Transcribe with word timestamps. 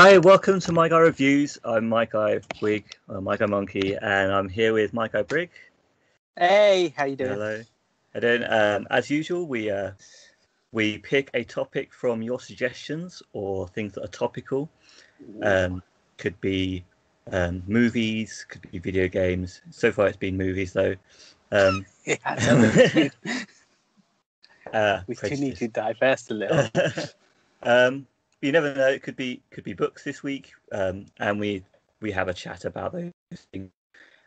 Hi, 0.00 0.16
welcome 0.16 0.60
to 0.60 0.70
My 0.70 0.88
Guy 0.88 1.00
Reviews. 1.00 1.58
I'm 1.64 1.88
My 1.88 2.04
Guy 2.04 2.38
Brig, 2.60 2.84
uh, 3.08 3.20
My 3.20 3.36
Guy 3.36 3.46
Monkey, 3.46 3.96
and 3.96 4.30
I'm 4.30 4.48
here 4.48 4.72
with 4.72 4.94
My 4.94 5.08
Guy 5.08 5.22
Brig. 5.22 5.50
Hey, 6.38 6.94
how 6.96 7.04
you 7.04 7.16
doing? 7.16 7.32
Hello. 7.32 7.62
And 8.14 8.22
then, 8.22 8.44
um, 8.48 8.86
as 8.92 9.10
usual, 9.10 9.48
we 9.48 9.72
uh, 9.72 9.90
we 10.70 10.98
pick 10.98 11.30
a 11.34 11.42
topic 11.42 11.92
from 11.92 12.22
your 12.22 12.38
suggestions 12.38 13.24
or 13.32 13.66
things 13.66 13.94
that 13.94 14.04
are 14.04 14.14
topical. 14.14 14.70
Um, 15.42 15.82
could 16.16 16.40
be 16.40 16.84
um, 17.32 17.64
movies, 17.66 18.46
could 18.48 18.70
be 18.70 18.78
video 18.78 19.08
games. 19.08 19.62
So 19.70 19.90
far, 19.90 20.06
it's 20.06 20.16
been 20.16 20.36
movies 20.36 20.72
though. 20.74 20.94
Um, 21.50 21.84
Yeah, 22.06 23.08
uh, 24.72 25.00
we 25.08 25.16
do 25.16 25.36
need 25.38 25.56
to 25.56 25.66
divest 25.66 26.30
a 26.30 26.34
little. 26.34 26.68
um, 27.64 28.06
you 28.42 28.52
never 28.52 28.74
know. 28.74 28.88
It 28.88 29.02
could 29.02 29.16
be 29.16 29.42
could 29.50 29.64
be 29.64 29.74
books 29.74 30.04
this 30.04 30.22
week, 30.22 30.52
um, 30.72 31.06
and 31.20 31.40
we 31.40 31.64
we 32.00 32.12
have 32.12 32.28
a 32.28 32.34
chat 32.34 32.64
about 32.64 32.92
those 32.92 33.12
things. 33.52 33.70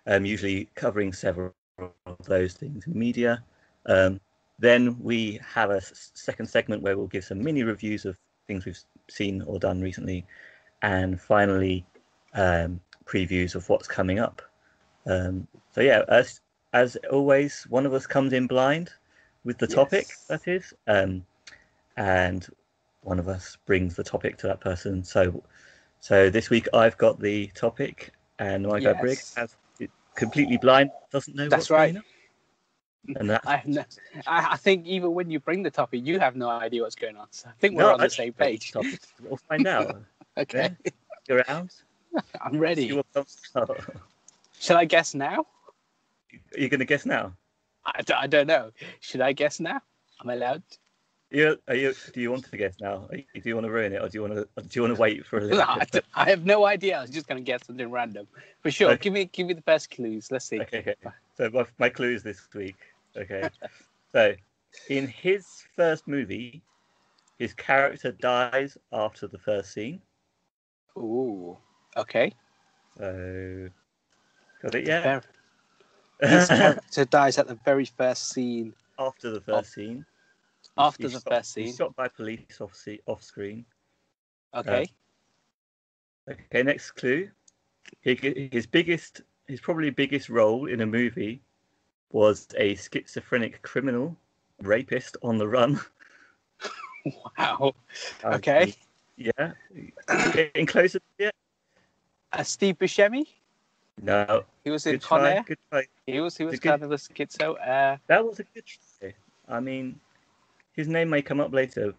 Um, 0.07 0.25
usually 0.25 0.69
covering 0.75 1.13
several 1.13 1.53
of 1.79 2.17
those 2.25 2.53
things 2.53 2.87
in 2.87 2.97
media. 2.97 3.43
Um, 3.87 4.19
then 4.59 4.97
we 5.01 5.39
have 5.47 5.71
a 5.71 5.77
s- 5.77 6.11
second 6.15 6.47
segment 6.47 6.83
where 6.83 6.97
we'll 6.97 7.07
give 7.07 7.23
some 7.25 7.43
mini 7.43 7.63
reviews 7.63 8.05
of 8.05 8.17
things 8.47 8.65
we've 8.65 8.79
seen 9.09 9.41
or 9.43 9.59
done 9.59 9.81
recently, 9.81 10.25
and 10.81 11.21
finally 11.21 11.85
um, 12.35 12.81
previews 13.05 13.55
of 13.55 13.67
what's 13.69 13.87
coming 13.87 14.19
up. 14.19 14.41
Um, 15.07 15.47
so 15.71 15.81
yeah, 15.81 16.03
as 16.09 16.41
as 16.73 16.97
always, 17.11 17.65
one 17.69 17.85
of 17.85 17.93
us 17.93 18.07
comes 18.07 18.33
in 18.33 18.47
blind 18.47 18.91
with 19.45 19.57
the 19.59 19.67
topic. 19.67 20.19
That 20.29 20.47
is, 20.47 20.73
um, 20.87 21.25
and 21.97 22.47
one 23.01 23.19
of 23.19 23.27
us 23.27 23.57
brings 23.65 23.95
the 23.95 24.03
topic 24.03 24.37
to 24.37 24.47
that 24.47 24.61
person. 24.61 25.03
So, 25.03 25.43
so 25.99 26.29
this 26.29 26.49
week 26.49 26.67
I've 26.73 26.97
got 26.97 27.19
the 27.19 27.47
topic, 27.47 28.11
and 28.39 28.67
my 28.67 28.79
guy 28.79 28.93
Brig 28.93 29.17
Yes. 29.17 29.33
has 29.35 29.55
completely 30.15 30.57
blind, 30.57 30.91
doesn't 31.11 31.35
know. 31.35 31.49
That's 31.49 31.69
what's 31.69 31.69
going 31.69 31.97
right. 31.97 32.03
on. 33.09 33.15
And 33.19 33.29
that 33.31 33.41
I, 33.47 33.55
have 33.57 33.67
no, 33.67 33.83
I, 34.27 34.49
I 34.51 34.57
think 34.57 34.85
even 34.85 35.13
when 35.13 35.29
you 35.29 35.39
bring 35.39 35.63
the 35.63 35.71
topic, 35.71 36.05
you 36.05 36.19
have 36.19 36.35
no 36.35 36.49
idea 36.49 36.83
what's 36.83 36.95
going 36.95 37.17
on. 37.17 37.27
So 37.31 37.49
I 37.49 37.53
think 37.59 37.75
we're 37.75 37.83
No, 37.83 37.93
on 37.93 37.99
I 38.01 38.05
the 38.05 38.09
same 38.09 38.33
page. 38.33 38.71
the. 38.71 38.99
We'll 39.23 39.37
find 39.37 39.65
out. 39.67 40.01
Okay, 40.37 40.77
You're 41.27 41.43
out. 41.49 41.73
I'm 42.41 42.57
ready. 42.57 42.93
what 42.93 43.05
comes 43.13 43.37
out. 43.53 43.83
Shall 44.61 44.77
I 44.77 44.85
guess 44.85 45.13
now? 45.13 45.45
Are 46.55 46.59
you 46.59 46.69
going 46.69 46.79
to 46.79 46.85
guess 46.85 47.05
now? 47.05 47.33
I, 47.85 48.01
d- 48.01 48.13
I 48.13 48.27
don't 48.27 48.47
know. 48.47 48.71
Should 49.01 49.19
I 49.19 49.33
guess 49.33 49.59
now? 49.59 49.81
I'm 50.21 50.29
allowed. 50.29 50.63
You, 51.31 51.57
are 51.69 51.75
you, 51.75 51.93
do 52.13 52.19
you 52.19 52.29
want 52.29 52.43
to 52.43 52.57
guess 52.57 52.75
now? 52.81 53.07
Do 53.09 53.23
you 53.41 53.55
want 53.55 53.65
to 53.65 53.71
ruin 53.71 53.93
it, 53.93 54.01
or 54.01 54.09
do 54.09 54.17
you 54.17 54.21
want 54.21 54.33
to? 54.33 54.47
Do 54.63 54.67
you 54.73 54.81
want 54.81 54.95
to 54.95 55.01
wait 55.01 55.25
for 55.25 55.37
a 55.39 55.41
little? 55.43 55.61
I, 55.67 55.85
bit? 55.89 56.03
have 56.13 56.43
no 56.45 56.65
idea. 56.65 56.97
I 56.97 57.01
was 57.01 57.09
just 57.09 57.25
gonna 57.25 57.39
guess 57.39 57.65
something 57.65 57.89
random. 57.89 58.27
For 58.61 58.69
sure. 58.69 58.91
Okay. 58.91 59.03
Give 59.03 59.13
me 59.13 59.25
give 59.25 59.47
me 59.47 59.53
the 59.53 59.61
best 59.61 59.89
clues. 59.91 60.29
Let's 60.29 60.45
see. 60.45 60.59
Okay, 60.59 60.79
okay. 60.79 60.95
So 61.37 61.49
my, 61.53 61.65
my 61.79 61.87
clues 61.89 62.21
this 62.21 62.49
week. 62.53 62.75
Okay. 63.15 63.49
so, 64.11 64.33
in 64.89 65.07
his 65.07 65.47
first 65.73 66.05
movie, 66.05 66.61
his 67.39 67.53
character 67.53 68.11
dies 68.11 68.77
after 68.91 69.27
the 69.27 69.39
first 69.39 69.71
scene. 69.71 70.01
Ooh. 70.97 71.57
Okay. 71.95 72.33
So, 72.97 73.69
got 74.61 74.75
it? 74.75 74.85
Ver- 74.85 75.21
His 76.27 76.47
character 76.49 77.05
dies 77.05 77.37
at 77.37 77.47
the 77.47 77.57
very 77.63 77.85
first 77.85 78.33
scene 78.33 78.73
after 78.99 79.31
the 79.31 79.39
first 79.39 79.73
scene. 79.73 80.05
After 80.77 81.07
the 81.07 81.13
shot- 81.19 81.23
first 81.29 81.55
He's 81.55 81.69
scene. 81.69 81.75
shot 81.77 81.95
by 81.95 82.07
police 82.07 82.59
off, 82.61 82.87
off 83.07 83.23
screen. 83.23 83.65
Okay. 84.53 84.89
Okay, 86.29 86.63
next 86.63 86.91
clue. 86.91 87.29
He, 88.01 88.49
his 88.51 88.65
biggest, 88.65 89.21
his 89.47 89.59
probably 89.59 89.89
biggest 89.89 90.29
role 90.29 90.67
in 90.67 90.81
a 90.81 90.85
movie 90.85 91.41
was 92.11 92.47
a 92.57 92.75
schizophrenic 92.75 93.61
criminal 93.63 94.15
rapist 94.61 95.17
on 95.23 95.37
the 95.37 95.47
run. 95.47 95.79
Wow. 97.35 97.73
Okay. 98.23 98.75
Yeah. 99.17 99.53
Getting 100.33 100.67
closer 100.67 100.99
yet? 101.17 101.33
Uh, 102.31 102.43
Steve 102.43 102.77
Buscemi. 102.77 103.25
No. 103.99 104.43
He 104.63 104.69
was 104.69 104.85
in 104.85 104.93
Good 104.93 105.01
Con 105.01 105.19
try. 105.21 105.43
Air. 105.71 105.85
He 106.05 106.19
was 106.19 106.37
he 106.37 106.43
was 106.43 106.59
kind 106.59 106.83
of 106.83 106.91
a 106.91 106.95
schizo. 106.97 107.55
Uh, 107.59 107.97
That 108.05 108.23
was 108.23 108.39
a 108.39 108.43
good 108.43 108.65
try. 108.65 109.15
I 109.49 109.59
mean, 109.59 109.99
his 110.73 110.87
name 110.87 111.09
may 111.09 111.21
come 111.21 111.39
up 111.39 111.53
later, 111.53 111.93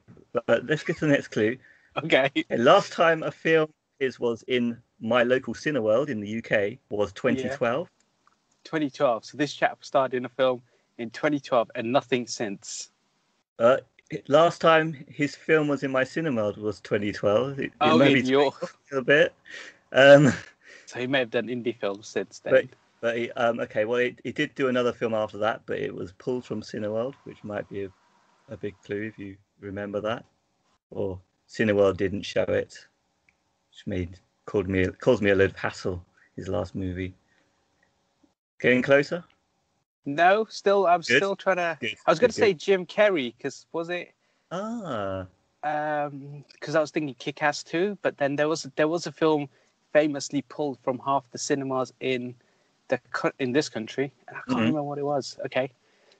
but 0.46 0.66
let's 0.66 0.82
get 0.82 0.96
to 0.98 1.06
the 1.06 1.12
next 1.12 1.28
clue. 1.28 1.56
okay. 2.02 2.30
Last 2.50 2.92
time 2.92 3.22
a 3.22 3.30
film 3.30 3.70
is 4.00 4.18
was 4.18 4.42
in 4.48 4.78
my 5.00 5.22
local 5.22 5.54
Cineworld 5.54 6.08
in 6.08 6.20
the 6.20 6.38
UK 6.38 6.78
was 6.90 7.12
2012. 7.12 7.88
2012. 8.64 9.24
So 9.24 9.36
this 9.36 9.52
chap 9.52 9.78
starred 9.84 10.14
in 10.14 10.24
a 10.24 10.28
film 10.28 10.62
in 10.98 11.10
2012 11.10 11.70
and 11.74 11.92
nothing 11.92 12.26
since. 12.26 12.90
Uh, 13.58 13.78
last 14.28 14.60
time 14.60 15.04
his 15.08 15.34
film 15.34 15.68
was 15.68 15.82
in 15.82 15.90
my 15.90 16.04
Cineworld 16.04 16.56
was 16.58 16.80
2012. 16.80 17.58
It, 17.60 17.72
Oh, 17.80 18.00
in 18.00 18.26
your- 18.26 18.52
a 18.92 19.02
bit. 19.02 19.34
Um, 19.92 20.32
So 20.86 21.00
he 21.00 21.06
may 21.06 21.18
have 21.20 21.30
done 21.30 21.46
indie 21.48 21.76
films 21.78 22.06
since 22.08 22.38
then. 22.40 22.52
But- 22.52 22.66
but 23.00 23.16
he, 23.16 23.32
um, 23.32 23.58
okay, 23.58 23.84
well, 23.84 23.98
he, 23.98 24.14
he 24.22 24.30
did 24.30 24.54
do 24.54 24.68
another 24.68 24.92
film 24.92 25.12
after 25.12 25.36
that, 25.38 25.62
but 25.66 25.80
it 25.80 25.92
was 25.92 26.12
pulled 26.12 26.44
from 26.44 26.62
Cineworld, 26.62 27.14
which 27.24 27.42
might 27.42 27.68
be 27.68 27.82
a, 27.86 27.88
a 28.48 28.56
big 28.56 28.74
clue 28.84 29.02
if 29.02 29.18
you 29.18 29.36
remember 29.60 30.00
that. 30.00 30.24
Or 30.90 31.18
Cineworld 31.48 31.96
didn't 31.96 32.22
show 32.22 32.42
it, 32.44 32.86
which 33.70 33.86
made 33.86 34.18
called 34.46 34.68
me 34.68 34.86
caused 34.86 35.22
me 35.22 35.30
a 35.30 35.34
load 35.34 35.50
of 35.50 35.56
hassle. 35.56 36.04
His 36.36 36.48
last 36.48 36.74
movie. 36.74 37.14
Getting 38.60 38.82
closer. 38.82 39.22
no, 40.06 40.46
still 40.48 40.86
I'm 40.86 41.02
Good. 41.02 41.16
still 41.18 41.36
trying 41.36 41.56
to. 41.56 41.76
Good, 41.80 41.94
I 42.06 42.10
was 42.10 42.18
going 42.18 42.30
to 42.30 42.36
say 42.36 42.54
Jim 42.54 42.86
Carrey 42.86 43.34
because 43.36 43.66
was 43.72 43.88
it? 43.90 44.12
Ah, 44.50 45.26
Um, 45.64 46.44
because 46.52 46.74
I 46.74 46.80
was 46.80 46.90
thinking 46.90 47.14
Kick-Ass 47.14 47.62
2, 47.64 47.98
but 48.02 48.16
then 48.18 48.34
there 48.36 48.48
was 48.48 48.62
there 48.76 48.88
was 48.88 49.06
a 49.06 49.12
film 49.12 49.48
famously 49.92 50.42
pulled 50.42 50.78
from 50.82 50.98
half 51.04 51.30
the 51.30 51.38
cinemas 51.38 51.92
in 52.00 52.34
the 52.88 52.98
in 53.38 53.52
this 53.52 53.68
country, 53.68 54.12
and 54.28 54.36
I 54.36 54.40
can't 54.40 54.56
Mhm. 54.58 54.66
remember 54.66 54.82
what 54.84 54.98
it 54.98 55.04
was. 55.04 55.38
Okay, 55.46 55.70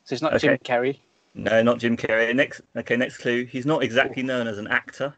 so 0.05 0.12
it's 0.12 0.22
not 0.22 0.38
Jim 0.38 0.55
Okay. 0.55 0.62
Carrey. 0.65 1.00
No, 1.34 1.62
not 1.62 1.78
Jim 1.78 1.97
Carrey. 1.97 2.34
Next, 2.34 2.60
okay, 2.76 2.97
next 2.97 3.19
clue. 3.19 3.44
He's 3.44 3.66
not 3.66 3.82
exactly 3.82 4.22
known 4.22 4.47
as 4.47 4.59
an 4.59 4.66
actor. 4.69 5.15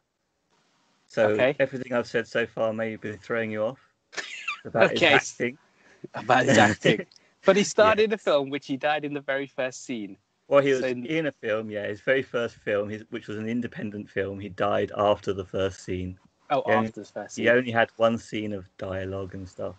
So 1.06 1.28
Okay. 1.30 1.56
everything 1.60 1.92
I've 1.92 2.06
said 2.06 2.26
so 2.26 2.46
far 2.46 2.72
may 2.72 2.96
be 2.96 3.12
throwing 3.16 3.50
you 3.50 3.62
off 3.64 3.78
about 4.64 4.92
Okay. 4.92 5.12
his 5.12 5.32
acting. 5.32 5.58
about 6.14 6.46
his 6.46 6.58
acting. 6.58 7.06
But 7.46 7.56
he 7.56 7.62
starred 7.64 8.00
in 8.00 8.10
a 8.10 8.16
film 8.16 8.48
which 8.48 8.66
he 8.66 8.78
died 8.78 9.04
in 9.04 9.12
the 9.12 9.20
very 9.20 9.46
first 9.46 9.84
scene. 9.84 10.16
Well, 10.48 10.62
he 10.62 10.70
was 10.70 10.80
So- 10.80 10.86
in 10.86 11.26
a 11.26 11.32
film, 11.32 11.68
yeah, 11.70 11.86
his 11.86 12.00
very 12.00 12.22
first 12.22 12.56
film, 12.56 12.88
his, 12.88 13.04
which 13.10 13.28
was 13.28 13.36
an 13.36 13.46
independent 13.50 14.08
film. 14.08 14.40
He 14.40 14.48
died 14.48 14.92
after 14.96 15.34
the 15.34 15.44
first 15.44 15.80
scene. 15.84 16.18
Oh, 16.48 16.62
Yeah, 16.66 16.80
after 16.80 17.00
the 17.02 17.06
first 17.06 17.36
He 17.36 17.50
only 17.50 17.70
had 17.70 17.90
one 17.96 18.16
scene 18.16 18.54
of 18.54 18.66
dialogue 18.78 19.34
and 19.34 19.46
stuff, 19.46 19.76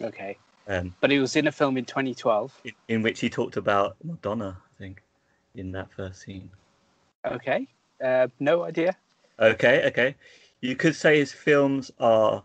Okay. 0.00 0.38
um, 0.68 0.94
But 1.00 1.10
he 1.10 1.18
was 1.18 1.34
in 1.34 1.48
a 1.48 1.52
film 1.52 1.76
in 1.76 1.84
2012. 1.84 2.60
in, 2.64 2.72
in 2.86 3.02
which 3.02 3.18
he 3.18 3.28
talked 3.28 3.56
about 3.56 3.96
Madonna, 4.04 4.56
I 4.64 4.78
think, 4.78 5.02
in 5.54 5.72
that 5.72 5.90
first 5.92 6.22
scene. 6.22 6.50
Okay. 7.24 7.66
Uh, 8.02 8.28
no 8.40 8.64
idea. 8.64 8.96
Okay, 9.38 9.86
okay. 9.86 10.14
You 10.60 10.76
could 10.76 10.94
say 10.94 11.18
his 11.18 11.32
films 11.32 11.90
are 12.00 12.42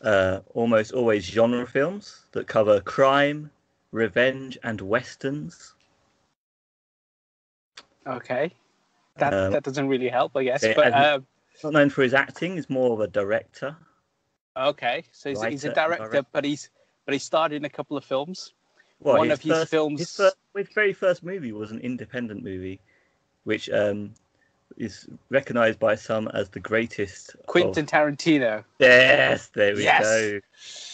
uh, 0.00 0.40
almost 0.54 0.92
always 0.92 1.24
genre 1.24 1.66
films 1.66 2.22
that 2.32 2.46
cover 2.46 2.80
crime, 2.80 3.50
revenge, 3.92 4.58
and 4.62 4.80
westerns. 4.80 5.74
Okay. 8.06 8.52
That 9.16 9.32
Um, 9.32 9.52
that 9.52 9.62
doesn't 9.62 9.88
really 9.88 10.08
help, 10.08 10.36
I 10.36 10.44
guess. 10.44 10.64
okay, 10.64 10.74
But 10.74 10.92
um, 10.92 11.26
Not 11.62 11.72
known 11.72 11.90
for 11.90 12.02
his 12.02 12.14
acting, 12.14 12.56
he's 12.56 12.68
more 12.68 12.92
of 12.92 13.00
a 13.00 13.06
director. 13.06 13.76
okay, 14.56 15.04
so 15.12 15.30
he's, 15.30 15.42
he's 15.42 15.64
a 15.64 15.72
director, 15.72 16.04
director. 16.04 16.28
but 16.32 16.44
he's 16.44 16.70
but 17.06 17.12
he 17.12 17.18
starred 17.18 17.52
in 17.52 17.64
a 17.64 17.68
couple 17.70 17.96
of 17.96 18.04
films. 18.04 18.54
Well, 19.04 19.18
One 19.18 19.30
of 19.30 19.40
his 19.42 19.52
first, 19.52 19.70
films- 19.70 20.00
His, 20.00 20.16
first, 20.16 20.36
his 20.56 20.68
very 20.74 20.92
first 20.94 21.22
movie 21.22 21.52
was 21.52 21.70
an 21.70 21.78
independent 21.80 22.42
movie, 22.42 22.80
which 23.44 23.68
um, 23.68 24.14
is 24.78 25.06
recognised 25.28 25.78
by 25.78 25.94
some 25.94 26.26
as 26.28 26.48
the 26.48 26.58
greatest. 26.58 27.34
of- 27.34 27.44
Quentin 27.46 27.84
Tarantino. 27.84 28.64
Yes, 28.78 29.48
there 29.48 29.74
we 29.74 29.84
Yes. 29.84 30.02
go. 30.02 30.40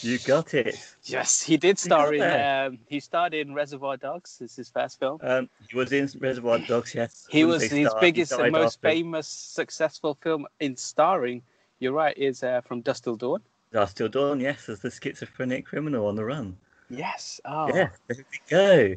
You 0.08 0.18
got 0.18 0.54
it. 0.54 0.76
Yes, 1.04 1.40
he 1.40 1.56
did 1.56 1.78
star 1.78 2.12
in. 2.12 2.20
Um, 2.20 2.78
he 2.88 2.98
starred 2.98 3.32
in 3.32 3.54
Reservoir 3.54 3.96
Dogs. 3.96 4.38
This 4.38 4.50
is 4.50 4.56
his 4.56 4.70
first 4.70 4.98
film. 4.98 5.20
Um, 5.22 5.48
he 5.70 5.76
was 5.76 5.92
in 5.92 6.10
Reservoir 6.18 6.58
Dogs. 6.58 6.92
Yes, 6.94 7.28
He 7.30 7.44
was 7.44 7.62
his 7.62 7.88
star, 7.88 8.00
biggest 8.00 8.32
and 8.32 8.50
most 8.50 8.78
after 8.78 8.88
famous, 8.88 9.28
successful 9.28 10.18
film 10.20 10.48
in 10.58 10.76
starring. 10.76 11.42
You're 11.78 11.92
right. 11.92 12.18
Is 12.18 12.42
uh, 12.42 12.60
from 12.62 12.80
Dusk 12.80 13.04
Till 13.04 13.14
Dawn. 13.16 13.40
Dusk 13.72 13.96
Till 13.98 14.08
Dawn. 14.08 14.40
Yes, 14.40 14.68
as 14.68 14.80
the 14.80 14.90
schizophrenic 14.90 15.64
criminal 15.64 16.06
on 16.08 16.16
the 16.16 16.24
run. 16.24 16.56
Yes. 16.90 17.40
Oh. 17.44 17.68
Yes, 17.74 17.90
there 18.08 18.16
we 18.30 18.40
go. 18.50 18.94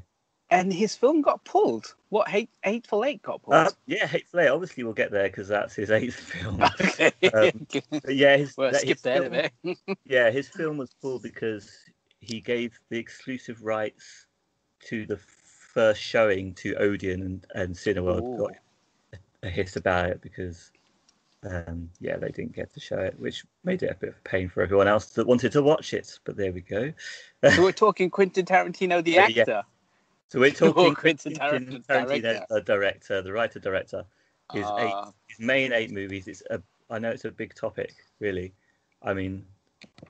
and 0.49 0.73
his 0.73 0.95
film 0.95 1.21
got 1.21 1.43
pulled. 1.45 1.95
What 2.09 2.27
hate 2.27 2.49
Hateful 2.63 3.05
Eight 3.05 3.21
got 3.21 3.41
pulled? 3.43 3.55
Uh, 3.55 3.71
yeah, 3.85 4.05
Hateful 4.05 4.39
Eight. 4.41 4.49
Obviously, 4.49 4.83
we'll 4.83 4.93
get 4.93 5.11
there 5.11 5.27
because 5.27 5.47
that's 5.47 5.75
his 5.75 5.91
eighth 5.91 6.15
film. 6.19 6.61
okay. 6.81 7.11
um, 7.33 7.67
yeah, 8.07 8.37
his, 8.37 8.55
well, 8.57 8.71
that- 8.71 8.81
skip 8.81 8.97
his 8.97 9.01
there 9.01 9.23
a 9.23 9.29
film- 9.29 9.51
bit. 9.63 9.97
yeah, 10.05 10.29
his 10.31 10.47
film 10.49 10.77
was 10.77 10.89
pulled 11.01 11.23
because 11.23 11.71
he 12.19 12.39
gave 12.41 12.79
the 12.89 12.97
exclusive 12.97 13.63
rights 13.63 14.25
to 14.87 15.05
the 15.05 15.17
first 15.17 16.01
showing 16.01 16.53
to 16.53 16.75
Odeon 16.75 17.21
and, 17.21 17.45
and 17.55 17.75
Cineworld 17.75 18.21
Ooh. 18.35 18.37
got 18.37 19.19
a 19.43 19.49
hiss 19.49 19.75
about 19.75 20.09
it 20.09 20.21
because 20.21 20.71
um, 21.45 21.89
yeah, 21.99 22.17
they 22.17 22.29
didn't 22.29 22.53
get 22.55 22.73
to 22.73 22.79
show 22.79 22.99
it, 22.99 23.19
which 23.19 23.45
made 23.63 23.83
it 23.83 23.91
a 23.91 23.95
bit 23.95 24.09
of 24.09 24.15
a 24.15 24.29
pain 24.29 24.49
for 24.49 24.61
everyone 24.61 24.87
else 24.87 25.07
that 25.11 25.27
wanted 25.27 25.51
to 25.53 25.61
watch 25.61 25.93
it. 25.93 26.19
But 26.23 26.37
there 26.37 26.51
we 26.51 26.61
go. 26.61 26.93
so 27.43 27.61
we're 27.63 27.71
talking 27.71 28.09
Quentin 28.09 28.45
Tarantino, 28.45 29.03
the 29.03 29.13
Yeah, 29.13 29.27
yeah. 29.29 29.41
actor. 29.41 29.63
So 30.29 30.39
we're 30.39 30.51
talking 30.51 30.95
Quentin 30.95 31.35
Quentin 31.35 31.83
Tarantino, 31.87 32.21
director. 32.21 32.45
the 32.49 32.61
director, 32.61 33.21
the 33.21 33.31
writer 33.33 33.59
director. 33.59 34.05
His 34.53 34.65
eight 34.77 34.91
Ah, 34.91 35.11
his 35.27 35.39
main 35.39 35.73
eight 35.73 35.91
movies. 35.91 36.27
It's 36.27 36.43
a 36.49 36.61
I 36.89 36.99
know 36.99 37.09
it's 37.09 37.25
a 37.25 37.31
big 37.31 37.55
topic, 37.55 37.93
really. 38.19 38.53
I 39.01 39.13
mean, 39.13 39.45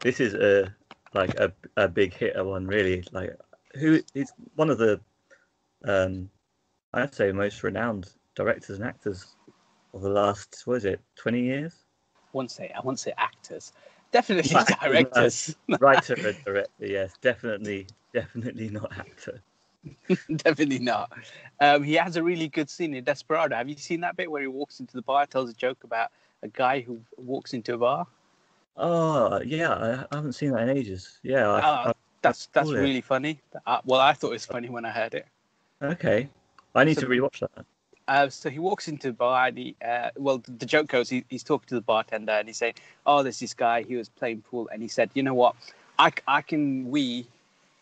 this 0.01 0.19
is 0.19 0.33
a 0.33 0.73
like 1.13 1.33
a 1.35 1.51
a 1.77 1.87
big 1.87 2.13
hitter 2.13 2.43
one, 2.43 2.67
really. 2.67 3.03
Like 3.11 3.35
who 3.75 4.01
is 4.13 4.31
one 4.55 4.69
of 4.69 4.77
the 4.77 4.99
um 5.85 6.29
I'd 6.93 7.13
say 7.13 7.31
most 7.31 7.63
renowned 7.63 8.11
directors 8.35 8.79
and 8.79 8.87
actors 8.87 9.35
the 10.01 10.09
last 10.09 10.63
what 10.65 10.77
is 10.77 10.85
it, 10.85 10.99
twenty 11.15 11.41
years? 11.41 11.73
I 12.17 12.19
won't 12.33 12.51
say 12.51 12.71
I 12.75 12.79
won't 12.81 12.99
say 12.99 13.13
actors. 13.17 13.73
Definitely 14.11 14.51
no. 14.55 14.63
directors. 14.81 15.55
Writer 15.79 16.13
and 16.15 16.43
director, 16.45 16.69
yes, 16.85 17.13
definitely, 17.21 17.87
definitely 18.13 18.69
not 18.69 18.91
actor. 18.97 19.41
Definitely 20.37 20.79
not. 20.79 21.11
Um, 21.59 21.83
he 21.83 21.95
has 21.95 22.15
a 22.15 22.23
really 22.23 22.47
good 22.47 22.69
scene 22.69 22.93
in 22.93 23.03
Desperado. 23.03 23.57
Have 23.57 23.67
you 23.67 23.75
seen 23.75 23.99
that 23.99 24.15
bit 24.15 24.31
where 24.31 24.41
he 24.41 24.47
walks 24.47 24.79
into 24.79 24.95
the 24.95 25.01
bar, 25.01 25.25
tells 25.25 25.49
a 25.49 25.53
joke 25.53 25.83
about 25.83 26.11
a 26.41 26.47
guy 26.47 26.79
who 26.79 27.01
walks 27.17 27.53
into 27.53 27.73
a 27.73 27.77
bar? 27.77 28.07
Oh 28.77 29.41
yeah, 29.41 30.05
I, 30.09 30.15
haven't 30.15 30.33
seen 30.33 30.51
that 30.51 30.69
in 30.69 30.77
ages. 30.77 31.19
Yeah, 31.21 31.49
I, 31.49 31.61
Ah, 31.61 31.89
I- 31.89 31.93
That's 32.21 32.45
that's 32.53 32.71
really 32.71 33.01
funny. 33.01 33.41
Uh, 33.65 33.79
well, 33.83 33.99
I 33.99 34.13
thought 34.13 34.29
it 34.29 34.33
was 34.33 34.45
funny 34.45 34.69
when 34.69 34.85
I 34.85 34.89
heard 34.91 35.15
it. 35.15 35.27
okay. 35.81 36.29
I 36.75 36.85
need 36.85 36.95
So- 36.95 37.01
to 37.01 37.07
rewatch 37.07 37.39
that. 37.41 37.65
Uh, 38.07 38.27
so 38.29 38.49
he 38.49 38.59
walks 38.59 38.87
into 38.87 39.07
the 39.07 39.13
bar 39.13 39.47
and 39.47 39.57
he, 39.57 39.75
uh, 39.85 40.09
well, 40.17 40.41
the, 40.57 40.65
joke 40.65 40.87
goes, 40.87 41.09
he, 41.09 41.23
he's 41.29 41.43
talking 41.43 41.67
to 41.67 41.75
the 41.75 41.81
bartender 41.81 42.33
and 42.33 42.47
he's 42.47 42.57
saying, 42.57 42.73
oh, 43.05 43.23
there's 43.23 43.39
this 43.39 43.53
guy, 43.53 43.83
he 43.83 43.95
was 43.95 44.09
playing 44.09 44.41
pool. 44.41 44.69
And 44.73 44.81
he 44.81 44.87
said, 44.87 45.09
you 45.13 45.23
know 45.23 45.33
what? 45.33 45.55
I, 45.97 46.11
I 46.27 46.41
can 46.41 46.89
wee 46.89 47.27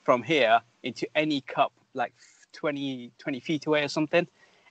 from 0.03 0.21
here 0.21 0.61
into 0.83 1.07
any 1.15 1.41
cup 1.41 1.71
like 1.93 2.13
20, 2.53 3.11
20 3.17 3.39
feet 3.39 3.65
away 3.65 3.83
or 3.83 3.87
something. 3.87 4.27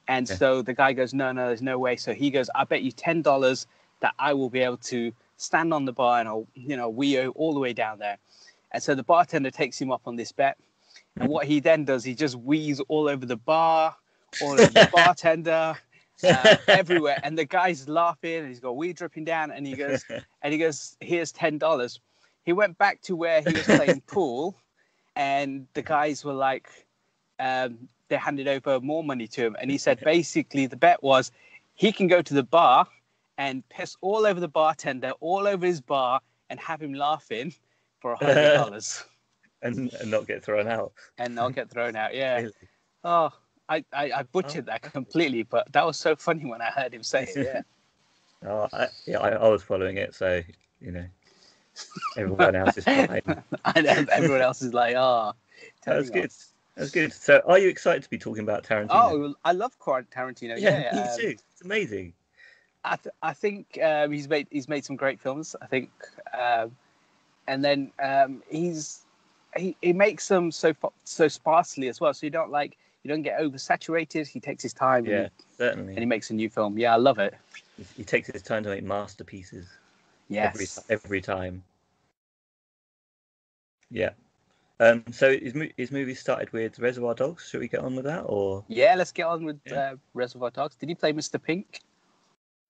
And 0.07 0.29
Yeah. 0.29 0.37
so 0.37 0.63
the 0.63 0.75
guy 0.75 0.93
goes, 0.93 1.13
no, 1.15 1.33
no, 1.33 1.49
there's 1.49 1.63
no 1.63 1.79
way. 1.79 1.97
So 1.97 2.15
he 2.15 2.31
goes, 2.31 2.49
I 2.55 2.65
bet 2.65 2.83
you 2.83 2.93
$10 2.93 3.67
that 4.01 4.15
I 4.19 4.35
will 4.35 4.51
be 4.51 4.61
able 4.61 4.79
to 4.79 5.13
stand 5.37 5.75
on 5.75 5.85
the 5.85 5.93
bar 5.93 6.21
and 6.21 6.29
I'll, 6.29 6.47
you 6.55 6.77
know, 6.77 6.89
wee 6.89 7.27
all 7.27 7.55
the 7.55 7.61
way 7.61 7.73
down 7.73 7.99
there. 7.99 8.19
And 8.73 8.83
so 8.83 8.95
the 8.95 9.03
bartender 9.03 9.51
takes 9.51 9.81
him 9.81 9.91
up 9.91 10.03
on 10.07 10.17
this 10.17 10.33
bet. 10.33 10.57
And 11.19 11.29
what 11.29 11.47
he 11.47 11.61
then 11.61 11.85
does, 11.85 12.05
he 12.05 12.15
just 12.15 12.37
wheeze 12.37 12.81
all 12.89 13.09
over 13.09 13.27
the 13.27 13.37
bar, 13.37 13.97
all 14.43 14.53
over 14.53 14.67
the 14.67 14.89
bartender, 14.93 15.77
uh, 16.25 16.57
everywhere. 16.69 17.19
And 17.23 17.37
the 17.37 17.45
guy's 17.45 17.89
laughing 17.89 18.35
and 18.41 18.49
he's 18.49 18.61
got 18.61 18.77
weed 18.77 18.97
dripping 18.97 19.25
down. 19.25 19.51
And 19.51 19.67
he 19.67 19.75
goes, 19.75 20.05
and 20.43 20.53
he 20.53 20.59
goes, 20.59 20.97
here's 21.01 21.33
ten 21.33 21.59
dollars. 21.59 22.01
He 22.45 22.53
went 22.53 22.79
back 22.79 23.03
to 23.03 23.17
where 23.17 23.43
he 23.43 23.53
was 23.53 23.65
playing 23.65 24.01
pool, 24.07 24.57
and 25.15 25.67
the 25.75 25.83
guys 25.83 26.25
were 26.25 26.33
like, 26.33 26.69
um, 27.39 27.89
they 28.09 28.17
handed 28.17 28.49
over 28.49 28.81
more 28.81 29.05
money 29.05 29.27
to 29.29 29.43
him, 29.43 29.57
and 29.61 29.71
he 29.71 29.79
said 29.79 30.01
basically 30.01 30.67
the 30.67 30.77
bet 30.77 31.03
was 31.03 31.31
he 31.75 31.93
can 31.93 32.07
go 32.07 32.23
to 32.23 32.35
the 32.35 32.43
bar 32.43 32.87
and 33.39 33.67
piss 33.69 33.97
all 34.01 34.27
over 34.27 34.41
the 34.41 34.49
bartender, 34.49 35.13
all 35.21 35.47
over 35.47 35.65
his 35.67 35.81
bar, 35.81 36.21
and 36.49 36.59
have 36.61 36.83
him 36.83 36.93
laughing 36.95 37.55
for 38.01 38.13
a 38.13 38.17
hundred 38.17 38.55
dollars, 38.55 39.05
and, 39.63 39.93
and 40.01 40.11
not 40.11 40.27
get 40.27 40.43
thrown 40.43 40.67
out. 40.67 40.93
and 41.19 41.35
not 41.35 41.55
get 41.55 41.71
thrown 41.71 41.95
out. 41.95 42.15
Yeah. 42.15 42.37
Really. 42.37 42.53
Oh. 43.05 43.31
I, 43.71 43.85
I, 43.93 44.13
I 44.13 44.23
butchered 44.25 44.67
that 44.67 44.83
completely, 44.83 45.45
but 45.45 45.73
that 45.73 45.87
was 45.87 45.97
so 45.97 46.17
funny 46.17 46.45
when 46.45 46.61
I 46.61 46.67
heard 46.67 46.93
him 46.93 47.03
say 47.05 47.23
it. 47.35 47.37
Yeah. 48.43 48.51
Oh, 48.51 48.69
I, 48.73 48.89
yeah, 49.07 49.19
I, 49.21 49.31
I 49.31 49.49
was 49.49 49.63
following 49.63 49.99
it, 49.99 50.15
so 50.15 50.43
you 50.81 50.93
know, 50.93 51.05
everyone 52.17 52.55
else 52.57 52.79
is 52.79 52.85
fine. 52.85 53.23
I 53.65 53.81
know 53.83 54.07
everyone 54.11 54.41
else 54.41 54.63
is 54.63 54.73
like, 54.73 54.97
oh, 54.97 55.33
That's 55.85 56.09
turning 56.09 56.11
good. 56.11 56.25
off. 56.25 56.47
That's 56.77 56.91
good. 56.91 57.13
So, 57.13 57.43
are 57.47 57.59
you 57.59 57.69
excited 57.69 58.03
to 58.03 58.11
be 58.11 58.19
talking 58.19 58.43
about 58.43 58.65
Tarantino? 58.65 58.91
Oh, 58.91 59.35
I 59.45 59.53
love 59.53 59.79
Tarantino. 59.79 60.59
yeah, 60.59 60.71
Yeah, 60.71 60.95
me 60.95 61.01
um, 61.03 61.09
too. 61.17 61.37
It's 61.53 61.63
amazing. 61.63 62.15
I, 62.85 62.97
th- 62.97 63.15
I 63.23 63.33
think 63.35 63.79
um, 63.83 64.11
he's 64.11 64.29
made 64.29 64.47
he's 64.51 64.69
made 64.69 64.85
some 64.85 64.97
great 64.97 65.21
films. 65.21 65.55
I 65.61 65.67
think, 65.67 65.91
um, 66.33 66.75
and 67.47 67.63
then 67.63 67.93
um, 68.03 68.43
he's 68.49 69.05
he, 69.55 69.77
he 69.83 69.93
makes 69.93 70.29
them 70.29 70.51
so 70.51 70.73
so 71.05 71.29
sparsely 71.29 71.89
as 71.89 72.01
well. 72.01 72.15
So 72.15 72.27
you 72.27 72.31
don't 72.31 72.51
like 72.51 72.79
you 73.03 73.09
don't 73.09 73.23
get 73.23 73.41
oversaturated. 73.41 74.27
He 74.27 74.41
takes 74.41 74.63
his 74.63 74.73
time. 74.75 75.07
Yeah, 75.07 75.17
and, 75.23 75.31
certainly. 75.57 75.93
and 75.95 75.99
he 76.01 76.07
makes 76.07 76.31
a 76.31 76.35
new 76.35 76.51
film. 76.51 76.79
Yeah, 76.79 76.93
I 76.95 76.97
love 76.97 77.19
it. 77.19 77.35
He, 77.77 77.85
he 77.99 78.05
takes 78.05 78.29
his 78.29 78.43
time 78.43 78.63
to 78.65 78.69
make 78.69 78.85
masterpieces 78.85 79.67
every 80.31 80.65
Yes. 80.65 80.85
every 80.91 81.21
time. 81.21 81.63
Yeah. 83.91 84.11
Um. 84.79 85.05
So 85.13 85.37
his 85.37 85.55
his 85.77 85.91
movie 85.91 86.15
started 86.15 86.53
with 86.53 86.79
Reservoir 86.79 87.15
Dogs. 87.15 87.49
Should 87.49 87.61
we 87.61 87.69
get 87.69 87.81
on 87.81 87.97
with 87.97 88.05
that, 88.05 88.21
or 88.23 88.65
Yeah, 88.69 88.95
let's 88.97 89.13
get 89.13 89.27
on 89.27 89.45
with 89.45 89.61
Yeah. 89.67 89.93
uh, 89.93 89.97
Reservoir 90.15 90.51
Dogs. 90.51 90.77
Did 90.77 90.89
he 90.89 90.95
play 90.95 91.13
Mr. 91.13 91.43
Pink? 91.43 91.81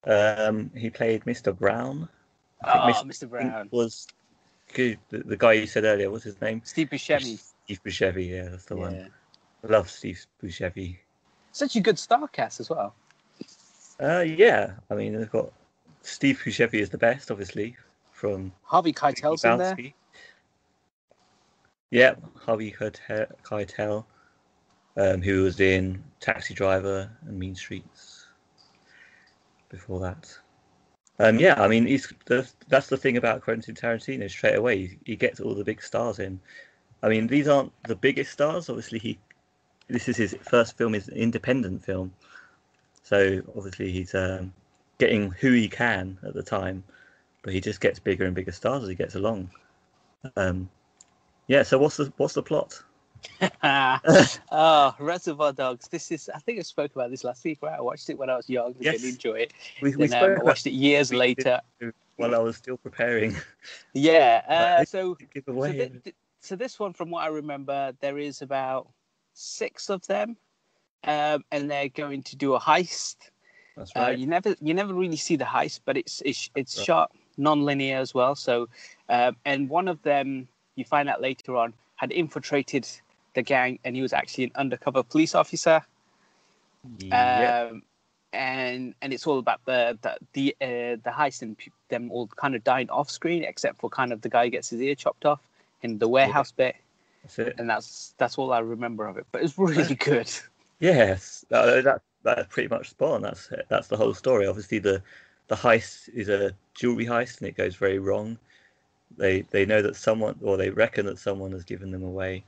um, 0.05 0.71
he 0.75 0.89
played 0.89 1.25
Mr. 1.25 1.57
Brown. 1.57 2.09
Oh, 2.65 2.69
Mr. 3.05 3.21
Pink 3.21 3.31
Brown. 3.31 3.69
was 3.71 4.07
good. 4.73 4.99
The, 5.11 5.19
the 5.19 5.37
guy 5.37 5.53
you 5.53 5.67
said 5.67 5.85
earlier. 5.85 6.11
What's 6.11 6.25
his 6.25 6.41
name? 6.41 6.63
Steve 6.65 6.89
Buscemi. 6.89 7.39
Steve 7.65 7.81
Buscemi. 7.85 8.29
Yeah, 8.31 8.49
that's 8.49 8.65
the 8.65 8.77
Yeah. 8.77 8.81
one. 8.81 9.11
Love 9.63 9.91
Steve 9.91 10.25
Buscemi. 10.43 10.97
Such 11.53 11.77
a 11.77 11.81
good 11.81 11.99
star 11.99 12.29
cast 12.29 12.61
as 12.61 12.71
well. 12.71 12.95
Uh, 14.01 14.21
yeah. 14.21 14.73
I 14.91 14.95
mean, 14.95 15.19
they've 15.19 15.31
got 15.31 15.53
Steve 16.03 16.41
Buscemi 16.45 16.75
is 16.75 16.91
the 16.91 16.99
best, 16.99 17.31
obviously, 17.31 17.77
from 18.13 18.53
Harvey 18.63 18.93
Keitel's 18.93 19.45
in 19.45 19.59
there. 19.59 19.77
Yeah, 21.91 22.15
Harvey 22.37 22.73
Keitel, 22.73 23.27
Keitel 23.43 24.05
um, 24.97 25.23
who 25.23 25.43
was 25.43 25.61
in 25.61 26.03
Taxi 26.21 26.55
Driver 26.55 27.11
and 27.27 27.39
Mean 27.39 27.55
Streets 27.55 28.27
before 29.69 30.01
that. 30.01 30.37
Um, 31.19 31.39
yeah, 31.39 31.61
I 31.61 31.69
mean, 31.69 31.87
he's 31.87 32.13
the, 32.27 32.49
that's 32.69 32.89
the 32.89 32.97
thing 32.97 33.17
about 33.17 33.43
Quentin 33.43 33.75
Tarantino. 33.75 34.31
Straight 34.31 34.57
away, 34.57 34.87
he, 34.87 34.99
he 35.05 35.17
gets 35.17 35.41
all 35.41 35.55
the 35.55 35.65
big 35.65 35.83
stars 35.83 36.19
in. 36.19 36.41
I 37.03 37.09
mean, 37.09 37.27
these 37.27 37.49
aren't 37.49 37.73
the 37.85 37.97
biggest 37.97 38.33
stars. 38.33 38.69
Obviously, 38.69 38.99
he 38.99 39.19
this 39.91 40.09
is 40.09 40.17
his 40.17 40.37
first 40.43 40.77
film, 40.77 40.95
is 40.95 41.09
an 41.09 41.17
independent 41.17 41.85
film, 41.85 42.13
so 43.03 43.43
obviously 43.57 43.91
he's 43.91 44.15
um, 44.15 44.53
getting 44.99 45.31
who 45.33 45.53
he 45.53 45.69
can 45.69 46.19
at 46.25 46.35
the 46.35 46.43
time, 46.43 46.85
but 47.43 47.53
he 47.53 47.61
just 47.61 47.81
gets 47.81 47.99
bigger 47.99 48.25
and 48.25 48.35
bigger 48.35 48.53
stars 48.53 48.83
as 48.83 48.89
he 48.89 48.95
gets 48.95 49.15
along. 49.15 49.51
Um, 50.37 50.69
yeah. 51.47 51.63
So 51.63 51.79
what's 51.79 51.97
the 51.97 52.13
what's 52.17 52.35
the 52.35 52.43
plot? 52.43 52.83
oh, 53.63 54.95
Reservoir 55.01 55.53
Dogs. 55.53 55.89
This 55.89 56.11
is, 56.13 56.31
I 56.35 56.39
think 56.39 56.59
I 56.59 56.63
spoke 56.63 56.95
about 56.95 57.11
this 57.11 57.25
last 57.25 57.45
week, 57.45 57.59
right? 57.63 57.79
I 57.79 57.81
watched 57.81 58.11
it 58.11 58.19
when 58.19 58.31
I 58.31 58.37
was 58.37 58.49
young. 58.49 58.75
I 58.81 58.85
Yes. 58.85 58.95
didn't 58.95 59.09
enjoy 59.11 59.35
it. 59.35 59.53
We, 59.81 59.97
we 59.97 60.09
Then, 60.09 60.23
um, 60.23 60.31
spoke 60.31 60.41
I 60.41 60.43
watched 60.45 60.67
it 60.67 60.73
years 60.73 61.13
later. 61.13 61.61
while 62.17 62.35
I 62.35 62.39
was 62.39 62.57
still 62.57 62.77
preparing. 62.77 63.35
Yeah. 63.95 64.43
Uh, 64.81 64.85
so, 64.85 65.17
so, 65.45 65.73
thi- 65.73 65.91
thi- 66.05 66.15
so 66.41 66.57
this 66.57 66.79
one, 66.79 66.93
from 66.93 67.11
what 67.11 67.25
I 67.25 67.29
remember, 67.29 67.93
there 68.01 68.19
is 68.19 68.43
about 68.43 68.89
six 69.41 69.89
of 69.91 70.07
them, 70.07 70.37
um, 71.05 71.45
and 71.51 71.71
they're 71.71 71.89
going 71.89 72.23
to 72.25 72.37
do 72.37 72.55
a 72.55 72.61
heist. 72.61 73.17
That's 73.77 73.97
Uh, 73.97 74.01
right. 74.01 74.19
you 74.19 74.27
never, 74.27 74.55
you 74.61 74.75
never 74.75 74.93
really 74.95 75.17
see 75.17 75.37
the 75.37 75.45
heist, 75.45 75.81
but 75.85 75.97
it's 75.97 76.23
it's, 76.25 76.51
it's 76.55 76.77
Right. 76.79 76.87
shot 76.87 77.13
non-linear 77.39 77.99
as 77.99 78.15
well. 78.15 78.35
So, 78.35 78.69
um, 79.09 79.37
and 79.45 79.69
one 79.69 79.89
of 79.89 80.03
them, 80.03 80.49
you 80.77 80.85
find 80.85 81.09
out 81.09 81.21
later 81.23 81.57
on, 81.57 81.73
had 81.97 82.13
infiltrated 82.13 82.87
the 83.35 83.43
gang, 83.43 83.79
and 83.85 83.97
he 83.97 84.03
was 84.03 84.13
actually 84.13 84.45
an 84.45 84.53
undercover 84.57 85.03
police 85.03 85.35
officer. 85.35 85.81
yeah. 86.99 87.69
um, 87.71 87.83
and 88.33 88.95
and 89.03 89.13
it's 89.13 89.27
all 89.27 89.39
about 89.39 89.61
the 89.65 89.99
the 90.03 90.17
the, 90.35 90.57
uh, 90.61 90.97
the 91.03 91.11
heist 91.11 91.43
and 91.43 91.57
them 91.89 92.11
all 92.13 92.27
kind 92.29 92.55
of 92.55 92.63
dying 92.63 92.89
off 92.91 93.11
screen, 93.11 93.43
except 93.45 93.79
for 93.81 93.91
kind 93.91 94.13
of 94.13 94.21
the 94.21 94.29
guy 94.29 94.45
who 94.45 94.51
gets 94.51 94.71
his 94.71 94.81
ear 94.81 94.95
chopped 94.95 95.25
off 95.25 95.41
in 95.83 95.99
the 95.99 96.09
warehouse 96.09 96.53
bit, 96.53 96.77
That's 97.23 97.39
it. 97.39 97.55
and 97.59 97.69
that's 97.69 98.15
that's 98.19 98.39
all 98.39 98.53
I 98.53 98.61
remember 98.61 99.07
of 99.07 99.17
it. 99.17 99.27
But 99.33 99.43
it's 99.43 99.59
really 99.59 99.95
good. 99.95 100.31
Yes, 100.81 101.45
uh, 101.53 101.67
that, 101.67 101.85
that 101.85 102.03
that's 102.23 102.49
pretty 102.55 102.69
much 102.69 102.89
spot 102.89 103.11
on. 103.11 103.23
That's 103.23 103.51
it. 103.53 103.67
That's 103.69 103.89
the 103.89 103.99
whole 103.99 104.15
story. 104.15 104.47
Obviously, 104.47 104.79
the 104.79 105.03
the 105.49 105.55
heist 105.55 106.09
is 106.15 106.31
a 106.31 106.55
jewelry 106.75 107.05
heist, 107.05 107.41
and 107.41 107.49
it 107.49 107.57
goes 107.57 107.77
very 107.77 107.99
wrong. 107.99 108.39
They 109.19 109.43
they 109.43 109.67
know 109.67 109.83
that 109.83 109.97
someone, 109.97 110.39
or 110.43 110.57
they 110.57 110.71
reckon 110.71 111.05
that 111.05 111.19
someone 111.19 111.53
has 111.53 111.65
given 111.65 111.91
them 111.91 112.03
away, 112.03 112.45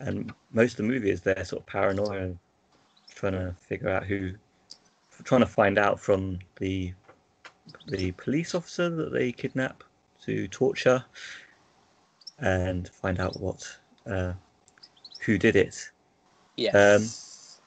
and 0.00 0.30
most 0.52 0.72
of 0.72 0.76
the 0.78 0.92
movie 0.92 1.10
is 1.10 1.22
their 1.22 1.42
sort 1.42 1.62
of 1.62 1.66
paranoia 1.66 2.18
and 2.18 2.38
trying 3.14 3.32
to 3.32 3.54
figure 3.60 3.88
out 3.88 4.04
who, 4.04 4.32
trying 5.24 5.40
to 5.40 5.46
find 5.46 5.78
out 5.78 5.98
from 5.98 6.38
the 6.58 6.92
the 7.86 8.12
police 8.12 8.54
officer 8.54 8.90
that 8.90 9.10
they 9.10 9.32
kidnap 9.32 9.84
to 10.26 10.48
torture, 10.48 11.02
and 12.40 12.88
find 12.88 13.20
out 13.20 13.40
what 13.40 13.78
uh, 14.06 14.32
who 15.20 15.38
did 15.38 15.56
it. 15.56 15.90
Yes. 16.56 17.60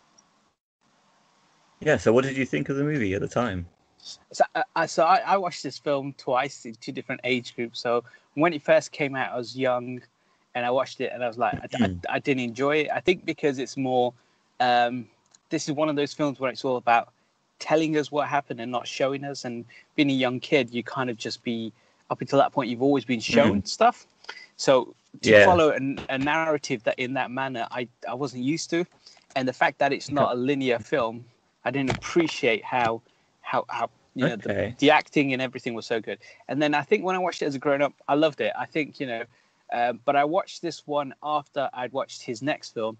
Yeah. 1.79 1.97
So, 1.97 2.13
what 2.13 2.23
did 2.23 2.37
you 2.37 2.45
think 2.45 2.69
of 2.69 2.77
the 2.77 2.83
movie 2.83 3.13
at 3.13 3.21
the 3.21 3.27
time? 3.27 3.65
So, 4.31 4.43
uh, 4.55 4.63
I, 4.75 4.85
so 4.85 5.03
I, 5.03 5.17
I 5.25 5.37
watched 5.37 5.63
this 5.63 5.77
film 5.77 6.13
twice 6.17 6.65
in 6.65 6.75
two 6.75 6.91
different 6.91 7.21
age 7.23 7.55
groups. 7.55 7.79
So 7.79 8.03
when 8.33 8.53
it 8.53 8.61
first 8.61 8.91
came 8.91 9.15
out, 9.15 9.31
I 9.31 9.37
was 9.37 9.55
young, 9.57 10.01
and 10.55 10.65
I 10.65 10.71
watched 10.71 11.01
it, 11.01 11.11
and 11.13 11.23
I 11.23 11.27
was 11.27 11.37
like, 11.37 11.55
I, 11.55 11.85
I, 11.85 11.95
I 12.09 12.19
didn't 12.19 12.43
enjoy 12.43 12.77
it. 12.77 12.89
I 12.93 12.99
think 12.99 13.25
because 13.25 13.59
it's 13.59 13.77
more, 13.77 14.13
um, 14.59 15.07
this 15.49 15.67
is 15.67 15.75
one 15.75 15.89
of 15.89 15.95
those 15.95 16.13
films 16.13 16.39
where 16.39 16.51
it's 16.51 16.65
all 16.65 16.77
about 16.77 17.13
telling 17.59 17.97
us 17.97 18.11
what 18.11 18.27
happened 18.27 18.59
and 18.59 18.71
not 18.71 18.87
showing 18.87 19.23
us. 19.23 19.45
And 19.45 19.65
being 19.95 20.09
a 20.09 20.13
young 20.13 20.39
kid, 20.39 20.73
you 20.73 20.83
kind 20.83 21.09
of 21.09 21.17
just 21.17 21.43
be 21.43 21.71
up 22.09 22.21
until 22.21 22.39
that 22.39 22.51
point, 22.51 22.69
you've 22.69 22.81
always 22.81 23.05
been 23.05 23.21
shown 23.21 23.61
mm. 23.61 23.67
stuff. 23.67 24.05
So 24.57 24.95
to 25.21 25.29
yeah. 25.29 25.45
follow 25.45 25.71
a, 25.71 25.95
a 26.09 26.17
narrative 26.17 26.83
that 26.83 26.97
in 26.97 27.13
that 27.13 27.31
manner, 27.31 27.67
I 27.71 27.87
I 28.07 28.13
wasn't 28.13 28.43
used 28.43 28.69
to, 28.71 28.85
and 29.35 29.47
the 29.47 29.53
fact 29.53 29.79
that 29.79 29.93
it's 29.93 30.11
not 30.11 30.33
a 30.33 30.35
linear 30.35 30.79
film, 30.79 31.25
I 31.65 31.71
didn't 31.71 31.95
appreciate 31.95 32.63
how 32.63 33.01
how 33.41 33.65
how 33.69 33.89
you 34.15 34.27
know 34.27 34.33
okay. 34.33 34.75
the, 34.77 34.87
the 34.87 34.91
acting 34.91 35.33
and 35.33 35.41
everything 35.41 35.73
was 35.73 35.85
so 35.85 35.99
good. 35.99 36.19
And 36.47 36.61
then 36.61 36.73
I 36.73 36.81
think 36.81 37.03
when 37.03 37.15
I 37.15 37.19
watched 37.19 37.41
it 37.41 37.45
as 37.45 37.55
a 37.55 37.59
grown 37.59 37.81
up, 37.81 37.93
I 38.07 38.15
loved 38.15 38.41
it. 38.41 38.53
I 38.57 38.65
think 38.65 38.99
you 38.99 39.07
know, 39.07 39.23
uh, 39.71 39.93
but 40.05 40.15
I 40.15 40.23
watched 40.23 40.61
this 40.61 40.85
one 40.87 41.13
after 41.23 41.69
I'd 41.73 41.93
watched 41.93 42.21
his 42.23 42.41
next 42.41 42.73
film, 42.73 42.97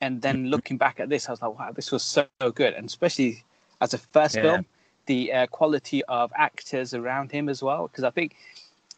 and 0.00 0.20
then 0.22 0.36
mm-hmm. 0.36 0.46
looking 0.46 0.76
back 0.76 1.00
at 1.00 1.08
this, 1.08 1.28
I 1.28 1.32
was 1.32 1.42
like, 1.42 1.58
wow, 1.58 1.72
this 1.72 1.92
was 1.92 2.02
so, 2.02 2.26
so 2.40 2.50
good, 2.50 2.74
and 2.74 2.86
especially 2.86 3.44
as 3.80 3.94
a 3.94 3.98
first 3.98 4.36
yeah. 4.36 4.42
film, 4.42 4.66
the 5.06 5.32
uh, 5.32 5.46
quality 5.48 6.04
of 6.04 6.32
actors 6.36 6.94
around 6.94 7.32
him 7.32 7.48
as 7.48 7.62
well, 7.62 7.88
because 7.88 8.04
I 8.04 8.10
think 8.10 8.36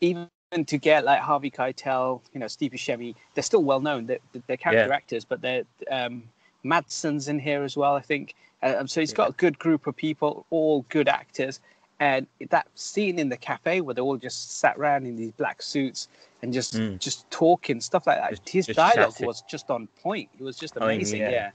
even 0.00 0.28
to 0.62 0.78
get 0.78 1.04
like 1.04 1.20
Harvey 1.20 1.50
Keitel, 1.50 2.20
you 2.32 2.38
know, 2.38 2.46
Steve 2.46 2.72
Buscemi, 2.72 3.14
they're 3.34 3.42
still 3.42 3.64
well 3.64 3.80
known. 3.80 4.06
They're, 4.06 4.18
they're 4.46 4.56
character 4.56 4.88
yeah. 4.88 4.94
actors, 4.94 5.24
but 5.24 5.40
they're 5.40 5.64
um, 5.90 6.22
Madsen's 6.64 7.28
in 7.28 7.38
here 7.38 7.64
as 7.64 7.76
well, 7.76 7.94
I 7.94 8.00
think. 8.00 8.34
Um, 8.62 8.88
so 8.88 9.00
he's 9.00 9.12
got 9.12 9.30
a 9.30 9.32
good 9.32 9.58
group 9.58 9.86
of 9.86 9.96
people, 9.96 10.46
all 10.50 10.84
good 10.88 11.08
actors. 11.08 11.60
And 12.00 12.26
that 12.50 12.66
scene 12.74 13.18
in 13.18 13.28
the 13.28 13.36
cafe 13.36 13.80
where 13.80 13.94
they 13.94 14.00
all 14.00 14.16
just 14.16 14.58
sat 14.58 14.76
around 14.76 15.06
in 15.06 15.16
these 15.16 15.32
black 15.32 15.62
suits 15.62 16.08
and 16.42 16.52
just 16.52 16.74
mm. 16.74 16.98
just 16.98 17.30
talking 17.30 17.80
stuff 17.80 18.06
like 18.06 18.18
that. 18.18 18.30
Just, 18.30 18.48
his 18.48 18.66
just 18.66 18.76
dialogue 18.76 19.12
shouting. 19.12 19.26
was 19.26 19.42
just 19.48 19.70
on 19.70 19.86
point. 20.02 20.28
It 20.38 20.42
was 20.42 20.56
just 20.56 20.76
amazing. 20.76 21.22
I 21.22 21.24
mean, 21.24 21.32
yeah. 21.32 21.38
yeah. 21.38 21.50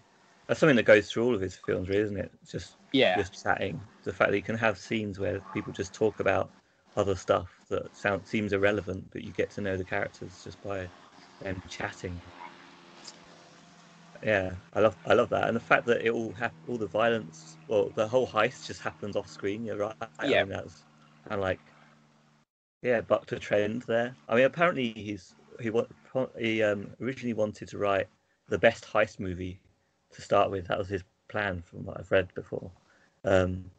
that's 0.47 0.59
something 0.59 0.77
that 0.77 0.83
goes 0.83 1.11
through 1.11 1.25
all 1.25 1.35
of 1.35 1.41
his 1.41 1.55
films, 1.55 1.89
really, 1.89 2.01
isn't 2.01 2.17
it? 2.17 2.31
Just 2.47 2.75
yeah, 2.93 3.17
just 3.17 3.43
chatting. 3.43 3.81
The 4.03 4.13
fact 4.13 4.31
that 4.31 4.35
he 4.35 4.41
can 4.41 4.57
have 4.57 4.77
scenes 4.77 5.19
where 5.19 5.41
people 5.53 5.73
just 5.73 5.93
talk 5.93 6.19
about 6.19 6.49
other 6.99 7.15
stuff 7.15 7.65
that 7.69 7.95
sound 7.95 8.27
seems 8.27 8.53
irrelevant, 8.53 9.09
but 9.11 9.23
you 9.23 9.33
get 9.33 9.51
to 9.51 9.61
know 9.61 9.77
the 9.77 9.85
characters 9.85 10.43
just 10.43 10.61
by 10.61 10.91
them 11.41 11.61
chatting 11.67 12.21
yeah, 14.23 14.55
I 14.73 14.81
love 14.81 14.97
I 15.05 15.13
love 15.13 15.29
that, 15.29 15.47
and 15.47 15.55
the 15.55 15.61
fact 15.61 15.85
that 15.87 16.05
it 16.05 16.09
all 16.11 16.33
hap- 16.33 16.57
all 16.67 16.77
the 16.77 16.87
violence, 16.87 17.57
well, 17.67 17.91
the 17.91 18.07
whole 18.07 18.27
heist 18.27 18.65
just 18.65 18.81
happens 18.81 19.15
off 19.15 19.29
screen. 19.29 19.63
You're 19.65 19.77
right. 19.77 19.95
Yeah, 20.21 20.41
I 20.41 20.45
mean, 20.45 20.49
that's 20.49 20.85
kind 21.27 21.39
of 21.39 21.41
like 21.41 21.73
yeah, 22.81 23.01
bucked 23.01 23.31
a 23.31 23.39
trend 23.39 23.83
there. 23.83 24.17
I 24.27 24.35
mean, 24.35 24.45
apparently 24.45 24.93
he's 24.93 25.35
he 25.59 25.71
he 26.37 26.63
um, 26.63 26.95
originally 27.01 27.33
wanted 27.33 27.69
to 27.69 27.77
write 27.77 28.07
the 28.47 28.59
best 28.59 28.85
heist 28.85 29.19
movie 29.19 29.61
to 30.11 30.21
start 30.21 30.51
with. 30.51 30.67
That 30.67 30.79
was 30.79 30.89
his 30.89 31.03
plan, 31.29 31.61
from 31.61 31.85
what 31.85 31.99
I've 31.99 32.11
read 32.11 32.33
before. 32.35 32.71
Um, 33.23 33.71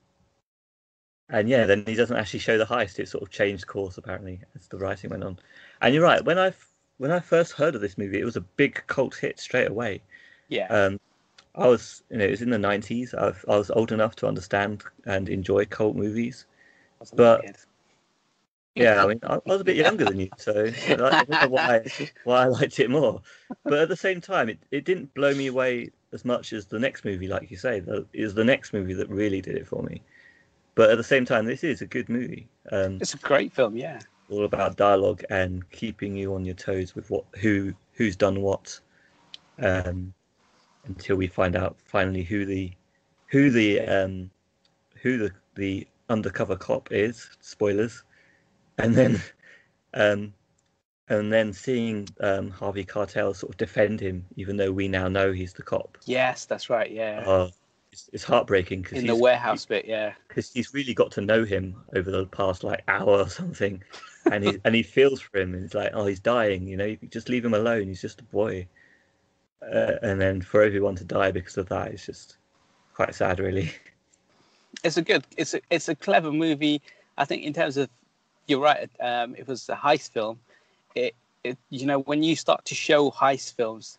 and 1.30 1.48
yeah, 1.48 1.64
then 1.66 1.84
he 1.86 1.94
doesn't 1.94 2.16
actually 2.16 2.40
show 2.40 2.58
the 2.58 2.66
heist. 2.66 2.98
It 2.98 3.08
sort 3.08 3.22
of 3.22 3.30
changed 3.30 3.66
course 3.66 3.98
apparently 3.98 4.40
as 4.56 4.66
the 4.68 4.78
writing 4.78 5.10
went 5.10 5.24
on. 5.24 5.38
And 5.80 5.94
you're 5.94 6.04
right. 6.04 6.24
When 6.24 6.38
I 6.38 6.52
when 6.98 7.10
I 7.10 7.20
first 7.20 7.52
heard 7.52 7.74
of 7.74 7.80
this 7.80 7.96
movie, 7.96 8.20
it 8.20 8.24
was 8.24 8.36
a 8.36 8.42
big 8.42 8.82
cult 8.86 9.14
hit 9.14 9.40
straight 9.40 9.68
away. 9.68 10.02
Yeah. 10.48 10.66
Um, 10.66 11.00
I 11.54 11.66
was, 11.66 12.02
you 12.10 12.18
know, 12.18 12.24
it 12.24 12.30
was 12.30 12.42
in 12.42 12.50
the 12.50 12.58
'90s. 12.58 13.14
I, 13.14 13.34
I 13.50 13.56
was 13.56 13.70
old 13.70 13.92
enough 13.92 14.16
to 14.16 14.26
understand 14.26 14.84
and 15.06 15.28
enjoy 15.28 15.64
cult 15.66 15.96
movies, 15.96 16.46
but 17.14 17.44
yeah, 18.74 19.02
I 19.02 19.08
mean, 19.08 19.20
I, 19.24 19.34
I, 19.34 19.40
was 19.46 19.60
a 19.60 19.64
bit 19.64 19.76
younger 19.76 20.04
than 20.04 20.20
you, 20.20 20.30
so 20.36 20.70
I 20.88 20.94
don't 20.94 21.28
know 21.28 21.48
why 21.48 21.84
why 22.24 22.42
I 22.42 22.46
liked 22.46 22.78
it 22.78 22.90
more. 22.90 23.22
But 23.64 23.80
at 23.80 23.88
the 23.88 23.96
same 23.96 24.20
time, 24.20 24.48
it, 24.48 24.58
it 24.70 24.84
didn't 24.84 25.12
blow 25.14 25.34
me 25.34 25.48
away 25.48 25.90
as 26.12 26.24
much 26.24 26.52
as 26.52 26.66
the 26.66 26.78
next 26.78 27.04
movie, 27.04 27.28
like 27.28 27.50
you 27.50 27.56
say. 27.56 27.80
The, 27.80 28.06
is 28.12 28.34
the 28.34 28.44
next 28.44 28.72
movie 28.72 28.94
that 28.94 29.08
really 29.08 29.40
did 29.40 29.56
it 29.56 29.66
for 29.66 29.82
me. 29.82 30.02
But 30.80 30.88
at 30.88 30.96
the 30.96 31.04
same 31.04 31.26
time, 31.26 31.44
this 31.44 31.62
is 31.62 31.82
a 31.82 31.86
good 31.86 32.08
movie. 32.08 32.48
Um, 32.72 32.96
it's 33.02 33.12
a 33.12 33.18
great 33.18 33.52
film, 33.52 33.76
yeah. 33.76 34.00
All 34.30 34.46
about 34.46 34.78
dialogue 34.78 35.22
and 35.28 35.70
keeping 35.70 36.16
you 36.16 36.34
on 36.34 36.46
your 36.46 36.54
toes 36.54 36.94
with 36.94 37.10
what 37.10 37.26
who 37.38 37.74
who's 37.92 38.16
done 38.16 38.40
what. 38.40 38.80
Um, 39.58 40.14
until 40.86 41.16
we 41.16 41.26
find 41.26 41.54
out 41.54 41.76
finally 41.84 42.22
who 42.22 42.46
the 42.46 42.72
who 43.26 43.50
the 43.50 43.80
um, 43.80 44.30
who 45.02 45.18
the 45.18 45.32
the 45.54 45.86
undercover 46.08 46.56
cop 46.56 46.90
is. 46.90 47.28
Spoilers, 47.42 48.02
and 48.78 48.94
then 48.94 49.20
um, 49.92 50.32
and 51.10 51.30
then 51.30 51.52
seeing 51.52 52.08
um, 52.20 52.48
Harvey 52.48 52.86
Keitel 52.86 53.36
sort 53.36 53.52
of 53.52 53.58
defend 53.58 54.00
him, 54.00 54.24
even 54.36 54.56
though 54.56 54.72
we 54.72 54.88
now 54.88 55.08
know 55.08 55.30
he's 55.30 55.52
the 55.52 55.62
cop. 55.62 55.98
Yes, 56.06 56.46
that's 56.46 56.70
right. 56.70 56.90
Yeah. 56.90 57.22
Uh, 57.26 57.50
it's, 57.92 58.10
it's 58.12 58.24
heartbreaking 58.24 58.82
because 58.82 58.98
in 58.98 59.06
the 59.06 59.14
warehouse 59.14 59.66
bit, 59.66 59.84
yeah. 59.86 60.12
Because 60.28 60.52
he's 60.52 60.72
really 60.74 60.94
got 60.94 61.10
to 61.12 61.20
know 61.20 61.44
him 61.44 61.76
over 61.94 62.10
the 62.10 62.26
past 62.26 62.64
like 62.64 62.82
hour 62.88 63.18
or 63.18 63.28
something, 63.28 63.82
and 64.30 64.44
he 64.44 64.58
and 64.64 64.74
he 64.74 64.82
feels 64.82 65.20
for 65.20 65.38
him, 65.38 65.54
and 65.54 65.64
it's 65.64 65.74
like, 65.74 65.90
oh, 65.94 66.06
he's 66.06 66.20
dying. 66.20 66.66
You 66.66 66.76
know, 66.76 66.96
just 67.10 67.28
leave 67.28 67.44
him 67.44 67.54
alone. 67.54 67.88
He's 67.88 68.00
just 68.00 68.20
a 68.20 68.24
boy 68.24 68.66
uh, 69.62 69.92
and 70.02 70.20
then 70.20 70.40
for 70.40 70.62
everyone 70.62 70.96
to 70.96 71.04
die 71.04 71.30
because 71.30 71.56
of 71.56 71.68
that 71.68 71.92
is 71.92 72.04
just 72.04 72.36
quite 72.94 73.14
sad, 73.14 73.38
really. 73.38 73.72
It's 74.84 74.96
a 74.96 75.02
good, 75.02 75.26
it's 75.36 75.52
a, 75.52 75.60
it's 75.68 75.88
a 75.88 75.96
clever 75.96 76.30
movie. 76.30 76.80
I 77.18 77.24
think 77.24 77.42
in 77.42 77.52
terms 77.52 77.76
of, 77.76 77.90
you're 78.46 78.60
right. 78.60 78.88
Um, 79.00 79.34
it 79.34 79.46
was 79.46 79.68
a 79.68 79.74
heist 79.74 80.12
film. 80.12 80.38
It, 80.94 81.14
it, 81.42 81.58
you 81.70 81.86
know, 81.86 81.98
when 81.98 82.22
you 82.22 82.36
start 82.36 82.64
to 82.66 82.74
show 82.74 83.10
heist 83.10 83.54
films, 83.56 83.98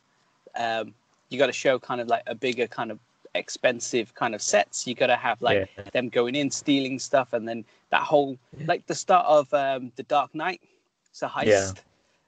um, 0.55 0.93
you 1.29 1.37
got 1.37 1.47
to 1.47 1.53
show 1.53 1.77
kind 1.77 1.99
of 1.99 2.07
like 2.07 2.23
a 2.25 2.33
bigger 2.33 2.67
kind 2.67 2.89
of 2.89 2.99
expensive 3.35 4.13
kind 4.13 4.35
of 4.35 4.41
sets. 4.41 4.85
You 4.85 4.95
got 4.95 5.07
to 5.07 5.15
have 5.15 5.41
like 5.41 5.69
yeah. 5.77 5.83
them 5.93 6.09
going 6.09 6.35
in, 6.35 6.51
stealing 6.51 6.99
stuff, 6.99 7.33
and 7.33 7.47
then 7.47 7.65
that 7.89 8.01
whole 8.01 8.37
like 8.65 8.85
the 8.87 8.95
start 8.95 9.25
of 9.25 9.53
um, 9.53 9.91
the 9.95 10.03
Dark 10.03 10.33
Knight. 10.35 10.61
It's 11.09 11.21
a 11.21 11.27
heist. 11.27 11.45
Yeah. 11.45 11.71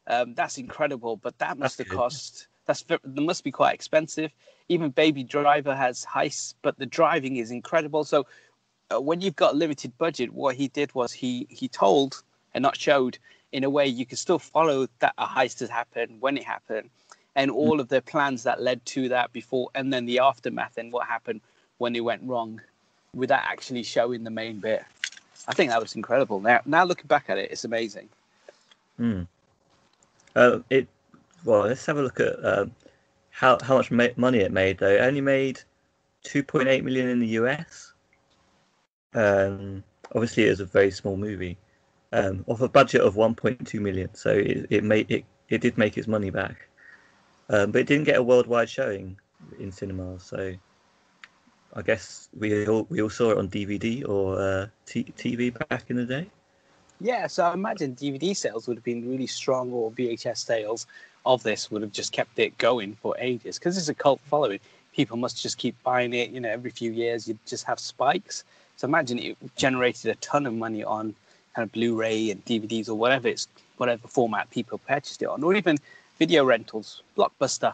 Um, 0.06 0.34
that's 0.34 0.58
incredible, 0.58 1.16
but 1.16 1.38
that 1.40 1.58
must 1.58 1.78
that's 1.78 1.90
have 1.90 1.98
cost 1.98 2.48
that's 2.66 2.84
that 2.84 3.02
must 3.06 3.44
be 3.44 3.52
quite 3.52 3.74
expensive. 3.74 4.32
Even 4.70 4.92
Baby 4.92 5.24
Driver 5.24 5.76
has 5.76 6.06
heists, 6.06 6.54
but 6.62 6.78
the 6.78 6.86
driving 6.86 7.38
is 7.38 7.52
incredible. 7.52 8.04
So 8.04 8.26
uh, 8.94 9.02
when 9.02 9.22
you've 9.22 9.36
got 9.36 9.56
limited 9.56 9.98
budget, 9.98 10.34
what 10.34 10.56
he 10.56 10.68
did 10.68 10.94
was 10.94 11.12
he 11.12 11.48
he 11.50 11.68
told 11.68 12.24
and 12.54 12.62
not 12.62 12.78
showed 12.78 13.18
in 13.52 13.64
a 13.64 13.70
way 13.70 13.88
you 13.88 14.06
can 14.06 14.18
still 14.18 14.40
follow 14.40 14.88
that 15.00 15.14
a 15.18 15.26
heist 15.26 15.60
has 15.60 15.70
happened 15.70 16.20
when 16.20 16.38
it 16.38 16.44
happened, 16.44 16.90
and 17.36 17.52
hmm. 17.52 17.58
all 17.58 17.80
of 17.80 17.90
the 17.90 18.02
plans 18.02 18.44
that 18.44 18.62
led 18.62 18.86
to 18.88 19.10
that 19.10 19.32
before, 19.34 19.70
and 19.76 19.92
then 19.92 20.06
the 20.06 20.20
aftermath 20.20 20.78
and 20.78 20.92
what 20.92 21.08
happened 21.08 21.42
when 21.78 21.96
it 21.96 22.04
went 22.04 22.24
wrong, 22.24 22.62
without 23.14 23.44
actually 23.44 23.84
showing 23.84 24.24
the 24.24 24.30
main 24.30 24.60
bit. 24.60 24.84
I 25.48 25.54
think 25.54 25.72
that 25.72 25.82
was 25.82 25.96
incredible. 25.96 26.40
Now, 26.40 26.62
now 26.66 26.84
looking 26.86 27.08
back 27.08 27.26
at 27.28 27.38
it, 27.38 27.52
it's 27.52 27.66
amazing. 27.66 28.10
Hmm. 28.98 29.24
Uh, 30.36 30.60
it 30.70 30.88
well, 31.46 31.62
let's 31.62 31.86
have 31.86 31.98
a 31.98 32.02
look 32.02 32.20
at 32.20 32.44
um, 32.44 32.72
how 33.30 33.58
how 33.62 33.78
much 33.78 33.92
ma- 33.92 34.08
money 34.16 34.40
it 34.40 34.52
made. 34.52 34.78
Though 34.78 34.90
it 34.90 35.02
only 35.02 35.22
made 35.22 35.60
2.8 36.26 36.84
million 36.84 37.10
in 37.10 37.20
the 37.20 37.28
US. 37.28 37.94
Um, 39.14 39.84
obviously, 40.14 40.46
it 40.46 40.50
was 40.50 40.60
a 40.60 40.66
very 40.66 40.92
small 40.92 41.18
movie, 41.18 41.58
um, 42.12 42.44
off 42.48 42.62
a 42.62 42.70
budget 42.70 43.02
of 43.02 43.16
1.2 43.16 43.80
million. 43.80 44.14
So 44.16 44.32
it, 44.32 44.68
it 44.70 44.84
made 44.84 45.12
it 45.12 45.26
it 45.50 45.62
did 45.62 45.78
make 45.78 45.98
its 45.98 46.08
money 46.08 46.30
back, 46.30 46.68
um, 47.54 47.72
but 47.72 47.82
it 47.82 47.88
didn't 47.88 48.06
get 48.06 48.18
a 48.18 48.24
worldwide 48.24 48.68
showing 48.68 49.16
in 49.60 49.72
cinemas. 49.72 50.24
So 50.24 50.54
I 51.76 51.82
guess 51.84 52.28
we 52.38 52.66
all 52.66 52.88
we 52.90 53.00
all 53.02 53.12
saw 53.12 53.30
it 53.30 53.38
on 53.38 53.48
DVD 53.48 54.08
or 54.10 54.40
uh, 54.40 54.68
t- 54.88 55.14
TV 55.16 55.54
back 55.70 55.84
in 55.90 55.98
the 55.98 56.06
day. 56.06 56.26
Yeah, 57.00 57.28
so 57.28 57.44
I 57.44 57.54
imagine 57.54 57.96
DVD 57.96 58.36
sales 58.36 58.68
would 58.68 58.78
have 58.78 58.84
been 58.84 59.08
really 59.08 59.28
strong, 59.28 59.72
or 59.72 59.92
VHS 59.92 60.38
sales 60.38 60.88
of 61.26 61.44
this 61.44 61.70
would 61.70 61.84
have 61.84 61.92
just 61.92 62.12
kept 62.12 62.40
it 62.40 62.58
going 62.58 62.96
for 62.96 63.16
ages 63.20 63.60
because 63.60 63.78
it's 63.78 63.90
a 63.90 63.94
cult 63.94 64.20
following. 64.22 64.60
People 64.96 65.18
must 65.18 65.42
just 65.42 65.58
keep 65.60 65.76
buying 65.84 66.14
it. 66.14 66.32
You 66.32 66.40
know, 66.40 66.50
every 66.50 66.72
few 66.72 66.92
years 66.92 67.28
you 67.28 67.38
just 67.46 67.66
have 67.66 67.80
spikes. 67.80 68.44
So 68.78 68.88
imagine 68.88 69.20
it 69.20 69.38
generated 69.56 70.10
a 70.12 70.16
ton 70.16 70.48
of 70.48 70.54
money 70.54 70.84
on 70.84 71.14
kind 71.56 71.68
of 71.68 71.72
Blu-ray 71.72 72.32
and 72.32 72.44
DVDs 72.46 72.90
or 72.90 72.96
whatever 72.96 73.28
it's 73.28 73.48
whatever 73.78 74.08
format 74.08 74.50
people 74.50 74.80
purchased 74.80 75.22
it 75.22 75.28
on, 75.28 75.44
or 75.44 75.54
even 75.54 75.78
video 76.24 76.46
rentals. 76.46 77.04
Blockbuster 77.18 77.74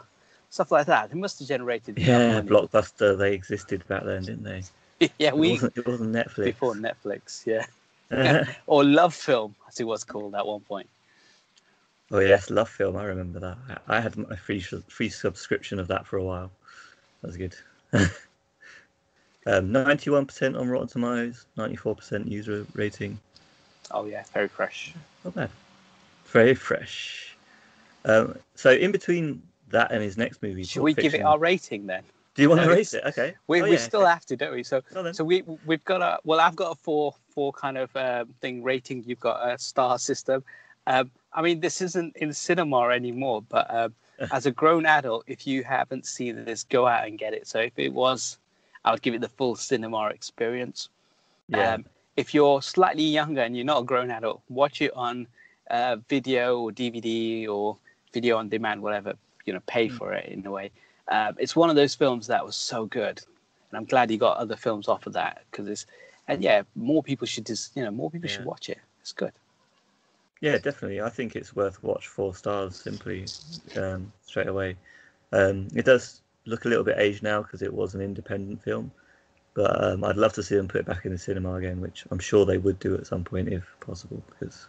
stuff 0.51 0.71
like 0.71 0.87
that. 0.87 1.11
It 1.11 1.15
must 1.15 1.39
have 1.39 1.47
generated. 1.47 1.97
Yeah. 1.97 2.41
Blockbuster. 2.41 3.17
They 3.17 3.33
existed 3.33 3.87
back 3.87 4.03
then, 4.03 4.23
didn't 4.23 4.43
they? 4.43 4.63
yeah, 5.19 5.29
It 5.29 5.37
we 5.37 5.51
wasn't, 5.51 5.77
it 5.77 5.87
wasn't 5.87 6.11
Netflix. 6.15 6.43
before 6.45 6.73
Netflix. 6.75 7.45
Yeah, 7.45 7.65
or 8.67 8.83
Love 8.83 9.13
Film, 9.13 9.55
as 9.67 9.79
it 9.79 9.85
was 9.85 10.03
called 10.03 10.33
at 10.35 10.45
one 10.45 10.61
point. 10.61 10.89
oh 12.11 12.19
yes, 12.19 12.49
Love 12.49 12.69
Film. 12.69 12.97
I 12.97 13.03
remember 13.05 13.39
that. 13.39 13.57
I 13.87 13.97
I 13.97 14.01
had 14.01 14.17
my 14.17 14.35
free 14.35 14.59
free 14.87 15.09
subscription 15.09 15.79
of 15.79 15.87
that 15.87 16.05
for 16.07 16.17
a 16.17 16.23
while. 16.23 16.51
That 17.21 17.27
was 17.27 17.37
good. 17.37 17.55
um, 19.45 19.71
Ninety-one 19.71 20.25
percent 20.25 20.55
on 20.57 20.67
Rotten 20.69 20.87
Tomatoes, 20.87 21.45
ninety-four 21.57 21.95
percent 21.95 22.27
user 22.27 22.65
rating. 22.73 23.19
Oh 23.91 24.05
yeah, 24.05 24.23
very 24.33 24.47
fresh. 24.47 24.93
Not 25.23 25.35
bad. 25.35 25.49
Very 26.25 26.55
fresh. 26.55 27.28
Um, 28.05 28.37
so 28.55 28.71
in 28.71 28.91
between 28.91 29.41
that 29.69 29.91
and 29.91 30.01
his 30.01 30.17
next 30.17 30.41
movie, 30.41 30.63
Should 30.63 30.79
Pulp 30.79 30.85
we 30.85 30.93
give 30.93 31.13
it 31.13 31.21
our 31.21 31.37
rating 31.37 31.85
then? 31.87 32.03
Do 32.35 32.43
you 32.43 32.49
want 32.49 32.61
to 32.61 32.69
rate 32.69 32.93
it? 32.93 33.03
Okay. 33.05 33.35
We, 33.47 33.61
Oh, 33.61 33.65
we 33.65 33.71
yeah, 33.71 33.77
still 33.77 34.01
okay. 34.03 34.11
have 34.11 34.25
to, 34.27 34.37
don't 34.37 34.53
we? 34.53 34.63
So 34.63 34.81
Oh, 34.95 35.11
so 35.11 35.23
we 35.25 35.43
we've 35.65 35.83
got 35.83 36.01
a 36.01 36.19
well, 36.23 36.39
I've 36.39 36.55
got 36.55 36.71
a 36.71 36.75
four 36.75 37.13
four 37.29 37.51
kind 37.51 37.77
of 37.77 37.93
um, 37.97 38.33
thing 38.39 38.63
rating. 38.63 39.03
You've 39.05 39.19
got 39.19 39.45
a 39.45 39.57
star 39.57 39.99
system. 39.99 40.43
Um, 40.87 41.11
I 41.33 41.41
mean, 41.41 41.59
this 41.59 41.81
isn't 41.81 42.15
in 42.15 42.33
cinema 42.33 42.89
anymore, 42.89 43.43
but 43.49 43.73
um, 43.73 43.93
as 44.31 44.45
a 44.45 44.51
grown 44.51 44.85
adult, 44.85 45.25
if 45.27 45.45
you 45.45 45.63
haven't 45.63 46.05
seen 46.05 46.45
this, 46.45 46.63
go 46.63 46.87
out 46.87 47.07
and 47.07 47.17
get 47.19 47.33
it. 47.33 47.45
So 47.47 47.59
if 47.59 47.77
it 47.77 47.91
was, 47.93 48.37
I 48.85 48.91
would 48.91 49.01
give 49.01 49.13
it 49.13 49.21
the 49.21 49.29
full 49.29 49.55
cinema 49.55 50.07
experience. 50.07 50.87
Yeah. 51.49 51.73
Um, 51.73 51.85
if 52.15 52.33
you're 52.33 52.61
slightly 52.61 53.03
younger 53.03 53.41
and 53.41 53.55
you're 53.55 53.65
not 53.65 53.81
a 53.81 53.85
grown 53.85 54.11
adult, 54.11 54.41
watch 54.49 54.81
it 54.81 54.93
on 54.95 55.27
uh, 55.69 55.97
video 56.07 56.59
or 56.59 56.71
DVD 56.71 57.47
or 57.47 57.77
video 58.13 58.37
on 58.37 58.49
demand, 58.49 58.81
whatever. 58.81 59.13
You 59.45 59.53
know, 59.53 59.61
pay 59.65 59.87
Mm. 59.87 59.97
for 59.97 60.13
it 60.13 60.27
in 60.29 60.45
a 60.45 60.51
way. 60.51 60.71
Um, 61.07 61.35
it's 61.39 61.55
one 61.55 61.69
of 61.69 61.75
those 61.75 61.95
films 61.95 62.27
that 62.27 62.45
was 62.45 62.55
so 62.55 62.85
good, 62.85 63.19
and 63.71 63.77
I'm 63.77 63.85
glad 63.85 64.09
he 64.09 64.17
got 64.17 64.37
other 64.37 64.55
films 64.55 64.87
off 64.87 65.07
of 65.07 65.13
that 65.13 65.43
because 65.49 65.67
it's. 65.67 65.85
And 66.27 66.43
yeah, 66.43 66.61
more 66.75 67.01
people 67.01 67.25
should 67.25 67.47
just 67.47 67.75
you 67.75 67.83
know 67.83 67.89
more 67.89 68.11
people 68.11 68.29
should 68.29 68.45
watch 68.45 68.69
it. 68.69 68.77
It's 69.01 69.11
good. 69.11 69.31
Yeah, 70.41 70.57
definitely. 70.57 71.01
I 71.01 71.09
think 71.09 71.35
it's 71.35 71.55
worth 71.55 71.81
watch 71.83 72.07
four 72.07 72.35
stars 72.35 72.75
simply 72.75 73.25
um, 73.75 74.11
straight 74.21 74.47
away. 74.47 74.77
Um, 75.31 75.67
it 75.75 75.85
does 75.85 76.21
look 76.45 76.65
a 76.65 76.69
little 76.69 76.83
bit 76.83 76.97
aged 76.99 77.23
now 77.23 77.41
because 77.41 77.61
it 77.61 77.73
was 77.73 77.95
an 77.95 78.01
independent 78.01 78.63
film, 78.63 78.91
but 79.53 79.83
um, 79.83 80.03
I'd 80.03 80.17
love 80.17 80.33
to 80.33 80.43
see 80.43 80.55
them 80.55 80.67
put 80.67 80.81
it 80.81 80.85
back 80.85 81.05
in 81.05 81.11
the 81.11 81.17
cinema 81.17 81.55
again, 81.55 81.81
which 81.81 82.05
I'm 82.11 82.19
sure 82.19 82.45
they 82.45 82.57
would 82.57 82.79
do 82.79 82.95
at 82.95 83.07
some 83.07 83.23
point 83.23 83.49
if 83.49 83.63
possible, 83.79 84.23
because 84.29 84.67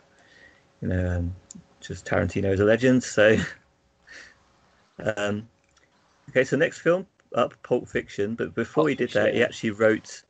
you 0.80 0.88
know, 0.88 1.18
um, 1.18 1.36
just 1.80 2.04
Tarantino 2.06 2.52
is 2.52 2.60
a 2.60 2.64
legend. 2.64 3.02
So, 3.02 3.36
um, 5.16 5.48
okay, 6.30 6.44
so 6.44 6.56
next 6.56 6.78
film 6.80 7.06
up, 7.34 7.54
Pulp 7.62 7.88
Fiction. 7.88 8.34
But 8.34 8.54
before 8.54 8.82
Pulp 8.82 8.88
he 8.90 8.94
did 8.94 9.04
Fiction, 9.04 9.22
that, 9.24 9.34
he 9.34 9.40
yeah. 9.40 9.46
actually 9.46 9.70
wrote 9.70 10.22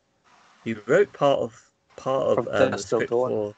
he 0.64 0.74
wrote 0.86 1.12
part 1.12 1.40
of 1.40 1.70
part 1.96 2.38
of 2.38 2.48
um, 2.48 2.70
the 2.72 2.78
script 2.78 3.10
Dawn. 3.10 3.30
for. 3.30 3.54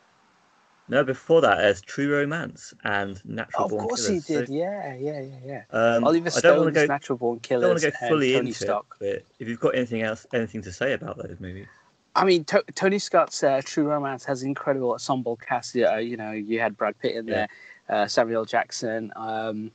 No, 0.89 1.05
before 1.05 1.41
that, 1.41 1.59
as 1.61 1.81
True 1.81 2.13
Romance 2.13 2.75
and 2.85 3.25
Natural 3.25 3.65
of 3.65 3.71
Born 3.71 3.83
Killers. 3.83 3.83
Of 3.83 3.89
course 3.89 4.07
Killers. 4.09 4.27
he 4.27 4.35
did. 4.35 4.47
So, 4.49 4.53
yeah, 4.53 4.95
yeah, 4.95 5.21
yeah, 5.21 5.37
yeah. 5.47 5.63
um, 5.71 6.05
Oliver 6.05 6.29
I 6.37 6.41
don't 6.41 6.59
want 6.59 6.75
Stone's 6.75 6.75
to 6.75 6.81
go. 6.81 6.87
Natural 6.87 7.19
Born 7.19 7.41
I 7.45 7.49
don't 7.49 7.63
want 7.63 7.81
to 7.81 7.91
go 7.91 8.09
fully 8.09 8.33
Tony 8.33 8.49
into 8.49 8.53
Stark. 8.65 8.87
it, 9.01 9.25
but 9.29 9.35
if 9.39 9.49
you've 9.49 9.61
got 9.61 9.75
anything 9.77 10.03
else, 10.03 10.27
anything 10.35 10.61
to 10.63 10.73
say 10.73 10.93
about 10.93 11.17
those 11.17 11.37
movies, 11.39 11.69
I 12.15 12.25
mean, 12.25 12.45
to- 12.47 12.65
Tony 12.75 12.99
Scott's 12.99 13.43
uh, 13.43 13.63
True 13.65 13.85
Romance 13.85 14.25
has 14.25 14.43
incredible 14.43 14.93
ensemble 14.93 15.37
cast. 15.37 15.75
Uh, 15.77 15.97
you 15.97 16.17
know, 16.17 16.33
you 16.33 16.61
had 16.61 16.77
Brad 16.77 16.99
Pitt 16.99 17.17
in 17.17 17.27
Yeah. 17.27 17.35
there, 17.35 17.49
uh, 17.89 18.07
Samuel 18.07 18.45
Jackson, 18.45 19.13
um, 19.17 19.71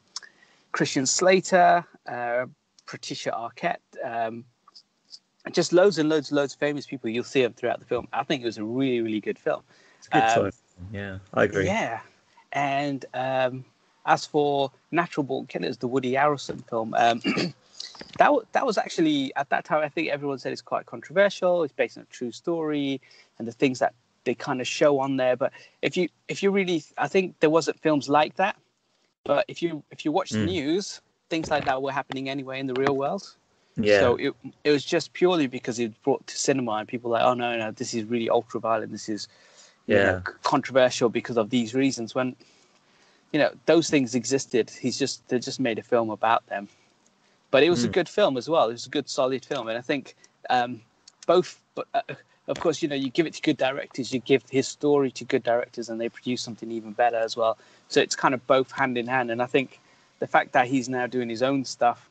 Christian 0.72 1.06
Slater, 1.06 1.86
uh, 2.08 2.46
Patricia 2.86 3.32
Arquette, 3.32 3.78
um, 4.04 4.46
just 5.52 5.74
loads 5.74 5.98
and 5.98 6.10
loads 6.10 6.30
and 6.30 6.36
loads 6.38 6.54
of 6.54 6.60
famous 6.60 6.86
people. 6.86 7.10
You'll 7.10 7.24
see 7.24 7.42
them 7.42 7.54
throughout 7.54 7.80
the 7.80 7.86
film. 7.86 8.08
I 8.14 8.24
think 8.24 8.44
it 8.44 8.46
was 8.46 8.58
a 8.58 8.64
really, 8.64 9.02
really 9.02 9.22
good 9.22 9.40
film. 9.40 9.62
it's 9.98 10.08
a 10.08 10.12
good 10.12 10.24
Um. 10.24 10.52
Yeah, 10.92 11.18
I 11.34 11.46
agree. 11.46 11.66
Yeah, 11.66 12.02
and 12.52 13.06
um, 13.14 13.66
as 14.06 14.26
for 14.26 14.72
Natural 14.92 15.24
Born 15.24 15.48
Killers, 15.48 15.78
the 15.78 15.88
Woody 15.88 16.14
Harrelson 16.14 16.68
film, 16.70 16.94
um, 16.94 17.22
that 18.18 18.32
wa- 18.32 18.44
that 18.52 18.66
was 18.66 18.78
actually 18.78 19.34
at 19.36 19.50
that 19.50 19.66
time. 19.66 19.84
I 19.84 19.90
think 19.90 20.10
everyone 20.10 20.38
said 20.38 20.52
it's 20.52 20.62
quite 20.62 20.86
controversial. 20.86 21.64
It's 21.64 21.74
based 21.74 21.98
on 21.98 22.04
a 22.04 22.14
true 22.14 22.32
story, 22.32 23.02
and 23.40 23.48
the 23.48 23.52
things 23.52 23.80
that 23.80 23.94
they 24.28 24.36
kind 24.36 24.62
of 24.62 24.68
show 24.68 25.00
on 25.00 25.18
there. 25.18 25.36
But 25.36 25.54
if 25.82 25.98
you 25.98 26.10
if 26.28 26.44
you 26.44 26.52
really, 26.52 26.84
I 26.98 27.08
think 27.08 27.40
there 27.40 27.50
wasn't 27.50 27.80
films 27.80 28.10
like 28.10 28.36
that. 28.36 28.56
But 29.26 29.46
if 29.48 29.62
you 29.64 29.84
if 29.92 30.06
you 30.06 30.12
watch 30.12 30.32
the 30.32 30.46
Mm. 30.46 30.54
news, 30.54 31.02
things 31.30 31.50
like 31.50 31.66
that 31.66 31.82
were 31.82 31.92
happening 31.92 32.30
anyway 32.30 32.60
in 32.60 32.68
the 32.68 32.76
real 32.76 32.96
world. 32.96 33.24
Yeah, 33.78 34.00
So 34.00 34.16
it 34.18 34.34
it 34.64 34.72
was 34.72 34.86
just 34.86 35.14
purely 35.14 35.48
because 35.48 35.80
it 35.80 35.92
brought 36.04 36.26
to 36.28 36.38
cinema 36.38 36.74
and 36.74 36.88
people 36.88 37.10
were 37.10 37.18
like, 37.18 37.26
oh 37.26 37.34
no, 37.34 37.58
no, 37.58 37.72
this 37.72 37.94
is 37.94 38.04
really 38.04 38.30
ultra 38.30 38.60
violent. 38.60 38.92
This 38.92 39.10
is 39.10 39.28
you 39.88 39.96
know, 39.96 40.04
Yeah. 40.04 40.20
controversial 40.44 41.10
because 41.10 41.38
of 41.38 41.50
these 41.50 41.74
reasons. 41.74 42.14
When 42.14 42.36
you 43.32 43.40
know 43.40 43.52
those 43.66 43.90
things 43.90 44.16
existed, 44.16 44.70
he's 44.70 45.00
just 45.00 45.28
they 45.30 45.40
just 45.40 45.60
made 45.60 45.80
a 45.80 45.84
film 45.84 46.10
about 46.10 46.46
them. 46.48 46.68
But 47.52 47.64
it 47.64 47.70
was 47.70 47.84
a 47.84 47.88
Mm. 47.88 47.94
good 47.94 48.10
film 48.10 48.38
as 48.38 48.50
well. 48.50 48.70
It 48.70 48.74
was 48.74 48.88
a 48.88 48.90
good, 48.90 49.08
solid 49.10 49.46
film, 49.46 49.68
and 49.70 49.78
I 49.78 49.82
think 49.82 50.16
um, 50.50 50.82
both. 51.26 51.62
Uh, 51.94 52.02
of 52.48 52.60
course, 52.60 52.82
you 52.82 52.88
know, 52.88 52.96
you 52.96 53.10
give 53.10 53.26
it 53.26 53.34
to 53.34 53.42
good 53.42 53.58
directors, 53.58 54.14
you 54.14 54.20
give 54.20 54.44
his 54.50 54.68
story 54.68 55.12
to 55.12 55.26
good 55.26 55.44
directors, 55.44 55.90
and 55.90 56.00
they 56.00 56.10
produce 56.10 56.42
something 56.42 56.72
even 56.72 56.94
better 56.94 57.18
as 57.18 57.36
well. 57.36 57.58
So 57.90 58.02
it's 58.02 58.16
kind 58.16 58.34
of 58.34 58.46
both 58.48 58.72
hand 58.72 58.98
in 58.98 59.08
hand. 59.08 59.32
And 59.32 59.42
I 59.42 59.46
think 59.46 59.80
the 60.20 60.28
fact 60.28 60.54
that 60.54 60.68
he's 60.68 60.88
now 60.88 61.08
doing 61.08 61.30
his 61.30 61.44
own 61.44 61.66
stuff 61.66 62.10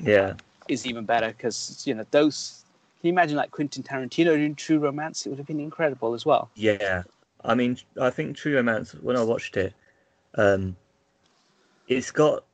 yeah, 0.00 0.34
is 0.68 0.86
even 0.86 1.04
better 1.04 1.28
because 1.28 1.82
you 1.86 1.94
know 1.94 2.04
those. 2.10 2.64
Can 3.00 3.08
you 3.08 3.12
imagine 3.12 3.36
like 3.36 3.50
Quentin 3.50 3.82
Tarantino 3.82 4.36
doing 4.36 4.54
True 4.54 4.78
Romance? 4.78 5.26
It 5.26 5.30
would 5.30 5.38
have 5.38 5.46
been 5.46 5.58
incredible 5.58 6.14
as 6.14 6.24
well. 6.24 6.50
yeah. 6.54 7.02
I 7.44 7.54
mean, 7.54 7.76
I 8.00 8.10
think 8.10 8.36
True 8.36 8.54
Romance. 8.54 8.94
When 8.94 9.16
I 9.16 9.24
watched 9.24 9.56
it, 9.56 9.74
um, 10.36 10.76
it's 11.88 12.10
got 12.10 12.44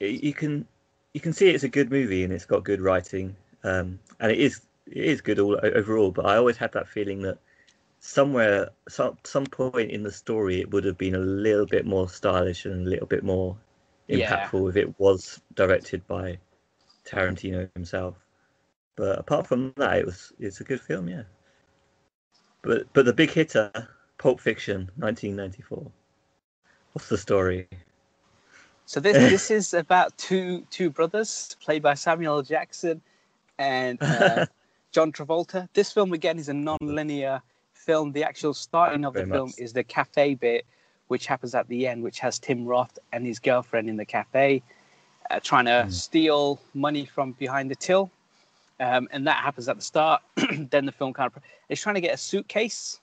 you 0.00 0.32
can 0.32 0.66
you 1.12 1.20
can 1.20 1.32
see 1.32 1.50
it's 1.50 1.62
a 1.62 1.68
good 1.68 1.90
movie 1.90 2.24
and 2.24 2.32
it's 2.32 2.44
got 2.44 2.64
good 2.64 2.80
writing, 2.80 3.36
um, 3.62 3.98
and 4.18 4.32
it 4.32 4.38
is 4.38 4.60
it 4.86 5.04
is 5.04 5.20
good 5.20 5.38
all 5.38 5.58
overall. 5.62 6.10
But 6.10 6.26
I 6.26 6.36
always 6.36 6.56
had 6.56 6.72
that 6.72 6.88
feeling 6.88 7.22
that 7.22 7.38
somewhere, 8.00 8.70
some 8.88 9.18
some 9.24 9.46
point 9.46 9.90
in 9.90 10.02
the 10.02 10.12
story, 10.12 10.60
it 10.60 10.70
would 10.70 10.84
have 10.84 10.98
been 10.98 11.14
a 11.14 11.18
little 11.18 11.66
bit 11.66 11.86
more 11.86 12.08
stylish 12.08 12.64
and 12.66 12.86
a 12.86 12.90
little 12.90 13.06
bit 13.06 13.24
more 13.24 13.56
Yeah. 14.08 14.50
impactful 14.50 14.70
if 14.70 14.76
it 14.76 14.98
was 14.98 15.40
directed 15.54 16.06
by 16.06 16.38
Tarantino 17.04 17.70
himself. 17.74 18.16
But 18.96 19.18
apart 19.18 19.46
from 19.46 19.72
that, 19.76 19.98
it 19.98 20.06
was 20.06 20.32
it's 20.38 20.60
a 20.60 20.64
good 20.64 20.80
film, 20.80 21.08
yeah. 21.08 21.24
But 22.62 22.92
but 22.92 23.04
the 23.04 23.12
big 23.12 23.30
hitter, 23.30 23.70
Pulp 24.18 24.40
Fiction, 24.40 24.90
1994. 24.96 25.90
What's 26.92 27.08
the 27.08 27.18
story? 27.18 27.68
So 28.86 29.00
this 29.00 29.16
this 29.28 29.50
is 29.50 29.74
about 29.74 30.16
two 30.18 30.66
two 30.70 30.90
brothers 30.90 31.56
played 31.60 31.82
by 31.82 31.94
Samuel 31.94 32.42
Jackson 32.42 33.02
and 33.58 33.98
uh, 34.10 34.46
John 34.94 35.10
Travolta. 35.10 35.68
This 35.74 35.90
film 35.92 36.12
again 36.12 36.38
is 36.38 36.48
a 36.48 36.54
non-linear 36.54 37.42
film. 37.72 38.12
The 38.12 38.22
actual 38.22 38.54
starting 38.54 39.04
of 39.04 39.12
the 39.12 39.26
film 39.26 39.52
is 39.58 39.72
the 39.72 39.82
cafe 39.82 40.34
bit, 40.36 40.64
which 41.08 41.26
happens 41.26 41.52
at 41.56 41.66
the 41.66 41.88
end, 41.88 42.04
which 42.04 42.20
has 42.20 42.38
Tim 42.38 42.64
Roth 42.64 42.96
and 43.12 43.26
his 43.26 43.40
girlfriend 43.40 43.90
in 43.90 43.96
the 43.96 44.04
cafe, 44.04 44.62
uh, 45.30 45.40
trying 45.40 45.64
to 45.64 45.86
Mm. 45.88 45.92
steal 45.92 46.60
money 46.74 47.04
from 47.04 47.32
behind 47.32 47.72
the 47.72 47.74
till, 47.74 48.08
um, 48.78 49.08
and 49.10 49.26
that 49.26 49.38
happens 49.42 49.68
at 49.68 49.74
the 49.74 49.82
start. 49.82 50.22
then 50.70 50.86
the 50.86 50.92
film 50.92 51.12
kind 51.12 51.28
of 51.34 51.42
is 51.68 51.80
trying 51.80 51.96
to 51.96 52.00
get 52.00 52.14
a 52.14 52.16
suitcase, 52.16 53.00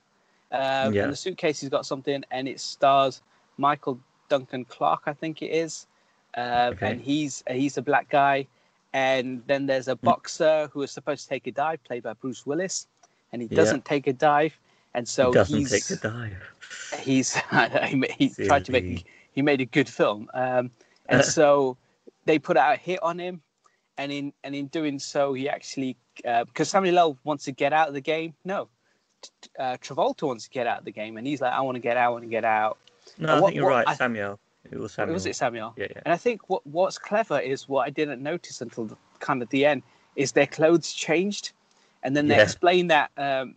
um, 0.53 0.93
Yeah. 0.93 1.03
and 1.03 1.11
the 1.11 1.17
suitcase 1.17 1.59
has 1.59 1.69
got 1.69 1.85
something, 1.85 2.23
and 2.31 2.47
it 2.47 2.61
stars 2.61 3.21
Michael 3.57 3.99
Duncan 4.29 4.63
Clark, 4.63 5.01
I 5.07 5.13
think 5.13 5.41
it 5.41 5.51
is, 5.51 5.87
um, 6.35 6.71
Okay. 6.71 6.89
and 6.89 7.01
he's 7.01 7.43
he's 7.49 7.77
a 7.77 7.81
black 7.81 8.07
guy. 8.07 8.47
And 8.93 9.41
then 9.47 9.65
there's 9.67 9.87
a 9.87 9.95
boxer 9.95 10.69
who 10.73 10.81
is 10.81 10.91
supposed 10.91 11.23
to 11.23 11.29
take 11.29 11.47
a 11.47 11.51
dive, 11.51 11.83
played 11.83 12.03
by 12.03 12.13
Bruce 12.13 12.45
Willis, 12.45 12.87
and 13.31 13.41
he 13.41 13.47
doesn't 13.47 13.85
take 13.85 14.07
a 14.07 14.13
dive, 14.13 14.57
and 14.93 15.07
so 15.07 15.27
he 15.27 15.33
doesn't 15.33 15.57
he's 15.59 15.69
take 15.71 15.85
the 15.85 15.95
dive. 15.95 16.99
he's 16.99 17.33
he, 18.17 18.29
he 18.35 18.45
tried 18.47 18.65
to 18.65 18.71
make 18.73 19.05
he 19.31 19.41
made 19.41 19.61
a 19.61 19.65
good 19.65 19.87
film. 19.87 20.29
Um, 20.33 20.71
and 21.07 21.23
so 21.37 21.77
they 22.25 22.37
put 22.37 22.57
out 22.57 22.73
a 22.73 22.77
hit 22.77 23.01
on 23.01 23.17
him. 23.19 23.41
And 23.97 24.11
in 24.11 24.33
and 24.43 24.55
in 24.55 24.65
doing 24.67 24.97
so 24.99 25.33
he 25.33 25.47
actually 25.47 25.95
because 26.15 26.69
Samuel 26.69 26.97
L 26.97 27.17
wants 27.23 27.43
to 27.45 27.51
get 27.51 27.71
out 27.71 27.87
of 27.87 27.93
the 27.93 28.01
game. 28.01 28.33
No 28.43 28.67
uh, 29.59 29.77
Travolta 29.77 30.23
wants 30.23 30.45
to 30.45 30.49
get 30.49 30.65
out 30.65 30.79
of 30.79 30.85
the 30.85 30.91
game. 30.91 31.17
And 31.17 31.27
he's 31.27 31.39
like 31.41 31.53
I 31.53 31.61
want 31.61 31.75
to 31.75 31.79
get 31.79 31.97
out 31.97 32.07
I 32.07 32.09
want 32.09 32.23
to 32.23 32.29
get 32.29 32.43
out. 32.45 32.77
No, 33.19 33.27
Uh, 33.27 33.31
I 33.37 33.39
what- 33.39 33.47
think 33.49 33.55
you're 33.55 33.65
what 33.65 33.71
right, 33.71 33.87
I- 33.87 33.95
Samuel. 33.95 34.39
It 34.69 34.79
was 34.79 34.93
Samuel. 34.93 35.15
was 35.15 35.25
it 35.25 35.35
Samuel 35.35 35.73
Yeah, 35.77 35.87
yeah. 35.89 36.01
and 36.05 36.13
I 36.13 36.17
think 36.17 36.49
what 36.49 36.65
what's 36.65 36.97
clever 36.97 37.39
is 37.39 37.67
what 37.67 37.87
I 37.87 37.89
didn't 37.89 38.21
notice 38.21 38.61
until 38.61 38.85
the, 38.85 38.97
kind 39.19 39.41
of 39.41 39.49
the 39.49 39.65
end 39.65 39.83
is 40.15 40.31
their 40.31 40.47
clothes 40.47 40.91
changed, 40.93 41.53
and 42.03 42.15
then 42.15 42.27
they 42.27 42.35
Yeah. 42.37 42.43
explain 42.43 42.87
that 42.87 43.11
um, 43.17 43.55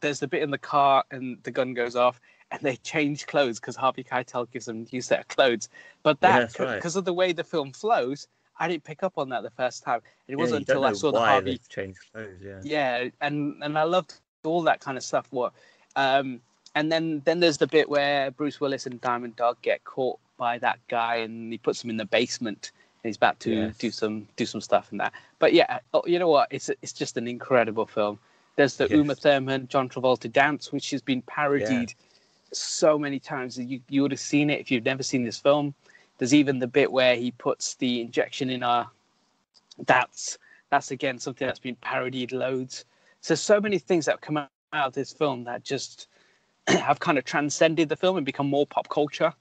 there's 0.00 0.20
the 0.20 0.28
bit 0.28 0.42
in 0.42 0.50
the 0.50 0.58
car 0.58 1.04
and 1.10 1.42
the 1.42 1.50
gun 1.50 1.74
goes 1.74 1.96
off, 1.96 2.20
and 2.50 2.60
they 2.62 2.76
change 2.76 3.26
clothes 3.26 3.58
because 3.58 3.76
Harvey 3.76 4.04
Keitel 4.04 4.50
gives 4.50 4.66
them 4.66 4.86
a 4.90 4.94
new 4.94 5.00
set 5.00 5.20
of 5.20 5.28
clothes. 5.28 5.68
But 6.02 6.20
Yeah, 6.20 6.28
that 6.28 6.40
that's 6.40 6.60
right. 6.60 6.76
because 6.76 6.96
of 6.96 7.04
the 7.04 7.12
way 7.14 7.32
the 7.32 7.44
film 7.44 7.72
flows, 7.72 8.28
I 8.58 8.68
didn't 8.68 8.84
pick 8.84 9.02
up 9.02 9.14
on 9.16 9.28
that 9.30 9.42
the 9.42 9.50
first 9.50 9.82
time. 9.82 10.00
It 10.28 10.36
wasn't 10.36 10.66
don't 10.66 10.76
until 10.76 10.84
I 10.84 10.92
saw 10.92 11.10
the 11.12 11.18
Harvey 11.20 11.58
changed 11.68 12.00
clothes. 12.12 12.40
Yeah. 12.42 12.60
yeah 12.62 13.08
and 13.20 13.62
and 13.62 13.78
i 13.78 13.82
loved 13.82 14.14
all 14.44 14.62
that 14.62 14.80
kind 14.80 14.96
of 14.96 15.02
stuff 15.02 15.26
what 15.30 15.52
um 15.96 16.40
and 16.74 16.90
then 16.90 17.22
then 17.24 17.40
there's 17.40 17.58
the 17.58 17.66
bit 17.66 17.88
where 17.88 18.30
bruce 18.32 18.60
willis 18.60 18.86
and 18.86 19.00
diamond 19.00 19.34
dog 19.36 19.56
get 19.62 19.82
caught 19.84 20.18
by 20.36 20.58
that 20.58 20.78
guy 20.88 21.16
and 21.16 21.52
he 21.52 21.58
puts 21.58 21.82
him 21.82 21.90
in 21.90 21.96
the 21.96 22.04
basement 22.04 22.72
and 23.02 23.08
he's 23.08 23.16
about 23.16 23.38
to 23.40 23.50
Yes. 23.54 23.78
do 23.78 23.90
some 23.90 24.26
do 24.36 24.46
some 24.46 24.60
stuff 24.60 24.90
and 24.90 25.00
that 25.00 25.12
but 25.38 25.52
yeah 25.52 25.78
oh, 25.92 26.02
you 26.06 26.18
know 26.18 26.28
what 26.28 26.48
it's 26.50 26.70
it's 26.82 26.92
just 26.92 27.16
an 27.16 27.28
incredible 27.28 27.86
film 27.86 28.18
there's 28.56 28.76
the 28.76 28.84
Yes. 28.84 28.92
uma 28.92 29.14
thurman 29.14 29.68
john 29.68 29.88
travolta 29.88 30.30
dance 30.30 30.72
which 30.72 30.90
has 30.90 31.02
been 31.02 31.22
parodied 31.22 31.94
so 32.52 32.96
many 32.98 33.18
times 33.18 33.56
that 33.56 33.64
you, 33.64 33.80
you 33.88 34.02
would 34.02 34.12
have 34.12 34.20
seen 34.20 34.48
it 34.50 34.60
if 34.60 34.70
you've 34.70 34.84
never 34.84 35.02
seen 35.02 35.24
this 35.24 35.38
film 35.38 35.74
there's 36.18 36.34
even 36.34 36.58
the 36.58 36.66
bit 36.66 36.90
where 36.90 37.16
he 37.16 37.30
puts 37.32 37.74
the 37.74 38.00
injection 38.00 38.50
in 38.50 38.62
our 38.62 38.88
that's 39.86 40.38
that's 40.70 40.90
again 40.90 41.18
something 41.18 41.46
that's 41.46 41.58
been 41.58 41.76
parodied 41.76 42.32
loads. 42.32 42.84
So 43.20 43.34
so 43.34 43.60
many 43.60 43.78
things 43.78 44.06
that 44.06 44.20
come 44.20 44.36
out 44.36 44.48
of 44.72 44.92
this 44.92 45.12
film 45.12 45.44
that 45.44 45.64
just 45.64 46.08
have 46.68 47.00
kind 47.00 47.18
of 47.18 47.24
transcended 47.24 47.88
the 47.88 47.96
film 47.96 48.16
and 48.16 48.26
become 48.26 48.48
more 48.48 48.66
pop 48.66 48.88
culture. 48.88 49.32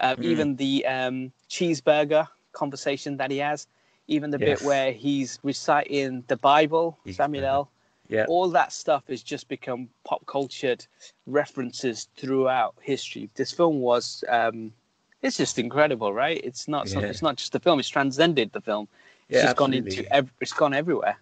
Um, 0.00 0.16
Mm. 0.16 0.24
Even 0.24 0.56
the 0.56 0.86
um, 0.86 1.32
cheeseburger 1.50 2.28
conversation 2.52 3.16
that 3.16 3.30
he 3.30 3.38
has, 3.38 3.66
even 4.06 4.30
the 4.30 4.38
Yes. 4.38 4.60
bit 4.60 4.66
where 4.66 4.92
he's 4.92 5.38
reciting 5.42 6.22
the 6.28 6.36
Bible, 6.36 6.98
Samuel 7.10 7.44
L. 7.44 7.70
Yeah. 8.10 8.24
All 8.26 8.48
that 8.48 8.72
stuff 8.72 9.02
has 9.08 9.22
just 9.22 9.48
become 9.48 9.90
pop 10.04 10.24
cultured 10.24 10.86
references 11.26 12.08
throughout 12.16 12.74
history. 12.80 13.28
This 13.34 13.52
film 13.52 13.80
was, 13.80 14.24
um, 14.30 14.72
it's 15.20 15.36
just 15.36 15.58
incredible, 15.58 16.14
right? 16.14 16.40
It's 16.42 16.68
not, 16.68 16.90
Yeah. 16.90 17.00
it's 17.00 17.20
not 17.20 17.36
just 17.36 17.52
the 17.52 17.60
film; 17.60 17.78
it's 17.78 17.88
transcended 17.90 18.50
the 18.52 18.62
film. 18.62 18.88
It's 19.28 19.36
Yeah, 19.36 19.46
just 19.48 19.56
gone 19.56 19.74
into, 19.74 20.10
ev- 20.10 20.32
it's 20.40 20.54
gone 20.54 20.72
everywhere. 20.72 21.18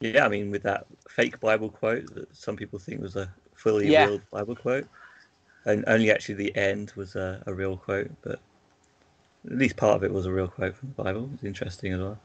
Yeah, 0.00 0.24
I 0.24 0.28
mean, 0.28 0.50
with 0.50 0.64
that 0.64 0.86
fake 1.08 1.38
Bible 1.38 1.68
quote 1.70 2.12
that 2.14 2.34
some 2.34 2.56
people 2.56 2.80
think 2.80 3.00
was 3.00 3.14
a 3.14 3.32
fully 3.66 3.90
Yeah. 3.90 4.06
real 4.06 4.22
Bible 4.30 4.54
quote, 4.54 4.86
and 5.64 5.84
only 5.88 6.12
actually 6.12 6.36
the 6.36 6.56
end 6.56 6.92
was 6.94 7.16
a, 7.16 7.42
a 7.46 7.52
real 7.52 7.76
quote, 7.76 8.10
but 8.22 8.38
at 9.44 9.58
least 9.58 9.76
part 9.76 9.96
of 9.96 10.04
it 10.04 10.12
was 10.12 10.26
a 10.26 10.32
real 10.32 10.46
quote 10.46 10.76
from 10.76 10.92
the 10.96 11.02
Bible. 11.02 11.28
It's 11.34 11.42
interesting 11.42 11.92
as 11.92 12.00
well. 12.00 12.18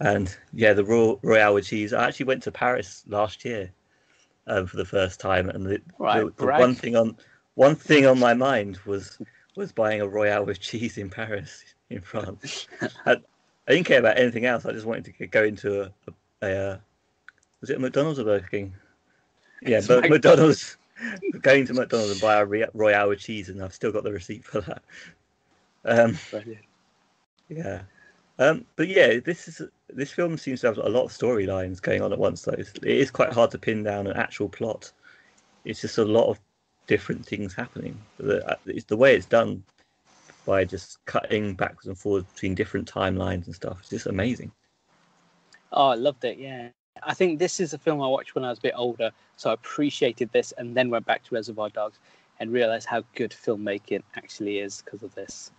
And 0.00 0.36
yeah, 0.52 0.72
the 0.72 0.84
Royal, 0.84 1.20
Royale 1.22 1.54
with 1.54 1.66
cheese. 1.66 1.92
I 1.92 2.08
actually 2.08 2.26
went 2.26 2.42
to 2.42 2.50
Paris 2.50 3.04
last 3.06 3.44
year 3.44 3.70
um, 4.48 4.66
for 4.66 4.76
the 4.76 4.84
first 4.84 5.20
time, 5.20 5.48
and 5.50 5.64
the, 5.64 5.80
Right, 5.98 6.24
the, 6.24 6.32
the 6.36 6.46
one 6.46 6.74
thing 6.74 6.96
on 6.96 7.16
one 7.54 7.76
thing 7.76 8.06
on 8.06 8.18
my 8.18 8.34
mind 8.34 8.78
was 8.84 9.18
was 9.54 9.70
buying 9.70 10.00
a 10.00 10.08
Royale 10.08 10.44
with 10.44 10.58
cheese 10.58 10.98
in 10.98 11.10
Paris, 11.10 11.62
in 11.90 12.00
France. 12.00 12.66
I, 13.06 13.12
I 13.68 13.72
didn't 13.72 13.86
care 13.86 14.00
about 14.00 14.18
anything 14.18 14.46
else. 14.46 14.66
I 14.66 14.72
just 14.72 14.86
wanted 14.86 15.14
to 15.16 15.26
go 15.28 15.44
into 15.44 15.82
a, 15.82 15.92
a, 16.42 16.46
a 16.48 16.80
was 17.60 17.70
it 17.70 17.76
a 17.76 17.78
McDonald's 17.78 18.18
or 18.18 18.24
Burger 18.24 18.48
King? 18.50 18.74
Yeah, 19.64 19.78
It's 19.78 19.86
but 19.88 20.02
Mc- 20.02 20.10
McDonald's. 20.10 20.76
going 21.40 21.66
to 21.66 21.74
McDonald's 21.74 22.12
and 22.12 22.20
buy 22.20 22.36
a 22.40 22.44
Royale 22.74 23.08
with 23.08 23.18
cheese, 23.20 23.48
and 23.48 23.62
I've 23.62 23.74
still 23.74 23.92
got 23.92 24.04
the 24.04 24.12
receipt 24.12 24.44
for 24.44 24.60
that. 24.62 24.82
Um, 25.84 26.16
yeah, 27.48 27.82
um, 28.38 28.64
but 28.76 28.88
yeah, 28.88 29.18
this 29.18 29.48
is 29.48 29.62
this 29.88 30.12
film 30.12 30.38
seems 30.38 30.60
to 30.60 30.68
have 30.68 30.78
a 30.78 30.88
lot 30.88 31.04
of 31.04 31.10
storylines 31.10 31.82
going 31.82 32.02
on 32.02 32.12
at 32.12 32.18
once. 32.18 32.42
Though 32.42 32.52
It's- 32.52 32.72
it 32.76 32.84
is 32.84 33.10
quite 33.10 33.32
hard 33.32 33.50
to 33.50 33.58
pin 33.58 33.82
down 33.82 34.06
an 34.06 34.16
actual 34.16 34.48
plot. 34.48 34.92
It's 35.64 35.80
just 35.80 35.98
a 35.98 36.04
lot 36.04 36.28
of 36.28 36.40
different 36.86 37.24
things 37.26 37.52
happening. 37.54 37.98
The, 38.18 38.46
uh, 38.48 38.56
it's 38.66 38.84
the 38.86 38.96
way 38.96 39.14
it's 39.14 39.26
done 39.26 39.62
by 40.46 40.64
just 40.64 41.04
cutting 41.04 41.54
backwards 41.54 41.86
and 41.86 41.98
forwards 41.98 42.26
between 42.32 42.54
different 42.54 42.90
timelines 42.90 43.46
and 43.46 43.54
stuff. 43.54 43.78
It's 43.80 43.90
just 43.90 44.06
amazing. 44.06 44.50
Oh, 45.72 45.88
I 45.88 45.94
loved 45.94 46.24
it. 46.24 46.38
Yeah, 46.38 46.68
I 47.02 47.14
think 47.14 47.38
this 47.38 47.60
is 47.60 47.72
a 47.72 47.78
film 47.78 48.00
I 48.00 48.06
watched 48.06 48.34
when 48.34 48.44
I 48.44 48.50
was 48.50 48.58
a 48.58 48.62
bit 48.62 48.74
older, 48.76 49.10
so 49.36 49.50
I 49.50 49.54
appreciated 49.54 50.30
this, 50.32 50.52
and 50.52 50.74
then 50.74 50.90
went 50.90 51.06
back 51.06 51.24
to 51.24 51.34
Reservoir 51.34 51.70
Dogs 51.70 51.98
and 52.38 52.52
realized 52.52 52.86
how 52.86 53.02
good 53.14 53.30
filmmaking 53.30 54.02
actually 54.16 54.58
is 54.58 54.82
because 54.84 55.02
of 55.02 55.14
this. 55.14 55.50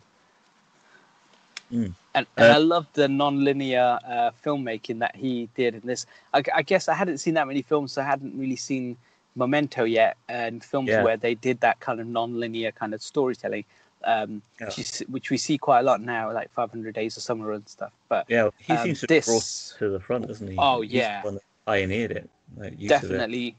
Mm. 1.72 1.94
And, 2.14 2.28
and 2.38 2.52
Uh, 2.52 2.54
I 2.54 2.58
loved 2.58 2.94
the 2.94 3.08
non-linear 3.08 4.00
uh, 4.08 4.32
filmmaking 4.46 5.00
that 5.00 5.16
he 5.16 5.50
did 5.56 5.76
in 5.76 5.82
this. 5.82 6.06
I, 6.34 6.44
I 6.54 6.62
guess 6.62 6.88
I 6.88 6.94
hadn't 6.94 7.18
seen 7.18 7.34
that 7.34 7.48
many 7.48 7.62
films, 7.62 7.94
so 7.94 8.02
I 8.02 8.06
hadn't 8.06 8.38
really 8.38 8.56
seen 8.56 8.98
Memento 9.36 9.84
yet, 9.84 10.18
and 10.30 10.64
films 10.64 10.90
Yeah. 10.90 11.04
where 11.04 11.18
they 11.18 11.34
did 11.34 11.60
that 11.62 11.80
kind 11.80 12.00
of 12.00 12.06
non-linear 12.06 12.72
kind 12.72 12.94
of 12.94 13.02
storytelling, 13.02 13.66
um, 14.06 14.42
Yeah. 14.60 14.68
which, 14.68 14.80
is, 14.80 15.04
we 15.30 15.38
see 15.38 15.58
quite 15.58 15.80
a 15.80 15.84
lot 15.84 16.02
now, 16.02 16.32
like 16.32 16.52
500 16.54 16.94
Days 16.94 17.18
of 17.18 17.24
Summer 17.24 17.52
and 17.52 17.68
stuff. 17.68 17.92
But 18.10 18.26
Yeah, 18.30 18.50
he 18.60 18.74
Um, 18.74 18.84
seems 18.86 19.02
to 19.02 19.14
have 19.14 19.26
brought 19.26 19.74
to 19.80 19.90
the 19.90 20.00
front, 20.00 20.28
doesn't 20.28 20.48
he? 20.48 20.56
Oh, 20.58 20.82
He's 20.82 20.92
the 20.92 20.98
yeah. 20.98 21.24
one 21.24 21.36
that 21.36 21.44
pioneered 21.66 22.12
it. 22.12 22.30
Like, 22.58 22.78
definitely. 22.80 23.56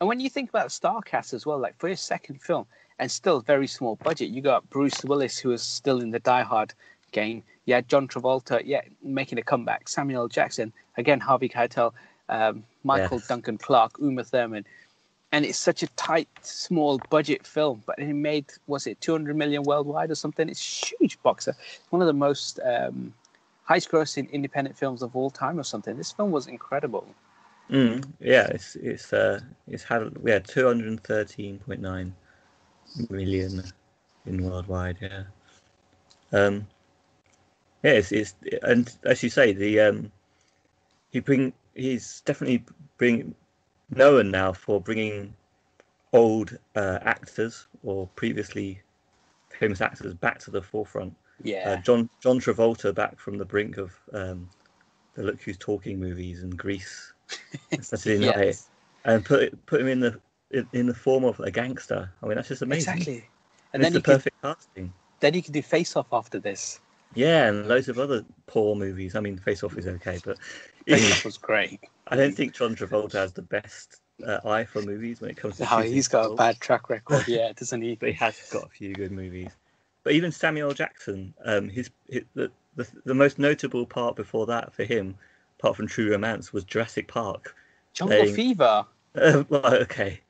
And 0.00 0.08
when 0.08 0.20
you 0.20 0.28
think 0.28 0.50
about 0.50 0.68
Starcast 0.68 1.32
as 1.32 1.46
well, 1.46 1.58
like 1.58 1.76
for 1.78 1.88
his 1.88 2.00
second 2.00 2.42
film, 2.42 2.66
and 2.98 3.10
still 3.10 3.40
very 3.40 3.66
small 3.66 3.96
budget, 3.96 4.30
you 4.30 4.40
got 4.40 4.68
Bruce 4.70 5.04
Willis, 5.04 5.38
who 5.38 5.50
was 5.50 5.62
still 5.62 6.00
in 6.00 6.10
the 6.10 6.18
Die 6.20 6.42
Hard 6.42 6.72
game. 7.12 7.42
Yeah, 7.66 7.80
John 7.80 8.06
Travolta, 8.08 8.62
yeah, 8.64 8.82
making 9.02 9.38
a 9.38 9.42
comeback. 9.42 9.88
Samuel 9.88 10.28
Jackson, 10.28 10.72
again, 10.96 11.20
Harvey 11.20 11.48
Keitel, 11.48 11.92
um, 12.28 12.64
Michael. 12.84 13.20
Duncan 13.28 13.58
Clark, 13.58 13.98
Uma 13.98 14.24
Thurman. 14.24 14.64
And 15.32 15.44
it's 15.44 15.58
such 15.58 15.82
a 15.82 15.88
tight, 15.88 16.28
small 16.42 16.98
budget 17.10 17.46
film, 17.46 17.82
but 17.84 17.98
it 17.98 18.12
made, 18.14 18.46
was 18.66 18.86
it 18.86 19.00
200 19.00 19.36
million 19.36 19.62
worldwide 19.64 20.10
or 20.10 20.14
something? 20.14 20.48
It's 20.48 20.92
huge 20.92 21.20
boxer. 21.22 21.54
One 21.90 22.00
of 22.00 22.06
the 22.06 22.14
most 22.14 22.60
um, 22.64 23.12
highest 23.64 23.90
grossing 23.90 24.30
independent 24.30 24.78
films 24.78 25.02
of 25.02 25.14
all 25.16 25.30
time 25.30 25.58
or 25.58 25.64
something. 25.64 25.96
This 25.96 26.12
film 26.12 26.30
was 26.30 26.46
incredible. 26.46 27.06
Mm, 27.70 28.06
yeah, 28.20 28.46
it's 28.46 28.76
it's 28.76 29.12
uh 29.12 29.40
it's 29.66 29.82
had 29.82 30.16
yeah 30.24 30.38
two 30.38 30.66
hundred 30.66 30.86
and 30.86 31.02
thirteen 31.02 31.58
point 31.58 31.80
nine 31.80 32.14
million 33.10 33.60
in 34.24 34.48
worldwide. 34.48 34.98
Yeah. 35.00 35.24
Um. 36.32 36.66
Yeah, 37.82 37.92
it's, 37.92 38.12
it's 38.12 38.34
and 38.62 38.92
as 39.04 39.22
you 39.22 39.30
say, 39.30 39.52
the 39.52 39.80
um, 39.80 40.12
he 41.10 41.18
bring 41.18 41.52
he's 41.74 42.20
definitely 42.20 42.64
bring 42.98 43.34
known 43.90 44.30
now 44.30 44.52
for 44.52 44.80
bringing 44.80 45.34
old 46.12 46.56
uh, 46.74 46.98
actors 47.02 47.66
or 47.82 48.08
previously 48.16 48.80
famous 49.50 49.80
actors 49.80 50.14
back 50.14 50.38
to 50.40 50.50
the 50.50 50.62
forefront. 50.62 51.14
Yeah. 51.42 51.72
Uh, 51.72 51.82
John 51.82 52.08
John 52.20 52.40
Travolta 52.40 52.94
back 52.94 53.18
from 53.18 53.38
the 53.38 53.44
brink 53.44 53.76
of 53.76 53.92
um, 54.12 54.48
the 55.14 55.22
Look 55.22 55.40
Who's 55.42 55.58
Talking 55.58 56.00
movies 56.00 56.42
and 56.42 56.56
Grease, 56.56 57.12
Saturday 57.80 58.26
Night, 58.26 58.58
and 59.04 59.24
put 59.24 59.66
put 59.66 59.80
him 59.80 59.88
in 59.88 60.00
the 60.00 60.18
in, 60.50 60.66
in 60.72 60.86
the 60.86 60.94
form 60.94 61.24
of 61.24 61.38
a 61.40 61.50
gangster. 61.50 62.10
I 62.22 62.26
mean, 62.26 62.36
that's 62.36 62.48
just 62.48 62.62
amazing. 62.62 62.92
Exactly. 62.94 63.28
And 63.72 63.82
And 63.82 63.82
it's 63.82 63.86
then 63.86 63.92
the 63.92 63.98
you 63.98 64.02
could 64.02 64.12
perfect 64.14 64.42
casting. 64.42 64.92
then 65.20 65.34
you 65.34 65.42
could 65.42 65.52
do 65.52 65.62
Face 65.62 65.96
Off 65.96 66.06
after 66.12 66.38
this. 66.38 66.80
Yeah, 67.14 67.48
and 67.48 67.66
loads 67.68 67.88
of 67.88 67.98
other 67.98 68.24
poor 68.46 68.74
movies. 68.74 69.14
I 69.14 69.20
mean, 69.20 69.36
Face 69.38 69.62
Off 69.62 69.76
is 69.76 69.86
okay, 69.86 70.18
but 70.24 70.38
Face 70.86 71.12
Off 71.12 71.24
was 71.24 71.36
great. 71.38 71.80
I 72.08 72.16
don't 72.16 72.34
think 72.34 72.54
John 72.54 72.76
Travolta 72.76 73.12
has 73.14 73.32
the 73.32 73.42
best 73.42 74.00
uh, 74.24 74.38
eye 74.44 74.64
for 74.64 74.82
movies 74.82 75.20
when 75.20 75.30
it 75.30 75.36
comes 75.36 75.56
to. 75.58 75.68
Oh, 75.74 75.80
he's 75.80 76.08
got 76.08 76.30
a 76.30 76.34
bad 76.34 76.60
track 76.60 76.88
record, 76.88 77.24
yeah, 77.28 77.52
doesn't 77.52 77.82
he? 77.82 77.96
but 77.96 78.10
he 78.10 78.14
has 78.14 78.38
got 78.52 78.64
a 78.64 78.68
few 78.68 78.94
good 78.94 79.12
movies. 79.12 79.50
But 80.04 80.12
even 80.12 80.30
Samuel 80.30 80.72
Jackson, 80.72 81.34
um, 81.44 81.68
his, 81.68 81.90
his 82.08 82.22
the, 82.34 82.50
the 82.76 82.86
the 83.04 83.14
most 83.14 83.38
notable 83.38 83.86
part 83.86 84.14
before 84.14 84.46
that 84.46 84.72
for 84.72 84.84
him, 84.84 85.16
apart 85.58 85.76
from 85.76 85.88
True 85.88 86.10
Romance, 86.10 86.52
was 86.52 86.64
Jurassic 86.64 87.08
Park. 87.08 87.54
Jungle 87.92 88.18
Playing- 88.18 88.34
Fever. 88.34 88.86
Uh, 89.16 89.44
well, 89.48 89.74
okay, 89.74 90.20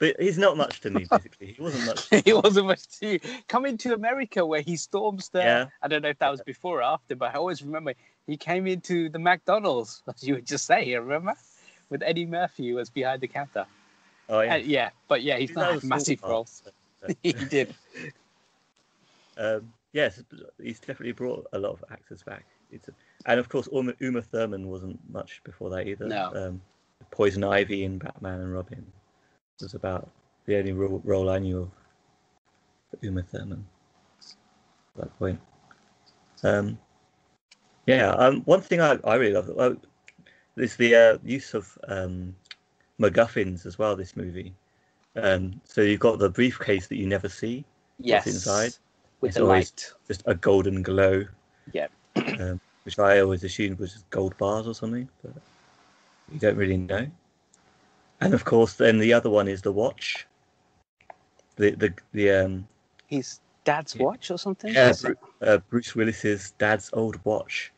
but 0.00 0.16
he's 0.18 0.38
not 0.38 0.56
much 0.56 0.80
to 0.80 0.90
me. 0.90 1.06
Basically, 1.10 1.52
he 1.52 1.62
wasn't 1.62 1.86
much. 1.86 2.08
he 2.24 2.32
wasn't 2.32 2.66
much 2.66 2.88
too. 2.88 3.20
Coming 3.48 3.76
to 3.78 3.94
America, 3.94 4.44
where 4.44 4.62
he 4.62 4.76
storms 4.76 5.28
the. 5.28 5.40
Yeah. 5.40 5.66
I 5.82 5.88
don't 5.88 6.02
know 6.02 6.08
if 6.08 6.18
that 6.18 6.30
was 6.30 6.40
before 6.42 6.78
or 6.78 6.82
after, 6.82 7.14
but 7.14 7.34
I 7.34 7.38
always 7.38 7.62
remember 7.62 7.94
he 8.30 8.36
came 8.36 8.68
into 8.68 9.08
the 9.08 9.18
McDonald's, 9.18 10.02
as 10.08 10.22
you 10.22 10.34
were 10.34 10.40
just 10.40 10.64
saying. 10.64 10.92
Remember, 10.92 11.34
with 11.90 12.02
Eddie 12.02 12.26
Murphy 12.26 12.68
who 12.68 12.76
was 12.76 12.88
behind 12.88 13.20
the 13.20 13.28
counter. 13.28 13.66
Oh 14.28 14.40
yeah, 14.40 14.54
Uh, 14.54 14.58
yeah, 14.58 14.90
but 15.08 15.22
yeah, 15.22 15.36
he's 15.36 15.54
not 15.56 15.82
a 15.82 15.86
massive 15.86 16.22
role. 16.22 16.46
he 17.24 17.32
did. 17.32 17.74
Um, 19.36 19.72
yes, 19.92 20.22
he's 20.62 20.78
definitely 20.78 21.12
brought 21.12 21.48
a 21.52 21.58
lot 21.58 21.72
of 21.72 21.84
actors 21.90 22.22
back. 22.22 22.44
It's 22.70 22.88
and 23.26 23.40
of 23.40 23.48
course 23.48 23.68
Uma, 23.72 23.94
Uma 23.98 24.22
Thurman 24.22 24.68
wasn't 24.68 25.00
much 25.10 25.40
before 25.42 25.70
that 25.70 25.88
either. 25.88 26.06
No. 26.06 26.30
Um, 26.32 26.60
Poison 27.10 27.42
Ivy 27.42 27.82
in 27.82 27.98
Batman 27.98 28.40
and 28.40 28.54
Robin 28.54 28.86
was 29.60 29.74
about 29.74 30.08
the 30.46 30.56
only 30.56 30.72
role, 30.72 31.00
role 31.04 31.30
I 31.30 31.40
knew 31.40 31.62
of 31.62 31.70
for 32.90 33.04
Uma 33.04 33.22
Thurman 33.24 33.66
at 34.20 35.02
that 35.02 35.18
point. 35.18 35.40
Um, 36.44 36.78
yeah, 37.96 38.10
um, 38.10 38.42
one 38.42 38.60
thing 38.60 38.80
I, 38.80 38.98
I 39.04 39.14
really 39.16 39.34
love 39.34 39.50
uh, 39.58 39.74
is 40.56 40.76
the 40.76 40.94
uh, 40.94 41.18
use 41.24 41.54
of 41.54 41.76
um, 41.88 42.34
MacGuffins 43.00 43.66
as 43.66 43.78
well. 43.78 43.96
This 43.96 44.16
movie. 44.16 44.52
Um, 45.16 45.60
so 45.64 45.80
you've 45.82 46.00
got 46.00 46.18
the 46.18 46.30
briefcase 46.30 46.86
that 46.86 46.96
you 46.96 47.06
never 47.06 47.28
see 47.28 47.64
Yes. 47.98 48.26
inside? 48.26 48.72
With 49.20 49.30
It's 49.30 49.36
the 49.38 49.44
light. 49.44 49.92
just 50.08 50.22
a 50.26 50.34
golden 50.34 50.82
glow. 50.82 51.24
Yeah. 51.72 51.88
Um, 52.16 52.60
which 52.84 52.98
I 52.98 53.20
always 53.20 53.44
assumed 53.44 53.78
was 53.78 54.04
gold 54.10 54.36
bars 54.38 54.66
or 54.66 54.74
something, 54.74 55.08
but 55.22 55.32
you 56.32 56.38
don't 56.38 56.56
really 56.56 56.76
know. 56.78 57.06
And 58.20 58.34
of 58.34 58.44
course, 58.44 58.74
then 58.74 58.98
the 58.98 59.12
other 59.12 59.30
one 59.30 59.48
is 59.48 59.62
the 59.62 59.72
watch. 59.72 60.26
The 61.56 61.72
the 61.72 61.94
the 62.12 62.30
um 62.30 62.68
His 63.06 63.40
dad's 63.64 63.96
watch 63.96 64.30
or 64.30 64.38
something. 64.38 64.72
yeah, 64.72 64.90
Is 64.90 65.04
it- 65.04 65.18
Bru- 65.40 65.48
uh, 65.48 65.58
Bruce 65.68 65.94
Willis's 65.94 66.52
dad's 66.52 66.90
old 66.92 67.22
watch, 67.24 67.72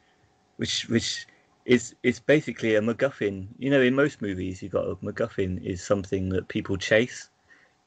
which 0.63 0.89
which 0.89 1.27
is 1.65 1.97
is 2.05 2.21
basically 2.21 2.77
a 2.77 2.81
MacGuffin. 2.81 3.49
You 3.59 3.69
know, 3.69 3.81
in 3.83 3.97
most 3.97 4.23
movies, 4.23 4.63
you've 4.63 4.71
got 4.71 4.87
a 4.87 4.95
MacGuffin 4.95 5.61
is 5.61 5.83
something 5.83 6.29
that 6.29 6.47
people 6.47 6.77
chase, 6.77 7.31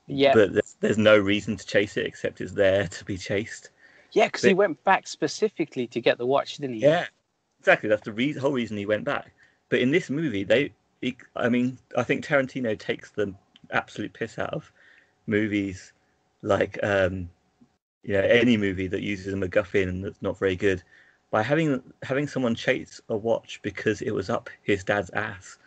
yeah, 0.07 0.33
but 0.33 0.51
there's, 0.51 0.75
there's 0.81 0.97
no 0.97 1.17
reason 1.17 1.55
to 1.55 1.65
chase 1.65 1.95
it 1.95 2.05
except 2.05 2.41
it's 2.41 2.51
there 2.51 2.85
to 2.85 3.05
be 3.05 3.17
chased. 3.17 3.69
yeah, 4.11 4.25
because 4.25 4.41
he 4.41 4.53
went 4.53 4.83
back 4.83 5.07
specifically 5.07 5.87
to 5.87 6.01
get 6.01 6.17
the 6.17 6.25
watch, 6.25 6.57
didn't 6.57 6.75
he? 6.75 6.81
Yeah, 6.81 7.05
exactly. 7.59 7.87
That's 7.87 8.03
the 8.03 8.11
re- 8.11 8.33
whole 8.33 8.51
reason 8.51 8.75
he 8.75 8.85
went 8.85 9.05
back. 9.05 9.31
But 9.69 9.79
in 9.79 9.91
this 9.91 10.09
movie, 10.09 10.43
they, 10.43 10.73
he, 10.99 11.15
I 11.33 11.47
mean, 11.47 11.77
I 11.97 12.03
think 12.03 12.25
Tarantino 12.25 12.77
takes 12.77 13.11
the 13.11 13.33
absolute 13.71 14.11
piss 14.11 14.37
out 14.37 14.53
of 14.53 14.69
movies 15.27 15.93
like, 16.41 16.77
um, 16.83 17.29
you 18.03 18.15
know, 18.15 18.19
any 18.19 18.57
movie 18.57 18.87
that 18.87 19.01
uses 19.01 19.33
a 19.33 19.37
MacGuffin 19.37 19.87
and 19.87 20.03
that's 20.03 20.21
not 20.21 20.37
very 20.37 20.57
good 20.57 20.83
by 21.35 21.43
having 21.43 21.83
having 22.01 22.27
someone 22.27 22.55
chase 22.55 23.01
a 23.09 23.17
watch 23.17 23.59
because 23.61 24.01
it 24.01 24.11
was 24.11 24.29
up 24.29 24.49
his 24.63 24.85
dad's 24.85 25.09
ass 25.09 25.57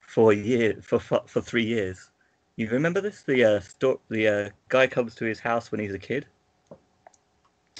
for 0.00 0.32
a 0.32 0.34
year 0.34 0.78
for 0.80 0.98
for, 0.98 1.20
for 1.26 1.42
three 1.42 1.66
years. 1.66 2.10
You 2.56 2.70
remember 2.70 3.02
this? 3.02 3.20
The 3.20 3.44
uh, 3.44 3.60
sto- 3.60 4.00
the 4.08 4.28
uh, 4.28 4.50
guy 4.70 4.86
comes 4.86 5.14
to 5.16 5.26
his 5.26 5.40
house 5.40 5.70
when 5.70 5.82
he's 5.82 5.92
a 5.92 5.98
kid. 5.98 6.24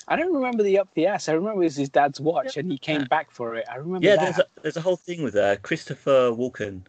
I 0.06 0.16
don't 0.16 0.34
remember 0.34 0.62
the 0.64 0.78
up 0.78 0.92
the 0.94 1.06
ass. 1.06 1.30
I 1.30 1.32
remember 1.32 1.62
it 1.62 1.64
was 1.64 1.76
his 1.76 1.88
dad's 1.88 2.20
watch, 2.20 2.58
and 2.58 2.70
he 2.70 2.76
came 2.76 3.06
back 3.06 3.30
for 3.30 3.56
it. 3.56 3.64
I 3.72 3.76
remember 3.76 4.08
Yeah, 4.08 4.16
that. 4.16 4.24
there's 4.24 4.38
a, 4.38 4.46
there's 4.60 4.76
a 4.76 4.82
whole 4.82 4.96
thing 4.98 5.22
with 5.22 5.34
uh, 5.34 5.56
Christopher 5.62 6.30
Walken. 6.30 6.82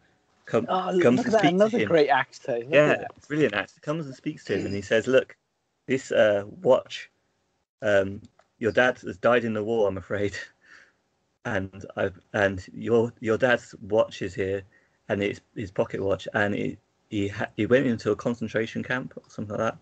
Come, 0.48 0.68
oh, 0.68 0.92
look 0.92 1.02
comes 1.02 1.22
at 1.22 1.26
to 1.28 1.32
that! 1.32 1.46
speak 1.46 1.60
to 1.60 1.70
Another 1.70 1.80
him. 1.80 1.88
great 1.88 2.10
actor. 2.10 2.58
Look 2.60 2.74
yeah, 2.74 3.06
brilliant 3.30 3.54
actor. 3.54 3.80
Comes 3.80 4.06
and 4.06 4.16
speaks 4.16 4.44
to 4.46 4.54
him, 4.56 4.66
and 4.66 4.76
he 4.76 4.82
says, 4.82 5.08
"Look, 5.08 5.38
this 5.88 6.12
uh, 6.12 6.44
watch, 6.46 7.10
um, 7.82 8.22
your 8.60 8.72
dad 8.72 9.00
has 9.00 9.18
died 9.18 9.44
in 9.44 9.54
the 9.54 9.64
war, 9.64 9.88
I'm 9.88 9.98
afraid, 9.98 10.36
and 11.46 11.86
I 11.96 12.12
and 12.34 12.66
your 12.74 13.14
your 13.20 13.38
dad's 13.38 13.76
watch 13.82 14.22
is 14.22 14.34
here, 14.34 14.64
and 15.10 15.22
it's 15.24 15.42
his 15.56 15.72
pocket 15.72 16.02
watch, 16.02 16.28
and 16.34 16.56
it, 16.56 16.80
he 17.10 17.28
ha- 17.28 17.50
he 17.56 17.66
went 17.66 17.88
into 17.88 18.12
a 18.12 18.16
concentration 18.16 18.84
camp 18.84 19.14
or 19.16 19.24
something 19.30 19.58
like 19.58 19.74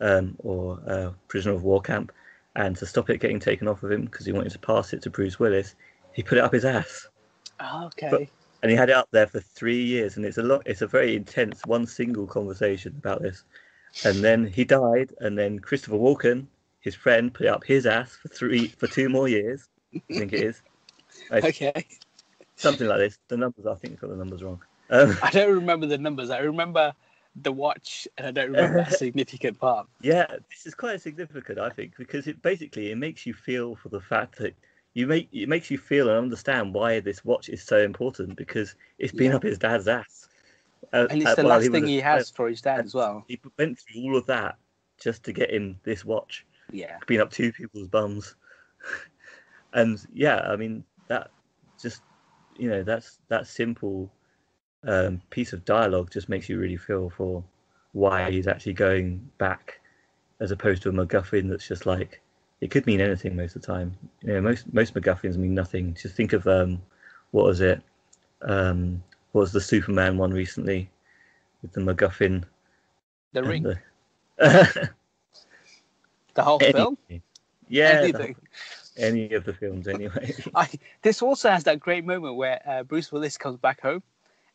that, 0.00 0.18
um, 0.18 0.36
or 0.38 0.78
a 0.86 1.14
prisoner 1.28 1.54
of 1.54 1.62
war 1.64 1.80
camp, 1.80 2.12
and 2.56 2.76
to 2.76 2.86
stop 2.86 3.10
it 3.10 3.18
getting 3.18 3.40
taken 3.40 3.68
off 3.68 3.82
of 3.82 3.90
him 3.92 4.04
because 4.06 4.26
he 4.26 4.32
wanted 4.32 4.52
to 4.52 4.58
pass 4.58 4.92
it 4.92 5.02
to 5.02 5.10
Bruce 5.10 5.38
Willis, 5.38 5.74
he 6.12 6.22
put 6.22 6.38
it 6.38 6.44
up 6.44 6.52
his 6.52 6.64
ass." 6.64 7.08
Oh, 7.60 7.86
okay. 7.86 8.08
But- 8.10 8.28
and 8.62 8.70
he 8.70 8.76
had 8.78 8.88
it 8.88 8.96
up 8.96 9.08
there 9.10 9.26
for 9.26 9.40
three 9.40 9.82
years 9.84 10.16
and 10.16 10.24
it's 10.24 10.38
a 10.38 10.42
lot 10.42 10.62
it's 10.64 10.80
a 10.80 10.86
very 10.86 11.14
intense 11.14 11.60
one 11.66 11.86
single 11.86 12.26
conversation 12.26 12.94
about 12.96 13.20
this 13.20 13.44
and 14.06 14.24
then 14.24 14.46
he 14.46 14.64
died 14.64 15.12
and 15.20 15.36
then 15.36 15.58
christopher 15.58 15.98
walken 15.98 16.46
his 16.84 16.94
friend 16.94 17.34
put 17.34 17.46
it 17.46 17.50
up 17.50 17.64
his 17.64 17.86
ass 17.86 18.16
for 18.22 18.28
three 18.28 18.68
for 18.78 18.88
two 18.88 19.08
more 19.10 19.28
years 19.28 19.68
i 20.14 20.18
think 20.18 20.32
it 20.32 20.42
is 20.42 20.62
Like, 21.30 21.44
okay. 21.44 21.72
something 22.56 22.86
like 22.88 22.98
this 22.98 23.18
the 23.28 23.36
numbers 23.36 23.66
i 23.66 23.74
think 23.76 23.94
i've 23.94 24.00
got 24.00 24.10
the 24.10 24.16
numbers 24.16 24.42
wrong 24.44 24.62
um, 24.90 25.16
I 25.22 25.30
don't 25.30 25.54
remember 25.54 25.86
the 25.86 25.98
numbers. 25.98 26.30
I 26.30 26.40
remember 26.40 26.94
the 27.36 27.52
watch, 27.52 28.06
and 28.18 28.26
I 28.26 28.30
don't 28.32 28.50
remember 28.50 28.76
that 28.76 28.92
significant 28.98 29.58
part. 29.58 29.88
yeah 30.02 30.26
this 30.50 30.66
is 30.66 30.74
quite 30.74 31.00
significant 31.00 31.58
i 31.58 31.70
think 31.70 31.96
because 31.96 32.26
it 32.26 32.42
basically 32.42 32.90
it 32.92 32.98
makes 32.98 33.26
you 33.26 33.32
feel 33.34 33.74
for 33.76 33.88
the 33.88 34.00
fact 34.00 34.36
that 34.38 34.54
you 34.94 35.06
make 35.06 35.28
it 35.32 35.48
makes 35.48 35.70
you 35.70 35.78
feel 35.78 36.08
and 36.08 36.18
understand 36.18 36.74
why 36.74 37.00
this 37.00 37.24
watch 37.24 37.48
is 37.48 37.62
so 37.62 37.78
important 37.78 38.36
because 38.36 38.76
it's 38.98 39.12
been 39.12 39.30
Yeah. 39.30 39.36
up 39.36 39.42
his 39.42 39.58
dad's 39.58 39.88
ass 39.88 40.28
Uh, 40.92 41.08
And 41.10 41.22
it's 41.22 41.32
uh, 41.32 41.36
the 41.36 41.44
last 41.44 41.62
was 41.62 41.72
thing 41.72 41.84
a 41.84 41.88
he 41.88 42.00
has 42.00 42.30
for 42.30 42.48
his 42.48 42.60
dad 42.62 42.84
as 42.84 42.94
well. 42.94 43.24
He 43.26 43.40
went 43.58 43.78
through 43.78 44.02
all 44.02 44.16
of 44.16 44.26
that 44.26 44.56
just 45.02 45.24
to 45.24 45.32
get 45.32 45.50
him 45.50 45.80
this 45.82 46.04
watch, 46.04 46.46
Yeah. 46.74 46.98
being 47.06 47.20
up 47.20 47.30
two 47.30 47.52
people's 47.52 47.86
bums. 47.86 48.34
and 49.72 50.04
yeah, 50.12 50.40
I 50.40 50.56
mean 50.56 50.84
that 51.08 51.30
just 51.80 52.02
you 52.56 52.68
know 52.68 52.82
that's 52.82 53.20
that 53.28 53.46
simple 53.46 54.10
um, 54.84 55.22
piece 55.30 55.52
of 55.52 55.64
dialogue 55.64 56.10
just 56.10 56.28
makes 56.28 56.48
you 56.48 56.58
really 56.58 56.76
feel 56.76 57.10
for 57.10 57.44
why 57.92 58.30
he's 58.30 58.48
actually 58.48 58.72
going 58.72 59.30
back, 59.38 59.80
as 60.40 60.50
opposed 60.50 60.82
to 60.82 60.88
a 60.88 60.92
MacGuffin 60.92 61.48
that's 61.48 61.68
just 61.68 61.86
like 61.86 62.20
it 62.60 62.72
could 62.72 62.86
mean 62.86 63.00
anything 63.00 63.36
most 63.36 63.54
of 63.54 63.62
the 63.62 63.66
time. 63.66 63.96
You 64.22 64.34
know, 64.34 64.40
most 64.40 64.72
most 64.74 64.94
MacGuffins 64.94 65.36
mean 65.36 65.54
nothing. 65.54 65.94
Just 65.94 66.16
think 66.16 66.32
of 66.32 66.46
um, 66.48 66.82
what 67.30 67.46
was 67.46 67.60
it? 67.60 67.80
Um, 68.42 69.02
what 69.30 69.42
was 69.42 69.52
the 69.52 69.60
Superman 69.60 70.18
one 70.18 70.32
recently 70.32 70.90
with 71.62 71.72
the 71.72 71.80
MacGuffin? 71.80 72.42
The 73.32 73.44
ring, 73.44 73.62
the- 73.62 74.90
the 76.34 76.42
whole 76.42 76.58
film, 76.58 76.98
Anything. 77.08 77.22
Yeah, 77.68 78.00
the- 78.02 78.34
any 78.96 79.32
of 79.32 79.44
the 79.44 79.52
films 79.52 79.88
anyway. 79.88 80.34
I, 80.54 80.68
this 81.02 81.22
also 81.22 81.50
has 81.50 81.64
that 81.64 81.80
great 81.80 82.04
moment 82.04 82.36
where 82.36 82.60
uh, 82.66 82.82
Bruce 82.84 83.10
Willis 83.10 83.36
comes 83.36 83.58
back 83.58 83.80
home, 83.80 84.02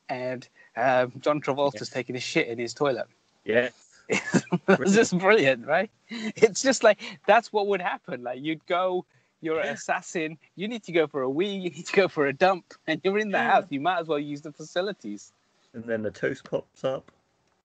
and 0.08 0.48
um, 0.78 1.12
John 1.20 1.42
Travolta's 1.42 1.82
Yes. 1.82 1.90
taking 1.90 2.16
a 2.16 2.20
shit 2.22 2.48
in 2.48 2.58
his 2.60 2.74
toilet. 2.74 3.08
yeah, 3.44 3.70
That's 4.66 4.94
just 4.94 5.18
brilliant, 5.18 5.68
right? 5.68 5.90
It's 6.10 6.62
just 6.62 6.84
like 6.84 7.00
that's 7.28 7.52
what 7.54 7.68
would 7.68 7.82
happen. 7.82 8.24
Like 8.24 8.40
you'd 8.42 8.66
go, 8.66 9.06
you're 9.42 9.60
an 9.60 9.70
assassin. 9.70 10.38
You 10.56 10.68
need 10.68 10.84
to 10.84 10.92
go 10.92 11.06
for 11.08 11.22
a 11.22 11.30
wee. 11.30 11.48
You 11.50 11.70
need 11.70 11.86
to 11.86 11.94
go 11.94 12.08
for 12.08 12.26
a 12.28 12.34
dump, 12.34 12.74
and 12.88 13.00
you're 13.04 13.18
in 13.20 13.30
the 13.32 13.38
Yeah. 13.38 13.52
house. 13.52 13.66
You 13.70 13.82
might 13.82 14.00
as 14.00 14.08
well 14.08 14.20
use 14.20 14.42
the 14.42 14.52
facilities. 14.52 15.32
and 15.74 15.84
then 15.84 16.02
the 16.02 16.12
toast 16.12 16.50
pops 16.50 16.84
up. 16.84 17.12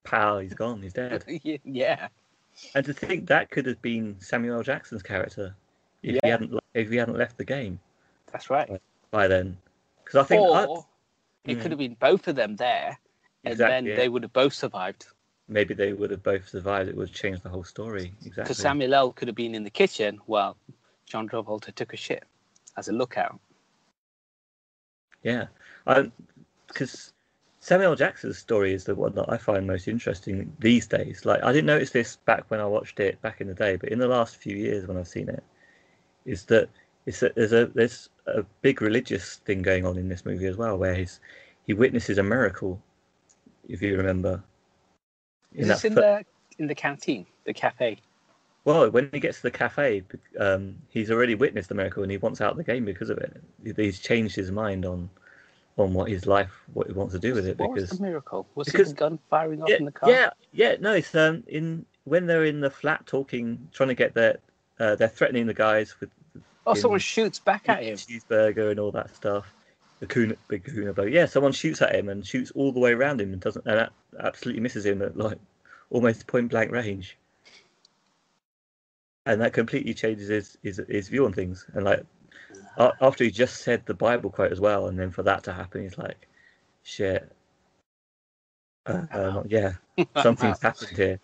Pow, 0.02 0.38
he's 0.40 0.52
gone. 0.54 0.82
He's 0.82 0.92
dead. 0.92 1.24
yeah, 1.64 2.08
And 2.74 2.84
to 2.86 2.92
think 2.92 3.26
that 3.28 3.50
could 3.50 3.66
have 3.66 3.80
been 3.82 4.16
Samuel 4.20 4.62
Jackson's 4.62 5.02
character 5.02 5.54
if 6.02 6.18
he 6.22 6.28
hadn't 6.28 6.58
if 6.74 6.90
he 6.90 6.96
hadn't 6.96 7.16
left 7.16 7.36
the 7.38 7.44
game 7.44 7.80
that's 8.30 8.50
right. 8.50 8.80
by 9.10 9.26
then. 9.28 9.56
Because 10.04 10.20
I 10.20 10.24
think 10.24 10.42
or 10.42 10.56
I- 10.56 10.64
it 11.50 11.58
Mm. 11.58 11.62
could 11.62 11.70
have 11.72 11.78
been 11.78 11.94
both 11.94 12.26
of 12.28 12.36
them 12.36 12.56
there, 12.56 12.98
and 13.44 13.52
Exactly, 13.52 13.72
then 13.74 13.84
yeah. 13.86 13.96
they 13.96 14.08
would 14.08 14.22
have 14.22 14.32
both 14.32 14.52
survived. 14.54 15.06
maybe 15.48 15.74
they 15.74 15.92
would 15.92 16.10
have 16.10 16.22
both 16.22 16.48
survived. 16.48 16.88
It 16.88 16.96
would 16.96 17.08
have 17.08 17.16
changed 17.16 17.42
the 17.42 17.48
whole 17.50 17.64
story. 17.64 18.12
Exactly. 18.24 18.42
Because 18.44 18.56
Samuel 18.58 18.94
L. 18.94 19.12
could 19.12 19.28
have 19.28 19.34
been 19.34 19.54
in 19.54 19.62
the 19.64 19.70
kitchen 19.70 20.18
while 20.26 20.56
John 21.06 21.28
Travolta 21.28 21.74
took 21.74 21.92
a 21.92 21.96
shit 21.96 22.24
as 22.78 22.88
a 22.88 22.92
lookout. 22.92 23.38
Yeah, 25.22 25.46
because 26.66 27.12
Samuel 27.64 27.96
Jackson's 27.96 28.36
story 28.36 28.74
is 28.74 28.84
the 28.84 28.94
one 28.94 29.14
that 29.14 29.24
I 29.26 29.38
find 29.38 29.66
most 29.66 29.88
interesting 29.88 30.54
these 30.58 30.86
days. 30.86 31.24
Like 31.24 31.42
I 31.42 31.50
didn't 31.50 31.64
notice 31.64 31.88
this 31.88 32.16
back 32.16 32.44
when 32.48 32.60
I 32.60 32.66
watched 32.66 33.00
it 33.00 33.18
back 33.22 33.40
in 33.40 33.46
the 33.46 33.54
day, 33.54 33.76
but 33.76 33.88
in 33.88 33.98
the 33.98 34.06
last 34.06 34.36
few 34.36 34.54
years 34.54 34.86
when 34.86 34.98
I've 34.98 35.08
seen 35.08 35.30
it, 35.30 35.42
is 36.26 36.44
that 36.44 36.68
it's 37.06 37.22
a, 37.22 37.30
there's 37.34 37.54
a 37.54 37.64
there's 37.74 38.10
a 38.26 38.42
big 38.60 38.82
religious 38.82 39.36
thing 39.46 39.62
going 39.62 39.86
on 39.86 39.96
in 39.96 40.10
this 40.10 40.26
movie 40.26 40.44
as 40.44 40.58
well, 40.58 40.76
where 40.76 40.94
he's 40.94 41.20
he 41.66 41.72
witnesses 41.72 42.18
a 42.18 42.22
miracle, 42.22 42.82
if 43.66 43.80
you 43.80 43.96
remember. 43.96 44.44
Is 45.54 45.68
this 45.68 45.86
in 45.86 45.94
fir- 45.94 46.22
the 46.58 46.62
in 46.62 46.66
the 46.66 46.74
canteen, 46.74 47.24
the 47.46 47.54
cafe? 47.54 47.96
well, 48.66 48.90
when 48.90 49.08
he 49.10 49.20
gets 49.20 49.38
to 49.38 49.44
the 49.44 49.50
cafe, 49.50 50.02
um, 50.38 50.74
he's 50.90 51.10
already 51.10 51.34
witnessed 51.34 51.70
the 51.70 51.74
miracle 51.74 52.02
and 52.02 52.12
he 52.12 52.18
wants 52.18 52.42
out 52.42 52.50
of 52.50 52.56
the 52.58 52.64
game 52.64 52.84
because 52.84 53.08
of 53.08 53.16
it. 53.16 53.42
He's 53.74 54.00
changed 54.00 54.36
his 54.36 54.50
mind 54.50 54.84
on 54.84 55.08
on 55.76 55.92
what 55.92 56.08
his 56.08 56.26
life, 56.26 56.52
what 56.72 56.86
he 56.86 56.92
wants 56.92 57.14
to 57.14 57.18
do 57.18 57.34
with 57.34 57.46
it. 57.46 57.58
What 57.58 57.70
was 57.72 57.84
because 57.84 57.98
the 57.98 58.04
miracle? 58.04 58.46
Was 58.54 58.66
because- 58.68 58.90
it 58.90 58.96
the 58.96 58.98
gun 59.00 59.18
firing 59.28 59.62
off 59.62 59.68
yeah, 59.70 59.76
in 59.76 59.84
the 59.84 59.92
car? 59.92 60.10
yeah, 60.10 60.30
yeah. 60.52 60.76
No, 60.80 60.92
it's 60.94 61.14
um 61.14 61.42
in 61.48 61.84
when 62.04 62.26
they're 62.26 62.44
in 62.44 62.60
the 62.60 62.70
flat 62.70 63.06
talking, 63.06 63.68
trying 63.72 63.88
to 63.88 63.94
get 63.94 64.14
their 64.14 64.38
uh, 64.78 64.94
they're 64.96 65.08
threatening 65.08 65.46
the 65.46 65.54
guys 65.54 65.94
with 66.00 66.10
Oh, 66.66 66.74
someone 66.74 66.98
shoots 67.00 67.38
back 67.38 67.68
at 67.68 67.82
him. 67.82 67.94
cheeseburger 67.96 68.70
and 68.70 68.80
all 68.80 68.90
that 68.92 69.14
stuff. 69.14 69.52
The 70.00 70.06
Kahuna, 70.06 70.36
big 70.48 70.64
Kahuna 70.64 70.92
blow. 70.94 71.04
Yeah, 71.04 71.26
someone 71.26 71.52
shoots 71.52 71.82
at 71.82 71.94
him 71.94 72.08
and 72.08 72.26
shoots 72.26 72.50
all 72.54 72.72
the 72.72 72.80
way 72.80 72.92
around 72.92 73.20
him 73.20 73.32
and 73.32 73.40
doesn't 73.40 73.66
and 73.66 73.78
that 73.78 73.92
absolutely 74.18 74.62
misses 74.62 74.86
him 74.86 75.02
at 75.02 75.16
like 75.16 75.38
almost 75.90 76.26
point 76.26 76.50
blank 76.50 76.70
range. 76.72 77.18
And 79.26 79.40
that 79.40 79.52
completely 79.52 79.94
changes 79.94 80.28
his, 80.28 80.58
his 80.62 80.80
his 80.88 81.08
view 81.08 81.24
on 81.24 81.32
things. 81.32 81.66
And 81.74 81.84
like 81.84 82.04
after 82.78 83.24
he 83.24 83.30
just 83.30 83.62
said 83.62 83.84
the 83.86 83.94
Bible 83.94 84.30
quote 84.30 84.52
as 84.52 84.60
well, 84.60 84.88
and 84.88 84.98
then 84.98 85.10
for 85.10 85.22
that 85.22 85.44
to 85.44 85.52
happen, 85.52 85.82
he's 85.82 85.98
like, 85.98 86.26
"Shit, 86.82 87.30
uh, 88.86 89.06
um, 89.12 89.46
yeah, 89.48 89.72
something's 90.22 90.60
happened 90.60 90.96
here." 90.96 91.20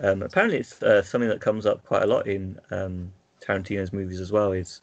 Um, 0.00 0.22
apparently, 0.22 0.58
it's 0.58 0.82
uh, 0.82 1.02
something 1.02 1.28
that 1.28 1.40
comes 1.40 1.66
up 1.66 1.84
quite 1.84 2.02
a 2.02 2.06
lot 2.06 2.26
in 2.26 2.58
um, 2.70 3.12
Tarantino's 3.40 3.92
movies 3.92 4.20
as 4.20 4.32
well. 4.32 4.52
Is 4.52 4.80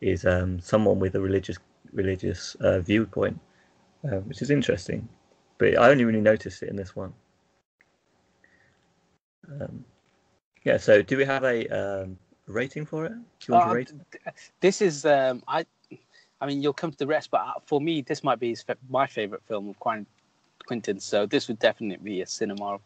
is 0.00 0.24
um, 0.26 0.60
someone 0.60 0.98
with 0.98 1.14
a 1.14 1.20
religious 1.20 1.56
religious 1.92 2.54
uh, 2.56 2.80
viewpoint, 2.80 3.38
uh, 4.04 4.18
which 4.18 4.42
is 4.42 4.50
interesting. 4.50 5.08
But 5.58 5.78
I 5.78 5.90
only 5.90 6.04
really 6.04 6.20
noticed 6.20 6.62
it 6.62 6.68
in 6.68 6.76
this 6.76 6.96
one. 6.96 7.12
Um, 9.48 9.84
yeah. 10.64 10.78
So, 10.78 11.02
do 11.02 11.16
we 11.16 11.24
have 11.24 11.44
a 11.44 11.68
um, 11.68 12.18
a 12.48 12.52
rating 12.52 12.84
for 12.86 13.06
it? 13.06 13.12
Do 13.12 13.18
you 13.48 13.54
want 13.54 13.64
Uh, 13.64 13.68
to 13.68 13.74
rate? 13.74 13.92
this 14.60 14.80
is 14.82 15.04
um, 15.04 15.42
I. 15.48 15.66
I 16.42 16.46
mean, 16.46 16.62
you'll 16.62 16.72
come 16.72 16.90
to 16.90 16.96
the 16.96 17.06
rest, 17.06 17.30
but 17.30 17.42
uh, 17.42 17.52
for 17.66 17.82
me, 17.82 18.00
this 18.00 18.24
might 18.24 18.38
be 18.40 18.48
his, 18.48 18.64
my 18.88 19.06
favorite 19.06 19.42
film 19.46 19.68
of 19.68 19.78
Quentin. 19.78 20.06
Quentin. 20.66 20.98
So 21.00 21.26
this 21.26 21.48
would 21.48 21.58
definitely 21.58 22.02
be 22.02 22.22
a 22.22 22.26
cinema 22.26 22.78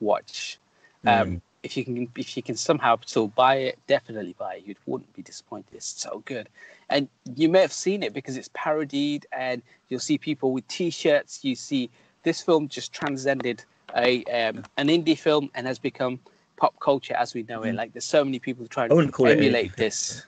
watch. 0.00 0.58
Um, 1.06 1.32
Mm. 1.32 1.40
If 1.62 1.76
you 1.78 1.84
can, 1.84 2.08
if 2.16 2.36
you 2.36 2.42
can 2.42 2.56
somehow 2.56 2.98
still 3.06 3.28
buy 3.28 3.56
it, 3.56 3.78
definitely 3.86 4.34
buy 4.38 4.56
it. 4.56 4.66
You 4.66 4.74
wouldn't 4.86 5.12
be 5.14 5.22
disappointed. 5.22 5.74
It's 5.74 5.86
so 5.86 6.22
good, 6.26 6.48
and 6.90 7.08
you 7.36 7.48
may 7.48 7.62
have 7.62 7.72
seen 7.72 8.02
it 8.02 8.12
because 8.12 8.36
it's 8.36 8.50
parodied, 8.52 9.26
and 9.32 9.62
you'll 9.88 10.00
see 10.00 10.18
people 10.18 10.52
with 10.52 10.68
T-shirts. 10.68 11.42
You 11.42 11.54
see 11.54 11.88
this 12.22 12.42
film 12.42 12.68
just 12.68 12.92
transcended 12.92 13.64
a 13.96 14.22
um, 14.24 14.62
an 14.76 14.88
indie 14.88 15.18
film 15.18 15.50
and 15.54 15.66
has 15.66 15.78
become 15.78 16.20
pop 16.56 16.78
culture 16.80 17.14
as 17.14 17.34
we 17.34 17.42
know 17.44 17.62
it. 17.62 17.72
Mm. 17.72 17.76
Like 17.76 17.92
there's 17.92 18.04
so 18.04 18.24
many 18.24 18.38
people 18.38 18.66
trying 18.68 18.88
to 18.90 19.08
call 19.12 19.26
emulate 19.28 19.72
film. 19.74 19.74
this. 19.76 20.26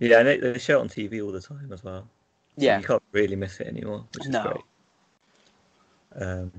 Yeah, 0.00 0.18
and 0.18 0.28
they, 0.28 0.38
they 0.38 0.58
show 0.58 0.78
it 0.78 0.82
on 0.82 0.88
TV 0.88 1.24
all 1.24 1.32
the 1.32 1.40
time 1.40 1.72
as 1.72 1.84
well. 1.84 2.08
So 2.58 2.64
Yeah. 2.64 2.78
you 2.80 2.84
can't 2.84 3.02
really 3.12 3.36
miss 3.36 3.60
it 3.60 3.66
anymore, 3.68 4.04
which 4.12 4.26
is 4.26 4.30
No. 4.32 4.42
great. 4.42 4.62
Um, 6.22 6.52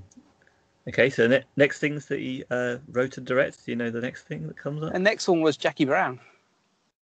okay, 0.87 1.09
so 1.09 1.27
ne- 1.27 1.43
next 1.55 1.79
things 1.79 2.05
that 2.07 2.19
he 2.19 2.43
uh, 2.49 2.77
wrote 2.89 3.17
and 3.17 3.25
directed. 3.25 3.65
Do 3.65 3.71
you 3.71 3.75
know 3.75 3.89
the 3.89 4.01
next 4.01 4.23
thing 4.23 4.47
that 4.47 4.57
comes 4.57 4.83
up? 4.83 4.93
The 4.93 4.99
next 4.99 5.27
one 5.27 5.41
was 5.41 5.57
Jackie 5.57 5.85
Brown. 5.85 6.19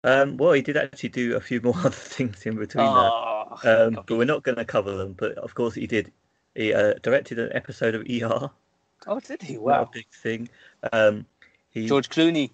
Um, 0.05 0.37
well, 0.37 0.53
he 0.53 0.63
did 0.63 0.77
actually 0.77 1.11
do 1.11 1.37
a 1.37 1.41
few 1.41 1.61
more 1.65 1.77
other 1.79 1.91
things 1.91 2.45
in 2.47 2.57
between 2.57 2.85
Oh, 2.87 3.57
that, 3.63 3.87
um, 3.87 4.05
but 4.07 4.17
we're 4.19 4.25
not 4.25 4.43
going 4.43 4.57
to 4.59 4.65
cover 4.65 4.97
them. 4.97 5.15
But 5.17 5.33
of 5.39 5.55
course, 5.55 5.75
he 5.75 5.87
did. 5.87 6.11
He 6.55 6.75
uh, 6.75 6.95
directed 7.03 7.39
an 7.39 7.51
episode 7.55 7.95
of 7.95 8.03
ER. 8.03 8.51
oh, 9.07 9.21
did 9.21 9.41
he? 9.43 9.57
Wow. 9.59 9.89
big 9.93 10.07
thing. 10.13 10.49
Um, 10.93 11.25
he 11.73 11.87
George 11.87 12.09
Clooney. 12.09 12.51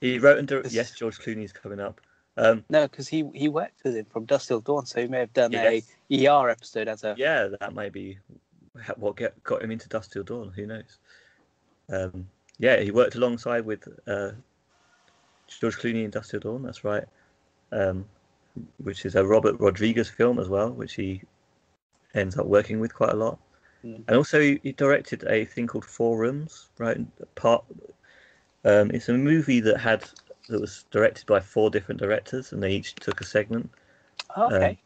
he 0.00 0.18
wrote 0.18 0.38
and 0.38 0.48
directed. 0.48 0.72
Yes, 0.72 0.92
George 0.92 1.18
Clooney 1.18 1.44
is 1.44 1.52
coming 1.52 1.80
up. 1.80 2.00
Um, 2.36 2.64
No, 2.68 2.88
because 2.88 3.08
he 3.08 3.28
he 3.34 3.48
worked 3.48 3.84
with 3.84 3.96
him 3.96 4.06
from 4.06 4.24
Dusk 4.24 4.48
Till 4.48 4.60
Dawn, 4.60 4.86
so 4.86 5.00
he 5.00 5.08
may 5.08 5.20
have 5.20 5.32
done 5.32 5.52
Yes. 5.52 5.84
a 6.10 6.26
ER 6.28 6.48
episode 6.48 6.88
as 6.88 7.04
a. 7.04 7.14
yeah, 7.18 7.48
that 7.60 7.74
might 7.74 7.92
be 7.92 8.18
what 8.96 9.16
get, 9.16 9.42
got 9.44 9.62
him 9.62 9.70
into 9.70 9.88
Dusk 9.88 10.12
Till 10.12 10.22
Dawn. 10.22 10.52
Who 10.54 10.66
knows? 10.66 10.98
Um, 11.90 12.26
yeah, 12.58 12.80
he 12.80 12.90
worked 12.90 13.16
alongside 13.16 13.66
with 13.66 13.86
uh, 14.06 14.30
George 15.46 15.76
Clooney 15.76 16.04
in 16.04 16.10
Dusk 16.10 16.30
Till 16.30 16.40
Dawn. 16.40 16.62
That's 16.62 16.84
right. 16.84 17.04
Um, 17.70 18.06
which 18.78 19.04
is 19.06 19.14
a 19.14 19.24
Robert 19.24 19.58
Rodriguez 19.60 20.08
film 20.08 20.38
as 20.38 20.48
well, 20.48 20.70
which 20.70 20.94
he 20.94 21.22
ends 22.14 22.36
up 22.36 22.46
working 22.46 22.80
with 22.80 22.94
quite 22.94 23.10
a 23.12 23.16
lot. 23.16 23.38
Mm. 23.84 24.04
And 24.06 24.16
also, 24.16 24.40
he, 24.40 24.60
he 24.62 24.72
directed 24.72 25.24
a 25.24 25.44
thing 25.44 25.66
called 25.66 25.84
Four 25.84 26.18
Rooms. 26.18 26.68
Right, 26.78 26.98
part. 27.34 27.64
Um, 28.64 28.90
it's 28.90 29.08
a 29.08 29.14
movie 29.14 29.60
that 29.60 29.78
had 29.78 30.04
that 30.48 30.60
was 30.60 30.84
directed 30.90 31.26
by 31.26 31.40
four 31.40 31.70
different 31.70 32.00
directors, 32.00 32.52
and 32.52 32.62
they 32.62 32.72
each 32.72 32.94
took 32.96 33.20
a 33.20 33.24
segment. 33.24 33.70
Oh, 34.36 34.46
okay. 34.54 34.70
Um, 34.70 34.76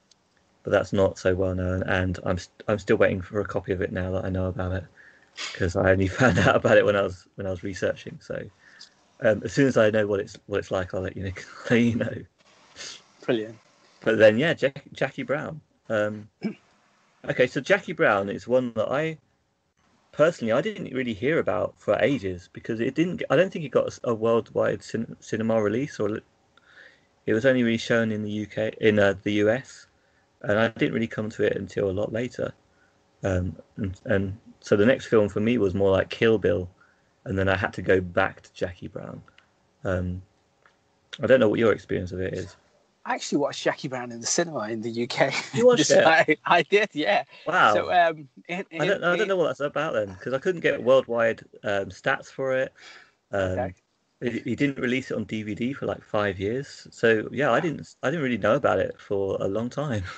but 0.62 0.70
that's 0.72 0.92
not 0.92 1.18
so 1.18 1.34
well 1.34 1.54
known, 1.54 1.82
and 1.84 2.18
I'm 2.24 2.38
st- 2.38 2.64
I'm 2.68 2.78
still 2.78 2.96
waiting 2.96 3.20
for 3.20 3.40
a 3.40 3.44
copy 3.44 3.72
of 3.72 3.80
it 3.80 3.92
now 3.92 4.10
that 4.12 4.24
I 4.24 4.30
know 4.30 4.46
about 4.46 4.72
it, 4.72 4.84
because 5.52 5.76
I 5.76 5.92
only 5.92 6.08
found 6.08 6.38
out 6.38 6.56
about 6.56 6.78
it 6.78 6.84
when 6.84 6.96
I 6.96 7.02
was 7.02 7.26
when 7.36 7.46
I 7.46 7.50
was 7.50 7.62
researching. 7.62 8.18
So 8.20 8.42
um, 9.20 9.42
as 9.44 9.52
soon 9.52 9.66
as 9.66 9.76
I 9.76 9.90
know 9.90 10.06
what 10.06 10.20
it's 10.20 10.36
what 10.46 10.58
it's 10.58 10.70
like, 10.70 10.94
I'll 10.94 11.02
let 11.02 11.16
you 11.16 11.24
know. 11.24 11.32
let 11.70 11.80
you 11.80 11.94
know. 11.96 12.14
Brilliant. 13.24 13.56
But 14.00 14.18
then, 14.18 14.38
yeah, 14.38 14.54
Jack, 14.54 14.84
Jackie 14.92 15.24
Brown. 15.24 15.60
Um, 15.88 16.28
okay, 17.28 17.46
so 17.46 17.60
Jackie 17.60 17.92
Brown 17.92 18.28
is 18.28 18.46
one 18.46 18.72
that 18.74 18.90
I 18.90 19.18
personally 20.16 20.52
I 20.52 20.62
didn't 20.62 20.94
really 20.94 21.12
hear 21.12 21.38
about 21.38 21.74
for 21.76 21.98
ages 22.00 22.48
because 22.52 22.80
it 22.80 22.94
didn't. 22.94 23.22
I 23.28 23.36
don't 23.36 23.52
think 23.52 23.64
it 23.64 23.68
got 23.68 23.98
a 24.02 24.14
worldwide 24.14 24.82
cin- 24.82 25.16
cinema 25.20 25.62
release, 25.62 26.00
or 26.00 26.20
it 27.26 27.34
was 27.34 27.44
only 27.44 27.62
really 27.62 27.76
shown 27.76 28.10
in 28.10 28.22
the 28.22 28.46
UK 28.46 28.74
in 28.80 28.98
uh, 28.98 29.14
the 29.22 29.34
US, 29.44 29.86
and 30.40 30.58
I 30.58 30.68
didn't 30.68 30.94
really 30.94 31.06
come 31.06 31.28
to 31.30 31.42
it 31.44 31.56
until 31.56 31.90
a 31.90 31.92
lot 31.92 32.12
later. 32.12 32.52
Um, 33.22 33.56
and, 33.76 34.00
and 34.06 34.38
so 34.60 34.76
the 34.76 34.86
next 34.86 35.06
film 35.06 35.28
for 35.28 35.40
me 35.40 35.58
was 35.58 35.74
more 35.74 35.90
like 35.90 36.08
Kill 36.08 36.38
Bill, 36.38 36.68
and 37.24 37.38
then 37.38 37.48
I 37.48 37.56
had 37.56 37.74
to 37.74 37.82
go 37.82 38.00
back 38.00 38.40
to 38.42 38.52
Jackie 38.54 38.88
Brown. 38.88 39.22
Um, 39.84 40.22
I 41.22 41.26
don't 41.26 41.40
know 41.40 41.48
what 41.48 41.58
your 41.58 41.72
experience 41.72 42.12
of 42.12 42.20
it 42.20 42.32
is. 42.34 42.56
I 43.06 43.14
actually 43.14 43.38
watched 43.38 43.62
Jackie 43.62 43.86
Brown 43.86 44.10
in 44.10 44.20
the 44.20 44.26
cinema 44.26 44.68
in 44.68 44.82
the 44.82 45.04
UK. 45.04 45.32
You 45.54 45.66
watched 45.66 45.90
it? 45.92 46.04
like- 46.04 46.40
I 46.44 46.62
did, 46.62 46.88
yeah. 46.92 47.22
Wow. 47.46 47.72
So 47.72 47.92
um, 47.92 48.28
in, 48.48 48.64
I 48.80 48.84
don't, 48.84 49.04
I 49.04 49.16
don't 49.16 49.28
know 49.28 49.36
what 49.36 49.46
that's 49.46 49.60
about 49.60 49.94
then, 49.94 50.08
because 50.08 50.32
I 50.34 50.38
couldn't 50.38 50.60
get 50.60 50.82
worldwide 50.82 51.42
um, 51.62 51.86
stats 51.86 52.26
for 52.26 52.52
it. 52.52 52.72
Um, 53.30 53.72
Okay. 54.20 54.42
he, 54.44 54.56
didn't 54.56 54.80
release 54.80 55.10
it 55.10 55.14
on 55.14 55.24
DVD 55.26 55.74
for 55.76 55.86
like 55.86 56.02
five 56.02 56.40
years, 56.40 56.88
so 56.90 57.28
yeah, 57.30 57.52
I 57.52 57.60
didn't, 57.60 57.94
I 58.02 58.10
didn't 58.10 58.24
really 58.24 58.38
know 58.38 58.54
about 58.54 58.80
it 58.80 58.98
for 58.98 59.36
a 59.40 59.46
long 59.48 59.70
time. 59.70 60.04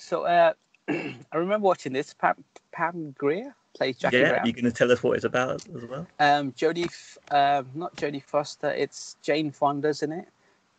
So 0.00 0.22
uh, 0.22 0.52
I 0.88 1.16
remember 1.34 1.66
watching 1.66 1.92
this. 1.92 2.14
Pam, 2.14 2.36
Pam 2.70 3.10
Grier 3.18 3.52
plays 3.76 3.96
Jackie 3.96 4.18
yeah, 4.18 4.28
Brown. 4.30 4.46
you 4.46 4.52
going 4.52 4.64
to 4.64 4.70
tell 4.70 4.92
us 4.92 5.02
what 5.02 5.16
it's 5.16 5.24
about 5.24 5.66
as 5.74 5.84
well? 5.84 6.06
Um, 6.20 6.52
Jodie, 6.52 6.88
um, 7.32 7.66
not 7.74 7.96
Jodie 7.96 8.22
Foster. 8.22 8.70
It's 8.70 9.16
Jane 9.22 9.50
Fonda's 9.50 10.04
in 10.04 10.12
it. 10.12 10.28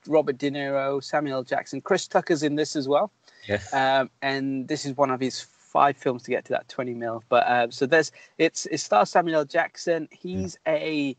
Robert 0.08 0.38
De 0.38 0.50
Niro, 0.52 1.04
Samuel 1.04 1.44
Jackson, 1.44 1.82
Chris 1.82 2.08
Tucker's 2.08 2.44
in 2.44 2.56
this 2.56 2.76
as 2.76 2.88
well. 2.88 3.12
Yes. 3.48 3.74
Um, 3.74 4.10
and 4.22 4.68
this 4.68 4.86
is 4.86 4.96
one 4.98 5.12
of 5.12 5.20
his 5.20 5.42
five 5.42 5.98
films 5.98 6.24
to 6.24 6.32
get 6.32 6.46
to 6.46 6.52
that 6.54 6.68
20 6.68 6.94
mil. 6.94 7.24
But 7.30 7.50
um, 7.50 7.72
so 7.72 7.86
there's 7.86 8.12
it's 8.38 8.66
it 8.68 8.80
stars 8.80 9.10
Samuel 9.10 9.46
Jackson. 9.46 10.08
He's 10.12 10.58
a 10.68 11.16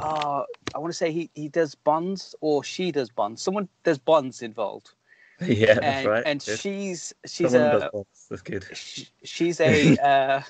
uh, 0.00 0.44
I 0.74 0.78
want 0.78 0.92
to 0.92 0.96
say 0.96 1.10
he 1.10 1.30
he 1.34 1.48
does 1.48 1.74
bonds 1.74 2.34
or 2.40 2.62
she 2.62 2.92
does 2.92 3.10
bonds. 3.10 3.42
Someone 3.42 3.68
there's 3.82 3.98
bonds 3.98 4.42
involved, 4.42 4.90
yeah, 5.40 5.74
that's 5.74 5.84
and 5.84 6.06
right. 6.06 6.22
and 6.26 6.42
she's 6.42 7.12
she's 7.26 7.52
Someone 7.52 7.82
a. 7.82 7.90
That's 8.30 8.42
good. 8.42 8.64
sh- 8.72 9.06
she's 9.24 9.60
a 9.60 9.96
uh, 10.02 10.42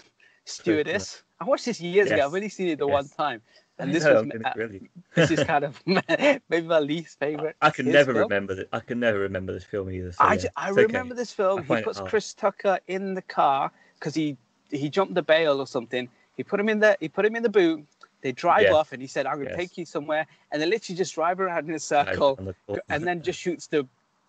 stewardess. 0.44 1.22
I 1.40 1.44
watched 1.44 1.64
this 1.66 1.80
years 1.80 2.10
ago. 2.10 2.26
I've 2.26 2.34
only 2.34 2.48
seen 2.48 2.68
it 2.68 2.78
the 2.78 2.86
Yes. 2.86 2.92
one 2.92 3.08
time, 3.08 3.42
and 3.78 3.92
this 3.94 4.04
know, 4.04 4.22
was 4.22 4.30
uh, 4.44 4.52
really- 4.56 4.88
this 5.14 5.30
is 5.30 5.42
kind 5.44 5.64
of 5.64 5.80
maybe 5.86 6.66
my 6.66 6.78
least 6.80 7.18
favorite. 7.18 7.56
I 7.62 7.70
can 7.70 7.86
never 7.86 8.12
film. 8.12 8.24
remember 8.24 8.54
that. 8.56 8.68
I 8.72 8.80
can 8.80 8.98
never 9.00 9.18
remember 9.20 9.52
this 9.52 9.64
film 9.64 9.90
either. 9.90 10.12
So 10.12 10.24
I, 10.24 10.34
yeah, 10.34 10.48
I 10.56 10.68
it's 10.68 10.78
okay. 10.78 10.82
remember 10.86 11.14
this 11.14 11.32
film. 11.32 11.64
I 11.70 11.76
He 11.78 11.82
puts. 11.82 12.00
Chris 12.00 12.34
Tucker 12.34 12.78
in 12.88 13.14
the 13.14 13.22
car 13.22 13.70
because 13.98 14.14
he 14.14 14.36
he 14.70 14.88
jumped 14.88 15.14
the 15.14 15.22
bail 15.22 15.60
or 15.60 15.66
something. 15.66 16.08
He 16.36 16.42
put 16.42 16.60
him 16.60 16.68
in 16.68 16.78
the 16.80 16.96
he 17.00 17.08
put 17.08 17.24
him 17.24 17.36
in 17.36 17.42
the 17.42 17.48
boot. 17.48 17.84
They 18.20 18.32
drive 18.32 18.62
Yes. 18.62 18.74
off, 18.74 18.92
and 18.92 19.00
he 19.00 19.06
said, 19.06 19.26
"I'm 19.26 19.34
going 19.36 19.46
to 19.46 19.52
Yes. 19.52 19.60
take 19.60 19.78
you 19.78 19.84
somewhere," 19.84 20.26
and 20.50 20.60
they 20.60 20.66
literally 20.66 20.96
just 20.96 21.14
drive 21.14 21.38
around 21.40 21.68
in 21.68 21.74
a 21.74 21.78
circle, 21.78 22.34
the 22.66 22.82
and 22.88 23.04
then 23.06 23.22
just 23.22 23.38
shoots 23.38 23.68
the 23.68 23.86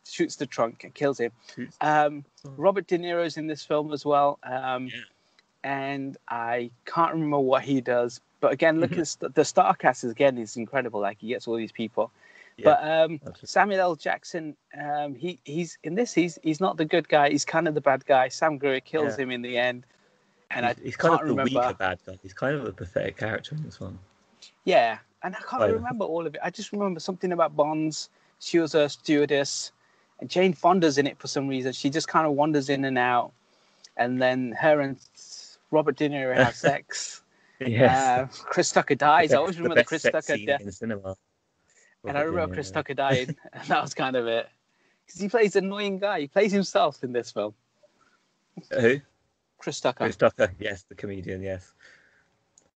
shoots 0.08 0.36
the 0.36 0.46
trunk 0.46 0.84
and 0.84 0.94
kills 0.94 1.20
him. 1.20 1.32
Um. 1.82 2.24
Robert 2.56 2.88
De 2.88 2.98
Niro's 3.00 3.38
in 3.38 3.48
this 3.48 3.64
film 3.66 3.92
as 3.92 4.06
well, 4.06 4.40
um, 4.44 4.88
Yeah. 4.88 5.02
and 5.64 6.18
I 6.30 6.72
can't 6.86 7.14
remember 7.14 7.40
what 7.40 7.64
he 7.64 7.82
does. 7.82 8.22
But 8.42 8.54
again, 8.54 8.80
look 8.80 8.92
Mm-hmm. 8.92 9.00
at 9.02 9.08
st- 9.08 9.36
the 9.36 9.46
star 9.46 9.76
cast 9.76 10.04
is 10.04 10.12
again 10.12 10.38
is 10.38 10.56
incredible. 10.58 11.00
Like 11.02 11.18
he 11.20 11.28
gets 11.30 11.48
all 11.48 11.56
these 11.56 11.72
people. 11.72 12.12
Yeah, 12.58 12.66
But 12.66 12.84
um. 12.84 13.22
Samuel 13.44 13.80
L. 13.80 13.96
Jackson, 13.96 14.56
um, 14.82 15.16
he 15.16 15.40
he's 15.46 15.78
in 15.84 15.96
this. 15.96 16.14
He's 16.14 16.38
he's 16.44 16.60
not 16.60 16.78
the 16.78 16.86
good 16.86 17.08
guy. 17.10 17.30
He's 17.30 17.46
kind 17.46 17.68
of 17.68 17.74
the 17.74 17.82
bad 17.82 18.06
guy. 18.06 18.28
Sam 18.30 18.58
Grier 18.58 18.80
kills 18.80 19.18
Yeah. 19.18 19.24
him 19.24 19.32
in 19.32 19.42
the 19.42 19.58
end, 19.58 19.86
and 20.52 20.66
he's, 20.66 20.76
I 20.78 20.82
he's 20.84 20.96
kind 20.98 21.12
can't 21.12 21.22
of 21.24 21.28
the 21.28 21.34
remember. 21.36 21.60
weaker 21.62 21.74
bad 21.78 22.00
guy. 22.06 22.20
He's 22.22 22.34
kind 22.34 22.56
of 22.56 22.66
a 22.66 22.72
pathetic 22.72 23.18
character 23.18 23.56
in 23.56 23.64
this 23.64 23.80
one. 23.80 23.98
Yeah, 24.66 25.00
and 25.24 25.36
I 25.36 25.40
can't 25.50 25.64
I 25.64 25.68
remember 25.68 26.06
all 26.06 26.26
of 26.28 26.36
it. 26.36 26.42
I 26.44 26.50
just 26.50 26.72
remember 26.72 27.00
something 27.00 27.32
about 27.32 27.56
Bonds. 27.56 28.10
She 28.40 28.60
was 28.60 28.74
a 28.76 28.88
stewardess, 28.90 29.72
and 30.20 30.30
Jane 30.30 30.54
Fonda's 30.54 30.98
in 30.98 31.08
it 31.08 31.18
for 31.18 31.28
some 31.28 31.48
reason. 31.48 31.72
She 31.74 31.90
just 31.90 32.08
kind 32.08 32.26
of 32.28 32.34
wanders 32.34 32.70
in 32.70 32.84
and 32.86 32.98
out, 32.98 33.32
and 33.98 34.22
then 34.22 34.52
her 34.60 34.80
and 34.82 34.98
Robert 35.72 35.96
De 35.98 36.10
Niro 36.10 36.36
have 36.36 36.56
sex. 36.70 37.22
Yes. 37.60 38.40
Uh, 38.40 38.44
Chris 38.46 38.72
Tucker 38.72 38.96
dies. 38.96 39.34
I 39.34 39.38
always 39.38 39.58
remember 39.58 39.76
the 39.76 39.82
best 39.82 39.88
Chris 39.90 40.04
Tucker 40.04 40.38
death, 40.46 40.62
in 40.62 40.72
cinema. 40.72 41.16
and 42.08 42.18
I 42.18 42.22
remember 42.22 42.56
Chris 42.56 42.72
Tucker 42.72 42.94
dying, 42.94 43.36
and 43.54 43.68
that 43.68 43.82
was 43.82 43.94
kind 43.94 44.16
of 44.16 44.28
it. 44.28 44.48
Because 45.06 45.22
he 45.22 45.28
plays 45.28 45.56
an 45.56 45.66
annoying 45.66 46.00
guy. 46.00 46.22
He 46.22 46.28
plays 46.28 46.52
himself 46.52 47.04
in 47.04 47.12
this 47.12 47.32
film. 47.32 47.54
Who? 48.72 49.00
Chris 49.58 49.82
Tucker. 49.82 50.06
Chris 50.06 50.16
Tucker. 50.16 50.54
Yes, 50.60 50.84
the 50.88 50.96
comedian. 50.96 51.42
Yes. 51.42 51.74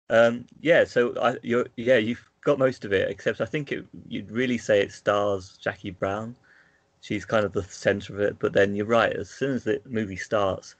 Um, 0.09 0.45
yeah. 0.59 0.83
So 0.83 1.15
I, 1.21 1.37
you're, 1.43 1.67
yeah, 1.77 1.97
you've 1.97 2.27
got 2.41 2.59
most 2.59 2.85
of 2.85 2.91
it, 2.91 3.09
except 3.09 3.39
I 3.39 3.45
think 3.45 3.71
it, 3.71 3.85
you'd 4.07 4.31
really 4.31 4.57
say 4.57 4.81
it 4.81 4.91
stars 4.91 5.57
Jackie 5.61 5.91
Brown. 5.91 6.35
She's 7.01 7.25
kind 7.25 7.45
of 7.45 7.53
the 7.53 7.63
center 7.63 8.13
of 8.13 8.21
it, 8.21 8.39
but 8.39 8.53
then 8.53 8.75
you're 8.75 8.85
right. 8.85 9.13
As 9.13 9.29
soon 9.29 9.51
as 9.51 9.63
the 9.63 9.81
movie 9.85 10.15
starts, 10.15 10.75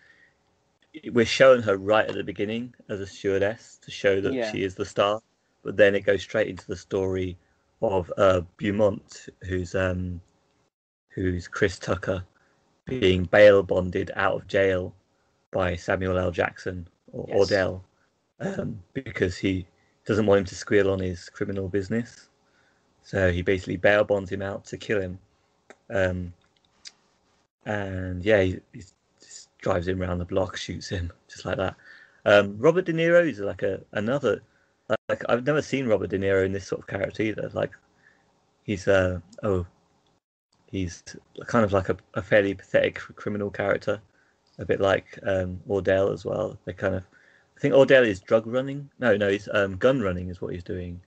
we're 1.12 1.26
showing 1.26 1.62
her 1.64 1.78
right 1.78 2.08
at 2.08 2.16
the 2.16 2.24
beginning 2.24 2.74
as 2.90 3.00
a 3.00 3.08
stewardess 3.08 3.78
to 3.82 3.92
show 3.92 4.22
that 4.22 4.34
Yeah. 4.34 4.52
she 4.52 4.64
is 4.64 4.76
the 4.76 4.86
star. 4.86 5.22
But 5.64 5.78
then 5.78 5.96
it 5.96 6.02
goes 6.02 6.22
straight 6.22 6.48
into 6.50 6.68
the 6.68 6.76
story 6.76 7.38
of 7.82 8.12
uh, 8.18 8.42
Beaumont, 8.58 9.30
who's 9.44 9.76
um, 9.76 10.22
who's 11.10 11.48
Chris 11.48 11.80
Tucker, 11.80 12.24
being 12.86 13.24
bail 13.26 13.64
bonded 13.64 14.12
out 14.16 14.36
of 14.36 14.48
jail 14.48 14.94
by 15.52 15.76
Samuel 15.76 16.18
L. 16.18 16.32
Jackson 16.32 16.88
or 17.12 17.26
Yes. 17.28 17.38
Ordell, 17.52 17.82
um, 18.40 18.82
because 18.94 19.38
he 19.38 19.66
doesn't 20.06 20.26
want 20.26 20.40
him 20.40 20.46
to 20.46 20.56
squeal 20.56 20.92
on 20.92 21.00
his 21.00 21.30
criminal 21.30 21.70
business. 21.70 22.30
So 23.04 23.32
he 23.32 23.42
basically 23.42 23.78
bail 23.78 24.04
bonds 24.04 24.32
him 24.32 24.42
out 24.42 24.66
to 24.66 24.78
kill 24.78 25.02
him. 25.02 25.20
Um, 25.90 26.34
and 27.66 28.24
yeah, 28.24 28.42
he, 28.42 28.60
he 28.74 28.80
just 28.80 28.96
drives 29.64 29.88
him 29.88 30.02
around 30.02 30.20
the 30.20 30.26
block, 30.26 30.56
shoots 30.58 30.90
him 30.90 31.12
just 31.28 31.46
like 31.46 31.58
that. 31.58 31.76
Um, 32.26 32.58
Robert 32.60 32.86
De 32.86 32.94
Niro 32.94 33.28
is 33.28 33.40
like 33.40 33.64
a 33.64 33.82
another 33.94 34.42
like 35.10 35.24
I've 35.30 35.46
never 35.46 35.62
seen 35.62 35.88
Robert 35.88 36.10
De 36.10 36.20
Niro 36.20 36.46
in 36.46 36.52
this 36.52 36.68
sort 36.68 36.82
of 36.82 36.88
character 36.88 37.24
either. 37.24 37.50
Like 37.54 37.72
he's 38.64 38.88
uh 38.88 39.20
oh 39.42 39.66
he's 40.72 41.04
kind 41.48 41.64
of 41.64 41.72
like 41.72 41.90
a, 41.90 41.98
a 42.16 42.22
fairly 42.22 42.54
pathetic 42.54 42.96
criminal 43.16 43.50
character, 43.50 44.02
a 44.60 44.66
bit 44.66 44.80
like 44.80 45.20
um, 45.26 45.60
Ordell 45.68 46.12
as 46.14 46.26
well. 46.26 46.58
They 46.66 46.74
kind 46.74 46.96
of 46.96 47.06
I 47.58 47.60
think 47.60 47.74
Ordell 47.74 48.06
is 48.06 48.20
drug 48.20 48.48
running. 48.48 48.90
No, 49.00 49.16
no, 49.16 49.30
he's 49.30 49.48
um, 49.54 49.78
gun 49.78 50.02
running 50.02 50.30
is 50.30 50.42
what 50.42 50.54
he's 50.54 50.64
doing. 50.64 51.00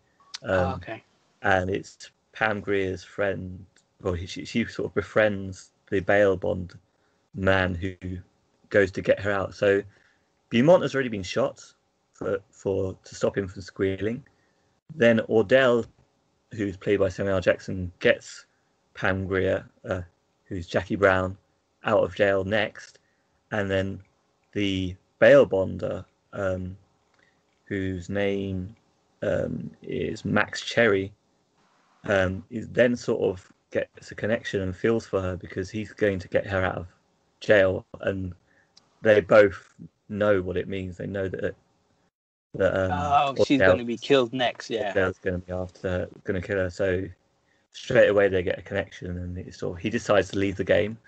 Um, 0.43 0.51
oh, 0.51 0.75
okay. 0.77 1.03
And 1.43 1.71
it's 1.71 2.11
Pam 2.33 2.61
Grier's 2.61 3.03
friend. 3.03 3.65
Well, 4.03 4.17
she, 4.17 4.45
she 4.45 4.65
sort 4.67 4.91
of 4.91 4.95
befriends 4.95 5.71
the 5.91 6.01
bail 6.01 6.37
bond 6.37 6.79
man 7.35 7.75
who 7.75 7.95
goes 8.71 8.91
to 8.93 9.03
get 9.03 9.21
her 9.21 9.31
out. 9.31 9.55
So 9.55 9.83
Beaumont 10.51 10.83
has 10.83 10.95
already 10.95 11.09
been 11.09 11.23
shot 11.23 11.63
for, 12.13 12.39
for 12.51 12.97
to 13.05 13.15
stop 13.15 13.37
him 13.37 13.49
from 13.49 13.63
squealing. 13.63 14.25
Then 14.95 15.21
Ordell, 15.29 15.87
who's 16.53 16.77
played 16.77 17.01
by 17.01 17.09
Samuel. 17.09 17.41
Jackson, 17.41 17.93
gets 17.99 18.47
Pam 18.95 19.27
Grier, 19.27 19.69
uh, 19.89 20.03
who's 20.45 20.67
Jackie 20.67 20.97
Brown, 20.97 21.37
out 21.85 22.03
of 22.03 22.15
jail 22.15 22.45
next, 22.45 22.99
and 23.51 23.71
then 23.71 24.01
the 24.53 24.97
bail 25.19 25.47
bonder, 25.47 26.05
um, 26.33 26.77
whose 27.65 28.09
name 28.09 28.75
um, 29.23 29.71
is 29.83 30.25
Max 30.25 30.63
Cherry, 30.63 31.13
um, 32.05 32.45
is 32.51 32.69
then 32.69 32.97
sort 32.97 33.23
of 33.23 33.53
gets 33.71 34.11
a 34.11 34.15
connection 34.15 34.63
and 34.63 34.75
feels 34.75 35.07
for 35.07 35.21
her 35.21 35.37
because 35.37 35.69
he's 35.71 35.93
going 35.93 36.19
to 36.19 36.29
get 36.29 36.47
her 36.47 36.65
out 36.65 36.77
of 36.77 36.87
jail, 37.41 37.85
and 38.01 38.35
they 39.07 39.21
both 39.21 39.73
know 40.09 40.43
what 40.43 40.57
it 40.57 40.69
means. 40.69 40.97
They 40.97 41.07
know 41.07 41.29
that. 41.29 41.55
that 42.55 42.85
um, 42.85 42.91
oh, 43.39 43.45
she's 43.45 43.61
going 43.61 43.79
to 43.79 43.85
be 43.85 43.97
killed 43.97 44.33
next. 44.33 44.69
Yeah, 44.71 44.93
Ordell's 44.93 45.19
going 45.19 45.41
to 45.41 45.47
be 45.47 45.53
after, 45.53 46.09
going 46.25 46.41
to 46.41 46.47
kill 46.47 46.59
her. 46.59 46.71
So 46.71 47.05
straight 47.73 48.09
away 48.09 48.29
they 48.29 48.43
get 48.43 48.59
a 48.59 48.63
connection, 48.63 49.17
and 49.19 49.39
it's 49.39 49.59
sort 49.59 49.77
of, 49.77 49.83
he 49.83 49.91
decides 49.91 50.31
to 50.31 50.39
leave 50.39 50.57
the 50.57 50.65
game 50.65 50.99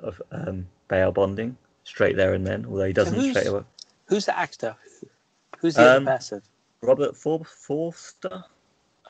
of 0.00 0.20
um, 0.32 0.66
bail 0.88 1.12
bonding 1.12 1.56
straight 1.84 2.16
there 2.16 2.34
and 2.34 2.46
then. 2.46 2.66
Although 2.66 2.86
he 2.86 2.92
doesn't 2.92 3.20
so 3.20 3.30
straight 3.30 3.46
away. 3.46 3.62
Who's 4.06 4.26
the 4.26 4.38
actor? 4.38 4.76
Who's 5.58 5.74
the 5.74 5.96
um, 5.96 6.04
person? 6.04 6.42
Robert 6.82 7.16
For- 7.16 7.44
Forster. 7.44 8.44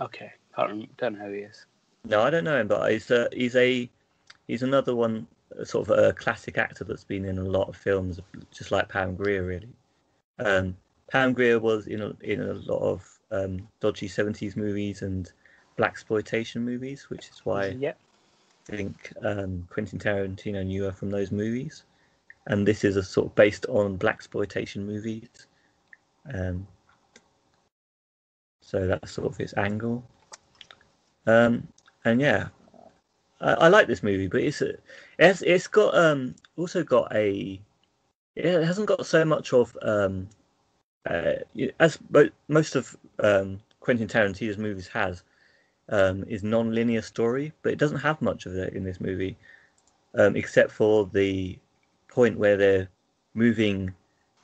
Okay, 0.01 0.33
can't 0.55 0.97
don't 0.97 1.19
know 1.19 1.27
who 1.27 1.33
he 1.33 1.41
is. 1.41 1.67
No, 2.05 2.23
I 2.23 2.31
don't 2.31 2.45
know 2.45 2.61
him, 2.61 2.69
but 2.69 2.91
he's 2.91 3.11
a, 3.11 3.29
he's 3.33 3.57
a 3.57 3.89
he's 4.47 4.63
another 4.63 4.95
one, 4.95 5.27
sort 5.63 5.89
of 5.89 5.99
a 5.99 6.13
classic 6.13 6.59
actor 6.59 6.85
that's 6.85 7.05
been 7.05 7.25
in 7.25 7.39
a 7.39 7.45
lot 7.45 7.69
of 7.69 7.77
films, 7.77 8.21
just 8.53 8.71
like 8.71 8.89
Pam 8.89 9.15
Grier, 9.15 9.45
really. 9.45 9.69
Um, 10.39 10.77
Pam 11.11 11.33
Grier 11.33 11.59
was 11.59 11.87
in 11.87 12.03
a, 12.03 12.13
in 12.23 12.41
a 12.41 12.55
lot 12.55 12.83
of 12.83 13.19
um, 13.31 13.69
dodgy 13.81 14.09
seventies 14.09 14.57
movies 14.57 15.03
and 15.03 15.31
black 15.77 15.93
exploitation 15.93 16.65
movies, 16.65 17.09
which 17.11 17.29
is 17.29 17.41
why 17.45 17.69
yep. 17.69 17.99
I 18.73 18.77
think 18.77 19.13
um, 19.23 19.67
Quentin 19.71 19.99
Tarantino 19.99 20.65
knew 20.65 20.85
her 20.85 20.93
from 20.93 21.11
those 21.11 21.31
movies. 21.31 21.85
And 22.47 22.67
this 22.67 22.85
is 22.85 22.97
a 22.97 23.03
sort 23.03 23.29
of 23.29 23.35
based 23.35 23.67
on 23.67 23.97
black 23.97 24.17
exploitation 24.17 24.87
movies. 24.87 25.29
Um, 26.33 26.67
so 28.61 28.87
that's 28.87 29.13
sort 29.13 29.33
of 29.33 29.41
its 29.41 29.55
angle. 29.57 30.05
Um, 31.27 31.69
and 32.05 32.21
yeah, 32.21 32.49
I, 33.41 33.53
I, 33.55 33.69
like 33.69 33.87
this 33.87 34.03
movie, 34.03 34.29
but 34.29 34.41
it's 34.41 34.63
it's 35.19 35.43
it's 35.43 35.67
got 35.67 35.97
um 35.97 36.35
also 36.57 36.83
got 36.83 37.15
a 37.15 37.61
it 38.37 38.65
hasn't 38.65 38.89
got 38.89 39.07
so 39.07 39.25
much 39.25 39.53
of 39.53 39.77
um 39.83 40.29
uh, 41.09 41.35
as 41.81 41.99
most 42.49 42.77
of 42.77 42.97
um 43.21 43.61
Quentin 43.81 44.09
Tarantino's 44.09 44.59
movies 44.59 44.89
has 44.89 45.23
um, 45.89 46.25
is 46.27 46.43
non-linear 46.43 47.03
story, 47.03 47.53
but 47.63 47.73
it 47.73 47.79
doesn't 47.79 47.99
have 47.99 48.21
much 48.23 48.47
of 48.47 48.57
it 48.57 48.75
in 48.75 48.85
this 48.85 49.01
movie, 49.01 49.37
um, 50.15 50.37
except 50.37 50.71
for 50.71 51.07
the 51.13 51.59
point 52.09 52.39
where 52.39 52.57
they're 52.57 52.89
moving 53.35 53.95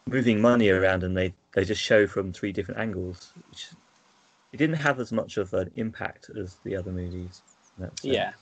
moving 0.07 0.41
money 0.41 0.69
around 0.71 1.05
and 1.05 1.17
they 1.17 1.33
they 1.53 1.65
just 1.65 1.81
show 1.81 2.07
from 2.07 2.33
three 2.33 2.53
different 2.53 2.81
angles, 2.81 3.33
which 3.49 3.69
it 4.53 4.57
didn't 4.57 4.77
have 4.77 5.01
as 5.01 5.13
much 5.13 5.37
of 5.37 5.55
an 5.55 5.71
impact 5.77 6.31
as 6.39 6.57
the 6.65 6.77
other 6.77 6.93
movies. 6.93 7.43
yeah, 8.03 8.33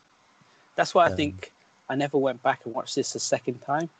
that's 0.78 0.94
why 0.94 1.06
I 1.06 1.10
um, 1.10 1.16
think 1.16 1.52
I 1.88 1.96
never 1.96 2.16
went 2.16 2.40
back 2.42 2.64
and 2.64 2.72
watched 2.72 2.94
this 2.94 3.14
a 3.16 3.18
second 3.18 3.60
time. 3.60 3.90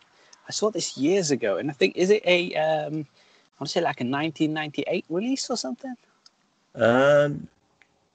I 0.49 0.53
saw 0.53 0.71
this 0.71 0.97
years 0.97 1.33
ago, 1.33 1.57
and 1.59 1.69
I 1.71 1.75
think 1.75 1.97
is 1.97 2.09
it 2.09 2.23
a 2.25 2.55
um, 2.55 2.95
I 2.95 3.57
want 3.59 3.67
to 3.67 3.67
say 3.67 3.81
like 3.81 4.01
a 4.01 4.05
1998 4.05 5.05
release 5.09 5.51
or 5.51 5.57
something. 5.57 5.95
Um, 6.77 7.49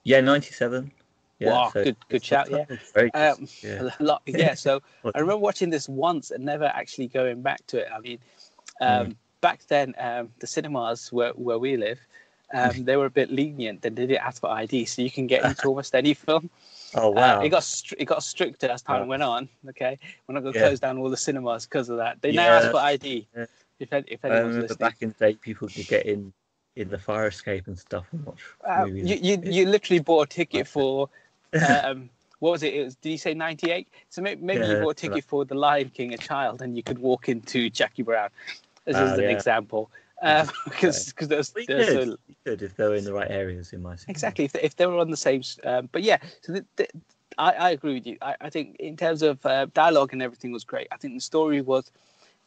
yeah, 0.02 0.22
97. 0.22 0.90
Yeah, 1.38 1.50
wow, 1.50 1.70
so 1.74 1.84
good, 1.84 1.96
good 2.08 2.24
shout. 2.24 2.50
Yeah. 2.50 2.64
Um, 3.12 3.46
yeah. 3.60 3.90
Lot, 4.00 4.22
yeah. 4.24 4.54
So 4.54 4.80
I 5.14 5.18
remember 5.18 5.36
watching 5.36 5.68
this 5.68 5.86
once 5.86 6.30
and 6.30 6.42
never 6.42 6.64
actually 6.64 7.08
going 7.08 7.42
back 7.42 7.66
to 7.66 7.80
it. 7.80 7.88
I 7.94 8.00
mean, 8.00 8.18
um, 8.80 9.08
mm. 9.08 9.16
back 9.42 9.60
then, 9.68 9.94
um, 9.98 10.30
the 10.38 10.46
cinemas 10.46 11.12
where, 11.12 11.32
where 11.32 11.58
we 11.58 11.76
live, 11.76 12.00
um, 12.54 12.84
they 12.84 12.96
were 12.96 13.06
a 13.06 13.10
bit 13.10 13.30
lenient. 13.30 13.82
They 13.82 13.90
didn't 13.90 14.16
ask 14.16 14.40
for 14.40 14.48
ID, 14.48 14.86
so 14.86 15.02
you 15.02 15.10
can 15.10 15.26
get 15.26 15.44
into 15.48 15.68
almost 15.68 15.94
any 15.94 16.14
film. 16.14 16.48
Oh 16.94 17.08
uh, 17.08 17.10
wow! 17.10 17.40
Uh, 17.40 17.44
it 17.44 17.48
got 17.48 17.64
str- 17.64 17.94
it 17.98 18.04
got 18.04 18.22
stricter 18.22 18.68
as 18.68 18.82
time 18.82 19.08
went 19.08 19.22
on. 19.22 19.48
Okay, 19.70 19.98
we're 20.26 20.34
not 20.34 20.42
going 20.42 20.52
to 20.52 20.58
yeah. 20.58 20.66
close 20.66 20.80
down 20.80 20.98
all 20.98 21.10
the 21.10 21.16
cinemas 21.16 21.66
because 21.66 21.88
of 21.88 21.96
that. 21.98 22.20
They 22.22 22.30
yeah. 22.30 22.46
now 22.46 22.52
ask 22.54 22.70
for 22.70 22.78
ID. 22.78 23.26
Yeah. 23.36 23.46
If 23.80 23.92
if 23.92 24.24
anyone's 24.24 24.56
listening. 24.56 24.78
back 24.78 24.96
in 25.00 25.08
the 25.10 25.26
day, 25.26 25.34
people 25.34 25.68
could 25.68 25.86
get 25.86 26.06
in 26.06 26.32
in 26.76 26.88
the 26.88 26.98
fire 26.98 27.28
escape 27.28 27.66
and 27.66 27.78
stuff 27.78 28.06
and 28.12 28.24
watch 28.26 28.40
uh, 28.66 28.86
movies. 28.86 29.08
You, 29.08 29.36
you, 29.36 29.42
you 29.44 29.66
literally 29.66 30.00
bought 30.00 30.22
a 30.22 30.34
ticket 30.34 30.66
for 30.66 31.08
um, 31.84 32.10
what 32.40 32.50
was 32.50 32.62
it? 32.62 32.74
it 32.74 32.84
was, 32.84 32.96
did 32.96 33.10
you 33.10 33.18
say 33.18 33.32
98? 33.32 33.88
So 34.10 34.20
maybe, 34.20 34.42
maybe 34.42 34.66
you 34.66 34.76
bought 34.80 34.90
a 34.90 34.94
ticket 34.94 35.14
right. 35.14 35.24
for 35.24 35.44
The 35.44 35.54
Lion 35.54 35.90
King, 35.90 36.12
a 36.14 36.18
child, 36.18 36.62
and 36.62 36.76
you 36.76 36.82
could 36.82 36.98
walk 36.98 37.28
into 37.28 37.70
Jackie 37.70 38.02
Brown 38.02 38.28
as, 38.86 38.96
uh, 38.96 38.98
as 38.98 39.18
an 39.18 39.24
yeah. 39.24 39.30
Um, 40.34 40.48
because 40.64 41.06
because 41.06 41.28
there's, 41.28 41.52
well, 41.54 41.64
there's 41.68 41.88
could. 41.88 42.18
Could 42.46 42.62
if 42.62 42.76
they 42.76 42.84
were 42.84 42.94
in 42.94 43.04
the 43.04 43.12
right 43.12 43.30
areas 43.30 43.74
in 43.74 43.82
my 43.82 43.96
exactly 44.08 44.46
if 44.46 44.52
they, 44.52 44.62
if 44.62 44.76
they 44.76 44.86
were 44.86 44.98
on 44.98 45.10
the 45.10 45.18
same 45.18 45.42
um, 45.64 45.90
but 45.92 46.02
yeah 46.02 46.16
so 46.40 46.52
the, 46.52 46.64
the, 46.76 46.88
I, 47.36 47.52
I 47.52 47.70
agree 47.70 47.92
with 47.92 48.06
you 48.06 48.16
I, 48.22 48.34
I 48.40 48.48
think 48.48 48.76
in 48.76 48.96
terms 48.96 49.20
of 49.20 49.44
uh, 49.44 49.66
dialogue 49.74 50.14
and 50.14 50.22
everything 50.22 50.50
was 50.50 50.64
great 50.64 50.88
I 50.92 50.96
think 50.96 51.12
the 51.12 51.20
story 51.20 51.60
was 51.60 51.90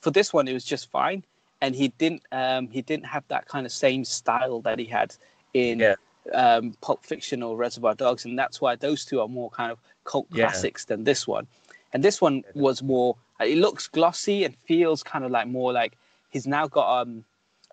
for 0.01 0.09
this 0.09 0.33
one 0.33 0.47
it 0.47 0.53
was 0.53 0.65
just 0.65 0.89
fine 0.89 1.23
and 1.61 1.75
he 1.75 1.89
didn't 1.89 2.23
um, 2.31 2.67
he 2.69 2.81
didn't 2.81 3.05
have 3.05 3.23
that 3.27 3.47
kind 3.47 3.65
of 3.65 3.71
same 3.71 4.03
style 4.05 4.61
that 4.61 4.79
he 4.79 4.85
had 4.85 5.15
in 5.53 5.79
yeah. 5.79 5.95
um, 6.33 6.73
Pulp 6.81 7.05
Fiction 7.05 7.41
or 7.41 7.57
Reservoir 7.57 7.95
Dogs, 7.95 8.25
and 8.25 8.37
that's 8.37 8.61
why 8.61 8.75
those 8.75 9.05
two 9.05 9.19
are 9.21 9.27
more 9.27 9.49
kind 9.49 9.71
of 9.71 9.79
cult 10.03 10.27
yeah. 10.31 10.45
classics 10.45 10.85
than 10.85 11.03
this 11.03 11.27
one. 11.27 11.47
And 11.93 12.03
this 12.03 12.21
one 12.21 12.43
was 12.53 12.83
more. 12.83 13.15
It 13.39 13.57
looks 13.57 13.87
glossy 13.87 14.43
and 14.43 14.55
feels 14.55 15.03
kind 15.03 15.23
of 15.23 15.31
like 15.31 15.47
more 15.47 15.71
like 15.71 15.97
he's 16.29 16.47
now 16.47 16.67
got 16.67 17.01
um, 17.01 17.23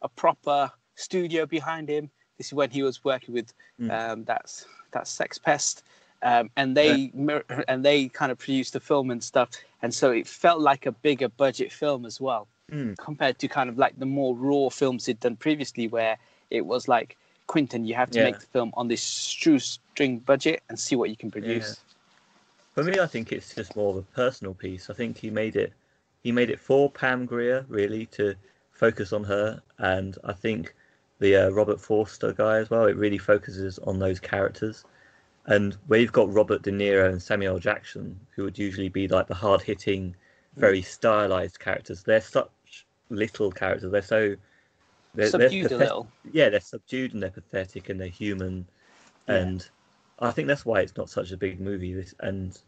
a 0.05 0.09
proper 0.09 0.71
studio 0.95 1.47
behind 1.47 1.89
him. 1.89 2.09
This 2.39 2.49
is 2.49 2.55
when 2.55 2.71
he 2.71 2.83
was 2.83 3.03
working 3.05 3.35
with 3.35 3.53
mm. 3.81 3.91
um, 3.91 4.25
that's 4.25 4.67
that 4.93 5.09
Sex 5.09 5.39
Pest. 5.39 5.83
Um, 6.23 6.49
and 6.57 6.77
they 6.77 7.13
yeah. 7.13 7.41
and 7.69 7.85
they 7.85 8.09
kind 8.09 8.33
of 8.33 8.39
produced 8.39 8.73
the 8.75 8.81
film 8.81 9.11
and 9.11 9.23
stuff, 9.23 9.51
and 9.83 9.93
so 9.93 10.11
it 10.11 10.27
felt 10.27 10.61
like 10.61 10.87
a 10.87 10.93
bigger 10.93 11.29
budget 11.29 11.71
film 11.73 12.07
as 12.07 12.21
well 12.21 12.49
mm. 12.71 12.97
compared 12.97 13.39
to 13.41 13.49
kind 13.49 13.69
of 13.69 13.79
like 13.79 13.99
the 13.99 14.07
more 14.07 14.35
raw 14.35 14.69
films 14.69 15.07
he'd 15.07 15.21
done 15.21 15.37
previously, 15.37 15.89
where 15.89 16.17
it 16.51 16.65
was 16.65 16.89
like 16.89 17.17
Quentin, 17.47 17.85
you 17.85 17.95
have 17.95 18.11
to 18.13 18.19
yeah. 18.19 18.25
make 18.27 18.41
the 18.41 18.47
film 18.47 18.73
on 18.75 18.89
this 18.89 19.05
shoestring 19.05 20.19
budget 20.21 20.63
and 20.69 20.79
see 20.79 20.97
what 20.97 21.11
you 21.11 21.17
can 21.17 21.31
produce. 21.31 21.79
Yeah. 21.79 22.83
For 22.83 22.91
me, 22.91 22.99
I 22.99 23.07
think 23.07 23.33
it's 23.33 23.55
just 23.55 23.77
more 23.77 23.91
of 23.91 23.97
a 23.99 24.03
personal 24.03 24.55
piece. 24.55 24.91
I 24.91 24.95
think 24.95 25.19
he 25.19 25.31
made 25.31 25.57
it. 25.57 25.73
He 26.23 26.33
made 26.33 26.51
it 26.51 26.59
for 26.59 26.91
Pam 26.91 27.27
Grier, 27.27 27.65
really, 27.69 28.07
to 28.07 28.35
focus 28.75 29.13
on 29.13 29.25
her, 29.25 29.63
and 29.79 30.19
I 30.25 30.33
think 30.33 30.75
the 31.21 31.37
uh, 31.37 31.49
Robert 31.51 31.81
Forster 31.81 32.33
guy 32.33 32.59
as 32.59 32.71
well. 32.71 32.87
It 32.87 32.97
really 32.97 33.19
focuses 33.19 33.79
on 33.81 33.99
those 33.99 34.21
characters. 34.21 34.85
And 35.47 35.75
where 35.87 36.01
you've 36.01 36.13
got 36.13 36.33
Robert 36.33 36.63
De 36.63 36.71
Niro 36.71 37.09
and 37.09 37.23
Samuel 37.23 37.59
Jackson, 37.59 38.19
who 38.35 38.45
would 38.45 38.59
usually 38.59 38.89
be 38.89 39.09
like 39.09 39.27
the 39.27 39.35
hard 39.35 39.61
hitting, 39.61 40.17
very 40.57 40.83
stylized 40.83 41.59
characters. 41.59 42.03
They're 42.03 42.21
such 42.21 42.87
little 43.11 43.51
characters. 43.51 43.93
They're 43.93 44.03
so 44.03 44.37
they're, 45.15 45.29
subdued 45.29 45.69
they're 45.69 45.77
a 45.77 45.81
little. 45.81 46.09
Yeah, 46.33 46.49
they're 46.49 46.61
subdued 46.61 47.13
and 47.15 47.23
they're 47.23 47.31
pathetic 47.31 47.89
and 47.89 48.01
they're 48.01 48.09
human, 48.09 48.67
yeah. 49.29 49.35
and 49.37 49.69
I 50.19 50.31
think 50.31 50.49
that's 50.49 50.65
why 50.65 50.81
it's 50.81 50.97
not 50.97 51.11
such 51.11 51.31
a 51.31 51.37
big 51.37 51.61
movie. 51.61 51.93
This 51.93 52.15
and 52.21 52.59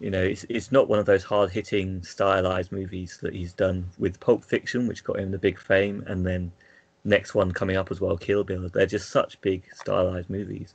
you 0.00 0.10
know 0.10 0.22
it's 0.22 0.44
it's 0.48 0.72
not 0.72 0.88
one 0.88 0.98
of 0.98 1.06
those 1.06 1.24
hard 1.24 1.50
hitting 1.50 2.02
stylized 2.02 2.72
movies 2.72 3.18
that 3.22 3.34
he's 3.34 3.52
done 3.52 3.88
with 3.98 4.20
Pulp 4.20 4.44
Fiction, 4.44 4.86
which 4.86 5.04
got 5.04 5.18
him 5.18 5.30
the 5.30 5.38
big 5.38 5.58
fame, 5.58 6.04
and 6.06 6.26
then 6.26 6.52
next 7.04 7.34
one 7.34 7.52
coming 7.52 7.76
up 7.76 7.90
as 7.90 8.00
well, 8.00 8.16
Kill 8.16 8.44
Bill. 8.44 8.68
They're 8.68 8.86
just 8.86 9.10
such 9.10 9.40
big 9.40 9.64
stylized 9.74 10.30
movies. 10.30 10.74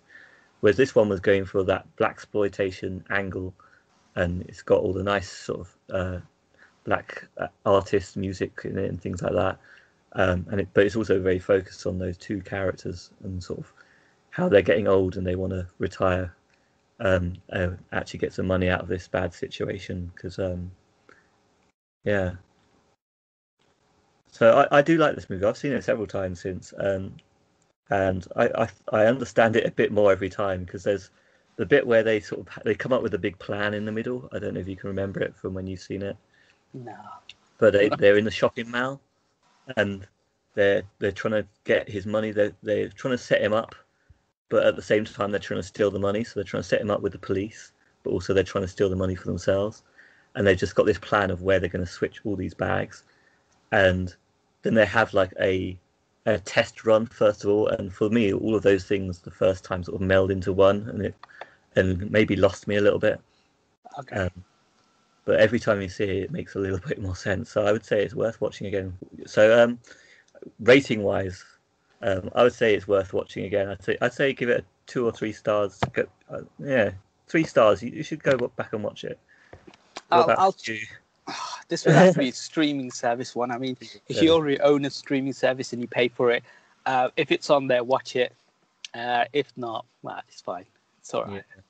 Whereas 0.59 0.77
this 0.77 0.95
one 0.95 1.09
was 1.09 1.19
going 1.19 1.45
for 1.45 1.63
that 1.63 1.85
black 1.97 2.11
exploitation 2.11 3.03
angle, 3.09 3.53
and 4.15 4.43
it's 4.43 4.63
got 4.63 4.79
all 4.79 4.93
the 4.93 5.03
nice 5.03 5.29
sort 5.29 5.61
of 5.61 5.75
uh, 5.93 6.19
black 6.83 7.27
uh, 7.37 7.47
artist 7.65 8.17
music 8.17 8.61
in 8.63 8.77
it 8.77 8.89
and 8.89 8.99
things 8.99 9.21
like 9.21 9.33
that. 9.33 9.59
Um, 10.13 10.47
and 10.49 10.61
it, 10.61 10.69
but 10.73 10.85
it's 10.85 10.95
also 10.95 11.19
very 11.19 11.37
focused 11.37 11.85
on 11.85 11.99
those 11.99 12.17
two 12.17 12.41
characters 12.41 13.11
and 13.23 13.43
sort 13.43 13.59
of 13.59 13.71
how 14.31 14.49
they're 14.49 14.61
getting 14.61 14.87
old 14.87 15.17
and 15.17 15.27
they 15.27 15.35
want 15.35 15.51
to 15.51 15.67
retire, 15.77 16.33
um, 16.99 17.33
uh, 17.51 17.69
actually 17.91 18.19
get 18.19 18.33
some 18.33 18.47
money 18.47 18.69
out 18.69 18.81
of 18.81 18.87
this 18.87 19.07
bad 19.07 19.33
situation 19.33 20.11
because, 20.15 20.39
um, 20.39 20.71
yeah. 22.03 22.33
So 24.31 24.65
I, 24.71 24.79
I 24.79 24.81
do 24.81 24.97
like 24.97 25.15
this 25.15 25.29
movie. 25.29 25.45
I've 25.45 25.57
seen 25.57 25.73
it 25.73 25.83
several 25.83 26.07
times 26.07 26.41
since, 26.41 26.73
um, 26.79 27.15
and 27.89 28.25
I, 28.35 28.49
I 28.63 28.69
I 28.91 29.05
understand 29.05 29.55
it 29.55 29.65
a 29.65 29.71
bit 29.71 29.91
more 29.91 30.11
every 30.11 30.29
time 30.29 30.63
because 30.63 30.83
there's 30.83 31.09
the 31.55 31.65
bit 31.65 31.85
where 31.87 32.03
they 32.03 32.19
sort 32.19 32.41
of 32.47 32.63
they 32.63 32.75
come 32.75 32.93
up 32.93 33.01
with 33.03 33.13
a 33.13 33.17
big 33.19 33.37
plan 33.39 33.73
in 33.73 33.85
the 33.85 33.91
middle. 33.91 34.29
I 34.31 34.39
don't 34.39 34.53
know 34.53 34.59
if 34.59 34.67
you 34.67 34.75
can 34.75 34.89
remember 34.89 35.21
it 35.21 35.35
from 35.35 35.53
when 35.53 35.67
you've 35.67 35.81
seen 35.81 36.01
it, 36.03 36.17
No. 36.73 36.95
but 37.57 37.73
they 37.73 37.89
they're 37.97 38.17
in 38.17 38.25
the 38.25 38.31
shopping 38.31 38.69
mall, 38.69 39.01
and 39.77 40.07
they're 40.53 40.83
they're 40.99 41.11
trying 41.11 41.43
to 41.43 41.47
get 41.63 41.89
his 41.89 42.05
money. 42.05 42.31
They 42.31 42.53
they're 42.63 42.89
trying 42.89 43.13
to 43.13 43.17
set 43.17 43.41
him 43.41 43.53
up, 43.53 43.75
but 44.49 44.65
at 44.65 44.75
the 44.75 44.81
same 44.81 45.05
time 45.05 45.31
they're 45.31 45.39
trying 45.39 45.59
to 45.59 45.67
steal 45.67 45.91
the 45.91 45.99
money. 45.99 46.23
So 46.23 46.33
they're 46.35 46.43
trying 46.43 46.63
to 46.63 46.69
set 46.69 46.81
him 46.81 46.91
up 46.91 47.01
with 47.01 47.11
the 47.11 47.19
police, 47.19 47.71
but 48.03 48.11
also 48.11 48.33
they're 48.33 48.43
trying 48.43 48.63
to 48.63 48.69
steal 48.69 48.89
the 48.89 48.95
money 48.95 49.15
for 49.15 49.25
themselves. 49.25 49.83
And 50.35 50.45
they've 50.45 50.57
just 50.57 50.75
got 50.75 50.85
this 50.85 50.99
plan 50.99 51.31
of 51.31 51.41
where 51.41 51.59
they're 51.59 51.69
going 51.69 51.85
to 51.85 51.91
switch 51.91 52.21
all 52.23 52.35
these 52.35 52.53
bags, 52.53 53.03
and 53.71 54.15
then 54.61 54.73
they 54.75 54.85
have 54.85 55.13
like 55.13 55.33
a 55.39 55.77
a 56.25 56.37
test 56.39 56.85
run 56.85 57.05
first 57.05 57.43
of 57.43 57.49
all. 57.49 57.67
And 57.69 57.91
for 57.91 58.09
me, 58.09 58.33
all 58.33 58.55
of 58.55 58.63
those 58.63 58.83
things 58.83 59.19
the 59.19 59.31
first 59.31 59.63
time 59.63 59.83
sort 59.83 59.99
of 59.99 60.07
meld 60.07 60.29
into 60.29 60.53
one, 60.53 60.87
and 60.89 61.01
it 61.07 61.15
and 61.75 62.09
maybe 62.11 62.35
lost 62.35 62.67
me 62.67 62.75
a 62.75 62.81
little 62.81 62.99
bit. 62.99 63.19
Okay. 63.99 64.15
Um, 64.15 64.31
but 65.25 65.39
every 65.41 65.59
time 65.59 65.81
you 65.81 65.89
see 65.89 66.05
it, 66.05 66.23
it 66.23 66.31
makes 66.31 66.55
a 66.55 66.59
little 66.59 66.79
bit 66.87 67.01
more 67.01 67.15
sense. 67.15 67.51
So 67.51 67.65
I 67.65 67.71
would 67.71 67.85
say 67.85 68.03
it's 68.03 68.15
worth 68.15 68.39
watching 68.41 68.67
again. 68.67 68.97
So 69.25 69.63
um, 69.63 69.79
rating 70.59 71.03
wise, 71.03 71.43
um, 72.01 72.29
I 72.35 72.43
would 72.43 72.53
say 72.53 72.75
it's 72.75 72.87
worth 72.87 73.13
watching 73.13 73.45
again. 73.45 73.69
I'd 73.69 73.83
say 73.83 73.97
I'd 74.01 74.13
say 74.13 74.33
give 74.33 74.49
it 74.49 74.61
a 74.61 74.63
two 74.85 75.05
or 75.05 75.11
three 75.11 75.33
stars. 75.33 75.79
Go, 75.93 76.05
uh, 76.29 76.41
yeah, 76.59 76.91
three 77.27 77.43
stars. 77.43 77.81
You, 77.81 77.91
you 77.91 78.03
should 78.03 78.21
go 78.21 78.37
back 78.55 78.73
and 78.73 78.83
watch 78.83 79.03
it. 79.03 79.19
What 80.09 80.29
I'll, 80.29 80.35
I'll 80.37 80.55
you? 80.63 80.79
this 81.67 81.85
would 81.85 81.95
have 81.95 82.13
to 82.13 82.19
be 82.19 82.29
a 82.29 82.33
streaming 82.33 82.91
service 82.91 83.35
one. 83.35 83.51
I 83.51 83.57
mean, 83.57 83.77
if 84.07 84.21
you 84.21 84.31
already 84.31 84.59
own 84.59 84.85
a 84.85 84.89
streaming 84.89 85.33
service 85.33 85.73
and 85.73 85.81
you 85.81 85.87
pay 85.87 86.07
for 86.07 86.31
it, 86.31 86.43
uh, 86.85 87.09
if 87.17 87.31
it's 87.31 87.49
on 87.49 87.67
there, 87.67 87.83
watch 87.83 88.15
it. 88.15 88.33
Uh, 88.93 89.25
if 89.33 89.51
not, 89.57 89.85
well, 90.01 90.21
it's 90.27 90.41
fine. 90.41 90.65
It's 90.99 91.13
all 91.13 91.25
right. 91.25 91.35
Yeah. 91.35 91.61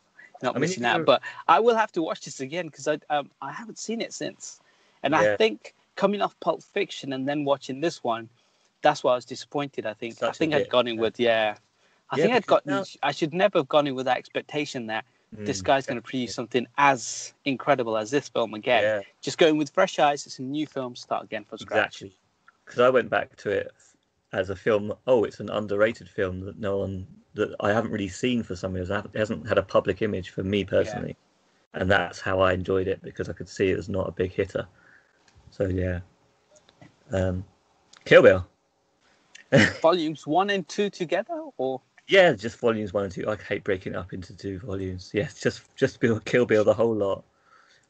Not 0.44 0.56
I 0.56 0.60
missing 0.60 0.84
if 0.84 0.90
out. 0.90 1.06
But 1.06 1.22
I 1.48 1.60
will 1.60 1.76
have 1.76 1.92
to 1.94 2.02
watch 2.02 2.26
this 2.26 2.40
again 2.42 2.68
because 2.68 2.88
I 2.88 3.00
um, 3.10 3.32
I 3.42 3.52
haven't 3.52 3.80
seen 3.80 4.02
it 4.02 4.14
since, 4.14 4.60
and 5.04 5.16
I 5.16 5.36
think 5.36 5.74
coming 5.96 6.22
off 6.22 6.40
Pulp 6.40 6.62
Fiction 6.62 7.14
and 7.14 7.28
then 7.28 7.44
watching 7.44 7.82
this 7.82 8.04
one, 8.04 8.30
that's 8.82 9.04
why 9.04 9.14
I 9.14 9.16
was 9.16 9.26
disappointed. 9.26 9.86
I 9.86 9.94
think 9.94 10.14
I 10.16 10.28
Such 10.28 10.36
a 10.36 10.40
think 10.40 10.54
I'd 10.54 10.70
gone 10.70 10.88
in 10.88 10.96
yeah. 10.96 11.02
with 11.02 11.20
yeah. 11.20 11.56
I 12.10 12.18
Yeah, 12.18 12.24
think 12.24 12.36
I'd 12.36 12.48
got. 12.48 12.66
now- 12.66 12.84
I 13.04 13.12
should 13.12 13.34
never 13.34 13.60
have 13.60 13.68
gone 13.68 13.88
in 13.88 13.96
with 13.96 14.06
that 14.06 14.18
expectation 14.18 14.88
that 14.88 15.06
this 15.34 15.62
Mm, 15.62 15.66
guy's 15.66 15.86
going 15.86 15.98
to 15.98 16.02
produce 16.02 16.34
something 16.34 16.66
as 16.78 17.34
incredible 17.44 17.98
as 17.98 18.10
this 18.10 18.30
film 18.30 18.54
again 18.54 18.84
Yeah, 18.84 19.02
just 19.22 19.38
going 19.38 19.58
with 19.58 19.70
fresh 19.72 20.00
eyes. 20.00 20.26
It's 20.26 20.40
a 20.40 20.42
new 20.42 20.66
film. 20.66 20.96
Start 20.96 21.26
again 21.26 21.44
from 21.44 21.58
scratch. 21.58 22.02
exactly. 22.02 22.18
Because 22.66 22.80
I 22.80 22.90
went 22.90 23.10
back 23.10 23.36
to 23.38 23.50
it 23.50 23.72
as 24.32 24.50
a 24.50 24.56
film. 24.56 24.94
Oh, 25.06 25.26
it's 25.26 25.40
an 25.42 25.50
underrated 25.50 26.08
film 26.10 26.40
that 26.42 26.58
no 26.60 26.78
one 26.78 27.08
that 27.34 27.54
I 27.60 27.72
haven't 27.74 27.92
really 27.92 28.08
seen 28.08 28.42
for 28.42 28.56
some 28.56 28.76
years. 28.76 28.90
It 28.90 29.06
hasn't 29.16 29.48
had 29.48 29.58
a 29.58 29.64
public 29.64 30.02
image 30.02 30.30
for 30.30 30.44
me 30.44 30.64
personally, 30.64 31.16
and 31.74 31.92
that's 31.92 32.22
how 32.22 32.40
I 32.40 32.54
enjoyed 32.54 32.88
it 32.88 33.02
because 33.04 33.28
I 33.30 33.34
could 33.34 33.50
see 33.50 33.70
it 33.70 33.78
was 33.78 33.90
not 33.90 34.08
a 34.08 34.12
big 34.12 34.32
hitter. 34.32 34.66
So 35.52 35.68
yeah, 35.68 36.00
um, 37.12 37.44
Kill 38.06 38.22
Bill. 38.24 38.48
Volumes 39.82 40.28
one 40.28 40.50
and 40.50 40.68
two 40.68 40.90
together, 40.90 41.42
or 41.58 41.82
Yeah, 42.08 42.34
just 42.34 42.60
volumes 42.60 42.94
one 42.94 43.06
and 43.06 43.12
two. 43.14 43.28
I 43.30 43.36
hate 43.36 43.64
breaking 43.64 43.94
it 43.94 43.96
up 43.98 44.14
into 44.14 44.36
two 44.36 44.60
volumes. 44.60 45.12
Yes, 45.14 45.40
just 45.40 45.62
just 45.76 46.00
Bill, 46.00 46.20
Kill 46.22 46.46
Bill 46.46 46.64
the 46.64 46.74
whole 46.74 46.96
lot. 46.96 47.24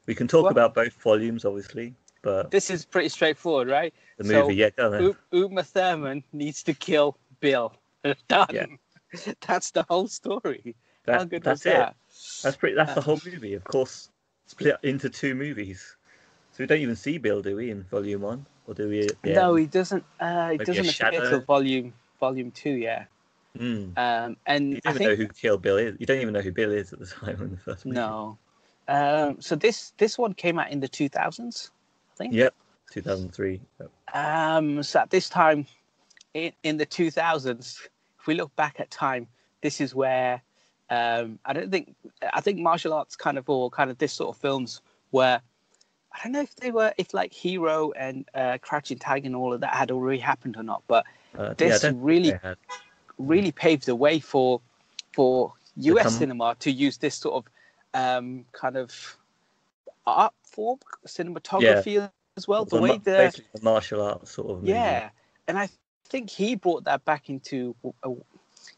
We 0.05 0.15
can 0.15 0.27
talk 0.27 0.43
Well- 0.43 0.51
about 0.51 0.73
both 0.73 0.93
volumes, 0.93 1.45
obviously, 1.45 1.93
but 2.21 2.51
this 2.51 2.69
is 2.69 2.85
pretty 2.85 3.09
straightforward, 3.09 3.67
right? 3.69 3.93
the 4.17 4.23
so- 4.25 4.41
movie, 4.43 4.55
yeah, 4.55 4.69
go. 4.71 4.97
U- 4.99 5.17
Uma 5.31 5.63
Thurman 5.63 6.23
needs 6.33 6.63
to 6.63 6.73
kill 6.73 7.17
Bill. 7.39 7.73
Done. 8.27 8.47
Yeah. 8.53 8.65
That's 9.47 9.71
the 9.71 9.83
whole 9.89 10.07
story. 10.07 10.75
How 11.07 11.23
good 11.23 11.43
that's 11.43 11.63
was 11.63 11.73
it. 11.73 11.77
that? 11.77 11.95
That's 12.43 12.57
pretty. 12.57 12.75
That's 12.75 12.93
the 12.93 12.99
uh, 12.99 13.03
whole 13.03 13.19
movie, 13.25 13.53
of 13.53 13.63
course, 13.63 14.09
split 14.45 14.75
into 14.83 15.09
two 15.09 15.35
movies. 15.35 15.95
So 16.57 16.63
we 16.63 16.67
don't 16.69 16.79
even 16.79 16.95
see 16.95 17.19
Bill, 17.19 17.43
do 17.43 17.55
we, 17.55 17.69
in 17.69 17.83
volume 17.83 18.21
one, 18.21 18.43
or 18.65 18.73
do 18.73 18.89
we? 18.89 19.07
the 19.21 19.33
No, 19.33 19.53
he 19.53 19.67
doesn't. 19.67 20.03
Uh, 20.19 20.49
he 20.49 20.57
Maybe 20.57 20.65
doesn't 20.65 21.01
appear 21.01 21.29
till 21.29 21.41
volume 21.41 21.93
volume 22.19 22.49
two. 22.49 22.71
Yeah. 22.71 23.05
Mm. 23.55 23.95
Um, 23.95 24.37
and 24.47 24.73
You 24.73 24.81
don't 24.81 24.95
even 24.95 25.07
know 25.07 25.15
who 25.15 25.27
killed 25.27 25.61
Bill 25.61 25.77
is. 25.77 25.95
You 25.99 26.07
don't 26.07 26.19
even 26.19 26.33
know 26.33 26.41
who 26.41 26.51
Bill 26.51 26.71
is 26.71 26.91
at 26.93 26.97
the 26.97 27.05
time 27.05 27.39
in 27.43 27.51
the 27.51 27.57
first 27.57 27.85
movie. 27.85 27.97
no. 27.97 28.39
Um, 28.87 29.39
so 29.39 29.55
this 29.55 29.93
this 29.97 30.17
one 30.17 30.33
came 30.33 30.57
out 30.57 30.71
in 30.71 30.79
the 30.79 30.87
two 30.87 31.07
thousands, 31.09 31.69
I 32.13 32.15
think. 32.15 32.33
Yep. 32.33 32.55
2003. 32.91 33.61
Yep. 33.79 33.91
Um, 34.15 34.81
so 34.81 35.01
at 35.01 35.11
this 35.11 35.29
time, 35.29 35.67
in, 36.33 36.53
in 36.63 36.77
the 36.77 36.87
2000s, 36.87 37.81
if 38.19 38.25
we 38.25 38.33
look 38.33 38.55
back 38.55 38.79
at 38.79 38.89
time, 38.89 39.27
this 39.61 39.79
is 39.79 39.93
where 39.93 40.41
um, 40.89 41.37
I 41.45 41.53
don't 41.53 41.69
think 41.69 41.93
I 42.33 42.41
think 42.41 42.57
martial 42.57 42.93
arts 42.93 43.15
kind 43.15 43.37
of 43.37 43.47
or 43.47 43.69
kind 43.69 43.91
of 43.91 43.99
this 43.99 44.13
sort 44.13 44.35
of 44.35 44.41
films 44.41 44.81
were. 45.11 45.39
I 46.17 46.23
don't 46.23 46.31
know 46.31 46.41
if 46.41 46.55
they 46.55 46.71
were 46.71 46.93
if 46.97 47.13
like 47.13 47.31
Hero 47.33 47.91
and 47.91 48.25
uh, 48.33 48.57
Crouching 48.61 48.97
Tiger 48.97 49.27
and 49.27 49.35
all 49.35 49.53
of 49.53 49.61
that 49.61 49.73
had 49.73 49.91
already 49.91 50.19
happened 50.19 50.57
or 50.57 50.63
not, 50.63 50.83
but 50.87 51.05
Uh, 51.37 51.53
this 51.57 51.81
don't 51.81 52.01
really 52.01 52.33
really 53.19 53.51
paved 53.51 53.85
the 53.85 53.95
way 53.95 54.19
for 54.19 54.61
for 55.13 55.53
US 55.75 56.17
cinema 56.17 56.55
to 56.59 56.71
use 56.71 56.97
this 56.97 57.15
sort 57.15 57.45
of 57.45 57.51
um, 57.93 58.45
kind 58.51 58.77
of 58.77 59.17
art 60.05 60.33
form, 60.43 60.79
cinematography 61.05 62.09
as 62.35 62.47
well. 62.47 62.65
The 62.65 62.77
the 62.77 62.81
way 62.81 62.97
the 62.97 63.41
the 63.53 63.61
martial 63.61 64.01
arts 64.01 64.31
sort 64.31 64.49
of. 64.49 64.57
movie. 64.57 64.71
yeah, 64.71 65.09
and 65.47 65.57
I 65.57 65.69
think 66.09 66.29
he 66.29 66.55
brought 66.55 66.85
that 66.85 67.05
back 67.05 67.29
into 67.29 67.75
uh, 68.03 68.09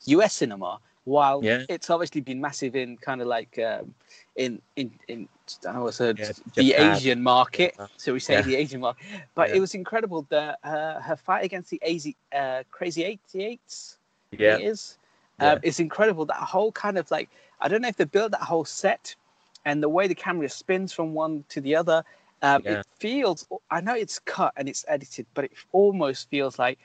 US 0.05 0.33
cinema. 0.33 0.79
While 1.05 1.43
Yeah. 1.43 1.65
it's 1.69 1.89
obviously 1.89 2.21
been 2.21 2.39
massive 2.41 2.75
in 2.75 2.97
kind 2.97 3.21
of 3.21 3.27
like 3.27 3.57
um, 3.59 3.95
in 4.35 4.61
in 4.75 4.91
in 5.07 5.27
I 5.67 5.73
know 5.73 5.83
what's 5.83 5.99
Yeah, 5.99 6.13
the 6.13 6.35
Japan. 6.53 6.95
Asian 6.95 7.23
market. 7.23 7.77
So 7.97 8.13
we 8.13 8.19
say 8.19 8.35
Yeah. 8.35 8.41
the 8.41 8.55
Asian 8.55 8.81
market, 8.81 9.05
but 9.35 9.49
Yeah. 9.49 9.55
it 9.57 9.59
was 9.59 9.75
incredible 9.75 10.25
that 10.29 10.59
uh, 10.63 10.99
her 11.01 11.15
fight 11.15 11.43
against 11.43 11.69
the 11.69 11.81
AZ, 11.83 12.07
uh, 12.33 12.63
Crazy 12.71 13.03
Eighty 13.03 13.43
Eights. 13.43 13.97
Yeah. 14.31 14.55
it 14.55 14.61
is. 14.63 14.97
Um, 15.41 15.59
it's 15.63 15.79
incredible 15.79 16.25
that 16.25 16.35
whole 16.37 16.71
kind 16.71 16.97
of 16.97 17.09
like 17.11 17.29
I 17.61 17.67
don't 17.67 17.81
know 17.81 17.87
if 17.87 17.95
they 17.95 18.05
built 18.05 18.31
that 18.31 18.41
whole 18.41 18.65
set 18.65 19.15
and 19.65 19.81
the 19.81 19.89
way 19.89 20.07
the 20.07 20.15
camera 20.15 20.49
spins 20.49 20.91
from 20.93 21.13
one 21.13 21.43
to 21.49 21.61
the 21.61 21.75
other. 21.75 22.03
Um. 22.41 22.61
It 22.65 22.85
feels. 22.97 23.47
I 23.71 23.81
know 23.81 23.95
it's 23.95 24.19
cut 24.19 24.53
and 24.57 24.69
it's 24.69 24.85
edited, 24.87 25.25
but 25.33 25.45
it 25.45 25.51
almost 25.71 26.29
feels 26.29 26.59
like 26.59 26.79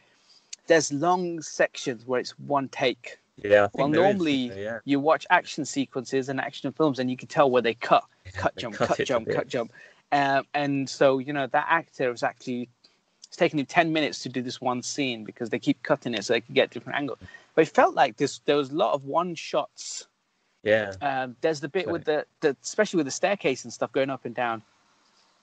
there's 0.66 0.92
long 0.92 1.42
sections 1.42 2.06
where 2.06 2.20
it's 2.20 2.38
one 2.38 2.68
take. 2.68 3.18
Yeah. 3.36 3.64
I 3.64 3.66
think 3.68 3.74
Well, 3.74 3.88
is, 3.88 3.94
normally 3.94 4.50
uh, 4.52 4.54
yeah. 4.54 4.78
You 4.84 5.00
watch 5.00 5.26
action 5.30 5.64
sequences 5.64 6.28
and 6.28 6.40
action 6.40 6.72
films, 6.72 6.98
and 6.98 7.10
you 7.10 7.16
can 7.16 7.28
tell 7.28 7.50
where 7.50 7.62
they 7.62 7.74
cut, 7.74 8.04
cut, 8.34 8.54
they 8.54 8.62
jump, 8.62 8.76
cut 8.76 8.96
cut, 8.96 9.06
jump, 9.06 9.28
cut, 9.28 9.48
jump. 9.48 9.72
Um, 10.12 10.44
and 10.54 10.88
so 10.88 11.18
you 11.18 11.32
know 11.32 11.46
that 11.48 11.66
actor 11.68 12.10
was 12.10 12.22
actually 12.22 12.68
it's 13.26 13.36
taken 13.36 13.58
him 13.58 13.66
10 13.66 13.92
minutes 13.92 14.22
to 14.22 14.28
do 14.28 14.42
this 14.42 14.60
one 14.60 14.80
scene 14.80 15.24
because 15.24 15.50
they 15.50 15.58
keep 15.58 15.82
cutting 15.82 16.14
it 16.14 16.24
so 16.24 16.34
they 16.34 16.40
can 16.40 16.54
get 16.54 16.70
different 16.70 16.96
angles 16.96 17.18
but 17.56 17.62
it 17.62 17.74
felt 17.74 17.96
like 17.96 18.16
this 18.16 18.38
there 18.44 18.54
was 18.56 18.70
a 18.70 18.76
lot 18.76 18.94
of 18.94 19.04
one 19.06 19.34
shots 19.34 20.06
Yeah. 20.62 20.92
um, 21.02 21.34
there's 21.40 21.58
the 21.58 21.68
bit 21.68 21.90
with 21.90 22.04
the, 22.04 22.26
the 22.42 22.56
especially 22.62 22.98
with 22.98 23.06
the 23.06 23.10
staircase 23.10 23.64
and 23.64 23.72
stuff 23.72 23.90
going 23.90 24.08
up 24.08 24.24
and 24.24 24.36
down 24.36 24.62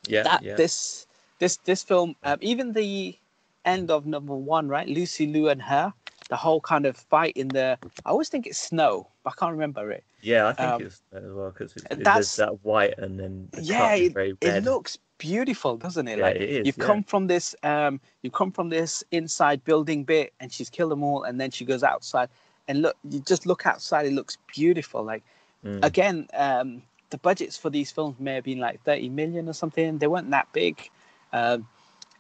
Yeah. 0.08 0.24
that 0.24 0.42
yeah. 0.42 0.56
this 0.56 1.06
this 1.39 1.58
this 1.66 1.84
film 1.84 2.16
um, 2.24 2.38
even 2.39 2.72
the 2.72 3.18
end 3.66 3.92
of 3.92 4.06
number 4.06 4.36
one 4.36 4.70
right 4.70 4.88
lucy 4.88 5.28
Liu 5.28 5.50
and 5.50 5.62
her 5.62 5.94
the 6.32 6.38
whole 6.38 6.61
kind 6.61 6.86
of 6.86 6.95
fight 6.95 7.36
in 7.36 7.49
the 7.49 7.77
i 8.05 8.09
always 8.09 8.29
think 8.29 8.47
it's 8.47 8.57
snow 8.57 9.05
but 9.23 9.34
i 9.34 9.36
can't 9.39 9.51
remember 9.51 9.91
it 9.91 10.03
Yeah, 10.21 10.47
I 10.47 10.53
think 10.53 10.73
Um, 10.75 10.82
it's 10.88 11.01
as 11.11 11.32
well 11.38 11.51
because 11.51 11.75
it's, 11.75 12.03
that's- 12.09 12.36
that 12.38 12.63
white 12.63 12.95
and 13.03 13.19
then 13.19 13.34
the 13.51 13.61
yeah 13.61 13.93
it, 13.95 14.15
it 14.39 14.63
looks 14.63 14.97
beautiful 15.17 15.77
doesn't 15.77 16.07
it 16.07 16.17
Yeah, 16.17 16.27
like 16.27 16.38
it 16.38 16.49
is, 16.49 16.65
you've 16.65 16.77
yeah. 16.79 16.89
come 16.89 17.03
from 17.03 17.27
this 17.27 17.53
um 17.63 17.99
you 18.23 18.29
come 18.32 18.51
from 18.57 18.69
this 18.69 19.03
inside 19.11 19.59
building 19.69 20.01
bit 20.13 20.27
and 20.39 20.47
she's 20.55 20.69
killed 20.69 20.91
them 20.93 21.03
all 21.03 21.23
and 21.27 21.36
then 21.39 21.51
she 21.51 21.63
goes 21.65 21.84
outside 21.84 22.29
and 22.67 22.82
look 22.82 22.95
you 23.11 23.19
just 23.32 23.45
look 23.45 23.65
outside 23.71 24.05
it 24.07 24.13
looks 24.13 24.38
beautiful 24.57 25.03
like 25.03 25.23
Mm. 25.63 25.84
again 25.84 26.17
um 26.34 26.82
the 27.11 27.19
budgets 27.19 27.55
for 27.55 27.69
these 27.69 27.91
films 27.91 28.15
may 28.19 28.34
have 28.34 28.43
been 28.51 28.57
like 28.67 28.82
30 28.84 29.09
million 29.09 29.47
or 29.47 29.53
something 29.53 29.99
they 29.99 30.07
weren't 30.07 30.32
that 30.32 30.47
big 30.53 30.89
um 31.34 31.67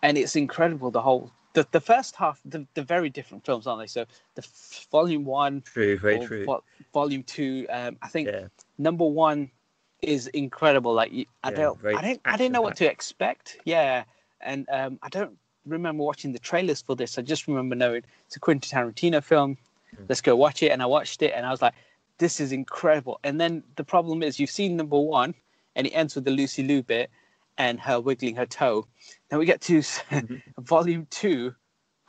and 0.03 0.13
it's 0.17 0.35
incredible 0.35 0.91
the 0.91 1.01
whole 1.01 1.31
the, 1.53 1.67
the 1.71 1.81
first 1.81 2.15
half, 2.15 2.39
the, 2.45 2.65
the 2.73 2.83
very 2.83 3.09
different 3.09 3.45
films, 3.45 3.67
aren't 3.67 3.81
they? 3.81 3.87
So 3.87 4.05
the 4.35 4.43
f- 4.43 4.87
volume 4.91 5.25
one, 5.25 5.61
True, 5.61 5.97
very 5.97 6.19
true. 6.19 6.45
vo- 6.45 6.63
volume 6.93 7.23
two. 7.23 7.65
Um, 7.69 7.97
I 8.01 8.07
think 8.07 8.27
yeah, 8.27 8.47
number 8.77 9.05
one 9.05 9.51
is 10.01 10.27
incredible. 10.27 10.93
Like 10.93 11.11
I 11.43 11.51
Yeah, 11.51 11.55
don't, 11.55 11.85
I 11.85 12.01
didn't, 12.01 12.21
I 12.25 12.37
didn't 12.37 12.53
know 12.53 12.61
what 12.61 12.75
to 12.77 12.89
expect. 12.89 13.57
Yeah, 13.65 14.03
and 14.41 14.67
um, 14.71 14.99
I 15.03 15.09
don't 15.09 15.37
remember 15.65 16.03
watching 16.03 16.31
the 16.31 16.39
trailers 16.39 16.81
for 16.81 16.95
this. 16.95 17.17
I 17.17 17.21
just 17.21 17.47
remember 17.47 17.75
knowing 17.75 18.03
it's 18.25 18.35
a 18.35 18.39
Quentin 18.39 18.69
Tarantino 18.69 19.23
film. 19.23 19.57
Mm. 19.95 20.05
Let's 20.09 20.21
go 20.21 20.35
watch 20.35 20.63
it. 20.63 20.71
And 20.71 20.81
I 20.81 20.85
watched 20.85 21.21
it, 21.21 21.33
and 21.35 21.45
I 21.45 21.51
was 21.51 21.61
like, 21.61 21.73
this 22.17 22.39
is 22.39 22.51
incredible. 22.51 23.19
And 23.23 23.39
then 23.39 23.63
the 23.75 23.83
problem 23.83 24.23
is, 24.23 24.39
you've 24.39 24.49
seen 24.49 24.77
number 24.77 24.99
one, 24.99 25.33
and 25.75 25.87
it 25.87 25.91
ends 25.91 26.15
with 26.15 26.25
the 26.25 26.31
Lucy 26.31 26.63
Liu 26.63 26.81
bit 26.83 27.09
and 27.61 27.79
her 27.79 27.99
wiggling 28.01 28.35
her 28.35 28.45
toe. 28.45 28.87
Then 29.29 29.37
we 29.39 29.45
get 29.45 29.61
to 29.61 29.79
Mhm. 30.11 30.41
volume 30.59 31.07
two, 31.11 31.53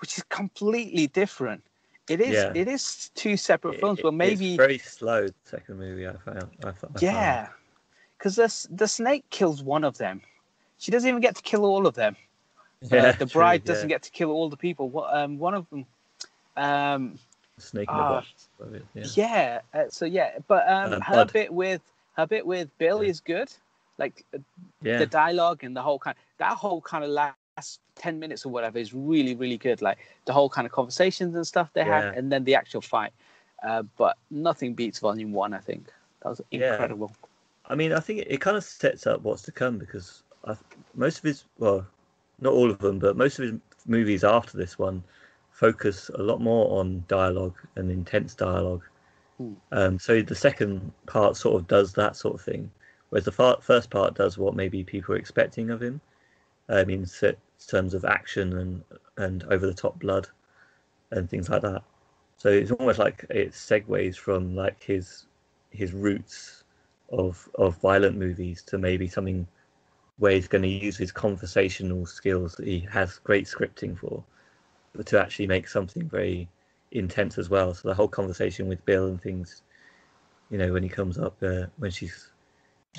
which 0.01 0.17
is 0.19 0.25
completely 0.25 1.07
different. 1.09 1.63
It 2.09 2.21
is. 2.21 2.33
Yeah. 2.35 2.53
It 2.55 2.69
is 2.69 3.11
two 3.15 3.37
separate 3.37 3.75
It- 3.75 3.81
films, 3.81 3.99
it- 3.99 4.03
but 4.03 4.15
maybe 4.15 4.55
it's 4.55 4.57
very 4.57 4.79
slow. 4.79 5.27
The 5.29 5.35
second 5.45 5.79
movie 5.79 6.07
I 6.09 6.17
found. 6.25 6.49
I, 6.65 6.73
found. 6.73 6.97
yeah, 7.01 7.49
because 8.19 8.35
the 8.37 8.49
the 8.83 8.89
snake 8.89 9.25
kills 9.31 9.63
one 9.63 9.85
of 9.85 9.99
them. 9.99 10.21
She 10.79 10.91
doesn't 10.91 11.09
even 11.09 11.21
get 11.21 11.37
to 11.37 11.43
kill 11.43 11.65
all 11.65 11.87
of 11.87 11.95
them. 11.95 12.17
Uh, 12.83 12.97
Yeah, 12.97 13.13
the 13.13 13.27
true, 13.27 13.39
bride 13.41 13.63
yeah. 13.65 13.73
doesn't 13.73 13.89
get 13.95 14.03
to 14.03 14.11
kill 14.11 14.31
all 14.33 14.49
the 14.51 14.57
people. 14.57 14.89
What? 14.89 15.15
Um, 15.17 15.39
one 15.39 15.55
of 15.55 15.65
them. 15.71 15.87
Um, 16.57 17.17
Snake 17.59 17.89
in 17.89 17.97
the 17.97 18.03
Ah, 18.03 18.09
box. 18.15 18.49
Yeah. 18.95 19.07
yeah. 19.15 19.61
uh, 19.73 19.89
so 19.89 20.05
yeah, 20.05 20.31
but 20.49 20.63
um, 20.69 20.95
Uh, 20.95 21.01
her 21.01 21.25
bit 21.25 21.53
with 21.55 21.81
her 22.17 22.27
bit 22.27 22.45
with 22.45 22.67
Bill 22.79 23.01
Yeah. 23.05 23.11
is 23.11 23.21
good. 23.21 23.51
Like 23.99 24.25
uh, 24.35 24.39
Yeah. 24.83 24.99
the 24.99 25.07
dialogue 25.07 25.65
and 25.65 25.77
the 25.77 25.83
whole 25.83 25.99
kind 25.99 26.17
that 26.39 26.57
whole 26.57 26.81
kind 26.81 27.05
of 27.05 27.11
last 27.11 27.81
10 27.97 28.19
minutes 28.19 28.47
or 28.47 28.49
whatever 28.49 28.79
is 28.79 28.95
really 28.95 29.35
really 29.35 29.59
good 29.59 29.83
like 29.83 29.99
the 30.25 30.33
whole 30.33 30.49
kind 30.49 30.67
of 30.67 30.73
conversations 30.73 31.35
and 31.37 31.47
stuff 31.47 31.71
they 31.75 31.85
Yeah. 31.85 32.01
had 32.07 32.17
and 32.17 32.33
then 32.33 32.45
the 32.45 32.55
actual 32.55 32.81
fight 32.81 33.13
uh, 33.63 33.83
but 33.99 34.17
nothing 34.31 34.75
beats 34.75 34.99
volume 34.99 35.33
one 35.33 35.53
i 35.53 35.59
think 35.59 35.93
that 36.23 36.31
was 36.31 36.41
Yeah. 36.51 36.71
incredible 36.71 37.13
I 37.67 37.75
mean, 37.75 37.93
I 37.93 38.01
think 38.01 38.21
it, 38.21 38.27
it 38.31 38.41
kind 38.41 38.57
of 38.57 38.65
sets 38.65 39.07
up 39.07 39.23
what's 39.23 39.43
to 39.43 39.53
come 39.53 39.79
because 39.79 40.25
I, 40.45 40.57
most 40.95 41.19
of 41.19 41.25
his, 41.25 41.45
well, 41.59 41.87
not 42.41 42.53
all 42.53 42.71
of 42.71 42.79
them, 42.79 42.99
but 42.99 43.17
most 43.17 43.39
of 43.39 43.45
his 43.45 43.55
movies 43.87 44.25
after 44.25 44.57
this 44.57 44.79
one 44.79 45.03
focus 45.53 46.11
a 46.15 46.23
lot 46.23 46.41
more 46.41 46.79
on 46.81 47.05
dialogue 47.09 47.57
and 47.77 47.91
intense 47.91 48.35
dialogue. 48.35 48.83
Hmm. 49.39 49.53
Um, 49.71 49.99
so 49.99 50.23
the 50.23 50.35
second 50.35 50.93
part 51.07 51.37
sort 51.37 51.61
of 51.61 51.69
does 51.69 51.93
that 51.93 52.17
sort 52.17 52.35
of 52.35 52.41
thing, 52.41 52.71
whereas 53.13 53.27
the 53.27 53.33
far, 53.33 53.59
first 53.61 53.91
part 53.91 54.15
does 54.15 54.39
what 54.39 54.57
maybe 54.57 54.83
people 54.83 55.15
are 55.15 55.19
expecting 55.19 55.69
of 55.69 55.83
him. 55.83 56.01
Mean, 56.71 57.05
in 57.23 57.37
terms 57.69 57.93
of 57.93 58.07
action 58.07 58.57
and 58.57 58.83
and 59.19 59.45
over 59.45 59.67
the 59.67 59.75
top 59.75 59.99
blood 59.99 60.29
and 61.11 61.29
things 61.29 61.51
like 61.51 61.61
that. 61.61 61.83
So 62.39 62.49
it's 62.49 62.71
almost 62.71 62.99
like 62.99 63.27
it 63.29 63.51
segues 63.53 64.17
from 64.17 64.57
like 64.57 64.83
his 64.83 65.27
his 65.71 65.93
roots 65.93 66.65
of 67.11 67.47
of 67.57 67.77
violent 67.83 68.17
movies 68.17 68.63
to 68.63 68.79
maybe 68.79 69.09
something 69.09 69.47
where 70.17 70.33
he's 70.33 70.49
going 70.49 70.63
to 70.63 70.69
use 70.69 70.97
his 70.97 71.13
conversational 71.13 72.07
skills 72.07 72.55
that 72.55 72.67
he 72.67 72.81
has 72.91 73.19
great 73.19 73.45
scripting 73.45 73.99
for, 73.99 74.25
but 74.95 75.05
to 75.09 75.21
actually 75.21 75.49
make 75.49 75.69
something 75.69 76.09
very 76.09 76.49
intense 76.93 77.37
as 77.37 77.51
well. 77.51 77.75
So 77.75 77.89
the 77.89 77.95
whole 77.95 78.09
conversation 78.09 78.69
with 78.69 78.83
Bill 78.87 79.09
and 79.09 79.21
things, 79.21 79.61
you 80.49 80.57
know, 80.57 80.73
when 80.73 80.83
he 80.83 80.89
comes 80.89 81.19
up, 81.19 81.37
uh, 81.43 81.67
when 81.77 81.91
she's 81.91 82.32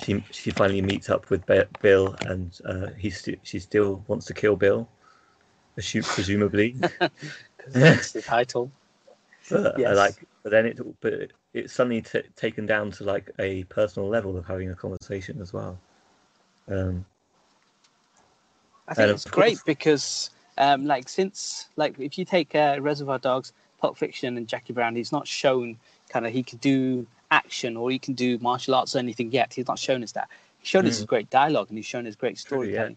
she 0.02 0.22
she 0.30 0.50
finally 0.50 0.82
meets 0.82 1.08
up 1.10 1.30
with 1.30 1.44
Bill 1.80 2.14
and 2.22 2.58
uh, 2.64 2.88
he 2.98 3.10
st- 3.10 3.40
she 3.42 3.58
still 3.58 4.02
wants 4.08 4.26
to 4.26 4.34
kill 4.34 4.56
Bill, 4.56 4.88
assume 5.76 6.02
presumably. 6.02 6.74
that's 7.68 8.12
the 8.12 8.22
title 8.22 8.70
But 9.50 9.76
I 9.76 9.78
Yes. 9.78 9.96
like, 9.96 10.26
but 10.42 10.50
then 10.50 10.66
it, 10.66 11.00
but 11.00 11.30
it's 11.52 11.72
suddenly 11.72 12.02
t- 12.02 12.22
taken 12.36 12.66
down 12.66 12.90
to 12.92 13.04
like 13.04 13.30
a 13.38 13.64
personal 13.64 14.08
level 14.08 14.36
of 14.36 14.46
having 14.46 14.70
a 14.70 14.74
conversation 14.74 15.40
as 15.40 15.52
well. 15.52 15.78
Um, 16.68 17.04
i 18.88 18.94
think 18.94 19.10
it's 19.10 19.24
great 19.24 19.48
course- 19.52 19.62
because 19.62 20.30
um, 20.56 20.86
like 20.86 21.08
since 21.08 21.68
like 21.76 21.98
if 21.98 22.16
you 22.16 22.24
take 22.24 22.54
uh, 22.54 22.78
reservoir 22.80 23.18
dogs 23.18 23.52
pulp 23.80 23.96
fiction 23.98 24.36
and 24.36 24.46
jackie 24.46 24.72
brown 24.72 24.94
he's 24.94 25.10
not 25.10 25.26
shown 25.26 25.76
kind 26.08 26.26
of 26.26 26.32
he 26.32 26.42
could 26.42 26.60
do 26.60 27.06
action 27.40 27.76
or 27.76 27.90
he 27.90 27.98
can 27.98 28.14
do 28.14 28.38
martial 28.38 28.74
arts 28.78 28.94
or 28.94 28.98
anything 29.06 29.28
yet. 29.32 29.48
He's 29.54 29.68
not 29.72 29.78
shown 29.78 30.02
us 30.02 30.12
that. 30.12 30.28
He 30.60 30.66
showed 30.72 30.86
us 30.86 30.96
his 30.98 31.06
great 31.14 31.28
dialogue 31.30 31.68
and 31.70 31.76
he's 31.78 31.86
shown 31.94 32.06
us 32.06 32.14
great 32.16 32.36
True, 32.38 32.62
yeah. 32.62 32.70
storytelling. 32.72 32.96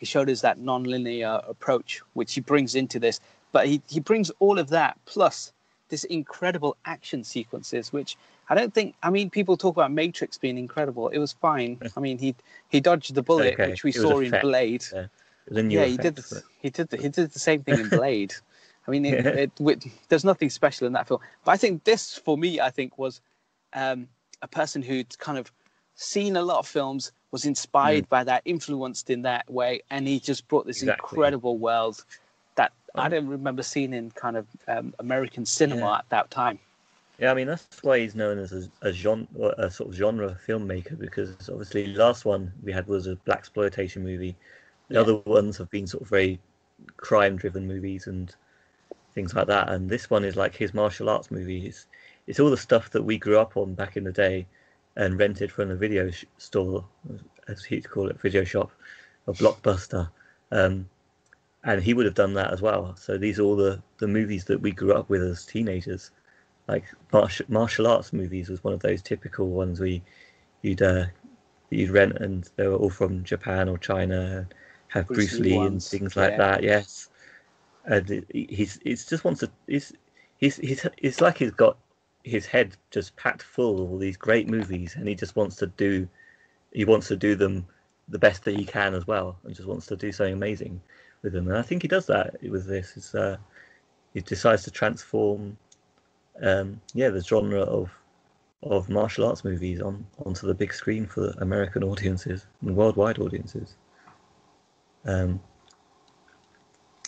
He 0.00 0.06
showed 0.06 0.28
us 0.30 0.40
that 0.46 0.56
non-linear 0.58 1.34
approach 1.54 1.90
which 2.18 2.34
he 2.34 2.40
brings 2.40 2.74
into 2.74 2.98
this. 2.98 3.20
But 3.52 3.66
he, 3.70 3.80
he 3.88 4.00
brings 4.00 4.30
all 4.44 4.58
of 4.58 4.68
that 4.70 4.92
plus 5.12 5.52
this 5.90 6.04
incredible 6.04 6.76
action 6.94 7.22
sequences 7.22 7.92
which 7.92 8.16
i 8.48 8.54
don't 8.58 8.72
think 8.76 8.94
i 9.02 9.10
mean 9.16 9.28
people 9.38 9.54
talk 9.56 9.74
about 9.76 9.92
matrix 9.92 10.38
being 10.38 10.58
incredible. 10.66 11.04
It 11.16 11.18
was 11.18 11.32
fine. 11.48 11.72
I 11.96 12.00
mean 12.00 12.16
he 12.18 12.34
he 12.74 12.80
dodged 12.80 13.14
the 13.14 13.22
bullet 13.30 13.54
okay. 13.54 13.68
which 13.70 13.84
we 13.84 13.90
It 13.90 14.00
saw 14.04 14.18
in 14.20 14.34
blade. 14.40 14.84
Yeah. 14.92 15.06
yeah 15.76 15.84
he 15.92 15.96
did 16.06 16.14
the, 16.16 16.42
he 16.64 16.70
did 16.70 16.88
the, 16.90 16.96
he 17.04 17.08
did 17.16 17.30
the 17.30 17.38
same 17.48 17.62
thing 17.64 17.78
in 17.84 17.88
blade. 18.00 18.32
I 18.86 18.90
mean 18.92 19.04
it, 19.04 19.14
Yeah. 19.24 19.42
it, 19.44 19.50
with, 19.66 19.84
there's 20.08 20.24
nothing 20.32 20.50
special 20.60 20.86
in 20.88 20.92
that 20.96 21.06
film. 21.08 21.20
But 21.44 21.52
i 21.56 21.58
think 21.62 21.84
this 21.84 22.02
for 22.26 22.36
me 22.44 22.50
i 22.68 22.70
think 22.76 22.88
was 23.04 23.20
um, 23.74 24.08
a 24.42 24.48
person 24.48 24.82
who'd 24.82 25.16
kind 25.18 25.38
of 25.38 25.50
seen 25.94 26.36
a 26.36 26.42
lot 26.42 26.58
of 26.58 26.66
films 26.66 27.12
was 27.30 27.44
inspired 27.44 28.08
by 28.08 28.24
that 28.24 28.42
influenced 28.44 29.10
in 29.10 29.22
that 29.22 29.48
way 29.50 29.80
and 29.90 30.06
he 30.08 30.20
just 30.20 30.46
brought 30.48 30.66
this 30.66 30.78
Mm. 30.80 30.84
Exactly. 30.84 31.16
incredible 31.16 31.58
world 31.58 32.04
that 32.56 32.72
i 32.96 33.04
Um, 33.06 33.10
don't 33.10 33.28
remember 33.28 33.62
seeing 33.62 33.92
in 33.92 34.10
kind 34.10 34.36
of 34.36 34.46
um, 34.68 34.94
american 34.98 35.44
cinema 35.44 35.86
Yeah. 35.86 35.98
at 35.98 36.08
that 36.10 36.30
time 36.30 36.58
Yeah, 37.18 37.30
I 37.30 37.34
mean 37.34 37.46
that's 37.46 37.68
why 37.82 37.98
he's 38.00 38.14
known 38.14 38.38
as 38.38 38.52
a, 38.52 38.68
a 38.82 38.92
genre, 38.92 39.54
a 39.58 39.70
sort 39.70 39.90
of 39.90 39.94
genre 39.94 40.36
filmmaker 40.46 40.98
because 40.98 41.48
obviously 41.48 41.86
the 41.92 41.98
last 41.98 42.24
one 42.24 42.52
we 42.62 42.72
had 42.72 42.86
was 42.88 43.06
a 43.06 43.16
black 43.16 43.38
exploitation 43.38 44.02
movie. 44.02 44.36
The 44.88 44.96
Yeah. 44.96 45.00
other 45.00 45.16
ones 45.26 45.56
have 45.58 45.70
been 45.70 45.86
sort 45.86 46.02
of 46.02 46.08
very 46.08 46.40
crime-driven 46.96 47.66
movies 47.66 48.06
and 48.06 48.34
things 49.14 49.34
like 49.34 49.46
that, 49.46 49.68
and 49.70 49.88
this 49.88 50.10
one 50.10 50.24
is 50.24 50.36
like 50.36 50.54
his 50.56 50.74
martial 50.74 51.08
arts 51.08 51.30
movie. 51.30 51.66
It's 51.66 51.86
it's 52.26 52.40
all 52.40 52.50
the 52.50 52.56
stuff 52.56 52.90
that 52.90 53.02
we 53.02 53.18
grew 53.18 53.38
up 53.38 53.56
on 53.56 53.74
back 53.74 53.96
in 53.96 54.04
the 54.04 54.12
day 54.12 54.46
and 54.96 55.18
rented 55.18 55.50
from 55.50 55.68
the 55.68 55.76
video 55.76 56.10
sh- 56.10 56.24
store, 56.38 56.84
as 57.48 57.64
he'd 57.64 57.88
call 57.88 58.08
it, 58.08 58.20
video 58.20 58.44
shop, 58.44 58.70
a 59.26 59.32
blockbuster. 59.32 60.08
Um, 60.50 60.88
and 61.64 61.82
he 61.82 61.94
would 61.94 62.06
have 62.06 62.14
done 62.14 62.34
that 62.34 62.52
as 62.52 62.62
well. 62.62 62.94
So 62.96 63.18
these 63.18 63.38
are 63.38 63.42
all 63.42 63.56
the, 63.56 63.82
the 63.98 64.06
movies 64.06 64.44
that 64.44 64.60
we 64.60 64.70
grew 64.70 64.92
up 64.92 65.08
with 65.08 65.22
as 65.22 65.44
teenagers 65.44 66.10
like 66.68 66.84
martial 67.12 67.46
martial 67.48 67.86
arts 67.86 68.12
movies 68.12 68.48
was 68.48 68.64
one 68.64 68.74
of 68.74 68.80
those 68.80 69.02
typical 69.02 69.48
ones 69.48 69.80
we 69.80 70.02
you'd 70.62 70.82
uh, 70.82 71.04
you'd 71.70 71.90
rent 71.90 72.16
and 72.18 72.50
they 72.56 72.66
were 72.66 72.76
all 72.76 72.90
from 72.90 73.24
Japan 73.24 73.68
or 73.68 73.78
China 73.78 74.48
have 74.88 75.06
Bruce 75.06 75.36
Bruce, 75.36 75.40
Lee 75.40 75.56
and 75.56 75.82
things 75.82 76.16
like 76.16 76.32
yeah. 76.32 76.38
that 76.38 76.62
yes 76.62 77.08
and 77.84 78.24
he's 78.32 78.78
it's 78.84 79.04
just 79.04 79.24
wants 79.24 79.40
to 79.40 79.50
he's 79.66 79.92
he's 80.38 80.56
he's 80.56 80.86
it's 80.98 81.20
like 81.20 81.38
he's 81.38 81.50
got 81.50 81.76
his 82.24 82.46
head 82.46 82.76
just 82.90 83.14
packed 83.16 83.42
full 83.42 83.82
of 83.82 83.90
all 83.90 83.98
these 83.98 84.16
great 84.16 84.48
movies 84.48 84.96
and 84.96 85.06
he 85.06 85.14
just 85.14 85.36
wants 85.36 85.56
to 85.56 85.66
do 85.66 86.08
he 86.72 86.84
wants 86.84 87.06
to 87.06 87.16
do 87.16 87.34
them 87.36 87.64
the 88.08 88.18
best 88.18 88.44
that 88.44 88.56
he 88.56 88.64
can 88.64 88.94
as 88.94 89.06
well 89.06 89.38
and 89.44 89.54
just 89.54 89.68
wants 89.68 89.86
to 89.86 89.96
do 89.96 90.10
something 90.10 90.34
amazing 90.34 90.80
with 91.22 91.32
them 91.32 91.46
and 91.48 91.56
I 91.56 91.62
think 91.62 91.82
he 91.82 91.88
does 91.88 92.06
that 92.06 92.36
with 92.42 92.66
this 92.66 93.14
uh 93.14 93.36
he 94.12 94.20
decides 94.20 94.64
to 94.64 94.70
transform 94.70 95.56
um, 96.42 96.80
yeah, 96.94 97.10
the 97.10 97.20
genre 97.20 97.60
of 97.60 97.90
of 98.62 98.88
martial 98.88 99.26
arts 99.26 99.44
movies 99.44 99.82
on 99.82 100.06
onto 100.24 100.46
the 100.46 100.54
big 100.54 100.72
screen 100.72 101.06
for 101.06 101.34
American 101.38 101.84
audiences 101.84 102.46
and 102.62 102.74
worldwide 102.74 103.18
audiences. 103.18 103.74
Um, 105.04 105.40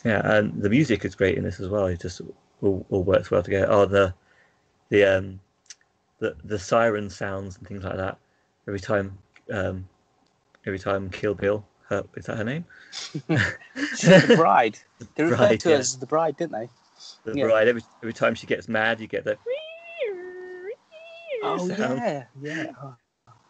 yeah, 0.05 0.21
and 0.37 0.61
the 0.61 0.69
music 0.69 1.05
is 1.05 1.15
great 1.15 1.39
in 1.39 1.45
this 1.45 1.61
as 1.61 1.69
well. 1.69 1.87
It 1.87 2.01
just 2.01 2.21
all, 2.63 2.85
all 2.91 3.03
works 3.03 3.31
well 3.31 3.43
together. 3.43 3.69
Oh, 3.71 3.87
the 3.87 4.15
the 4.89 5.05
um 5.05 5.41
the 6.19 6.37
the 6.45 6.59
siren 6.59 7.11
sounds 7.11 7.57
and 7.59 7.67
things 7.67 7.85
like 7.85 7.97
that. 7.97 8.19
Every 8.69 8.81
time, 8.81 9.17
um, 9.51 9.89
every 10.67 10.79
time 10.79 11.09
Kill 11.11 11.35
Bill, 11.35 11.65
her, 11.89 12.05
is 12.17 12.27
that 12.27 12.37
her 12.39 12.45
name? 12.45 12.65
The 14.01 14.35
bride 14.37 14.79
they 15.15 15.25
referred 15.25 15.37
Bride, 15.39 15.61
to 15.61 15.69
her 15.69 15.75
yeah. 15.75 15.81
as 15.81 15.97
the 15.99 16.07
bride 16.07 16.37
didn't 16.37 16.53
they 16.53 16.69
The 17.25 17.35
Yeah. 17.37 17.47
bride. 17.47 17.69
Every 17.69 17.83
every 18.03 18.13
time 18.13 18.35
she 18.35 18.47
gets 18.47 18.69
mad, 18.69 19.01
you 19.01 19.07
get 19.07 19.25
the. 19.25 19.39
oh 21.43 21.69
sound. 21.69 22.01
yeah 22.01 22.25
yeah 22.43 22.67
oh, 22.83 22.95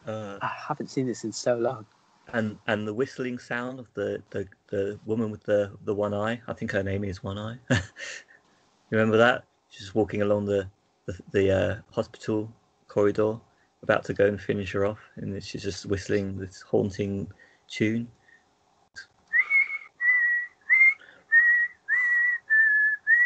Uh, 0.06 0.38
i 0.42 0.50
haven't 0.68 0.88
seen 0.88 1.06
this 1.06 1.24
in 1.24 1.32
so 1.32 1.56
long 1.56 1.84
and 2.32 2.58
and 2.66 2.86
the 2.86 2.92
whistling 2.94 3.38
sound 3.38 3.78
of 3.78 3.86
the 3.94 4.22
the, 4.30 4.46
the 4.68 4.98
woman 5.06 5.30
with 5.30 5.42
the 5.44 5.70
the 5.84 5.94
one 5.94 6.12
eye 6.12 6.40
i 6.48 6.52
think 6.52 6.70
her 6.72 6.82
name 6.82 7.04
is 7.04 7.22
one 7.22 7.38
eye 7.38 7.56
you 7.70 7.78
remember 8.90 9.16
that 9.16 9.44
she's 9.70 9.94
walking 9.94 10.22
along 10.22 10.44
the 10.44 10.68
the, 11.06 11.18
the 11.32 11.50
uh, 11.50 11.76
hospital 11.92 12.52
corridor 12.88 13.38
about 13.82 14.04
to 14.04 14.14
go 14.14 14.26
and 14.26 14.40
finish 14.40 14.72
her 14.72 14.84
off 14.84 14.98
and 15.16 15.32
then 15.32 15.40
she's 15.40 15.62
just 15.62 15.86
whistling 15.86 16.38
this 16.38 16.62
haunting 16.62 17.26
tune 17.68 18.08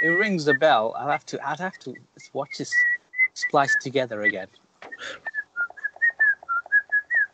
it 0.00 0.08
rings 0.08 0.48
a 0.48 0.54
bell. 0.54 0.94
I'll 0.96 1.10
have 1.10 1.26
to. 1.26 1.48
I'd 1.48 1.60
have 1.60 1.78
to 1.80 1.94
watch 2.32 2.58
this 2.58 2.74
spliced 3.34 3.80
together 3.80 4.22
again. 4.22 4.48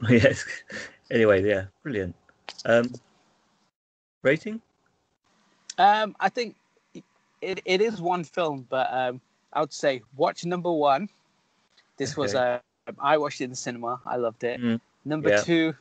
yes. 0.08 0.44
Anyway, 1.10 1.44
yeah, 1.44 1.66
brilliant. 1.82 2.14
Um, 2.64 2.92
rating? 4.22 4.60
Um, 5.78 6.16
I 6.18 6.28
think 6.28 6.56
it, 7.40 7.60
it 7.64 7.80
is 7.80 8.00
one 8.00 8.24
film, 8.24 8.66
but 8.68 8.88
um, 8.92 9.20
I 9.56 9.60
would 9.60 9.72
say 9.72 10.02
watch 10.16 10.44
number 10.44 10.70
one. 10.70 11.08
This 11.96 12.16
was 12.16 12.34
Okay. 12.34 12.60
uh, 12.88 12.90
I 13.00 13.16
watched 13.18 13.40
it 13.40 13.44
in 13.44 13.50
the 13.50 13.56
cinema. 13.56 14.00
I 14.06 14.16
loved 14.16 14.44
it. 14.44 14.60
Mm, 14.60 14.80
Number 15.06 15.30
yeah. 15.30 15.40
two, 15.40 15.74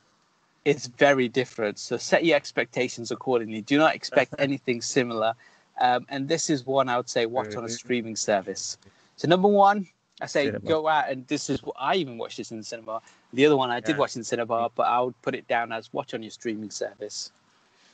it's 0.64 0.88
very 0.88 1.28
different. 1.28 1.78
So 1.78 1.98
set 1.98 2.24
your 2.26 2.36
expectations 2.38 3.12
accordingly. 3.12 3.62
Do 3.62 3.78
not 3.78 3.94
expect 3.94 4.34
anything 4.40 4.82
similar. 4.82 5.34
Um, 5.82 6.06
and 6.10 6.28
this 6.28 6.50
is 6.50 6.66
one 6.66 6.88
I 6.88 6.96
would 6.98 7.10
say 7.10 7.26
watch 7.26 7.56
on 7.56 7.64
a 7.66 7.68
Mhm. 7.68 7.72
streaming 7.72 8.16
service. 8.16 8.78
So 9.18 9.28
number 9.28 9.50
one, 9.50 9.88
I 10.22 10.28
say 10.28 10.46
Cinema. 10.46 10.66
go 10.66 10.88
out 10.88 11.10
and 11.10 11.28
this 11.28 11.50
is 11.50 11.62
what 11.62 11.76
I 11.78 11.96
even 11.96 12.18
watched 12.18 12.38
this 12.38 12.52
in 12.52 12.58
the 12.58 12.64
cinema. 12.64 13.02
The 13.34 13.46
other 13.46 13.58
one 13.58 13.70
I 13.70 13.82
did 13.82 13.98
watch 13.98 14.16
in 14.16 14.22
the 14.22 14.26
cinema, 14.26 14.70
but 14.74 14.84
I 14.88 15.02
would 15.02 15.22
put 15.22 15.36
it 15.36 15.46
down 15.50 15.74
as 15.74 15.92
watch 15.92 16.14
on 16.14 16.24
your 16.24 16.32
streaming 16.32 16.72
service. 16.72 17.32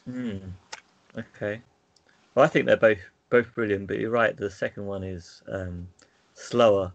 Hmm. 0.06 0.38
Okay. 1.18 1.62
Well, 2.36 2.46
I 2.46 2.48
think 2.48 2.68
they're 2.68 2.78
both 2.78 3.00
both 3.32 3.54
brilliant, 3.56 3.88
but 3.88 3.98
you're 4.00 4.12
right. 4.12 4.38
The 4.38 4.52
second 4.52 4.86
one 4.86 5.04
is 5.04 5.42
um, 5.48 5.88
slower, 6.36 6.94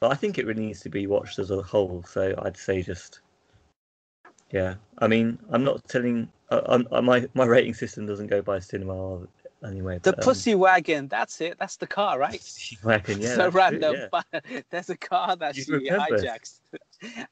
but 0.00 0.10
I 0.10 0.16
think 0.16 0.38
it 0.38 0.46
really 0.46 0.66
needs 0.66 0.80
to 0.80 0.88
be 0.88 1.06
watched 1.06 1.38
as 1.38 1.52
a 1.52 1.62
whole. 1.62 2.02
So 2.08 2.34
I'd 2.42 2.56
say 2.56 2.82
just 2.82 3.20
yeah. 4.50 4.74
I 4.98 5.06
mean, 5.06 5.38
I'm 5.50 5.62
not 5.62 5.86
telling. 5.88 6.28
Uh, 6.50 6.62
I'm, 6.66 6.88
uh, 6.90 7.02
my 7.02 7.26
my 7.34 7.44
rating 7.44 7.74
system 7.74 8.06
doesn't 8.06 8.26
go 8.26 8.42
by 8.42 8.58
cinema 8.58 9.20
anyway. 9.66 9.98
The 10.02 10.12
but, 10.12 10.18
um, 10.20 10.24
pussy 10.24 10.54
wagon, 10.54 11.08
that's 11.08 11.40
it. 11.40 11.56
That's 11.58 11.76
the 11.76 11.86
car, 11.86 12.18
right? 12.18 12.42
wagon, 12.84 13.20
yeah. 13.20 13.34
so 13.36 13.46
it, 13.46 13.54
random, 13.54 13.94
yeah. 13.96 14.06
but 14.10 14.44
there's 14.70 14.90
a 14.90 14.96
car 14.96 15.36
that 15.36 15.56
You 15.56 15.64
she 15.64 15.72
remember. 15.72 16.18
hijacks. 16.18 16.60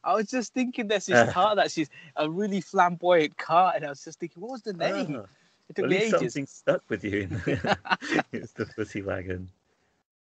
I 0.05 0.14
was 0.14 0.26
just 0.26 0.53
thinking 0.53 0.88
there's 0.88 1.07
this 1.07 1.16
Uh. 1.28 1.32
car 1.32 1.57
that 1.57 1.70
she's 1.70 1.88
a 2.16 2.28
really 2.28 2.61
flamboyant 2.61 3.36
car, 3.38 3.72
and 3.74 3.84
I 3.84 3.88
was 3.90 4.05
just 4.05 4.18
thinking, 4.18 4.42
what 4.42 4.53
was 4.53 4.62
the 4.62 4.72
name? 4.74 5.22
Ah, 5.22 5.26
it 5.68 5.76
took 5.76 5.84
at 5.84 5.90
me 5.90 5.98
least 5.98 6.14
ages. 6.14 6.20
something 6.20 6.46
stuck 6.46 6.82
with 6.88 7.04
you. 7.04 7.28
it's 8.32 8.52
the 8.52 8.66
pussy 8.76 9.02
wagon. 9.02 9.48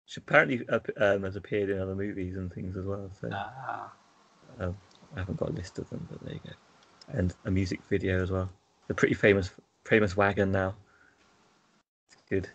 Which 0.04 0.16
apparently 0.18 0.68
um, 0.68 1.22
has 1.24 1.36
appeared 1.36 1.70
in 1.70 1.80
other 1.80 1.94
movies 1.94 2.36
and 2.36 2.52
things 2.52 2.76
as 2.76 2.84
well. 2.84 3.10
So. 3.20 3.30
Ah. 3.32 3.92
I 5.16 5.20
haven't 5.20 5.38
got 5.38 5.50
a 5.50 5.52
list 5.52 5.78
of 5.78 5.88
them, 5.90 6.06
but 6.10 6.20
there 6.24 6.34
you 6.34 6.40
go. 6.44 6.52
And 7.18 7.34
a 7.44 7.50
music 7.50 7.80
video 7.88 8.22
as 8.22 8.30
well. 8.30 8.50
The 8.88 8.94
pretty 8.94 9.14
famous 9.14 9.50
famous 9.84 10.16
wagon 10.16 10.52
now. 10.52 10.74
It's 12.12 12.22
good. 12.28 12.48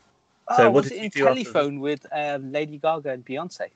So 0.56 0.68
oh, 0.68 0.72
what 0.72 0.84
was 0.84 0.90
did 0.90 1.04
it 1.04 1.16
you 1.16 1.28
in 1.28 1.30
after 1.30 1.44
Telephone 1.44 1.80
with 1.80 2.06
um, 2.12 2.52
Lady 2.52 2.78
Gaga 2.78 3.12
and 3.12 3.26
Beyonce? 3.26 3.70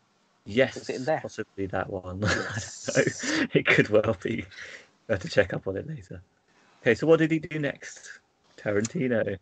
Yes, 0.45 0.75
Was 0.75 0.89
it 0.89 0.95
in 0.97 1.05
there? 1.05 1.21
possibly 1.21 1.65
that 1.67 1.89
one. 1.89 2.23
I. 2.25 3.47
It 3.53 3.65
could 3.65 3.89
well 3.89 4.15
be. 4.21 4.45
I 5.09 5.13
have 5.13 5.21
to 5.21 5.29
check 5.29 5.53
up 5.53 5.67
on 5.67 5.77
it 5.77 5.87
later. 5.87 6.21
Okay, 6.81 6.95
so 6.95 7.07
what 7.07 7.19
did 7.19 7.31
he 7.31 7.39
do 7.39 7.57
next? 7.59 8.19
Tarantino. 8.65 9.37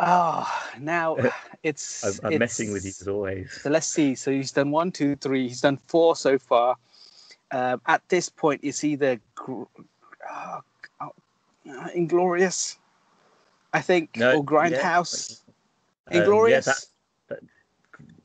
Oh, 0.00 0.64
now 0.80 1.16
I'm, 1.18 1.30
it's. 1.62 2.20
I'm 2.22 2.38
messing 2.38 2.72
with 2.72 2.84
you 2.84 2.92
as 3.00 3.08
always. 3.08 3.52
So 3.52 3.70
let's 3.70 3.86
see. 3.86 4.14
So 4.14 4.30
he's 4.30 4.52
done 4.52 4.70
one, 4.70 4.92
two, 4.92 5.16
three. 5.16 5.48
He's 5.48 5.60
done 5.60 5.76
four 5.76 6.16
so 6.16 6.38
far. 6.38 6.76
Um, 7.50 7.80
at 7.86 8.02
this 8.08 8.28
point, 8.28 8.60
it's 8.64 8.82
either 8.84 9.20
gr- 9.34 9.62
oh, 10.30 10.60
oh, 11.00 11.12
uh, 11.70 11.88
Inglourious, 11.96 12.76
I 13.72 13.80
think, 13.80 14.16
No, 14.16 14.38
or 14.38 14.44
Grindhouse. 14.44 15.42
Um, 16.10 16.22
Inglourious. 16.22 16.66
Yeah, 16.66 16.74
that, 17.28 17.40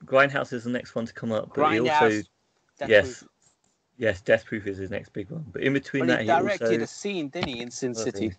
Grindhouse 0.05 0.53
is 0.53 0.63
the 0.63 0.71
next 0.71 0.95
one 0.95 1.05
to 1.05 1.13
come 1.13 1.31
up, 1.31 1.51
but 1.53 1.71
he 1.71 1.79
also 1.79 2.09
Death 2.79 2.89
yes, 2.89 3.05
Proof. 3.05 3.29
yes, 3.97 4.21
Death 4.21 4.45
Proof 4.45 4.65
is 4.65 4.77
his 4.77 4.89
next 4.89 5.13
big 5.13 5.29
one. 5.29 5.45
But 5.51 5.61
in 5.61 5.73
between 5.73 6.07
But 6.07 6.07
that, 6.07 6.21
he 6.21 6.25
he 6.25 6.31
directed 6.31 6.71
also 6.71 6.83
a 6.83 6.87
scene, 6.87 7.29
didn't 7.29 7.49
he, 7.49 7.61
in 7.61 7.69
Sin 7.69 7.93
City? 7.93 8.33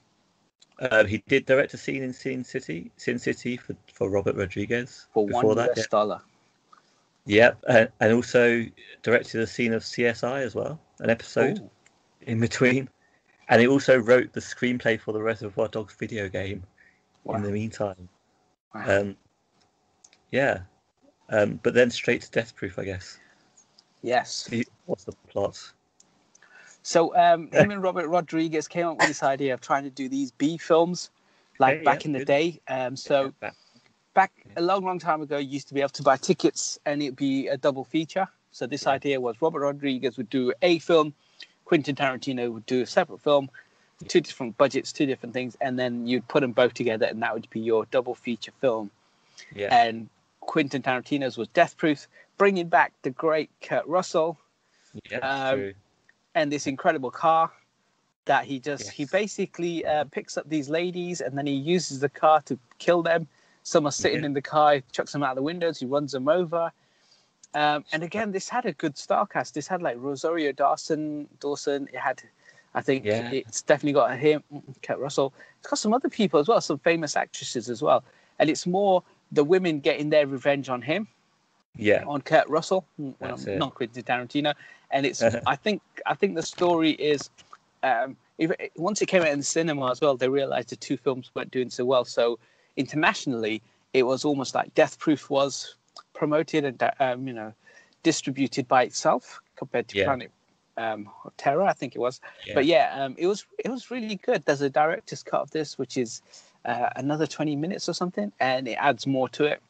Um, 0.81 1.07
he 1.07 1.23
did 1.29 1.45
direct 1.45 1.75
a 1.75 1.77
scene 1.77 2.03
in 2.03 2.13
Sin 2.13 2.43
City, 2.43 2.91
Sin 2.97 3.19
City 3.19 3.57
for, 3.57 3.77
for 3.93 4.09
Robert 4.11 4.35
Rodriguez. 4.37 5.07
For 5.13 5.27
before 5.27 5.43
one 5.45 5.57
that, 5.59 5.77
US 5.79 5.87
dollar. 5.89 6.21
yeah. 7.27 7.37
Yep, 7.37 7.65
and, 7.69 7.89
and 8.01 8.13
also 8.15 8.65
directed 9.03 9.41
a 9.43 9.47
scene 9.47 9.75
of 9.75 9.83
CSI 9.83 10.41
as 10.43 10.55
well, 10.55 10.81
an 11.01 11.11
episode 11.11 11.59
Ooh. 11.59 11.71
in 12.23 12.41
between. 12.41 12.89
And 13.51 13.61
he 13.61 13.67
also 13.69 13.99
wrote 13.99 14.33
the 14.33 14.41
screenplay 14.41 14.99
for 14.99 15.13
the 15.13 15.21
Reservoir 15.23 15.69
Dogs 15.69 15.95
video 15.99 16.29
game 16.29 16.63
Wow. 17.25 17.37
in 17.37 17.43
the 17.43 17.51
meantime. 17.51 18.09
Wow. 18.75 19.01
Um, 19.01 19.17
yeah, 20.31 20.61
um, 21.29 21.61
but 21.63 21.75
then 21.75 21.91
straight 21.91 22.23
to 22.23 22.31
Death 22.31 22.55
Proof, 22.57 22.79
I 22.79 22.85
guess. 22.85 23.19
yes. 24.03 24.49
What's 24.87 25.05
the 25.05 25.13
plot? 25.29 25.61
So 26.83 27.15
um, 27.17 27.49
him 27.51 27.71
and 27.71 27.83
Robert 27.83 28.09
Rodriguez 28.09 28.67
came 28.69 28.87
up 28.87 28.97
with 28.97 29.07
this 29.07 29.23
idea 29.23 29.55
of 29.55 29.61
trying 29.61 29.85
to 29.85 29.91
do 29.91 30.09
these 30.09 30.31
B 30.31 30.57
films, 30.57 31.11
like 31.59 31.77
Okay, 31.77 31.85
back 31.85 32.01
yeah, 32.01 32.07
in 32.07 32.13
the 32.13 32.19
good. 32.21 32.27
day. 32.27 32.61
Um, 32.69 32.97
so 32.97 33.33
Yeah, 33.43 33.51
back 34.15 34.33
a 34.57 34.63
long, 34.63 34.85
long 34.85 34.99
time 34.99 35.21
ago, 35.23 35.39
you 35.39 35.49
used 35.49 35.69
to 35.69 35.75
be 35.75 35.81
able 35.81 35.91
to 35.91 36.03
buy 36.03 36.17
tickets 36.17 36.79
and 36.87 37.03
it'd 37.03 37.17
be 37.17 37.49
a 37.49 37.57
double 37.57 37.85
feature. 37.85 38.27
So 38.51 38.67
this 38.67 38.87
Yeah. 38.87 38.93
idea 38.93 39.21
was 39.21 39.41
Robert 39.41 39.61
Rodriguez 39.61 40.17
would 40.17 40.31
do 40.31 40.53
a 40.63 40.79
film, 40.79 41.15
Quentin 41.65 41.95
Tarantino 41.95 42.53
would 42.53 42.67
do 42.67 42.83
a 42.83 42.87
separate 42.87 43.21
film, 43.21 43.51
two 44.09 44.21
different 44.21 44.57
budgets, 44.57 44.93
two 44.93 45.07
different 45.07 45.35
things, 45.35 45.57
and 45.61 45.79
then 45.79 46.07
you'd 46.07 46.27
put 46.29 46.41
them 46.41 46.53
both 46.53 46.75
together, 46.75 47.07
and 47.07 47.23
that 47.23 47.35
would 47.35 47.49
be 47.51 47.61
your 47.61 47.85
double 47.87 48.15
feature 48.15 48.53
film. 48.61 48.91
yeah, 49.55 49.69
And 49.71 50.09
Quentin 50.41 50.83
Tarantino's 50.83 51.37
was 51.37 51.49
Death 51.49 51.77
Proof, 51.77 52.09
bringing 52.39 52.69
back 52.69 52.93
the 53.03 53.11
great 53.11 53.51
Kurt 53.61 53.87
Russell 53.87 54.39
yeah, 55.11 55.19
um, 55.21 55.59
true. 55.59 55.75
And 56.35 56.51
this 56.51 56.67
incredible 56.67 57.11
car 57.11 57.51
that 58.27 58.45
he 58.45 58.61
just 58.61 58.91
he 58.91 59.05
basically 59.07 59.85
uh, 59.85 60.05
picks 60.05 60.37
up 60.37 60.49
these 60.49 60.69
ladies 60.69 61.21
and 61.21 61.37
then 61.37 61.47
he 61.47 61.55
uses 61.55 62.01
the 62.01 62.09
car 62.09 62.41
to 62.43 62.59
kill 62.79 63.03
them. 63.03 63.27
Some 63.63 63.87
are 63.87 63.93
sitting 63.93 64.21
Yeah. 64.21 64.27
in 64.27 64.35
the 64.35 64.43
car 64.43 64.75
he 64.77 64.83
chucks 64.93 65.13
them 65.13 65.23
out 65.23 65.31
of 65.31 65.37
the 65.37 65.43
windows 65.43 65.79
he 65.81 65.87
runs 65.87 66.13
them 66.13 66.29
over. 66.29 66.71
Um, 67.55 67.85
and 67.93 68.03
again 68.03 68.31
this 68.31 68.49
had 68.49 68.67
a 68.67 68.73
good 68.73 68.97
star 68.97 69.27
cast. 69.27 69.55
This 69.55 69.67
had 69.67 69.83
like 69.83 69.97
rosario 69.99 70.53
dawson 70.53 71.29
dawson. 71.41 71.89
It 71.93 71.99
had 71.99 72.23
i 72.75 72.81
think 72.81 73.05
Yeah. 73.05 73.31
it's 73.33 73.63
definitely 73.63 73.95
got 73.95 74.17
him 74.17 74.43
kurt 74.83 74.99
russell. 74.99 75.33
It's 75.59 75.67
got 75.69 75.79
some 75.79 75.93
other 75.95 76.09
people 76.09 76.39
as 76.39 76.47
well 76.47 76.61
some 76.61 76.79
famous 76.79 77.17
actresses 77.17 77.69
as 77.69 77.83
well. 77.83 78.05
And 78.39 78.49
it's 78.49 78.67
more 78.67 79.03
the 79.33 79.43
women 79.45 79.81
getting 79.81 80.11
their 80.11 80.27
revenge 80.27 80.69
on 80.69 80.83
him 80.83 81.09
Yeah, 81.77 82.05
on 82.07 82.21
Kurt 82.23 82.49
Russell, 82.49 82.85
well, 82.99 83.39
not 83.47 83.75
Quentin 83.75 84.03
Tarantino, 84.03 84.55
and 84.91 85.07
it's. 85.07 85.23
I 85.47 85.57
think 85.57 85.83
I 86.07 86.15
think 86.15 86.35
the 86.35 86.43
story 86.43 86.91
is, 86.93 87.31
um, 87.83 88.17
if, 88.39 88.53
once 88.77 89.01
it 89.01 89.07
came 89.07 89.23
out 89.23 89.29
in 89.29 89.39
the 89.39 89.45
cinema 89.45 89.91
as 89.91 90.01
well, 90.01 90.17
they 90.17 90.29
realized 90.29 90.71
the 90.71 90.77
two 90.77 90.97
films 90.97 91.31
weren't 91.35 91.51
doing 91.51 91.71
so 91.71 91.85
well. 91.85 92.05
So 92.05 92.39
internationally, 92.77 93.63
it 93.95 94.03
was 94.03 94.25
almost 94.25 94.55
like 94.55 94.75
Death 94.75 94.99
Proof 94.99 95.31
was 95.31 95.77
promoted 96.13 96.65
and 96.65 96.91
um, 97.01 97.27
you 97.27 97.33
know 97.33 97.53
distributed 98.03 98.67
by 98.67 98.85
itself 98.85 99.41
compared 99.57 99.89
to 99.89 99.99
Yeah. 99.99 100.05
Planet 100.07 100.31
um, 100.77 101.11
Terror, 101.37 101.65
I 101.65 101.73
think 101.73 101.95
it 101.95 101.99
was. 101.99 102.21
yeah. 102.47 102.55
But 102.55 102.67
yeah, 102.67 102.95
um, 102.95 103.15
it 103.19 103.27
was 103.27 103.45
it 103.59 103.71
was 103.71 103.91
really 103.91 104.17
good. 104.17 104.45
There's 104.45 104.63
a 104.63 104.71
director's 104.71 105.23
cut 105.23 105.41
of 105.43 105.51
this, 105.51 105.79
which 105.79 105.97
is 105.97 106.23
uh, 106.65 106.91
another 106.97 107.27
20 107.27 107.57
minutes 107.57 107.89
or 107.89 107.93
something, 107.93 108.33
and 108.41 108.67
it 108.69 108.79
adds 108.81 109.07
more 109.07 109.29
to 109.31 109.45
it. 109.45 109.61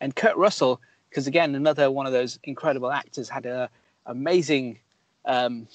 And 0.00 0.14
Kurt 0.16 0.36
Russell, 0.36 0.80
because 1.14 1.28
again, 1.28 1.54
another 1.54 1.92
one 1.92 2.06
of 2.06 2.12
those 2.12 2.40
incredible 2.42 2.90
actors, 2.90 3.28
had 3.28 3.46
a 3.46 3.70
amazing 4.06 4.80
um, 5.26 5.68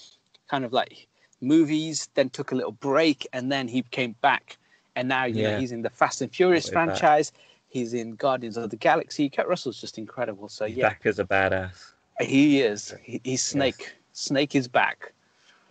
kind 0.50 0.66
of 0.66 0.74
like 0.74 1.08
movies, 1.40 2.10
then 2.16 2.30
took 2.30 2.52
a 2.52 2.56
little 2.56 2.74
break, 2.74 3.26
and 3.32 3.50
then 3.50 3.70
he 3.70 3.82
came 3.84 4.16
back, 4.22 4.58
and 4.98 5.08
now 5.08 5.24
you 5.24 5.44
know 5.44 5.58
he's 5.58 5.72
in 5.72 5.82
the 5.82 5.90
Fast 5.90 6.22
and 6.22 6.30
Furious 6.30 6.66
the 6.66 6.74
back. 6.74 6.88
franchise. 6.88 7.32
He's 7.70 7.94
in 7.94 8.16
Guardians 8.16 8.58
of 8.58 8.70
the 8.70 8.76
Galaxy. 8.76 9.30
Kurt 9.30 9.48
Russell's 9.48 9.80
just 9.80 9.98
incredible. 9.98 10.50
So 10.50 10.66
He's 10.66 10.76
yeah, 10.76 10.90
back 10.90 11.02
as 11.06 11.20
a 11.20 11.24
badass. 11.24 11.92
he 12.20 12.60
is. 12.60 12.94
He, 13.02 13.22
he's 13.24 13.44
Snake. 13.44 13.94
Snake 14.12 14.56
is 14.56 14.68
back. 14.68 15.14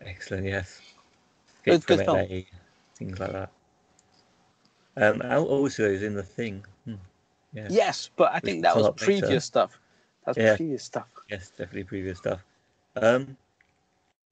Excellent, 0.00 0.46
yes. 0.46 0.80
Good- 1.64 1.84
good 1.84 2.00
film. 2.06 2.44
Things 2.96 3.18
like 3.20 3.32
that. 3.32 3.50
Um, 4.96 5.20
Al 5.22 5.44
also 5.44 5.84
is 5.84 6.02
in 6.02 6.14
the 6.14 6.22
thing. 6.22 6.64
Yeah. 7.52 7.68
Yes, 7.70 8.10
but 8.16 8.32
I 8.34 8.40
think 8.40 8.62
that 8.62 8.76
was 8.76 8.90
previous 8.90 9.44
stuff. 9.44 9.78
That's 10.26 10.38
Yeah. 10.38 10.56
previous 10.56 10.84
stuff. 10.84 11.08
Yes, 11.30 11.48
definitely 11.50 11.84
previous 11.84 12.18
stuff. 12.18 12.44
Um, 12.96 13.36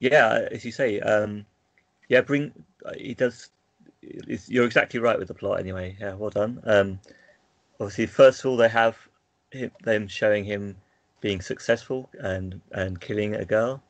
yeah, 0.00 0.48
as 0.50 0.64
you 0.64 0.72
say, 0.72 1.00
um, 1.00 1.46
yeah, 2.08 2.20
bring. 2.20 2.52
He 2.96 3.14
does. 3.14 3.50
You're 4.02 4.66
exactly 4.66 5.00
right 5.00 5.18
with 5.18 5.28
the 5.28 5.34
plot, 5.34 5.58
anyway. 5.58 5.96
Yeah, 5.98 6.14
well 6.14 6.30
done. 6.30 6.60
Um, 6.64 7.00
obviously, 7.80 8.06
first 8.06 8.40
of 8.40 8.50
all, 8.50 8.56
they 8.56 8.68
have 8.68 8.96
him, 9.50 9.70
them 9.82 10.06
showing 10.06 10.44
him 10.44 10.76
being 11.20 11.40
successful 11.40 12.08
and 12.20 12.60
and 12.72 13.00
killing 13.00 13.34
a 13.34 13.44
girl 13.44 13.82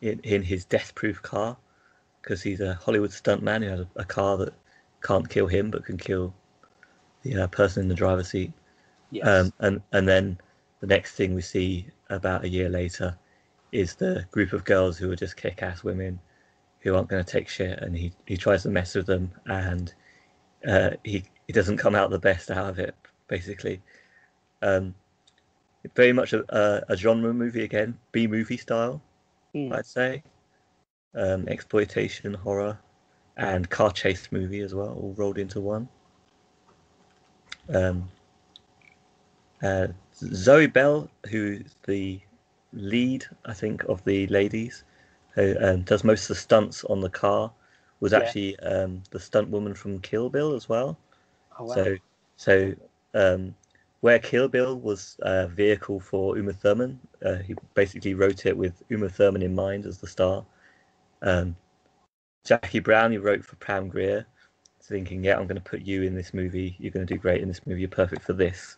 in 0.00 0.20
in 0.20 0.42
his 0.42 0.64
death-proof 0.64 1.20
car 1.22 1.56
because 2.22 2.42
he's 2.42 2.60
a 2.60 2.74
Hollywood 2.74 3.10
stuntman 3.10 3.62
who 3.62 3.70
has 3.70 3.80
a, 3.80 3.88
a 3.96 4.04
car 4.04 4.36
that 4.38 4.54
can't 5.02 5.28
kill 5.28 5.46
him 5.46 5.70
but 5.70 5.84
can 5.84 5.98
kill 5.98 6.32
the 7.24 7.42
uh, 7.42 7.46
person 7.48 7.82
in 7.82 7.88
the 7.88 7.94
driver's 7.94 8.28
seat. 8.28 8.52
Yes. 9.10 9.26
Um, 9.26 9.52
and 9.58 9.82
and 9.92 10.08
then 10.08 10.38
the 10.80 10.86
next 10.86 11.14
thing 11.16 11.34
we 11.34 11.42
see 11.42 11.88
about 12.10 12.44
a 12.44 12.48
year 12.48 12.68
later 12.68 13.18
is 13.72 13.96
the 13.96 14.24
group 14.30 14.52
of 14.52 14.64
girls 14.64 14.96
who 14.96 15.10
are 15.10 15.16
just 15.16 15.36
kick-ass 15.36 15.82
women 15.82 16.20
who 16.80 16.94
aren't 16.94 17.08
going 17.08 17.24
to 17.24 17.30
take 17.30 17.48
shit, 17.48 17.80
and 17.80 17.96
he 17.96 18.12
he 18.26 18.36
tries 18.36 18.62
to 18.62 18.70
mess 18.70 18.94
with 18.94 19.06
them, 19.06 19.32
and 19.46 19.92
uh, 20.68 20.90
he 21.02 21.24
he 21.46 21.52
doesn't 21.52 21.78
come 21.78 21.96
out 21.96 22.10
the 22.10 22.18
best 22.18 22.50
out 22.50 22.68
of 22.68 22.78
it, 22.78 22.94
basically. 23.26 23.82
Um, 24.62 24.94
very 25.96 26.12
much 26.12 26.32
a, 26.32 26.44
a, 26.56 26.92
a 26.92 26.96
genre 26.96 27.34
movie 27.34 27.64
again, 27.64 27.98
B 28.12 28.26
movie 28.26 28.56
style, 28.56 29.02
Mm. 29.54 29.72
I'd 29.72 29.86
say. 29.86 30.22
Um, 31.14 31.46
exploitation, 31.48 32.34
horror, 32.34 32.78
and 33.36 33.70
car 33.70 33.92
chase 33.92 34.28
movie 34.32 34.60
as 34.60 34.74
well, 34.74 34.94
all 34.94 35.14
rolled 35.16 35.38
into 35.38 35.60
one. 35.60 35.88
Um, 37.72 38.08
uh, 39.62 39.88
Zoe 40.14 40.66
Bell, 40.66 41.08
who's 41.30 41.74
the 41.86 42.20
lead, 42.72 43.24
I 43.46 43.54
think, 43.54 43.84
of 43.84 44.04
the 44.04 44.26
ladies, 44.28 44.84
who 45.30 45.56
um, 45.60 45.82
does 45.82 46.04
most 46.04 46.22
of 46.24 46.28
the 46.28 46.34
stunts 46.34 46.84
on 46.84 47.00
the 47.00 47.10
car, 47.10 47.50
was 48.00 48.12
Yeah. 48.12 48.18
actually 48.18 48.58
um, 48.60 49.02
the 49.10 49.20
stunt 49.20 49.48
woman 49.48 49.74
from 49.74 50.00
Kill 50.00 50.28
Bill 50.28 50.54
as 50.54 50.68
well. 50.68 50.98
Oh, 51.58 51.64
wow. 51.64 51.74
So, 51.74 51.96
so 52.36 52.74
um, 53.14 53.54
where 54.00 54.18
Kill 54.18 54.48
Bill 54.48 54.78
was 54.78 55.16
a 55.20 55.46
vehicle 55.48 56.00
for 56.00 56.36
Uma 56.36 56.52
Thurman, 56.52 57.00
uh, 57.24 57.36
he 57.36 57.54
basically 57.74 58.14
wrote 58.14 58.44
it 58.44 58.56
with 58.56 58.82
Uma 58.90 59.08
Thurman 59.08 59.42
in 59.42 59.54
mind 59.54 59.86
as 59.86 59.98
the 59.98 60.06
star. 60.06 60.44
Um, 61.22 61.56
Jackie 62.44 62.80
Brown, 62.80 63.12
he 63.12 63.18
wrote 63.18 63.44
for 63.44 63.56
Pam 63.56 63.88
Grier, 63.88 64.26
thinking, 64.88 65.24
"Yeah, 65.24 65.36
I'm 65.38 65.46
going 65.46 65.56
to 65.62 65.70
put 65.70 65.82
you 65.82 66.02
in 66.02 66.14
this 66.14 66.32
movie. 66.34 66.76
You're 66.78 66.92
going 66.92 67.06
to 67.06 67.14
do 67.14 67.18
great 67.18 67.40
in 67.42 67.48
this 67.48 67.60
movie. 67.66 67.80
You're 67.80 67.88
perfect 67.88 68.22
for 68.22 68.32
this." 68.32 68.76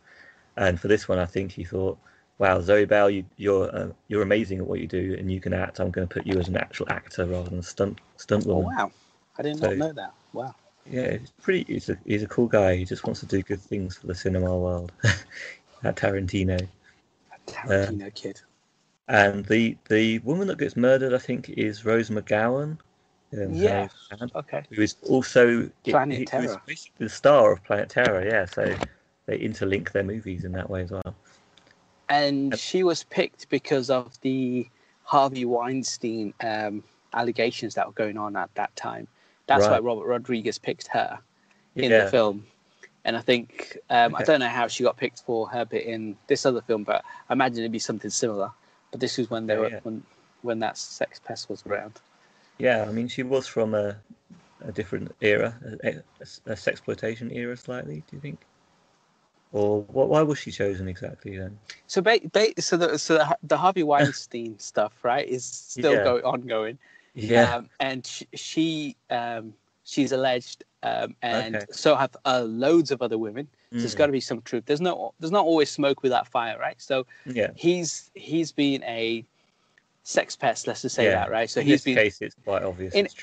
And 0.57 0.81
for 0.81 0.89
this 0.89 1.09
one, 1.09 1.19
I 1.19 1.27
think 1.27 1.53
he 1.53 1.65
thought, 1.65 1.99
"Wow, 2.39 2.61
Zoe 2.61 2.85
Bell, 2.87 3.11
you, 3.11 3.25
you're 3.37 3.75
uh, 3.75 3.89
you're 4.09 4.23
amazing 4.23 4.59
at 4.59 4.67
what 4.67 4.81
you 4.81 4.87
do, 4.87 5.17
and 5.19 5.31
you 5.31 5.41
can 5.41 5.53
act. 5.53 5.81
I'm 5.81 5.91
going 5.91 6.07
to 6.09 6.13
put 6.15 6.27
you 6.27 6.39
as 6.39 6.49
an 6.49 6.57
actual 6.57 6.87
actor 6.91 7.27
rather 7.27 7.51
than 7.51 7.59
a 7.59 7.63
stunt 7.63 7.99
stunt 8.17 8.47
oh, 8.49 8.59
wow. 8.59 8.91
I 9.39 9.43
did 9.43 9.59
So- 9.59 9.69
not 9.69 9.77
know 9.77 9.93
that. 9.93 10.13
Wow. 10.33 10.55
Yeah, 10.89 11.17
he's 11.19 11.33
pretty. 11.43 11.65
He's 11.73 11.89
a 11.89 11.99
he's 12.07 12.23
a 12.23 12.29
cool 12.29 12.47
guy. 12.47 12.77
He 12.77 12.85
just 12.85 13.05
wants 13.05 13.21
to 13.21 13.27
do 13.27 13.43
good 13.43 13.61
things 13.61 13.97
for 13.97 14.07
the 14.07 14.15
cinema 14.15 14.57
world. 14.57 14.93
At 15.83 15.97
Tarantino, 15.97 16.67
Tarantino 17.47 18.15
kid. 18.15 18.41
and 19.09 19.45
the 19.47 19.77
the 19.89 20.21
woman 20.21 20.47
that 20.49 20.59
gets 20.59 20.77
murdered, 20.77 21.13
I 21.13 21.19
think, 21.19 21.49
is 21.51 21.85
Rose 21.85 22.09
McGowan. 22.11 22.79
Um, 23.33 23.55
Yeah. 23.55 23.89
Okay. 24.35 24.63
who 24.71 24.83
is 24.83 24.97
also 25.09 25.71
Planet 25.85 26.21
was 26.21 26.29
Terror. 26.29 26.63
the 26.99 27.09
star 27.09 27.53
of 27.53 27.65
Planet 27.65 27.89
Terror. 27.89 28.25
Yeah, 28.25 28.45
so 28.45 28.75
they 29.27 29.39
interlink 29.39 29.93
their 29.93 30.05
movies 30.05 30.45
in 30.45 30.53
that 30.53 30.71
way 30.71 30.83
as 30.83 30.91
well. 30.91 31.15
And 32.09 32.57
she 32.57 32.85
was 32.85 33.03
picked 33.05 33.49
because 33.49 33.91
of 33.91 34.19
the 34.21 34.69
Harvey 35.03 35.45
Weinstein 35.45 36.33
um, 36.41 36.85
allegations 37.15 37.75
that 37.75 37.87
were 37.87 37.93
going 37.93 38.17
on 38.17 38.37
at 38.37 38.55
that 38.55 38.75
time. 38.77 39.09
That's 39.47 39.67
why 39.67 39.79
Robert 39.79 40.07
Rodriguez 40.07 40.59
picked 40.59 40.89
her 40.89 41.19
in 41.75 41.91
yeah, 41.91 42.05
the 42.05 42.11
film. 42.11 42.47
And 43.05 43.17
I 43.17 43.21
think 43.21 43.79
um, 43.91 44.17
I 44.17 44.23
don't 44.25 44.41
know 44.41 44.49
how 44.49 44.67
she 44.67 44.83
got 44.83 44.97
picked 44.97 45.21
for 45.21 45.49
her 45.49 45.65
bit 45.65 45.87
in 45.87 46.17
this 46.27 46.45
other 46.45 46.61
film, 46.61 46.83
but 46.83 47.05
I 47.29 47.33
imagine 47.33 47.61
it'd 47.61 47.73
be 47.73 47.79
something 47.79 48.11
similar. 48.11 48.51
But 48.91 49.01
this 49.01 49.19
was 49.19 49.31
when 49.31 49.47
they 49.47 49.55
Yeah, 49.55 49.61
were 49.61 49.69
yeah. 49.71 49.81
when 49.85 50.03
when 50.43 50.59
that 50.61 50.77
sex 50.77 51.21
pest 51.25 51.49
was 51.49 51.65
around. 51.67 52.01
Yeah. 52.59 52.85
I 52.89 52.93
mean, 52.93 53.09
she 53.09 53.23
was 53.23 53.47
from 53.47 53.75
a 53.75 53.97
a 54.65 54.73
different 54.73 55.15
era, 55.21 55.55
a, 55.85 55.89
a, 55.89 55.93
a 56.47 56.55
sexploitation 56.55 57.35
era, 57.35 57.57
slightly. 57.57 58.03
Do 58.09 58.17
you 58.17 58.21
think? 58.21 58.41
Or 59.53 59.83
what? 59.83 60.09
Why 60.09 60.23
was 60.23 60.39
she 60.39 60.51
chosen 60.51 60.89
exactly 60.89 61.39
then? 61.39 61.59
So, 61.87 62.01
ba- 62.03 62.21
ba- 62.33 62.61
so 62.61 62.77
the 62.77 62.99
so 62.99 63.15
the, 63.19 63.39
the 63.43 63.57
Harvey 63.57 63.83
Weinstein 63.93 64.59
stuff, 64.59 64.93
right, 65.05 65.27
is 65.27 65.45
still 65.45 65.95
Yeah. 65.95 66.05
go- 66.05 66.21
ongoing. 66.21 66.79
Yeah. 67.15 67.57
Um, 67.57 67.71
and 67.81 68.07
she, 68.07 68.27
she 68.35 68.97
um, 69.11 69.55
she's 69.85 70.13
alleged, 70.13 70.65
um, 70.83 71.15
and 71.23 71.57
Okay. 71.57 71.67
so 71.71 71.97
have 71.97 72.17
uh, 72.27 72.43
loads 72.43 72.91
of 72.91 73.03
other 73.03 73.19
women. 73.19 73.49
So 73.73 73.83
there's 73.83 73.95
Mm. 73.95 73.99
got 73.99 74.07
to 74.07 74.13
be 74.13 74.21
some 74.21 74.43
truth. 74.43 74.65
There's 74.67 74.81
no 74.81 75.15
there's 75.21 75.33
not 75.33 75.45
always 75.45 75.71
smoke 75.71 76.03
without 76.03 76.27
fire, 76.29 76.59
right? 76.59 76.81
So 76.81 77.07
Yeah. 77.27 77.51
he's 77.55 78.11
he's 78.15 78.53
been 78.53 78.83
a 78.85 79.25
sex 80.07 80.37
pest. 80.37 80.69
Let's 80.69 80.83
just 80.83 80.95
say 80.95 81.07
yeah. 81.07 81.17
that, 81.17 81.31
right? 81.33 81.51
So 81.51 81.61
in 81.61 81.67
he's 81.67 81.83
this 81.83 81.85
been 81.85 81.97
case, 81.97 82.23
it's 82.23 82.37
quite 82.45 82.63
obvious. 82.63 82.95
in, 82.95 83.07
it's 83.07 83.15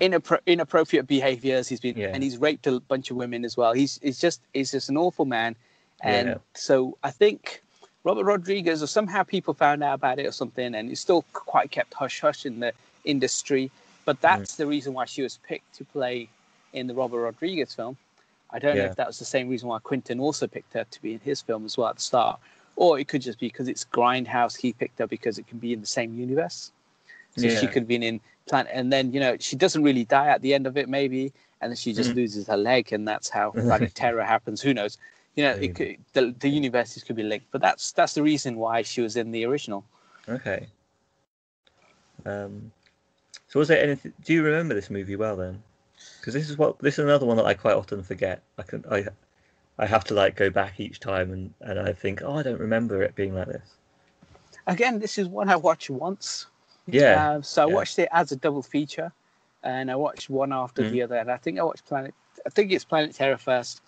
inappro- 0.00 0.40
inappropriate 0.46 1.06
behaviors. 1.06 1.68
He's 1.68 1.78
been 1.78 1.96
Yeah. 1.96 2.10
and 2.12 2.20
he's 2.22 2.36
raped 2.36 2.66
a 2.66 2.80
bunch 2.80 3.10
of 3.12 3.16
women 3.16 3.44
as 3.44 3.56
well. 3.56 3.72
He's 3.72 4.00
he's 4.02 4.18
just 4.18 4.40
he's 4.52 4.72
just 4.72 4.88
an 4.88 4.96
awful 4.96 5.24
man. 5.24 5.54
And 6.02 6.28
Yeah. 6.28 6.34
so 6.54 6.98
I 7.04 7.12
think 7.12 7.62
Robert 8.02 8.24
Rodriguez, 8.24 8.82
or 8.82 8.88
somehow 8.88 9.22
people 9.22 9.54
found 9.54 9.84
out 9.84 9.94
about 9.94 10.18
it 10.18 10.26
or 10.26 10.32
something, 10.32 10.74
and 10.74 10.90
it's 10.90 11.00
still 11.00 11.24
quite 11.32 11.70
kept 11.70 11.94
hush 11.94 12.20
hush 12.20 12.44
in 12.44 12.58
the 12.58 12.72
industry. 13.04 13.70
But 14.04 14.16
Mm-hmm. 14.16 14.40
that's 14.40 14.56
the 14.56 14.66
reason 14.66 14.94
why 14.94 15.04
she 15.04 15.22
was 15.22 15.38
picked 15.46 15.72
to 15.76 15.84
play 15.84 16.28
in 16.72 16.88
the 16.88 16.94
Robert 16.94 17.20
Rodriguez 17.20 17.72
film. 17.72 17.96
I 18.50 18.58
don't 18.58 18.76
know 18.76 18.84
if 18.84 18.96
that 18.96 19.06
was 19.06 19.18
the 19.20 19.24
same 19.24 19.48
reason 19.48 19.68
why 19.68 19.78
Quentin 19.78 20.18
also 20.18 20.46
picked 20.48 20.72
her 20.74 20.84
to 20.84 21.02
be 21.02 21.14
in 21.14 21.20
his 21.20 21.40
film 21.40 21.64
as 21.64 21.78
well 21.78 21.88
at 21.88 21.96
the 21.96 22.02
start, 22.02 22.40
or 22.76 22.98
it 22.98 23.08
could 23.08 23.22
just 23.22 23.38
be 23.38 23.46
because 23.48 23.68
it's 23.68 23.84
Grindhouse. 23.84 24.56
He 24.56 24.72
picked 24.72 24.98
her 24.98 25.06
because 25.06 25.38
it 25.38 25.46
can 25.46 25.58
be 25.58 25.72
in 25.72 25.80
the 25.80 25.86
same 25.86 26.14
universe. 26.14 26.72
So 27.36 27.48
she 27.48 27.68
could 27.68 27.82
have 27.82 27.88
been 27.88 28.02
in 28.02 28.20
Planet, 28.48 28.72
and 28.74 28.92
then 28.92 29.12
you 29.12 29.20
know 29.20 29.36
she 29.38 29.56
doesn't 29.56 29.82
really 29.82 30.04
die 30.04 30.28
at 30.28 30.42
the 30.42 30.54
end 30.54 30.66
of 30.66 30.76
it, 30.76 30.88
maybe, 30.88 31.32
and 31.60 31.70
then 31.70 31.76
she 31.76 31.92
just 31.92 32.12
Mhm. 32.12 32.16
loses 32.16 32.46
her 32.48 32.56
leg, 32.56 32.92
and 32.92 33.06
that's 33.06 33.30
how 33.30 33.52
Planet 33.66 33.94
Terror 33.94 34.24
happens. 34.24 34.60
Who 34.62 34.74
knows? 34.74 34.98
You 35.34 35.44
know, 35.44 35.52
it 35.52 35.74
could, 35.74 35.96
the 36.12 36.34
the 36.38 36.48
universes 36.50 37.02
could 37.04 37.16
be 37.16 37.22
linked, 37.22 37.46
but 37.50 37.60
that's 37.60 37.92
that's 37.92 38.14
the 38.14 38.22
reason 38.22 38.56
why 38.56 38.82
she 38.82 39.00
was 39.00 39.16
in 39.16 39.30
the 39.32 39.44
original. 39.44 39.84
Okay. 40.28 40.68
Um, 42.24 42.72
so 43.48 43.58
was 43.58 43.68
there 43.68 43.82
anything? 43.82 44.12
Do 44.24 44.32
you 44.32 44.42
remember 44.42 44.74
this 44.74 44.90
movie 44.90 45.16
well 45.16 45.36
then? 45.36 45.62
Because 46.20 46.34
this 46.34 46.48
is 46.50 46.58
what 46.58 46.78
this 46.80 46.94
is 46.98 47.04
another 47.04 47.26
one 47.26 47.36
that 47.36 47.46
I 47.46 47.54
quite 47.54 47.74
often 47.76 48.02
forget. 48.02 48.42
I 48.58 48.62
can 48.62 48.84
I 48.90 49.06
I 49.78 49.86
have 49.86 50.04
to 50.04 50.14
like 50.14 50.36
go 50.36 50.50
back 50.50 50.78
each 50.80 51.00
time 51.00 51.32
and 51.32 51.54
and 51.60 51.78
I 51.80 51.92
think 51.92 52.22
oh 52.22 52.36
I 52.36 52.42
don't 52.42 52.60
remember 52.60 53.02
it 53.02 53.14
being 53.14 53.34
like 53.34 53.48
this. 53.48 53.74
Again, 54.66 54.98
this 55.00 55.18
is 55.18 55.26
one 55.28 55.48
I 55.48 55.56
watched 55.56 55.90
once. 55.90 56.46
Yeah. 56.86 57.30
Uh, 57.32 57.42
so 57.42 57.64
I 57.64 57.68
yeah. 57.68 57.74
watched 57.74 57.98
it 57.98 58.08
as 58.12 58.32
a 58.32 58.36
double 58.36 58.62
feature, 58.62 59.12
and 59.62 59.90
I 59.90 59.96
watched 59.96 60.30
one 60.30 60.52
after 60.52 60.82
Mm. 60.82 60.90
the 60.92 61.02
other. 61.02 61.16
And 61.16 61.30
I 61.30 61.36
think 61.36 61.58
I 61.58 61.62
watched 61.64 61.84
Planet. 61.86 62.14
I 62.46 62.50
think 62.50 62.70
it's 62.72 62.84
Planet 62.84 63.14
Terror 63.14 63.36
first, 63.38 63.80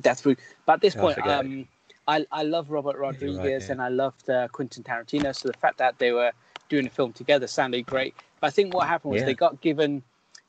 Death 0.00 0.22
Proof. 0.22 0.38
But 0.66 0.74
at 0.74 0.80
this 0.80 0.96
I 0.96 1.00
point, 1.00 1.14
forget. 1.16 1.40
um, 1.40 1.68
I 2.08 2.26
I 2.32 2.42
love 2.42 2.70
Robert 2.70 2.96
right, 2.98 3.12
Rodriguez 3.12 3.66
yeah. 3.66 3.72
and 3.72 3.80
I 3.82 3.88
loved 3.88 4.28
uh, 4.28 4.48
Quentin 4.48 4.82
Tarantino. 4.82 5.34
So 5.34 5.48
the 5.48 5.58
fact 5.58 5.78
that 5.78 5.98
they 5.98 6.12
were 6.12 6.32
doing 6.68 6.86
a 6.86 6.90
film 6.90 7.12
together 7.12 7.46
sounded 7.46 7.86
great. 7.86 8.14
But 8.40 8.48
I 8.48 8.50
think 8.50 8.74
what 8.74 8.86
happened 8.88 9.12
was 9.12 9.20
Yeah. 9.20 9.26
they 9.26 9.34
got 9.34 9.60
given 9.60 10.02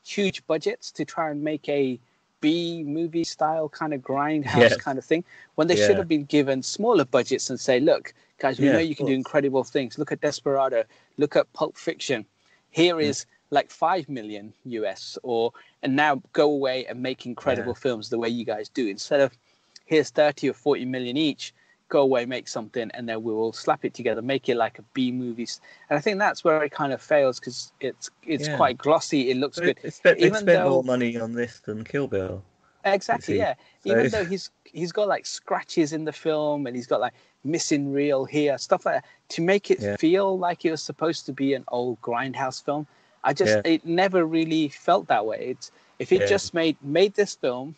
huge 0.06 0.46
budgets 0.48 0.92
to 0.92 1.06
try 1.06 1.30
and 1.30 1.44
make 1.44 1.68
a 1.70 2.00
B 2.42 2.84
movie 2.84 3.24
style 3.24 3.70
kind 3.70 3.94
of 3.94 4.02
grindhouse 4.02 4.56
Yes. 4.60 4.76
kind 4.78 4.98
of 4.98 5.06
thing 5.06 5.24
when 5.56 5.68
they 5.68 5.76
should 5.76 5.98
have 5.98 6.08
been 6.08 6.26
given 6.26 6.62
smaller 6.64 7.06
budgets 7.06 7.50
and 7.50 7.60
say, 7.60 7.80
look, 7.80 8.14
guys, 8.40 8.60
we 8.60 8.68
Yeah, 8.68 8.74
know 8.74 8.80
you 8.80 8.96
can 8.96 9.06
do 9.06 9.14
incredible 9.14 9.64
things. 9.64 9.98
Look 9.98 10.12
at 10.12 10.22
Desperado. 10.22 10.84
Look 11.18 11.36
at 11.36 11.52
Pulp 11.54 11.78
Fiction. 11.78 12.26
Here 12.72 13.00
Mm. 13.02 13.10
is 13.10 13.26
like 13.52 13.70
five 13.72 14.10
million 14.10 14.54
US, 14.66 15.18
or 15.24 15.52
and 15.84 15.96
now 15.96 16.22
go 16.34 16.52
away 16.52 16.86
and 16.86 17.02
make 17.02 17.26
incredible 17.26 17.74
films 17.76 18.10
the 18.10 18.20
way 18.20 18.30
you 18.30 18.46
guys 18.46 18.70
do. 18.70 18.88
Instead 18.88 19.22
of 19.22 19.38
here's 19.86 20.10
thirty 20.10 20.50
or 20.50 20.54
forty 20.54 20.86
million 20.86 21.18
each, 21.18 21.54
go 21.90 22.02
away, 22.02 22.26
make 22.26 22.48
something, 22.48 22.90
and 22.94 23.08
then 23.08 23.22
we 23.24 23.34
will 23.34 23.54
slap 23.54 23.86
it 23.86 23.94
together, 23.94 24.22
make 24.22 24.50
it 24.50 24.56
like 24.56 24.80
a 24.80 24.84
B 24.94 25.12
movie. 25.12 25.48
And 25.90 25.98
I 25.98 26.02
think 26.02 26.18
that's 26.20 26.44
where 26.44 26.64
it 26.64 26.72
kind 26.72 26.94
of 26.94 27.02
fails 27.02 27.40
because 27.40 27.72
it's 27.80 28.10
it's 28.26 28.48
Yeah. 28.48 28.58
quite 28.58 28.78
glossy. 28.78 29.30
It 29.32 29.38
looks 29.38 29.58
So 29.58 29.64
good. 29.66 29.78
Spent, 29.94 30.20
they 30.20 30.26
even 30.26 30.42
spent 30.42 30.46
though- 30.64 30.70
more 30.70 30.84
money 30.84 31.18
on 31.18 31.34
this 31.34 31.60
than 31.60 31.84
Kill 31.84 32.08
Bill. 32.08 32.44
Exactly, 32.84 33.38
yeah. 33.38 33.56
So- 33.84 33.92
Even 33.92 34.10
though 34.12 34.26
he's 34.26 34.50
he's 34.64 34.92
got 34.92 35.08
like 35.08 35.26
scratches 35.26 35.94
in 35.94 36.06
the 36.06 36.12
film 36.12 36.68
and 36.68 36.76
he's 36.76 36.88
got 36.88 37.00
like 37.02 37.14
missing 37.44 37.92
reel 37.94 38.26
here, 38.26 38.58
stuff 38.58 38.86
like 38.86 38.96
that, 38.96 39.06
to 39.30 39.42
make 39.42 39.70
it 39.72 39.80
Yeah. 39.80 39.96
feel 39.98 40.38
like 40.38 40.66
it 40.66 40.72
was 40.72 40.82
supposed 40.82 41.26
to 41.28 41.34
be 41.34 41.54
an 41.54 41.64
old 41.70 42.02
grindhouse 42.02 42.64
film. 42.64 42.88
I 43.24 43.34
just 43.34 43.58
Yeah. 43.66 43.74
it 43.74 43.86
never 43.86 44.26
really 44.26 44.68
felt 44.70 45.08
that 45.08 45.26
way. 45.26 45.48
It's 45.52 45.72
if 46.00 46.12
it 46.12 46.28
just 46.28 46.54
made 46.54 46.78
made 46.82 47.14
this 47.14 47.36
film 47.36 47.76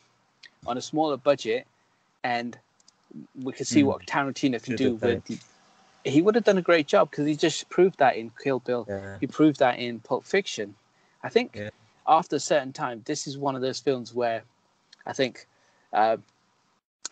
on 0.66 0.78
a 0.78 0.82
smaller 0.82 1.18
budget 1.18 1.68
and 2.24 2.58
we 3.42 3.54
could 3.54 3.68
see 3.68 3.84
Mm. 3.84 3.88
what 3.88 4.06
Tarantino 4.06 4.62
can 4.62 4.78
Should've 4.78 5.00
do 5.02 5.22
done 5.22 5.40
he 6.06 6.22
would 6.22 6.36
have 6.36 6.44
done 6.44 6.58
a 6.58 6.62
great 6.62 6.88
job 6.88 7.10
because 7.12 7.26
he 7.26 7.36
just 7.36 7.68
proved 7.70 8.00
that 8.00 8.16
in 8.16 8.32
Kill 8.42 8.60
Bill. 8.60 8.86
Yeah. 8.88 9.18
He 9.20 9.28
proved 9.28 9.60
that 9.60 9.78
in 9.80 10.00
Pulp 10.00 10.24
Fiction. 10.26 10.74
I 11.24 11.30
think 11.30 11.56
Yeah. 11.56 11.70
after 12.08 12.38
a 12.38 12.40
certain 12.40 12.72
time, 12.72 13.02
this 13.06 13.28
is 13.28 13.38
one 13.38 13.56
of 13.56 13.62
those 13.62 13.80
films 13.80 14.14
where 14.14 14.44
I 15.06 15.14
think 15.14 15.48
uh, 15.94 16.18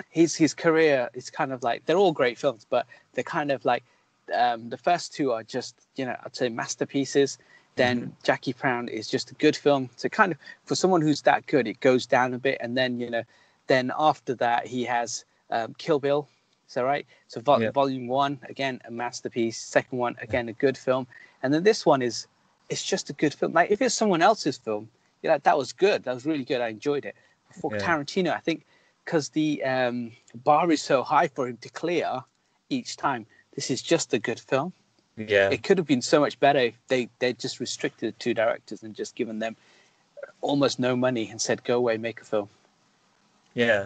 his 0.10 0.36
his 0.36 0.53
career 0.53 1.10
is 1.14 1.30
kind 1.30 1.51
of 1.51 1.64
like 1.64 1.86
they're 1.86 1.97
all 1.97 2.12
great 2.12 2.38
films, 2.38 2.66
but 2.70 2.86
they're 3.14 3.24
kind 3.24 3.51
of 3.51 3.66
like 3.66 3.84
um, 4.34 4.70
the 4.70 4.78
first 4.78 5.14
two 5.14 5.32
are 5.32 5.43
just 5.43 5.76
you 5.95 6.06
know 6.06 6.16
I'd 6.24 6.36
say 6.36 6.49
masterpieces. 6.49 7.38
Then 7.76 8.01
Mm-hmm. 8.01 8.10
Jackie 8.24 8.53
Brown 8.53 8.88
is 8.88 9.10
just 9.10 9.32
a 9.32 9.34
good 9.36 9.56
film. 9.56 9.89
So 9.97 10.08
kind 10.08 10.32
of 10.32 10.38
for 10.64 10.76
someone 10.76 11.01
who's 11.01 11.22
that 11.24 11.45
good, 11.47 11.68
it 11.68 11.82
goes 11.82 12.06
down 12.06 12.34
a 12.34 12.39
bit, 12.39 12.58
and 12.62 12.78
then 12.78 12.99
you 13.01 13.10
know, 13.10 13.24
then 13.68 13.91
after 13.97 14.34
that 14.36 14.66
he 14.68 14.86
has 14.86 15.26
um, 15.49 15.73
Kill 15.77 15.99
Bill, 15.99 16.27
Is 16.67 16.73
that 16.73 16.81
right? 16.83 17.05
So 17.27 17.41
vol- 17.41 17.61
Yeah. 17.61 17.71
volume 17.71 18.07
one, 18.07 18.39
again, 18.49 18.81
a 18.85 18.91
masterpiece. 18.91 19.57
Second 19.61 19.99
one, 19.99 20.15
again, 20.21 20.49
a 20.49 20.53
good 20.53 20.77
film. 20.77 21.05
And 21.43 21.53
then 21.53 21.63
this 21.63 21.85
one 21.85 22.01
is, 22.01 22.27
it's 22.69 22.83
just 22.83 23.09
a 23.11 23.13
good 23.13 23.33
film. 23.33 23.53
Like 23.53 23.69
if 23.69 23.81
it's 23.81 23.93
someone 23.93 24.21
else's 24.23 24.57
film, 24.57 24.89
you're 25.21 25.31
like, 25.31 25.43
that 25.43 25.57
was 25.57 25.71
good. 25.73 26.03
That 26.03 26.13
was 26.15 26.25
really 26.25 26.43
good. 26.43 26.61
I 26.61 26.69
enjoyed 26.69 27.05
it. 27.05 27.15
For 27.61 27.71
Yeah. 27.75 27.81
Tarantino, 27.81 28.33
I 28.33 28.39
think 28.39 28.65
because 29.05 29.29
the 29.29 29.63
um, 29.63 30.11
bar 30.43 30.71
is 30.71 30.81
so 30.81 31.03
high 31.03 31.27
for 31.27 31.47
him 31.47 31.57
to 31.57 31.69
clear 31.69 32.23
each 32.69 32.97
time, 32.97 33.27
this 33.53 33.69
is 33.69 33.81
just 33.83 34.13
a 34.13 34.19
good 34.19 34.39
film. 34.39 34.73
Yeah, 35.17 35.49
It 35.51 35.61
could 35.63 35.77
have 35.77 35.87
been 35.87 36.01
so 36.01 36.19
much 36.19 36.37
better 36.39 36.59
if 36.59 36.75
they 36.87 37.07
they 37.19 37.31
just 37.33 37.59
restricted 37.61 38.09
it 38.09 38.19
to 38.19 38.33
directors 38.33 38.83
and 38.83 38.93
just 38.95 39.15
given 39.15 39.37
them 39.39 39.55
almost 40.41 40.79
no 40.79 40.95
money 40.95 41.29
and 41.29 41.39
said, 41.39 41.63
go 41.63 41.77
away, 41.77 41.95
make 41.97 42.19
a 42.21 42.25
film. 42.25 42.49
yeah. 43.53 43.85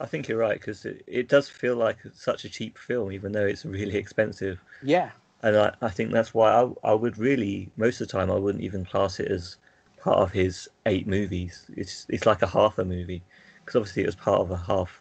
I 0.00 0.06
think 0.06 0.28
you're 0.28 0.38
right 0.38 0.58
because 0.58 0.84
it, 0.84 1.02
it 1.06 1.28
does 1.28 1.48
feel 1.48 1.76
like 1.76 1.98
such 2.14 2.44
a 2.44 2.48
cheap 2.48 2.78
film, 2.78 3.12
even 3.12 3.32
though 3.32 3.46
it's 3.46 3.64
really 3.64 3.96
expensive. 4.04 4.58
Yeah. 4.82 5.10
And 5.42 5.56
I, 5.56 5.74
I 5.82 5.88
think 5.90 6.10
that's 6.10 6.34
why 6.34 6.52
I, 6.52 6.70
I 6.84 6.94
would 6.94 7.18
really 7.18 7.70
most 7.76 8.00
of 8.00 8.08
the 8.08 8.12
time 8.12 8.30
I 8.30 8.36
wouldn't 8.36 8.64
even 8.64 8.84
class 8.84 9.20
it 9.20 9.30
as 9.30 9.56
part 10.00 10.18
of 10.18 10.32
his 10.32 10.68
eight 10.86 11.06
movies. 11.06 11.66
It's 11.76 12.06
it's 12.08 12.26
like 12.26 12.42
a 12.42 12.46
half 12.46 12.78
a 12.78 12.84
movie 12.84 13.22
because 13.64 13.76
obviously 13.76 14.02
it 14.02 14.06
was 14.06 14.16
part 14.16 14.40
of 14.40 14.50
a 14.50 14.56
half 14.56 15.00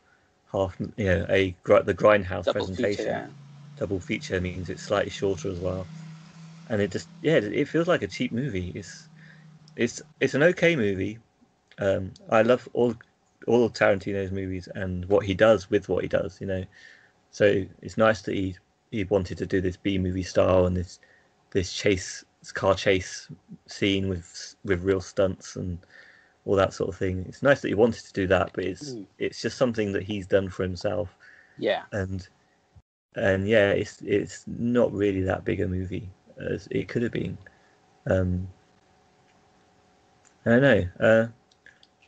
half 0.52 0.76
you 0.98 1.06
know 1.06 1.26
a 1.30 1.56
the 1.64 1.94
Grindhouse 1.94 2.46
Double 2.46 2.54
presentation. 2.54 3.06
feature, 3.06 3.10
yeah. 3.12 3.28
Double 3.78 4.00
feature 4.00 4.42
means 4.42 4.70
it's 4.70 4.84
slightly 4.84 5.12
shorter 5.12 5.50
as 5.50 5.60
well, 5.60 5.86
and 6.70 6.82
it 6.82 6.92
just 6.92 7.08
yeah 7.22 7.36
it, 7.36 7.54
it 7.54 7.68
feels 7.68 7.88
like 7.88 8.02
a 8.02 8.08
cheap 8.08 8.32
movie. 8.32 8.72
It's 8.76 9.08
it's 9.76 10.02
it's 10.20 10.34
an 10.34 10.44
okay 10.44 10.76
movie. 10.76 11.20
Um, 11.78 12.12
I 12.30 12.42
love 12.42 12.68
all 12.74 12.94
all 13.50 13.66
of 13.66 13.74
Tarantino's 13.74 14.32
movies 14.32 14.70
and 14.76 15.06
what 15.06 15.26
he 15.26 15.34
does 15.34 15.70
with 15.70 15.90
what 15.90 16.04
he 16.04 16.08
does. 16.08 16.40
You 16.40 16.48
know, 16.48 16.64
so 17.32 17.66
it's 17.82 17.98
nice 17.98 18.22
that 18.24 18.36
he 18.36 18.56
he 18.92 19.04
wanted 19.06 19.38
to 19.40 19.46
do 19.46 19.62
this 19.62 19.78
B 19.78 19.98
movie 19.98 20.24
style 20.24 20.66
and 20.68 20.78
this 20.78 21.00
this 21.52 21.74
chase 21.74 22.24
this 22.40 22.52
car 22.52 22.76
chase 22.76 23.30
scene 23.68 24.08
with 24.08 24.56
with 24.64 24.84
real 24.84 25.02
stunts 25.02 25.56
and 25.56 25.80
all 26.46 26.56
that 26.56 26.74
sort 26.74 26.90
of 26.90 26.96
thing. 26.96 27.26
It's 27.28 27.44
nice 27.44 27.62
that 27.62 27.68
he 27.70 27.74
wanted 27.74 28.06
to 28.06 28.14
do 28.14 28.28
that, 28.28 28.52
but 28.54 28.64
it's 28.66 28.94
Mm. 28.94 29.06
it's 29.18 29.42
just 29.42 29.58
something 29.58 29.92
that 29.94 30.04
he's 30.04 30.28
done 30.28 30.50
for 30.50 30.64
himself 30.64 31.16
Yeah. 31.58 31.84
and 31.92 32.28
and 33.16 33.48
yeah, 33.48 33.72
it's 33.72 34.02
it's 34.04 34.46
not 34.48 34.94
really 34.94 35.22
that 35.24 35.44
big 35.44 35.62
a 35.62 35.68
movie 35.68 36.10
as 36.52 36.68
it 36.72 36.88
could 36.88 37.02
have 37.02 37.12
been. 37.12 37.38
Um, 38.06 38.48
I 40.46 40.50
don't 40.52 40.62
know. 40.62 40.84
Uh, 41.00 41.28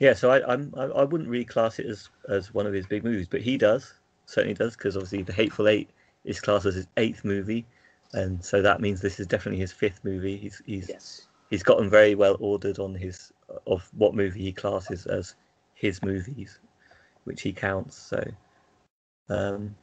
yeah, 0.02 0.14
so 0.14 0.32
I, 0.32 0.52
I'm 0.52 0.74
I, 0.76 0.86
I 0.86 1.04
wouldn't 1.04 1.30
really 1.30 1.46
class 1.46 1.78
it 1.78 1.86
as 1.86 2.10
as 2.28 2.52
one 2.56 2.66
of 2.66 2.74
his 2.74 2.88
big 2.88 3.04
movies, 3.04 3.28
but 3.30 3.42
he 3.42 3.56
does 3.56 3.94
certainly 4.26 4.56
does 4.56 4.76
because 4.76 4.98
obviously 4.98 5.22
the 5.22 5.32
Hateful 5.32 5.68
Eight 5.68 5.92
is 6.26 6.40
classed 6.40 6.66
as 6.66 6.74
his 6.74 6.88
eighth 6.98 7.24
movie, 7.24 7.68
and 8.14 8.44
so 8.44 8.64
that 8.64 8.82
means 8.82 9.00
this 9.00 9.20
is 9.20 9.28
definitely 9.28 9.60
his 9.60 9.72
fifth 9.72 10.04
movie. 10.04 10.38
He's 10.38 10.60
he's 10.66 10.90
Yes. 10.90 11.28
he's 11.52 11.62
gotten 11.62 11.88
very 11.88 12.16
well 12.16 12.36
ordered 12.40 12.80
on 12.80 12.96
his 12.96 13.32
of 13.68 13.88
what 13.96 14.16
movie 14.16 14.42
he 14.42 14.52
classes 14.52 15.06
as 15.06 15.36
his 15.76 16.02
movies, 16.02 16.58
which 17.26 17.44
he 17.44 17.54
counts. 17.54 17.96
So, 17.96 18.24
um, 19.30 19.76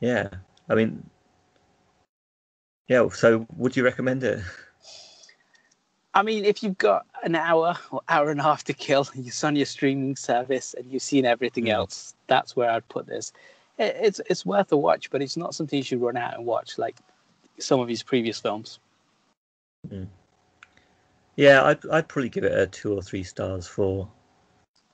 yeah, 0.00 0.28
I 0.68 0.76
mean, 0.76 1.02
yeah. 2.86 3.08
So, 3.08 3.44
would 3.56 3.76
you 3.76 3.84
recommend 3.84 4.22
it? 4.22 4.40
I 6.18 6.22
mean, 6.22 6.44
if 6.44 6.64
you've 6.64 6.78
got 6.78 7.06
an 7.22 7.36
hour 7.36 7.76
or 7.92 8.00
hour 8.08 8.30
and 8.32 8.40
a 8.40 8.42
half 8.42 8.64
to 8.64 8.72
kill, 8.72 9.06
you're 9.14 9.32
on 9.44 9.54
your 9.54 9.66
streaming 9.66 10.16
service 10.16 10.74
and 10.76 10.84
you've 10.90 11.02
seen 11.02 11.24
everything 11.24 11.66
Mm. 11.66 11.74
else, 11.74 12.16
that's 12.26 12.56
where 12.56 12.68
I'd 12.68 12.88
put 12.88 13.06
this. 13.06 13.32
It, 13.78 13.96
it's 14.00 14.20
it's 14.28 14.44
worth 14.44 14.72
a 14.72 14.76
watch, 14.76 15.10
but 15.12 15.22
it's 15.22 15.36
not 15.36 15.54
something 15.54 15.76
you 15.76 15.84
should 15.84 16.00
run 16.00 16.16
out 16.16 16.34
and 16.34 16.44
watch 16.44 16.76
like 16.76 16.96
some 17.60 17.78
of 17.78 17.88
his 17.88 18.02
previous 18.02 18.40
films. 18.40 18.80
Yeah, 21.36 21.62
I'd 21.62 21.86
I'd 21.86 22.08
probably 22.08 22.30
give 22.30 22.42
it 22.42 22.58
a 22.58 22.66
two 22.66 22.92
or 22.94 23.00
three 23.00 23.22
stars 23.22 23.68
for 23.68 24.08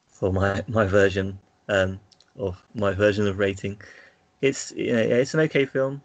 for 0.09 0.31
my 0.31 0.63
my 0.69 0.85
version 0.85 1.39
um 1.71 1.99
of 2.37 2.63
my 2.75 2.93
version 2.93 3.27
of 3.27 3.39
rating. 3.39 3.81
It's 4.43 4.73
you 4.73 4.93
know, 4.93 4.99
it's 4.99 5.33
an 5.33 5.41
okay 5.41 5.65
film. 5.65 6.03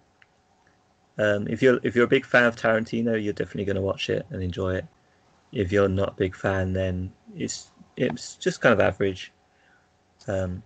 Um, 1.17 1.45
if 1.49 1.61
you're 1.61 1.82
if 1.84 1.93
you're 1.93 2.05
a 2.05 2.15
big 2.15 2.26
fan 2.26 2.45
of 2.45 2.55
Tarantino, 2.55 3.22
you're 3.22 3.34
definitely 3.34 3.65
going 3.65 3.76
to 3.76 3.82
watch 3.82 4.09
it 4.09 4.26
and 4.30 4.41
enjoy 4.41 4.76
it. 4.76 4.86
If 5.52 5.72
you're 5.72 5.89
not 5.89 6.10
a 6.10 6.16
big 6.16 6.36
fan, 6.36 6.74
then 6.74 7.12
it's 7.36 7.72
it's 7.97 8.36
just 8.36 8.62
kind 8.62 8.74
of 8.74 8.80
average. 8.80 9.32
Um, 10.28 10.62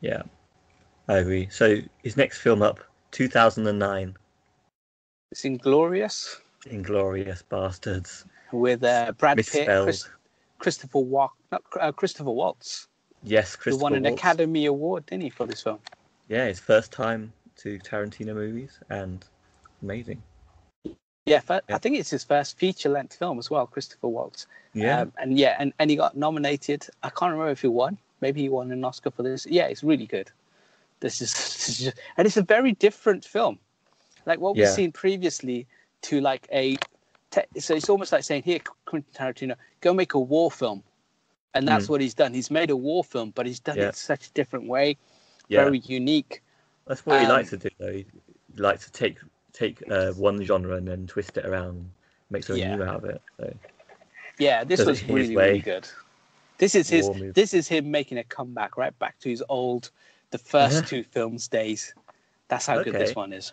yeah, 0.00 0.22
I 1.08 1.18
agree. 1.18 1.48
So 1.50 1.78
his 2.02 2.16
next 2.16 2.38
film 2.38 2.62
up, 2.62 2.80
2009, 3.12 4.16
It's 5.30 5.42
Inglourious 5.42 6.36
Inglourious 6.66 7.42
Basterds, 7.50 8.24
with 8.52 8.82
uh, 8.84 9.12
Brad 9.18 9.36
Pitt. 9.36 9.68
Chris, 9.84 10.08
Christopher 10.58 11.00
Walk, 11.00 11.32
not 11.50 11.62
uh, 11.80 11.92
Christopher 11.92 12.30
Waltz, 12.30 12.88
Yes, 13.22 13.54
who 13.54 13.62
Christopher 13.62 13.82
won 13.82 13.94
an 13.94 14.04
Waltz. 14.04 14.20
Academy 14.20 14.66
Award, 14.66 15.06
didn't 15.06 15.22
he, 15.24 15.30
for 15.30 15.46
this 15.46 15.62
film? 15.62 15.78
Yeah, 16.28 16.46
his 16.46 16.58
first 16.58 16.92
time 16.92 17.32
to 17.58 17.78
Tarantino 17.78 18.34
movies 18.34 18.78
and 18.90 19.24
amazing. 19.82 20.22
Yeah, 21.26 21.40
Yeah. 21.48 21.60
I 21.70 21.78
think 21.78 21.96
it's 21.98 22.10
his 22.10 22.24
first 22.24 22.58
feature-length 22.58 23.14
film 23.16 23.38
as 23.38 23.50
well, 23.50 23.66
Christopher 23.66 24.08
Waltz. 24.08 24.46
Yeah, 24.74 25.02
Um, 25.02 25.12
and 25.18 25.38
yeah, 25.38 25.56
and, 25.58 25.72
and 25.78 25.90
he 25.90 25.96
got 25.96 26.16
nominated. 26.16 26.86
I 27.02 27.10
can't 27.10 27.32
remember 27.32 27.50
if 27.52 27.60
he 27.62 27.68
won. 27.68 27.98
Maybe 28.20 28.40
he 28.42 28.48
won 28.48 28.72
an 28.72 28.84
Oscar 28.84 29.10
for 29.10 29.22
this. 29.22 29.46
Yeah, 29.46 29.66
it's 29.66 29.82
really 29.84 30.06
good. 30.06 30.30
This 31.00 31.20
is, 31.20 31.32
this 31.34 31.68
is 31.68 31.78
just, 31.78 31.98
and 32.16 32.26
it's 32.26 32.36
a 32.36 32.42
very 32.42 32.72
different 32.72 33.24
film. 33.24 33.58
Like 34.26 34.40
what 34.40 34.56
we've 34.56 34.68
seen 34.68 34.92
previously 34.92 35.66
to 36.02 36.20
like 36.20 36.46
a. 36.52 36.76
Te- 37.30 37.60
so 37.60 37.74
it's 37.74 37.88
almost 37.88 38.12
like 38.12 38.22
saying, 38.22 38.42
"Here, 38.44 38.60
Quentin 38.84 39.10
Tarantino, 39.14 39.56
go 39.80 39.92
make 39.92 40.14
a 40.14 40.20
war 40.20 40.48
film," 40.50 40.82
and 41.54 41.66
that's 41.66 41.86
Mm. 41.86 41.90
what 41.90 42.00
he's 42.00 42.14
done. 42.14 42.32
He's 42.32 42.50
made 42.50 42.70
a 42.70 42.76
war 42.76 43.02
film, 43.02 43.30
but 43.34 43.46
he's 43.46 43.58
done 43.58 43.78
Yeah. 43.78 43.88
it 43.88 43.96
such 43.96 44.28
a 44.28 44.30
different 44.32 44.68
way, 44.68 44.96
yeah. 45.48 45.64
very 45.64 45.78
unique. 45.80 46.40
That's 46.86 47.04
what 47.04 47.18
he 47.20 47.26
um, 47.26 47.32
likes 47.32 47.50
to 47.50 47.56
do, 47.56 47.68
though. 47.78 47.90
He 47.92 48.06
likes 48.56 48.84
to 48.84 48.92
take 48.92 49.18
take 49.52 49.82
uh, 49.90 50.12
one 50.12 50.42
genre 50.44 50.76
and 50.76 50.86
then 50.86 51.06
twist 51.06 51.36
it 51.36 51.46
around, 51.46 51.90
make 52.30 52.44
something 52.44 52.62
Yeah. 52.64 52.76
new 52.76 52.84
out 52.84 53.04
of 53.04 53.10
it. 53.10 53.22
So 53.38 53.54
Yeah, 54.38 54.64
this 54.64 54.84
was 54.86 55.02
really 55.08 55.36
really 55.36 55.60
good. 55.60 55.88
This 56.58 56.74
is 56.74 56.88
his. 56.88 57.10
This 57.34 57.54
is 57.54 57.68
him 57.68 57.90
making 57.90 58.18
a 58.18 58.24
comeback 58.24 58.76
right 58.76 58.96
back 58.98 59.18
to 59.20 59.28
his 59.28 59.42
old, 59.48 59.90
the 60.30 60.38
first 60.38 60.84
Yeah. 60.84 60.88
two 60.88 61.02
films 61.02 61.48
days. 61.48 61.94
That's 62.48 62.66
how 62.66 62.82
good 62.82 62.94
this 62.94 63.16
one 63.16 63.32
is. 63.32 63.52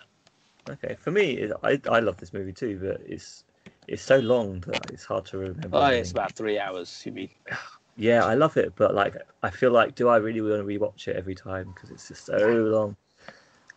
okay, 0.70 0.95
for 1.00 1.12
me, 1.12 1.32
it- 1.38 1.54
I 1.64 1.80
I 1.89 2.00
love 2.00 2.18
this 2.18 2.34
movie 2.34 2.54
too, 2.54 2.80
but 2.82 3.02
it's 3.06 3.43
it's 3.88 4.04
so 4.04 4.20
long 4.20 4.60
that 4.62 4.89
it's 4.91 5.06
hard 5.06 5.26
to 5.28 5.38
remember. 5.38 5.70
Oh, 5.78 5.88
it's 5.88 6.12
about 6.12 6.34
three 6.34 6.60
hours. 6.60 7.02
You 7.06 7.12
mean? 7.14 7.30
Yeah, 7.97 8.24
I 8.24 8.36
love 8.36 8.56
it, 8.56 8.76
but 8.78 8.95
like 8.95 9.16
I 9.43 9.50
feel 9.50 9.72
like, 9.72 9.93
do 9.95 10.08
I 10.08 10.18
really 10.18 10.39
want 10.39 10.54
to 10.56 10.64
rewatch 10.64 11.10
it 11.10 11.18
every 11.18 11.36
time 11.36 11.72
because 11.76 11.89
it's 11.91 12.08
just 12.08 12.26
so 12.26 12.38
long? 12.38 12.95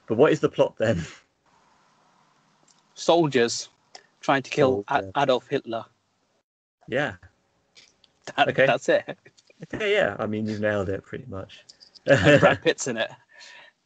But 0.06 0.16
what 0.16 0.30
is 0.30 0.38
the 0.38 0.48
plot 0.48 0.76
then? 0.78 1.02
Soldiers 3.02 3.68
trying 4.20 4.42
to 4.42 4.50
kill 4.50 4.84
A- 4.88 4.94
Soldier. 4.94 5.10
Adolf 5.16 5.48
Hitler. 5.48 5.84
yeah, 6.88 7.14
That, 8.36 8.48
Okay. 8.48 8.66
That's 8.66 8.88
it. 8.88 9.18
okay, 9.74 9.92
yeah. 9.92 10.16
I 10.18 10.26
mean, 10.26 10.46
you've 10.46 10.60
nailed 10.60 10.88
it 10.88 11.02
pretty 11.04 11.24
much. 11.28 11.64
And 12.06 12.40
Brad 12.40 12.62
Pitt's 12.64 12.86
in 12.86 12.96
it. 12.96 13.10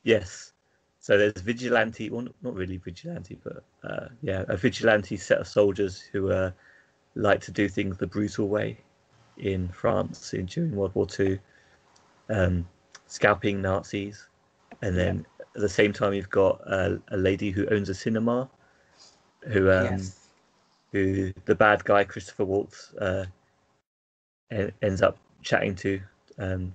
Yes. 0.02 0.52
So 1.00 1.16
there's 1.16 1.40
vigilante, 1.40 2.10
well, 2.10 2.26
not- 2.42 2.54
really 2.54 2.76
vigilante, 2.76 3.38
but 3.42 3.64
uh, 3.84 4.08
yeah, 4.22 4.44
a 4.48 4.56
vigilante 4.56 5.16
set 5.16 5.38
of 5.38 5.48
soldiers 5.48 6.00
who 6.00 6.30
uh, 6.30 6.50
like 7.14 7.40
to 7.42 7.50
do 7.52 7.68
things 7.68 7.96
the 7.96 8.06
brutal 8.06 8.48
way 8.48 8.76
in 9.38 9.68
France 9.68 10.34
in, 10.34 10.46
during 10.46 10.74
World 10.74 10.94
War 10.94 11.06
Two, 11.06 11.38
um, 12.28 12.68
scalping 13.06 13.62
Nazis, 13.62 14.28
and 14.82 14.96
then 14.96 15.26
at 15.54 15.60
the 15.62 15.68
same 15.68 15.92
time 15.92 16.12
you've 16.12 16.28
got 16.30 16.60
uh, 16.66 16.96
a 17.12 17.16
lady 17.16 17.50
who 17.50 17.66
owns 17.70 17.88
a 17.88 17.94
cinema, 17.94 18.48
who 19.46 19.70
um, 19.70 19.84
yes. 19.84 20.28
who 20.92 21.32
the 21.44 21.54
bad 21.54 21.84
guy 21.84 22.04
Christopher 22.04 22.44
Waltz 22.44 22.92
uh, 22.94 23.26
ends 24.50 25.02
up 25.02 25.18
chatting 25.42 25.74
to, 25.76 26.00
um, 26.38 26.74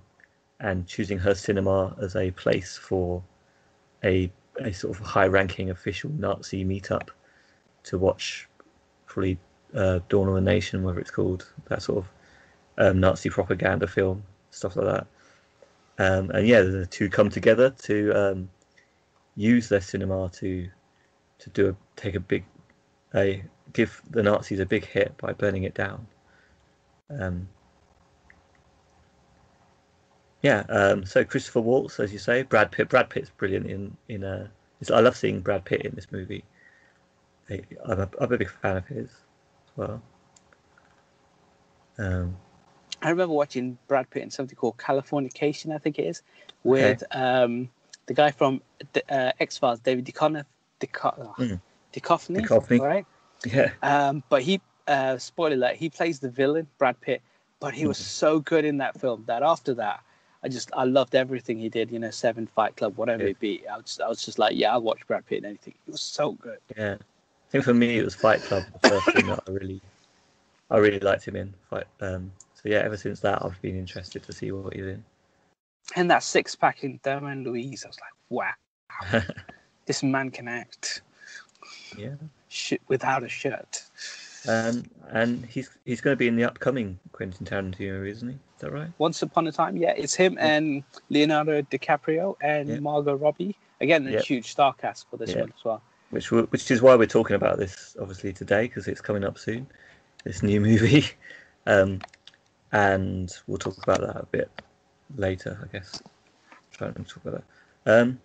and 0.60 0.86
choosing 0.86 1.18
her 1.18 1.34
cinema 1.34 1.94
as 2.00 2.16
a 2.16 2.30
place 2.32 2.76
for 2.76 3.22
a 4.04 4.30
a 4.60 4.72
sort 4.72 4.98
of 4.98 5.04
high-ranking 5.04 5.70
official 5.70 6.10
Nazi 6.10 6.64
meetup 6.64 7.08
to 7.84 7.98
watch, 7.98 8.48
probably 9.06 9.38
uh, 9.74 10.00
Dawn 10.08 10.28
of 10.28 10.36
a 10.36 10.40
Nation, 10.40 10.82
whatever 10.82 11.00
it's 11.00 11.10
called, 11.10 11.50
that 11.68 11.82
sort 11.82 12.04
of 12.04 12.10
um, 12.78 13.00
Nazi 13.00 13.30
propaganda 13.30 13.86
film, 13.86 14.22
stuff 14.50 14.76
like 14.76 14.86
that. 14.86 15.06
Um, 15.98 16.30
and 16.30 16.46
yeah, 16.46 16.62
the 16.62 16.86
two 16.86 17.08
come 17.08 17.30
together 17.30 17.70
to 17.84 18.12
um, 18.12 18.50
use 19.36 19.68
their 19.68 19.80
cinema 19.80 20.28
to 20.34 20.68
to 21.38 21.50
do 21.50 21.68
a 21.70 21.76
take 22.00 22.14
a 22.14 22.20
big 22.20 22.44
a 23.14 23.42
give 23.72 24.02
the 24.10 24.22
Nazis 24.22 24.60
a 24.60 24.66
big 24.66 24.84
hit 24.84 25.16
by 25.18 25.32
burning 25.32 25.64
it 25.64 25.74
down. 25.74 26.06
Um, 27.10 27.48
yeah, 30.42 30.64
um, 30.68 31.04
so 31.04 31.24
Christopher 31.24 31.60
Waltz, 31.60 32.00
as 32.00 32.12
you 32.12 32.18
say, 32.18 32.42
Brad 32.42 32.72
Pitt. 32.72 32.88
Brad 32.88 33.08
Pitt's 33.10 33.30
brilliant 33.30 33.66
in 33.66 33.96
in 34.08 34.24
uh, 34.24 34.48
I 34.92 35.00
love 35.00 35.16
seeing 35.16 35.40
Brad 35.40 35.64
Pitt 35.64 35.82
in 35.82 35.94
this 35.94 36.10
movie. 36.10 36.44
I, 37.48 37.62
I'm 37.84 38.00
a, 38.00 38.08
I'm 38.20 38.32
a 38.32 38.38
big 38.38 38.50
fan 38.50 38.76
of 38.76 38.86
his 38.86 39.06
as 39.06 39.76
well. 39.76 40.02
Um, 41.98 42.36
I 43.02 43.10
remember 43.10 43.34
watching 43.34 43.78
Brad 43.88 44.08
Pitt 44.10 44.22
in 44.22 44.30
something 44.30 44.56
called 44.56 44.78
Californication, 44.78 45.74
I 45.74 45.78
think 45.78 45.98
it 45.98 46.06
is, 46.06 46.22
with 46.64 47.02
okay. 47.04 47.20
um, 47.20 47.68
the 48.06 48.14
guy 48.14 48.30
from 48.30 48.62
uh, 49.08 49.32
X 49.38 49.58
Files, 49.58 49.80
David. 49.80 50.06
Duchovny, 50.06 50.44
mm. 50.80 51.60
Duchovny, 51.92 52.40
Duchovny, 52.40 52.80
right? 52.80 53.06
Yeah. 53.44 53.70
Um, 53.82 54.22
but 54.28 54.42
he, 54.42 54.60
uh, 54.86 55.18
spoiler 55.18 55.54
alert, 55.54 55.76
he 55.76 55.90
plays 55.90 56.20
the 56.20 56.30
villain, 56.30 56.66
Brad 56.78 57.00
Pitt. 57.00 57.22
But 57.60 57.74
he 57.74 57.86
was 57.86 57.98
mm. 57.98 58.02
so 58.02 58.40
good 58.40 58.64
in 58.64 58.78
that 58.78 59.00
film 59.00 59.22
that 59.28 59.44
after 59.44 59.72
that, 59.74 60.02
I 60.42 60.48
just 60.48 60.70
I 60.76 60.82
loved 60.82 61.14
everything 61.14 61.58
he 61.58 61.68
did. 61.68 61.92
You 61.92 62.00
know, 62.00 62.10
Seven, 62.10 62.48
Fight 62.48 62.76
Club, 62.76 62.96
whatever 62.96 63.22
yeah. 63.22 63.30
it 63.30 63.38
be. 63.38 63.62
I 63.68 63.76
was 63.76 64.00
I 64.04 64.08
was 64.08 64.24
just 64.24 64.38
like, 64.38 64.56
yeah, 64.56 64.72
I'll 64.72 64.82
watch 64.82 65.06
Brad 65.06 65.24
Pitt 65.26 65.38
in 65.38 65.44
anything. 65.44 65.74
It 65.86 65.92
was 65.92 66.00
so 66.00 66.32
good. 66.32 66.58
Yeah, 66.76 66.94
I 66.94 67.50
think 67.50 67.62
for 67.62 67.74
me 67.74 67.98
it 67.98 68.04
was 68.04 68.16
Fight 68.16 68.42
Club, 68.42 68.64
the 68.82 68.88
first 68.88 69.12
thing 69.12 69.26
that 69.28 69.44
I 69.46 69.50
really, 69.52 69.80
I 70.70 70.78
really 70.78 70.98
liked 70.98 71.24
him 71.24 71.36
in. 71.36 71.54
Fight. 71.70 71.86
Um, 72.00 72.32
so 72.54 72.62
yeah, 72.68 72.78
ever 72.78 72.96
since 72.96 73.20
that, 73.20 73.44
I've 73.44 73.60
been 73.62 73.78
interested 73.78 74.24
to 74.24 74.32
see 74.32 74.50
what 74.50 74.74
he's 74.74 74.86
in. 74.86 75.04
And 75.94 76.10
that 76.10 76.24
six 76.24 76.56
pack 76.56 76.82
in 76.82 76.98
Thelma 76.98 77.28
and 77.28 77.46
Louise, 77.46 77.84
I 77.84 77.88
was 77.88 77.98
like, 78.00 78.12
wow, 78.28 79.22
this 79.86 80.02
man 80.02 80.30
can 80.30 80.48
act. 80.48 81.02
Yeah. 81.96 82.14
Shit 82.48 82.80
without 82.88 83.22
a 83.22 83.28
shirt. 83.28 83.82
Um, 84.48 84.84
and 85.10 85.46
he's 85.46 85.70
he's 85.84 86.00
going 86.00 86.12
to 86.12 86.18
be 86.18 86.26
in 86.26 86.36
the 86.36 86.44
upcoming 86.44 86.98
Quentin 87.12 87.46
Tarantino, 87.46 88.08
isn't 88.08 88.28
he? 88.28 88.34
Is 88.34 88.60
that 88.60 88.72
right? 88.72 88.90
Once 88.98 89.22
Upon 89.22 89.46
a 89.46 89.52
Time, 89.52 89.76
yeah, 89.76 89.92
it's 89.96 90.14
him 90.14 90.36
and 90.40 90.82
Leonardo 91.10 91.62
DiCaprio 91.62 92.36
and 92.42 92.68
yeah. 92.68 92.80
Margot 92.80 93.14
Robbie. 93.14 93.56
Again, 93.80 94.06
a 94.12 94.20
huge 94.20 94.50
star 94.50 94.72
cast 94.74 95.08
for 95.10 95.16
this 95.16 95.30
yeah. 95.30 95.42
one 95.42 95.52
as 95.56 95.64
well. 95.64 95.82
Which 96.10 96.30
which 96.30 96.70
is 96.70 96.82
why 96.82 96.96
we're 96.96 97.06
talking 97.06 97.36
about 97.36 97.58
this 97.58 97.96
obviously 98.00 98.32
today 98.32 98.62
because 98.62 98.88
it's 98.88 99.00
coming 99.00 99.24
up 99.24 99.38
soon. 99.38 99.66
This 100.24 100.42
new 100.42 100.60
movie, 100.70 101.06
um, 101.66 102.00
and 102.72 103.32
we'll 103.46 103.58
talk 103.58 103.80
about 103.82 104.00
that 104.00 104.16
a 104.16 104.26
bit 104.26 104.50
later, 105.16 105.58
I 105.62 105.76
guess. 105.76 106.02
Trying 106.72 106.94
to 106.94 107.04
talk 107.04 107.24
about 107.24 107.44
that. 107.84 108.00
Um, 108.00 108.20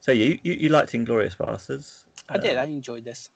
so 0.00 0.12
you, 0.12 0.38
you 0.42 0.54
you 0.54 0.68
liked 0.70 0.92
Inglourious 0.92 1.36
Basterds? 1.36 2.04
I 2.32 2.38
did. 2.38 2.56
I 2.56 2.64
enjoyed 2.64 3.04
this 3.04 3.30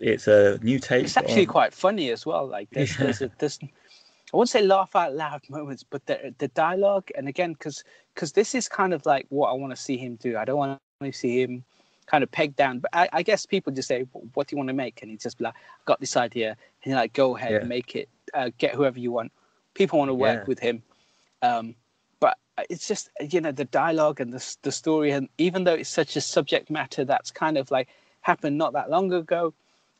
it's 0.00 0.26
a 0.26 0.58
new 0.62 0.78
take. 0.78 1.04
It's 1.04 1.16
actually 1.16 1.46
on... 1.46 1.52
quite 1.52 1.72
funny 1.72 2.10
as 2.10 2.26
well. 2.26 2.46
Like 2.46 2.68
there's, 2.70 2.92
yeah. 2.92 2.96
there's, 3.04 3.22
a, 3.22 3.30
there's 3.38 3.58
I 3.62 4.36
won't 4.36 4.48
say 4.48 4.62
laugh 4.62 4.94
out 4.94 5.14
loud 5.14 5.42
moments, 5.48 5.82
but 5.82 6.04
the 6.06 6.34
the 6.38 6.48
dialogue 6.48 7.10
and 7.16 7.28
again 7.28 7.52
because 7.52 7.84
because 8.14 8.32
this 8.32 8.54
is 8.54 8.68
kind 8.68 8.92
of 8.92 9.04
like 9.06 9.26
what 9.30 9.50
I 9.50 9.54
want 9.54 9.74
to 9.74 9.80
see 9.80 9.96
him 9.96 10.16
do. 10.16 10.36
I 10.36 10.44
don't 10.44 10.58
want 10.58 10.80
to 11.02 11.12
see 11.12 11.42
him 11.42 11.64
kind 12.06 12.22
of 12.22 12.30
pegged 12.30 12.56
down. 12.56 12.80
But 12.80 12.90
I, 12.92 13.08
I, 13.14 13.22
guess 13.22 13.46
people 13.46 13.72
just 13.72 13.88
say, 13.88 14.04
"What 14.34 14.46
do 14.46 14.54
you 14.54 14.58
want 14.58 14.68
to 14.68 14.74
make?" 14.74 15.00
And 15.02 15.10
he 15.10 15.16
just 15.16 15.40
like, 15.40 15.54
"I've 15.54 15.86
got 15.86 16.00
this 16.00 16.16
idea," 16.16 16.50
and 16.50 16.90
you're 16.90 16.96
like, 16.96 17.12
"Go 17.12 17.36
ahead, 17.36 17.52
yeah. 17.52 17.66
make 17.66 17.96
it. 17.96 18.08
Uh, 18.34 18.50
get 18.58 18.74
whoever 18.74 18.98
you 18.98 19.10
want." 19.12 19.32
People 19.74 19.98
want 19.98 20.10
to 20.10 20.14
work 20.14 20.40
yeah. 20.40 20.44
with 20.46 20.60
him, 20.60 20.82
um, 21.42 21.74
it's 22.70 22.86
just 22.86 23.10
you 23.20 23.40
know 23.40 23.52
the 23.52 23.64
dialogue 23.64 24.20
and 24.20 24.32
the 24.32 24.56
the 24.62 24.72
story, 24.72 25.10
and 25.10 25.28
even 25.38 25.64
though 25.64 25.74
it's 25.74 25.88
such 25.88 26.16
a 26.16 26.20
subject 26.20 26.70
matter 26.70 27.04
that's 27.04 27.30
kind 27.30 27.58
of 27.58 27.70
like 27.70 27.88
happened 28.20 28.56
not 28.56 28.72
that 28.72 28.90
long 28.90 29.12
ago, 29.12 29.52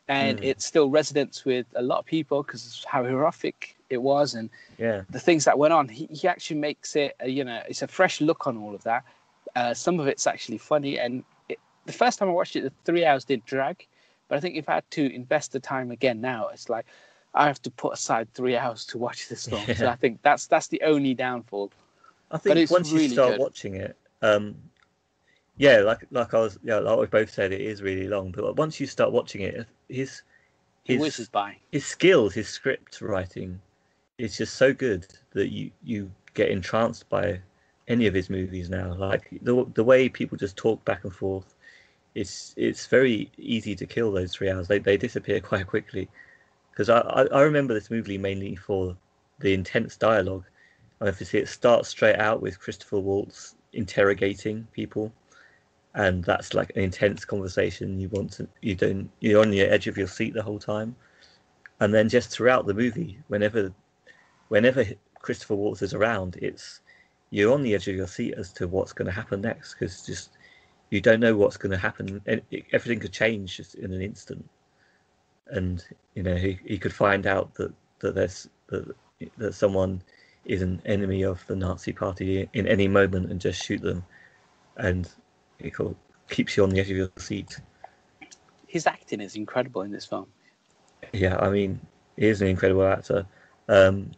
and 0.08 0.40
mm. 0.40 0.44
it 0.44 0.60
still 0.60 0.90
resonates 0.90 1.44
with 1.44 1.66
a 1.74 1.82
lot 1.82 1.98
of 1.98 2.04
people 2.04 2.42
because 2.42 2.84
how 2.88 3.04
horrific 3.04 3.76
it 3.90 4.02
was 4.02 4.34
and 4.34 4.50
yeah 4.78 5.02
the 5.10 5.20
things 5.20 5.44
that 5.44 5.58
went 5.58 5.72
on 5.72 5.88
he, 5.88 6.06
he 6.06 6.28
actually 6.28 6.58
makes 6.58 6.96
it 6.96 7.14
a, 7.20 7.28
you 7.28 7.44
know 7.44 7.62
it's 7.68 7.82
a 7.82 7.88
fresh 7.88 8.20
look 8.20 8.46
on 8.46 8.56
all 8.58 8.74
of 8.74 8.82
that 8.84 9.04
uh, 9.56 9.72
some 9.72 10.00
of 10.00 10.06
it's 10.06 10.26
actually 10.26 10.58
funny 10.58 10.98
and 10.98 11.22
it, 11.48 11.58
the 11.86 11.92
first 11.92 12.18
time 12.18 12.28
i 12.28 12.32
watched 12.32 12.56
it 12.56 12.62
the 12.62 12.72
three 12.84 13.04
hours 13.04 13.24
did 13.24 13.44
drag 13.44 13.86
but 14.28 14.36
i 14.36 14.40
think 14.40 14.56
if 14.56 14.68
i 14.68 14.74
had 14.74 14.90
to 14.90 15.14
invest 15.14 15.52
the 15.52 15.60
time 15.60 15.90
again 15.90 16.20
now 16.20 16.48
it's 16.48 16.68
like 16.68 16.86
i 17.34 17.46
have 17.46 17.60
to 17.62 17.70
put 17.70 17.92
aside 17.92 18.26
three 18.34 18.56
hours 18.56 18.84
to 18.84 18.98
watch 18.98 19.28
this 19.28 19.46
film 19.46 19.62
yeah. 19.68 19.74
so 19.74 19.86
i 19.94 19.96
think 19.96 20.20
that's 20.22 20.46
that's 20.46 20.68
the 20.68 20.82
only 20.82 21.14
downfall 21.14 21.70
i 22.30 22.38
think 22.38 22.70
once 22.70 22.92
really 22.92 23.06
you 23.06 23.12
start 23.12 23.32
good. 23.32 23.40
watching 23.40 23.74
it 23.76 23.96
um 24.22 24.54
yeah, 25.56 25.78
like 25.78 26.06
like 26.10 26.34
I 26.34 26.38
was, 26.38 26.58
yeah, 26.64 26.78
like 26.78 26.98
we 26.98 27.06
both 27.06 27.30
said, 27.30 27.52
it 27.52 27.60
is 27.60 27.80
really 27.82 28.08
long. 28.08 28.32
But 28.32 28.56
once 28.56 28.80
you 28.80 28.86
start 28.86 29.12
watching 29.12 29.42
it, 29.42 29.66
his 29.88 30.22
his 30.84 31.00
whizzes 31.00 31.28
by. 31.28 31.56
His 31.70 31.86
skills, 31.86 32.34
his 32.34 32.48
script 32.48 33.00
writing, 33.00 33.60
is 34.18 34.36
just 34.36 34.54
so 34.56 34.72
good 34.72 35.06
that 35.32 35.50
you 35.50 35.70
you 35.82 36.10
get 36.34 36.50
entranced 36.50 37.08
by 37.08 37.40
any 37.86 38.06
of 38.06 38.14
his 38.14 38.30
movies 38.30 38.68
now. 38.68 38.94
Like 38.94 39.28
the 39.42 39.64
the 39.74 39.84
way 39.84 40.08
people 40.08 40.36
just 40.36 40.56
talk 40.56 40.84
back 40.84 41.04
and 41.04 41.14
forth, 41.14 41.54
it's 42.16 42.52
it's 42.56 42.86
very 42.86 43.30
easy 43.38 43.76
to 43.76 43.86
kill 43.86 44.10
those 44.10 44.34
three 44.34 44.50
hours. 44.50 44.66
They 44.66 44.80
they 44.80 44.96
disappear 44.96 45.40
quite 45.50 45.66
quickly. 45.68 46.08
Because 46.70 46.88
I, 46.88 46.98
I, 46.98 47.22
I 47.26 47.42
remember 47.42 47.74
this 47.74 47.90
movie 47.90 48.18
mainly 48.18 48.56
for 48.56 48.96
the 49.38 49.54
intense 49.54 49.96
dialogue. 49.96 50.44
See 51.12 51.38
it 51.38 51.48
starts 51.48 51.88
straight 51.88 52.18
out 52.18 52.40
with 52.40 52.60
Christopher 52.60 52.98
Waltz 52.98 53.56
interrogating 53.72 54.66
people 54.72 55.12
and 55.94 56.24
that's 56.24 56.54
like 56.54 56.72
an 56.74 56.82
intense 56.82 57.24
conversation. 57.24 58.00
You 58.00 58.08
want 58.08 58.32
to, 58.32 58.48
you 58.62 58.74
don't, 58.74 59.10
you're 59.20 59.40
on 59.40 59.50
the 59.50 59.60
edge 59.60 59.86
of 59.86 59.96
your 59.96 60.08
seat 60.08 60.34
the 60.34 60.42
whole 60.42 60.58
time, 60.58 60.94
and 61.80 61.94
then 61.94 62.08
just 62.08 62.30
throughout 62.30 62.66
the 62.66 62.74
movie, 62.74 63.18
whenever, 63.28 63.72
whenever 64.48 64.84
Christopher 65.20 65.54
Waltz 65.54 65.82
is 65.82 65.94
around, 65.94 66.36
it's 66.42 66.80
you're 67.30 67.52
on 67.52 67.62
the 67.62 67.74
edge 67.74 67.88
of 67.88 67.96
your 67.96 68.06
seat 68.06 68.34
as 68.36 68.52
to 68.52 68.68
what's 68.68 68.92
going 68.92 69.06
to 69.06 69.12
happen 69.12 69.40
next 69.40 69.74
because 69.74 70.04
just 70.04 70.30
you 70.90 71.00
don't 71.00 71.20
know 71.20 71.36
what's 71.36 71.56
going 71.56 71.72
to 71.72 71.78
happen, 71.78 72.20
and 72.26 72.40
everything 72.72 73.00
could 73.00 73.12
change 73.12 73.56
just 73.56 73.76
in 73.76 73.92
an 73.92 74.02
instant, 74.02 74.44
and 75.48 75.84
you 76.14 76.22
know 76.22 76.36
he, 76.36 76.58
he 76.64 76.78
could 76.78 76.94
find 76.94 77.26
out 77.26 77.54
that 77.54 77.72
that 78.00 78.14
there's 78.14 78.48
that, 78.68 78.94
that 79.36 79.54
someone 79.54 80.02
is 80.44 80.62
an 80.62 80.82
enemy 80.84 81.22
of 81.22 81.44
the 81.46 81.56
Nazi 81.56 81.92
party 81.92 82.48
in 82.52 82.66
any 82.66 82.88
moment 82.88 83.30
and 83.30 83.40
just 83.40 83.62
shoot 83.62 83.80
them, 83.80 84.04
and 84.76 85.08
it 85.58 85.72
keeps 86.28 86.56
you 86.56 86.62
on 86.62 86.70
the 86.70 86.80
edge 86.80 86.90
of 86.90 86.96
your 86.96 87.10
seat. 87.16 87.60
His 88.66 88.86
acting 88.86 89.20
is 89.20 89.36
incredible 89.36 89.82
in 89.82 89.92
this 89.92 90.04
film. 90.04 90.26
Yeah, 91.12 91.36
I 91.38 91.50
mean, 91.50 91.80
he 92.16 92.26
is 92.26 92.42
an 92.42 92.48
incredible 92.48 92.84
actor. 92.84 93.26
Um, 93.68 94.10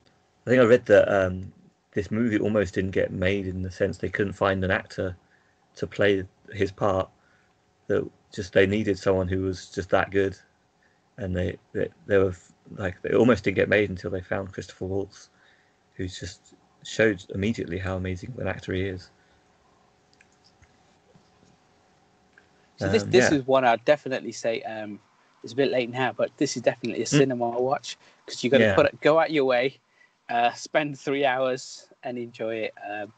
I 0.47 0.51
think 0.51 0.63
I 0.63 0.65
read 0.65 0.87
that 0.87 1.09
um, 1.09 1.53
this 1.93 2.11
movie 2.11 2.39
almost 2.39 2.75
didn't 2.75 2.93
get 2.93 3.11
made 3.11 3.47
in 3.47 3.63
the 3.63 3.71
sense 3.71 3.99
they 3.99 4.09
couldn't 4.09 4.35
find 4.35 4.65
an 4.65 4.71
actor 4.71 5.17
to 5.77 5.87
play 5.87 6.25
his 6.53 6.73
part. 6.73 7.09
That 7.89 8.09
just 8.33 8.53
they 8.53 8.67
needed 8.67 8.99
someone 8.99 9.29
who 9.29 9.43
was 9.43 9.71
just 9.71 9.91
that 9.91 10.11
good, 10.11 10.37
and 11.17 11.37
they 11.37 11.57
they, 11.73 11.89
they 12.07 12.19
were 12.19 12.35
like 12.77 13.01
they 13.03 13.15
almost 13.15 13.45
didn't 13.45 13.57
get 13.57 13.69
made 13.69 13.91
until 13.91 14.11
they 14.11 14.21
found 14.21 14.53
Christopher 14.53 14.87
Waltz, 14.87 15.31
who's 15.97 16.19
just 16.19 16.55
showed 16.85 17.25
immediately 17.35 17.79
how 17.79 17.97
amazing 17.97 18.33
an 18.39 18.47
actor 18.47 18.73
he 18.73 18.83
is. 18.83 19.11
So 22.77 22.89
this 22.89 23.03
um, 23.03 23.11
this 23.11 23.31
yeah. 23.31 23.39
is 23.39 23.47
one 23.47 23.65
I'd 23.65 23.85
definitely 23.85 24.33
say. 24.33 24.63
Um, 24.63 25.01
it's 25.43 25.53
a 25.53 25.57
bit 25.57 25.71
late 25.71 25.91
now, 25.91 26.13
but 26.13 26.31
this 26.39 26.57
is 26.57 26.63
definitely 26.63 27.03
a 27.03 27.07
hmm. 27.07 27.19
cinema 27.19 27.45
mm. 27.45 27.61
watch 27.61 27.97
because 28.25 28.43
you 28.43 28.51
got 28.51 28.59
to 28.59 28.65
yeah. 28.65 28.75
put 28.75 28.87
it, 28.87 29.01
go 29.01 29.19
out 29.19 29.31
your 29.31 29.45
way, 29.45 29.79
uh, 30.29 30.53
spend 30.53 30.99
three 30.99 31.25
hours 31.25 31.87
and 32.03 32.19
enjoy 32.19 32.55
it, 32.57 32.75
um, 32.91 33.13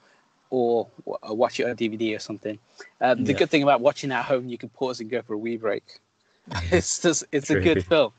or 0.51 0.89
w- 1.07 1.35
watch 1.35 1.59
it 1.59 1.65
on 1.65 1.75
DVD 1.75 2.15
or 2.15 2.19
something. 2.19 2.59
Um, 3.01 3.25
the 3.25 3.33
yeah. 3.33 3.39
good 3.39 3.51
thing 3.51 3.63
about 3.63 3.81
watching 3.81 4.13
at 4.13 4.27
home, 4.27 4.47
you 4.47 4.59
can 4.59 4.69
pause 4.69 5.01
and 5.01 5.09
go 5.09 5.23
for 5.23 5.33
a 5.35 5.39
wee 5.39 5.57
break. 5.57 5.85
it's 6.71 7.01
just 7.01 7.25
it's 7.33 7.47
True. 7.47 7.61
a 7.61 7.63
good 7.63 7.85
film. 7.85 8.13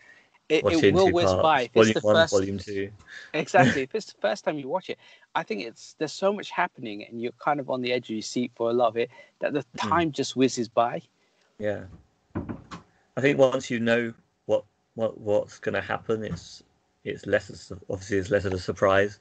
It, 0.49 0.65
it 0.65 0.93
will 0.95 1.11
whiz 1.11 1.25
parts. 1.25 1.41
by. 1.43 1.61
If 1.61 1.73
volume 1.73 1.91
it's 1.91 2.01
the 2.01 2.07
one, 2.07 2.15
first, 2.15 2.33
volume 2.33 2.57
two. 2.57 2.91
exactly. 3.33 3.83
if 3.83 3.93
it's 3.95 4.07
the 4.07 4.19
first 4.19 4.43
time 4.43 4.57
you 4.57 4.67
watch 4.67 4.89
it, 4.89 4.97
I 5.35 5.43
think 5.43 5.61
it's 5.61 5.93
there's 5.99 6.11
so 6.11 6.33
much 6.33 6.49
happening 6.49 7.05
and 7.05 7.21
you're 7.21 7.33
kind 7.33 7.59
of 7.59 7.69
on 7.69 7.81
the 7.81 7.93
edge 7.93 8.05
of 8.05 8.15
your 8.15 8.23
seat 8.23 8.51
for 8.55 8.71
a 8.71 8.73
lot 8.73 8.87
of 8.87 8.97
it 8.97 9.11
that 9.39 9.53
the 9.53 9.63
hmm. 9.79 9.89
time 9.89 10.09
mm. 10.09 10.13
just 10.13 10.35
whizzes 10.35 10.67
by. 10.67 11.03
Yeah, 11.59 11.83
I 12.35 13.21
think 13.21 13.37
once 13.37 13.69
you 13.69 13.79
know 13.79 14.13
what 14.47 14.63
what 14.95 15.19
what's 15.19 15.59
going 15.59 15.75
to 15.75 15.81
happen, 15.81 16.23
it's 16.23 16.63
it's 17.03 17.27
less 17.27 17.71
obviously 17.89 18.17
it's 18.17 18.31
less 18.31 18.45
of 18.45 18.53
a 18.53 18.59
surprise, 18.59 19.19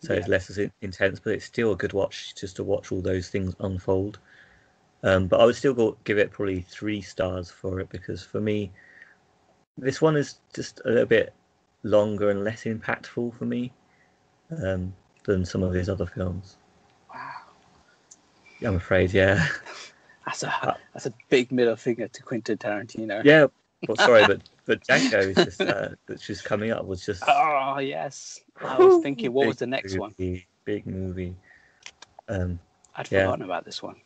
so 0.00 0.12
yeah. 0.12 0.18
it's 0.18 0.28
less 0.28 0.50
as 0.50 0.58
intense, 0.82 1.20
but 1.20 1.32
it's 1.32 1.46
still 1.46 1.72
a 1.72 1.76
good 1.76 1.94
watch 1.94 2.34
just 2.34 2.56
to 2.56 2.64
watch 2.64 2.92
all 2.92 3.00
those 3.00 3.28
things 3.28 3.54
unfold. 3.60 4.18
Um, 5.02 5.26
but 5.28 5.40
I 5.40 5.44
would 5.44 5.56
still 5.56 5.74
go, 5.74 5.96
give 6.04 6.18
it 6.18 6.32
probably 6.32 6.62
three 6.62 7.00
stars 7.00 7.50
for 7.50 7.80
it 7.80 7.88
because 7.88 8.22
for 8.22 8.40
me, 8.40 8.72
this 9.78 10.00
one 10.00 10.16
is 10.16 10.40
just 10.54 10.80
a 10.84 10.88
little 10.88 11.06
bit 11.06 11.34
longer 11.82 12.30
and 12.30 12.44
less 12.44 12.64
impactful 12.64 13.36
for 13.36 13.44
me 13.44 13.72
um, 14.62 14.94
than 15.24 15.44
some 15.44 15.62
of 15.62 15.72
his 15.72 15.88
other 15.88 16.06
films. 16.06 16.56
Wow. 17.12 17.30
I'm 18.64 18.76
afraid, 18.76 19.12
yeah. 19.12 19.46
That's 20.26 20.42
a 20.42 20.76
that's 20.92 21.06
a 21.06 21.12
big 21.28 21.52
middle 21.52 21.76
finger 21.76 22.08
to 22.08 22.22
Quentin 22.24 22.58
Tarantino. 22.58 23.22
Yeah, 23.24 23.46
well, 23.86 23.96
sorry, 23.96 24.24
but 24.26 24.40
but 24.64 24.80
Django 24.82 25.30
is 25.30 25.36
just 25.36 25.60
uh, 25.60 25.90
that's 26.08 26.26
just 26.26 26.42
coming 26.42 26.72
up 26.72 26.84
was 26.84 27.06
just. 27.06 27.22
Oh 27.28 27.78
yes, 27.78 28.40
I 28.60 28.76
was 28.76 29.00
thinking, 29.04 29.32
what 29.32 29.46
was 29.46 29.58
the 29.58 29.68
next 29.68 29.92
movie, 29.92 30.00
one? 30.00 30.44
Big 30.64 30.84
movie. 30.84 31.36
Um, 32.28 32.58
I'd 32.96 33.08
Yeah. 33.08 33.20
forgotten 33.20 33.44
about 33.44 33.64
this 33.64 33.80
one. 33.84 34.00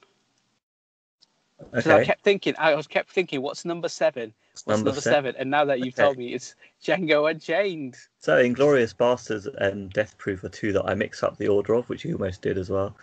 'Cause 1.73 1.87
I 1.87 2.05
kept 2.05 2.23
thinking, 2.23 2.55
I 2.59 2.75
was 2.75 2.87
kept 2.87 3.11
thinking, 3.11 3.41
what's 3.41 3.65
number 3.65 3.89
seven? 3.89 4.35
Number 4.67 4.87
number, 4.91 5.01
se- 5.01 5.11
seven? 5.11 5.35
And 5.39 5.51
now 5.51 5.65
that 5.65 5.81
you've 5.81 5.95
Okay. 5.95 6.03
told 6.03 6.19
me, 6.19 6.35
it's 6.35 6.55
Django 6.83 7.31
Unchained. 7.31 7.97
So, 8.19 8.43
Inglourious 8.43 8.95
Basterds 8.95 9.47
and 9.59 9.93
Death 9.93 10.17
Proof 10.19 10.45
are 10.45 10.49
two 10.49 10.73
that 10.73 10.85
I 10.85 10.95
mix 10.95 11.23
up 11.23 11.37
the 11.39 11.49
order 11.49 11.75
of, 11.75 11.89
which 11.89 12.05
you 12.05 12.15
almost 12.15 12.43
did 12.43 12.59
as 12.59 12.71
well. 12.71 12.97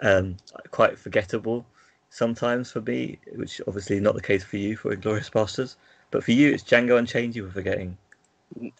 Um, 0.00 0.36
quite 0.70 0.98
forgettable 0.98 1.64
sometimes 2.10 2.70
for 2.72 2.80
me, 2.82 3.18
which 3.34 3.60
obviously 3.66 3.98
not 4.00 4.14
the 4.14 4.20
case 4.20 4.44
for 4.44 4.56
you 4.56 4.76
for 4.76 4.94
Inglourious 4.94 5.30
Basterds. 5.30 5.76
But 6.10 6.22
for 6.24 6.32
you, 6.32 6.52
it's 6.52 6.62
Django 6.62 6.98
Unchained 6.98 7.34
you 7.36 7.44
were 7.44 7.50
forgetting. 7.50 7.96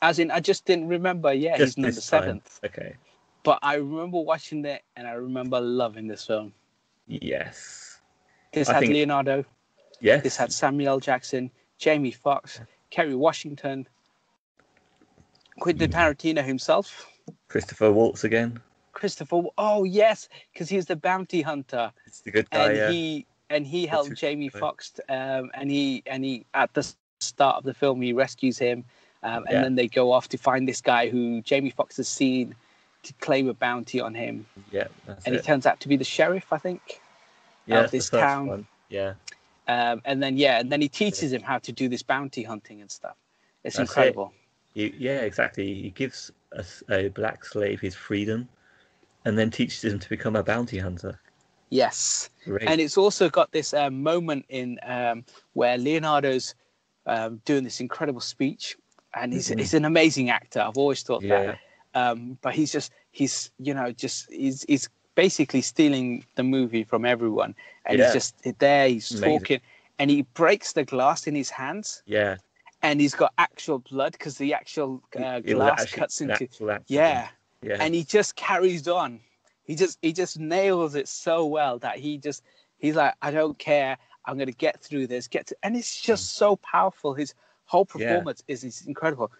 As 0.02 0.18
in, 0.18 0.30
I 0.30 0.40
just 0.40 0.66
didn't 0.66 0.88
remember. 0.88 1.32
Yeah, 1.32 1.56
Just 1.56 1.76
he's 1.76 1.82
number 1.82 2.00
seventh. 2.00 2.60
Okay. 2.64 2.94
But 3.42 3.58
I 3.62 3.76
remember 3.76 4.20
watching 4.20 4.64
it, 4.66 4.82
and 4.96 5.06
I 5.08 5.12
remember 5.12 5.60
loving 5.60 6.06
this 6.08 6.26
film. 6.26 6.52
Yes. 7.06 8.00
This 8.52 8.68
I 8.68 8.74
had 8.74 8.80
think- 8.80 8.92
Leonardo. 8.92 9.44
Yes. 10.00 10.22
This 10.22 10.36
had 10.36 10.52
Samuel 10.52 11.00
Jackson, 11.00 11.50
Jamie 11.82 12.12
Foxx, 12.12 12.60
Kerry 12.90 13.16
Washington, 13.16 13.88
Quentin. 15.58 15.90
Tarantino 15.90 16.44
himself, 16.44 17.10
Christopher 17.48 17.90
Waltz 17.90 18.22
again. 18.22 18.60
Christopher. 18.92 19.42
Oh 19.58 19.82
yes, 19.82 20.28
because 20.52 20.68
he's 20.68 20.86
the 20.86 20.94
bounty 20.94 21.42
hunter, 21.42 21.92
It's 22.06 22.20
the 22.20 22.30
good 22.30 22.48
guy. 22.50 22.66
and 22.68 22.76
yeah. 22.76 22.90
he 22.90 23.26
and 23.50 23.66
he 23.66 23.84
helped 23.84 24.10
who- 24.10 24.14
Jamie. 24.14 24.48
Foxx. 24.48 25.00
Um, 25.08 25.50
and 25.54 25.68
he 25.70 26.04
and 26.06 26.24
he 26.24 26.46
at 26.54 26.72
the 26.74 26.86
start 27.18 27.56
of 27.56 27.64
the 27.64 27.74
film 27.74 28.00
he 28.00 28.12
rescues 28.12 28.58
him, 28.58 28.84
um, 29.24 29.42
and 29.46 29.52
Yeah. 29.52 29.62
then 29.62 29.74
they 29.74 29.88
go 29.88 30.12
off 30.12 30.28
to 30.28 30.38
find 30.38 30.68
this 30.68 30.80
guy 30.80 31.08
who 31.08 31.42
Jamie 31.42 31.70
Foxx 31.70 31.96
has 31.96 32.08
seen 32.08 32.54
to 33.02 33.12
claim 33.14 33.48
a 33.48 33.54
bounty 33.54 34.00
on 34.00 34.14
him, 34.14 34.46
Yeah, 34.70 34.86
that's 35.06 35.26
and 35.26 35.34
it. 35.34 35.40
he 35.40 35.44
turns 35.44 35.66
out 35.66 35.80
to 35.80 35.88
be 35.88 35.96
the 35.96 36.04
sheriff, 36.04 36.52
I 36.52 36.58
think. 36.58 37.00
yeah, 37.66 37.80
of 37.80 37.90
this 37.90 38.08
town. 38.08 38.46
one. 38.46 38.66
Yeah. 38.88 39.14
Um, 39.68 40.02
and 40.04 40.22
then 40.22 40.36
yeah, 40.36 40.58
and 40.60 40.70
then 40.70 40.80
he 40.80 40.88
teaches 40.88 41.32
him 41.32 41.42
how 41.42 41.58
to 41.58 41.72
do 41.72 41.88
this 41.88 42.02
bounty 42.02 42.42
hunting 42.42 42.80
and 42.80 42.90
stuff. 42.90 43.16
It's 43.64 43.76
That's 43.76 43.90
it. 43.90 43.90
incredible. 43.90 44.32
He, 44.74 44.94
yeah, 44.98 45.20
exactly. 45.20 45.74
He 45.74 45.90
gives 45.90 46.30
a 46.88 47.08
black 47.10 47.44
slave 47.44 47.80
his 47.80 47.94
freedom, 47.94 48.48
and 49.24 49.38
then 49.38 49.50
teaches 49.50 49.84
him 49.84 49.98
to 49.98 50.08
become 50.08 50.36
a 50.36 50.42
bounty 50.42 50.78
hunter. 50.78 51.18
Yes, 51.70 52.28
Great. 52.44 52.68
and 52.68 52.80
it's 52.80 52.98
also 52.98 53.30
got 53.30 53.52
this 53.52 53.72
um, 53.72 54.02
moment 54.02 54.44
in 54.48 54.78
um, 54.82 55.24
where 55.54 55.78
Leonardo's 55.78 56.54
um, 57.06 57.40
doing 57.44 57.64
this 57.64 57.80
incredible 57.80 58.20
speech, 58.20 58.76
and 59.14 59.32
he's 59.32 59.48
Mhm. 59.48 59.58
he's 59.58 59.74
an 59.74 59.84
amazing 59.84 60.28
actor. 60.30 60.60
I've 60.60 60.76
always 60.76 61.02
thought 61.02 61.22
yeah, 61.22 61.54
that. 61.54 61.58
Um, 61.94 62.38
but 62.42 62.54
he's 62.54 62.72
just 62.72 62.92
he's 63.10 63.50
you 63.58 63.74
know 63.74 63.92
just 63.92 64.30
he's 64.30 64.64
he's 64.64 64.88
basically 65.14 65.60
stealing 65.60 66.24
the 66.36 66.42
movie 66.42 66.84
from 66.84 67.04
everyone, 67.04 67.54
and 67.86 67.98
Yeah. 67.98 68.04
he's 68.06 68.14
just 68.14 68.58
there. 68.58 68.88
He's 68.88 69.10
Amazing. 69.10 69.38
talking, 69.38 69.60
and 69.98 70.10
he 70.10 70.22
breaks 70.34 70.72
the 70.72 70.84
glass 70.84 71.26
in 71.26 71.34
his 71.34 71.50
hands, 71.50 72.02
yeah. 72.06 72.36
and 72.82 73.00
he's 73.00 73.14
got 73.14 73.32
actual 73.38 73.78
blood 73.78 74.12
because 74.12 74.38
the 74.38 74.54
actual 74.54 75.02
uh, 75.16 75.40
glass 75.40 75.82
actually 75.82 75.98
cuts 75.98 76.20
into 76.20 76.48
yeah 76.88 77.28
yeah. 77.62 77.76
and 77.80 77.94
he 77.94 78.04
just 78.04 78.34
carries 78.36 78.88
on. 78.88 79.20
He 79.64 79.74
just 79.76 79.98
he 80.02 80.12
just 80.12 80.38
nails 80.38 80.94
it 80.94 81.08
so 81.08 81.46
well 81.46 81.78
that 81.78 81.98
he 81.98 82.18
just 82.18 82.42
he's 82.78 82.96
like, 82.96 83.14
I 83.22 83.30
don't 83.30 83.58
care. 83.58 83.96
I'm 84.26 84.36
gonna 84.38 84.52
get 84.52 84.80
through 84.82 85.06
this. 85.06 85.28
Get 85.28 85.46
to, 85.48 85.56
and 85.62 85.76
it's 85.76 86.00
just 86.00 86.34
so 86.36 86.56
powerful. 86.56 87.14
His 87.14 87.34
whole 87.64 87.84
Hmm. 87.84 88.00
Yeah. 88.00 88.08
performance 88.08 88.42
is, 88.48 88.64
is 88.64 88.86
incredible. 88.86 89.30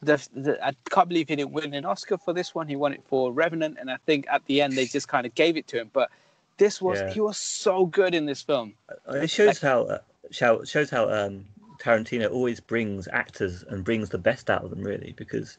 The, 0.00 0.28
the, 0.32 0.64
I 0.64 0.72
can't 0.90 1.08
believe 1.08 1.28
he 1.28 1.36
didn't 1.36 1.52
win 1.52 1.74
an 1.74 1.84
Oscar 1.84 2.18
for 2.18 2.32
this 2.32 2.54
one. 2.54 2.68
He 2.68 2.76
won 2.76 2.92
it 2.92 3.02
for 3.06 3.32
Revenant, 3.32 3.78
and 3.80 3.90
I 3.90 3.96
think 4.06 4.26
at 4.30 4.44
the 4.46 4.60
end 4.60 4.74
they 4.74 4.86
just 4.86 5.08
kind 5.08 5.26
of 5.26 5.34
gave 5.34 5.56
it 5.56 5.66
to 5.68 5.80
him. 5.80 5.90
But 5.92 6.10
this 6.56 6.80
was 6.80 7.00
Yeah. 7.00 7.10
he 7.10 7.20
was 7.20 7.36
so 7.36 7.86
good 7.86 8.14
in 8.14 8.24
this 8.26 8.42
film. 8.42 8.74
Uh, 9.08 9.14
It 9.14 9.30
shows 9.30 9.60
how 9.60 9.84
uh, 9.84 9.98
show, 10.30 10.62
shows 10.64 10.90
how 10.90 11.08
um, 11.10 11.46
Tarantino 11.80 12.30
always 12.30 12.60
brings 12.60 13.08
actors 13.08 13.64
and 13.68 13.84
brings 13.84 14.10
the 14.10 14.18
best 14.18 14.50
out 14.50 14.62
of 14.64 14.70
them, 14.70 14.82
really, 14.82 15.14
because 15.16 15.58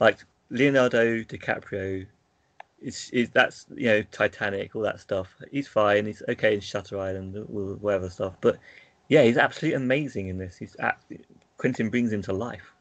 like 0.00 0.18
Leonardo 0.50 1.18
DiCaprio, 1.22 2.06
is 2.80 3.10
is 3.12 3.30
that's 3.30 3.66
you 3.74 3.86
know 3.86 4.02
Titanic, 4.10 4.74
all 4.74 4.82
that 4.82 5.00
stuff. 5.00 5.34
He's 5.50 5.68
fine. 5.68 6.06
He's 6.06 6.22
okay 6.28 6.54
in 6.54 6.60
Shutter 6.60 6.98
Island, 6.98 7.36
all- 7.36 7.76
whatever 7.80 8.10
stuff. 8.10 8.34
But 8.40 8.58
yeah, 9.08 9.22
he's 9.22 9.36
absolutely 9.36 9.76
amazing 9.76 10.28
in 10.28 10.38
this. 10.38 10.56
He's 10.56 10.74
at, 10.76 11.00
Quentin 11.58 11.90
brings 11.90 12.12
him 12.12 12.22
to 12.22 12.32
life. 12.32 12.72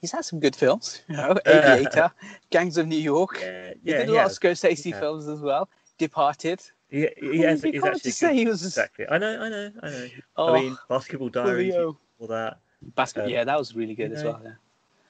He's 0.00 0.12
had 0.12 0.24
some 0.24 0.40
good 0.40 0.56
films, 0.56 1.02
you 1.08 1.16
know, 1.16 1.36
Aviator, 1.46 2.10
Gangs 2.50 2.78
of 2.78 2.86
New 2.86 2.96
York. 2.96 3.38
Yeah, 3.40 3.72
He 3.84 3.92
did 3.92 4.08
a 4.08 4.12
lot 4.12 4.26
of. 4.26 4.32
Scorsese 4.32 4.98
films 4.98 5.28
as 5.28 5.40
well. 5.40 5.68
Departed. 5.98 6.62
Yeah, 6.90 7.08
he 7.20 7.38
has, 7.40 7.62
he's 7.62 7.84
actually 7.84 8.10
say 8.10 8.34
he 8.34 8.46
was. 8.46 8.64
exactly. 8.64 9.06
I 9.08 9.18
know, 9.18 9.40
I 9.40 9.48
know, 9.48 9.72
I 9.82 9.90
know. 9.90 10.08
Oh, 10.36 10.54
I 10.54 10.60
mean, 10.60 10.78
Basketball 10.88 11.28
Diaries, 11.28 11.74
all 11.74 11.96
that. 12.28 12.58
Basket, 12.96 13.24
um, 13.24 13.28
yeah, 13.28 13.44
that 13.44 13.58
was 13.58 13.76
really 13.76 13.94
good 13.94 14.12
as 14.12 14.22
know, 14.22 14.30
well. 14.30 14.40
Yeah. 14.42 14.50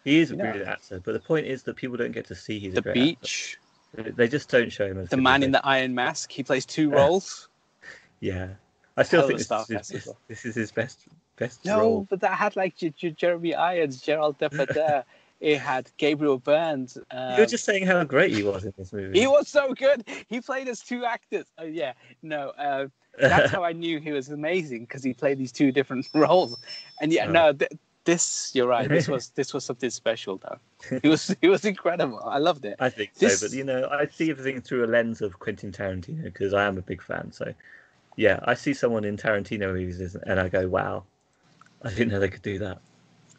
He 0.04 0.18
is 0.18 0.30
a 0.30 0.36
brilliant 0.36 0.68
actor, 0.68 1.00
but 1.04 1.12
the 1.12 1.20
point 1.20 1.46
is 1.46 1.62
that 1.62 1.76
people 1.76 1.96
don't 1.96 2.12
get 2.12 2.26
to 2.26 2.34
see 2.34 2.58
he's 2.58 2.74
The 2.74 2.82
Beach, 2.82 3.58
actor. 3.96 4.12
They 4.12 4.28
just 4.28 4.48
don't 4.48 4.70
show 4.72 4.86
him 4.86 4.98
as 4.98 5.08
The 5.08 5.16
Man 5.16 5.42
in 5.42 5.52
the 5.52 5.64
Iron 5.64 5.94
Mask. 5.94 6.30
He 6.30 6.42
plays 6.42 6.66
two 6.66 6.90
roles. 6.90 7.48
Yeah, 8.22 8.48
I 8.98 9.02
still 9.02 9.20
Hell 9.20 9.28
think 9.28 9.38
this 9.38 9.70
is, 9.70 9.88
his, 9.88 10.06
well. 10.06 10.18
this 10.28 10.44
is 10.44 10.54
his 10.54 10.70
best 10.70 11.06
best 11.40 11.64
No, 11.64 11.78
role. 11.80 12.06
but 12.08 12.20
that 12.20 12.34
had 12.38 12.54
like 12.54 12.76
J- 12.76 12.90
J- 12.90 13.10
Jeremy 13.22 13.54
Irons, 13.54 14.00
Gerald 14.00 14.38
Depardieu. 14.38 15.02
it 15.40 15.58
had 15.58 15.90
Gabriel 15.96 16.38
Burns. 16.38 16.96
Um, 17.10 17.36
You're 17.36 17.46
just 17.46 17.64
saying 17.64 17.86
how 17.86 18.04
great 18.04 18.30
he 18.32 18.42
was 18.44 18.64
in 18.64 18.72
this 18.78 18.92
movie. 18.92 19.18
He 19.18 19.26
was 19.26 19.48
so 19.48 19.72
good. 19.74 20.04
He 20.28 20.40
played 20.40 20.68
as 20.68 20.80
two 20.80 21.04
actors. 21.04 21.46
Oh 21.58 21.64
yeah, 21.64 21.94
no. 22.22 22.50
Uh, 22.66 22.86
that's 23.18 23.50
how 23.50 23.64
I 23.64 23.72
knew 23.72 23.98
he 23.98 24.12
was 24.12 24.28
amazing 24.28 24.82
because 24.84 25.02
he 25.02 25.12
played 25.12 25.38
these 25.38 25.50
two 25.52 25.72
different 25.72 26.08
roles. 26.14 26.56
And 27.00 27.12
yeah, 27.12 27.26
Oh. 27.26 27.32
no, 27.32 27.52
th- 27.52 27.72
this 28.04 28.50
you're 28.54 28.66
right. 28.68 28.88
This 28.88 29.08
was 29.08 29.28
this 29.30 29.52
was 29.54 29.64
something 29.64 29.90
special 29.90 30.34
though. 30.44 30.58
He 31.02 31.08
was 31.08 31.34
he 31.42 31.48
was 31.48 31.64
incredible. 31.64 32.20
I 32.24 32.38
loved 32.38 32.64
it. 32.64 32.76
I 32.88 32.90
think 32.90 33.14
This- 33.14 33.40
so, 33.40 33.46
but 33.48 33.52
you 33.56 33.64
know, 33.64 33.88
I 33.90 34.06
see 34.06 34.30
everything 34.30 34.60
through 34.60 34.84
a 34.84 34.90
lens 34.96 35.20
of 35.22 35.38
Quentin 35.38 35.72
Tarantino 35.72 36.22
because 36.24 36.52
I 36.54 36.64
am 36.66 36.76
a 36.78 36.82
big 36.82 37.02
fan. 37.02 37.32
So, 37.32 37.52
yeah, 38.16 38.40
I 38.44 38.54
see 38.54 38.74
someone 38.74 39.04
in 39.04 39.16
Tarantino 39.16 39.72
movies 39.72 40.16
and 40.28 40.38
I 40.40 40.48
go, 40.48 40.68
"Wow, 40.68 41.04
I 41.84 41.90
didn't 41.90 42.08
know 42.08 42.20
they 42.20 42.28
could 42.28 42.42
do 42.42 42.58
that." 42.58 42.78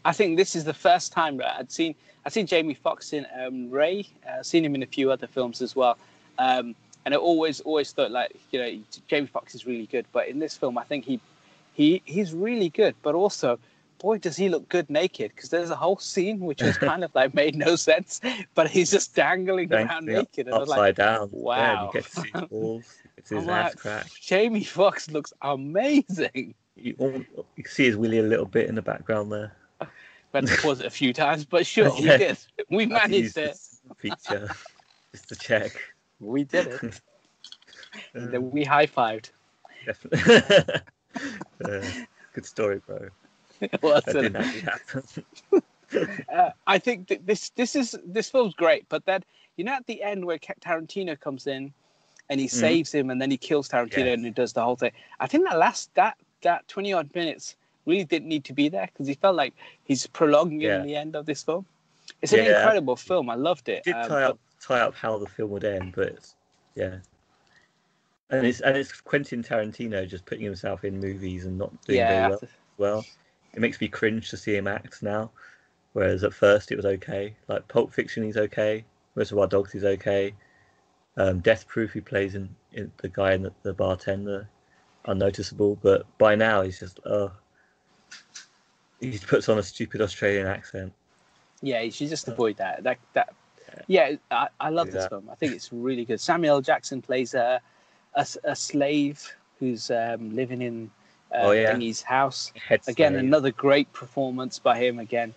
I 0.03 0.13
think 0.13 0.38
this 0.38 0.55
is 0.55 0.63
the 0.63 0.73
first 0.73 1.11
time 1.11 1.41
I'd 1.43 1.72
seen 1.72 1.95
I'd 2.26 2.34
seen 2.34 2.47
Jamie 2.47 2.73
Foxx 2.73 3.13
in 3.13 3.26
um, 3.39 3.69
Ray. 3.69 4.07
Uh, 4.27 4.43
seen 4.43 4.63
him 4.63 4.76
in 4.76 4.84
a 4.84 4.88
few 4.88 5.11
other 5.11 5.27
films 5.27 5.61
as 5.61 5.76
well. 5.76 5.97
Um, 6.38 6.76
and 7.05 7.13
I 7.13 7.18
always 7.18 7.61
always 7.61 7.91
thought 7.91 8.11
like 8.11 8.35
you 8.51 8.59
know 8.59 8.80
Jamie 9.07 9.27
Foxx 9.27 9.55
is 9.55 9.65
really 9.65 9.88
good, 9.88 10.05
but 10.11 10.27
in 10.27 10.39
this 10.39 10.55
film 10.57 10.77
I 10.77 10.84
think 10.84 11.05
he 11.05 11.19
he 11.73 12.01
he's 12.05 12.34
really 12.34 12.69
good. 12.69 12.95
But 13.01 13.15
also, 13.15 13.59
boy, 13.99 14.19
does 14.19 14.38
he 14.38 14.49
look 14.49 14.68
good 14.69 14.89
naked? 14.89 15.31
Because 15.35 15.49
there's 15.49 15.69
a 15.69 15.76
whole 15.76 15.97
scene 15.97 16.39
which 16.39 16.61
was 16.61 16.77
kind 16.89 17.03
of 17.03 17.13
like 17.15 17.34
made 17.34 17.55
no 17.55 17.76
sense, 17.76 18.22
but 18.53 18.69
he's 18.69 18.91
just 18.91 19.15
dangling 19.15 19.73
around 19.73 19.89
up- 19.89 20.03
naked, 20.03 20.47
and 20.47 20.55
upside 20.55 20.77
like, 20.77 20.95
down. 20.95 21.30
Yeah, 21.34 21.39
wow. 21.39 21.85
you 21.85 21.93
get 21.93 22.03
to 22.05 22.22
see 22.22 22.30
his 22.34 22.41
balls, 22.49 22.95
you 23.03 23.09
get 23.15 23.23
to 23.23 23.30
see 23.30 23.35
his 23.35 23.47
I'm 23.47 23.49
ass 23.49 23.65
like, 23.72 23.77
crack. 23.77 24.07
Jamie 24.22 24.63
Foxx 24.63 25.09
looks 25.09 25.34
amazing. 25.41 26.53
You, 26.81 26.95
all- 26.97 27.11
you 27.55 27.63
can 27.63 27.71
see 27.71 27.85
his 27.85 27.95
willy 27.97 28.19
a 28.19 28.23
little 28.23 28.45
bit 28.45 28.67
in 28.69 28.75
the 28.75 28.81
background 28.81 29.31
there. 29.31 29.55
We 29.81 29.87
had 30.33 30.47
to 30.47 30.57
pause 30.61 30.79
it 30.79 30.85
a 30.85 30.89
few 30.89 31.11
times, 31.13 31.43
but 31.45 31.65
sure, 31.65 31.91
we 31.93 32.03
did. 32.03 32.37
We 32.69 32.83
I 32.83 32.87
managed 32.87 33.37
it. 33.37 33.57
feature 33.97 34.49
just 35.11 35.27
to 35.29 35.35
check. 35.35 35.73
We 36.19 36.43
did 36.45 36.67
it. 36.67 37.01
And 38.13 38.29
Uh, 38.29 38.31
then 38.31 38.51
we 38.51 38.63
high 38.63 38.85
fived. 38.85 39.31
definitely. 39.85 40.63
Uh, 41.65 41.81
good 42.33 42.45
story, 42.45 42.81
bro. 42.87 43.09
Well, 43.81 44.01
That 44.05 44.13
didn't 44.13 44.35
actually 44.37 44.61
happen. 44.61 45.03
uh, 46.33 46.49
I 46.65 46.79
think 46.79 47.09
that 47.09 47.25
this 47.27 47.49
this 47.49 47.75
is 47.75 47.95
this 48.05 48.29
film's 48.29 48.53
great, 48.53 48.85
but 48.87 49.05
then 49.05 49.23
you 49.57 49.65
know 49.65 49.73
at 49.73 49.85
the 49.87 50.01
end 50.01 50.23
where 50.25 50.37
Tarantino 50.39 51.19
comes 51.19 51.47
in 51.47 51.73
and 52.29 52.39
he 52.39 52.47
saves 52.47 52.91
him 52.93 53.09
and 53.09 53.21
then 53.21 53.29
he 53.29 53.37
kills 53.37 53.67
Tarantino. 53.67 54.05
Yes. 54.05 54.13
and 54.15 54.25
he 54.25 54.31
does 54.31 54.53
the 54.53 54.63
whole 54.63 54.77
thing. 54.77 54.93
I 55.19 55.27
think 55.27 55.43
that 55.49 55.57
last 55.59 55.93
that 55.95 56.17
that 56.41 56.68
twenty 56.68 56.93
odd 56.93 57.09
minutes 57.15 57.55
really 57.85 58.03
didn't 58.03 58.27
need 58.27 58.43
to 58.45 58.53
be 58.53 58.69
there 58.69 58.88
because 58.88 59.07
he 59.07 59.15
felt 59.15 59.35
like 59.35 59.53
he's 59.84 60.05
prolonging 60.07 60.61
Yeah. 60.61 60.84
the 60.84 60.95
end 60.95 61.15
of 61.15 61.26
this 61.26 61.43
film. 61.43 61.65
It's 62.22 62.34
an 62.34 62.45
Yeah. 62.45 62.57
incredible 62.59 62.95
film. 62.95 63.30
I 63.30 63.35
loved 63.35 63.69
it. 63.69 63.84
did 63.84 63.95
um, 63.95 64.07
tie 64.07 64.23
up 64.23 64.39
tie 64.59 64.80
up 64.81 64.93
how 64.95 65.18
the 65.18 65.26
film 65.27 65.49
would 65.51 65.63
end, 65.63 65.93
but 65.95 66.34
yeah. 66.76 66.97
And 68.30 68.45
it's 68.47 68.61
and 68.61 68.77
it's 68.77 69.01
Quentin 69.01 69.43
Tarantino 69.43 70.07
just 70.07 70.26
putting 70.26 70.43
himself 70.45 70.84
in 70.85 70.99
movies 70.99 71.45
and 71.45 71.57
not 71.57 71.69
doing 71.84 71.99
yeah, 71.99 72.07
very 72.09 72.22
well. 72.30 72.34
after- 72.35 72.49
well. 72.77 73.05
It 73.53 73.59
makes 73.59 73.81
me 73.81 73.89
cringe 73.89 74.30
to 74.30 74.38
see 74.38 74.55
him 74.55 74.65
act 74.68 75.03
now, 75.03 75.30
whereas 75.91 76.23
at 76.23 76.34
first 76.34 76.72
it 76.72 76.77
was 76.77 76.85
okay. 76.85 77.35
Like 77.49 77.68
Pulp 77.68 77.91
Fiction, 77.93 78.23
he's 78.23 78.38
okay. 78.38 78.85
Most 79.15 79.34
of 79.34 79.39
our 79.39 79.47
dogs, 79.47 79.73
he's 79.73 79.84
okay. 79.84 80.34
Um, 81.18 81.39
Death 81.41 81.68
Proof, 81.68 81.91
he 81.91 81.99
plays 81.99 82.35
in, 82.35 82.47
in 82.72 82.89
the 83.01 83.09
guy 83.09 83.34
in 83.34 83.41
the, 83.41 83.51
the 83.63 83.73
bartender, 83.73 84.47
unnoticeable. 85.05 85.77
But 85.81 86.05
by 86.17 86.35
now, 86.35 86.61
he's 86.61 86.79
just 86.79 86.99
uh 87.05 87.29
he 88.99 89.17
puts 89.19 89.49
on 89.49 89.57
a 89.57 89.63
stupid 89.63 90.01
Australian 90.01 90.47
accent. 90.47 90.93
yeah, 91.61 91.81
you 91.81 91.91
should 91.91 92.09
just 92.09 92.27
avoid 92.27 92.57
that. 92.57 92.83
That 92.83 92.99
that 93.13 93.33
Yeah, 93.87 94.15
I, 94.31 94.47
I 94.59 94.69
love 94.69 94.87
Do 94.87 94.93
this 94.93 95.03
that. 95.03 95.09
film. 95.09 95.29
I 95.31 95.35
think 95.35 95.53
it's 95.53 95.71
really 95.71 96.05
good. 96.05 96.19
Samuel 96.19 96.61
Jackson 96.61 97.01
plays 97.01 97.33
a 97.33 97.61
a, 98.15 98.25
a 98.43 98.55
slave 98.55 99.35
who's 99.59 99.89
um, 99.91 100.35
living 100.35 100.61
in 100.61 100.91
uh, 101.33 101.37
Oh, 101.43 101.51
yeah. 101.51 101.73
Thingy's 101.73 102.01
house. 102.01 102.51
Head 102.55 102.81
Again, 102.87 103.13
slave. 103.13 103.25
another 103.25 103.51
great 103.51 103.91
performance 103.93 104.59
by 104.59 104.77
him. 104.77 104.99
Again, 104.99 105.33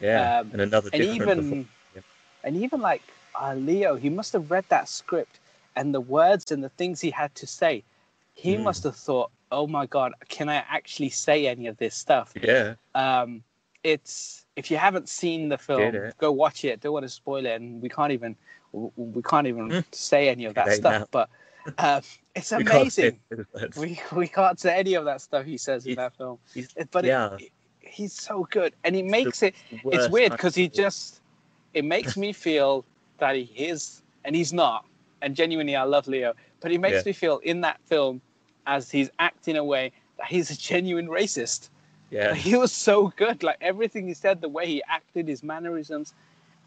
yeah, 0.00 0.40
um, 0.40 0.50
and 0.52 0.60
another 0.62 0.90
and 0.92 1.02
even 1.02 1.68
yeah. 1.94 2.02
and 2.44 2.56
even 2.56 2.80
like 2.80 3.02
uh, 3.40 3.54
Leo, 3.54 3.96
he 3.96 4.10
must 4.10 4.32
have 4.32 4.50
read 4.50 4.64
that 4.68 4.88
script 4.88 5.40
and 5.76 5.94
the 5.94 6.00
words 6.00 6.52
and 6.52 6.62
the 6.62 6.68
things 6.70 7.00
he 7.00 7.10
had 7.10 7.34
to 7.36 7.46
say. 7.46 7.82
He 8.34 8.56
Mm. 8.56 8.62
must 8.62 8.84
have 8.84 8.96
thought, 8.96 9.30
"Oh 9.52 9.66
my 9.66 9.86
God, 9.86 10.12
can 10.28 10.48
I 10.48 10.56
actually 10.56 11.10
say 11.10 11.46
any 11.46 11.66
of 11.66 11.76
this 11.76 11.94
stuff?" 11.94 12.32
yeah, 12.40 12.74
um, 12.94 13.42
it's 13.84 14.46
if 14.56 14.70
you 14.70 14.76
haven't 14.76 15.08
seen 15.08 15.48
the 15.48 15.58
film, 15.58 16.12
go 16.18 16.32
watch 16.32 16.64
it. 16.64 16.80
Don't 16.80 16.92
want 16.92 17.04
to 17.04 17.08
spoil 17.08 17.44
it, 17.46 17.60
and 17.60 17.80
we 17.82 17.88
can't 17.88 18.12
even 18.12 18.36
we 18.72 19.22
can't 19.22 19.46
even 19.46 19.68
Mm. 19.68 19.84
say 19.94 20.28
any 20.28 20.44
of 20.44 20.54
that 20.54 20.72
stuff. 20.72 21.00
now. 21.00 21.06
But 21.10 21.28
um, 21.78 22.02
it's 22.34 22.52
amazing. 22.52 23.20
We 23.76 24.00
we 24.12 24.28
can't 24.28 24.58
say 24.60 24.78
any 24.78 24.94
of 24.94 25.04
that 25.06 25.20
stuff 25.20 25.44
he 25.44 25.58
says 25.58 25.84
in 25.84 25.90
He's- 25.90 25.96
that 25.96 26.16
film. 26.16 26.38
But 26.90 27.04
yeah. 27.04 27.36
it, 27.38 27.50
he's 27.80 28.12
so 28.12 28.46
good, 28.50 28.74
and 28.84 28.94
he 28.94 29.02
makes 29.02 29.42
it. 29.42 29.54
It's 29.70 30.08
weird 30.08 30.32
because 30.32 30.54
he 30.54 30.68
just 30.68 31.20
it 31.74 31.84
makes 31.84 32.16
me 32.16 32.32
feel 32.32 32.84
that 33.18 33.34
he 33.36 33.42
is, 33.56 34.02
and 34.24 34.34
he's 34.36 34.52
not. 34.52 34.84
And 35.22 35.36
genuinely, 35.36 35.76
I 35.76 35.84
love 35.84 36.08
Leo, 36.08 36.34
but 36.60 36.70
he 36.70 36.78
makes 36.78 37.04
Yeah. 37.04 37.10
me 37.10 37.12
feel 37.12 37.38
in 37.38 37.60
that 37.62 37.80
film 37.84 38.20
as 38.66 38.90
he's 38.90 39.10
acting 39.18 39.56
away 39.56 39.92
that 40.18 40.26
he's 40.28 40.50
a 40.50 40.56
genuine 40.56 41.08
racist. 41.08 41.70
yeah, 42.10 42.34
he 42.34 42.56
was 42.56 42.72
so 42.72 43.08
good. 43.16 43.42
Like 43.42 43.56
everything 43.60 44.06
he 44.06 44.14
said, 44.14 44.40
the 44.40 44.48
way 44.48 44.66
he 44.66 44.82
acted, 44.88 45.28
his 45.28 45.42
mannerisms. 45.42 46.14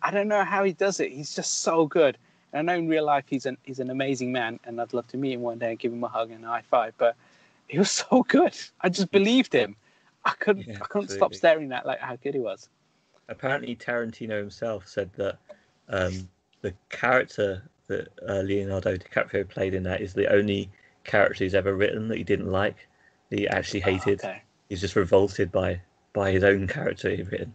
I 0.01 0.11
don't 0.11 0.27
know 0.27 0.43
how 0.43 0.63
he 0.63 0.73
does 0.73 0.99
it. 0.99 1.11
He's 1.11 1.34
just 1.35 1.61
so 1.61 1.85
good. 1.88 2.17
And 2.51 2.69
I 2.69 2.73
know 2.73 2.80
in 2.80 2.88
real 2.88 3.05
life 3.05 3.25
he's 3.27 3.45
an 3.45 3.57
he's 3.63 3.80
an 3.80 3.89
amazing 3.89 4.31
man, 4.31 4.59
and 4.65 4.80
I'd 4.80 4.93
love 4.93 5.07
to 5.07 5.17
meet 5.17 5.34
him 5.34 5.41
one 5.41 5.57
day 5.59 5.71
and 5.71 5.80
give 5.80 5.91
him 5.93 6.03
a 6.03 6.07
hug 6.07 6.31
and 6.31 6.43
a 6.43 6.47
high 6.47 6.61
five. 6.69 6.93
But 6.97 7.15
he 7.67 7.80
was 7.80 7.91
so 8.09 8.23
good. 8.23 8.55
I 8.81 8.89
just 8.89 9.11
believed 9.11 9.53
him. 9.53 9.75
I 10.25 10.31
couldn't 10.39 10.67
Yeah, 10.67 10.77
I 10.81 10.85
couldn't 10.85 11.09
stop 11.09 11.34
staring 11.34 11.71
at 11.71 11.85
like 11.85 11.99
how 11.99 12.15
good 12.17 12.34
he 12.34 12.39
was. 12.39 12.69
apparently 13.30 13.75
Tarantino 13.75 14.38
himself 14.38 14.88
said 14.88 15.09
that 15.13 15.39
um, 15.89 16.27
the 16.61 16.73
character 16.89 17.63
that 17.88 18.07
uh, 18.27 18.41
Leonardo 18.41 18.95
DiCaprio 18.97 19.47
played 19.47 19.73
in 19.73 19.84
that 19.84 20.01
is 20.01 20.14
the 20.14 20.31
only 20.31 20.69
character 21.03 21.43
he's 21.43 21.55
ever 21.55 21.76
written 21.76 22.07
that 22.07 22.18
he 22.18 22.23
didn't 22.23 22.51
like. 22.51 22.88
He 23.30 23.47
actually 23.47 23.81
hated. 23.81 24.22
Oh, 24.23 24.27
okay. 24.30 24.41
He's 24.69 24.81
just 24.81 24.95
revolted 24.95 25.51
by 25.51 25.81
by 26.14 26.31
his 26.31 26.43
own 26.43 26.68
character 26.68 27.10
he'd 27.10 27.31
written. 27.31 27.53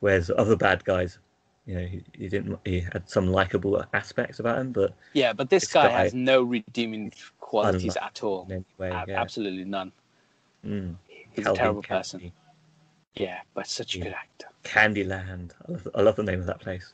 Whereas 0.00 0.30
other 0.36 0.56
bad 0.56 0.84
guys, 0.84 1.18
you 1.66 1.74
know, 1.74 1.84
he, 1.86 2.02
he 2.16 2.28
didn't. 2.28 2.58
He 2.64 2.80
had 2.80 3.08
some 3.08 3.28
likable 3.28 3.84
aspects 3.92 4.38
about 4.38 4.58
him, 4.58 4.72
but 4.72 4.94
Yeah, 5.12 5.32
but 5.32 5.50
this 5.50 5.72
guy, 5.72 5.88
has 5.88 6.14
no 6.14 6.42
redeeming 6.42 7.12
qualities 7.40 7.96
at 7.96 8.22
all. 8.22 8.44
in 8.46 8.52
any 8.52 8.64
way, 8.78 8.90
Ab- 8.90 9.08
yeah. 9.08 9.20
Absolutely 9.20 9.64
none. 9.64 9.92
Mm. 10.66 10.94
He's 11.08 11.44
Calvin 11.44 11.52
a 11.52 11.56
terrible 11.56 11.82
Candie. 11.82 11.98
person. 11.98 12.32
Yeah, 13.14 13.40
but 13.54 13.66
such 13.66 13.94
a 13.94 13.98
Yeah. 13.98 14.04
good 14.04 14.14
actor. 14.14 14.48
Candyland. 14.64 15.52
I 15.68 15.72
love, 15.72 15.88
I 15.94 16.00
love 16.02 16.16
the 16.16 16.22
name 16.22 16.40
of 16.40 16.46
that 16.46 16.60
place. 16.60 16.92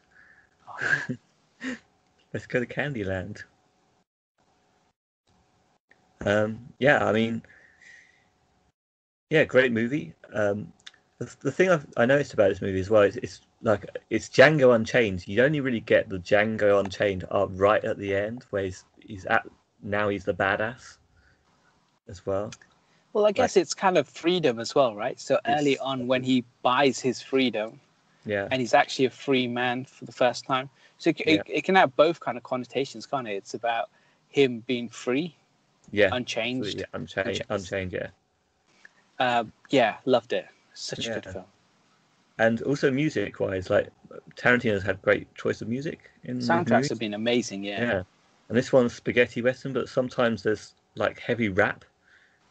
Oh, 0.68 1.16
Let's 2.32 2.46
go 2.46 2.60
to 2.60 2.66
Candyland. 2.66 3.42
Um, 6.24 6.68
yeah, 6.78 7.04
I 7.04 7.12
mean, 7.12 7.42
yeah, 9.30 9.44
great 9.44 9.72
movie. 9.72 10.14
Um, 10.32 10.72
the, 11.18 11.34
the 11.40 11.52
thing 11.52 11.70
I've, 11.70 11.86
I 11.96 12.06
noticed 12.06 12.34
about 12.34 12.50
this 12.50 12.60
movie 12.60 12.80
as 12.80 12.90
well 12.90 13.02
is 13.02 13.16
it's 13.16 13.40
like 13.62 13.86
it's 14.10 14.28
Django 14.28 14.74
Unchained. 14.74 15.26
You 15.26 15.42
only 15.42 15.60
really 15.60 15.80
get 15.80 16.08
the 16.08 16.18
Django 16.18 16.80
Unchained 16.80 17.24
arc 17.30 17.50
right 17.54 17.84
at 17.84 17.98
the 17.98 18.14
end, 18.14 18.44
where 18.50 18.64
he's 18.64 18.84
he's 18.98 19.24
at 19.26 19.46
now 19.82 20.08
he's 20.08 20.24
the 20.24 20.34
badass 20.34 20.98
as 22.08 22.26
well. 22.26 22.50
Well, 23.12 23.26
I 23.26 23.32
guess 23.32 23.56
it's 23.56 23.74
kind 23.74 23.98
of 23.98 24.08
freedom 24.08 24.60
as 24.60 24.74
well, 24.74 24.94
right? 24.94 25.18
So 25.18 25.38
early 25.46 25.78
on, 25.78 26.06
when 26.06 26.22
he 26.22 26.44
buys 26.62 27.00
his 27.00 27.20
freedom, 27.20 27.80
Yeah, 28.24 28.46
and 28.50 28.60
he's 28.60 28.74
actually 28.74 29.06
a 29.06 29.10
free 29.10 29.48
man 29.48 29.84
for 29.84 30.04
the 30.04 30.12
first 30.12 30.44
time. 30.44 30.70
So 31.00 31.10
it, 31.10 31.18
Yeah. 31.18 31.34
it, 31.34 31.42
it 31.46 31.64
can 31.64 31.74
have 31.76 31.96
both 31.96 32.20
kind 32.20 32.36
of 32.36 32.44
connotations, 32.44 33.06
can't 33.06 33.26
it? 33.26 33.32
It's 33.32 33.54
about 33.54 33.88
him 34.28 34.60
being 34.66 34.88
free, 34.88 35.34
yeah, 35.90 36.10
unchanged. 36.12 36.84
Unchained, 36.92 37.26
Unchanged. 37.26 37.42
Unchained, 37.48 37.92
yeah. 37.92 38.08
Uh, 39.18 39.44
yeah, 39.70 39.96
loved 40.04 40.34
it. 40.34 40.46
Such 40.74 41.06
a 41.06 41.14
good 41.14 41.24
film. 41.24 41.44
And 42.38 42.62
also 42.62 42.90
music 42.90 43.40
wise, 43.40 43.70
like 43.70 43.88
Tarantino's 44.36 44.82
had 44.82 45.00
great 45.02 45.34
choice 45.34 45.62
of 45.62 45.68
music 45.68 46.10
in 46.24 46.38
Soundtracks 46.38 46.90
have 46.90 46.98
been 46.98 47.14
amazing. 47.14 47.64
Yeah. 47.64 47.80
yeah. 47.80 48.02
And 48.48 48.56
this 48.56 48.72
one's 48.72 48.94
spaghetti 48.94 49.40
western, 49.42 49.72
but 49.72 49.88
sometimes 49.88 50.42
there's 50.42 50.74
like 50.96 51.18
heavy 51.18 51.48
rap 51.48 51.84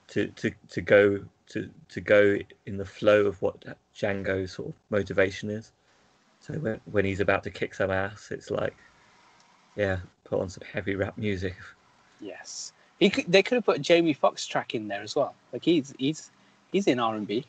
to 0.08 0.28
to 0.28 0.52
to 0.70 0.82
go 0.82 1.24
to 1.50 1.70
to 1.90 2.02
go 2.02 2.38
in 2.66 2.78
the 2.78 2.86
flow 2.86 3.26
of 3.26 3.42
what 3.44 3.64
Django's 3.96 4.54
sort 4.54 4.70
of 4.70 4.76
motivation 4.90 5.50
is. 5.52 5.72
So 6.40 6.54
when 6.56 6.80
when 6.92 7.06
he's 7.06 7.20
about 7.20 7.44
to 7.44 7.52
kick 7.52 7.74
some 7.74 7.92
ass, 7.92 8.30
it's 8.32 8.50
like, 8.50 8.76
yeah, 9.76 10.00
put 10.24 10.40
on 10.40 10.50
some 10.50 10.64
heavy 10.72 10.96
rap 10.96 11.18
music. 11.18 11.56
Yes. 12.22 12.74
He 13.00 13.10
could, 13.10 13.32
they 13.32 13.42
could 13.44 13.56
have 13.56 13.66
put 13.66 13.78
a 13.78 13.82
Jamie 13.82 14.14
Foxx 14.14 14.46
track 14.46 14.76
in 14.76 14.88
there 14.88 15.02
as 15.02 15.16
well. 15.16 15.34
Like 15.54 15.64
he's 15.64 15.94
he's 15.98 16.32
he's 16.72 16.88
in 16.88 17.00
R 17.00 17.16
and 17.16 17.28
B. 17.28 17.46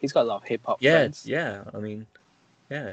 He's 0.00 0.12
got 0.12 0.22
a 0.22 0.28
lot 0.28 0.42
of 0.42 0.44
hip 0.44 0.60
hop 0.66 0.78
Yeah, 0.80 0.92
friends. 0.92 1.24
yeah. 1.26 1.64
I 1.72 1.78
mean, 1.78 2.06
yeah. 2.70 2.92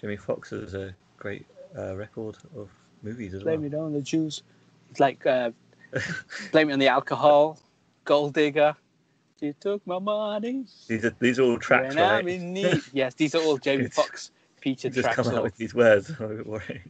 Jamie 0.00 0.16
Foxx 0.16 0.50
has 0.50 0.74
a 0.74 0.94
great 1.16 1.46
uh, 1.78 1.96
record 1.96 2.36
of 2.56 2.68
movies 3.02 3.32
as 3.34 3.44
well. 3.44 3.56
Blame 3.56 3.72
it 3.72 3.76
on 3.76 3.92
the 3.92 4.02
Jews. 4.02 4.42
It's 4.90 5.00
like 5.00 5.24
uh, 5.24 5.50
blame 6.52 6.68
it 6.70 6.74
on 6.74 6.78
the 6.78 6.88
alcohol. 6.88 7.58
Gold 8.04 8.34
digger. 8.34 8.74
You 9.42 9.52
took 9.58 9.84
my 9.88 9.98
money. 9.98 10.66
These 10.86 11.04
are 11.04 11.14
these 11.18 11.40
are 11.40 11.42
all 11.42 11.58
tracks, 11.58 11.96
when 11.96 12.04
right? 12.04 12.20
I'm 12.20 12.28
in 12.28 12.52
need. 12.54 12.84
yes, 12.92 13.14
these 13.14 13.34
are 13.34 13.42
all 13.42 13.58
Jamie 13.58 13.84
You 13.84 13.90
featured 14.60 14.92
just 14.92 15.04
tracks. 15.04 15.16
come 15.16 15.34
out 15.34 15.42
with 15.42 15.56
these 15.56 15.74
words. 15.74 16.12
I'm 16.20 16.26
a 16.26 16.28
bit 16.36 16.46
worried. 16.46 16.82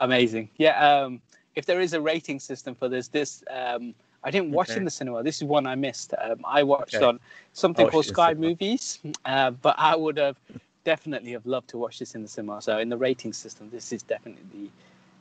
Amazing. 0.00 0.48
Yeah. 0.56 0.78
Um, 0.80 1.20
if 1.54 1.66
there 1.66 1.80
is 1.80 1.92
a 1.92 2.00
rating 2.00 2.40
system 2.40 2.74
for 2.74 2.88
this, 2.88 3.08
this 3.08 3.44
um, 3.50 3.94
I 4.24 4.30
didn't 4.30 4.50
watch 4.52 4.70
Okay. 4.70 4.78
in 4.78 4.84
the 4.84 4.90
cinema. 4.90 5.22
This 5.22 5.36
is 5.42 5.44
one 5.44 5.66
I 5.66 5.74
missed. 5.74 6.14
Um, 6.18 6.40
I 6.46 6.62
watched 6.62 6.94
Okay. 6.94 7.04
on 7.04 7.20
something 7.52 7.84
I'll 7.84 7.90
called 7.90 8.06
watch 8.06 8.06
it 8.06 8.10
in 8.10 8.14
Sky. 8.14 8.34
Movies, 8.34 8.98
uh, 9.26 9.50
but 9.50 9.74
I 9.78 9.94
would 9.94 10.16
have 10.16 10.38
definitely 10.84 11.32
have 11.32 11.44
loved 11.44 11.68
to 11.68 11.76
watch 11.78 11.98
this 11.98 12.14
in 12.14 12.22
the 12.22 12.28
cinema. 12.28 12.62
So 12.62 12.78
in 12.78 12.88
the 12.88 12.96
rating 12.96 13.34
system, 13.34 13.68
this 13.68 13.92
is 13.92 14.02
definitely 14.02 14.70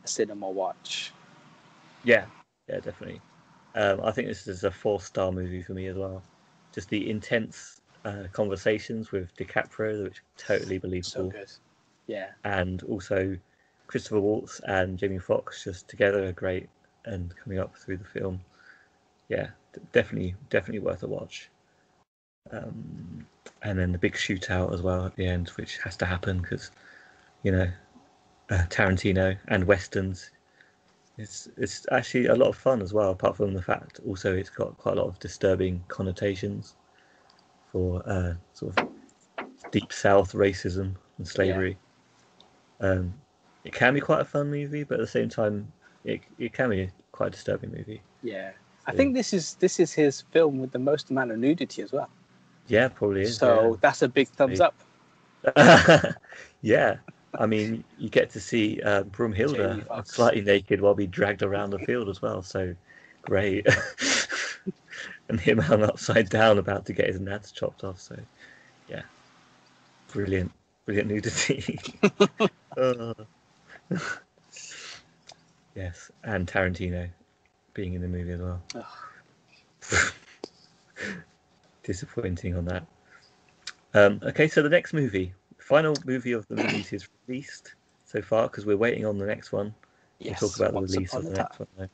a 0.05 0.07
cinema 0.07 0.49
watch. 0.49 1.11
Yeah, 2.05 2.25
yeah, 2.69 2.79
definitely. 2.79 3.19
Um, 3.75 4.01
I 4.03 4.11
think 4.11 4.27
this 4.27 4.47
is 4.47 4.63
a 4.63 4.71
four-star 4.71 5.31
movie 5.31 5.61
for 5.61 5.73
me 5.73 5.87
as 5.87 5.95
well. 5.95 6.21
Just 6.73 6.89
the 6.89 7.09
intense 7.09 7.81
uh, 8.05 8.23
conversations 8.33 9.11
with 9.11 9.35
DiCaprio, 9.37 10.03
which 10.03 10.19
are 10.19 10.23
totally 10.37 10.77
So 10.77 10.81
believable, 10.81 11.29
good. 11.29 11.51
Yeah. 12.07 12.29
and 12.43 12.83
also 12.83 13.37
Christopher 13.87 14.19
Waltz 14.19 14.59
and 14.65 14.97
Jamie 14.97 15.19
Foxx 15.19 15.63
just 15.63 15.87
together 15.87 16.25
are 16.25 16.31
great 16.31 16.69
and 17.05 17.33
coming 17.35 17.59
up 17.59 17.75
through 17.75 17.97
the 17.97 18.05
film. 18.05 18.39
Yeah, 19.29 19.47
d- 19.73 19.81
definitely, 19.91 20.35
definitely 20.49 20.79
worth 20.79 21.03
a 21.03 21.07
watch. 21.07 21.49
Um, 22.51 23.25
and 23.61 23.77
then 23.77 23.91
the 23.91 23.97
big 23.97 24.13
shootout 24.13 24.73
as 24.73 24.81
well 24.81 25.05
at 25.05 25.15
the 25.15 25.25
end, 25.25 25.49
which 25.49 25.77
has 25.79 25.95
to 25.97 26.05
happen 26.05 26.41
because, 26.41 26.71
you 27.43 27.51
know, 27.51 27.69
uh, 28.49 28.63
Tarantino 28.69 29.37
and 29.47 29.63
westerns. 29.65 30.31
It's 31.17 31.47
it's 31.57 31.85
actually 31.91 32.27
a 32.27 32.35
lot 32.35 32.47
of 32.47 32.55
fun 32.55 32.81
as 32.81 32.93
well. 32.93 33.11
Apart 33.11 33.37
from 33.37 33.53
the 33.53 33.61
fact, 33.61 33.99
also 34.07 34.35
it's 34.35 34.49
got 34.49 34.77
quite 34.77 34.97
a 34.97 35.01
lot 35.01 35.07
of 35.07 35.19
disturbing 35.19 35.83
connotations 35.87 36.75
for 37.71 38.01
uh, 38.07 38.33
sort 38.53 38.77
of 38.77 38.89
deep 39.71 39.91
South 39.91 40.33
racism 40.33 40.95
and 41.17 41.27
slavery. 41.27 41.77
Um, 42.79 43.13
it 43.63 43.73
can 43.73 43.93
be 43.93 44.01
quite 44.01 44.21
a 44.21 44.25
fun 44.25 44.49
movie, 44.49 44.83
but 44.83 44.95
at 44.95 45.01
the 45.01 45.07
same 45.07 45.29
time, 45.29 45.71
it 46.03 46.21
it 46.39 46.53
can 46.53 46.69
be 46.69 46.89
quite 47.11 47.27
a 47.27 47.31
disturbing 47.31 47.71
movie. 47.71 48.01
Yeah. 48.23 48.51
I 48.87 48.93
think 48.93 49.13
this 49.13 49.31
is 49.31 49.55
this 49.55 49.79
is 49.79 49.93
his 49.93 50.21
film 50.21 50.59
with 50.59 50.71
the 50.71 50.79
most 50.79 51.11
amount 51.11 51.31
of 51.31 51.37
nudity 51.37 51.81
as 51.81 51.91
well. 51.91 52.09
Yeah, 52.67 52.87
probably 52.87 53.21
is. 53.21 53.37
so 53.37 53.77
that's 53.81 54.01
a 54.01 54.07
big 54.07 54.27
thumbs 54.29 54.59
up. 54.59 54.75
yeah. 56.61 56.97
I 57.39 57.45
mean, 57.45 57.83
you 57.97 58.09
get 58.09 58.29
to 58.31 58.39
see 58.39 58.81
uh, 58.81 59.03
Jamie 59.03 59.11
Broomhilda 59.11 60.07
slightly 60.07 60.41
naked 60.41 60.81
while 60.81 60.93
being 60.95 61.09
dragged 61.09 61.43
around 61.43 61.69
the 61.69 61.79
field 61.79 62.09
as 62.09 62.21
well. 62.21 62.41
So 62.41 62.75
great. 63.21 63.65
and 65.29 65.39
him 65.39 65.57
hung 65.57 65.83
upside 65.83 66.29
down 66.29 66.57
about 66.57 66.85
to 66.85 66.93
get 66.93 67.07
his 67.07 67.19
nads 67.19 67.53
chopped 67.53 67.83
off. 67.83 67.99
So 67.99 68.17
yeah, 68.89 69.03
brilliant, 70.11 70.51
brilliant 70.85 71.09
nudity. 71.09 71.79
Uh, 72.77 73.13
yes, 75.75 76.09
and 76.23 76.47
Tarantino 76.47 77.09
being 77.73 77.95
in 77.95 78.01
the 78.01 78.07
movie 78.07 78.31
as 78.31 78.39
well. 78.39 78.61
Disappointing 81.83 82.55
on 82.55 82.63
that. 82.65 82.85
Um, 83.93 84.21
okay, 84.23 84.47
so 84.47 84.61
the 84.61 84.69
next 84.69 84.93
movie, 84.93 85.33
final 85.71 85.95
movie 86.05 86.33
of 86.33 86.47
the 86.47 86.55
movies 86.63 86.91
is 86.93 87.07
released. 87.27 87.73
so 88.05 88.21
far 88.21 88.43
because 88.43 88.65
we're 88.65 88.77
waiting 88.77 89.05
on 89.05 89.17
the 89.17 89.25
next 89.25 89.51
one. 89.51 89.73
Yes. 90.19 90.41
we'll 90.41 90.49
talk 90.51 90.59
about 90.59 90.73
the 90.73 90.81
release 90.81 91.13
of 91.15 91.23
the 91.23 91.29
Time. 91.29 91.37
next 91.37 91.59
one. 91.59 91.67
Though. 91.77 91.87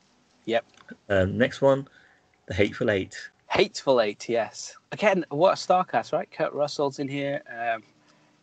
Yep. 0.45 0.65
Um, 1.09 1.37
next 1.37 1.61
one, 1.61 1.87
The 2.47 2.53
Hateful 2.53 2.89
Eight. 2.91 3.15
Hateful 3.49 4.01
Eight, 4.01 4.27
yes. 4.27 4.75
Again, 4.91 5.25
what 5.29 5.53
a 5.53 5.55
star 5.57 5.85
cast, 5.85 6.11
right? 6.11 6.29
Kurt 6.31 6.51
Russell's 6.53 6.99
in 6.99 7.07
here. 7.07 7.41
Um, 7.57 7.83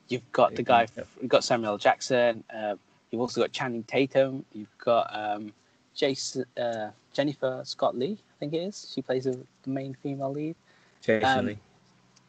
you've 0.08 0.30
got 0.32 0.54
the 0.54 0.62
guy, 0.62 0.86
you've 1.20 1.28
got 1.28 1.44
Samuel 1.44 1.72
L. 1.72 1.78
Jackson. 1.78 2.42
Um, 2.54 2.78
you've 3.10 3.20
also 3.20 3.40
got 3.42 3.52
Channing 3.52 3.82
Tatum. 3.84 4.44
You've 4.52 4.76
got 4.78 5.10
um, 5.14 5.52
Jason, 5.94 6.44
uh, 6.58 6.88
Jennifer 7.12 7.60
Scott 7.64 7.96
Lee, 7.98 8.18
I 8.18 8.34
think 8.40 8.52
it 8.54 8.58
is. 8.58 8.90
She 8.94 9.02
plays 9.02 9.24
the 9.24 9.38
the 9.64 9.70
main 9.70 9.94
female 10.02 10.32
lead. 10.32 10.56
Jason 11.02 11.38
Um, 11.38 11.46
Lee. 11.46 11.58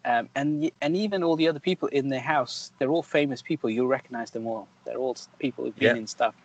Um, 0.05 0.29
and 0.35 0.71
and 0.81 0.95
even 0.95 1.23
all 1.23 1.35
the 1.35 1.47
other 1.47 1.59
people 1.59 1.87
in 1.89 2.09
their 2.09 2.19
house, 2.19 2.71
they're 2.77 2.91
all 2.91 3.01
famous 3.03 3.41
people. 3.41 3.69
You'll 3.69 3.87
recognize 3.87 4.29
them 4.31 4.45
all. 4.45 4.67
They're 4.85 4.97
all 4.97 5.17
people 5.39 5.65
who've 5.65 5.75
been 5.75 5.95
Yeah. 5.95 6.01
in 6.01 6.07
stuff. 6.07 6.35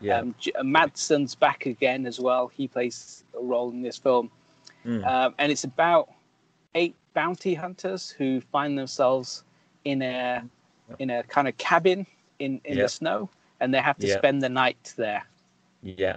Yeah. 0.00 0.18
Um, 0.18 0.34
uh, 0.58 0.62
Madsen's 0.62 1.34
back 1.34 1.66
again 1.66 2.06
as 2.06 2.18
well. 2.18 2.48
He 2.48 2.66
plays 2.66 3.22
a 3.38 3.42
role 3.42 3.70
in 3.70 3.82
this 3.82 3.98
film. 3.98 4.30
Mm. 4.84 5.06
Um, 5.06 5.34
and 5.38 5.52
it's 5.52 5.64
about 5.64 6.08
eight 6.74 6.96
bounty 7.14 7.54
hunters 7.54 8.10
who 8.10 8.40
find 8.40 8.76
themselves 8.78 9.44
in 9.84 10.00
a 10.02 10.42
in 10.98 11.10
a 11.10 11.22
kind 11.24 11.46
of 11.48 11.56
cabin 11.58 12.06
in, 12.38 12.60
in 12.64 12.76
Yeah. 12.78 12.84
the 12.84 12.88
snow, 12.88 13.28
and 13.60 13.72
they 13.72 13.78
have 13.80 13.98
to 13.98 14.06
Yeah. 14.06 14.18
spend 14.18 14.42
the 14.42 14.48
night 14.48 14.94
there. 14.96 15.22
Yeah. 15.82 16.16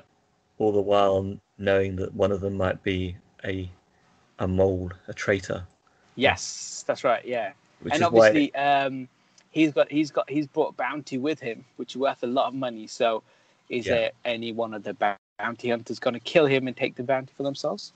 All 0.57 0.71
the 0.71 0.81
while 0.81 1.37
knowing 1.57 1.97
that 1.97 2.13
one 2.13 2.31
of 2.31 2.39
them 2.41 2.55
might 2.55 2.81
be 2.83 3.17
a 3.43 3.69
a 4.39 4.47
mole, 4.47 4.91
a 5.07 5.13
traitor. 5.13 5.65
Yes, 6.15 6.83
that's 6.87 7.03
right. 7.03 7.23
Yeah, 7.25 7.51
Which 7.81 7.93
and 7.93 8.03
obviously, 8.03 8.53
um, 8.55 9.07
he's 9.51 9.71
got 9.71 9.91
he's 9.91 10.11
got 10.11 10.29
he's 10.29 10.47
brought 10.47 10.75
bounty 10.77 11.17
with 11.17 11.39
him, 11.39 11.65
which 11.77 11.91
is 11.93 11.97
worth 11.97 12.23
a 12.23 12.27
lot 12.27 12.47
of 12.47 12.53
money. 12.53 12.87
So, 12.87 13.23
is 13.69 13.85
Yeah. 13.85 13.93
there 13.95 14.11
any 14.23 14.51
one 14.51 14.73
of 14.73 14.83
the 14.83 14.93
bounty 15.39 15.69
hunters 15.69 15.99
going 15.99 16.13
to 16.13 16.19
kill 16.21 16.45
him 16.45 16.67
and 16.67 16.75
take 16.75 16.95
the 16.95 17.03
bounty 17.03 17.33
for 17.35 17.43
themselves? 17.43 17.93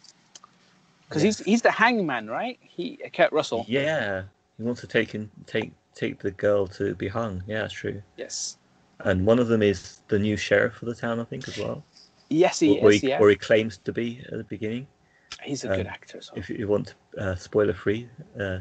Because 1.08 1.22
he's 1.22 1.40
Yes. 1.40 1.46
he's 1.46 1.62
the 1.62 1.72
hangman, 1.72 2.30
right? 2.30 2.60
He 2.62 2.98
Kurt 3.14 3.32
Russell. 3.32 3.66
Yeah. 3.68 4.24
He 4.58 4.64
wants 4.64 4.82
to 4.82 4.88
take 4.88 5.16
in, 5.16 5.32
take 5.46 5.72
take 5.96 6.20
the 6.20 6.32
girl 6.32 6.68
to 6.68 6.94
be 6.96 7.08
hung. 7.08 7.42
Yeah, 7.48 7.62
that's 7.62 7.74
true. 7.74 8.02
Yes. 8.18 8.58
And 9.06 9.26
one 9.26 9.40
of 9.40 9.48
them 9.48 9.62
is 9.62 10.02
the 10.10 10.20
new 10.20 10.36
sheriff 10.36 10.82
of 10.82 10.88
the 10.90 10.96
town, 10.96 11.22
I 11.22 11.24
think, 11.24 11.48
as 11.48 11.58
well. 11.58 11.84
Yes, 12.30 12.60
he 12.60 12.78
or, 12.80 12.88
or 12.88 12.92
is. 12.92 13.02
he, 13.02 13.10
Yeah, 13.10 13.20
or 13.20 13.30
he 13.30 13.36
claims 13.38 13.78
to 13.78 13.94
be 13.94 14.22
at 14.26 14.38
the 14.38 14.44
beginning. 14.44 14.86
he's 15.42 15.64
a 15.64 15.70
good 15.70 15.88
um, 15.88 15.94
actor 15.94 16.18
as 16.18 16.30
well. 16.32 16.40
If 16.40 16.50
you 16.50 16.68
want 16.68 16.96
uh, 17.20 17.36
spoiler 17.36 17.74
free. 17.74 18.10
Uh, 18.36 18.60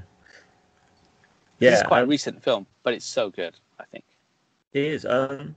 This 1.59 1.70
yeah, 1.70 1.74
is 1.76 1.82
quite 1.82 2.01
a 2.01 2.02
um, 2.02 2.09
recent 2.09 2.43
film, 2.43 2.66
but 2.82 2.94
it's 2.94 3.06
so 3.06 3.30
good. 3.30 3.55
I 3.78 3.85
think. 3.85 4.05
It 4.72 4.85
is. 4.85 5.06
Um, 5.06 5.56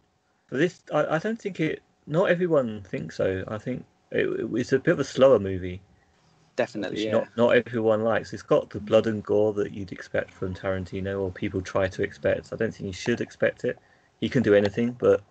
but 0.49 0.59
this, 0.59 0.81
I, 0.93 1.15
I 1.15 1.19
don't 1.19 1.39
think 1.39 1.59
it. 1.59 1.81
Not 2.07 2.29
everyone 2.29 2.81
thinks 2.83 3.17
so. 3.17 3.43
I 3.47 3.57
think 3.57 3.85
it, 4.11 4.27
it's 4.53 4.73
a 4.73 4.79
bit 4.79 4.93
of 4.93 4.99
a 4.99 5.03
slower 5.03 5.39
movie, 5.39 5.81
Definitely, 6.55 7.05
yeah. 7.05 7.11
not 7.11 7.27
not 7.37 7.55
everyone 7.55 8.03
likes. 8.03 8.33
It's 8.33 8.43
got 8.43 8.69
the 8.69 8.79
blood 8.79 9.07
and 9.07 9.23
gore 9.23 9.53
that 9.53 9.71
you'd 9.73 9.91
expect 9.91 10.31
from 10.31 10.53
Tarantino, 10.53 11.21
or 11.21 11.31
people 11.31 11.61
try 11.61 11.87
to 11.87 12.03
expect. 12.03 12.51
I 12.51 12.55
don't 12.55 12.73
think 12.73 12.87
you 12.87 12.93
should 12.93 13.21
expect 13.21 13.63
it. 13.63 13.79
He 14.19 14.27
can 14.29 14.43
do 14.43 14.53
anything, 14.53 14.91
but 14.99 15.23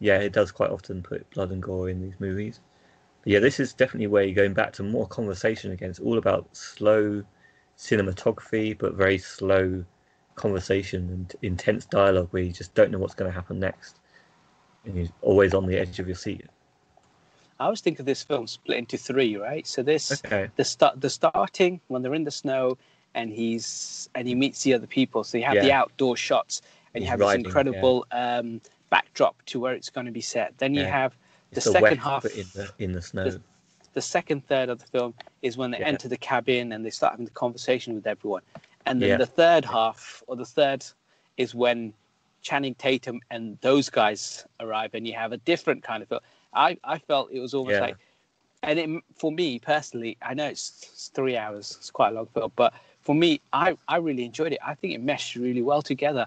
yeah, 0.00 0.18
it 0.18 0.32
does 0.32 0.52
quite 0.52 0.70
often 0.70 1.02
put 1.02 1.28
blood 1.30 1.50
and 1.50 1.62
gore 1.62 1.88
in 1.88 2.02
these 2.02 2.20
movies. 2.20 2.60
Yeah, 3.26 3.40
this 3.40 3.58
is 3.58 3.74
definitely 3.74 4.06
where 4.06 4.22
you're 4.22 4.36
going 4.36 4.54
back 4.54 4.72
to 4.74 4.84
more 4.84 5.06
conversation 5.08 5.72
again. 5.72 5.90
It's 5.90 5.98
all 5.98 6.16
about 6.16 6.46
slow 6.56 7.24
cinematography, 7.76 8.78
but 8.78 8.94
very 8.94 9.18
slow 9.18 9.84
conversation 10.36 11.10
and 11.10 11.34
intense 11.42 11.86
dialogue 11.86 12.28
where 12.30 12.44
you 12.44 12.52
just 12.52 12.72
don't 12.74 12.92
know 12.92 12.98
what's 12.98 13.14
going 13.14 13.28
to 13.28 13.34
happen 13.34 13.58
next. 13.58 13.98
And 14.84 14.96
you're 14.96 15.08
always 15.22 15.54
on 15.54 15.66
the 15.66 15.76
edge 15.76 15.98
of 15.98 16.06
your 16.06 16.14
seat. 16.14 16.46
I 17.58 17.64
always 17.64 17.80
think 17.80 17.98
of 17.98 18.06
this 18.06 18.22
film 18.22 18.46
split 18.46 18.78
into 18.78 18.96
three, 18.96 19.36
right? 19.36 19.66
So 19.66 19.82
this 19.82 20.22
Okay. 20.24 20.48
the 20.54 20.64
start 20.64 21.00
the 21.00 21.10
starting 21.10 21.80
when 21.88 22.02
they're 22.02 22.14
in 22.14 22.22
the 22.22 22.30
snow 22.30 22.78
and 23.14 23.32
he's 23.32 24.08
and 24.14 24.28
he 24.28 24.36
meets 24.36 24.62
the 24.62 24.72
other 24.74 24.86
people. 24.86 25.24
So 25.24 25.36
you 25.36 25.44
have 25.44 25.60
the 25.60 25.72
outdoor 25.72 26.16
shots 26.16 26.62
and 26.94 27.02
you 27.02 27.10
have 27.10 27.18
riding, 27.18 27.42
this 27.42 27.44
yeah. 27.44 27.48
incredible 27.48 28.06
um, 28.12 28.60
backdrop 28.90 29.42
to 29.46 29.58
where 29.58 29.74
it's 29.74 29.90
going 29.90 30.06
to 30.06 30.12
be 30.12 30.20
set. 30.20 30.56
Then 30.58 30.74
you 30.74 30.82
Yeah. 30.82 30.90
have 30.90 31.16
the 31.56 31.60
the 31.62 31.70
second 31.72 31.98
half. 31.98 32.24
in 32.24 32.46
the 32.54 32.70
in 32.78 32.92
the 32.92 33.02
snow. 33.02 33.40
the 33.94 34.02
second 34.02 34.46
third 34.46 34.68
of 34.68 34.78
the 34.78 34.86
film 34.86 35.14
is 35.42 35.56
when 35.56 35.70
they 35.70 35.78
Yeah. 35.78 35.88
enter 35.88 36.08
the 36.08 36.18
cabin 36.18 36.72
and 36.72 36.84
they 36.84 36.90
start 36.90 37.12
having 37.12 37.24
the 37.24 37.30
conversation 37.32 37.94
with 37.94 38.06
everyone. 38.06 38.42
And 38.86 39.00
then 39.02 39.10
Yeah. 39.10 39.16
the 39.16 39.26
third 39.26 39.64
half 39.64 40.22
or 40.26 40.36
the 40.36 40.44
third 40.44 40.84
is 41.36 41.54
when 41.54 41.94
Channing 42.42 42.74
Tatum 42.74 43.20
and 43.30 43.58
those 43.62 43.88
guys 43.90 44.46
arrive 44.60 44.94
and 44.94 45.06
you 45.06 45.14
have 45.14 45.32
a 45.32 45.38
different 45.38 45.82
kind 45.82 46.02
of 46.02 46.08
film. 46.08 46.20
I, 46.52 46.78
I 46.84 46.98
felt 46.98 47.30
it 47.32 47.40
was 47.40 47.54
almost 47.54 47.74
Yeah. 47.74 47.86
like 47.86 47.96
and 48.62 48.78
it, 48.78 49.02
for 49.14 49.30
me 49.32 49.58
personally, 49.58 50.16
I 50.22 50.34
know 50.34 50.46
it's, 50.46 50.88
it's 50.92 51.08
three 51.08 51.36
hours, 51.36 51.76
it's 51.78 51.90
quite 51.90 52.10
a 52.10 52.12
long 52.12 52.26
film, 52.26 52.52
but 52.56 52.74
for 53.00 53.14
me, 53.14 53.40
I, 53.52 53.76
I 53.86 53.96
really 53.98 54.24
enjoyed 54.24 54.52
it. 54.52 54.58
I 54.64 54.74
think 54.74 54.92
it 54.94 55.00
meshed 55.00 55.36
really 55.36 55.62
well 55.62 55.82
together 55.82 56.26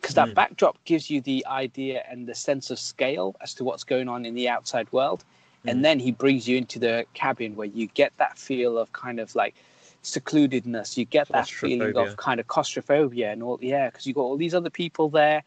because 0.00 0.14
that 0.14 0.28
Mm. 0.28 0.34
backdrop 0.34 0.82
gives 0.84 1.10
you 1.10 1.20
the 1.20 1.44
idea 1.46 2.02
and 2.08 2.26
the 2.26 2.34
sense 2.34 2.70
of 2.70 2.78
scale 2.78 3.36
as 3.40 3.54
to 3.54 3.64
what's 3.64 3.84
going 3.84 4.08
on 4.08 4.24
in 4.24 4.34
the 4.34 4.48
outside 4.48 4.90
world. 4.92 5.24
Mm. 5.64 5.70
And 5.70 5.84
then 5.84 5.98
he 6.00 6.10
brings 6.10 6.48
you 6.48 6.56
into 6.56 6.78
the 6.78 7.06
cabin 7.14 7.54
where 7.54 7.66
you 7.66 7.86
get 7.88 8.12
that 8.16 8.38
feel 8.38 8.78
of 8.78 8.92
kind 8.92 9.20
of 9.20 9.34
like 9.34 9.54
secludedness. 10.02 10.96
You 10.96 11.04
get 11.04 11.28
that 11.28 11.48
feeling 11.48 11.96
of 11.96 12.16
kind 12.16 12.40
of 12.40 12.46
claustrophobia 12.46 13.30
and 13.30 13.42
all, 13.42 13.58
yeah, 13.60 13.90
because 13.90 14.06
you've 14.06 14.16
got 14.16 14.22
all 14.22 14.36
these 14.38 14.54
other 14.54 14.70
people 14.70 15.10
there. 15.10 15.42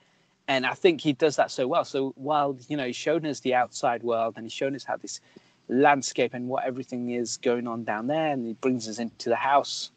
And 0.48 0.66
I 0.66 0.74
think 0.74 1.02
he 1.02 1.14
does 1.14 1.36
that 1.38 1.52
so 1.52 1.68
well. 1.68 1.86
So 1.86 2.14
while, 2.16 2.58
you 2.68 2.78
know, 2.78 2.86
he's 2.86 2.96
shown 2.96 3.26
us 3.26 3.40
the 3.40 3.56
outside 3.56 4.04
world 4.04 4.34
and 4.36 4.46
he's 4.46 4.54
shown 4.54 4.76
us 4.76 4.84
how 4.84 4.98
this 4.98 5.20
landscape 5.70 6.34
and 6.34 6.50
what 6.50 6.66
everything 6.66 7.12
is 7.12 7.38
going 7.38 7.66
on 7.66 7.86
down 7.86 8.08
there, 8.08 8.32
and 8.34 8.46
he 8.46 8.54
brings 8.54 8.88
us 8.90 9.00
into 9.00 9.30
the 9.30 9.38
house, 9.38 9.90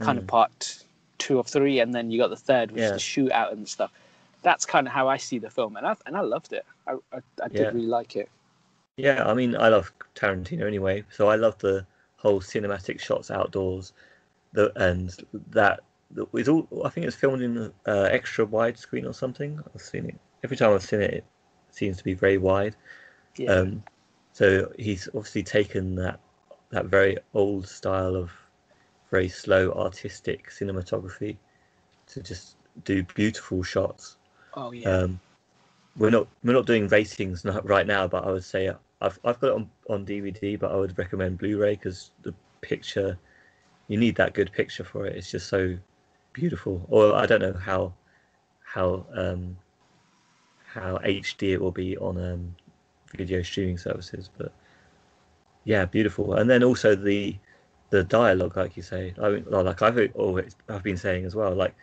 kind 0.00 0.18
of 0.18 0.24
Mm. 0.24 0.28
part 0.28 0.84
two 1.18 1.38
or 1.38 1.44
three, 1.44 1.78
and 1.78 1.94
then 1.94 2.10
you 2.10 2.18
got 2.18 2.30
the 2.30 2.36
third, 2.36 2.72
which 2.72 2.80
Yeah. 2.80 2.86
is 2.86 2.92
the 2.94 2.98
shootout 2.98 3.52
and 3.52 3.68
stuff. 3.68 3.92
That's 4.42 4.66
kind 4.66 4.86
of 4.86 4.92
how 4.92 5.08
I 5.08 5.16
see 5.16 5.38
the 5.38 5.50
film, 5.50 5.76
and 5.76 5.86
I 5.86 5.96
and 6.06 6.16
I 6.16 6.20
loved 6.20 6.52
it. 6.52 6.64
I 6.86 6.94
I, 7.12 7.18
I 7.42 7.48
did 7.48 7.58
Yeah. 7.58 7.72
really 7.72 7.86
like 7.86 8.16
it. 8.16 8.28
Yeah, 8.96 9.24
I 9.26 9.34
mean, 9.34 9.56
I 9.56 9.68
love 9.68 9.92
Tarantino 10.14 10.66
anyway, 10.66 11.04
so 11.10 11.28
I 11.28 11.36
love 11.36 11.58
the 11.58 11.86
whole 12.16 12.40
cinematic 12.40 13.00
shots 13.00 13.30
outdoors, 13.30 13.92
the 14.52 14.72
and 14.76 15.10
that 15.50 15.80
it's 16.34 16.48
all. 16.48 16.68
I 16.84 16.88
think 16.90 17.06
it's 17.06 17.16
filmed 17.16 17.42
in 17.42 17.58
uh, 17.86 18.08
extra 18.10 18.44
wide 18.46 18.78
screen 18.78 19.06
or 19.06 19.14
something. 19.14 19.60
I've 19.74 19.82
seen 19.82 20.06
it 20.06 20.20
every 20.44 20.56
time 20.56 20.72
I've 20.74 20.82
seen 20.82 21.00
it. 21.02 21.14
It 21.14 21.24
seems 21.70 21.96
to 21.98 22.04
be 22.04 22.14
very 22.14 22.38
wide. 22.38 22.76
Yeah, 23.36 23.50
Um, 23.50 23.82
so 24.32 24.72
he's 24.78 25.08
obviously 25.08 25.42
taken 25.44 25.94
that 25.96 26.20
that 26.70 26.86
very 26.86 27.18
old 27.34 27.68
style 27.68 28.16
of 28.16 28.32
very 29.10 29.28
slow 29.28 29.72
artistic 29.72 30.50
cinematography 30.50 31.36
to 32.08 32.22
just 32.22 32.56
do 32.84 33.02
beautiful 33.14 33.62
shots. 33.62 34.16
Oh 34.54 34.72
yeah, 34.72 35.00
Um, 35.04 35.20
we're 35.96 36.10
not 36.10 36.28
we're 36.44 36.52
not 36.54 36.66
doing 36.66 36.88
ratings 36.88 37.44
not 37.44 37.68
right 37.68 37.86
now, 37.86 38.08
but 38.08 38.24
I 38.24 38.30
would 38.32 38.44
say 38.44 38.70
I've 39.00 39.18
I've 39.24 39.40
got 39.40 39.48
it 39.48 39.54
on, 39.54 39.70
on 39.90 40.04
DVD, 40.06 40.56
but 40.56 40.72
I 40.72 40.76
would 40.76 40.96
recommend 40.98 41.38
Blu-ray 41.38 41.74
because 41.76 42.12
the 42.22 42.34
picture 42.60 43.18
you 43.88 43.98
need 43.98 44.16
that 44.16 44.34
good 44.34 44.52
picture 44.52 44.84
for 44.84 45.06
it. 45.06 45.16
It's 45.16 45.30
just 45.30 45.48
so 45.48 45.76
beautiful. 46.32 46.86
Or 46.88 47.14
I 47.14 47.26
don't 47.26 47.42
know 47.42 47.52
how 47.54 47.94
how 48.64 49.06
um, 49.14 49.56
how 50.64 50.98
HD 50.98 51.52
it 51.52 51.60
will 51.60 51.72
be 51.72 51.96
on 51.98 52.18
um, 52.18 52.56
video 53.16 53.42
streaming 53.42 53.78
services, 53.78 54.30
but 54.38 54.52
yeah, 55.64 55.84
beautiful. 55.84 56.34
And 56.34 56.48
then 56.50 56.64
also 56.64 56.94
the 56.94 57.36
the 57.90 58.04
dialogue, 58.04 58.56
like 58.56 58.76
you 58.76 58.82
say, 58.82 59.14
I 59.22 59.30
mean, 59.30 59.44
like 59.50 59.82
I've 59.82 59.98
always 60.14 60.56
I've 60.68 60.82
been 60.82 60.96
saying 60.96 61.24
as 61.24 61.34
well, 61.34 61.54
like 61.54 61.74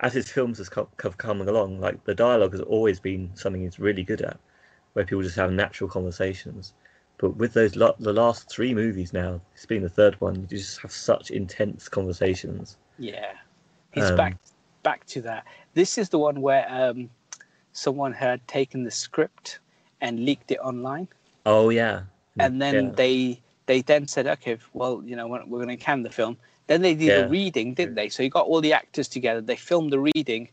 as 0.00 0.12
his 0.12 0.30
films 0.30 0.58
has 0.58 0.68
come, 0.68 0.88
have 1.02 1.16
come 1.18 1.40
along, 1.40 1.80
like 1.80 2.04
the 2.04 2.14
dialogue 2.14 2.52
has 2.52 2.60
always 2.60 3.00
been 3.00 3.30
something 3.34 3.62
he's 3.62 3.78
really 3.78 4.02
good 4.02 4.20
at, 4.22 4.38
where 4.92 5.04
people 5.04 5.22
just 5.22 5.36
have 5.36 5.52
natural 5.52 5.88
conversations. 5.88 6.72
But 7.18 7.36
with 7.36 7.54
those 7.54 7.72
the 7.72 8.12
last 8.12 8.50
three 8.50 8.74
movies 8.74 9.12
now, 9.12 9.40
it's 9.54 9.64
been 9.66 9.82
the 9.82 9.88
third 9.88 10.20
one, 10.20 10.46
you 10.50 10.58
just 10.58 10.80
have 10.82 10.92
such 10.92 11.30
intense 11.30 11.88
conversations. 11.88 12.76
yeah. 12.98 13.32
He's 13.92 14.10
um, 14.10 14.16
back 14.16 14.36
back 14.82 15.06
to 15.06 15.22
that. 15.22 15.46
This 15.74 15.96
is 15.98 16.10
the 16.10 16.18
one 16.18 16.42
where 16.42 16.66
um, 16.70 17.08
someone 17.72 18.12
had 18.12 18.46
taken 18.46 18.84
the 18.84 18.90
script 18.90 19.60
and 20.02 20.24
leaked 20.24 20.50
it 20.50 20.58
online. 20.58 21.08
Oh 21.46 21.70
yeah, 21.70 22.02
and 22.38 22.60
then 22.60 22.74
Yeah. 22.88 22.92
they 22.92 23.42
they 23.66 23.82
then 23.82 24.06
said, 24.06 24.26
okay, 24.26 24.58
well, 24.74 25.02
you 25.04 25.16
know, 25.16 25.26
we're, 25.26 25.44
we're 25.46 25.64
going 25.64 25.76
to 25.76 25.82
can 25.82 26.02
the 26.02 26.10
film. 26.10 26.36
Then 26.66 26.82
they 26.82 26.94
did 26.94 27.16
Yeah. 27.16 27.24
a 27.26 27.28
reading, 27.28 27.74
didn't 27.74 27.94
they? 27.94 28.08
So 28.08 28.22
he 28.22 28.28
got 28.28 28.46
all 28.46 28.60
the 28.60 28.72
actors 28.72 29.08
together. 29.08 29.40
They 29.40 29.56
filmed 29.56 29.92
the 29.92 30.00
reading, 30.00 30.48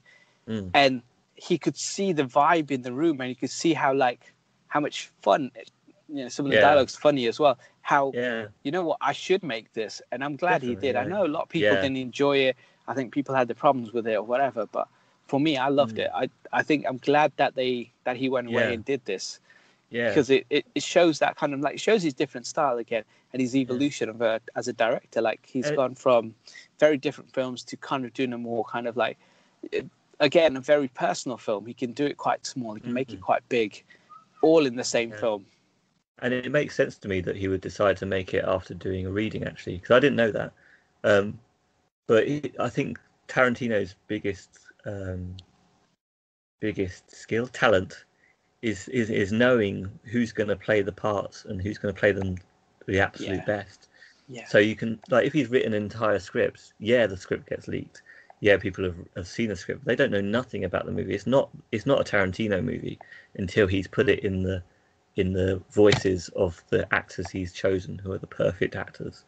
Mm. 0.48 0.70
and 0.74 1.02
he 1.36 1.58
could 1.58 1.78
see 1.78 2.14
the 2.14 2.24
vibe 2.24 2.72
in 2.72 2.82
the 2.82 2.94
room, 2.94 3.20
and 3.22 3.30
you 3.30 3.36
could 3.36 3.50
see 3.52 3.74
how 3.74 3.94
like 3.94 4.34
how 4.68 4.80
much 4.80 5.12
fun. 5.22 5.52
You 6.10 6.24
know, 6.24 6.30
some 6.30 6.46
of 6.46 6.52
the 6.52 6.58
Yeah. 6.58 6.62
dialogue's 6.62 6.96
funny 6.96 7.28
as 7.28 7.40
well. 7.40 7.58
How 7.82 8.14
yeah, 8.14 8.48
you 8.64 8.72
know 8.72 8.84
what? 8.84 8.98
I 9.02 9.14
should 9.14 9.44
make 9.44 9.74
this, 9.74 10.02
and 10.12 10.24
I'm 10.24 10.36
glad 10.36 10.62
he 10.62 10.76
Definitely, 10.76 10.88
did. 10.94 10.96
I 10.96 11.04
know 11.06 11.26
a 11.26 11.34
lot 11.36 11.44
of 11.44 11.50
people 11.50 11.76
didn't 11.78 11.98
enjoy 11.98 12.38
it. 12.38 12.58
I 12.88 12.94
think 12.94 13.14
people 13.14 13.34
had 13.36 13.48
the 13.48 13.56
problems 13.56 13.94
with 13.94 14.08
it 14.08 14.16
or 14.16 14.24
whatever, 14.24 14.66
but 14.68 14.88
for 15.28 15.40
me, 15.40 15.58
I 15.58 15.70
loved 15.70 15.98
Mm. 15.98 16.06
it. 16.06 16.12
I 16.14 16.30
I 16.52 16.64
think 16.64 16.86
I'm 16.88 16.98
glad 16.98 17.32
that 17.38 17.56
they 17.56 17.92
that 18.04 18.18
he 18.18 18.30
went 18.30 18.48
away 18.48 18.74
and 18.74 18.86
did 18.86 19.04
this 19.06 19.40
Yeah. 19.94 20.10
because 20.10 20.30
it, 20.32 20.46
it, 20.50 20.66
it 20.74 20.82
shows 20.84 21.20
that 21.20 21.36
kind 21.38 21.54
of 21.54 21.60
like 21.62 21.80
shows 21.80 22.02
his 22.02 22.16
different 22.16 22.48
style 22.48 22.78
again 22.80 23.04
and 23.32 23.42
his 23.42 23.56
evolution 23.56 24.10
of 24.10 24.22
a, 24.22 24.42
as 24.56 24.68
a 24.68 24.74
director. 24.74 25.22
Like 25.22 25.46
he's 25.46 25.68
Uh, 25.70 25.76
gone 25.76 25.94
from 25.96 26.34
very 26.80 26.98
different 26.98 27.32
films 27.32 27.64
to 27.66 27.78
kind 27.78 28.04
of 28.04 28.12
doing 28.14 28.34
a 28.34 28.38
more 28.38 28.66
kind 28.66 28.88
of 28.88 28.98
like 28.98 29.18
again 30.20 30.58
a 30.58 30.62
very 30.62 30.88
personal 30.90 31.38
film. 31.38 31.66
He 31.68 31.76
can 31.76 31.92
do 31.94 32.06
it 32.06 32.18
quite 32.18 32.46
small. 32.46 32.74
He 32.74 32.82
can 32.82 32.94
make 32.94 33.14
it 33.14 33.20
Mhm. 33.20 33.24
quite 33.24 33.48
big, 33.50 33.84
all 34.42 34.66
in 34.66 34.76
the 34.76 34.84
same 34.84 35.12
Yeah. 35.12 35.20
film. 35.20 35.46
and 36.20 36.34
it 36.34 36.52
makes 36.52 36.76
sense 36.76 36.98
to 37.00 37.08
me 37.08 37.22
that 37.22 37.36
he 37.36 37.48
would 37.48 37.62
decide 37.62 37.98
to 37.98 38.06
make 38.06 38.34
it 38.34 38.44
after 38.46 38.74
doing 38.76 39.06
a 39.08 39.12
reading 39.12 39.44
actually 39.46 39.78
because 39.78 39.92
i 39.96 40.00
didn't 40.00 40.16
know 40.16 40.32
that 40.32 40.54
um, 41.04 41.40
but 42.08 42.28
it, 42.28 42.56
i 42.60 42.70
think 42.70 43.00
tarantino's 43.28 43.96
biggest 44.08 44.60
um, 44.86 45.36
biggest 46.60 47.10
skill 47.12 47.48
talent 47.48 48.06
is 48.64 48.88
is, 48.88 49.10
is 49.12 49.32
knowing 49.32 50.00
who's 50.06 50.32
going 50.32 50.48
to 50.48 50.56
play 50.56 50.82
the 50.82 50.92
parts 50.92 51.46
and 51.46 51.62
who's 51.62 51.78
going 51.78 51.94
to 51.94 52.00
play 52.00 52.14
them 52.14 52.38
the 52.88 53.00
absolute 53.00 53.38
Yeah. 53.40 53.46
best. 53.46 53.90
Yeah. 54.30 54.46
so 54.48 54.58
you 54.58 54.76
can 54.76 55.00
like 55.10 55.28
if 55.28 55.34
he's 55.34 55.50
written 55.50 55.74
entire 55.74 56.18
scripts, 56.18 56.74
yeah 56.80 57.06
the 57.06 57.18
script 57.18 57.50
gets 57.50 57.68
leaked. 57.68 58.02
Yeah 58.40 58.58
people 58.58 58.86
have, 58.86 58.96
have 59.18 59.28
seen 59.28 59.50
the 59.50 59.56
script. 59.56 59.86
They 59.86 59.96
don't 59.98 60.12
know 60.12 60.22
nothing 60.22 60.64
about 60.64 60.86
the 60.86 60.92
movie. 60.94 61.14
It's 61.14 61.28
not 61.28 61.50
it's 61.74 61.86
not 61.86 62.02
a 62.02 62.04
tarantino 62.10 62.64
movie 62.64 62.98
until 63.36 63.68
he's 63.68 63.88
put 63.88 64.10
it 64.10 64.20
in 64.24 64.42
the 64.44 64.64
in 65.18 65.34
the 65.34 65.62
voices 65.72 66.30
of 66.30 66.64
the 66.70 66.92
actors 66.94 67.30
he's 67.30 67.54
chosen 67.54 68.00
who 68.00 68.14
are 68.14 68.18
the 68.18 68.28
perfect 68.28 68.76
actors. 68.78 69.26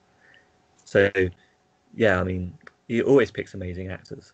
So 0.85 1.11
yeah 1.93 2.19
i 2.19 2.23
mean 2.23 2.57
he 2.87 3.01
always 3.01 3.31
picks 3.31 3.53
amazing 3.53 3.89
actors. 3.89 4.31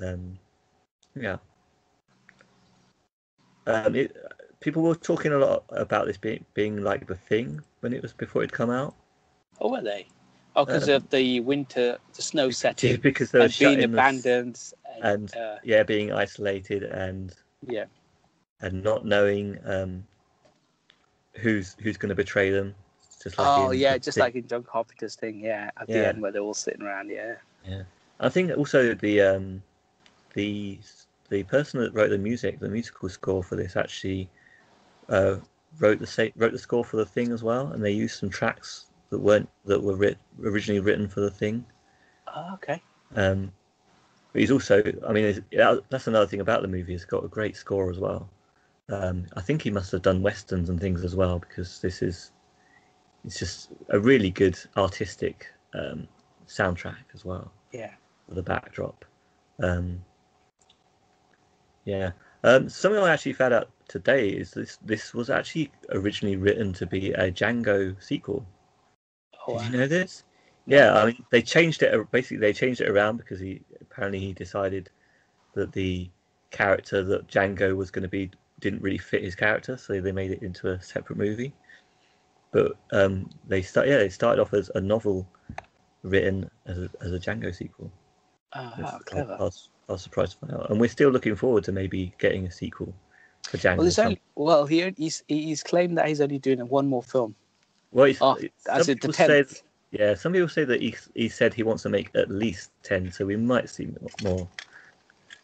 Um 0.00 0.38
yeah 1.16 1.38
um 3.66 3.94
it, 3.94 4.16
people 4.60 4.82
were 4.82 4.94
talking 4.94 5.32
a 5.32 5.38
lot 5.38 5.64
about 5.70 6.06
this 6.06 6.16
being 6.16 6.44
being 6.54 6.82
like 6.82 7.06
the 7.06 7.14
thing 7.14 7.60
when 7.80 7.92
it 7.92 8.02
was 8.02 8.12
before 8.12 8.42
it 8.42 8.52
come 8.52 8.70
out 8.70 8.94
Oh, 9.60 9.70
were 9.70 9.80
they? 9.82 10.06
Oh, 10.54 10.64
because 10.66 10.88
Um, 10.88 10.96
of 10.96 11.10
the 11.10 11.40
winter, 11.40 11.98
the 12.14 12.22
snow 12.22 12.50
setting, 12.50 12.96
because 13.00 13.30
they 13.30 13.38
were 13.38 13.44
and 13.46 13.58
being 13.58 13.84
abandoned. 13.84 14.60
and- 15.02 15.34
uh, 15.36 15.56
yeah 15.62 15.82
being 15.82 16.12
isolated 16.12 16.82
and 16.82 17.34
yeah, 17.66 17.86
and 18.60 18.82
not 18.82 19.04
knowing 19.04 19.58
um 19.64 20.04
who's 21.34 21.76
who's 21.82 21.96
going 21.96 22.08
to 22.08 22.14
betray 22.14 22.50
them 22.50 22.74
just 23.22 23.38
like 23.38 23.48
oh 23.48 23.70
yeah, 23.72 23.98
just 23.98 24.16
thing. 24.16 24.22
like 24.22 24.34
in 24.34 24.46
John 24.46 24.62
Carpenter's 24.62 25.16
thing. 25.16 25.40
Yeah, 25.40 25.70
at 25.80 25.88
the 25.88 26.06
end 26.06 26.22
where 26.22 26.32
they're 26.32 26.42
all 26.42 26.54
sitting 26.54 26.82
around. 26.82 27.10
Yeah. 27.10 27.34
Yeah. 27.66 27.82
i 28.20 28.28
think 28.28 28.56
also 28.56 28.94
the 28.94 29.20
um 29.20 29.62
the 30.34 30.78
the 31.30 31.42
person 31.44 31.80
that 31.80 31.94
wrote 31.94 32.10
the 32.10 32.18
music 32.18 32.58
the 32.58 32.68
musical 32.68 33.08
score 33.08 33.42
for 33.42 33.56
this 33.56 33.76
actually 33.76 34.28
uh 35.08 35.36
wrote 35.78 35.98
the 35.98 36.06
sa- 36.06 36.28
wrote 36.36 36.52
the 36.52 36.58
score 36.58 36.84
for 36.84 36.96
the 36.96 37.06
thing 37.06 37.32
as 37.32 37.42
well 37.42 37.68
and 37.68 37.84
they 37.84 37.90
used 37.90 38.18
some 38.18 38.30
tracks 38.30 38.86
that 39.10 39.18
weren't 39.18 39.48
that 39.64 39.82
were 39.82 39.96
writ- 39.96 40.18
originally 40.42 40.80
written 40.80 41.08
for 41.08 41.20
the 41.20 41.30
thing 41.30 41.64
Oh, 42.34 42.54
okay. 42.54 42.82
Um, 43.14 43.52
but 44.32 44.40
he's 44.40 44.50
also, 44.50 44.82
I 45.08 45.12
mean, 45.12 45.42
that- 45.52 45.84
that's 45.88 46.06
another 46.06 46.26
thing 46.26 46.40
about 46.40 46.60
the 46.62 46.68
movie. 46.68 46.92
It's 46.94 47.04
got 47.04 47.24
a 47.24 47.28
great 47.28 47.56
score 47.56 47.88
as 47.90 47.98
well. 47.98 48.28
Um, 48.90 49.26
I 49.34 49.40
think 49.40 49.62
he 49.62 49.70
must 49.70 49.90
have 49.92 50.02
done 50.02 50.20
westerns 50.22 50.68
and 50.68 50.78
things 50.78 51.02
as 51.04 51.16
well 51.16 51.38
because 51.38 51.80
this 51.80 52.02
is, 52.02 52.32
it's 53.24 53.38
just 53.38 53.70
a 53.88 53.98
really 53.98 54.30
good 54.30 54.58
artistic 54.76 55.46
um, 55.72 56.06
soundtrack 56.46 57.04
as 57.14 57.24
well 57.24 57.50
Yeah. 57.72 57.92
for 58.28 58.34
the 58.34 58.42
backdrop. 58.42 59.04
Um, 59.62 60.04
yeah. 61.86 62.10
Um, 62.44 62.68
something 62.68 63.00
I 63.00 63.12
actually 63.12 63.32
found 63.32 63.54
out 63.54 63.70
today 63.88 64.28
is 64.28 64.50
this 64.50 64.78
this 64.84 65.14
was 65.14 65.30
actually 65.30 65.70
originally 65.90 66.36
written 66.36 66.72
to 66.74 66.86
be 66.86 67.12
a 67.12 67.30
Django 67.30 67.96
sequel. 68.02 68.44
Oh, 69.46 69.58
Did 69.58 69.72
you 69.72 69.78
know 69.78 69.86
this? 69.86 70.24
Yeah, 70.66 70.94
I 70.94 71.06
mean 71.06 71.24
they 71.30 71.40
changed 71.40 71.82
it. 71.82 72.10
Basically, 72.10 72.36
they 72.38 72.52
changed 72.52 72.80
it 72.80 72.90
around 72.90 73.16
because 73.16 73.40
he 73.40 73.62
apparently 73.80 74.18
he 74.18 74.32
decided 74.32 74.90
that 75.54 75.72
the 75.72 76.10
character 76.50 77.02
that 77.04 77.28
Django 77.28 77.74
was 77.74 77.90
going 77.90 78.02
to 78.02 78.08
be 78.08 78.30
didn't 78.60 78.82
really 78.82 78.98
fit 78.98 79.22
his 79.22 79.36
character, 79.36 79.76
so 79.76 80.00
they 80.00 80.12
made 80.12 80.32
it 80.32 80.42
into 80.42 80.70
a 80.70 80.82
separate 80.82 81.18
movie. 81.18 81.54
But 82.50 82.72
um, 82.92 83.30
they 83.46 83.62
start 83.62 83.86
yeah 83.86 83.98
they 83.98 84.08
started 84.08 84.42
off 84.42 84.54
as 84.54 84.70
a 84.74 84.80
novel 84.80 85.26
written 86.02 86.50
as 86.66 86.78
a, 86.78 86.90
as 87.00 87.12
a 87.12 87.18
Django 87.18 87.54
sequel. 87.54 87.92
Ah, 88.52 88.98
clever. 89.04 89.50
I 89.88 89.92
was 89.92 90.02
surprised 90.02 90.32
to 90.32 90.38
find 90.38 90.52
out, 90.52 90.70
and 90.70 90.80
we're 90.80 90.88
still 90.88 91.10
looking 91.10 91.36
forward 91.36 91.64
to 91.64 91.72
maybe 91.72 92.12
getting 92.18 92.46
a 92.46 92.50
sequel 92.50 92.92
for 93.44 93.56
Django. 93.58 93.78
Well, 93.78 93.86
only, 93.98 94.20
well, 94.34 94.66
he, 94.66 94.92
he's 94.96 95.22
he's 95.28 95.62
claimed 95.62 95.96
that 95.98 96.08
he's 96.08 96.20
only 96.20 96.38
doing 96.38 96.58
one 96.68 96.88
more 96.88 97.02
film. 97.02 97.34
well, 97.92 98.06
it's, 98.06 98.20
Oh, 98.20 98.38
as 98.68 98.86
the 98.86 98.96
people. 98.96 99.12
Yeah, 99.92 100.14
some 100.14 100.32
people 100.32 100.48
say 100.48 100.64
that 100.64 100.82
he 100.82 100.96
he 101.14 101.28
said 101.28 101.54
he 101.54 101.62
wants 101.62 101.84
to 101.84 101.88
make 101.88 102.10
at 102.14 102.28
least 102.28 102.70
ten, 102.82 103.12
so 103.12 103.24
we 103.24 103.36
might 103.36 103.70
see 103.70 103.88
more. 104.22 104.48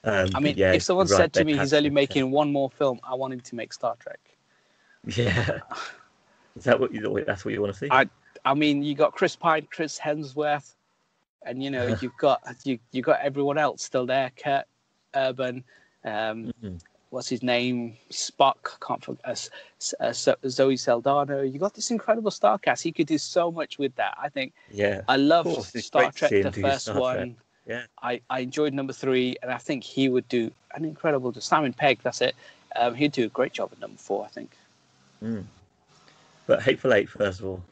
Um, 0.04 0.28
I 0.34 0.40
mean, 0.40 0.56
yeah, 0.58 0.72
if 0.72 0.82
someone 0.82 1.06
right, 1.06 1.16
said 1.16 1.32
to 1.34 1.44
me 1.44 1.56
he's 1.56 1.72
only 1.72 1.90
making 1.90 2.30
one 2.32 2.52
more 2.52 2.68
film, 2.68 2.98
I 3.04 3.14
want 3.14 3.32
him 3.32 3.40
to 3.40 3.54
make 3.54 3.72
Star 3.72 3.94
Trek. 4.00 4.18
yeah, 5.06 5.60
is 6.56 6.64
that 6.64 6.80
what 6.80 6.92
you 6.92 7.22
that's 7.24 7.44
what 7.44 7.54
you 7.54 7.60
want 7.60 7.72
to 7.72 7.78
see? 7.78 7.88
I- 7.90 8.08
I 8.44 8.54
mean, 8.54 8.82
you 8.82 8.96
got 8.96 9.12
Chris 9.14 9.36
Pine, 9.36 9.68
Chris 9.70 10.00
Hemsworth, 10.00 10.74
and 11.46 11.62
you 11.62 11.70
know 11.70 11.86
you've 12.00 12.16
got 12.18 12.40
you 12.64 12.78
you 12.92 13.02
got 13.02 13.20
everyone 13.20 13.58
else 13.58 13.82
still 13.82 14.06
there. 14.06 14.30
Kurt 14.42 14.64
Urban, 15.14 15.64
um, 16.04 16.52
Mhm. 16.62 16.80
what's 17.10 17.28
his 17.28 17.42
name? 17.42 17.96
Spock. 18.10 18.78
Can't 18.86 19.04
forget. 19.04 19.24
Uh, 19.24 20.04
uh, 20.04 20.12
So- 20.12 20.36
Zoe 20.48 20.76
Saldana. 20.76 21.44
You 21.44 21.58
got 21.58 21.74
this 21.74 21.90
incredible 21.90 22.30
star 22.30 22.58
cast. 22.58 22.82
He 22.82 22.92
could 22.92 23.06
do 23.06 23.18
so 23.18 23.50
much 23.50 23.78
with 23.78 23.94
that. 23.96 24.16
I 24.20 24.28
think 24.28 24.54
Yeah, 24.70 25.02
I 25.08 25.16
love 25.16 25.46
Star 25.66 26.10
Trek, 26.12 26.30
the 26.30 26.52
first 26.52 26.86
Star 26.86 27.00
one. 27.00 27.16
Trek. 27.16 27.30
Yeah. 27.64 27.82
I, 28.02 28.20
I 28.28 28.40
enjoyed 28.40 28.74
number 28.74 28.92
three, 28.92 29.36
and 29.40 29.50
I 29.52 29.56
think 29.58 29.84
he 29.84 30.08
would 30.08 30.28
do 30.28 30.50
an 30.74 30.84
incredible 30.84 31.30
job. 31.30 31.44
Simon 31.44 31.72
Pegg, 31.72 32.00
that's 32.02 32.20
it. 32.20 32.34
Um, 32.74 32.94
he'd 32.96 33.12
do 33.12 33.24
a 33.26 33.28
great 33.28 33.52
job 33.52 33.68
at 33.72 33.78
number 33.78 33.98
four, 33.98 34.24
I 34.24 34.28
think. 34.28 34.50
Mm. 35.22 35.44
But 36.48 36.62
Hateful 36.62 36.92
Eight, 36.92 37.08
first 37.08 37.38
of 37.38 37.46
all. 37.46 37.62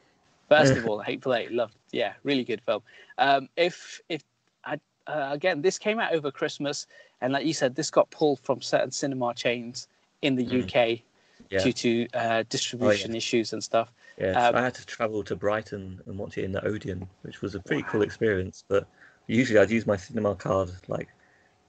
First 0.51 0.77
of 0.77 0.86
all, 0.89 0.98
Hateful 0.98 1.32
Eight, 1.35 1.52
loved, 1.52 1.77
yeah, 1.93 2.12
really 2.24 2.44
good 2.44 2.60
film. 2.60 2.82
Um, 3.16 3.48
if 3.56 4.01
if 4.09 4.22
I 4.64 4.74
uh, 5.06 5.28
again, 5.31 5.62
this 5.62 5.78
came 5.78 5.98
out 5.98 6.12
over 6.12 6.31
Christmas, 6.31 6.86
and 7.22 7.32
like 7.32 7.47
you 7.47 7.55
said, 7.55 7.74
this 7.74 7.90
got 7.90 8.10
pulled 8.10 8.40
from 8.40 8.60
certain 8.60 8.90
cinema 8.90 9.32
chains 9.32 9.89
in 10.22 10.35
the 10.35 10.44
Mm. 10.44 10.64
UK 10.64 11.02
Yeah, 11.51 11.62
due 11.62 11.72
to 11.72 12.09
uh, 12.14 12.43
distribution 12.48 13.14
issues 13.14 13.52
and 13.55 13.62
stuff. 13.64 13.93
yeah. 14.18 14.35
so 14.35 14.48
um, 14.51 14.56
I 14.56 14.62
had 14.62 14.74
to 14.74 14.85
travel 14.86 15.22
to 15.24 15.36
Brighton 15.36 16.01
and 16.06 16.18
watch 16.18 16.36
it 16.36 16.44
in 16.44 16.52
the 16.52 16.64
Odeon, 16.66 17.09
which 17.22 17.40
was 17.43 17.55
a 17.55 17.60
pretty 17.60 17.82
cool 17.85 18.02
experience. 18.02 18.64
But 18.68 18.86
usually 19.27 19.59
I'd 19.59 19.70
use 19.70 19.86
my 19.86 19.97
cinema 19.97 20.35
card 20.35 20.70
like 20.89 21.09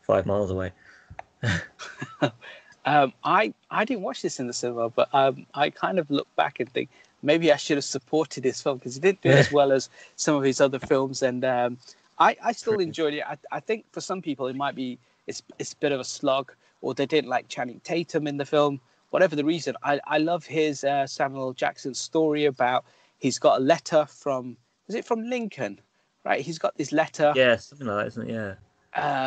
five 0.01 0.25
miles 0.25 0.51
away. 0.51 0.71
Um, 2.83 3.13
I 3.23 3.53
I 3.69 3.85
didn't 3.85 4.01
watch 4.01 4.23
this 4.23 4.39
in 4.39 4.47
the 4.47 4.53
cinema, 4.53 4.89
but 4.89 5.07
um, 5.13 5.45
I 5.53 5.69
kind 5.69 5.99
of 5.99 6.09
look 6.09 6.27
back 6.35 6.59
and 6.59 6.67
think 6.67 6.89
maybe 7.21 7.51
I 7.51 7.57
should 7.57 7.77
have 7.77 7.83
supported 7.83 8.43
this 8.43 8.61
film 8.61 8.77
because 8.77 8.95
he 8.95 9.01
didn't 9.01 9.21
do 9.21 9.29
it 9.29 9.37
as 9.39 9.51
well 9.51 9.71
as 9.71 9.89
some 10.15 10.35
of 10.35 10.43
his 10.43 10.61
other 10.61 10.79
films, 10.79 11.21
and 11.21 11.43
um, 11.45 11.77
I 12.19 12.35
I 12.43 12.51
still 12.51 12.79
enjoyed 12.79 13.13
it. 13.13 13.23
I, 13.27 13.37
I 13.51 13.59
think 13.59 13.85
for 13.91 14.01
some 14.01 14.21
people 14.21 14.47
it 14.47 14.55
might 14.55 14.75
be 14.75 14.99
it's 15.27 15.41
it's 15.59 15.73
a 15.73 15.77
bit 15.77 15.91
of 15.91 15.99
a 15.99 16.03
slog, 16.03 16.51
or 16.81 16.93
they 16.93 17.05
didn't 17.05 17.29
like 17.29 17.47
Channing 17.47 17.79
Tatum 17.83 18.27
in 18.27 18.37
the 18.37 18.45
film. 18.45 18.79
Whatever 19.11 19.35
the 19.35 19.45
reason, 19.45 19.75
I 19.83 19.99
I 20.07 20.17
love 20.17 20.45
his 20.45 20.83
uh, 20.83 21.05
Samuel 21.07 21.53
Jackson 21.53 21.93
story 21.93 22.45
about 22.45 22.85
he's 23.17 23.39
got 23.39 23.59
a 23.59 23.63
letter 23.63 24.05
from 24.05 24.57
was 24.87 24.95
it 24.95 25.05
from 25.05 25.23
Lincoln, 25.23 25.79
right? 26.25 26.41
He's 26.41 26.57
got 26.59 26.77
this 26.77 26.91
letter 26.91 27.33
Yeah, 27.35 27.55
something 27.57 27.87
like 27.87 27.97
that, 27.97 28.07
isn't 28.07 28.29
it? 28.29 28.33
Yeah. 28.33 28.55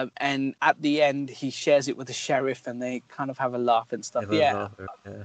um, 0.00 0.10
and 0.18 0.54
at 0.60 0.80
the 0.82 1.02
end 1.02 1.30
he 1.30 1.50
shares 1.50 1.88
it 1.88 1.96
with 1.96 2.06
the 2.06 2.12
sheriff 2.12 2.66
and 2.66 2.82
they 2.82 3.02
kind 3.08 3.30
of 3.30 3.38
have 3.38 3.54
a 3.54 3.58
laugh 3.58 3.92
and 3.92 4.04
stuff 4.04 4.26
yeah 4.30 4.52
rather, 4.52 4.86
yeah. 5.06 5.24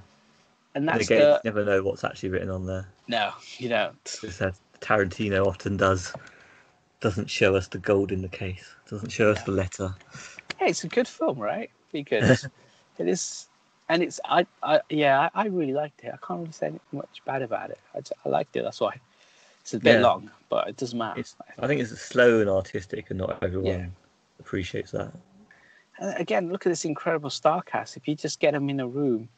And 0.76 0.88
that's 0.88 1.06
again, 1.06 1.22
the 1.22 1.42
you 1.44 1.52
never 1.52 1.66
know 1.66 1.84
what's 1.84 2.04
actually 2.04 2.30
written 2.30 2.50
on 2.50 2.66
there. 2.66 2.88
no 3.08 3.32
you 3.58 3.70
don't 3.70 4.04
Tarantino 4.82 5.46
often 5.46 5.76
does. 5.78 6.14
Doesn't 7.02 7.30
show 7.30 7.56
us 7.56 7.68
the 7.68 7.78
gold 7.80 8.12
in 8.12 8.22
the 8.22 8.30
case. 8.30 8.76
Doesn't 8.90 9.10
show 9.12 9.32
us 9.32 9.40
Yeah. 9.40 9.44
the 9.46 9.52
letter. 9.52 9.96
hey 10.60 10.68
it's 10.70 10.84
a 10.84 10.88
good 10.88 11.08
film 11.08 11.38
right 11.40 11.70
because 11.92 12.48
it 12.98 13.08
is 13.08 13.48
and 13.90 14.04
it's 14.04 14.20
I, 14.26 14.46
I 14.64 14.82
yeah 14.90 15.30
I, 15.34 15.44
I 15.44 15.46
really 15.48 15.74
liked 15.74 16.02
it 16.04 16.12
i 16.14 16.18
can't 16.26 16.40
really 16.42 16.52
say 16.52 16.68
anything 16.68 17.00
much 17.00 17.22
bad 17.26 17.42
about 17.42 17.72
it 17.72 17.80
i, 17.96 18.00
I 18.26 18.30
liked 18.30 18.56
it 18.56 18.64
that's 18.64 18.80
why 18.82 19.00
it's 19.62 19.74
a 19.74 19.80
bit 19.80 19.96
Yeah. 19.96 20.02
long 20.02 20.32
but 20.50 20.68
it 20.70 20.78
doesn't 20.78 20.98
matter 20.98 21.20
It's, 21.20 21.36
I 21.60 21.68
think 21.68 21.82
it's 21.82 22.00
slow 22.00 22.40
and 22.42 22.50
artistic, 22.50 23.10
and 23.10 23.20
not 23.20 23.42
everyone 23.44 23.68
Yeah. 23.80 23.86
appreciates 24.40 24.92
that. 24.92 25.12
And 26.00 26.18
again 26.20 26.50
look 26.50 26.66
at 26.66 26.70
this 26.70 26.86
incredible 26.86 27.30
star 27.30 27.62
cast 27.62 27.98
if 27.98 28.08
you 28.08 28.16
just 28.16 28.40
get 28.40 28.54
them 28.54 28.70
in 28.70 28.80
a 28.80 28.88
room 28.88 29.30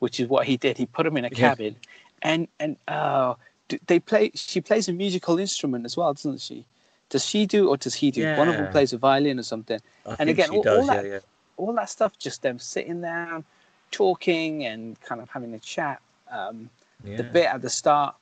which 0.00 0.18
is 0.20 0.28
what 0.28 0.46
he 0.46 0.56
did 0.56 0.76
he 0.76 0.86
put 0.86 1.04
them 1.04 1.16
in 1.16 1.24
a 1.24 1.28
Yeah. 1.28 1.38
cabin 1.50 1.76
and 2.22 2.48
and 2.58 2.76
uh 2.88 3.34
they 3.86 4.00
play 4.00 4.32
she 4.34 4.60
plays 4.60 4.88
a 4.88 4.92
musical 4.92 5.38
instrument 5.38 5.84
as 5.84 5.96
well 5.96 6.12
doesn't 6.12 6.40
she 6.40 6.64
Does 7.10 7.24
she 7.24 7.46
do 7.46 7.68
or 7.70 7.76
does 7.76 7.94
he 7.94 8.10
do? 8.10 8.22
One 8.36 8.48
of 8.48 8.56
them 8.56 8.70
plays 8.70 8.92
a 8.92 8.98
violin 8.98 9.38
or 9.38 9.42
something. 9.42 9.80
I 10.06 10.14
And 10.20 10.30
again, 10.30 10.50
all- 10.50 10.62
does. 10.62 10.78
all 10.78 10.86
that- 10.94 11.04
yeah. 11.06 11.18
All 11.56 11.72
that 11.80 11.88
stuff, 11.90 12.12
just 12.26 12.38
them 12.42 12.58
sitting 12.60 13.00
down, 13.02 13.44
talking 13.90 14.64
and 14.70 14.82
kind 15.00 15.20
of 15.20 15.28
having 15.28 15.52
a 15.54 15.58
chat. 15.58 16.00
Um, 16.30 16.70
yeah. 17.04 17.16
the 17.16 17.24
bit 17.24 17.46
at 17.46 17.60
the 17.62 17.70
start, 17.70 18.14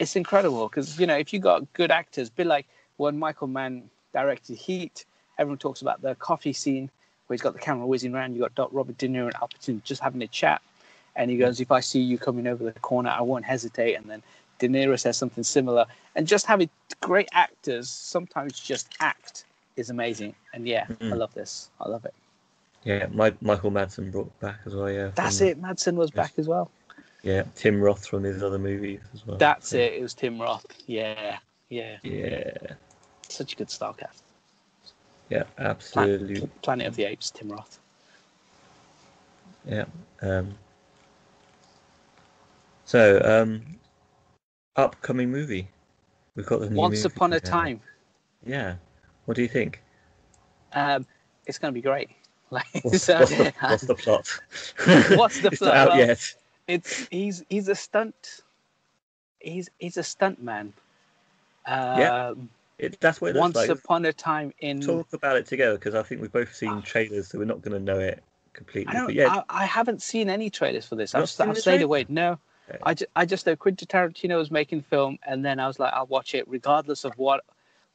it's 0.00 0.16
incredible 0.16 0.68
because 0.68 0.98
you 1.00 1.06
know 1.06 1.16
if 1.16 1.32
you 1.32 1.38
got 1.38 1.60
good 1.72 1.90
actors, 1.90 2.28
bit 2.30 2.46
like 2.46 2.66
when 2.96 3.16
Michael 3.18 3.46
Mann 3.46 3.88
directed 4.12 4.56
Heat, 4.56 5.04
everyone 5.38 5.58
talks 5.58 5.80
about 5.82 6.02
the 6.02 6.14
coffee 6.16 6.52
scene 6.52 6.90
where 7.26 7.34
he's 7.34 7.42
got 7.42 7.52
the 7.54 7.60
camera 7.68 7.86
whizzing 7.86 8.14
around. 8.14 8.34
You 8.34 8.40
got 8.40 8.54
Doc 8.54 8.70
Robert 8.72 8.98
De 8.98 9.08
Niro 9.08 9.26
and 9.26 9.36
Al 9.36 9.48
Pacino 9.48 9.82
just 9.84 10.00
having 10.02 10.22
a 10.22 10.26
chat, 10.40 10.60
and 11.16 11.30
he 11.30 11.36
goes, 11.36 11.60
"If 11.60 11.70
I 11.70 11.80
see 11.80 12.00
you 12.00 12.18
coming 12.18 12.46
over 12.46 12.64
the 12.64 12.72
corner, 12.80 13.10
I 13.10 13.22
won't 13.22 13.44
hesitate." 13.44 13.94
And 13.94 14.08
then 14.08 14.22
De 14.58 14.68
Niro 14.68 14.98
says 14.98 15.16
something 15.16 15.44
similar, 15.44 15.86
and 16.14 16.26
just 16.26 16.46
having 16.46 16.70
great 17.00 17.28
actors 17.32 17.88
sometimes 17.88 18.58
just 18.58 18.88
act 19.00 19.44
is 19.76 19.90
amazing. 19.90 20.34
And 20.54 20.66
yeah, 20.66 20.86
I 20.88 20.92
Mhm. 20.94 21.16
love 21.18 21.34
this. 21.34 21.70
I 21.80 21.88
love 21.88 22.04
it. 22.04 22.14
Yeah, 22.84 23.06
my, 23.10 23.34
Michael 23.40 23.70
Madsen 23.72 24.12
brought 24.12 24.38
back 24.40 24.60
as 24.64 24.74
well. 24.74 24.90
Yeah, 24.90 25.10
That's 25.14 25.40
it. 25.40 25.60
Madsen 25.60 25.94
was 25.96 26.10
back 26.10 26.32
as 26.38 26.46
well. 26.46 26.70
Yeah, 27.22 27.42
Tim 27.56 27.80
Roth 27.80 28.06
from 28.06 28.22
his 28.22 28.42
other 28.44 28.58
movies 28.58 29.00
as 29.12 29.26
well. 29.26 29.36
That's 29.36 29.72
yeah. 29.72 29.80
it. 29.80 29.94
It 29.94 30.02
was 30.02 30.14
Tim 30.14 30.40
Roth. 30.40 30.64
Yeah, 30.86 31.38
yeah. 31.68 31.98
Yeah, 32.04 32.52
Such 33.28 33.54
a 33.54 33.56
good 33.56 33.70
star 33.70 33.92
cast. 33.94 34.22
yeah, 35.28 35.42
absolutely. 35.58 36.48
Planet 36.62 36.86
of 36.86 36.94
the 36.94 37.04
Apes, 37.04 37.32
Tim 37.32 37.50
Roth. 37.50 37.80
Yeah. 39.68 39.86
Um, 40.22 40.56
so, 42.86 43.20
um, 43.22 43.62
upcoming 44.76 45.30
movie. 45.30 45.68
We've 46.34 46.46
got 46.46 46.60
the 46.60 46.70
new 46.70 46.76
Once 46.76 47.04
Upon 47.04 47.32
a. 47.34 47.40
Time. 47.40 47.80
Yeah. 48.44 48.76
What 49.26 49.34
do 49.36 49.42
you 49.42 49.48
think? 49.48 49.82
Um, 50.72 51.06
it's 51.46 51.58
going 51.58 51.72
to 51.72 51.74
be 51.74 51.82
great. 51.82 52.10
Like, 52.48 52.64
What's, 52.82 53.02
so- 53.02 53.18
what's 53.18 53.30
the, 53.36 53.52
what's 53.60 53.82
the 53.86 53.94
plot? 53.96 54.28
What's 55.18 55.40
the 55.40 55.48
it's 55.48 55.58
plot? 55.58 55.74
not 55.74 55.76
out 55.76 55.88
Well- 55.88 55.98
yet. 55.98 56.34
it's 56.68 57.08
he's 57.10 57.42
he's 57.48 57.66
a 57.66 57.74
stunt. 57.74 58.42
He's 59.40 59.68
he's 59.80 59.96
a 59.96 60.04
stunt 60.04 60.40
man. 60.40 60.72
Um, 61.66 61.98
Yeah. 61.98 62.34
It, 62.78 63.00
that's 63.00 63.20
what 63.20 63.34
it 63.34 63.38
Once 63.40 63.56
like. 63.56 63.68
upon 63.70 64.04
a 64.04 64.12
time 64.12 64.52
in. 64.60 64.80
Talk 64.80 65.12
about 65.12 65.36
it 65.36 65.46
together 65.46 65.74
because 65.74 65.96
I 65.96 66.04
think 66.04 66.20
we've 66.20 66.30
both 66.30 66.54
seen 66.54 66.82
trailers, 66.82 67.26
so 67.26 67.38
we're 67.38 67.46
not 67.46 67.62
going 67.62 67.72
to 67.76 67.80
know 67.84 67.98
it 67.98 68.22
completely. 68.52 68.92
I 68.94 68.98
don't. 68.98 69.06
but 69.06 69.14
yeah, 69.16 69.42
I, 69.48 69.62
I 69.62 69.64
haven't 69.64 70.00
seen 70.02 70.30
any 70.30 70.48
trailers 70.48 70.86
for 70.86 70.94
this. 70.94 71.16
I've, 71.16 71.22
I've 71.40 71.58
stayed 71.58 71.82
away. 71.82 72.06
No. 72.08 72.38
I, 72.82 72.94
ju- 72.94 73.06
I 73.14 73.24
just 73.24 73.46
know 73.46 73.56
Quentin 73.56 73.86
Tarantino 73.88 74.36
was 74.38 74.50
making 74.50 74.82
film, 74.82 75.18
and 75.26 75.44
then 75.44 75.60
I 75.60 75.66
was 75.66 75.78
like, 75.78 75.92
I'll 75.92 76.06
watch 76.06 76.34
it 76.34 76.46
regardless 76.48 77.04
of 77.04 77.12
what 77.18 77.44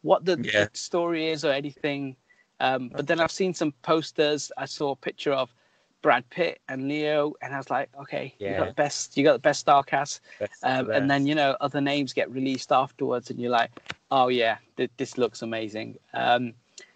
what 0.04 0.26
the, 0.26 0.40
Yeah. 0.42 0.68
story 0.74 1.28
is 1.30 1.46
or 1.46 1.52
anything. 1.52 2.16
Um, 2.60 2.90
but 2.90 3.08
then 3.08 3.20
I've 3.20 3.32
seen 3.32 3.54
some 3.54 3.72
posters. 3.84 4.52
I 4.58 4.66
saw 4.66 4.92
a 4.92 4.96
picture 4.96 5.32
of 5.34 5.54
Brad 6.02 6.28
Pitt 6.30 6.60
and 6.70 6.88
Leo, 6.88 7.34
and 7.42 7.54
I 7.54 7.58
was 7.58 7.70
like, 7.70 7.90
okay, 8.02 8.34
you 8.40 8.58
got 8.58 8.68
the 8.70 8.74
best. 8.74 9.18
You 9.18 9.24
got 9.24 9.34
the 9.34 9.40
best 9.40 9.60
star 9.60 9.84
cast. 9.84 10.22
Best 10.40 10.64
Um, 10.64 10.86
of 10.86 10.90
and 10.96 11.10
then 11.10 11.28
you 11.28 11.36
know 11.36 11.56
other 11.62 11.82
names 11.82 12.14
get 12.14 12.30
released 12.32 12.72
afterwards, 12.72 13.30
and 13.30 13.40
you're 13.40 13.52
like, 13.52 13.72
oh 14.10 14.28
yeah, 14.30 14.58
th- 14.78 14.92
this 14.98 15.18
looks 15.18 15.42
amazing. 15.44 15.98
Um, 16.14 16.54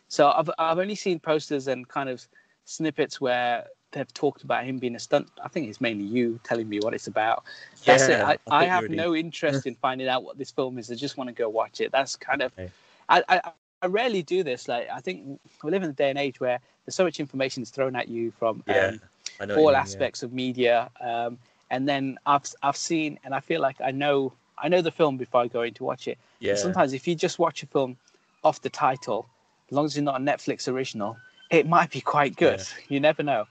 so 0.08 0.32
I've 0.32 0.50
I've 0.58 0.80
only 0.80 0.96
seen 0.96 1.20
posters 1.20 1.68
and 1.68 1.88
kind 1.88 2.10
of 2.10 2.26
snippets 2.66 3.22
where 3.22 3.68
they've 3.96 4.14
talked 4.14 4.44
about 4.44 4.66
him 4.66 4.80
being 4.80 4.96
a 4.96 5.00
stunt. 5.00 5.32
I 5.44 5.50
think 5.50 5.70
it's 5.70 5.82
mainly 5.82 6.06
you 6.06 6.40
telling 6.44 6.70
me 6.70 6.80
what 6.82 6.94
it's 6.94 7.08
about. 7.08 7.46
That's 7.86 8.10
Yeah, 8.10 8.10
it. 8.10 8.22
I, 8.22 8.38
I 8.52 8.60
think 8.62 8.72
have 8.72 8.90
no 8.90 9.16
interest 9.16 9.66
in 9.68 9.76
finding 9.76 10.08
out 10.08 10.24
what 10.24 10.38
this 10.38 10.52
film 10.52 10.78
is. 10.80 10.92
I 10.92 10.96
just 10.96 11.18
want 11.18 11.30
to 11.30 11.34
go 11.36 11.50
watch 11.50 11.82
it. 11.82 11.92
That's 11.92 12.16
kind 12.16 12.44
of. 12.44 12.54
Okay. 12.54 12.72
I, 13.10 13.24
I 13.30 13.42
I 13.84 13.88
rarely 13.88 14.24
do 14.24 14.44
this. 14.44 14.68
Like 14.68 14.88
I 14.94 15.00
think 15.00 15.40
we 15.64 15.72
live 15.72 15.84
in 15.84 15.90
a 15.90 15.94
day 15.94 16.10
and 16.10 16.20
age 16.20 16.40
where 16.40 16.60
there's 16.86 16.96
so 16.96 17.04
much 17.04 17.20
information 17.20 17.64
is 17.64 17.70
thrown 17.72 17.96
at 17.96 18.08
you 18.08 18.32
from 18.32 18.64
Yeah, 18.68 18.92
um, 18.92 19.02
I 19.40 19.46
all 19.56 19.68
mean, 19.68 19.76
yeah. 19.76 19.82
aspects 19.82 20.24
of 20.24 20.34
media 20.34 20.90
um, 21.02 21.38
and 21.72 21.88
then 21.88 22.18
I've, 22.26 22.44
I've 22.64 22.78
seen 22.78 23.20
and 23.24 23.34
i 23.34 23.40
feel 23.40 23.62
like 23.62 23.82
i 23.82 23.92
know 23.92 24.34
i 24.58 24.68
know 24.70 24.82
the 24.82 24.92
film 24.92 25.18
before 25.18 25.42
i 25.42 25.48
go 25.48 25.62
in 25.64 25.74
to 25.76 25.84
watch 25.84 26.08
it 26.08 26.18
Yeah, 26.40 26.52
And 26.52 26.60
sometimes 26.60 26.94
if 26.94 27.08
you 27.08 27.16
just 27.16 27.40
watch 27.40 27.64
a 27.64 27.68
film 27.68 27.98
off 28.44 28.62
the 28.62 28.70
title 28.70 29.28
as 29.70 29.76
long 29.76 29.86
as 29.86 29.98
it's 29.98 30.04
not 30.04 30.22
a 30.22 30.24
netflix 30.24 30.72
original 30.72 31.18
it 31.52 31.68
might 31.68 31.92
be 31.92 32.02
quite 32.02 32.36
good 32.36 32.62
you 32.90 33.00
never 33.00 33.24
know 33.24 33.46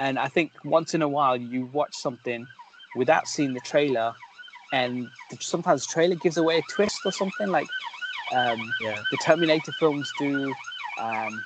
and 0.00 0.18
i 0.18 0.26
think 0.26 0.50
once 0.64 0.94
in 0.94 1.02
a 1.02 1.08
while 1.16 1.36
you 1.36 1.60
watch 1.72 1.94
something 1.94 2.46
without 2.96 3.28
seeing 3.28 3.52
the 3.54 3.60
trailer 3.60 4.12
and 4.72 5.08
sometimes 5.40 5.86
the 5.86 5.92
trailer 5.92 6.16
gives 6.16 6.36
away 6.36 6.58
a 6.58 6.62
twist 6.74 6.98
or 7.04 7.12
something 7.12 7.48
like 7.48 7.68
um, 8.32 8.60
yeah, 8.80 8.96
the 9.10 9.16
Terminator 9.16 9.72
films 9.72 10.08
do. 10.16 10.54
Um, 11.00 11.42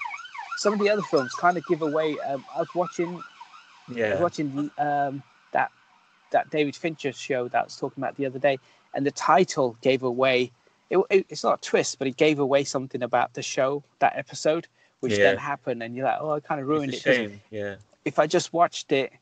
some 0.58 0.74
of 0.74 0.78
the 0.78 0.90
other 0.90 1.00
films 1.00 1.32
kind 1.40 1.56
of 1.56 1.64
give 1.66 1.80
away. 1.80 2.18
Um, 2.28 2.44
I 2.54 2.58
was 2.58 2.68
watching 2.74 3.08
I 3.08 3.92
was 3.92 3.96
yeah, 3.98 4.20
watching 4.20 4.70
um, 4.76 5.22
that 5.52 5.70
that 6.32 6.50
David 6.50 6.76
Fincher 6.76 7.10
show 7.12 7.48
that 7.48 7.58
I 7.58 7.64
was 7.64 7.76
talking 7.76 8.02
about 8.04 8.16
the 8.16 8.26
other 8.26 8.38
day, 8.38 8.58
and 8.92 9.06
the 9.06 9.10
title 9.12 9.78
gave 9.80 10.02
away. 10.02 10.52
It, 10.90 10.98
it- 11.08 11.26
it's 11.30 11.42
not 11.42 11.58
a 11.64 11.68
twist, 11.70 11.98
but 11.98 12.06
it 12.06 12.18
gave 12.18 12.38
away 12.38 12.64
something 12.64 13.02
about 13.02 13.32
the 13.32 13.40
show, 13.42 13.82
that 14.00 14.12
episode, 14.16 14.68
which 15.00 15.14
Yeah. 15.16 15.22
then 15.30 15.38
happened, 15.38 15.82
and 15.82 15.96
you're 15.96 16.04
like, 16.04 16.18
oh, 16.20 16.32
I 16.32 16.40
kind 16.40 16.60
of 16.60 16.66
ruined 16.68 16.92
it. 16.92 17.00
shame. 17.00 17.40
Yeah, 17.50 17.76
If 18.04 18.18
I 18.18 18.26
just 18.26 18.52
watched 18.52 18.92
it, 18.92 19.12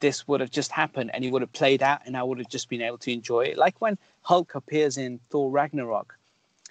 this 0.00 0.28
would 0.28 0.40
have 0.40 0.50
just 0.50 0.70
happened, 0.70 1.10
and 1.12 1.24
it 1.24 1.32
would 1.32 1.42
have 1.42 1.52
played 1.52 1.82
out, 1.82 2.00
and 2.06 2.16
I 2.16 2.22
would 2.22 2.38
have 2.38 2.48
just 2.48 2.68
been 2.68 2.82
able 2.82 2.98
to 2.98 3.12
enjoy 3.12 3.40
it. 3.46 3.58
Like 3.58 3.80
when 3.80 3.98
Hulk 4.22 4.54
appears 4.54 4.96
in 4.96 5.18
Thor 5.30 5.50
Ragnarok. 5.50 6.16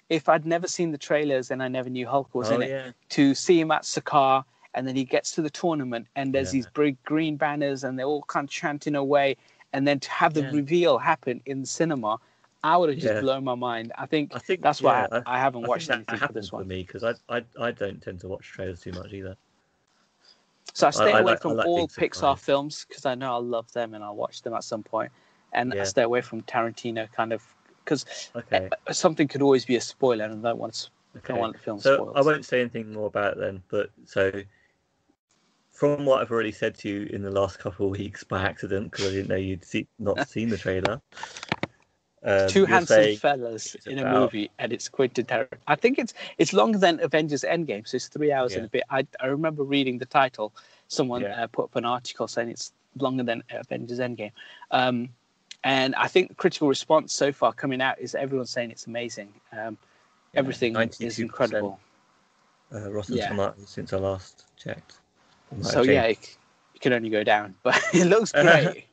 If 0.08 0.30
I'd 0.30 0.46
never 0.46 0.66
seen 0.66 0.90
the 0.90 0.96
trailers 0.96 1.50
and 1.50 1.62
I 1.62 1.68
never 1.68 1.90
knew 1.90 2.06
Hulk 2.06 2.34
was 2.34 2.50
oh 2.50 2.54
in 2.54 2.62
it, 2.62 2.70
yeah, 2.70 2.92
to 3.10 3.34
see 3.34 3.60
him 3.60 3.70
at 3.70 3.82
Sakaar, 3.82 4.44
and 4.72 4.88
then 4.88 4.96
he 4.96 5.04
gets 5.04 5.32
to 5.32 5.42
the 5.42 5.50
tournament, 5.50 6.06
and 6.16 6.34
there's 6.34 6.48
Yeah. 6.48 6.58
these 6.58 6.66
big 6.68 7.02
green 7.04 7.36
banners, 7.36 7.84
and 7.84 7.98
they're 7.98 8.06
all 8.06 8.22
kind 8.22 8.44
of 8.44 8.50
chanting 8.50 8.94
away, 8.94 9.36
and 9.74 9.86
then 9.86 10.00
to 10.00 10.10
have 10.10 10.32
the 10.32 10.42
Yeah. 10.44 10.50
reveal 10.52 10.96
happen 10.96 11.42
in 11.44 11.60
the 11.60 11.66
cinema, 11.66 12.18
I 12.64 12.78
would 12.78 12.88
have 12.88 12.98
just 12.98 13.12
Yeah. 13.12 13.20
blown 13.20 13.44
my 13.44 13.54
mind. 13.54 13.92
I 13.98 14.06
think 14.06 14.32
I 14.34 14.38
think 14.38 14.62
that's 14.62 14.82
why 14.82 15.06
I, 15.12 15.22
I 15.26 15.38
haven't 15.38 15.64
I 15.64 15.66
watched 15.66 15.88
that 15.88 15.96
anything 15.96 16.18
for 16.18 16.20
happens 16.22 16.46
this 16.46 16.50
for 16.50 16.56
one. 16.56 16.68
me 16.68 16.84
because 16.84 17.04
I, 17.04 17.14
I 17.28 17.44
I 17.60 17.70
don't 17.72 18.00
tend 18.00 18.20
to 18.20 18.28
watch 18.28 18.46
trailers 18.46 18.80
too 18.80 18.92
much 18.92 19.12
either. 19.12 19.36
So 20.74 20.86
I 20.86 20.90
stay 20.90 21.12
I 21.12 21.20
away 21.20 21.32
like- 21.32 21.42
from 21.42 21.56
like 21.56 21.66
all 21.66 21.88
Pixar 21.88 22.38
films 22.38 22.84
because 22.88 23.06
I 23.06 23.14
know 23.14 23.32
I'll 23.32 23.44
love 23.44 23.70
them 23.72 23.94
and 23.94 24.04
I'll 24.04 24.16
watch 24.16 24.42
them 24.42 24.54
at 24.54 24.64
some 24.64 24.82
point. 24.82 25.10
and 25.52 25.72
I 25.72 25.84
stay 25.84 26.02
away 26.02 26.20
from 26.20 26.42
Tarantino 26.42 27.10
kind 27.12 27.32
of 27.32 27.42
because 27.84 28.04
uh, 28.34 28.38
Okay, 28.40 28.68
uh, 28.86 28.92
something 28.92 29.26
could 29.26 29.40
always 29.40 29.64
be 29.64 29.76
a 29.76 29.80
spoiler, 29.80 30.26
and 30.26 30.44
I 30.46 30.50
don't 30.50 30.58
want 30.58 30.74
to, 30.74 30.88
okay. 31.16 31.28
don't 31.32 31.40
want 31.40 31.54
the 31.54 31.58
film 31.58 31.80
So 31.80 31.94
spoiled. 31.96 32.16
I 32.16 32.20
won't 32.20 32.44
say 32.44 32.60
anything 32.60 32.92
more 32.92 33.06
about 33.06 33.32
it 33.32 33.38
then. 33.40 33.62
But 33.70 33.90
so 34.04 34.30
from 35.72 36.04
what 36.04 36.20
I've 36.20 36.30
already 36.30 36.52
said 36.52 36.76
to 36.80 36.88
you 36.88 37.06
in 37.12 37.22
the 37.22 37.30
last 37.30 37.58
couple 37.58 37.86
of 37.86 37.92
weeks 37.92 38.22
by 38.24 38.42
accident 38.42 38.90
because 38.90 39.06
I 39.06 39.10
didn't 39.10 39.28
know 39.28 39.36
you'd 39.36 39.64
see, 39.64 39.86
not 39.98 40.28
seen 40.28 40.50
the 40.50 40.58
trailer. 40.58 41.00
Um, 42.24 42.48
two 42.48 42.64
handsome 42.64 43.16
fellas 43.16 43.76
in 43.86 43.98
a 43.98 44.04
movie, 44.12 44.50
and 44.58 44.72
it's 44.72 44.88
Quentin 44.88 45.24
Tarantino. 45.24 45.58
I 45.68 45.76
think 45.76 45.98
it's 45.98 46.14
it's 46.38 46.52
longer 46.52 46.78
than 46.78 46.98
Avengers 47.00 47.44
Endgame, 47.48 47.86
so 47.86 47.96
it's 47.96 48.08
three 48.08 48.32
hours 48.32 48.54
and 48.56 48.66
a 48.66 48.68
bit. 48.68 48.82
I 48.90 49.06
I 49.20 49.26
remember 49.26 49.62
reading 49.62 49.98
the 49.98 50.06
title. 50.06 50.52
Someone 50.88 51.22
Yeah. 51.22 51.44
uh, 51.44 51.46
put 51.46 51.64
up 51.66 51.76
an 51.76 51.84
article 51.84 52.26
saying 52.26 52.48
it's 52.48 52.72
longer 52.98 53.22
than 53.22 53.44
Avengers 53.50 54.00
Endgame, 54.00 54.32
um, 54.72 55.10
and 55.62 55.94
I 55.94 56.08
think 56.08 56.28
the 56.28 56.34
critical 56.34 56.66
response 56.68 57.12
so 57.12 57.32
far 57.32 57.52
coming 57.52 57.80
out 57.80 58.00
is 58.00 58.14
everyone's 58.14 58.50
saying 58.50 58.70
it's 58.70 58.86
amazing. 58.86 59.32
Um, 59.52 59.78
Yeah, 60.32 60.40
everything 60.40 60.76
is 61.00 61.18
incredible. 61.20 61.78
uh, 62.74 62.90
Rotten 62.90 63.16
Yeah. 63.16 63.28
Tomatoes 63.28 63.70
since 63.70 63.92
I 63.92 63.98
last 63.98 64.44
checked. 64.56 64.98
So 65.62 65.82
yeah, 65.82 66.04
it, 66.04 66.36
it 66.74 66.80
can 66.80 66.92
only 66.92 67.10
go 67.10 67.22
down, 67.24 67.54
but 67.62 67.80
it 67.94 68.06
looks 68.06 68.32
great. 68.44 68.86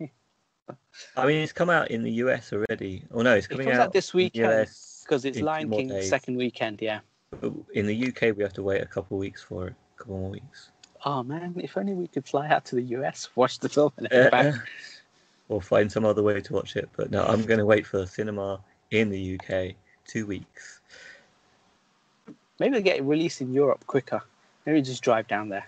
I 1.18 1.26
mean, 1.26 1.42
it's 1.42 1.54
come 1.54 1.70
out 1.70 1.92
in 1.92 2.04
the 2.04 2.12
US 2.14 2.54
already. 2.54 3.04
Oh 3.12 3.22
no, 3.22 3.36
it's 3.36 3.48
it 3.48 3.50
coming 3.50 3.68
comes 3.68 3.80
out 3.80 3.88
out 3.88 3.94
this 3.94 4.14
weekend 4.14 4.70
because 5.04 5.26
it's 5.26 5.40
Lion 5.40 5.70
King 5.70 5.90
days. 5.90 6.10
second 6.10 6.38
weekend. 6.38 6.82
Yeah. 6.82 7.00
In 7.74 7.86
the 7.86 8.08
UK, 8.08 8.36
we 8.36 8.44
have 8.44 8.54
to 8.54 8.64
wait 8.64 8.82
a 8.82 8.86
couple 8.86 9.18
of 9.18 9.20
weeks 9.20 9.42
for 9.42 9.68
it. 9.68 9.76
A 9.96 9.98
couple 9.98 10.18
more 10.18 10.30
weeks. 10.30 10.70
Oh 11.06 11.24
man, 11.24 11.54
if 11.58 11.78
only 11.78 11.94
we 11.94 12.08
could 12.08 12.26
fly 12.26 12.48
out 12.50 12.66
to 12.66 12.76
the 12.76 12.84
US, 12.98 13.30
watch 13.36 13.60
the 13.60 13.70
film, 13.70 13.92
and 13.98 14.08
then 14.10 14.32
back. 14.32 14.56
or 15.50 15.62
find 15.62 15.92
some 15.92 16.06
other 16.06 16.24
way 16.24 16.42
to 16.42 16.54
watch 16.54 16.76
it. 16.76 16.90
But 16.96 17.12
no, 17.12 17.24
I'm 17.24 17.44
going 17.44 17.60
to 17.60 17.66
wait 17.66 17.86
for 17.86 17.98
the 17.98 18.08
cinema 18.08 18.60
in 18.92 19.10
the 19.10 19.40
UK 19.40 19.76
two 20.08 20.26
weeks. 20.26 20.82
Maybe 22.60 22.74
they'll 22.74 22.82
get 22.82 22.98
it 22.98 23.04
released 23.04 23.42
in 23.42 23.54
Europe 23.54 23.86
quicker. 23.86 24.22
Maybe 24.66 24.82
just 24.82 25.04
drive 25.04 25.28
down 25.28 25.50
there 25.50 25.68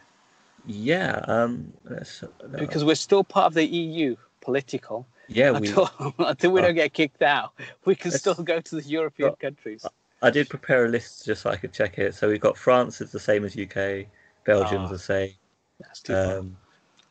Yeah. 0.66 1.24
Um. 1.28 1.74
Let's, 1.86 2.24
because 2.58 2.84
we're 2.84 2.96
still 2.96 3.24
part 3.24 3.46
of 3.48 3.54
the 3.54 3.66
EU 3.66 4.16
political. 4.42 5.06
Yeah, 5.28 5.52
we. 5.52 5.68
Until, 5.68 5.90
until 6.20 6.52
we 6.52 6.60
uh, 6.62 6.66
don't 6.66 6.76
get 6.76 6.94
kicked 6.94 7.22
out, 7.22 7.54
we 7.86 7.96
can 7.96 8.12
still 8.12 8.36
go 8.36 8.60
to 8.62 8.76
the 8.76 8.82
European 8.82 9.30
uh, 9.30 9.36
countries. 9.36 9.86
I 10.22 10.30
did 10.30 10.50
prepare 10.50 10.86
a 10.86 10.90
list 10.90 11.26
just 11.26 11.44
so 11.44 11.50
I 11.50 11.58
could 11.58 11.74
check 11.74 12.00
it. 12.00 12.16
So 12.16 12.28
we've 12.30 12.42
got 12.42 12.58
France 12.58 13.02
is 13.02 13.12
the 13.12 13.20
same 13.20 13.46
as 13.46 13.56
UK. 13.58 14.08
Belgium's 14.46 14.90
Oh, 14.90 14.94
the 14.94 15.00
same. 15.00 15.32
That's 15.80 16.00
too 16.02 16.14
far. 16.14 16.38
Um, 16.40 16.58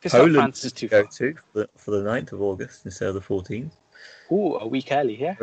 It's 0.02 0.14
not 0.14 0.20
Poland 0.20 0.36
France 0.36 0.64
is 0.64 0.72
too 0.72 0.88
go 0.88 1.02
far. 1.02 1.10
to 1.10 1.34
for 1.52 1.58
the, 1.60 1.68
for 1.76 1.90
the 1.92 2.02
9th 2.02 2.32
of 2.32 2.42
August 2.42 2.84
instead 2.84 3.08
of 3.08 3.14
the 3.14 3.20
14th. 3.20 3.70
Ooh, 4.32 4.56
a 4.56 4.66
week 4.66 4.88
early, 4.90 5.20
yeah. 5.20 5.36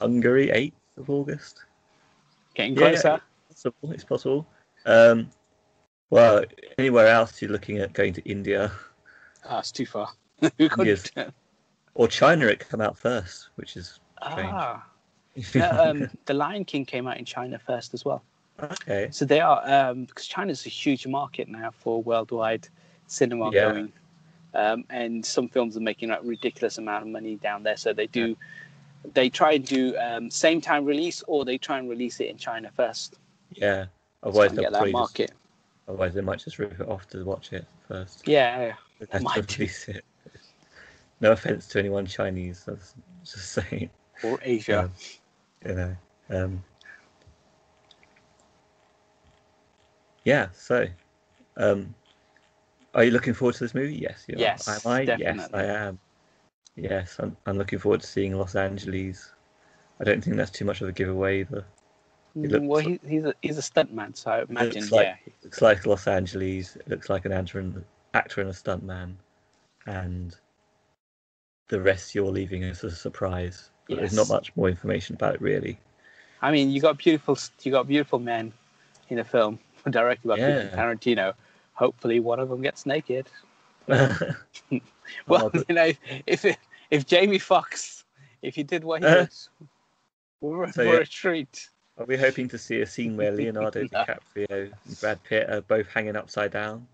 Hungary 0.00 0.48
8th 0.48 0.98
of 0.98 1.10
August. 1.10 1.64
Getting 2.54 2.74
Yeah, 2.74 2.90
closer. 2.90 3.20
possible. 3.48 3.92
It's 3.92 4.04
possible. 4.04 4.46
Um, 4.86 5.30
well, 6.10 6.44
anywhere 6.78 7.08
else 7.08 7.40
you're 7.40 7.50
looking 7.50 7.78
at 7.78 7.92
going 7.92 8.12
to 8.14 8.22
India 8.28 8.72
Ah, 9.46 9.58
it's 9.58 9.72
too 9.72 9.86
far. 9.86 10.08
we 10.58 10.68
couldn't. 10.68 11.12
Or 11.94 12.08
China. 12.08 12.46
It 12.46 12.60
come 12.60 12.80
out 12.80 12.96
first, 12.98 13.48
which 13.56 13.76
is 13.76 13.98
strange. 14.30 14.48
ah, 14.52 14.84
no, 15.54 15.70
um, 15.70 16.10
the 16.26 16.34
Lion 16.34 16.64
King 16.64 16.84
came 16.84 17.06
out 17.06 17.16
in 17.18 17.24
China 17.24 17.58
first 17.58 17.94
as 17.94 18.04
well. 18.04 18.22
okay. 18.62 19.08
So 19.10 19.24
they 19.24 19.40
are 19.40 19.62
um, 19.68 20.04
because 20.04 20.26
China's 20.26 20.64
a 20.66 20.68
huge 20.68 21.06
market 21.06 21.48
now 21.48 21.70
for 21.72 22.02
worldwide 22.02 22.68
cinema 23.06 23.50
Yeah. 23.52 23.72
going, 23.72 23.92
um, 24.54 24.84
and 24.90 25.24
some 25.26 25.48
films 25.48 25.76
are 25.76 25.80
making 25.80 26.10
like 26.10 26.20
ridiculous 26.22 26.78
amount 26.78 27.02
of 27.02 27.08
money 27.08 27.36
down 27.36 27.62
there. 27.64 27.76
So 27.76 27.92
they 27.92 28.06
do, 28.06 28.36
they 29.12 29.28
try 29.28 29.52
and 29.54 29.64
do 29.66 29.96
um, 29.98 30.30
same 30.30 30.60
time 30.60 30.84
release, 30.84 31.22
or 31.26 31.44
they 31.44 31.58
try 31.58 31.78
and 31.78 31.90
release 31.90 32.20
it 32.20 32.28
in 32.28 32.36
China 32.36 32.70
first. 32.76 33.16
Yeah. 33.52 33.86
Otherwise, 34.22 34.52
get 34.52 34.56
they'll 34.56 34.70
that 34.70 34.72
probably 34.78 34.92
just, 34.92 35.00
market. 35.18 35.32
otherwise 35.88 36.14
they 36.14 36.20
might 36.22 36.38
just 36.38 36.58
rip 36.58 36.80
it 36.80 36.88
off 36.88 37.06
to 37.08 37.24
watch 37.24 37.52
it 37.52 37.66
first. 37.88 38.26
Yeah, 38.26 38.74
They 39.10 39.18
might 39.18 39.58
release 39.58 39.88
it. 39.88 40.04
No 41.24 41.32
offense 41.32 41.66
to 41.68 41.78
anyone 41.78 42.04
Chinese. 42.04 42.66
I 42.68 42.72
was 42.72 42.94
just 43.24 43.52
saying. 43.52 43.88
or 44.22 44.38
Asia. 44.42 44.80
Um, 44.80 44.92
you 45.66 45.74
know. 45.74 45.96
Um, 46.28 46.64
yeah. 50.24 50.48
So, 50.52 50.86
um, 51.56 51.94
are 52.94 53.04
you 53.04 53.10
looking 53.10 53.32
forward 53.32 53.54
to 53.54 53.64
this 53.64 53.74
movie? 53.74 53.94
Yes. 53.96 54.26
You 54.28 54.34
are. 54.36 54.40
Yes, 54.40 54.68
Am 54.68 54.92
I? 54.92 55.00
Yes. 55.00 55.48
I 55.54 55.62
am. 55.64 55.98
Yes, 56.76 57.16
I'm, 57.18 57.34
I'm 57.46 57.56
looking 57.56 57.78
forward 57.78 58.02
to 58.02 58.06
seeing 58.06 58.34
Los 58.34 58.54
Angeles. 58.54 59.32
I 60.00 60.04
don't 60.04 60.22
think 60.22 60.36
that's 60.36 60.50
too 60.50 60.66
much 60.66 60.82
of 60.82 60.88
a 60.88 60.92
giveaway 60.92 61.40
either. 61.40 61.64
It 62.36 62.62
well, 62.64 62.80
he, 62.80 63.00
he's 63.06 63.24
a 63.24 63.32
he's 63.40 63.56
a 63.56 63.62
stuntman, 63.62 64.14
so 64.14 64.30
I 64.30 64.42
imagine, 64.42 64.80
looks 64.82 64.92
like- 64.92 65.06
yeah, 65.06 65.32
looks 65.42 65.62
like 65.62 65.86
Los 65.86 66.06
Angeles. 66.06 66.76
It 66.76 66.88
looks 66.88 67.08
like 67.08 67.24
an 67.24 67.32
actor 67.32 67.60
and, 67.60 67.82
actor 68.12 68.42
and 68.42 68.50
a 68.50 68.52
stuntman, 68.52 69.14
and 69.86 70.36
the 71.68 71.80
rest 71.80 72.14
you're 72.14 72.30
leaving 72.30 72.62
as 72.64 72.84
a 72.84 72.90
surprise. 72.90 73.70
But 73.88 73.98
There's 73.98 74.14
not 74.14 74.28
much 74.28 74.54
more 74.56 74.68
information 74.68 75.14
about 75.16 75.34
it 75.34 75.40
really. 75.40 75.78
I 76.42 76.50
mean, 76.50 76.70
you 76.70 76.80
got 76.80 76.98
beautiful, 76.98 77.38
you 77.62 77.70
got 77.72 77.86
beautiful 77.88 78.18
men 78.18 78.52
in 79.08 79.18
a 79.18 79.24
film 79.24 79.58
directed 79.90 80.28
by 80.28 80.36
Yeah. 80.36 80.68
Tarantino. 80.70 81.34
Hopefully, 81.74 82.20
one 82.20 82.38
of 82.40 82.48
them 82.48 82.62
gets 82.62 82.86
naked. 82.86 83.26
Well, 85.26 85.44
Oh, 85.46 85.50
but- 85.50 85.64
you 85.68 85.74
know, 85.74 85.92
if 86.26 86.44
it, 86.46 86.56
if 86.90 87.04
Jamie 87.06 87.38
Foxx, 87.38 88.04
if 88.40 88.54
he 88.54 88.62
did 88.62 88.84
what 88.84 89.02
he 89.02 89.06
Uh, 89.08 89.14
did, 89.26 89.28
we're, 90.40 90.72
so, 90.72 90.84
we're 90.86 90.94
yeah. 90.94 91.00
a 91.00 91.04
treat. 91.06 91.68
Are 91.98 92.06
we 92.06 92.16
hoping 92.16 92.48
to 92.48 92.58
see 92.58 92.80
a 92.80 92.86
scene 92.86 93.14
where 93.16 93.30
Leonardo 93.30 93.82
No. 93.82 93.88
DiCaprio 93.88 94.72
and 94.86 95.00
Brad 95.00 95.22
Pitt 95.24 95.48
are 95.50 95.60
both 95.60 95.86
hanging 95.88 96.16
upside 96.16 96.52
down? 96.52 96.86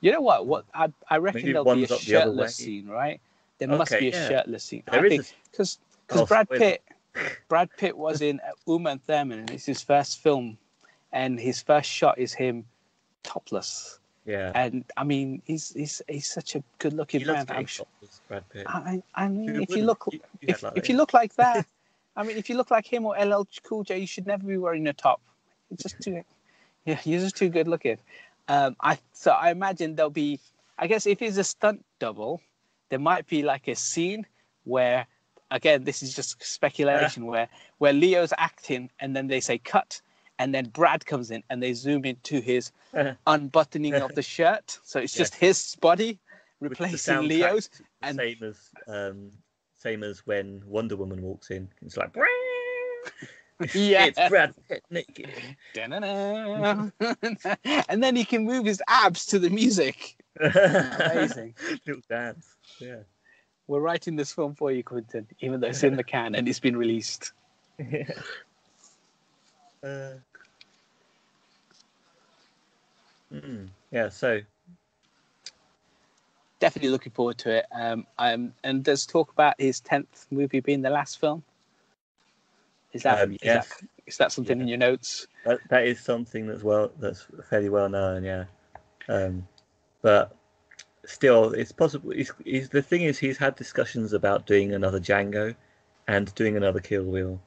You 0.00 0.12
know 0.12 0.20
what? 0.20 0.46
What 0.46 0.64
I, 0.72 0.92
I 1.10 1.16
reckon 1.18 1.40
Maybe 1.42 1.52
there'll 1.52 1.64
be 1.64 1.70
a 1.70 1.74
one's 1.74 1.88
the 1.88 1.94
other 1.94 2.02
shirtless 2.02 2.54
scene, 2.56 2.86
right? 2.88 3.20
There 3.58 3.68
must 3.68 3.90
be 3.92 4.08
a 4.08 4.12
yeah. 4.12 4.28
shirtless 4.28 4.64
scene. 4.64 4.82
There 4.90 5.04
I 5.04 5.08
think 5.08 5.22
a- 5.22 5.50
because 5.50 5.78
Oh, 6.10 6.24
Brad. 6.26 6.48
Pitt, 6.48 6.82
Brad 7.48 7.68
Pitt 7.78 7.96
was 7.96 8.20
in 8.22 8.40
Uma 8.66 8.90
and 8.90 9.04
Thurman, 9.04 9.40
and 9.40 9.50
it's 9.50 9.66
his 9.66 9.82
first 9.82 10.22
film, 10.22 10.56
and 11.12 11.40
his 11.40 11.60
first 11.62 11.90
shot 11.90 12.18
is 12.18 12.32
him 12.32 12.64
topless. 13.22 13.98
Yeah. 14.24 14.52
And 14.54 14.84
I 14.96 15.04
mean, 15.04 15.42
he's 15.46 15.72
he's 15.72 16.02
he's 16.08 16.26
such 16.28 16.54
a 16.56 16.62
good-looking 16.78 17.20
He 17.20 17.26
man. 17.26 17.46
I'm 17.48 17.66
sure. 17.66 17.86
Brad 18.28 18.48
Pitt. 18.50 18.66
I, 18.68 19.02
I 19.14 19.28
mean, 19.28 19.48
Who 19.54 19.60
if 19.62 19.70
you 19.70 19.84
look 19.84 20.04
You- 20.10 20.20
you 20.40 20.48
if, 20.48 20.62
like 20.62 20.72
if 20.76 20.82
that. 20.84 20.88
you 20.90 20.96
look 20.96 21.14
like 21.14 21.34
that, 21.36 21.66
I 22.16 22.22
mean, 22.22 22.36
if 22.36 22.48
you 22.48 22.56
look 22.56 22.70
like 22.70 22.86
him 22.86 23.04
or 23.06 23.16
LL 23.18 23.46
Cool 23.62 23.82
J, 23.84 23.98
you 23.98 24.06
should 24.06 24.26
never 24.26 24.44
be 24.44 24.56
wearing 24.58 24.86
a 24.88 24.92
top. 24.92 25.20
It's 25.70 25.82
just 25.82 26.00
too, 26.00 26.22
yeah, 26.84 27.00
you're 27.04 27.20
just 27.20 27.36
too 27.36 27.48
good 27.48 27.66
looking. 27.68 27.98
Um, 28.48 28.76
I 28.80 28.98
so 29.12 29.32
I 29.32 29.50
imagine 29.50 29.96
there'll 29.96 30.10
be, 30.10 30.38
I 30.78 30.86
guess, 30.86 31.06
if 31.06 31.18
he's 31.18 31.38
a 31.38 31.44
stunt 31.44 31.84
double, 31.98 32.40
there 32.90 32.98
might 32.98 33.26
be 33.26 33.42
like 33.42 33.68
a 33.68 33.74
scene 33.74 34.26
where, 34.64 35.06
again, 35.50 35.84
this 35.84 36.02
is 36.02 36.14
just 36.14 36.42
speculation, 36.44 37.26
where 37.26 37.48
where 37.78 37.92
Leo's 37.92 38.32
acting 38.38 38.90
and 39.00 39.14
then 39.14 39.26
they 39.26 39.40
say 39.40 39.58
cut, 39.58 40.00
and 40.38 40.54
then 40.54 40.66
Brad 40.66 41.04
comes 41.06 41.30
in 41.30 41.42
and 41.50 41.62
they 41.62 41.72
zoom 41.72 42.04
into 42.04 42.40
his 42.40 42.72
unbuttoning 43.26 43.94
of 43.94 44.14
the 44.16 44.22
shirt, 44.22 44.78
so 44.84 45.00
it's 45.00 45.12
just 45.14 45.34
his 45.34 45.76
body 45.80 46.18
replacing 46.60 47.22
Leo's. 47.28 47.70
and- 48.02 48.16
same 48.16 48.42
as 48.42 48.58
um, 48.88 49.30
same 49.74 50.02
as 50.02 50.26
when 50.26 50.62
Wonder 50.66 50.96
Woman 50.96 51.22
walks 51.22 51.50
in. 51.50 51.68
It's 51.82 51.96
like 51.96 52.14
Yeah. 53.74 54.04
it's 54.06 54.18
Brad 54.28 54.54
Pitt 54.68 54.82
naked. 54.90 55.30
And 57.88 58.02
then 58.02 58.16
he 58.16 58.24
can 58.24 58.44
move 58.44 58.66
his 58.66 58.82
abs 58.88 59.26
to 59.26 59.38
the 59.38 59.50
music. 59.50 60.16
Amazing. 60.40 61.54
Little 61.86 62.02
dance. 62.08 62.46
Yeah. 62.78 63.00
We're 63.68 63.80
writing 63.80 64.16
this 64.16 64.32
film 64.32 64.54
for 64.54 64.70
you, 64.70 64.82
Quentin, 64.82 65.26
even 65.40 65.60
though 65.60 65.68
it's 65.68 65.82
in 65.82 65.96
the 65.96 66.04
can 66.04 66.34
and 66.34 66.48
it's 66.48 66.60
been 66.60 66.76
released. 66.76 67.32
Yeah. 67.78 68.04
Uh, 69.84 70.14
mm, 73.32 73.68
yeah. 73.92 74.08
So 74.08 74.40
Definitely 76.58 76.88
looking 76.88 77.12
forward 77.12 77.38
to 77.38 77.50
it. 77.58 77.66
Um, 77.70 78.06
um, 78.18 78.52
and 78.64 78.82
there's 78.82 79.06
talk 79.06 79.30
about 79.30 79.54
his 79.60 79.78
tenth 79.80 80.26
movie 80.30 80.60
being 80.60 80.80
the 80.82 80.90
last 80.90 81.20
film. 81.20 81.44
Is 82.94 83.02
that 83.02 83.22
Um, 83.22 83.32
is 83.32 83.38
yes. 83.44 83.68
that 83.68 83.88
is 84.06 84.16
that 84.16 84.32
something 84.32 84.56
Yeah. 84.56 84.62
in 84.62 84.68
your 84.68 84.78
notes? 84.78 85.26
that, 85.44 85.60
that 85.68 85.86
is 85.86 86.00
something 86.00 86.46
that's 86.46 86.62
well 86.62 86.90
that's 86.98 87.26
fairly 87.48 87.68
well 87.68 87.88
known. 87.90 88.24
Yeah. 88.24 88.46
Um, 89.08 89.46
but 90.02 90.36
still, 91.04 91.52
it's 91.52 91.72
possible. 91.72 92.10
He's, 92.10 92.32
he's, 92.44 92.68
the 92.68 92.82
thing 92.82 93.02
is, 93.02 93.18
he's 93.18 93.38
had 93.38 93.56
discussions 93.56 94.12
about 94.12 94.46
doing 94.46 94.74
another 94.74 95.00
Django 95.00 95.54
and 96.08 96.34
doing 96.34 96.56
another 96.56 96.80
Kill 96.80 97.04
Bill. 97.04 97.40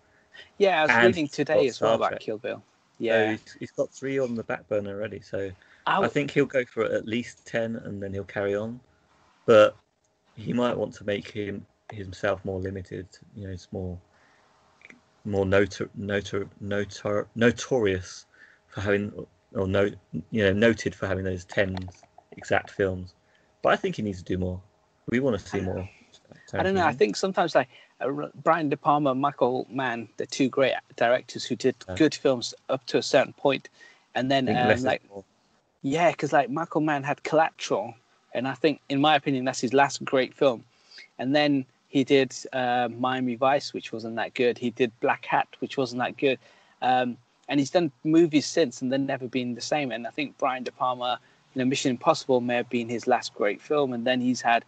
Yeah, 0.58 0.84
I 0.84 0.86
was 0.86 1.06
reading 1.06 1.28
today 1.28 1.68
as 1.68 1.82
well 1.82 1.96
about 1.96 2.20
Kill 2.20 2.38
Bill. 2.38 2.58
So 2.58 2.64
Yeah, 3.00 3.32
he's, 3.32 3.56
he's 3.60 3.72
got 3.72 3.92
three 3.92 4.20
on 4.20 4.36
the 4.36 4.44
back 4.44 4.68
burner 4.68 4.92
already. 4.92 5.22
So 5.22 5.52
I 5.86 5.98
oh. 5.98 6.08
think 6.08 6.32
he'll 6.32 6.46
go 6.46 6.66
for 6.66 6.84
at 6.84 7.08
least 7.08 7.46
ten, 7.46 7.76
and 7.78 8.02
then 8.02 8.14
he'll 8.14 8.24
carry 8.24 8.56
on. 8.56 8.80
But 9.46 9.76
he 10.36 10.54
might 10.54 10.78
want 10.78 10.94
to 10.96 11.04
make 11.04 11.30
him 11.30 11.66
himself 11.92 12.44
more 12.46 12.60
limited. 12.60 13.08
You 13.36 13.48
know, 13.48 13.54
it's 13.54 13.68
more 13.72 13.98
more 15.26 15.46
notor, 15.46 15.90
notor, 16.00 16.48
notor, 16.64 17.26
notorious 17.36 18.26
for 18.68 18.82
having 18.82 19.26
or 19.54 19.68
no, 19.68 19.90
you 20.32 20.44
know, 20.44 20.54
noted 20.54 20.94
for 20.94 21.08
having 21.08 21.24
those 21.24 21.46
ten 21.46 21.76
exact 22.38 22.72
films. 22.72 23.14
But 23.62 23.74
I 23.74 23.76
think 23.76 23.96
he 23.96 24.02
needs 24.02 24.20
to 24.20 24.24
do 24.24 24.38
more. 24.38 24.62
We 25.10 25.20
want 25.20 25.40
to 25.40 25.46
see 25.46 25.60
more. 25.60 25.90
I 26.54 26.64
don't 26.64 26.76
know. 26.76 26.86
I 26.86 26.94
think 26.94 27.16
sometimes 27.16 27.56
like 27.56 27.70
uh, 28.02 28.10
Brian 28.44 28.70
De 28.70 28.78
Palma, 28.78 29.16
Michael 29.16 29.68
Mann, 29.70 30.08
they're 30.18 30.28
two 30.28 30.50
great 30.50 30.74
directors 30.96 31.46
who 31.46 31.56
did 31.56 31.76
Yeah. 31.88 31.96
good 31.96 32.16
films 32.16 32.54
up 32.70 32.86
to 32.88 32.98
a 32.98 33.04
certain 33.04 33.34
point, 33.34 33.70
and 34.16 34.30
then 34.32 34.50
um, 34.56 34.84
like 34.84 35.02
yeah, 35.82 36.12
because 36.12 36.34
like 36.34 36.50
Michael 36.50 36.82
Mann 36.82 37.04
had 37.04 37.24
Collateral, 37.24 37.94
and 38.34 38.48
I 38.48 38.54
think, 38.54 38.82
in 38.90 39.00
my 39.00 39.16
opinion, 39.16 39.46
that's 39.46 39.60
his 39.62 39.74
last 39.74 40.04
great 40.04 40.34
film. 40.34 40.64
And 41.18 41.36
then 41.36 41.66
he 41.88 42.04
did 42.04 42.36
uh, 42.54 42.90
Miami 42.98 43.36
Vice, 43.36 43.74
which 43.74 43.92
wasn't 43.92 44.16
that 44.18 44.34
good. 44.34 44.58
He 44.58 44.70
did 44.70 44.92
Black 45.00 45.26
Hat, 45.26 45.48
which 45.60 45.78
wasn't 45.78 46.02
that 46.02 46.18
good. 46.18 46.40
Um, 46.82 47.18
and 47.48 47.60
he's 47.60 47.72
done 47.72 47.92
movies 48.04 48.46
since, 48.46 48.82
and 48.82 48.92
they've 48.92 49.00
never 49.00 49.28
been 49.28 49.56
the 49.56 49.62
same. 49.62 49.92
And 49.92 50.06
I 50.06 50.12
think 50.12 50.38
Brian 50.38 50.64
De 50.64 50.72
Palma, 50.72 51.20
you 51.60 51.66
know, 51.66 51.70
Mission 51.70 51.92
Impossible 51.92 52.40
may 52.40 52.56
have 52.56 52.70
been 52.70 52.88
his 52.88 53.06
last 53.06 53.34
great 53.34 53.62
film. 53.62 53.92
And 53.92 54.08
then 54.08 54.22
he's 54.22 54.40
had, 54.40 54.64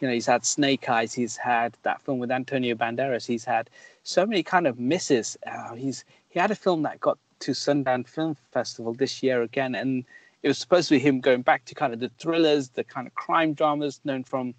you 0.00 0.08
know, 0.08 0.14
he's 0.14 0.26
had 0.26 0.44
Snake 0.44 0.88
Eyes. 0.88 1.12
He's 1.12 1.36
had 1.36 1.76
that 1.84 2.02
film 2.02 2.18
with 2.18 2.32
Antonio 2.32 2.74
Banderas. 2.74 3.24
He's 3.26 3.44
had 3.44 3.70
so 4.02 4.26
many 4.26 4.42
kind 4.42 4.66
of 4.66 4.80
misses. 4.80 5.38
Uh, 5.46 5.74
he's 5.74 6.04
he 6.30 6.40
had 6.40 6.50
a 6.50 6.56
film 6.56 6.82
that 6.82 7.00
got 7.00 7.18
to 7.40 7.52
Sundance 7.52 8.08
Film 8.08 8.36
Festival 8.50 8.92
this 8.92 9.22
year 9.22 9.42
again, 9.42 9.76
and 9.76 10.04
it 10.42 10.48
was 10.48 10.58
supposed 10.58 10.88
to 10.88 10.96
be 10.96 10.98
him 10.98 11.20
going 11.20 11.42
back 11.42 11.64
to 11.66 11.74
kind 11.76 11.92
of 11.92 12.00
the 12.00 12.10
thrillers, 12.18 12.70
the 12.70 12.82
kind 12.82 13.06
of 13.06 13.14
crime 13.14 13.52
dramas 13.52 14.00
known 14.04 14.24
from 14.24 14.54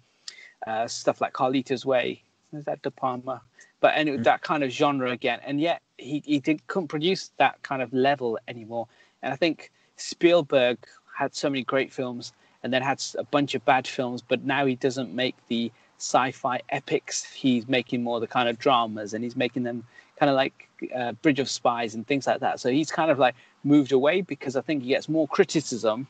uh, 0.66 0.86
stuff 0.86 1.20
like 1.20 1.34
Carlito's 1.34 1.84
Way. 1.84 2.22
Is 2.54 2.64
that 2.64 2.80
De 2.80 2.90
Palma? 2.90 3.42
But 3.80 3.94
anyway, 3.94 4.18
Mm. 4.18 4.24
that 4.24 4.40
kind 4.40 4.64
of 4.64 4.70
genre 4.70 5.10
again, 5.10 5.40
and 5.44 5.60
yet 5.60 5.82
he 5.98 6.22
he 6.24 6.38
didn't 6.40 6.66
couldn't 6.66 6.88
produce 6.88 7.30
that 7.36 7.62
kind 7.62 7.82
of 7.82 7.92
level 7.92 8.38
anymore. 8.48 8.88
And 9.22 9.34
I 9.34 9.36
think 9.36 9.70
Spielberg 9.96 10.78
had 11.16 11.34
so 11.34 11.48
many 11.50 11.64
great 11.64 11.92
films, 11.92 12.32
and 12.62 12.72
then 12.72 12.82
had 12.82 13.02
a 13.18 13.24
bunch 13.24 13.54
of 13.54 13.64
bad 13.64 13.86
films. 13.86 14.22
But 14.22 14.44
now 14.44 14.66
he 14.66 14.74
doesn't 14.76 15.14
make 15.14 15.36
the 15.48 15.70
sci-fi 15.98 16.60
epics. 16.70 17.24
He's 17.32 17.68
making 17.68 18.02
more 18.02 18.20
the 18.20 18.26
kind 18.26 18.48
of 18.48 18.58
dramas, 18.58 19.14
and 19.14 19.24
he's 19.24 19.36
making 19.36 19.62
them 19.64 19.84
kind 20.18 20.30
of 20.30 20.36
like 20.36 20.68
uh, 20.94 21.12
Bridge 21.12 21.40
of 21.40 21.48
Spies 21.48 21.94
and 21.94 22.06
things 22.06 22.26
like 22.26 22.40
that. 22.40 22.60
So 22.60 22.70
he's 22.70 22.90
kind 22.90 23.10
of 23.10 23.18
like 23.18 23.34
moved 23.64 23.92
away 23.92 24.20
because 24.22 24.56
I 24.56 24.60
think 24.62 24.82
he 24.82 24.88
gets 24.90 25.08
more 25.08 25.28
criticism 25.28 26.06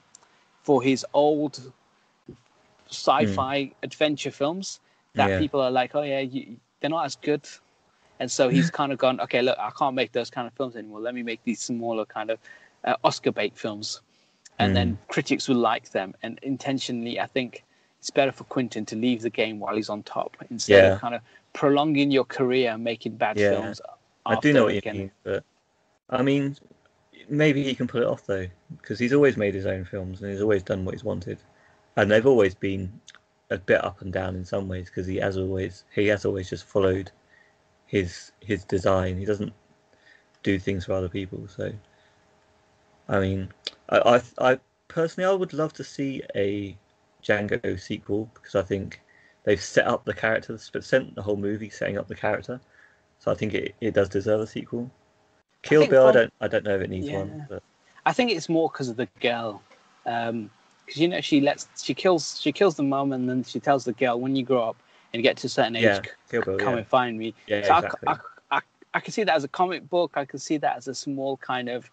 for 0.62 0.82
his 0.82 1.05
old 1.14 1.72
sci-fi 2.90 3.70
adventure 3.82 4.31
films 4.31 4.81
that 5.16 5.28
Yeah. 5.31 5.39
people 5.39 5.60
are 5.60 5.70
like, 5.70 5.94
oh 5.94 6.02
yeah, 6.02 6.20
you, 6.20 6.56
they're 6.81 6.90
not 6.90 7.05
as 7.06 7.16
good. 7.16 7.47
and 8.20 8.31
so 8.31 8.48
he's 8.48 8.70
kind 8.70 8.93
of 8.93 8.98
gone, 8.98 9.20
okay, 9.20 9.43
look, 9.43 9.59
I 9.59 9.70
can't 9.70 9.94
make 9.94 10.12
those 10.12 10.31
kind 10.31 10.47
of 10.47 10.52
films 10.55 10.76
anymore. 10.76 11.01
Let 11.01 11.14
me 11.14 11.22
make 11.22 11.43
these 11.44 11.60
smaller 11.60 12.05
kind 12.06 12.31
of 12.31 12.39
uh, 12.85 12.97
Oscar 13.05 13.32
bait 13.32 13.56
films, 13.56 14.01
and 14.59 14.72
Mm. 14.72 14.74
then 14.74 14.98
critics 15.09 15.48
will 15.48 15.56
like 15.56 15.90
them. 15.90 16.14
And 16.22 16.39
intentionally, 16.43 17.20
I 17.20 17.26
think 17.26 17.64
it's 17.98 18.10
better 18.10 18.32
for 18.32 18.44
Quentin 18.44 18.85
to 18.86 18.97
leave 18.97 19.22
the 19.22 19.31
game 19.31 19.59
while 19.59 19.76
he's 19.76 19.89
on 19.89 20.02
top 20.02 20.36
instead 20.51 20.85
Yeah. 20.85 20.94
of 20.94 21.01
kind 21.01 21.14
of 21.14 21.22
prolonging 21.52 22.10
your 22.10 22.24
career 22.24 22.72
and 22.72 22.85
making 22.85 23.16
bad 23.16 23.39
Yeah. 23.39 23.51
films. 23.51 23.81
I 24.26 24.36
do 24.40 24.52
know 24.52 24.64
what 24.64 24.74
you 24.74 24.93
mean, 24.93 25.10
but 25.22 25.44
I 26.10 26.22
mean, 26.22 26.56
maybe 27.28 27.62
he 27.62 27.74
can 27.74 27.86
pull 27.86 28.02
it 28.02 28.06
off 28.06 28.26
though, 28.26 28.47
because 28.78 28.98
he's 28.98 29.12
always 29.12 29.36
made 29.36 29.55
his 29.55 29.66
own 29.66 29.85
films 29.85 30.22
and 30.22 30.31
he's 30.31 30.43
always 30.43 30.62
done 30.62 30.85
what 30.85 30.94
he's 30.94 31.05
wanted, 31.05 31.39
and 31.97 32.10
they've 32.10 32.26
always 32.26 32.55
been 32.55 33.01
a 33.51 33.59
bit 33.59 33.85
up 33.85 34.01
and 34.01 34.12
down 34.12 34.35
in 34.35 34.44
some 34.44 34.68
ways 34.68 34.86
because 34.86 35.06
he 35.06 35.16
has 35.16 35.36
always 35.36 35.85
he 35.94 36.06
has 36.09 36.24
always 36.24 36.48
just 36.48 36.64
followed 36.64 37.10
his 37.86 38.32
his 38.40 38.64
design. 38.64 39.16
He 39.18 39.24
doesn't 39.24 39.52
do 40.43 40.59
things 40.59 40.86
for 40.86 40.93
other 40.93 41.09
people. 41.09 41.47
So, 41.48 41.72
I 43.09 43.20
mean, 43.20 43.52
I 43.89 44.20
I, 44.39 44.52
I 44.52 44.60
personally 44.89 45.28
I 45.28 45.32
would 45.32 45.52
love 45.52 45.72
to 45.74 45.85
see 45.85 46.22
a 46.35 46.76
Django 47.22 47.81
sequel 47.81 48.31
because 48.35 48.55
I 48.55 48.62
think 48.62 49.01
they've 49.44 49.62
set 49.62 49.86
up 49.86 50.05
the 50.05 50.14
character, 50.14 50.56
spent 50.59 51.14
the 51.14 51.22
whole 51.22 51.36
movie 51.36 51.70
setting 51.70 51.98
up 51.98 52.09
the 52.09 52.14
character. 52.14 52.60
So 53.18 53.32
I 53.32 53.35
think 53.35 53.55
it, 53.55 53.74
it 53.81 53.94
does 53.94 54.09
deserve 54.09 54.40
a 54.40 54.47
sequel. 54.47 54.90
Kill 55.62 55.81
think 55.81 55.90
Bill, 55.90 56.06
I 56.06 56.12
don't 56.12 56.32
I 56.40 56.48
don't 56.48 56.64
know 56.64 56.76
if 56.76 56.82
it 56.82 56.90
needs 56.90 57.06
Yeah. 57.09 57.12
one, 57.12 57.47
but 57.48 57.62
I 58.06 58.12
think 58.12 58.31
it's 58.31 58.48
more 58.48 58.68
because 58.70 58.89
of 58.89 58.97
the 58.97 59.09
girl, 59.20 59.62
um, 60.06 60.51
because 60.85 61.01
you 61.01 61.09
know 61.09 61.20
she 61.20 61.40
lets 61.40 61.68
she 61.82 61.94
kills 61.94 62.40
she 62.40 62.52
kills 62.52 62.76
the 62.76 62.82
mum 62.82 63.12
and 63.12 63.28
then 63.28 63.44
she 63.44 63.60
tells 63.60 63.85
the 63.85 63.93
girl 63.93 64.20
when 64.20 64.36
you 64.36 64.43
grow 64.44 64.62
up 64.70 64.76
and 65.12 65.22
get 65.22 65.36
to 65.39 65.47
a 65.47 65.51
certain 65.51 65.76
age, 65.76 65.94
yeah, 65.94 66.05
c- 66.05 66.10
Bill, 66.43 66.44
come 66.59 66.74
yeah, 66.74 66.76
and 66.76 66.86
find 66.86 67.18
me. 67.18 67.35
yeah, 67.47 67.56
so 67.62 67.72
exactly. 67.72 68.09
I, 68.09 68.12
I, 68.12 68.16
I, 68.59 68.60
I 68.94 69.01
can 69.01 69.12
see 69.12 69.24
that 69.24 69.35
as 69.36 69.44
a 69.44 69.48
comic 69.48 69.89
book. 69.89 70.12
I 70.16 70.24
can 70.24 70.39
see 70.39 70.59
that 70.59 70.76
as 70.76 70.89
a 70.89 70.94
small 70.94 71.36
kind 71.39 71.68
of 71.68 71.90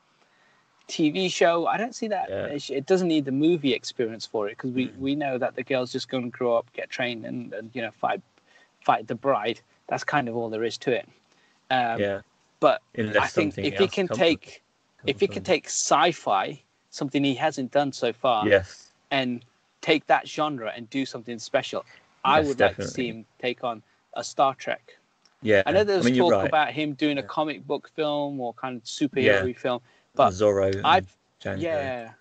TV 0.87 1.31
show. 1.31 1.67
I 1.67 1.77
don't 1.77 1.95
see 1.95 2.07
that. 2.09 2.29
Yeah. 2.29 2.75
It, 2.77 2.85
doesn't 2.85 3.07
need 3.07 3.25
the 3.25 3.31
movie 3.31 3.73
experience 3.73 4.25
for 4.25 4.47
it 4.47 4.51
because 4.57 4.71
we, 4.71 4.87
Mm. 4.87 4.97
we 4.99 5.15
know 5.15 5.37
that 5.37 5.55
the 5.55 5.63
girl's 5.63 5.91
just 5.91 6.09
going 6.09 6.23
to 6.23 6.29
grow 6.29 6.55
up, 6.57 6.71
get 6.73 6.89
trained, 6.89 7.25
and, 7.25 7.53
and 7.53 7.69
you 7.73 7.81
know 7.81 7.91
fight 7.91 8.21
fight 8.81 9.07
the 9.07 9.15
bride. 9.15 9.61
That's 9.87 10.03
kind 10.03 10.27
of 10.27 10.35
all 10.35 10.49
there 10.49 10.63
is 10.63 10.77
to 10.79 10.91
it. 10.91 11.07
Um, 11.69 11.99
yeah, 12.01 12.21
But 12.59 12.81
unless 12.95 13.23
I 13.23 13.27
think 13.27 13.57
if 13.57 13.77
he 13.77 13.87
can 13.87 14.07
take 14.07 14.63
comes 14.97 15.09
if 15.09 15.19
he 15.19 15.27
can 15.27 15.43
take 15.43 15.65
sci-fi, 15.67 16.61
something 16.89 17.23
he 17.23 17.35
hasn't 17.35 17.71
done 17.71 17.91
so 17.91 18.13
far, 18.13 18.47
yes, 18.47 18.91
and 19.11 19.43
take 19.81 20.05
that 20.07 20.27
genre 20.27 20.71
and 20.75 20.89
do 20.89 21.05
something 21.05 21.39
special, 21.39 21.85
I 22.23 22.39
Yes, 22.39 22.47
would 22.47 22.59
like 22.59 22.75
to 22.77 22.87
see 22.87 23.07
him 23.07 23.25
take 23.39 23.63
on 23.63 23.81
a 24.13 24.23
Star 24.23 24.53
Trek. 24.55 24.97
yeah. 25.41 25.63
I 25.65 25.71
know 25.71 25.83
there 25.83 25.97
was 25.97 26.05
mean, 26.05 26.17
talk 26.17 26.31
right. 26.31 26.47
about 26.47 26.71
him 26.71 26.93
doing 26.93 27.17
a 27.17 27.23
comic 27.23 27.65
book 27.65 27.89
film 27.95 28.39
or 28.39 28.53
kind 28.53 28.77
of 28.77 28.83
superhero 28.83 29.47
Yeah. 29.47 29.53
film, 29.53 29.81
but 30.15 30.33
Zorro, 30.33 30.81
I 30.83 31.01
yeah, 31.57 32.11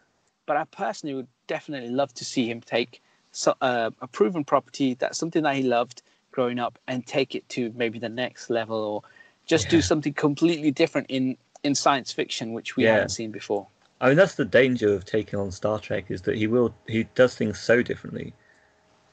but 0.46 0.56
I 0.56 0.64
personally 0.64 1.14
would 1.14 1.28
definitely 1.46 1.90
love 1.90 2.12
to 2.14 2.24
see 2.24 2.48
him 2.50 2.60
take 2.60 3.02
so, 3.32 3.54
uh, 3.60 3.90
a 4.00 4.06
proven 4.08 4.44
property 4.44 4.94
that's 4.94 5.18
something 5.18 5.42
that 5.44 5.54
he 5.54 5.62
loved 5.62 6.02
growing 6.32 6.58
up 6.58 6.78
and 6.88 7.06
take 7.06 7.34
it 7.34 7.48
to 7.50 7.72
maybe 7.76 7.98
the 7.98 8.08
next 8.08 8.50
level 8.50 8.76
or 8.76 9.02
just 9.46 9.68
do 9.68 9.80
something 9.82 10.12
completely 10.12 10.70
different 10.70 11.06
in 11.10 11.36
in 11.62 11.74
science 11.74 12.12
fiction 12.12 12.52
which 12.52 12.76
we 12.76 12.84
Yeah. 12.84 12.92
haven't 12.92 13.10
seen 13.10 13.30
before. 13.30 13.66
I 14.00 14.08
mean, 14.08 14.16
that's 14.16 14.34
the 14.34 14.46
danger 14.46 14.94
of 14.94 15.04
taking 15.04 15.38
on 15.38 15.50
Star 15.50 15.78
Trek 15.78 16.06
is 16.10 16.22
that 16.22 16.36
he 16.36 16.46
will 16.46 16.74
he 16.86 17.04
does 17.14 17.34
things 17.34 17.58
so 17.60 17.82
differently 17.82 18.32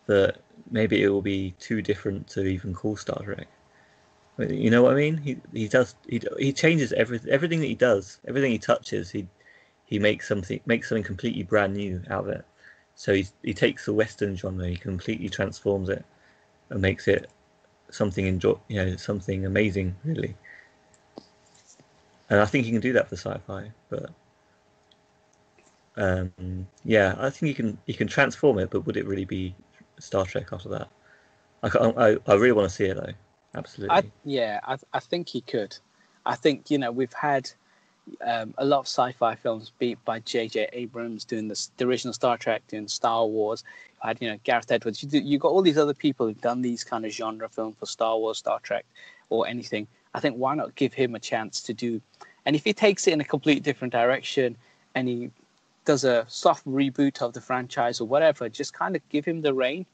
that 0.05 0.37
maybe 0.71 1.03
it 1.03 1.09
will 1.09 1.21
be 1.21 1.53
too 1.59 1.81
different 1.81 2.27
to 2.29 2.45
even 2.45 2.73
call 2.73 2.95
Star 2.95 3.21
Trek. 3.21 3.47
You 4.39 4.69
know 4.69 4.83
what 4.83 4.93
I 4.93 4.95
mean? 4.95 5.17
He 5.17 5.37
he 5.53 5.67
does 5.67 5.95
he 6.07 6.21
he 6.39 6.53
changes 6.53 6.93
everything 6.93 7.31
everything 7.31 7.59
that 7.61 7.67
he 7.67 7.75
does 7.75 8.19
everything 8.27 8.51
he 8.51 8.59
touches 8.59 9.09
he 9.09 9.27
he 9.85 9.99
makes 9.99 10.27
something 10.27 10.59
makes 10.65 10.89
something 10.89 11.03
completely 11.03 11.43
brand 11.43 11.73
new 11.75 12.03
out 12.09 12.25
of 12.25 12.29
it. 12.29 12.45
So 12.95 13.13
he 13.13 13.27
he 13.43 13.53
takes 13.53 13.85
the 13.85 13.93
Western 13.93 14.35
genre 14.35 14.67
he 14.67 14.75
completely 14.77 15.29
transforms 15.29 15.89
it 15.89 16.05
and 16.69 16.81
makes 16.81 17.07
it 17.07 17.29
something 17.91 18.25
enjoy 18.27 18.55
you 18.67 18.85
know 18.85 18.95
something 18.97 19.45
amazing 19.45 19.95
really. 20.05 20.35
And 22.29 22.39
I 22.39 22.45
think 22.45 22.65
he 22.65 22.71
can 22.71 22.81
do 22.81 22.93
that 22.93 23.09
for 23.09 23.15
sci-fi, 23.15 23.71
but 23.89 24.09
um, 25.97 26.67
yeah, 26.85 27.15
I 27.17 27.29
think 27.29 27.47
he 27.47 27.53
can 27.53 27.77
he 27.87 27.93
can 27.93 28.07
transform 28.07 28.59
it, 28.59 28.69
but 28.69 28.85
would 28.85 28.97
it 28.97 29.07
really 29.07 29.25
be 29.25 29.55
Star 29.99 30.25
Trek 30.25 30.49
after 30.53 30.69
that? 30.69 30.89
I 31.63 31.69
I, 31.69 32.17
I 32.27 32.35
really 32.35 32.51
want 32.53 32.69
to 32.69 32.75
see 32.75 32.85
it 32.85 32.97
though. 32.97 33.13
Absolutely. 33.55 33.95
I 33.95 34.03
yeah, 34.25 34.59
I 34.63 34.77
I 34.93 34.99
think 34.99 35.29
he 35.29 35.41
could. 35.41 35.77
I 36.25 36.35
think 36.35 36.69
you 36.69 36.77
know 36.77 36.91
we've 36.91 37.13
had 37.13 37.49
um, 38.25 38.53
a 38.57 38.65
lot 38.65 38.79
of 38.79 38.85
sci-fi 38.85 39.35
films 39.35 39.71
beat 39.79 40.03
by 40.05 40.19
J.J. 40.19 40.69
Abrams 40.73 41.25
doing 41.25 41.47
this, 41.47 41.71
the 41.77 41.85
original 41.85 42.13
Star 42.13 42.37
Trek, 42.37 42.63
doing 42.67 42.87
Star 42.87 43.25
Wars. 43.25 43.63
You 44.03 44.07
had 44.07 44.17
you 44.21 44.29
know 44.29 44.37
Gareth 44.43 44.71
Edwards. 44.71 45.01
You 45.01 45.09
do, 45.09 45.19
you 45.19 45.39
got 45.39 45.49
all 45.49 45.61
these 45.61 45.77
other 45.77 45.93
people 45.93 46.27
who've 46.27 46.41
done 46.41 46.61
these 46.61 46.83
kind 46.83 47.05
of 47.05 47.11
genre 47.11 47.49
films 47.49 47.75
for 47.79 47.85
Star 47.85 48.17
Wars, 48.17 48.37
Star 48.37 48.59
Trek, 48.61 48.85
or 49.29 49.47
anything. 49.47 49.87
I 50.13 50.19
think 50.19 50.35
why 50.35 50.55
not 50.55 50.75
give 50.75 50.93
him 50.93 51.15
a 51.15 51.19
chance 51.19 51.61
to 51.63 51.73
do? 51.73 52.01
And 52.45 52.55
if 52.55 52.63
he 52.63 52.73
takes 52.73 53.07
it 53.07 53.13
in 53.13 53.21
a 53.21 53.25
completely 53.25 53.61
different 53.61 53.91
direction, 53.91 54.55
and 54.95 55.07
he 55.07 55.31
does 55.85 56.03
a 56.03 56.25
soft 56.27 56.65
reboot 56.65 57.21
of 57.21 57.33
the 57.33 57.41
franchise 57.41 58.01
or 58.01 58.07
whatever, 58.07 58.49
just 58.49 58.73
kind 58.73 58.95
of 58.95 59.09
give 59.09 59.25
him 59.25 59.41
the 59.41 59.53
reign 59.53 59.85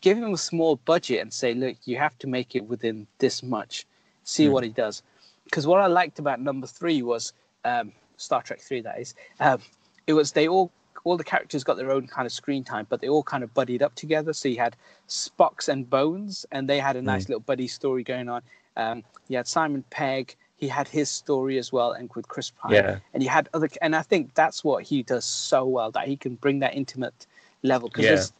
give 0.00 0.16
him 0.18 0.32
a 0.32 0.38
small 0.38 0.76
budget 0.76 1.20
and 1.20 1.32
say, 1.32 1.54
look, 1.54 1.76
you 1.84 1.96
have 1.96 2.18
to 2.18 2.26
make 2.26 2.54
it 2.54 2.64
within 2.66 3.06
this 3.18 3.42
much. 3.42 3.86
See 4.24 4.46
Hmm. 4.46 4.52
what 4.52 4.64
he 4.64 4.70
does. 4.70 5.02
Because 5.44 5.66
what 5.66 5.80
I 5.80 5.86
liked 5.86 6.18
about 6.18 6.40
number 6.40 6.66
three 6.66 7.02
was 7.02 7.32
um, 7.64 7.92
Star 8.16 8.42
Trek 8.42 8.60
three. 8.60 8.80
That 8.80 9.00
is, 9.00 9.14
um, 9.40 9.60
it 10.06 10.12
was 10.12 10.32
they 10.32 10.48
all 10.48 10.70
all 11.04 11.16
the 11.16 11.24
characters 11.24 11.64
got 11.64 11.78
their 11.78 11.90
own 11.90 12.06
kind 12.06 12.26
of 12.26 12.32
screen 12.32 12.62
time, 12.62 12.86
but 12.90 13.00
they 13.00 13.08
all 13.08 13.22
kind 13.22 13.42
of 13.42 13.52
buddied 13.54 13.82
up 13.82 13.94
together. 13.94 14.34
So 14.34 14.48
you 14.48 14.58
had 14.58 14.76
Spock's 15.08 15.68
and 15.68 15.88
Bones, 15.88 16.44
and 16.52 16.68
they 16.68 16.78
had 16.78 16.96
a 16.96 17.02
nice 17.02 17.28
little 17.28 17.40
buddy 17.40 17.68
story 17.68 18.02
going 18.04 18.28
on. 18.28 18.42
Um, 18.76 19.02
you 19.28 19.36
had 19.38 19.48
Simon 19.48 19.82
Pegg. 19.90 20.36
He 20.58 20.68
had 20.68 20.86
his 20.88 21.10
story 21.10 21.56
as 21.58 21.72
well, 21.72 21.92
and 21.92 22.10
with 22.14 22.28
Chris 22.28 22.50
Pine 22.50 22.72
yeah, 22.74 22.98
and 23.14 23.22
you 23.22 23.30
had 23.30 23.48
other 23.54 23.68
and 23.80 23.96
i 23.96 24.02
think 24.02 24.34
that's 24.34 24.62
what 24.62 24.84
he 24.84 25.02
does 25.02 25.24
so 25.24 25.64
well 25.64 25.90
that 25.92 26.06
he 26.06 26.16
can 26.18 26.34
bring 26.34 26.58
that 26.60 26.74
intimate 26.74 27.26
level 27.62 27.88
because 27.88 28.04
Yeah. 28.04 28.10
there's 28.10 28.32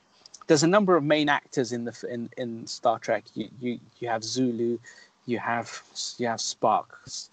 there's 0.51 0.65
a 0.65 0.67
number 0.67 0.97
of 0.97 1.05
main 1.05 1.29
actors 1.29 1.71
in 1.71 1.85
the 1.85 1.95
in 2.11 2.29
in 2.37 2.67
star 2.67 2.99
trek 2.99 3.23
you 3.35 3.49
you 3.61 3.79
you 4.01 4.09
have 4.09 4.25
sulu 4.25 4.77
you 5.27 5.39
have 5.39 5.81
you 6.19 6.27
have 6.27 6.41
spock 6.41 6.87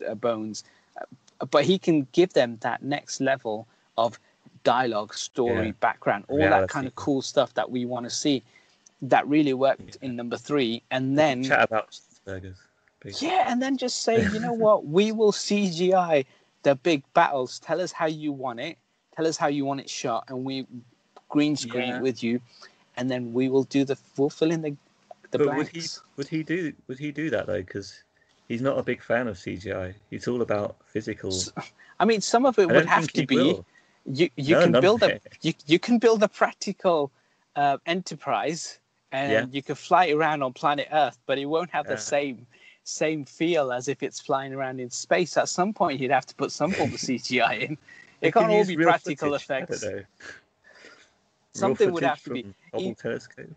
uh, 0.07 0.13
bones 0.13 0.63
uh, 1.01 1.45
but 1.47 1.65
he 1.65 1.79
can 1.79 2.07
give 2.11 2.31
them 2.33 2.59
that 2.61 2.83
next 2.83 3.19
level 3.19 3.67
of 3.97 4.19
dialogue 4.63 5.15
story 5.15 5.65
Yeah. 5.67 5.71
background 5.79 6.25
all 6.27 6.37
that 6.37 6.67
kind 6.67 6.85
of 6.85 6.93
cool 6.93 7.23
stuff 7.23 7.55
that 7.55 7.71
we 7.71 7.85
want 7.85 8.05
to 8.05 8.11
see 8.11 8.43
that 9.01 9.27
really 9.27 9.55
worked 9.55 9.97
in 10.03 10.15
number 10.15 10.37
three 10.37 10.83
and 10.91 11.17
then 11.17 11.41
chat 11.43 11.63
about 11.63 11.99
burgers. 12.23 12.57
yeah, 13.19 13.51
and 13.51 13.59
then 13.59 13.77
just 13.77 14.03
say, 14.03 14.21
you 14.21 14.39
know 14.39 14.53
what, 14.53 14.85
we 14.85 15.11
will 15.11 15.31
CGI 15.31 16.23
the 16.63 16.75
big 16.75 17.01
battles. 17.15 17.59
Tell 17.59 17.81
us 17.81 17.91
how 17.91 18.05
you 18.05 18.31
want 18.31 18.59
it. 18.59 18.77
Tell 19.15 19.25
us 19.25 19.37
how 19.37 19.47
you 19.47 19.65
want 19.65 19.79
it 19.79 19.89
shot, 19.89 20.25
and 20.27 20.43
we 20.43 20.67
green 21.29 21.55
screen 21.55 21.89
Yeah. 21.89 21.97
it 21.97 22.01
with 22.01 22.23
you, 22.23 22.41
and 22.97 23.09
then 23.09 23.33
we 23.33 23.49
will 23.49 23.63
do 23.63 23.85
the 23.85 23.97
we'll 24.17 24.29
fill 24.29 24.51
in 24.51 24.61
the 24.61 24.75
the 25.31 25.37
But 25.37 25.55
would 25.55 25.67
he 25.67 25.83
would 26.15 26.27
he 26.27 26.43
do 26.43 26.73
would 26.87 26.99
he 26.99 27.11
do 27.11 27.29
that 27.29 27.47
though? 27.47 27.57
Because 27.61 28.03
he's 28.47 28.61
not 28.61 28.77
a 28.77 28.83
big 28.83 29.01
fan 29.01 29.27
of 29.27 29.37
CGI. 29.37 29.93
It's 30.11 30.27
all 30.27 30.41
about 30.41 30.75
physical. 30.85 31.31
I 31.99 32.05
mean, 32.05 32.21
some 32.21 32.45
of 32.45 32.57
it 32.59 32.69
I 32.69 32.73
would 32.73 32.85
have 32.85 33.11
to 33.13 33.25
be. 33.25 33.37
will. 33.37 33.65
You 34.05 34.29
you 34.37 34.55
No, 34.55 34.63
can 34.63 34.73
build 34.73 35.03
a 35.03 35.19
you, 35.41 35.53
you 35.65 35.79
can 35.79 35.99
build 35.99 36.23
a 36.23 36.27
practical 36.29 37.11
uh, 37.55 37.77
enterprise, 37.85 38.79
and 39.11 39.31
Yeah. 39.31 39.45
you 39.51 39.61
can 39.61 39.75
fly 39.75 40.05
it 40.05 40.13
around 40.13 40.43
on 40.43 40.53
planet 40.53 40.87
Earth, 40.91 41.17
but 41.25 41.37
it 41.37 41.45
won't 41.45 41.69
have 41.71 41.85
Yeah. 41.85 41.95
the 41.95 41.97
same 41.97 42.47
same 42.83 43.25
feel 43.25 43.71
as 43.73 43.89
if 43.89 44.01
it's 44.01 44.21
flying 44.21 44.53
around 44.53 44.79
in 44.79 44.89
space. 44.89 45.35
At 45.35 45.49
some 45.49 45.73
point, 45.73 45.99
you'd 45.99 46.11
have 46.11 46.25
to 46.27 46.35
put 46.35 46.51
some 46.53 46.73
form 46.73 46.93
of 46.93 46.99
CGI 47.07 47.59
in. 47.59 47.77
It 48.21 48.31
can't 48.31 48.45
can 48.45 48.49
all 48.49 48.63
be 48.65 48.77
practical 48.77 49.29
footage. 49.29 49.43
Effects. 49.43 49.83
Something 51.57 51.91
would 51.91 52.03
have 52.03 52.23
to 52.23 52.29
be. 52.31 52.45
e- 52.77 52.93
telescope. 52.93 53.47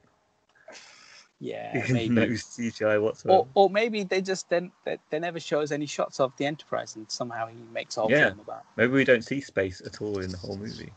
Yeah, 1.42 1.72
no. 1.88 2.26
CGI 2.26 3.00
whatsoever. 3.00 3.38
Or, 3.38 3.48
or 3.54 3.70
maybe 3.70 4.02
they 4.04 4.20
just 4.20 4.50
then 4.50 4.70
they, 4.84 4.98
they 5.08 5.18
never 5.18 5.40
show 5.40 5.62
us 5.62 5.70
any 5.70 5.86
shots 5.86 6.20
of 6.20 6.36
the 6.36 6.44
Enterprise, 6.44 6.96
and 6.96 7.10
somehow 7.10 7.46
he 7.46 7.56
makes 7.72 7.96
a 7.96 8.02
whole 8.02 8.10
Yeah. 8.10 8.26
film 8.28 8.40
about. 8.40 8.62
Maybe 8.76 8.92
we 8.92 9.04
don't 9.04 9.24
see 9.24 9.40
space 9.40 9.80
at 9.86 10.02
all 10.02 10.18
in 10.18 10.30
the 10.30 10.36
whole 10.36 10.58
movie. 10.58 10.92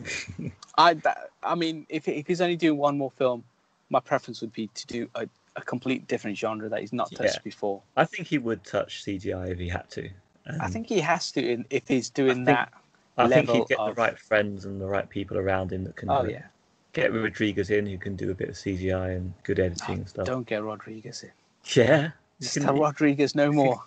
I 0.78 0.94
that, 0.94 1.30
I 1.42 1.56
mean, 1.56 1.86
if 1.88 2.06
if 2.06 2.26
he's 2.28 2.40
only 2.40 2.54
doing 2.56 2.78
one 2.78 2.96
more 2.96 3.10
film, 3.10 3.42
my 3.90 3.98
preference 3.98 4.40
would 4.42 4.52
be 4.52 4.68
to 4.68 4.86
do 4.86 5.08
a, 5.16 5.28
a 5.56 5.62
complete 5.62 6.06
different 6.06 6.36
genre 6.38 6.68
that 6.68 6.80
he's 6.80 6.92
not 6.92 7.10
touched 7.10 7.34
Yeah. 7.34 7.42
before. 7.42 7.82
I 7.96 8.04
think 8.04 8.28
he 8.28 8.38
would 8.38 8.62
touch 8.64 9.04
CGI 9.04 9.50
if 9.50 9.58
he 9.58 9.68
had 9.68 9.90
to. 9.90 10.08
I 10.60 10.68
think 10.68 10.88
he 10.88 11.00
has 11.00 11.32
to 11.32 11.44
in, 11.44 11.64
if 11.70 11.88
he's 11.88 12.10
doing 12.10 12.44
think- 12.44 12.46
that. 12.58 12.72
I 13.16 13.28
think 13.28 13.50
he'd 13.50 13.68
get 13.68 13.78
of- 13.78 13.94
the 13.94 14.00
right 14.00 14.18
friends 14.18 14.64
and 14.64 14.80
the 14.80 14.86
right 14.86 15.08
people 15.08 15.38
around 15.38 15.72
him 15.72 15.84
that 15.84 15.96
can 15.96 16.10
Oh 16.10 16.24
do 16.24 16.32
yeah, 16.32 16.46
get 16.92 17.12
Rodriguez 17.12 17.70
in 17.70 17.86
who 17.86 17.98
can 17.98 18.16
do 18.16 18.30
a 18.30 18.34
bit 18.34 18.48
of 18.48 18.54
CGI 18.56 19.16
and 19.16 19.32
good 19.44 19.60
editing 19.60 19.96
and 19.98 20.08
stuff. 20.08 20.26
don't 20.26 20.46
get 20.46 20.62
Rodriguez 20.62 21.22
in. 21.22 21.30
Yeah. 21.74 22.10
Just 22.40 22.60
tell 22.60 22.76
Rodriguez 22.76 23.34
no 23.34 23.52
more. 23.62 23.82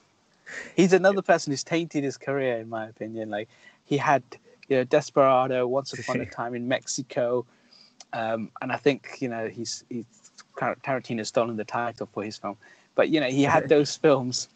He's 0.76 0.94
another 0.94 1.22
person 1.22 1.52
who's 1.52 1.64
tainted 1.64 2.04
his 2.06 2.18
career, 2.18 2.58
in 2.60 2.70
my 2.70 2.88
opinion. 2.88 3.30
Like 3.30 3.50
he 3.86 3.98
had, 3.98 4.24
you 4.70 4.78
know, 4.78 4.84
Desperado, 4.86 5.68
Once 5.68 5.92
Upon 5.92 6.22
a 6.22 6.26
Time 6.26 6.56
in 6.56 6.68
Mexico, 6.68 7.46
um, 8.14 8.50
and 8.62 8.72
I 8.72 8.78
think 8.78 9.18
you 9.20 9.28
know 9.28 9.48
he's 9.50 9.84
he's 9.90 10.06
Tarantino's 10.58 11.28
stolen 11.28 11.58
the 11.58 11.66
title 11.66 12.08
for 12.14 12.24
his 12.24 12.38
film. 12.38 12.56
But 12.96 13.10
you 13.10 13.20
know 13.20 13.28
he 13.28 13.44
had 13.44 13.68
those 13.76 13.96
films. 13.98 14.48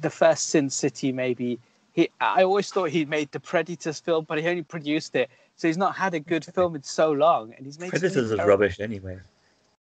The 0.00 0.10
first 0.10 0.48
Sin 0.48 0.70
City, 0.70 1.12
maybe. 1.12 1.58
He, 1.98 2.08
I 2.20 2.44
always 2.44 2.70
thought 2.70 2.90
he 2.90 3.04
made 3.04 3.32
the 3.32 3.40
Predators 3.40 3.98
film, 3.98 4.24
but 4.28 4.38
he 4.38 4.46
only 4.46 4.62
produced 4.62 5.16
it, 5.16 5.28
so 5.56 5.66
he's 5.66 5.76
not 5.76 5.96
had 5.96 6.14
a 6.14 6.20
good 6.20 6.44
film 6.44 6.76
in 6.76 6.82
so 6.84 7.10
long. 7.10 7.52
And 7.56 7.66
he's 7.66 7.76
made 7.80 7.90
Predators 7.90 8.16
is 8.16 8.30
terrible- 8.30 8.46
rubbish 8.48 8.78
anyway. 8.78 9.18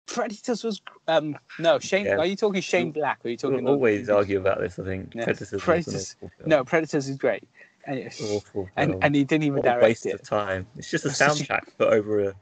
Predators 0.06 0.64
was 0.64 0.80
um 1.08 1.36
no 1.58 1.78
Shane. 1.78 2.06
Yeah. 2.06 2.16
Are 2.16 2.24
you 2.24 2.34
talking 2.34 2.62
Shane 2.62 2.90
Black? 2.90 3.18
Or 3.22 3.28
are 3.28 3.30
you 3.32 3.36
talking? 3.36 3.62
We'll 3.64 3.74
always 3.74 4.08
argue 4.08 4.38
about 4.38 4.60
this. 4.60 4.78
I 4.78 4.84
think 4.84 5.12
Yeah. 5.14 5.24
Predators. 5.24 5.40
was 5.40 5.52
an 5.52 5.58
Predators- 5.60 6.16
awful 6.16 6.30
film. 6.38 6.48
No, 6.48 6.64
Predators 6.64 7.08
is 7.10 7.16
great. 7.18 7.44
And, 7.84 8.06
awful. 8.32 8.68
and, 8.76 8.92
film. 8.92 9.02
and 9.04 9.14
he 9.14 9.24
didn't 9.24 9.44
even 9.44 9.62
What 9.62 9.76
a 9.76 9.80
waste 9.82 10.06
it. 10.06 10.14
of 10.14 10.22
time. 10.22 10.66
It's 10.78 10.90
just 10.90 11.04
a 11.04 11.08
It's 11.08 11.20
a- 11.20 11.24
soundtrack, 11.26 11.64
but 11.76 11.92
over 11.92 12.30
a 12.30 12.34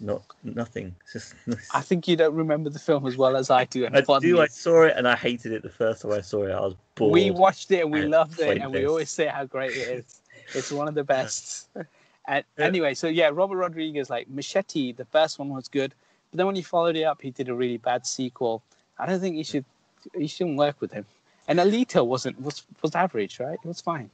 not 0.00 0.22
nothing. 0.42 0.94
Just. 1.12 1.34
I 1.74 1.80
think 1.80 2.08
you 2.08 2.16
don't 2.16 2.34
remember 2.34 2.70
the 2.70 2.78
film 2.78 3.06
as 3.06 3.16
well 3.16 3.36
as 3.36 3.50
I 3.50 3.64
do. 3.64 3.84
And 3.84 3.96
I 3.96 4.02
fondly. 4.02 4.30
do. 4.30 4.40
I 4.40 4.46
saw 4.46 4.82
it 4.82 4.94
and 4.96 5.06
I 5.06 5.16
hated 5.16 5.52
it 5.52 5.62
the 5.62 5.70
first 5.70 6.02
time 6.02 6.12
I 6.12 6.20
saw 6.20 6.44
it. 6.44 6.52
I 6.52 6.60
was 6.60 6.74
bored. 6.94 7.12
we 7.12 7.30
watched 7.30 7.70
it 7.70 7.82
and 7.82 7.92
we 7.92 8.02
and 8.02 8.10
loved 8.10 8.40
it, 8.40 8.58
and 8.58 8.72
we 8.72 8.86
always 8.86 9.10
say 9.10 9.26
how 9.26 9.44
great 9.44 9.72
it 9.72 9.88
is. 9.88 10.20
It's 10.54 10.70
one 10.70 10.88
of 10.88 10.94
the 10.94 11.02
best. 11.02 11.68
And 12.26 12.44
anyway, 12.58 12.92
so 12.92 13.06
yeah, 13.06 13.30
Robert 13.32 13.56
Rodriguez, 13.56 14.10
like 14.10 14.28
Machete, 14.28 14.92
the 14.92 15.06
first 15.06 15.38
one 15.38 15.48
was 15.48 15.68
good, 15.68 15.94
but 16.30 16.36
then 16.36 16.46
when 16.46 16.54
he 16.54 16.60
followed 16.60 16.96
it 16.96 17.04
up, 17.04 17.22
he 17.22 17.30
did 17.30 17.48
a 17.48 17.54
really 17.54 17.78
bad 17.78 18.06
sequel. 18.06 18.62
I 18.98 19.06
don't 19.06 19.20
think 19.20 19.36
he 19.36 19.42
should. 19.42 19.64
you 20.14 20.28
shouldn't 20.28 20.58
work 20.58 20.80
with 20.80 20.92
him. 20.92 21.06
And 21.48 21.58
Alita 21.58 22.06
wasn't 22.06 22.40
was 22.40 22.62
was 22.82 22.94
average, 22.94 23.40
right? 23.40 23.58
It 23.62 23.66
was 23.66 23.80
fine. 23.80 24.10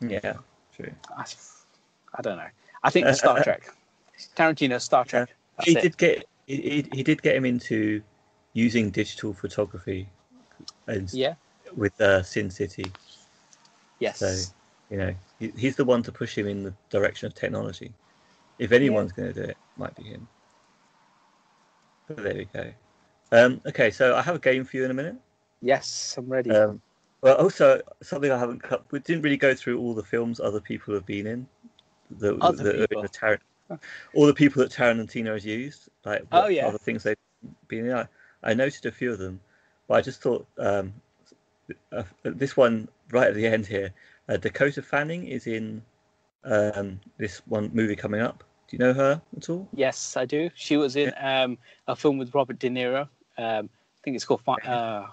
Yeah, 0.00 0.34
true. 0.76 0.90
I, 1.16 1.24
I 2.14 2.22
don't 2.22 2.36
know. 2.36 2.48
I 2.82 2.90
think 2.90 3.08
Star 3.08 3.42
Trek, 3.44 3.74
Tarantino, 4.36 4.80
Star 4.80 5.04
Trek. 5.04 5.34
That's 5.56 5.68
he 5.68 5.76
it. 5.76 5.82
did 5.82 5.96
get 5.96 6.26
he, 6.46 6.86
he, 6.92 7.02
did 7.02 7.22
get 7.22 7.36
him 7.36 7.44
into 7.44 8.02
using 8.52 8.90
digital 8.90 9.32
photography, 9.32 10.08
and 10.86 11.12
Yeah. 11.12 11.34
with 11.76 11.98
uh, 12.00 12.22
Sin 12.22 12.50
City. 12.50 12.84
Yes. 13.98 14.18
So 14.18 14.52
you 14.90 14.98
know 14.98 15.14
he, 15.38 15.52
he's 15.56 15.76
the 15.76 15.84
one 15.84 16.02
to 16.02 16.12
push 16.12 16.36
him 16.36 16.46
in 16.46 16.62
the 16.62 16.74
direction 16.90 17.26
of 17.26 17.34
technology. 17.34 17.92
If 18.58 18.72
anyone's 18.72 19.12
going 19.12 19.32
to 19.32 19.34
do 19.34 19.42
it, 19.42 19.50
it 19.50 19.56
might 19.76 19.94
be 19.94 20.04
him. 20.04 20.28
But 22.06 22.22
there 22.22 22.34
we 22.34 22.44
go. 22.44 22.72
Um, 23.32 23.60
okay, 23.66 23.90
so 23.90 24.14
I 24.14 24.22
have 24.22 24.34
a 24.34 24.38
game 24.38 24.64
for 24.64 24.76
you 24.76 24.84
in 24.84 24.90
a 24.90 24.94
minute. 24.94 25.16
Yes, 25.62 26.14
I'm 26.18 26.28
ready. 26.28 26.50
Um, 26.50 26.82
well, 27.22 27.36
also 27.36 27.80
something 28.02 28.30
I 28.30 28.38
haven't 28.38 28.62
cut. 28.62 28.84
We 28.90 28.98
didn't 28.98 29.22
really 29.22 29.36
go 29.36 29.54
through 29.54 29.80
all 29.80 29.94
the 29.94 30.02
films 30.02 30.40
other 30.40 30.60
people 30.60 30.92
have 30.94 31.06
been 31.06 31.26
in. 31.26 31.46
The, 32.18 32.36
Other 32.36 32.64
the, 32.64 32.72
the 32.72 32.88
people? 32.88 33.08
Tar- 33.08 33.38
all 34.14 34.26
the 34.26 34.34
people 34.34 34.62
that 34.62 34.70
Tarantino 34.72 35.32
has 35.32 35.44
used, 35.44 35.88
like 36.04 36.24
Oh, 36.32 36.42
what 36.42 36.52
yeah. 36.54 36.66
other 36.66 36.78
things 36.78 37.02
they've 37.02 37.16
been 37.68 37.86
in. 37.86 37.92
I, 37.92 38.06
I 38.42 38.54
noted 38.54 38.86
a 38.86 38.92
few 38.92 39.12
of 39.12 39.18
them, 39.18 39.40
but 39.88 39.94
I 39.94 40.00
just 40.00 40.20
thought 40.22 40.46
um, 40.58 40.92
uh, 41.92 42.02
this 42.24 42.56
one 42.56 42.88
right 43.10 43.28
at 43.28 43.34
the 43.34 43.46
end 43.46 43.66
here. 43.66 43.92
Uh, 44.28 44.36
Dakota 44.36 44.82
Fanning 44.82 45.26
is 45.26 45.46
in 45.46 45.82
um, 46.44 47.00
this 47.18 47.38
one 47.46 47.70
movie 47.72 47.96
coming 47.96 48.20
up. 48.20 48.44
Do 48.68 48.76
you 48.76 48.78
know 48.78 48.92
her 48.94 49.20
at 49.36 49.48
all? 49.50 49.68
Yes, 49.74 50.16
I 50.16 50.24
do. 50.24 50.50
She 50.54 50.76
was 50.76 50.96
in 50.96 51.12
um, 51.20 51.58
a 51.88 51.94
film 51.94 52.18
with 52.18 52.34
Robert 52.34 52.58
De 52.58 52.68
Niro. 52.70 53.02
Um, 53.38 53.68
I 53.68 53.98
think 54.04 54.16
it's 54.16 54.24
called. 54.24 54.40
Uh, 54.48 55.06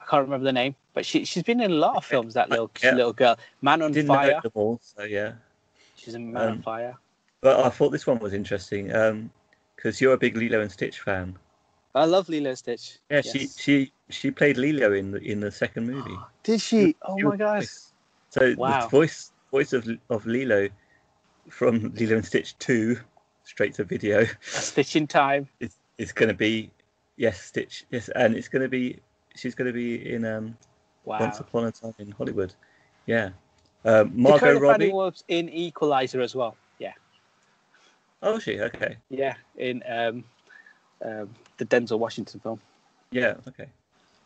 I 0.00 0.04
can't 0.10 0.24
remember 0.24 0.44
the 0.44 0.52
name, 0.52 0.74
but 0.94 1.06
she 1.06 1.24
she's 1.24 1.44
been 1.44 1.60
in 1.60 1.70
a 1.70 1.74
lot 1.74 1.94
of 1.96 2.04
films. 2.04 2.34
That 2.34 2.50
little 2.50 2.70
Yeah. 2.82 2.94
little 2.94 3.12
girl, 3.12 3.38
Man 3.60 3.82
on 3.82 3.92
Didn't 3.92 4.08
Fire. 4.08 4.32
know 4.32 4.40
them 4.40 4.52
all, 4.54 4.80
so 4.82 5.04
yeah. 5.04 5.32
She's 5.94 6.14
in 6.14 6.32
Man 6.32 6.42
on 6.42 6.52
Um, 6.54 6.62
Fire. 6.62 6.96
But 7.42 7.66
I 7.66 7.68
thought 7.70 7.90
this 7.90 8.06
one 8.06 8.20
was 8.20 8.32
interesting 8.32 8.86
because 9.76 10.00
you're 10.00 10.14
a 10.14 10.18
big 10.18 10.36
Lilo 10.36 10.60
and 10.60 10.70
Stitch 10.70 11.00
fan. 11.00 11.36
I 11.94 12.04
love 12.04 12.28
Lilo 12.28 12.50
and 12.50 12.58
Stitch. 12.58 12.98
Yeah, 13.10 13.20
she 13.20 13.40
Yes. 13.40 13.58
she 13.58 13.92
she 14.08 14.30
played 14.30 14.56
Lilo 14.56 14.92
in 14.92 15.10
the 15.10 15.18
in 15.18 15.40
the 15.40 15.50
second 15.50 15.86
movie. 15.86 16.18
Did 16.44 16.60
she? 16.60 16.96
Oh 17.02 17.18
She 17.18 17.24
my 17.24 17.36
gosh! 17.36 17.66
So 18.30 18.54
Wow. 18.54 18.84
the 18.84 18.88
voice 18.88 19.32
voice 19.50 19.72
of 19.72 19.88
of 20.08 20.24
Lilo 20.24 20.68
from 21.50 21.92
Lilo 21.94 22.16
and 22.16 22.24
Stitch 22.24 22.56
two, 22.58 22.96
straight 23.42 23.74
to 23.74 23.84
video, 23.84 24.24
Stitch 24.40 24.96
in 24.96 25.06
Time. 25.06 25.48
It's 25.60 25.76
is 25.98 26.12
going 26.12 26.28
to 26.28 26.34
be 26.34 26.70
yes 27.16 27.42
Stitch 27.42 27.84
yes, 27.90 28.08
and 28.10 28.36
it's 28.36 28.48
going 28.48 28.62
to 28.62 28.68
be 28.68 29.00
she's 29.34 29.54
going 29.54 29.66
to 29.66 29.72
be 29.72 30.14
in 30.14 30.24
um 30.24 30.56
Wow. 31.04 31.18
Once 31.18 31.40
Upon 31.40 31.64
a 31.64 31.72
Time 31.72 31.94
in 31.98 32.12
Hollywood. 32.12 32.54
Yeah, 33.06 33.30
um, 33.84 34.12
Margot 34.14 34.46
Dakota 34.46 34.60
Robbie. 34.60 34.84
Fanning 34.84 34.94
was 34.94 35.24
in 35.26 35.48
Equalizer 35.48 36.20
as 36.20 36.34
well. 36.36 36.56
Oh, 38.22 38.38
she 38.38 38.60
okay. 38.60 38.96
yeah, 39.10 39.34
in 39.56 39.82
um, 39.88 40.24
um, 41.04 41.28
the 41.58 41.64
Denzel 41.64 41.98
Washington 41.98 42.40
film. 42.40 42.60
Yeah, 43.10 43.34
okay. 43.48 43.66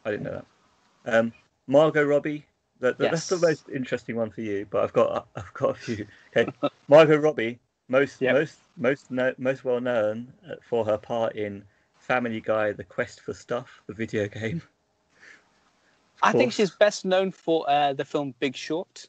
I 0.04 0.10
didn't 0.10 0.24
know 0.24 0.42
that. 1.04 1.18
Um, 1.18 1.32
Margot 1.66 2.04
Robbie. 2.04 2.44
That, 2.80 2.98
that- 2.98 3.10
That's 3.10 3.28
the 3.28 3.38
most 3.38 3.68
interesting 3.70 4.16
one 4.16 4.30
for 4.30 4.42
you, 4.42 4.66
but 4.70 4.84
I've 4.84 4.92
got 4.92 5.28
I've 5.36 5.52
got 5.54 5.70
a 5.70 5.74
few. 5.74 6.06
Okay, 6.36 6.52
Margot 6.88 7.16
Robbie, 7.16 7.58
most 7.88 8.20
Yep. 8.20 8.34
most 8.34 8.58
most 8.76 9.10
no, 9.10 9.34
most 9.38 9.64
well 9.64 9.80
known 9.80 10.32
uh, 10.48 10.56
for 10.62 10.84
her 10.84 10.98
part 10.98 11.34
in 11.36 11.64
Family 11.98 12.40
Guy: 12.40 12.72
The 12.72 12.84
Quest 12.84 13.22
for 13.22 13.32
Stuff, 13.32 13.82
the 13.86 13.94
video 13.94 14.28
game. 14.40 14.60
I 16.22 16.32
think 16.32 16.52
she's 16.52 16.70
best 16.70 17.04
known 17.04 17.30
for 17.32 17.68
uh, 17.68 17.92
the 17.92 18.04
film 18.04 18.34
Big 18.40 18.56
Short, 18.56 19.06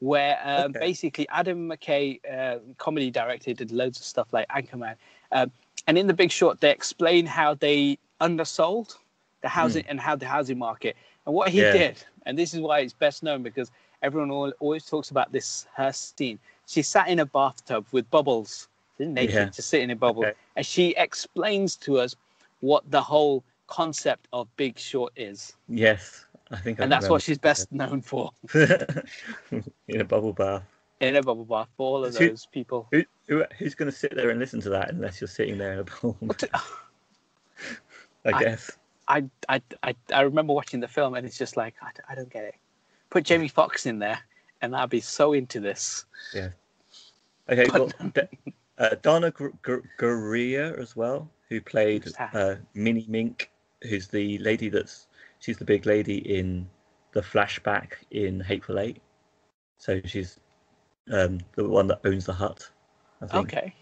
where 0.00 0.38
um, 0.44 0.70
Okay. 0.70 0.78
basically 0.80 1.28
Adam 1.28 1.68
McKay, 1.68 2.20
uh, 2.30 2.58
comedy 2.78 3.10
director, 3.10 3.52
did 3.54 3.70
loads 3.70 3.98
of 3.98 4.04
stuff 4.04 4.32
like 4.32 4.48
Anchorman. 4.48 4.96
Um, 5.32 5.50
and 5.86 5.96
in 5.96 6.06
the 6.06 6.14
Big 6.14 6.30
Short, 6.30 6.60
they 6.60 6.70
explain 6.70 7.26
how 7.26 7.54
they 7.54 7.98
undersold 8.20 8.96
the 9.42 9.48
housing 9.48 9.84
and 9.88 9.98
how 10.00 10.16
the 10.16 10.26
housing 10.26 10.58
market 10.58 10.96
and 11.26 11.34
what 11.34 11.48
he. 11.50 11.60
Yeah. 11.62 11.72
did. 11.72 12.04
And 12.26 12.38
this 12.38 12.52
is 12.54 12.60
why 12.60 12.80
it's 12.80 12.92
best 12.92 13.22
known 13.22 13.42
because 13.42 13.70
everyone 14.02 14.30
al- 14.30 14.52
always 14.60 14.84
talks 14.84 15.10
about 15.10 15.32
this 15.32 15.66
her 15.74 15.92
scene. 15.92 16.38
She 16.66 16.82
sat 16.82 17.08
in 17.08 17.18
a 17.20 17.26
bathtub 17.26 17.86
with 17.92 18.10
bubbles, 18.10 18.68
naked, 18.98 19.34
Yeah. 19.34 19.44
just 19.46 19.68
sitting 19.68 19.90
in 19.90 19.98
bubbles, 19.98 20.26
Okay. 20.26 20.34
and 20.56 20.66
she 20.66 20.90
explains 20.96 21.76
to 21.76 21.98
us 21.98 22.14
what 22.60 22.88
the 22.90 23.00
whole 23.02 23.42
concept 23.66 24.28
of 24.32 24.46
Big 24.56 24.78
Short 24.78 25.12
is 25.16 25.54
Yes, 25.68 26.26
I 26.50 26.56
think. 26.56 26.80
I 26.80 26.84
and 26.84 26.92
that's 26.92 27.08
what 27.08 27.22
she's 27.22 27.38
best 27.38 27.70
known 27.72 28.00
for 28.02 28.30
in 28.54 30.00
a 30.00 30.04
bubble 30.04 30.32
bath. 30.32 30.62
in 31.00 31.16
a 31.16 31.22
bubble 31.22 31.44
bath 31.44 31.68
for 31.76 31.86
all 31.86 32.04
of 32.04 32.16
Who- 32.16 32.28
those 32.30 32.46
people. 32.46 32.88
Who, 32.90 33.04
who 33.28 33.44
who's 33.58 33.74
going 33.74 33.90
to 33.90 33.96
sit 33.96 34.14
there 34.16 34.30
and 34.30 34.38
listen 34.40 34.60
to 34.62 34.70
that 34.70 34.90
unless 34.90 35.20
you're 35.20 35.28
sitting 35.28 35.58
there 35.58 35.72
in 35.74 35.78
a 35.80 35.84
bubble? 35.84 36.16
bath, 36.20 36.44
I 38.24 38.30
I- 38.32 38.42
guess. 38.42 38.70
I, 39.08 39.24
I, 39.48 39.60
I, 39.82 39.94
I 40.14 40.20
remember 40.20 40.52
watching 40.52 40.78
the 40.78 40.86
film 40.86 41.14
and 41.14 41.26
it's 41.26 41.36
just 41.36 41.56
like, 41.56 41.74
I, 41.82 41.90
I 42.12 42.14
don't 42.14 42.30
get 42.30 42.44
it. 42.44 42.54
Put 43.10 43.24
Jamie 43.24 43.48
Foxx 43.48 43.86
in 43.86 43.98
there 43.98 44.20
and 44.62 44.76
I'd 44.76 44.88
be 44.88 45.00
so 45.00 45.32
into 45.32 45.58
this. 45.58 46.04
Yeah. 46.32 46.50
Okay, 47.48 47.66
But- 47.72 47.92
well, 48.00 48.12
uh, 48.78 48.94
Donna 49.02 49.32
Gr- 49.32 49.48
as 50.78 50.94
well, 50.94 51.28
who 51.48 51.60
played 51.60 52.06
uh, 52.32 52.54
Minnie 52.74 53.06
Mink, 53.08 53.50
who's 53.82 54.06
the 54.06 54.38
lady 54.38 54.68
that's 54.68 55.08
she's 55.40 55.56
the 55.58 55.64
big 55.64 55.86
lady 55.86 56.18
in 56.38 56.68
the 57.12 57.20
flashback 57.20 57.92
in 58.12 58.40
Hateful 58.40 58.78
Eight. 58.78 59.00
So 59.78 60.00
she's 60.04 60.38
um, 61.12 61.40
the 61.56 61.68
one 61.68 61.86
that 61.88 62.00
owns 62.04 62.26
the 62.26 62.32
hut. 62.32 62.70
Okay. 63.34 63.74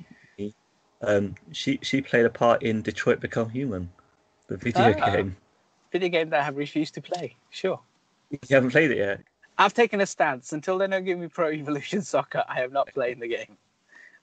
Um, 1.03 1.35
she 1.53 1.79
she 1.83 2.01
played 2.01 2.25
a 2.27 2.31
part 2.31 2.63
in 2.65 2.83
Detroit 2.83 3.21
Become 3.21 3.51
Human, 3.51 3.89
the 4.49 4.57
video 4.57 4.95
Ah. 5.01 5.11
game. 5.15 5.37
Video 5.93 6.09
game 6.09 6.31
that 6.31 6.41
I 6.41 6.43
have 6.45 6.57
refused 6.57 6.95
to 6.95 7.01
play. 7.01 7.37
Sure. 7.51 7.81
You 8.31 8.39
haven't 8.51 8.71
played 8.71 8.91
it 8.91 8.99
yet. 8.99 9.21
I've 9.59 9.75
taken 9.75 10.01
a 10.01 10.07
stance. 10.07 10.53
Until 10.53 10.77
they 10.77 10.87
don't 10.89 11.05
give 11.05 11.19
me 11.19 11.29
Pro 11.29 11.51
Evolution 11.51 12.03
Soccer, 12.13 12.45
I 12.49 12.57
have 12.61 12.73
not 12.73 12.89
played 12.95 13.21
the 13.21 13.29
game. 13.29 13.57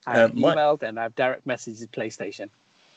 I've 0.06 0.30
Um, 0.32 0.40
my- 0.40 0.54
emailed 0.54 0.82
and 0.82 1.00
I've 1.00 1.14
direct 1.14 1.46
messaged 1.46 1.86
PlayStation. 1.88 2.50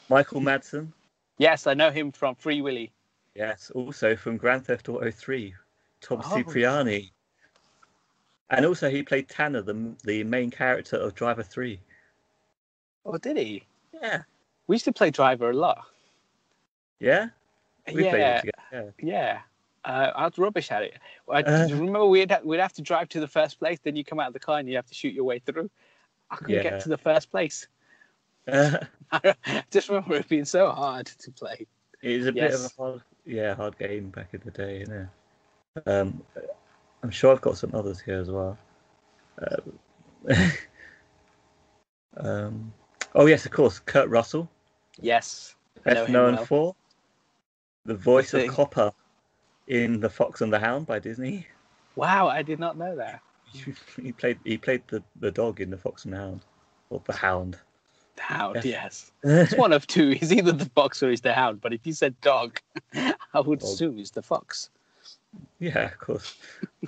Michael 0.09 0.41
Madsen, 0.41 0.91
Yes, 1.37 1.65
I 1.67 1.73
know 1.73 1.89
him 1.89 2.11
from 2.11 2.35
Free 2.35 2.61
Willy. 2.61 2.91
Yes, 3.39 3.71
also 3.73 4.17
from 4.17 4.35
Grand 4.35 4.65
Theft 4.65 4.89
Auto 4.89 5.09
3, 5.09 5.55
Toni 6.01 6.21
Oh. 6.25 6.35
Cipriani. 6.37 7.13
And 8.49 8.65
also 8.65 8.89
he 8.89 9.01
played 9.01 9.29
Tanner, 9.29 9.61
the 9.61 9.95
the 10.03 10.25
main 10.25 10.51
character 10.51 10.97
of 10.97 11.15
Driver 11.15 11.41
3. 11.43 11.79
Oh, 13.05 13.17
did 13.17 13.37
he? 13.37 13.63
Yeah. 13.93 14.23
We 14.67 14.75
used 14.75 14.83
to 14.85 14.91
play 14.91 15.09
Driver 15.09 15.51
a 15.51 15.53
lot. 15.53 15.85
Yeah? 16.99 17.29
We 17.87 17.93
played 18.03 18.19
yeah. 18.19 18.37
it 18.39 18.41
together. 18.71 18.93
Yeah. 19.01 19.39
Uh, 19.85 20.11
I 20.13 20.25
was 20.25 20.37
rubbish 20.37 20.69
at 20.71 20.83
it. 20.83 20.95
I 21.31 21.41
Uh. 21.41 21.69
remember 21.69 22.05
we'd 22.07 22.29
ha- 22.31 22.41
we'd 22.43 22.59
have 22.59 22.73
to 22.73 22.81
drive 22.81 23.07
to 23.09 23.21
the 23.21 23.27
first 23.27 23.57
place, 23.57 23.79
then 23.81 23.95
you 23.95 24.03
come 24.03 24.19
out 24.19 24.27
of 24.27 24.33
the 24.33 24.39
car 24.41 24.59
and 24.59 24.67
you 24.67 24.75
have 24.75 24.87
to 24.87 24.93
shoot 24.93 25.13
your 25.13 25.23
way 25.23 25.39
through. 25.39 25.69
I 26.29 26.35
couldn't 26.35 26.55
Yeah. 26.55 26.63
get 26.63 26.81
to 26.81 26.89
the 26.89 26.97
first 26.97 27.31
place. 27.31 27.67
Uh, 28.49 28.79
I 29.13 29.63
just 29.71 29.87
remember 29.87 30.15
it 30.15 30.27
being 30.27 30.43
so 30.43 30.69
hard 30.71 31.05
to 31.05 31.31
play. 31.31 31.65
it 32.01 32.11
is 32.11 32.27
a 32.27 32.31
bit 32.33 32.43
of 32.53 32.59
Yes. 32.59 32.73
a 32.77 32.81
hard, 32.81 33.01
yeah, 33.25 33.53
hard 33.55 33.77
game 33.77 34.09
back 34.09 34.29
in 34.33 34.41
the 34.43 34.51
day. 34.51 34.79
You 34.79 34.85
know. 34.85 35.07
Um, 35.85 36.23
I'm 37.03 37.11
sure 37.11 37.31
I've 37.31 37.41
got 37.41 37.57
some 37.57 37.71
others 37.73 37.99
here 37.99 38.19
as 38.19 38.29
well. 38.29 38.57
Uh, 39.41 39.57
um, 42.17 42.73
oh 43.15 43.25
yes, 43.25 43.45
of 43.45 43.51
course, 43.51 43.79
Kurt 43.79 44.09
Russell, 44.09 44.49
Yes. 45.01 45.55
Best 45.83 46.09
known 46.09 46.35
well. 46.35 46.45
for 46.45 46.75
the 47.85 47.95
voice 47.95 48.33
of 48.33 48.47
Copper 48.49 48.91
in 49.67 49.99
The 49.99 50.09
Fox 50.09 50.41
and 50.41 50.51
the 50.51 50.59
Hound 50.59 50.85
by 50.85 50.99
Disney. 50.99 51.47
Wow, 51.95 52.27
I 52.27 52.41
did 52.41 52.59
not 52.59 52.77
know 52.77 52.95
that. 52.95 53.21
he 54.01 54.11
played 54.11 54.39
he 54.43 54.57
played 54.57 54.83
the, 54.87 55.01
the 55.19 55.31
dog 55.31 55.61
in 55.61 55.69
The 55.69 55.77
Fox 55.77 56.05
and 56.05 56.13
the 56.13 56.17
Hound, 56.17 56.41
or 56.89 57.01
the 57.05 57.13
Hound. 57.13 57.57
The 58.19 58.25
hound, 58.33 58.65
Yes. 58.65 59.11
It's 59.23 59.55
one 59.55 59.71
of 59.71 59.87
two. 59.87 60.09
He's 60.09 60.33
either 60.33 60.51
the 60.51 60.65
fox 60.65 61.01
or 61.01 61.09
he's 61.09 61.21
the 61.21 61.31
hound. 61.33 61.61
But 61.61 61.73
if 61.73 61.87
you 61.87 61.93
said 61.93 62.19
dog, 62.19 62.59
I 62.93 63.39
would 63.39 63.59
Dog. 63.59 63.69
assume 63.69 63.95
he's 63.97 64.11
the 64.11 64.21
fox. 64.21 64.69
Yeah, 65.59 65.85
of 65.85 65.97
course. 65.99 66.35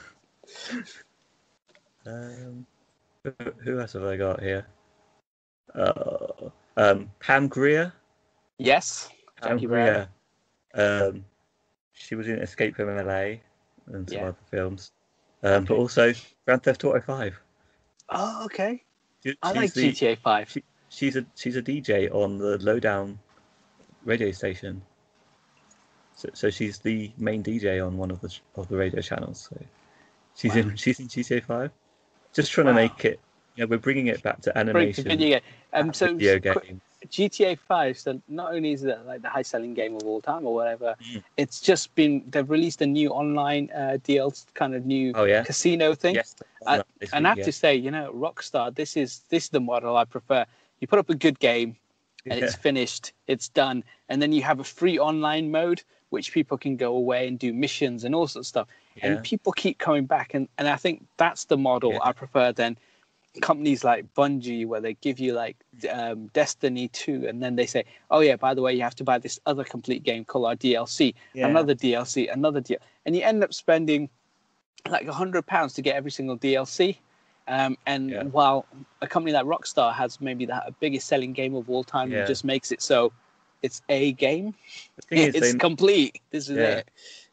um, 2.06 2.66
who, 3.64 3.80
else 3.80 3.94
have 3.94 4.04
I 4.04 4.18
got 4.18 4.42
here? 4.42 4.66
Uh, 5.74 6.50
um, 6.78 7.10
Pam 7.20 7.48
Grier. 7.48 7.94
Yes. 8.58 9.10
Pam 9.42 9.58
Jackie. 9.58 9.68
Grier. 9.68 10.08
Um, 10.74 11.24
she 11.94 12.16
was 12.16 12.28
in 12.28 12.40
Escape 12.40 12.76
from 12.76 12.88
LA 12.96 13.38
and 13.88 14.10
some 14.10 14.18
Yeah. 14.18 14.28
other 14.30 14.38
films. 14.50 14.92
Um, 15.44 15.64
But 15.66 15.76
also 15.78 16.14
Grand 16.46 16.64
Theft 16.64 16.84
Auto 16.84 17.00
Five. 17.02 17.40
Oh, 18.10 18.44
okay. 18.46 18.84
She- 19.24 19.38
I 19.42 19.54
like 19.54 19.74
the- 19.74 19.92
GTA 19.94 20.18
5. 20.18 20.50
she- 20.50 20.64
She's 20.92 21.16
a 21.16 21.26
she's 21.36 21.56
a 21.56 21.62
DJ 21.62 22.14
on 22.14 22.38
the 22.38 22.58
Lowdown 22.60 23.18
radio 24.04 24.32
station. 24.32 24.82
So, 26.16 26.30
so 26.34 26.50
she's 26.50 26.80
the 26.80 27.12
main 27.18 27.42
DJ 27.44 27.86
on 27.86 27.98
one 27.98 28.12
of 28.12 28.20
the 28.22 28.38
of 28.56 28.68
the 28.68 28.76
radio 28.76 29.02
channels. 29.02 29.50
So 29.50 29.58
she's 30.36 30.54
Wow. 30.54 30.62
in 30.62 30.76
she's 30.76 31.00
in 31.00 31.08
GTA 31.08 31.44
Five. 31.44 31.72
Just 32.34 32.52
trying 32.52 32.68
to 32.68 32.74
make 32.74 33.06
it. 33.06 33.20
Yeah, 33.56 33.66
we're 33.66 33.80
bringing 33.80 34.08
it 34.08 34.22
back 34.22 34.42
to 34.42 34.52
Bring 34.54 34.66
to 34.66 34.70
animation. 34.70 35.04
video 35.06 35.30
game. 35.40 35.42
Um, 35.74 35.86
and 35.88 35.96
so 35.96 36.14
video 36.16 36.54
quick- 36.54 36.68
game. 36.68 36.82
GTA 37.10 37.58
5, 37.58 37.98
so 37.98 38.22
not 38.28 38.54
only 38.54 38.74
is 38.74 38.84
it 38.84 39.04
like 39.08 39.24
the 39.24 39.28
high 39.30 39.42
selling 39.42 39.74
game 39.74 39.96
of 39.96 40.04
all 40.04 40.22
time 40.22 40.46
or 40.46 40.54
whatever, 40.54 40.96
Mm. 41.12 41.24
it's 41.36 41.60
just 41.60 41.96
been, 41.96 42.24
they've 42.30 42.48
released 42.48 42.80
a 42.84 42.86
new 42.86 43.10
online 43.10 43.72
uh, 43.74 43.98
DLC, 44.04 44.46
kind 44.54 44.76
of 44.76 44.86
new 44.86 45.12
Oh 45.16 45.24
yeah. 45.24 45.44
casino 45.44 45.96
thing. 45.96 46.14
Yes. 46.14 46.36
Uh, 46.68 46.84
and 47.12 47.26
I 47.26 47.34
have 47.34 47.44
to 47.44 47.52
say, 47.52 47.74
you 47.76 47.90
know, 47.90 48.14
Rockstar, 48.14 48.74
this 48.76 48.96
is 48.96 49.22
this 49.30 49.46
is 49.46 49.50
the 49.50 49.60
model 49.60 49.98
I 49.98 50.06
prefer. 50.06 50.46
You 50.82 50.88
put 50.88 51.00
up 51.00 51.10
a 51.10 51.16
good 51.16 51.40
game 51.40 51.78
yeah. 52.26 52.34
and 52.34 52.44
it's 52.44 52.56
finished, 52.56 53.14
it's 53.28 53.48
done, 53.48 53.84
and 54.10 54.22
then 54.22 54.34
you 54.34 54.42
have 54.42 54.60
a 54.60 54.64
free 54.66 55.00
online 55.00 55.52
mode 55.52 55.82
which 56.10 56.34
people 56.34 56.58
can 56.58 56.76
go 56.76 56.94
away 56.94 57.26
and 57.26 57.40
do 57.40 57.54
missions 57.54 58.04
and 58.04 58.14
all 58.14 58.28
sorts 58.28 58.48
of 58.48 58.50
stuff. 58.50 58.68
yeah. 58.96 59.08
And 59.08 59.24
people 59.24 59.54
keep 59.54 59.80
coming 59.80 60.06
back, 60.06 60.34
and, 60.34 60.50
and 60.58 60.68
I 60.68 60.76
think 60.76 61.06
that's 61.16 61.46
the 61.46 61.58
model 61.58 61.94
Yeah. 61.94 62.00
I 62.04 62.12
prefer 62.12 62.52
than 62.52 62.78
companies 63.42 63.86
like 63.86 64.14
Bungie, 64.14 64.66
where 64.66 64.82
they 64.82 64.96
give 64.96 65.20
you 65.20 65.32
like 65.34 65.56
um, 65.90 66.28
Destiny 66.34 66.90
2, 66.90 67.28
and 67.28 67.42
then 67.42 67.56
they 67.56 67.66
say, 67.66 67.86
oh, 68.10 68.20
yeah, 68.20 68.36
by 68.36 68.54
the 68.54 68.62
way, 68.62 68.74
you 68.74 68.82
have 68.82 68.96
to 68.96 69.06
buy 69.06 69.20
this 69.20 69.40
other 69.46 69.64
complete 69.64 70.04
game 70.04 70.26
called 70.26 70.48
our 70.48 70.56
DLC, 70.56 71.14
Yeah. 71.34 71.48
another 71.48 71.74
DLC, 71.74 72.30
another 72.32 72.60
DLC. 72.60 72.78
And 73.06 73.16
you 73.16 73.22
end 73.22 73.42
up 73.42 73.54
spending 73.54 74.10
like 74.90 75.08
a 75.08 75.14
hundred 75.14 75.46
pounds 75.46 75.74
to 75.76 75.82
get 75.82 75.96
every 75.96 76.12
single 76.12 76.38
DLC. 76.38 76.98
Um, 77.52 77.78
and 77.86 78.10
Yeah. 78.10 78.24
while 78.24 78.66
a 79.02 79.08
company 79.08 79.34
like 79.34 79.46
Rockstar 79.46 79.94
has 79.94 80.22
maybe 80.22 80.46
the 80.46 80.74
biggest 80.80 81.06
selling 81.08 81.34
game 81.34 81.54
of 81.54 81.70
all 81.70 81.84
time 81.84 82.10
Yeah. 82.12 82.20
and 82.20 82.28
just 82.28 82.46
makes 82.46 82.72
it 82.72 82.82
so 82.82 83.12
it's 83.62 83.82
a 83.90 84.14
game, 84.14 84.56
The 85.10 85.18
it's 85.36 85.40
they, 85.40 85.58
complete. 85.60 86.22
This 86.32 86.48
is 86.50 86.58
Yeah. 86.58 86.78
it. 86.78 86.90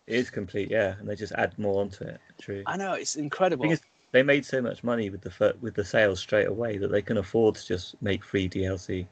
it 0.08 0.14
is 0.16 0.28
complete. 0.28 0.70
Yeah, 0.72 0.96
and 0.98 1.08
they 1.08 1.14
just 1.14 1.32
add 1.34 1.56
more 1.56 1.80
onto 1.80 2.02
it. 2.04 2.20
True. 2.40 2.64
I 2.66 2.76
know 2.76 2.94
it's 2.94 3.14
incredible. 3.14 3.70
Is, 3.70 3.80
they 4.10 4.24
made 4.24 4.44
so 4.44 4.60
much 4.60 4.82
money 4.82 5.08
with 5.08 5.20
the 5.20 5.56
with 5.60 5.74
the 5.74 5.84
sales 5.84 6.18
straight 6.18 6.48
away 6.48 6.78
that 6.78 6.88
they 6.90 7.00
can 7.02 7.18
afford 7.18 7.54
to 7.54 7.64
just 7.64 7.94
make 8.02 8.24
free 8.24 8.48
DLC. 8.48 9.06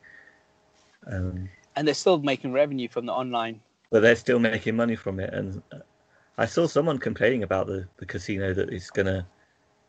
Um, 1.06 1.48
and 1.76 1.86
they're 1.86 1.94
still 1.94 2.18
making 2.18 2.52
revenue 2.52 2.88
from 2.88 3.06
the 3.06 3.12
online. 3.12 3.60
but 3.90 4.00
they're 4.00 4.16
still 4.16 4.40
making 4.40 4.74
money 4.74 4.96
from 4.96 5.20
it. 5.20 5.32
And 5.32 5.62
I 6.36 6.46
saw 6.46 6.66
someone 6.66 6.98
complaining 6.98 7.44
about 7.44 7.68
the, 7.68 7.86
the 7.98 8.06
casino 8.06 8.52
that 8.54 8.70
it's 8.70 8.90
gonna 8.90 9.24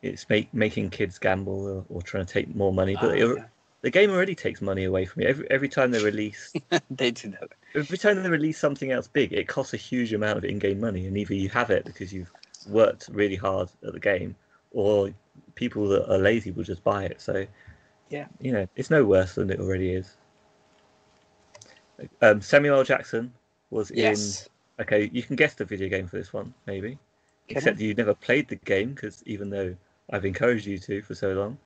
it's 0.01 0.27
make, 0.29 0.53
making 0.53 0.89
kids 0.89 1.17
gamble 1.17 1.67
or, 1.67 1.85
or 1.89 2.01
trying 2.01 2.25
to 2.25 2.31
take 2.33 2.53
more 2.55 2.73
money. 2.73 2.95
But 2.95 3.11
Ah, 3.11 3.13
it, 3.13 3.35
yeah. 3.37 3.45
the 3.81 3.89
game 3.89 4.11
already 4.11 4.35
takes 4.35 4.61
money 4.61 4.83
away 4.85 5.05
from 5.05 5.21
you 5.23 5.27
every 5.27 5.49
every 5.51 5.69
time 5.69 5.91
they 5.91 5.99
release 5.99 6.53
they 6.91 7.11
do 7.11 7.29
that. 7.29 7.49
every 7.75 7.97
time 7.97 8.21
they 8.21 8.29
release 8.29 8.59
something 8.59 8.91
else 8.91 9.07
big. 9.07 9.33
It 9.33 9.47
costs 9.47 9.73
a 9.73 9.77
huge 9.77 10.13
amount 10.13 10.37
of 10.37 10.45
in-game 10.45 10.79
money, 10.79 11.07
and 11.07 11.17
either 11.17 11.33
you 11.33 11.49
have 11.49 11.69
it 11.69 11.85
because 11.85 12.13
you've 12.13 12.31
worked 12.69 13.09
really 13.11 13.35
hard 13.35 13.69
at 13.85 13.93
the 13.93 13.99
game, 13.99 14.35
or 14.71 15.09
people 15.55 15.87
that 15.89 16.11
are 16.11 16.17
lazy 16.17 16.51
will 16.51 16.63
just 16.63 16.83
buy 16.83 17.05
it. 17.05 17.21
So 17.21 17.45
Yeah. 18.09 18.27
you 18.39 18.51
know 18.51 18.67
it's 18.75 18.89
no 18.89 19.03
worse 19.05 19.35
than 19.35 19.49
it 19.49 19.59
already 19.59 19.93
is. 19.93 20.17
Um, 22.21 22.41
Samuel 22.41 22.77
L. 22.77 22.83
Jackson 22.83 23.33
was 23.71 23.91
Yes. 23.91 24.47
in. 24.77 24.83
Okay, 24.83 25.09
you 25.11 25.23
can 25.23 25.35
guess 25.35 25.55
the 25.55 25.65
video 25.65 25.89
game 25.89 26.07
for 26.07 26.17
this 26.17 26.31
one, 26.31 26.53
maybe. 26.67 26.99
Can 27.47 27.57
Except 27.57 27.79
you 27.79 27.93
never 27.95 28.13
played 28.13 28.47
the 28.47 28.57
game 28.57 28.93
because 28.93 29.23
even 29.25 29.49
though 29.49 29.75
I've 30.11 30.25
encouraged 30.25 30.65
you 30.65 30.77
to 30.79 31.01
for 31.01 31.15
so 31.15 31.33
long. 31.33 31.57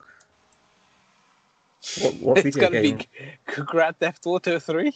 What, 2.01 2.13
what 2.15 2.37
it's 2.37 2.55
video 2.55 2.69
gonna 2.69 2.81
game? 2.81 2.97
be 2.97 3.07
Grand 3.63 3.97
Theft 3.99 4.25
Auto 4.27 4.59
3? 4.59 4.93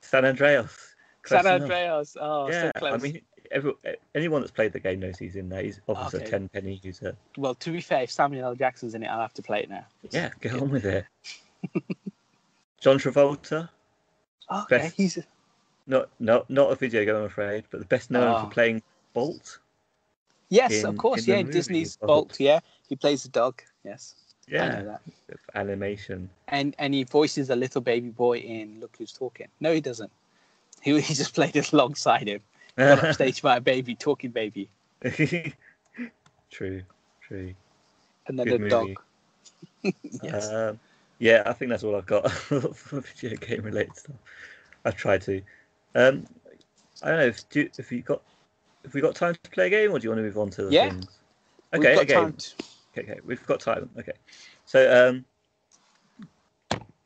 San 0.00 0.24
Andreas. 0.24 0.94
San. 1.24 1.46
Andreas. 1.46 2.16
Oh, 2.20 2.48
yeah, 2.48 2.66
so 2.66 2.72
close. 2.78 2.94
I 2.94 2.96
mean, 2.98 3.20
every, 3.50 3.72
anyone 4.14 4.40
that's 4.42 4.52
played 4.52 4.72
the 4.72 4.80
game 4.80 5.00
knows 5.00 5.18
he's 5.18 5.34
in 5.36 5.48
there. 5.48 5.62
He's 5.62 5.80
Officer 5.88 6.18
Okay. 6.18 6.26
Tenpenny 6.30 6.80
user. 6.82 7.16
well, 7.36 7.54
to 7.56 7.70
be 7.72 7.80
fair, 7.80 8.02
if 8.02 8.10
Samuel 8.12 8.44
L. 8.46 8.54
Jackson's 8.54 8.94
in 8.94 9.02
it, 9.02 9.06
I'll 9.08 9.20
have 9.20 9.34
to 9.34 9.42
play 9.42 9.60
it 9.62 9.70
now. 9.70 9.84
Yeah, 10.10 10.30
get 10.40 10.54
on 10.54 10.70
with 10.70 10.84
it. 10.84 11.04
John 12.80 12.98
Travolta, 12.98 13.68
Okay, 14.52 14.78
Best- 14.78 14.96
he's 14.96 15.18
not 15.88 16.08
not 16.20 16.48
not 16.48 16.70
a 16.70 16.76
video 16.76 17.04
game, 17.04 17.16
I'm 17.16 17.22
afraid, 17.24 17.64
but 17.70 17.80
the 17.80 17.86
best 17.86 18.10
known 18.12 18.32
Oh. 18.36 18.44
for 18.44 18.50
playing 18.50 18.82
Bolt. 19.12 19.58
Yes, 20.48 20.84
of 20.84 20.96
course, 20.96 21.26
yeah. 21.26 21.42
Disney's 21.42 21.96
Bolt. 21.96 22.28
Bolt, 22.28 22.40
yeah. 22.40 22.60
He 22.88 22.96
plays 22.96 23.22
the 23.22 23.28
dog. 23.30 23.62
Yes, 23.84 24.14
Yeah, 24.48 24.82
that. 24.82 25.00
animation. 25.54 26.28
And 26.48 26.74
and 26.78 26.94
he 26.94 27.04
voices 27.04 27.50
a 27.50 27.56
little 27.56 27.80
baby 27.80 28.10
boy 28.10 28.38
in 28.38 28.80
Look 28.80 28.96
Who's 28.98 29.12
Talking. 29.12 29.48
No, 29.60 29.72
he 29.72 29.80
doesn't. 29.80 30.10
He 30.82 31.00
he 31.00 31.14
just 31.14 31.34
played 31.38 31.56
it 31.56 31.72
alongside 31.72 32.28
him. 32.28 32.40
Got 32.76 32.98
upstaged 33.04 33.42
by 33.42 33.56
a 33.56 33.60
baby, 33.60 33.94
talking 33.94 34.30
baby, 34.30 34.68
true, 36.50 36.82
true. 37.22 37.54
another 38.26 38.58
dog. 38.68 39.00
yes. 40.22 40.50
Um, 40.52 40.78
yeah, 41.18 41.42
I 41.46 41.52
think 41.54 41.70
that's 41.70 41.82
all 41.84 41.96
I've 41.96 42.06
got 42.06 42.30
for 42.30 43.00
video 43.00 43.36
game 43.38 43.62
related 43.62 43.96
stuff. 43.96 44.16
I've 44.84 44.96
tried 44.96 45.22
to. 45.22 45.40
Um, 45.94 46.26
I 47.02 47.08
don't 47.08 47.18
know 47.18 47.26
if 47.26 47.48
do, 47.48 47.68
if 47.78 47.90
you 47.90 48.02
got 48.02 48.20
if 48.86 48.94
we 48.94 49.00
got 49.00 49.14
time 49.14 49.34
to 49.42 49.50
play 49.50 49.66
a 49.66 49.70
game, 49.70 49.90
or 49.90 49.98
do 49.98 50.04
you 50.04 50.10
want 50.10 50.20
to 50.20 50.22
move 50.22 50.38
on 50.38 50.50
to 50.50 50.64
the 50.64 50.72
Yeah. 50.72 50.90
things? 50.90 51.18
Okay, 51.74 51.96
okay, 51.98 52.14
to- 52.14 52.54
okay, 52.96 53.12
okay. 53.12 53.20
We've 53.24 53.44
got 53.46 53.60
time. 53.60 53.90
Okay, 53.98 54.12
so 54.64 55.08
um, 55.08 55.24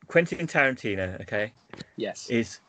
Quentin 0.07 0.47
Tarantino, 0.47 1.19
okay, 1.21 1.51
Yes. 1.97 2.29
is 2.29 2.61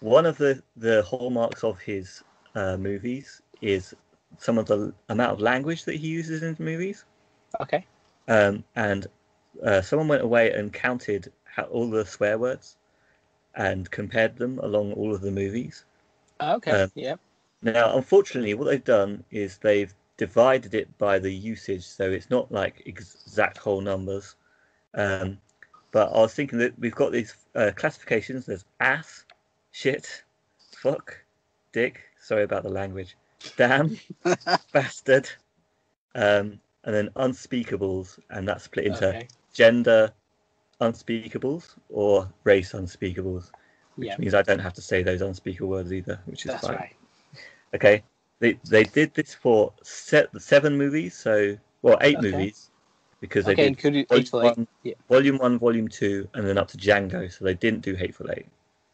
one 0.00 0.24
of 0.24 0.38
the 0.38 0.62
the 0.76 1.02
hallmarks 1.02 1.64
of 1.64 1.80
his 1.80 2.22
uh, 2.54 2.76
movies 2.76 3.42
is 3.60 3.94
some 4.38 4.58
of 4.58 4.66
the 4.66 4.94
amount 5.08 5.32
of 5.32 5.40
language 5.40 5.84
that 5.84 5.96
he 5.96 6.08
uses 6.08 6.42
in 6.42 6.56
movies. 6.58 7.04
Okay. 7.60 7.86
um, 8.28 8.64
and 8.76 9.06
uh, 9.62 9.82
someone 9.82 10.08
went 10.08 10.22
away 10.22 10.52
and 10.52 10.72
counted 10.72 11.30
how, 11.44 11.64
all 11.64 11.90
the 11.90 12.04
swear 12.04 12.38
words 12.38 12.76
and 13.54 13.90
compared 13.90 14.36
them 14.36 14.58
along 14.60 14.92
all 14.94 15.14
of 15.14 15.20
the 15.20 15.30
movies. 15.30 15.84
Okay. 16.40 16.70
Um, 16.70 16.90
yeah. 16.94 17.16
Now, 17.62 17.96
unfortunately, 17.96 18.54
what 18.54 18.64
they've 18.64 18.82
done 18.82 19.24
is 19.30 19.58
they've 19.58 19.94
divided 20.16 20.74
it 20.74 20.96
by 20.98 21.18
the 21.18 21.32
usage, 21.32 21.84
so 21.84 22.10
it's 22.10 22.28
not 22.30 22.50
like 22.50 22.82
exact 22.86 23.58
whole 23.58 23.80
numbers. 23.80 24.34
Um, 24.94 25.38
but 25.92 26.08
I 26.12 26.18
was 26.20 26.34
thinking 26.34 26.58
that 26.58 26.78
we've 26.78 26.94
got 26.94 27.12
these 27.12 27.34
uh, 27.54 27.70
classifications. 27.74 28.46
There's 28.46 28.64
ass, 28.80 29.24
shit, 29.70 30.24
fuck, 30.72 31.16
dick. 31.72 32.00
Sorry 32.20 32.42
about 32.42 32.64
the 32.64 32.68
language. 32.70 33.16
Damn, 33.56 33.98
bastard, 34.72 35.28
um, 36.14 36.58
and 36.84 36.94
then 36.94 37.10
unspeakables, 37.16 38.18
and 38.30 38.46
that's 38.46 38.64
split 38.64 38.86
into 38.86 39.08
Okay. 39.08 39.28
gender 39.52 40.12
unspeakables 40.80 41.76
or 41.90 42.28
race 42.44 42.72
unspeakables, 42.72 43.50
which 43.96 44.08
Yeah. 44.08 44.16
means 44.18 44.34
I 44.34 44.42
don't 44.42 44.58
have 44.58 44.74
to 44.74 44.82
say 44.82 45.02
those 45.02 45.20
unspeakable 45.22 45.68
words 45.68 45.92
either, 45.92 46.20
which 46.26 46.44
is 46.46 46.52
That's 46.52 46.66
fine. 46.66 46.76
right. 46.76 46.96
Okay, 47.74 48.02
they 48.40 48.58
they 48.68 48.84
did 48.84 49.14
this 49.14 49.34
for 49.34 49.72
set 49.82 50.32
the 50.32 50.40
seven 50.40 50.76
movies, 50.76 51.14
so 51.16 51.56
well 51.82 51.98
eight 52.02 52.18
Okay. 52.18 52.32
movies 52.32 52.70
because 53.20 53.46
they 53.46 53.52
Okay, 53.52 53.64
did 53.64 53.68
including 53.68 54.06
volume 54.10 54.24
Hateful 54.24 54.42
Eight. 54.42 54.56
one, 54.56 54.68
Yeah. 54.82 54.94
volume 55.08 55.38
one, 55.38 55.58
volume 55.58 55.88
two, 55.88 56.28
and 56.34 56.46
then 56.46 56.58
up 56.58 56.68
to 56.68 56.76
Django. 56.76 57.32
So 57.32 57.44
they 57.44 57.54
didn't 57.54 57.80
do 57.80 57.94
Hateful 57.94 58.30
Eight. 58.30 58.46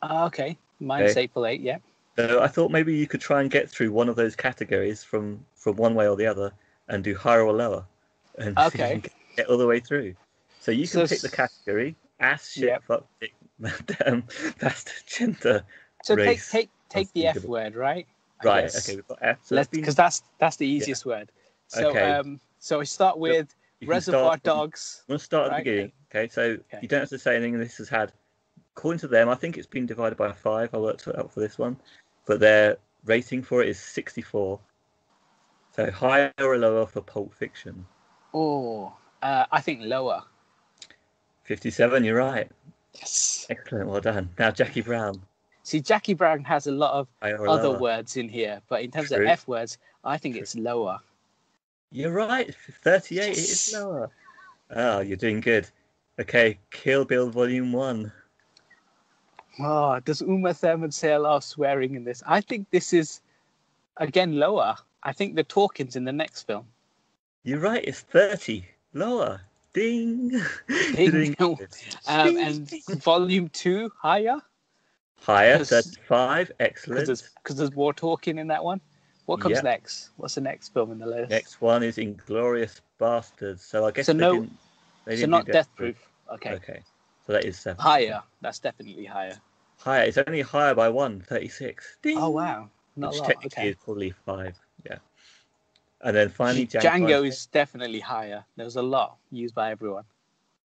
Ah, 0.02 0.26
okay. 0.26 0.58
Mine's 0.80 1.10
Okay. 1.10 1.20
Hateful 1.20 1.46
Eight. 1.46 1.60
Yeah. 1.60 1.78
So 2.16 2.40
I 2.42 2.48
thought 2.48 2.70
maybe 2.70 2.96
you 2.96 3.06
could 3.06 3.20
try 3.20 3.40
and 3.40 3.50
get 3.50 3.70
through 3.70 3.92
one 3.92 4.08
of 4.08 4.16
those 4.16 4.36
categories 4.36 5.04
from 5.04 5.44
from 5.54 5.76
one 5.76 5.94
way 5.94 6.08
or 6.08 6.16
the 6.16 6.26
other, 6.26 6.52
and 6.88 7.02
do 7.04 7.14
higher 7.16 7.42
or 7.42 7.52
lower, 7.52 7.86
and 8.38 8.56
you 8.58 8.64
Okay. 8.66 8.94
get, 9.00 9.12
get 9.36 9.46
all 9.48 9.58
the 9.58 9.66
way 9.66 9.80
through. 9.80 10.14
So 10.60 10.72
you 10.72 10.88
can 10.88 11.00
So 11.00 11.06
pick 11.06 11.22
the 11.22 11.28
category: 11.30 11.96
ass, 12.20 12.50
shit, 12.50 12.82
fuck, 12.84 13.06
dick, 13.20 13.34
damn, 13.86 14.24
bastard, 14.60 15.02
gender. 15.06 15.64
So 16.02 16.16
take 16.16 16.26
Race. 16.26 16.50
take 16.50 16.70
take 16.88 17.12
the 17.14 17.26
F 17.28 17.44
word, 17.44 17.74
right? 17.76 18.06
Right. 18.44 18.62
guess. 18.62 18.88
Okay. 18.88 18.96
We've 18.96 19.06
got 19.08 19.18
F. 19.22 19.38
So 19.44 19.54
Let's 19.54 19.66
that's 19.66 19.68
been- 19.70 19.80
because 19.80 19.94
that's 19.94 20.22
that's 20.38 20.56
the 20.56 20.66
easiest 20.66 21.04
word. 21.06 21.30
So 21.68 21.88
Okay. 21.90 22.12
um 22.12 22.40
so 22.58 22.78
we 22.78 22.84
start 22.86 23.18
with 23.18 23.54
you 23.80 23.88
Reservoir 23.88 24.22
start 24.38 24.42
Dogs. 24.42 25.04
We'll 25.08 25.18
start 25.18 25.46
at 25.46 25.52
Right, 25.52 25.64
the 25.64 25.70
beginning. 25.70 25.92
Okay, 26.14 26.28
so 26.28 26.42
Okay. 26.42 26.78
you 26.82 26.88
don't 26.88 27.00
have 27.00 27.08
to 27.10 27.18
say 27.18 27.36
anything. 27.36 27.58
This 27.58 27.76
has 27.78 27.88
had, 27.88 28.12
according 28.76 28.98
to 29.00 29.08
them, 29.08 29.28
I 29.28 29.34
think 29.36 29.56
it's 29.56 29.66
been 29.66 29.86
divided 29.86 30.16
by 30.16 30.32
five. 30.32 30.74
I 30.74 30.78
worked 30.78 31.06
it 31.06 31.16
out 31.18 31.32
for 31.32 31.40
this 31.40 31.58
one, 31.58 31.76
but 32.26 32.40
their 32.40 32.78
rating 33.04 33.42
for 33.42 33.62
it 33.62 33.68
is 33.68 33.78
64. 33.78 34.58
So 35.76 35.90
higher 35.92 36.32
or 36.40 36.58
lower 36.58 36.86
for 36.86 37.00
Pulp 37.02 37.32
Fiction? 37.34 37.86
Oh, 38.34 38.92
uh, 39.22 39.44
I 39.52 39.60
think 39.60 39.82
lower. 39.82 40.24
57. 41.44 42.02
You're 42.04 42.16
right. 42.18 42.50
Yes. 42.94 43.46
Excellent. 43.48 43.88
Well 43.88 44.00
done. 44.00 44.30
Now 44.38 44.50
Jackie 44.50 44.80
Brown. 44.82 45.22
See, 45.68 45.82
Jackie 45.82 46.14
Brown 46.14 46.44
has 46.44 46.66
a 46.66 46.72
lot 46.72 46.94
of 46.94 47.08
other 47.20 47.68
lower? 47.68 47.78
words 47.78 48.16
in 48.16 48.26
here, 48.26 48.62
but 48.70 48.80
in 48.82 48.90
terms 48.90 49.08
True. 49.08 49.18
of 49.24 49.26
F 49.28 49.46
words, 49.46 49.76
I 50.02 50.16
think 50.16 50.36
True. 50.36 50.40
it's 50.40 50.54
lower. 50.54 50.98
You're 51.92 52.14
right. 52.14 52.54
38. 52.84 53.14
Yes. 53.14 53.36
is 53.36 53.74
lower. 53.74 54.08
Oh, 54.70 55.00
you're 55.00 55.18
doing 55.18 55.42
good. 55.42 55.68
Okay, 56.18 56.58
Kill 56.70 57.04
Bill 57.04 57.28
Volume 57.28 57.70
One. 57.74 58.10
Oh, 59.60 60.00
does 60.00 60.22
Uma 60.22 60.54
Thurman 60.54 60.90
say 60.90 61.12
a 61.12 61.18
lot 61.18 61.36
of 61.36 61.44
swearing 61.44 61.96
in 61.96 62.02
this? 62.02 62.22
I 62.26 62.40
think 62.40 62.70
this 62.70 62.94
is 62.94 63.20
again 63.98 64.38
lower. 64.38 64.74
I 65.02 65.12
think 65.12 65.34
the 65.34 65.44
talking's 65.44 65.96
in 65.96 66.04
the 66.06 66.12
next 66.12 66.44
film. 66.44 66.64
You're 67.42 67.60
right. 67.60 67.84
It's 67.84 68.00
30. 68.00 68.64
Lower. 68.94 69.42
Ding. 69.74 70.30
Ding. 70.96 71.36
Um, 72.06 72.34
Ding, 72.34 72.38
and 72.38 73.02
volume 73.02 73.50
two 73.50 73.92
higher 74.00 74.40
Higher, 75.20 75.58
'Cause- 75.58 75.68
35. 75.70 76.48
because 76.48 76.56
Excellent. 76.60 77.06
there's 77.06 77.22
because 77.22 77.56
there's 77.56 77.74
more 77.74 77.92
talking 77.92 78.38
in 78.38 78.46
that 78.48 78.64
one. 78.64 78.80
What 79.26 79.40
comes 79.40 79.56
Yep. 79.56 79.64
next? 79.64 80.10
What's 80.16 80.34
the 80.36 80.40
next 80.40 80.72
film 80.72 80.90
in 80.90 80.98
the 80.98 81.06
list? 81.06 81.30
Next 81.30 81.60
one 81.60 81.82
is 81.82 81.96
Inglourious 81.98 82.80
Basterds. 82.98 83.60
So 83.60 83.84
I 83.86 83.90
guess 83.90 84.06
So 84.06 84.12
they 84.14 84.18
no- 84.20 84.32
didn't. 84.34 84.58
They 85.04 85.16
so 85.16 85.20
didn't 85.20 85.30
not 85.30 85.46
Death 85.46 85.68
Proof. 85.76 85.96
Okay. 86.30 86.52
Okay. 86.54 86.82
So 87.26 87.32
that 87.34 87.44
is 87.44 87.58
seven. 87.58 87.80
Higher. 87.80 88.22
That's 88.40 88.58
definitely 88.58 89.04
higher. 89.04 89.38
Higher. 89.78 90.04
It's 90.04 90.18
only 90.18 90.40
higher 90.40 90.74
by 90.74 90.88
one, 90.88 91.20
36. 91.20 91.98
Ding. 92.02 92.16
Oh 92.18 92.30
wow. 92.30 92.70
Not 92.96 93.10
Which 93.12 93.18
a 93.18 93.22
lot. 93.22 93.28
technically 93.28 93.62
Okay. 93.62 93.68
is 93.70 93.76
probably 93.84 94.10
five. 94.10 94.58
Yeah. 94.86 94.98
And 96.00 96.16
then 96.16 96.28
finally, 96.30 96.66
Django. 96.66 96.80
Django 96.80 97.26
is 97.26 97.46
definitely 97.46 98.00
higher. 98.00 98.44
There's 98.56 98.76
a 98.76 98.82
lot 98.82 99.18
used 99.30 99.54
by 99.54 99.70
everyone. 99.70 100.04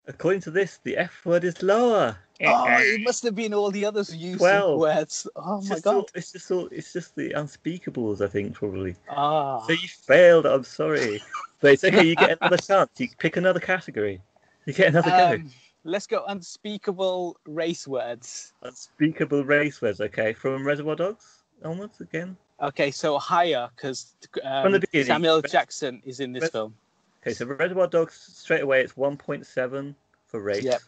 According 0.10 0.42
to 0.42 0.52
this, 0.52 0.80
the 0.84 0.98
F 0.98 1.24
word 1.26 1.44
is 1.44 1.62
lower. 1.64 2.18
Oh, 2.44 2.66
it 2.70 3.02
must 3.04 3.22
have 3.24 3.36
been 3.36 3.54
all 3.54 3.70
the 3.70 3.86
others 3.86 4.16
used 4.16 4.40
Twelve. 4.40 4.80
words. 4.80 5.28
Oh 5.36 5.60
It's 5.60 5.70
my 5.70 5.76
just 5.76 5.88
all- 5.88 6.02
god. 6.02 6.12
it's 6.16 6.32
just 6.32 6.52
all, 6.52 6.68
it's 6.72 6.92
just 6.92 7.16
the 7.16 7.30
unspeakables, 7.32 8.20
I 8.22 8.28
think, 8.28 8.54
probably. 8.56 8.96
Ah. 9.10 9.60
So 9.68 9.74
you 9.74 9.88
failed. 9.88 10.46
I'm 10.46 10.64
sorry, 10.64 11.22
but 11.62 11.74
it's 11.74 11.84
okay. 11.84 12.04
You 12.06 12.16
get 12.16 12.38
another 12.42 12.58
chance. 12.58 12.90
You 12.98 13.08
pick 13.18 13.38
another 13.38 13.60
category. 13.60 14.22
You 14.66 14.74
get 14.74 14.88
another 14.90 15.10
go. 15.12 15.32
Um, 15.36 15.52
let's 15.84 16.08
go 16.08 16.24
unspeakable 16.28 17.38
race 17.46 17.88
words. 17.88 18.54
Unspeakable 18.64 19.44
race 19.46 19.82
words. 19.82 20.02
Okay, 20.02 20.34
from 20.34 20.66
Reservoir 20.66 20.96
Dogs 20.96 21.44
onwards 21.64 22.02
again. 22.02 22.36
Okay, 22.62 22.90
so 22.92 23.18
higher 23.20 23.70
because 23.76 24.16
um, 24.44 24.64
From 24.64 24.72
the 24.74 24.80
beginning. 24.80 25.08
Samuel 25.08 25.42
Jackson 25.42 26.02
is 26.06 26.20
in 26.20 26.32
this 26.34 26.44
Res- 26.44 26.52
film. 26.52 26.74
Okay, 27.22 27.34
so 27.34 27.46
Reservoir 27.46 27.88
Dogs 27.88 28.16
straight 28.34 28.62
away 28.62 28.82
it's 28.82 28.94
1.7 28.94 29.94
for 30.28 30.40
race. 30.42 30.64
Yep. 30.64 30.82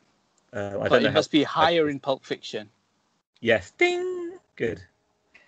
Uh, 0.53 0.57
I 0.57 0.61
But 0.61 0.89
don't 0.89 0.89
know 0.91 0.97
it 0.97 1.11
how. 1.11 1.13
must 1.19 1.31
be 1.31 1.43
higher 1.43 1.89
in 1.89 1.99
Pulp 1.99 2.25
Fiction. 2.25 2.69
Yes. 3.41 3.71
Ding. 3.71 4.37
Good. 4.55 4.81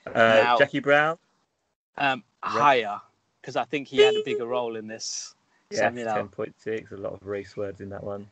Uh, 0.08 0.12
Now- 0.14 0.58
Jackie 0.58 0.80
Brown. 0.80 1.18
Um, 1.98 2.24
higher 2.42 3.00
because 3.40 3.56
I 3.56 3.66
think 3.66 3.88
he 3.88 3.98
had 4.00 4.16
a 4.16 4.24
bigger 4.24 4.46
role 4.48 4.76
in 4.78 4.88
this. 4.88 5.36
L. 5.76 5.92
10.6. 5.92 6.92
A 6.92 6.96
lot 6.98 7.14
of 7.14 7.26
race 7.26 7.56
words 7.58 7.82
in 7.82 7.90
that 7.90 8.04
one. 8.04 8.28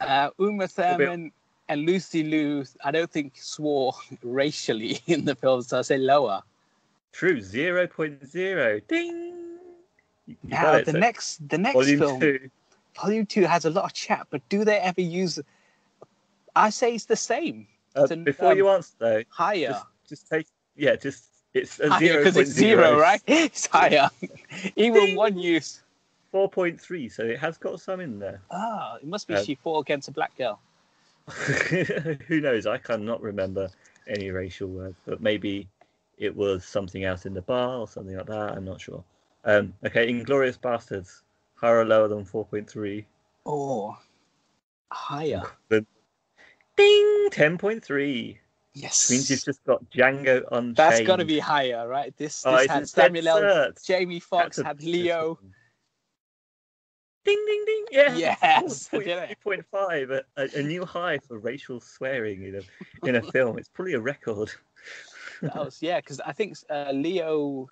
Uh, 0.00 0.30
Uma 0.38 0.64
bit- 0.64 0.70
Thurman 0.70 1.32
and 1.68 1.86
Lucy 1.86 2.22
Liu, 2.24 2.64
I 2.84 2.90
don't 2.90 3.10
think 3.10 3.36
swore 3.36 3.92
racially 4.22 5.00
in 5.06 5.24
the 5.24 5.34
film, 5.34 5.62
so 5.62 5.78
I 5.78 5.82
say 5.82 5.98
lower. 5.98 6.42
True. 7.12 7.38
0.0. 7.40 8.86
Ding. 8.88 9.49
You 10.30 10.36
you 10.44 10.50
Now 10.50 10.80
the 10.80 10.92
next 10.92 11.48
the 11.48 11.58
next 11.58 11.74
volume 11.74 11.98
film, 11.98 12.20
two. 12.20 12.50
Volume 13.00 13.26
Two, 13.26 13.42
has 13.44 13.64
a 13.64 13.70
lot 13.70 13.84
of 13.84 13.92
chat, 13.92 14.26
but 14.30 14.46
do 14.48 14.64
they 14.64 14.78
ever 14.78 15.00
use? 15.00 15.40
I 16.54 16.70
say 16.70 16.94
it's 16.94 17.04
the 17.04 17.16
same, 17.16 17.66
Uh, 17.96 18.02
It's 18.02 18.10
an- 18.10 18.24
before 18.24 18.54
you 18.54 18.68
um, 18.68 18.76
answer 18.76 18.94
though, 18.98 19.22
higher, 19.28 19.68
just, 19.68 19.84
just 20.08 20.28
take. 20.28 20.46
Yeah, 20.76 20.96
just 20.96 21.24
it's 21.54 21.80
a 21.80 21.88
higher 21.88 22.18
because 22.18 22.36
it's 22.36 22.52
0.0. 22.52 23.00
right? 23.00 23.22
It's 23.26 23.66
higher, 23.66 24.10
even 24.76 25.14
one 25.14 25.38
use. 25.38 25.82
4.3, 26.32 27.10
so 27.10 27.24
it 27.24 27.38
has 27.40 27.58
got 27.58 27.80
some 27.80 27.98
in 28.00 28.18
there. 28.20 28.40
Ah, 28.52 28.96
it 28.96 29.06
must 29.06 29.26
be 29.26 29.34
Um, 29.34 29.44
she 29.44 29.56
fought 29.56 29.80
against 29.80 30.08
a 30.08 30.12
black 30.12 30.36
girl. 30.38 30.60
Who 32.28 32.40
knows? 32.40 32.66
I 32.66 32.78
cannot 32.78 33.20
remember 33.20 33.68
any 34.06 34.30
racial 34.30 34.68
word, 34.68 34.94
but 35.06 35.20
maybe 35.20 35.66
it 36.18 36.34
was 36.34 36.64
something 36.64 37.04
else 37.04 37.26
in 37.26 37.34
the 37.34 37.42
bar 37.42 37.78
or 37.78 37.88
something 37.88 38.16
like 38.16 38.26
that. 38.26 38.52
I'm 38.56 38.64
not 38.64 38.80
sure. 38.80 39.02
Um, 39.44 39.74
okay, 39.84 40.12
Inglourious 40.12 40.58
Basterds, 40.58 41.22
higher 41.54 41.80
or 41.80 41.84
lower 41.84 42.08
than 42.08 42.24
4.3? 42.24 43.04
Oh, 43.46 43.96
higher. 44.90 45.42
Ding, 45.70 45.86
10.3. 47.30 48.38
Yes, 48.72 49.10
Means 49.10 49.28
you've 49.28 49.44
just 49.44 49.64
got 49.64 49.82
Django 49.90 50.44
Unchained. 50.52 50.76
that's 50.76 51.00
got 51.00 51.16
to 51.16 51.24
be 51.24 51.40
higher, 51.40 51.88
right? 51.88 52.16
This 52.16 52.44
Oh, 52.46 52.56
this 52.56 52.68
had 52.68 52.88
Samuel 52.88 53.28
L. 53.28 53.72
Jamie 53.84 54.20
Foxx 54.20 54.58
had 54.58 54.82
Leo. 54.82 55.38
Ding, 57.24 57.44
ding, 57.46 57.64
ding. 57.66 57.84
Yeah. 57.90 58.16
Yes, 58.16 58.88
I 58.92 58.98
3.5, 58.98 60.10
a, 60.10 60.22
a, 60.36 60.58
a 60.58 60.62
new 60.62 60.84
high 60.84 61.18
for 61.18 61.38
racial 61.38 61.80
swearing 61.80 62.44
in 62.44 62.54
a, 62.56 63.06
in 63.08 63.16
a 63.16 63.22
film. 63.32 63.58
It's 63.58 63.68
probably 63.68 63.94
a 63.94 64.00
record. 64.00 64.50
That 65.42 65.56
was 65.56 65.82
yeah, 65.82 66.00
because 66.00 66.20
I 66.20 66.32
think 66.32 66.56
uh, 66.70 66.92
Leo. 66.92 67.68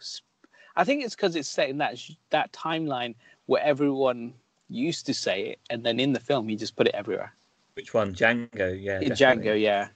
I 0.79 0.85
think 0.85 1.05
it's 1.05 1.17
because 1.17 1.35
it's 1.35 1.49
set 1.49 1.69
in 1.69 1.77
that 1.79 1.99
that 2.31 2.53
timeline 2.53 3.17
where 3.47 3.63
everyone 3.63 4.33
used 4.69 5.07
to 5.07 5.13
say 5.15 5.43
it, 5.49 5.59
and 5.71 5.85
then 5.85 5.99
in 5.99 6.13
the 6.13 6.21
film 6.21 6.49
he 6.49 6.55
just 6.57 6.77
put 6.77 6.87
it 6.87 6.95
everywhere. 6.95 7.35
Which 7.75 7.93
one? 7.95 8.15
Django, 8.15 8.81
yeah. 8.81 9.01
In. 9.01 9.11
Django, 9.13 9.61
yeah, 9.61 9.89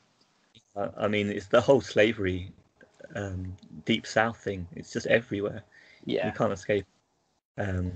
I 0.77 1.05
I 1.05 1.09
mean, 1.09 1.29
it's 1.31 1.47
the 1.47 1.61
whole 1.61 1.81
slavery, 1.81 2.51
um, 3.15 3.57
deep 3.85 4.07
south 4.07 4.39
thing. 4.43 4.67
It's 4.75 4.93
just 4.93 5.07
everywhere. 5.07 5.63
Yeah, 6.05 6.27
You 6.27 6.33
can't 6.33 6.53
escape. 6.53 6.85
Um, 7.59 7.93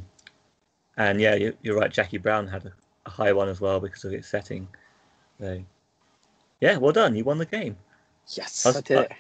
and 0.97 1.21
yeah, 1.21 1.35
you, 1.35 1.57
you're 1.63 1.77
right. 1.77 1.91
Jackie 1.91 2.19
Brown 2.19 2.47
had 2.47 2.67
a, 2.67 3.11
high 3.11 3.33
one 3.33 3.49
as 3.49 3.61
well 3.61 3.81
because 3.81 4.05
of 4.05 4.13
its 4.13 4.29
setting. 4.29 4.69
So, 5.41 5.63
yeah, 6.61 6.77
well 6.77 6.93
done. 6.93 7.17
You 7.17 7.25
won 7.25 7.39
the 7.39 7.47
game. 7.47 7.77
Yes, 8.29 8.65
I 8.65 8.69
was- 8.69 8.77
I 8.77 8.81
did 8.83 8.99
it. 8.99 9.13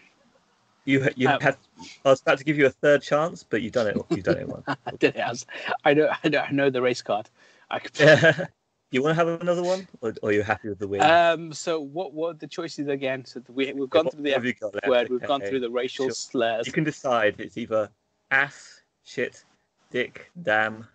You 0.84 1.08
you 1.16 1.28
Um, 1.28 1.40
had. 1.40 1.56
I 2.04 2.10
was 2.10 2.20
about 2.22 2.38
to 2.38 2.44
give 2.44 2.56
you 2.56 2.66
a 2.66 2.70
third 2.70 3.02
chance, 3.02 3.42
but 3.42 3.62
you've 3.62 3.72
done 3.72 3.86
it. 3.88 3.96
You've 4.10 4.24
done 4.24 4.38
it 4.38 4.48
once. 4.48 4.64
I 4.68 4.90
did 4.98 5.16
it. 5.16 5.20
I, 5.20 5.28
was, 5.30 5.46
I 5.84 5.94
know. 5.94 6.10
I 6.24 6.28
know. 6.28 6.38
I 6.40 6.50
know 6.52 6.70
the 6.70 6.82
race 6.82 7.02
card. 7.02 7.28
I 7.70 7.78
could. 7.80 8.48
you 8.90 9.02
want 9.02 9.16
to 9.18 9.24
have 9.24 9.40
another 9.40 9.62
one, 9.62 9.86
or, 10.00 10.14
or 10.22 10.30
are 10.30 10.32
you 10.32 10.42
happy 10.42 10.68
with 10.68 10.78
the 10.78 10.88
win? 10.88 11.02
Um. 11.02 11.52
So 11.52 11.80
what? 11.80 12.14
What 12.14 12.38
the 12.40 12.46
choices 12.46 12.88
again? 12.88 13.24
So 13.24 13.42
we 13.48 13.72
we've 13.72 13.90
gone 13.90 14.06
What- 14.06 14.14
through 14.14 14.22
the 14.22 14.34
F 14.34 14.42
got 14.60 14.74
left? 14.74 14.88
word. 14.88 15.08
We've 15.10 15.20
gone 15.20 15.40
through 15.42 15.60
the 15.60 15.70
racial 15.70 16.06
Sure. 16.06 16.12
slurs. 16.12 16.66
You 16.66 16.72
can 16.72 16.84
decide. 16.84 17.36
It's 17.38 17.56
either 17.58 17.90
ass, 18.30 18.82
shit, 19.04 19.44
dick, 19.90 20.30
damn, 20.42 20.86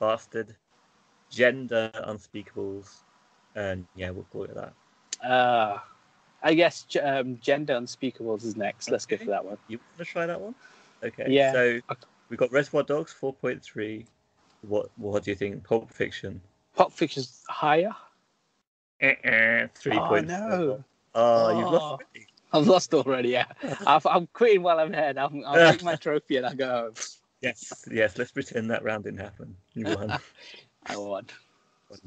bastard, 0.00 0.56
gender 1.30 1.90
unspeakables, 2.06 3.02
and 3.54 3.86
yeah, 3.94 4.10
we'll 4.10 4.24
call 4.24 4.44
it 4.44 4.54
that. 4.54 4.72
Uh, 5.26 5.78
I 6.44 6.52
guess 6.54 6.82
g- 6.82 7.00
um, 7.00 7.38
gender 7.40 7.74
unspeakables 7.74 8.44
is 8.44 8.54
next. 8.54 8.90
Let's 8.90 9.06
go 9.06 9.16
for 9.16 9.30
that 9.30 9.44
one. 9.44 9.56
You 9.66 9.78
want 9.78 9.98
to 9.98 10.04
try 10.04 10.26
that 10.26 10.40
one? 10.40 10.54
Okay. 11.02 11.24
Yeah. 11.28 11.52
So 11.52 11.80
we've 12.28 12.38
got 12.38 12.52
Reservoir 12.52 12.82
Dogs, 12.82 13.12
four 13.12 13.32
point 13.32 13.62
three. 13.62 14.06
What 14.60 14.90
What 14.96 15.24
do 15.24 15.30
you 15.30 15.34
think? 15.34 15.64
Pulp 15.64 15.90
Fiction, 15.90 16.40
Pop 16.76 16.92
Fiction's 16.92 17.42
higher. 17.48 17.94
Eh, 19.00 19.14
eh, 19.24 19.66
three 19.74 19.98
Oh 19.98 20.06
point. 20.06 20.28
no. 20.28 20.84
Ah, 21.14 21.20
oh, 21.46 21.58
you've 21.58 21.68
Oh. 21.68 21.70
lost. 21.72 21.84
already. 21.84 22.26
I've 22.52 22.66
lost 22.68 22.94
already. 22.94 23.28
Yeah, 23.30 23.46
I've, 23.86 24.06
I'm 24.06 24.26
quitting 24.28 24.62
while 24.62 24.78
I'm 24.78 24.92
ahead. 24.92 25.18
I'm, 25.18 25.42
I'll 25.46 25.72
take 25.72 25.82
my 25.82 25.96
trophy 25.96 26.36
and 26.36 26.46
I'll 26.46 26.54
go 26.54 26.68
home. 26.68 26.94
Yes, 27.40 27.84
yes. 27.90 28.16
Let's 28.18 28.30
pretend 28.32 28.70
that 28.70 28.84
round 28.84 29.04
didn't 29.04 29.20
happen. 29.20 29.56
You 29.74 29.86
won. 29.86 30.18
I 30.86 30.96
won. 30.96 31.26
one, 31.88 32.00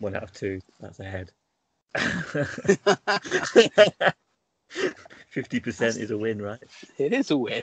one 0.00 0.16
out 0.16 0.24
of 0.24 0.32
two. 0.32 0.60
That's 0.80 1.00
ahead. 1.00 1.30
Fifty 5.28 5.60
percent 5.60 5.96
is 5.96 6.10
a 6.10 6.18
win, 6.18 6.40
right? 6.42 6.60
It 6.98 7.12
is 7.12 7.30
a 7.30 7.36
win. 7.36 7.62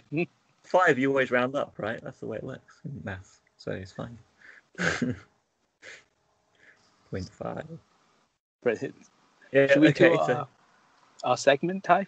Five, 0.64 0.98
you 1.00 1.10
always 1.10 1.32
round 1.32 1.56
up, 1.56 1.74
right? 1.78 2.00
That's 2.02 2.20
the 2.20 2.28
way 2.28 2.38
it 2.38 2.44
works 2.44 2.80
in 2.86 3.02
maths, 3.04 3.40
so 3.58 3.72
it's 3.72 3.92
fine. 3.92 4.18
Point 7.10 7.30
five. 7.30 7.66
Brilliant. 8.64 8.96
Yeah. 9.52 9.68
Should 9.68 9.82
we 9.82 9.90
okay. 9.90 10.10
do 10.10 10.18
our, 10.20 10.28
So 10.28 10.48
our 11.24 11.38
segment 11.38 11.84
type? 11.84 12.08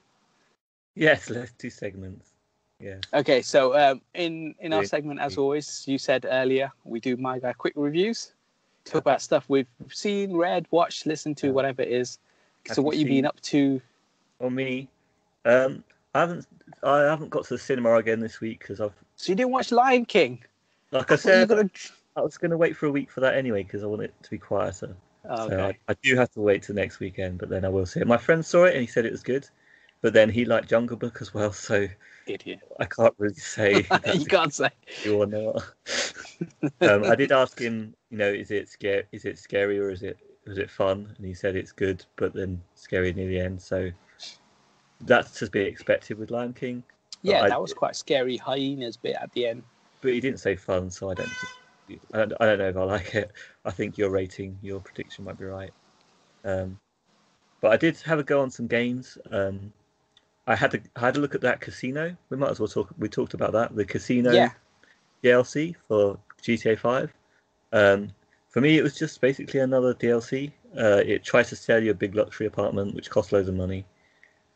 yes, 0.95 1.29
let's 1.29 1.51
do 1.53 1.69
segments. 1.69 2.31
Yeah. 2.79 2.97
Okay, 3.13 3.41
so 3.41 3.75
um, 3.77 4.01
in 4.13 4.55
in 4.59 4.73
our 4.73 4.81
Yeah. 4.81 4.87
segment, 4.87 5.19
as 5.19 5.37
always, 5.37 5.83
you 5.87 5.97
said 5.97 6.25
earlier, 6.29 6.71
we 6.83 6.99
do 6.99 7.15
my 7.17 7.39
guy 7.39 7.53
quick 7.53 7.73
reviews. 7.75 8.33
Talk 8.85 9.01
about 9.01 9.21
stuff 9.21 9.45
we've 9.47 9.67
seen, 9.89 10.35
read, 10.35 10.67
watched, 10.71 11.05
listened 11.05 11.37
to, 11.37 11.51
whatever 11.51 11.81
it 11.81 11.89
is. 11.89 12.19
So, 12.71 12.81
what 12.81 12.95
you 12.97 13.05
seen- 13.05 13.15
been 13.17 13.25
up 13.25 13.39
to? 13.41 13.81
Or 14.39 14.51
me. 14.51 14.89
Um, 15.45 15.83
I 16.13 16.19
haven't. 16.21 16.47
I 16.81 16.99
haven't 17.01 17.29
got 17.29 17.45
to 17.45 17.53
the 17.53 17.57
cinema 17.57 17.95
again 17.95 18.19
this 18.19 18.41
week 18.41 18.59
because 18.59 18.81
I've, 18.81 18.93
So 19.15 19.31
you 19.31 19.35
didn't 19.35 19.51
watch 19.51 19.71
Lion 19.71 20.05
King? 20.05 20.43
like 20.91 21.11
I 21.11 21.15
said, 21.15 21.49
gonna... 21.49 21.69
I 22.15 22.21
was 22.21 22.37
going 22.37 22.51
to 22.51 22.57
wait 22.57 22.75
for 22.75 22.85
a 22.85 22.91
week 22.91 23.09
for 23.09 23.19
that 23.21 23.35
anyway 23.35 23.63
because 23.63 23.83
I 23.83 23.87
want 23.87 24.03
it 24.03 24.13
to 24.21 24.29
be 24.29 24.37
quieter. 24.37 24.95
Oh, 25.27 25.47
So 25.47 25.53
okay. 25.53 25.79
I, 25.87 25.91
I 25.91 25.95
do 26.03 26.15
have 26.15 26.31
to 26.31 26.41
wait 26.41 26.63
till 26.63 26.75
next 26.75 26.99
weekend, 26.99 27.39
but 27.39 27.49
then 27.49 27.65
I 27.65 27.69
will 27.69 27.85
see 27.85 27.99
it. 28.01 28.07
My 28.07 28.17
friend 28.17 28.45
saw 28.45 28.65
it 28.65 28.73
and 28.73 28.81
he 28.81 28.87
said 28.87 29.05
it 29.05 29.11
was 29.11 29.23
good, 29.23 29.47
but 30.01 30.13
then 30.13 30.29
he 30.29 30.45
liked 30.45 30.69
Jungle 30.69 30.97
Book 30.97 31.19
as 31.21 31.33
well, 31.33 31.51
so 31.53 31.87
Idiot. 32.27 32.59
I 32.79 32.85
can't 32.85 33.13
really 33.17 33.33
say 33.35 33.87
you 34.13 34.25
can't 34.25 34.53
say. 34.53 34.69
true 35.01 35.23
or 35.23 35.25
not. 35.25 35.63
um, 36.81 37.03
I 37.05 37.15
did 37.15 37.31
ask 37.31 37.59
him, 37.59 37.93
you 38.09 38.17
know, 38.17 38.29
is 38.31 38.51
it 38.51 38.69
scary? 38.69 39.03
Is 39.11 39.25
it 39.25 39.37
scary 39.37 39.79
or 39.79 39.89
is 39.89 40.03
it 40.03 40.17
was 40.45 40.57
it 40.57 40.69
fun? 40.69 41.13
And 41.17 41.25
he 41.25 41.33
said 41.33 41.55
it's 41.55 41.71
good, 41.71 42.05
but 42.15 42.33
then 42.33 42.61
scary 42.75 43.13
near 43.13 43.27
the 43.27 43.39
end. 43.39 43.61
So 43.61 43.89
that's 45.01 45.31
to 45.39 45.49
be 45.49 45.61
expected 45.61 46.17
with 46.17 46.31
Lion 46.31 46.53
King. 46.53 46.83
Yeah, 47.21 47.41
I- 47.43 47.49
that 47.49 47.61
was 47.61 47.73
quite 47.73 47.95
scary. 47.95 48.37
Hyenas 48.37 48.97
bit 48.97 49.15
at 49.19 49.31
the 49.33 49.47
end. 49.47 49.63
But 50.01 50.13
he 50.13 50.19
didn't 50.19 50.39
say 50.39 50.55
fun, 50.55 50.89
so 50.89 51.09
I 51.11 51.13
don't. 51.13 51.29
I 52.13 52.17
don't, 52.17 52.33
I 52.41 52.45
don't 52.45 52.57
know 52.59 52.69
if 52.69 52.77
I 52.77 52.83
like 52.83 53.15
it. 53.15 53.31
I 53.65 53.71
think 53.71 53.97
your 53.97 54.09
rating, 54.09 54.57
your 54.61 54.79
prediction 54.81 55.23
might 55.25 55.37
be 55.37 55.45
right. 55.45 55.71
Um, 56.43 56.77
but 57.61 57.71
I 57.71 57.77
did 57.77 57.97
have 58.01 58.19
a 58.19 58.23
go 58.23 58.41
on 58.41 58.51
some 58.51 58.67
games. 58.67 59.17
Um, 59.31 59.71
I 60.47 60.55
had 60.55 60.71
to 60.71 60.81
I 60.95 61.01
had 61.01 61.17
a 61.17 61.19
look 61.19 61.35
at 61.35 61.41
that 61.41 61.61
casino. 61.61 62.15
We 62.29 62.37
might 62.37 62.51
as 62.51 62.59
well 62.59 62.67
talk. 62.67 62.89
We 62.97 63.07
talked 63.07 63.33
about 63.33 63.53
that. 63.53 63.75
The 63.75 63.85
casino 63.85 64.31
Yeah. 64.31 64.51
DLC 65.23 65.75
for 65.87 66.19
GTA 66.41 66.77
Five. 66.77 67.13
Um, 67.71 68.09
for 68.49 68.61
me, 68.61 68.77
it 68.77 68.83
was 68.83 68.95
just 68.95 69.21
basically 69.21 69.61
another 69.61 69.93
DLC. 69.93 70.51
Uh, 70.77 71.01
it 71.05 71.23
tries 71.23 71.49
to 71.49 71.55
sell 71.55 71.81
you 71.81 71.91
a 71.91 71.95
big 71.95 72.15
luxury 72.15 72.47
apartment, 72.47 72.93
which 72.95 73.09
costs 73.09 73.31
loads 73.31 73.47
of 73.47 73.55
money, 73.55 73.85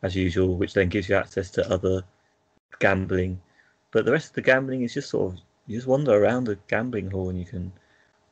as 0.01 0.15
usual, 0.15 0.55
which 0.57 0.73
then 0.73 0.89
gives 0.89 1.07
you 1.09 1.15
access 1.15 1.49
to 1.51 1.71
other 1.71 2.03
gambling. 2.79 3.39
But 3.91 4.05
the 4.05 4.11
rest 4.11 4.29
of 4.29 4.33
the 4.35 4.41
gambling 4.41 4.81
is 4.81 4.93
just 4.93 5.09
sort 5.09 5.33
of 5.33 5.39
you 5.67 5.77
just 5.77 5.87
wander 5.87 6.13
around 6.13 6.45
the 6.45 6.57
gambling 6.67 7.09
hall 7.11 7.29
and 7.29 7.39
you 7.39 7.45
can 7.45 7.71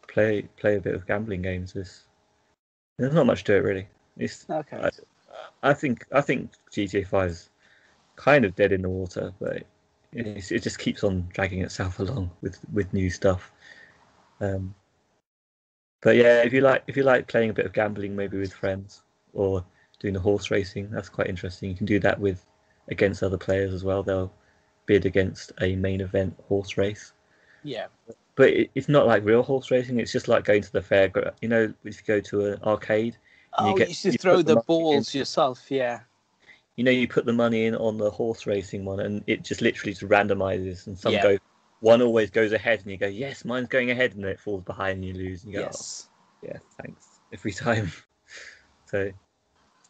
play 0.08 0.44
play 0.58 0.76
a 0.76 0.82
bit 0.82 0.96
of 0.96 1.08
gambling 1.08 1.42
games. 1.42 1.74
There's 1.74 2.04
there's 2.98 3.14
not 3.14 3.26
much 3.26 3.44
to 3.46 3.56
it 3.56 3.60
really. 3.64 3.88
It's 4.18 4.46
Okay. 4.50 4.78
I, 4.78 4.90
I 5.64 5.74
think 5.74 6.06
I 6.12 6.22
think 6.22 6.52
GTA 6.72 7.08
Five 7.08 7.32
is 7.32 7.50
kind 8.16 8.46
of 8.46 8.56
dead 8.56 8.72
in 8.72 8.82
the 8.82 8.90
water, 8.90 9.34
but 9.40 9.64
it's, 10.14 10.52
it 10.52 10.64
just 10.64 10.80
keeps 10.80 11.04
on 11.04 11.28
dragging 11.34 11.62
itself 11.62 12.00
along 12.00 12.32
with 12.42 12.60
with 12.72 12.94
new 12.94 13.10
stuff. 13.10 13.52
Um, 14.40 14.74
but 16.02 16.16
yeah, 16.16 16.44
if 16.44 16.54
you 16.54 16.62
like 16.62 16.84
if 16.88 16.96
you 16.96 17.04
like 17.04 17.28
playing 17.28 17.50
a 17.50 17.54
bit 17.54 17.66
of 17.66 17.74
gambling, 17.74 18.16
maybe 18.16 18.38
with 18.38 18.54
friends 18.54 19.04
or 19.34 19.66
doing 20.00 20.14
the 20.14 20.20
horse 20.20 20.52
racing, 20.52 20.90
that's 20.92 21.10
quite 21.10 21.28
interesting. 21.28 21.70
You 21.70 21.76
can 21.76 21.86
do 21.86 22.00
that 22.00 22.20
with 22.20 22.46
against 22.90 23.24
other 23.24 23.38
players 23.38 23.74
as 23.74 23.84
well. 23.84 24.04
They'll 24.04 24.32
bid 24.86 25.06
against 25.06 25.52
a 25.62 25.76
main 25.76 26.02
event 26.02 26.40
horse 26.48 26.78
race, 26.78 27.14
yeah. 27.64 27.88
but 28.36 28.50
it, 28.50 28.70
it's 28.76 28.88
not 28.88 29.08
like 29.08 29.26
real 29.26 29.44
horse 29.44 29.72
racing. 29.72 30.00
It's 30.00 30.12
just 30.12 30.28
like 30.28 30.46
going 30.46 30.62
to 30.62 30.72
the 30.72 30.82
fair. 30.82 31.12
You 31.42 31.50
know, 31.50 31.74
if 31.84 31.98
you 31.98 32.04
go 32.06 32.20
to 32.22 32.54
an 32.54 32.64
arcade, 32.64 33.18
And 33.58 33.68
you 33.68 33.74
Oh, 33.74 33.78
get- 33.78 33.90
you 33.90 33.94
should 33.96 34.14
you 34.14 34.18
throw 34.18 34.42
the 34.42 34.56
the 34.56 34.62
balls 34.62 35.14
in. 35.14 35.20
yourself. 35.20 35.70
Yeah. 35.72 36.02
you 36.78 36.84
know, 36.84 36.92
you 36.92 37.08
put 37.08 37.24
the 37.26 37.32
money 37.32 37.68
in 37.68 37.76
on 37.76 37.98
the 37.98 38.12
horse 38.12 38.46
racing 38.46 38.84
one, 38.84 39.00
and 39.00 39.24
it 39.28 39.44
just 39.44 39.62
literally 39.62 39.94
just 39.94 40.04
randomizes, 40.12 40.88
and 40.88 40.98
some 41.00 41.14
Yeah. 41.14 41.22
go, 41.24 41.38
one 41.80 42.02
always 42.02 42.30
goes 42.30 42.52
ahead, 42.52 42.82
and 42.82 42.92
you 42.92 42.98
go, 42.98 43.08
yes, 43.08 43.46
mine's 43.46 43.70
going 43.70 43.92
ahead, 43.92 44.14
and 44.14 44.22
then 44.26 44.32
it 44.32 44.42
falls 44.42 44.62
behind, 44.66 44.96
and 44.96 45.06
you 45.06 45.14
lose, 45.14 45.46
and 45.46 45.54
you 45.54 45.60
go, 45.60 45.66
Yes. 45.68 46.10
oh, 46.10 46.48
yeah, 46.48 46.58
thanks, 46.82 47.22
every 47.32 47.54
time. 47.54 47.90
so, 48.92 49.10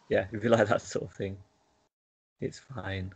yeah, 0.10 0.28
if 0.32 0.44
you 0.44 0.50
like 0.52 0.68
that 0.68 0.80
sort 0.84 1.06
of 1.06 1.14
thing, 1.18 1.38
it's 2.40 2.60
fine. 2.60 3.12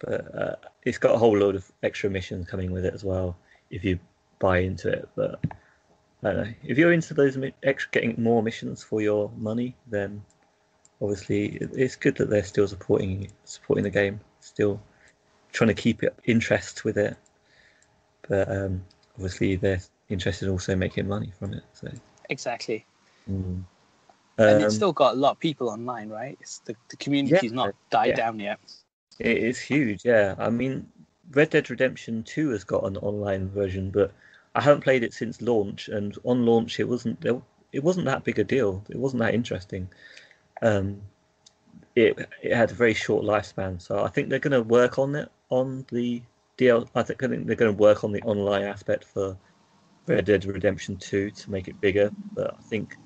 But 0.00 0.34
uh, 0.34 0.56
it's 0.82 0.98
got 0.98 1.14
a 1.14 1.18
whole 1.18 1.38
load 1.38 1.54
of 1.54 1.70
extra 1.84 2.10
missions 2.10 2.48
coming 2.48 2.72
with 2.72 2.84
it 2.84 2.92
as 2.92 3.04
well, 3.04 3.36
if 3.70 3.84
you 3.84 4.00
buy 4.40 4.58
into 4.58 4.88
it. 4.90 5.08
But 5.14 5.40
I 6.22 6.32
don't 6.32 6.36
know, 6.44 6.54
if 6.64 6.78
you're 6.78 6.92
into 6.92 7.14
those 7.14 7.38
extra 7.62 7.90
getting 7.90 8.14
more 8.18 8.42
missions 8.42 8.82
for 8.82 9.00
your 9.00 9.30
money, 9.36 9.76
then 9.86 10.22
obviously 11.00 11.58
it's 11.60 11.96
good 11.96 12.16
that 12.16 12.30
they're 12.30 12.42
still 12.42 12.66
supporting 12.66 13.30
supporting 13.44 13.84
the 13.84 13.90
game, 13.90 14.20
still 14.40 14.80
trying 15.52 15.68
to 15.68 15.74
keep 15.74 16.02
it 16.02 16.18
interest 16.24 16.84
with 16.84 16.96
it. 16.96 17.16
But 18.28 18.50
um, 18.50 18.84
obviously 19.14 19.56
they're 19.56 19.80
interested 20.08 20.46
in 20.46 20.52
also 20.52 20.74
making 20.74 21.06
money 21.06 21.32
from 21.38 21.54
it. 21.54 21.64
So 21.74 21.90
Exactly. 22.28 22.84
mm. 23.30 23.62
and 24.38 24.56
Um, 24.56 24.62
it's 24.62 24.74
still 24.74 24.92
got 24.92 25.14
a 25.14 25.16
lot 25.18 25.32
of 25.32 25.38
people 25.38 25.68
online, 25.68 26.08
right? 26.08 26.36
It's 26.40 26.58
the, 26.60 26.74
the 26.88 26.96
community's 26.96 27.52
not 27.52 27.74
died 27.90 28.08
yeah. 28.10 28.16
down 28.16 28.40
yet. 28.40 28.58
It 29.18 29.38
is 29.38 29.58
huge, 29.58 30.04
yeah. 30.04 30.34
I 30.38 30.50
mean, 30.50 30.86
Red 31.30 31.50
Dead 31.50 31.70
Redemption 31.70 32.22
2 32.22 32.50
has 32.50 32.64
got 32.64 32.84
an 32.84 32.96
online 32.98 33.48
version, 33.48 33.90
but 33.90 34.12
I 34.56 34.62
haven't 34.62 34.80
played 34.80 35.04
it 35.04 35.12
since 35.12 35.42
launch, 35.42 35.88
and 35.88 36.16
on 36.24 36.46
launch 36.46 36.80
it 36.80 36.88
wasn't 36.88 37.22
it 37.72 37.84
wasn't 37.84 38.06
that 38.06 38.24
big 38.24 38.38
a 38.38 38.44
deal. 38.44 38.82
It 38.88 38.96
wasn't 38.96 39.20
that 39.20 39.34
interesting. 39.34 39.88
Um, 40.62 41.02
it 41.94 42.18
it 42.42 42.54
had 42.56 42.70
a 42.70 42.74
very 42.74 42.94
short 42.94 43.24
lifespan, 43.24 43.80
so 43.80 44.02
I 44.02 44.08
think 44.08 44.30
they're 44.30 44.38
going 44.38 44.52
to 44.52 44.62
work 44.62 44.98
on 44.98 45.14
it 45.14 45.30
on 45.50 45.84
the 45.90 46.22
DL. 46.56 46.88
I 46.94 47.02
think 47.02 47.20
they're 47.20 47.28
going 47.28 47.76
to 47.76 47.82
work 47.82 48.02
on 48.02 48.12
the 48.12 48.22
online 48.22 48.62
aspect 48.62 49.04
for 49.04 49.36
Red 50.06 50.24
Dead 50.24 50.46
Redemption 50.46 50.96
2 50.96 51.30
to 51.32 51.50
make 51.50 51.68
it 51.68 51.78
bigger. 51.82 52.10
But 52.32 52.54
I 52.58 52.62
think 52.62 52.96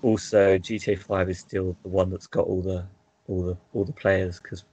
also 0.00 0.56
GTA 0.56 0.98
5 0.98 1.28
is 1.28 1.40
still 1.40 1.76
the 1.82 1.90
one 1.90 2.08
that's 2.08 2.26
got 2.26 2.46
all 2.46 2.62
the 2.62 2.86
all 3.28 3.42
the 3.42 3.56
all 3.74 3.84
the 3.84 3.92
players 3.92 4.40
because 4.40 4.64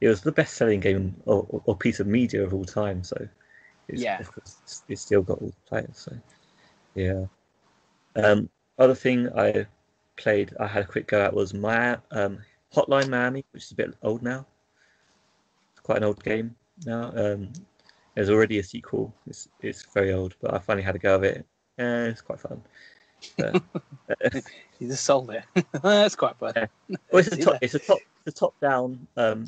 it 0.00 0.08
was 0.08 0.22
the 0.22 0.32
best 0.32 0.54
selling 0.54 0.80
game 0.80 1.14
or, 1.26 1.46
or 1.64 1.76
piece 1.76 2.00
of 2.00 2.08
media 2.08 2.42
of 2.42 2.52
all 2.52 2.64
time. 2.64 3.04
So 3.04 3.28
it's, 3.88 4.02
Yeah. 4.02 4.20
it's, 4.36 4.84
it's 4.88 5.02
still 5.02 5.22
got 5.22 5.40
all 5.40 5.48
the 5.48 5.68
players. 5.68 5.96
So 5.98 6.16
yeah. 6.94 7.24
Um, 8.16 8.48
other 8.78 8.94
thing 8.94 9.28
I 9.36 9.66
played, 10.16 10.52
I 10.60 10.66
had 10.66 10.84
a 10.84 10.86
quick 10.86 11.06
go 11.08 11.22
at 11.22 11.34
was 11.34 11.54
my 11.54 11.98
um, 12.10 12.38
Hotline 12.74 13.08
Miami, 13.08 13.44
which 13.52 13.64
is 13.64 13.72
a 13.72 13.74
bit 13.74 13.94
old 14.02 14.22
now. 14.22 14.46
It's 15.72 15.80
quite 15.80 15.98
an 15.98 16.04
old 16.04 16.22
game 16.22 16.54
now. 16.84 17.12
Um, 17.14 17.52
there's 18.14 18.30
already 18.30 18.58
a 18.58 18.62
sequel. 18.62 19.14
It's 19.26 19.48
it's 19.60 19.86
very 19.94 20.12
old, 20.12 20.34
but 20.40 20.52
I 20.52 20.58
finally 20.58 20.82
had 20.82 20.96
a 20.96 20.98
go 20.98 21.14
of 21.14 21.24
it. 21.24 21.46
Uh, 21.78 22.10
it's 22.10 22.20
quite 22.20 22.40
fun. 22.40 22.62
But, 23.36 23.62
You 24.78 24.88
just 24.88 25.04
sold 25.04 25.30
it. 25.30 25.44
That's 25.82 26.16
quite 26.16 26.36
fun. 26.38 26.52
Yeah. 26.56 26.66
well, 27.12 27.20
it's 27.20 27.28
a 27.28 27.36
top. 27.36 27.58
It's 27.62 27.74
a 27.74 27.78
top. 27.78 27.98
It's 28.26 28.36
a 28.36 28.38
top-down, 28.38 29.06
um, 29.16 29.46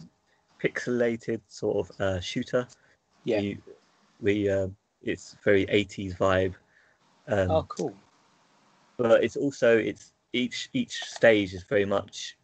pixelated 0.63 1.41
sort 1.49 1.89
of 1.89 2.01
uh, 2.01 2.21
shooter. 2.21 2.67
Yeah. 3.25 3.41
You, 3.41 3.59
we. 4.25 4.51
Um, 4.51 4.77
it's 5.03 5.37
very 5.45 5.67
80s 5.67 6.17
vibe. 6.17 6.55
Um, 7.29 7.51
Oh, 7.51 7.63
cool. 7.69 7.95
but 8.97 9.23
it's 9.23 9.37
also 9.37 9.77
it's 9.77 10.13
each 10.33 10.69
each 10.73 11.05
stage 11.05 11.55
is 11.55 11.63
very 11.65 11.85
much 11.85 12.37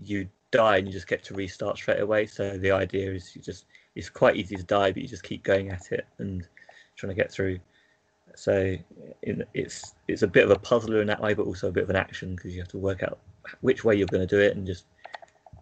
you 0.00 0.28
die 0.50 0.78
and 0.78 0.86
you 0.86 0.92
just 0.92 1.06
get 1.06 1.22
to 1.24 1.34
restart 1.34 1.76
straight 1.76 2.00
away. 2.00 2.26
So 2.26 2.56
the 2.58 2.70
idea 2.72 3.12
is 3.12 3.34
you 3.36 3.42
just 3.42 3.66
it's 3.94 4.08
quite 4.10 4.36
easy 4.36 4.56
to 4.56 4.62
die, 4.64 4.92
but 4.92 5.02
you 5.02 5.08
just 5.08 5.22
keep 5.22 5.42
going 5.42 5.70
at 5.70 5.92
it 5.92 6.06
and 6.18 6.46
trying 6.96 7.10
to 7.10 7.14
get 7.22 7.30
through. 7.30 7.58
So 8.34 8.76
in, 9.22 9.44
it's 9.54 9.94
it's 10.08 10.22
a 10.22 10.28
bit 10.28 10.44
of 10.44 10.50
a 10.50 10.58
puzzler 10.58 11.00
in 11.00 11.06
that 11.08 11.20
way, 11.20 11.34
but 11.34 11.46
also 11.46 11.68
a 11.68 11.72
bit 11.72 11.84
of 11.84 11.90
an 11.90 11.96
action 11.96 12.34
because 12.34 12.54
you 12.54 12.60
have 12.60 12.68
to 12.68 12.78
work 12.78 13.02
out 13.02 13.18
which 13.60 13.84
way 13.84 13.94
you're 13.94 14.06
going 14.06 14.26
to 14.26 14.36
do 14.36 14.40
it 14.40 14.56
and 14.56 14.66
just 14.66 14.84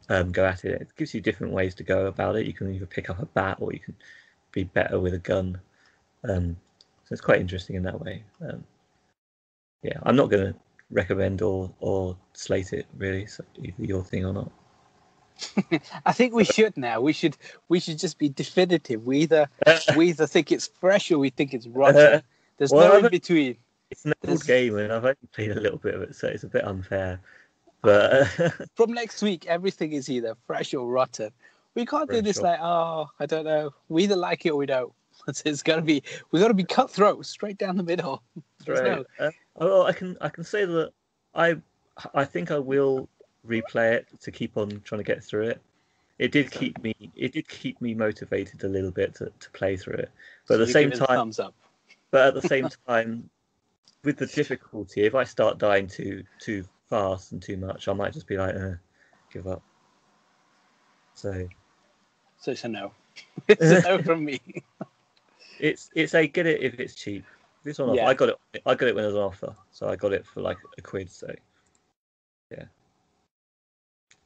um, 0.09 0.33
go 0.33 0.45
at 0.45 0.65
it. 0.65 0.83
It 0.83 0.89
gives 0.97 1.15
you 1.15 1.21
different 1.21 1.53
ways 1.53 1.75
to 1.77 1.83
go 1.85 2.07
about 2.07 2.37
it. 2.37 2.47
You 2.47 2.53
can 2.53 2.73
either 2.75 2.87
pick 2.87 3.11
up 3.11 3.21
a 3.21 3.27
bat 3.27 3.59
or 3.61 3.73
you 3.73 3.81
can 3.81 3.95
be 4.59 4.65
better 4.65 4.99
with 4.99 5.15
a 5.15 5.19
gun. 5.19 5.61
Um, 6.29 6.57
so 7.05 7.13
it's 7.13 7.21
quite 7.21 7.41
interesting 7.41 7.77
in 7.77 7.83
that 7.85 8.01
way. 8.01 8.25
Um, 8.43 8.65
yeah, 9.83 9.99
I'm 10.03 10.17
not 10.17 10.31
going 10.31 10.53
to 10.53 10.59
recommend 10.91 11.43
or 11.43 11.73
or 11.81 12.17
slate 12.33 12.73
it 12.73 12.87
really, 12.97 13.27
so 13.27 13.45
either 13.63 13.85
your 13.85 14.05
thing 14.05 14.25
or 14.25 14.33
not. 14.33 14.51
I 16.07 16.13
think 16.13 16.35
we 16.35 16.45
should 16.45 16.77
now. 16.77 17.01
We 17.01 17.13
should 17.13 17.37
we 17.69 17.79
should 17.81 17.99
just 17.99 18.19
be 18.19 18.29
definitive. 18.29 19.07
We 19.07 19.19
either 19.21 19.49
we 19.97 20.09
either 20.09 20.27
think 20.27 20.51
it's 20.51 20.67
fresh 20.67 21.11
or 21.11 21.19
we 21.19 21.31
think 21.31 21.55
it's 21.55 21.67
rotten. 21.69 22.23
There's 22.59 22.73
Well, 22.73 23.01
no 23.01 23.07
in 23.07 23.11
between. 23.11 23.57
It's 23.91 24.05
an 24.05 24.13
old 24.27 24.45
game, 24.45 24.77
and 24.77 24.93
I've 24.93 25.05
only 25.05 25.17
played 25.33 25.53
a 25.53 25.61
little 25.61 25.79
bit 25.79 25.95
of 25.95 26.03
it, 26.03 26.17
so 26.17 26.29
it's 26.29 26.43
a 26.43 26.49
bit 26.49 26.65
unfair. 26.65 27.21
But 27.81 28.27
From 28.75 28.93
next 28.93 29.23
week, 29.23 29.47
everything 29.47 29.93
is 29.93 30.11
either 30.11 30.37
fresh 30.47 30.75
or 30.75 30.87
rotten. 30.87 31.31
We 31.75 31.87
can't 31.87 32.11
do 32.11 32.21
this 32.23 32.39
or- 32.39 32.43
like, 32.43 32.61
oh, 32.61 33.09
I 33.21 33.27
don't 33.27 33.45
know. 33.45 33.73
We 33.89 34.05
either 34.05 34.17
like 34.17 34.45
it 34.47 34.51
or 34.51 34.57
we 34.57 34.67
don't. 34.67 34.93
It's, 35.27 35.43
it's 35.45 35.63
gotta 35.63 35.83
be. 35.83 36.03
We 36.31 36.41
gotta 36.41 36.55
be 36.55 36.65
cutthroat, 36.65 37.27
straight 37.27 37.59
down 37.59 37.77
the 37.77 37.83
middle. 37.83 38.23
Right. 38.67 38.85
no- 38.85 39.05
Uh, 39.19 39.31
well, 39.57 39.83
I 39.83 39.93
can 39.93 40.17
I 40.21 40.29
can 40.29 40.45
say 40.45 40.65
that 40.65 40.93
I 41.35 41.57
I 42.15 42.25
think 42.25 42.51
I 42.51 42.59
will 42.59 43.09
replay 43.47 43.93
it 43.93 44.07
to 44.21 44.31
keep 44.31 44.57
on 44.57 44.81
trying 44.85 44.99
to 45.01 45.05
get 45.05 45.23
through 45.25 45.49
it. 45.49 45.61
It 46.19 46.33
did 46.33 46.53
So- 46.53 46.59
keep 46.61 46.83
me 46.83 46.95
it 47.17 47.33
did 47.33 47.49
keep 47.49 47.81
me 47.81 47.95
motivated 47.95 48.65
a 48.65 48.69
little 48.69 48.91
bit 48.91 49.15
to, 49.17 49.31
to 49.39 49.51
play 49.51 49.77
through 49.77 49.95
it. 49.95 50.11
But 50.47 50.55
So 50.57 50.61
at 50.63 50.67
the 50.67 50.73
same 50.73 50.91
give 50.91 50.99
it 51.01 51.05
a 51.05 51.07
time, 51.07 51.17
thumbs 51.17 51.39
up. 51.41 51.55
but 52.11 52.27
at 52.29 52.35
the 52.35 52.49
same 52.49 52.69
time, 52.89 53.29
with 54.05 54.17
the 54.19 54.27
difficulty, 54.27 55.03
if 55.05 55.15
I 55.15 55.25
start 55.25 55.59
dying 55.59 55.87
too 55.89 56.25
too 56.39 56.65
fast 56.91 57.33
and 57.33 57.43
too 57.43 57.57
much, 57.57 57.89
I 57.89 57.93
might 57.93 58.13
just 58.13 58.27
be 58.27 58.37
like, 58.37 58.55
uh, 58.55 58.75
give 59.33 59.47
up. 59.47 59.63
So 61.15 61.49
So 62.41 62.53
it's 62.53 62.65
a 62.65 62.69
no. 62.69 62.93
it's 63.49 63.63
a 63.63 63.83
no 63.83 64.03
from 64.03 64.25
me. 64.25 64.41
it's 65.59 65.91
it's 65.95 66.15
a 66.15 66.27
get 66.27 66.47
it 66.47 66.63
if 66.63 66.79
it's 66.79 66.95
cheap. 66.95 67.25
This 67.65 67.79
one. 67.79 67.95
Yeah. 67.95 68.07
I 68.07 68.15
got 68.15 68.31
it. 68.31 68.63
I 68.65 68.75
got 68.75 68.89
it 68.89 68.95
when 68.95 69.05
it 69.05 69.09
was 69.09 69.17
offer, 69.17 69.55
so 69.73 69.89
I 69.89 69.97
got 69.97 70.13
it 70.13 70.25
for 70.27 70.41
like 70.41 70.59
a 70.79 70.83
quid. 70.83 71.11
So, 71.11 71.35
yeah. 72.51 72.65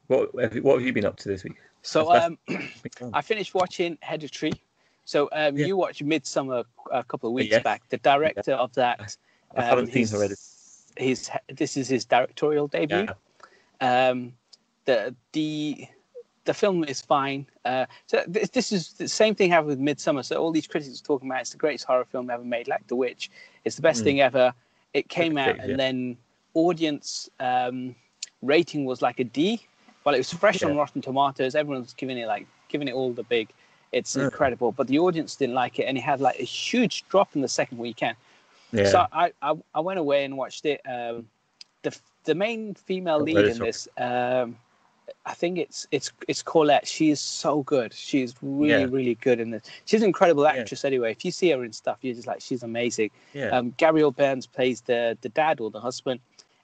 What 0.08 0.30
have 0.40 0.54
you, 0.54 0.62
what 0.62 0.74
have 0.78 0.86
you 0.86 0.92
been 0.92 1.06
up 1.06 1.16
to 1.16 1.28
this 1.28 1.44
week? 1.44 1.56
So 1.82 2.12
um, 2.14 2.38
I 3.12 3.22
finished 3.22 3.54
watching 3.54 3.98
Hereditary. 4.02 4.52
So 5.04 5.28
um, 5.32 5.56
Yeah. 5.56 5.66
you 5.66 5.76
watched 5.76 6.04
Midsommar 6.04 6.64
a 6.92 7.02
couple 7.02 7.30
of 7.30 7.34
weeks 7.34 7.50
Yes. 7.50 7.62
back. 7.62 7.88
The 7.88 7.96
director 7.98 8.52
of 8.52 8.72
that, 8.74 9.16
I 9.56 9.62
haven't 9.62 9.86
seen 9.86 10.02
his, 10.02 10.12
Hereditary. 10.12 10.36
His 10.96 11.30
this 11.48 11.76
is 11.76 11.88
his 11.88 12.04
directorial 12.04 12.68
debut. 12.68 13.06
Yeah. 13.08 14.08
Um, 14.10 14.34
the 14.84 15.14
the 15.32 15.88
the 16.44 16.54
film 16.54 16.84
is 16.84 17.00
fine. 17.00 17.46
Uh, 17.64 17.86
so 18.06 18.22
this, 18.26 18.48
this 18.50 18.72
is 18.72 18.92
the 18.94 19.08
same 19.08 19.34
thing 19.34 19.50
happened 19.50 19.68
with 19.68 19.80
Midsommar. 19.80 20.24
So 20.24 20.36
all 20.36 20.50
these 20.52 20.66
critics 20.66 21.00
are 21.00 21.04
talking 21.04 21.28
about 21.28 21.42
it's 21.42 21.50
the 21.50 21.56
greatest 21.58 21.84
horror 21.84 22.04
film 22.04 22.30
ever 22.30 22.44
made, 22.44 22.68
like 22.68 22.86
The 22.88 22.96
Witch. 22.96 23.30
It's 23.64 23.76
the 23.76 23.82
best 23.82 24.00
Mm. 24.00 24.04
thing 24.04 24.20
ever. 24.20 24.54
It 24.94 25.08
came 25.08 25.38
out, 25.38 25.44
Critics, 25.54 25.64
and 25.68 25.78
then 25.78 26.16
audience 26.54 27.30
um, 27.40 27.94
rating 28.42 28.84
was 28.84 29.02
like 29.02 29.20
a 29.20 29.24
D. 29.24 29.62
Well, 30.04 30.14
it 30.14 30.18
was 30.18 30.32
fresh 30.32 30.62
on 30.62 30.76
Rotten 30.76 31.00
Tomatoes. 31.00 31.54
Everyone's 31.54 31.94
giving 31.94 32.18
it 32.18 32.26
like 32.26 32.46
giving 32.68 32.88
it 32.88 32.94
all 32.94 33.12
the 33.12 33.22
big. 33.24 33.48
It's 33.92 34.16
Mm. 34.16 34.24
incredible, 34.24 34.72
but 34.72 34.86
the 34.88 34.98
audience 34.98 35.36
didn't 35.36 35.54
like 35.54 35.78
it, 35.78 35.84
and 35.84 35.96
it 35.96 36.00
had 36.00 36.20
like 36.20 36.40
a 36.40 36.44
huge 36.44 37.06
drop 37.08 37.36
in 37.36 37.42
the 37.42 37.48
second 37.48 37.78
weekend. 37.78 38.16
Yeah. 38.72 38.84
So 38.84 39.06
I, 39.12 39.32
I 39.42 39.54
I 39.74 39.80
went 39.80 39.98
away 39.98 40.24
and 40.24 40.36
watched 40.36 40.64
it. 40.64 40.80
Um, 40.88 41.28
the 41.82 41.96
the 42.24 42.34
main 42.34 42.74
female 42.74 43.20
lead 43.20 43.36
in 43.36 43.58
this, 43.58 43.88
um, 43.98 44.56
I 45.26 45.34
think 45.34 45.58
it's 45.58 45.86
it's 45.90 46.12
it's 46.28 46.42
Collette. 46.42 46.86
She 46.86 47.10
is 47.10 47.20
so 47.20 47.62
good. 47.62 47.92
She's 47.94 48.34
really 48.42 48.82
Yeah. 48.82 48.88
really 48.90 49.14
good 49.16 49.40
in 49.40 49.50
this. 49.50 49.62
She's 49.84 50.02
an 50.02 50.06
incredible 50.08 50.44
Yeah. 50.44 50.50
actress. 50.60 50.84
Anyway, 50.84 51.10
if 51.12 51.24
you 51.24 51.30
see 51.30 51.50
her 51.50 51.64
in 51.64 51.72
stuff, 51.72 51.98
you're 52.02 52.14
just 52.14 52.26
like 52.26 52.40
she's 52.40 52.62
amazing. 52.62 53.10
yeah. 53.32 53.48
Um, 53.48 53.74
Gabriel 53.76 54.10
Burns 54.10 54.46
plays 54.46 54.80
the 54.82 55.16
the 55.20 55.28
dad 55.30 55.60
or 55.60 55.70
the 55.70 55.80
husband, 55.80 56.20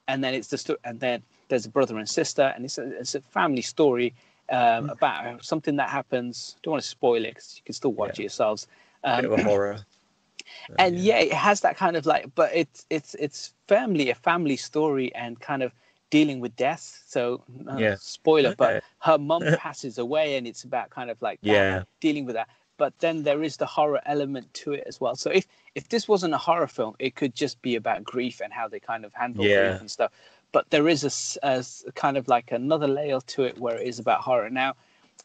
and 0.09 0.23
then 0.25 0.35
it's 0.35 0.49
the 0.49 0.59
sto- 0.59 0.77
and 0.85 0.99
then 1.01 1.23
there's 1.49 1.67
a 1.67 1.71
brother 1.71 1.97
and 1.99 2.09
sister, 2.09 2.53
and 2.55 2.65
it's 2.65 2.79
a, 2.79 2.99
it's 2.99 3.15
a 3.15 3.21
family 3.21 3.63
story 3.63 4.15
um, 4.51 4.89
Mm. 4.89 4.93
about 4.93 5.45
something 5.45 5.77
that 5.77 5.91
happens. 5.91 6.57
Don't 6.63 6.73
want 6.73 6.83
to 6.83 6.89
spoil 6.89 7.25
it 7.25 7.35
because 7.35 7.57
you 7.59 7.63
can 7.65 7.75
still 7.75 7.93
watch 7.93 8.19
Yeah. 8.19 8.23
it 8.23 8.25
yourselves. 8.25 8.67
bit 9.05 9.25
of 9.27 9.33
Um, 9.35 9.41
a 9.41 9.43
horror. 9.45 9.79
And 10.79 10.99
yeah, 10.99 11.19
it 11.19 11.33
has 11.35 11.61
that 11.61 11.77
kind 11.77 11.97
of 11.97 12.07
like, 12.07 12.35
but 12.35 12.51
it's 12.55 12.87
it's 12.91 13.15
it's 13.15 13.53
firmly 13.67 14.09
a 14.11 14.15
family 14.15 14.57
story 14.57 15.15
and 15.15 15.39
kind 15.41 15.63
of 15.63 15.73
dealing 16.11 16.41
with 16.41 16.55
death. 16.57 17.03
So 17.07 17.43
uh, 17.69 17.79
Yeah. 17.79 17.97
spoiler, 17.99 18.55
but 18.57 18.83
her 19.01 19.19
mum 19.19 19.43
passes 19.59 19.99
away, 19.99 20.37
and 20.37 20.47
it's 20.47 20.65
about 20.65 20.91
kind 20.91 21.11
of 21.11 21.21
like 21.23 21.39
Yeah. 21.43 21.83
dealing 22.01 22.25
with 22.27 22.35
that. 22.35 22.49
But 22.77 22.97
then 23.01 23.25
there 23.25 23.43
is 23.43 23.57
the 23.57 23.67
horror 23.67 24.01
element 24.07 24.53
to 24.55 24.73
it 24.73 24.85
as 24.87 25.01
well. 25.01 25.17
So 25.17 25.31
if 25.31 25.47
if 25.75 25.89
this 25.89 26.07
wasn't 26.07 26.35
a 26.35 26.39
horror 26.39 26.69
film, 26.69 26.95
it 26.99 27.15
could 27.17 27.35
just 27.35 27.61
be 27.61 27.77
about 27.77 28.05
grief 28.05 28.41
and 28.41 28.53
how 28.53 28.69
they 28.69 28.81
kind 28.81 29.05
of 29.05 29.13
handle 29.15 29.45
Yeah. 29.45 29.69
grief 29.71 29.81
and 29.81 29.91
stuff. 29.91 30.13
But 30.53 30.71
there 30.71 30.89
is 30.89 31.03
a, 31.05 31.49
a 31.49 31.93
kind 31.93 32.17
of 32.17 32.29
like 32.29 32.53
another 32.53 32.87
layer 32.89 33.21
to 33.21 33.43
it 33.43 33.59
where 33.59 33.77
it 33.79 33.87
is 33.87 33.99
about 33.99 34.21
horror. 34.21 34.49
Now, 34.49 34.77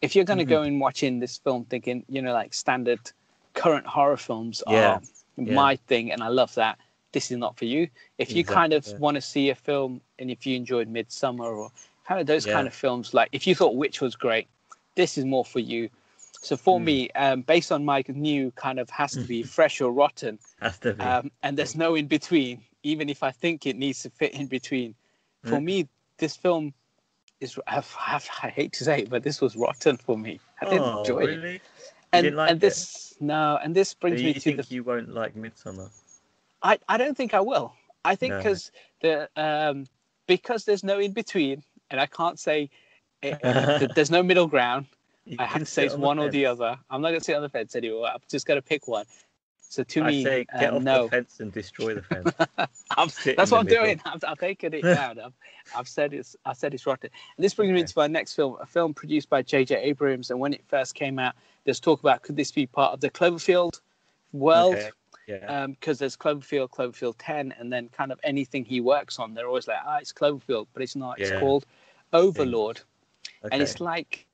if 0.01 0.15
you're 0.15 0.25
going 0.25 0.39
to 0.39 0.45
Mhm. 0.45 0.49
go 0.49 0.63
in 0.63 0.79
watching 0.79 1.19
this 1.19 1.37
film 1.37 1.65
thinking, 1.65 2.03
you 2.09 2.21
know, 2.21 2.33
like 2.33 2.53
standard 2.53 2.99
current 3.53 3.85
horror 3.85 4.17
films 4.17 4.63
Yeah. 4.67 4.95
are 4.95 5.01
Yeah. 5.37 5.53
my 5.53 5.75
thing, 5.75 6.11
and 6.11 6.21
I 6.23 6.27
love 6.29 6.53
that. 6.55 6.77
This 7.13 7.31
is 7.31 7.37
not 7.37 7.57
for 7.57 7.65
you. 7.65 7.89
If 8.17 8.35
you 8.35 8.43
kind 8.43 8.73
of 8.73 8.79
Exactly. 8.85 9.01
want 9.01 9.15
to 9.15 9.21
see 9.21 9.49
a 9.49 9.55
film, 9.55 10.01
and 10.19 10.29
if 10.31 10.45
you 10.45 10.55
enjoyed 10.57 10.91
Midsommar 10.91 11.55
or 11.57 11.71
kind 12.07 12.19
of 12.21 12.27
those 12.27 12.45
Yeah. 12.45 12.53
kind 12.53 12.67
of 12.67 12.73
films, 12.73 13.13
like 13.13 13.29
if 13.31 13.47
you 13.47 13.55
thought 13.55 13.75
Witch 13.75 14.01
was 14.01 14.15
great, 14.15 14.49
this 14.95 15.17
is 15.17 15.25
more 15.25 15.45
for 15.45 15.59
you. 15.59 15.89
So 16.41 16.57
for 16.57 16.79
Hmm. 16.79 16.85
me, 16.85 17.09
um, 17.11 17.41
based 17.43 17.71
on 17.71 17.85
my 17.85 18.03
new 18.09 18.51
kind 18.51 18.79
of 18.79 18.89
has 18.89 19.17
to 19.17 19.25
be 19.27 19.43
fresh 19.57 19.81
or 19.81 19.91
rotten, 19.93 20.39
Has 20.61 20.79
to 20.79 20.93
be. 20.93 21.03
um, 21.05 21.31
and 21.43 21.57
there's 21.57 21.75
no 21.75 21.95
in 21.95 22.07
between. 22.07 22.63
Even 22.83 23.09
if 23.09 23.23
I 23.23 23.31
think 23.31 23.65
it 23.65 23.77
needs 23.77 24.01
to 24.03 24.09
fit 24.09 24.33
in 24.33 24.47
between, 24.47 24.95
for 25.43 25.59
Mm. 25.59 25.65
me, 25.65 25.87
this 26.17 26.35
film 26.35 26.73
is. 27.39 27.57
I, 27.67 27.83
I, 27.99 28.21
I 28.43 28.49
hate 28.49 28.73
to 28.73 28.83
say 28.83 29.01
it, 29.03 29.09
but 29.09 29.23
this 29.23 29.41
was 29.41 29.55
rotten 29.55 29.97
for 29.97 30.17
me. 30.17 30.39
I 30.61 30.65
didn't 30.65 30.87
oh, 30.87 30.99
enjoy 30.99 31.19
it. 31.19 31.29
really? 31.29 31.61
You 32.11 32.11
And 32.13 32.27
like 32.31 32.49
and 32.49 32.59
this 32.59 33.15
no, 33.19 33.59
and 33.63 33.75
this 33.75 33.93
brings 33.93 34.19
So 34.19 34.25
me 34.25 34.33
you 34.33 34.39
to 34.39 34.39
think 34.41 34.57
the 34.57 34.75
you 34.75 34.83
won't 34.83 35.13
like 35.13 35.35
Midsommar? 35.35 35.89
I, 36.63 36.79
I 36.87 36.97
don't 36.97 37.15
think 37.15 37.33
I 37.33 37.41
will. 37.41 37.73
I 38.05 38.15
think 38.15 38.31
No. 38.31 38.37
because 38.37 38.71
the 39.01 39.29
um 39.35 39.85
because 40.27 40.65
there's 40.65 40.83
no 40.83 40.99
in 40.99 41.11
between, 41.13 41.63
and 41.89 41.99
I 41.99 42.05
can't 42.05 42.39
say 42.39 42.69
it, 43.21 43.93
there's 43.95 44.11
no 44.11 44.23
middle 44.23 44.47
ground. 44.47 44.85
You 45.25 45.37
I 45.39 45.45
have 45.45 45.59
to 45.59 45.65
say 45.65 45.85
it's 45.85 45.93
on 45.95 46.01
one 46.01 46.19
or 46.19 46.29
the 46.29 46.45
other. 46.45 46.77
I'm 46.89 47.01
not 47.01 47.09
gonna 47.09 47.21
sit 47.21 47.35
on 47.35 47.41
the 47.41 47.49
fence 47.49 47.75
anymore. 47.75 48.07
I'm 48.07 48.19
just 48.29 48.45
gonna 48.45 48.61
pick 48.61 48.87
one. 48.87 49.05
So 49.69 49.83
to 49.83 50.03
I 50.03 50.07
me, 50.07 50.23
say 50.23 50.47
get 50.59 50.69
um, 50.69 50.75
off 50.77 50.83
no. 50.83 51.03
the 51.05 51.09
fence 51.09 51.39
and 51.39 51.51
destroy 51.51 51.95
the 51.95 52.01
fence. 52.03 52.29
I'm, 52.97 53.09
that's 53.35 53.51
what 53.51 53.59
I'm 53.59 53.65
middle. 53.65 53.85
doing. 53.85 54.01
I'm, 54.05 54.19
I'm 54.27 54.35
taking 54.35 54.73
it 54.73 54.83
down. 54.91 55.19
I've, 55.19 55.33
I've 55.75 55.87
said 55.87 56.13
it's 56.13 56.35
I 56.45 56.53
said 56.53 56.73
it's 56.73 56.85
rotten. 56.85 57.09
And 57.37 57.43
this 57.43 57.53
brings 57.55 57.71
me 57.71 57.77
Okay. 57.77 57.81
into 57.81 57.93
my 57.97 58.07
next 58.07 58.35
film, 58.35 58.57
a 58.61 58.65
film 58.67 58.93
produced 58.93 59.29
by 59.29 59.41
J.J. 59.41 59.75
Abrams. 59.77 60.29
And 60.29 60.39
when 60.39 60.53
it 60.53 60.63
first 60.67 60.93
came 60.93 61.17
out, 61.17 61.33
there's 61.65 61.79
talk 61.79 62.01
about 62.01 62.21
could 62.21 62.35
this 62.35 62.51
be 62.51 62.67
part 62.67 62.93
of 62.93 63.01
the 63.01 63.09
Cloverfield 63.09 63.81
world? 64.31 64.75
Okay. 64.75 64.91
Yeah. 65.27 65.67
because 65.67 65.99
there's 65.99 66.17
Cloverfield, 66.17 66.69
Cloverfield 66.69 67.15
10, 67.17 67.53
and 67.57 67.71
then 67.71 67.89
kind 67.89 68.11
of 68.11 68.19
anything 68.23 68.65
he 68.65 68.81
works 68.81 69.19
on, 69.19 69.33
they're 69.33 69.47
always 69.47 69.67
like, 69.67 69.77
ah, 69.85 69.97
it's 69.97 70.11
Cloverfield, 70.13 70.67
but 70.73 70.83
it's 70.83 70.95
not. 70.95 71.19
It's 71.19 71.29
Yeah. 71.29 71.39
called 71.39 71.65
Overlord, 72.11 72.81
okay. 73.43 73.49
and 73.51 73.61
it's 73.61 73.79
like 73.79 74.25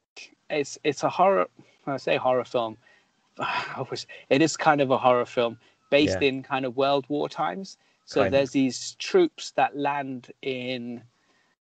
it's 0.49 0.77
it's 0.83 1.03
a 1.03 1.09
horror. 1.09 1.47
When 1.83 1.93
I 1.93 1.97
say 1.97 2.17
horror 2.17 2.45
film, 2.45 2.77
I 3.39 3.85
wish 3.89 4.05
it 4.29 4.41
is 4.41 4.57
kind 4.57 4.81
of 4.81 4.91
a 4.91 4.97
horror 4.97 5.25
film 5.25 5.57
based 5.89 6.21
Yeah. 6.21 6.27
in 6.27 6.43
kind 6.43 6.65
of 6.65 6.75
World 6.77 7.05
War 7.09 7.29
times. 7.29 7.77
So 8.05 8.21
Kind 8.21 8.27
of. 8.27 8.31
there's 8.31 8.51
these 8.51 8.95
troops 8.99 9.51
that 9.51 9.77
land 9.77 10.31
in. 10.41 11.03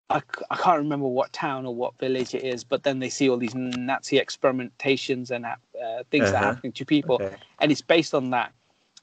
I, 0.09 0.21
I, 0.51 0.57
can't 0.57 0.77
remember 0.79 1.07
what 1.07 1.31
town 1.33 1.65
or 1.65 1.73
what 1.73 1.97
village 1.97 2.35
it 2.35 2.43
is, 2.43 2.63
but 2.63 2.83
then 2.83 2.99
they 2.99 3.09
see 3.09 3.29
all 3.29 3.37
these 3.37 3.55
Nazi 3.55 4.19
experimentations 4.19 5.31
and 5.31 5.45
uh, 5.45 5.55
things 6.11 6.25
that 6.25 6.35
are 6.35 6.37
Uh-huh. 6.37 6.45
happening 6.53 6.73
to 6.73 6.85
people 6.85 7.15
Okay. 7.15 7.35
and 7.59 7.71
it's 7.71 7.81
based 7.81 8.13
on 8.13 8.29
that. 8.31 8.51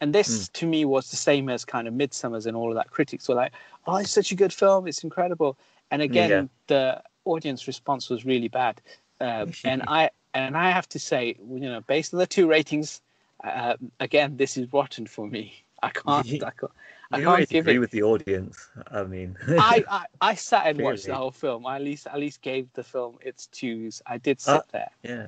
And 0.00 0.14
this 0.14 0.48
Hmm. 0.48 0.52
to 0.54 0.66
me 0.66 0.84
was 0.84 1.10
the 1.10 1.16
same 1.16 1.48
as 1.48 1.64
kind 1.64 1.86
of 1.88 1.94
Midsommar's 1.94 2.46
and 2.46 2.56
all 2.56 2.68
of 2.70 2.74
that. 2.76 2.90
Critics 2.90 3.28
were 3.28 3.34
like, 3.34 3.52
"Oh, 3.86 3.96
it's 3.96 4.10
such 4.10 4.32
a 4.32 4.34
good 4.36 4.52
film! 4.52 4.86
It's 4.86 5.04
incredible." 5.04 5.58
And 5.90 6.02
again, 6.02 6.30
Yeah. 6.30 6.46
the 6.68 7.02
audience 7.24 7.66
response 7.66 8.08
was 8.10 8.24
really 8.24 8.48
bad. 8.48 8.80
Um, 9.20 9.52
and 9.64 9.82
I 9.86 10.10
and 10.34 10.56
I 10.56 10.70
have 10.70 10.88
to 10.90 10.98
say, 10.98 11.36
you 11.38 11.60
know, 11.60 11.80
based 11.82 12.14
on 12.14 12.18
the 12.18 12.26
two 12.26 12.46
ratings, 12.48 13.00
uh, 13.44 13.76
again, 13.98 14.36
this 14.36 14.56
is 14.56 14.72
rotten 14.72 15.06
for 15.06 15.26
me. 15.28 15.64
I 15.82 15.90
can't. 15.90 16.26
I 16.42 16.50
can't, 16.50 16.72
I 17.12 17.18
You 17.18 17.24
can't 17.24 17.28
always 17.32 17.48
give 17.50 17.66
agree 17.66 17.74
it. 17.74 17.80
with 17.80 17.90
the 17.90 18.02
audience. 18.02 18.68
I 18.90 19.04
mean, 19.04 19.36
I, 19.58 19.84
I 19.88 20.06
I 20.20 20.34
sat 20.34 20.66
and 20.66 20.78
watched 20.80 21.06
the 21.06 21.16
whole 21.16 21.30
film. 21.30 21.66
I 21.66 21.76
at 21.76 21.82
least 21.82 22.06
at 22.06 22.18
least 22.18 22.40
gave 22.42 22.72
the 22.72 22.84
film 22.84 23.18
its 23.20 23.46
dues. 23.48 24.00
I 24.06 24.18
did 24.18 24.40
sit 24.40 24.52
Uh, 24.52 24.60
there. 24.72 24.90
yeah. 25.02 25.26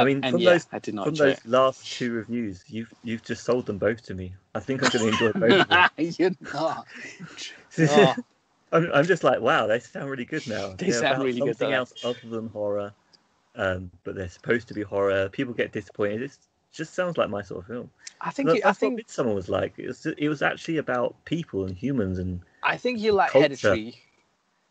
Um, 0.00 0.06
mean, 0.06 0.22
from 0.22 0.38
yeah, 0.40 0.50
those- 0.50 0.66
I 0.72 0.78
From 0.80 1.14
those 1.14 1.46
last 1.46 1.86
two 1.92 2.12
reviews, 2.12 2.64
you've 2.68 2.92
you've 3.04 3.22
just 3.22 3.44
sold 3.44 3.66
them 3.66 3.78
both 3.78 4.02
to 4.02 4.14
me. 4.14 4.34
I 4.54 4.60
think 4.60 4.82
I'm 4.82 4.90
going 4.90 5.16
to 5.18 5.26
enjoy 5.26 5.38
both 5.38 5.60
of 5.60 5.68
them. 5.68 5.88
You're 6.18 6.30
not. 6.52 6.86
Oh. 7.78 8.14
I'm, 8.72 8.90
I'm 8.92 9.04
just 9.04 9.22
like, 9.22 9.40
wow, 9.40 9.66
they 9.66 9.78
sound 9.80 10.10
really 10.10 10.24
good 10.24 10.46
now. 10.48 10.74
They 10.76 10.90
They're 10.90 11.00
sound 11.00 11.22
really 11.22 11.38
good, 11.40 11.56
Something 11.56 11.74
else 11.74 11.92
other 12.02 12.18
than 12.24 12.48
horror, 12.48 12.92
um, 13.54 13.90
but 14.02 14.14
they're 14.16 14.28
supposed 14.30 14.66
to 14.68 14.74
be 14.74 14.82
horror. 14.82 15.28
People 15.28 15.52
get 15.54 15.72
disappointed. 15.72 16.22
It 16.22 16.36
just 16.72 16.94
sounds 16.94 17.16
like 17.18 17.28
my 17.30 17.42
sort 17.42 17.60
of 17.60 17.66
film. 17.66 17.90
I 18.20 18.30
think 18.30 18.48
That- 18.48 18.56
you, 18.56 18.62
I 18.64 18.72
think 18.72 19.00
Midsommar 19.00 19.34
was 19.34 19.48
like. 19.48 19.74
It 19.78 19.86
was 19.86 20.06
it 20.06 20.28
was 20.28 20.40
actually 20.42 20.78
about 20.78 21.14
people 21.26 21.64
and 21.66 21.76
humans 21.76 22.18
and 22.18 22.40
I 22.62 22.76
think 22.76 22.98
you 22.98 23.12
like 23.12 23.30
culture. 23.30 23.48
Hereditary 23.48 23.98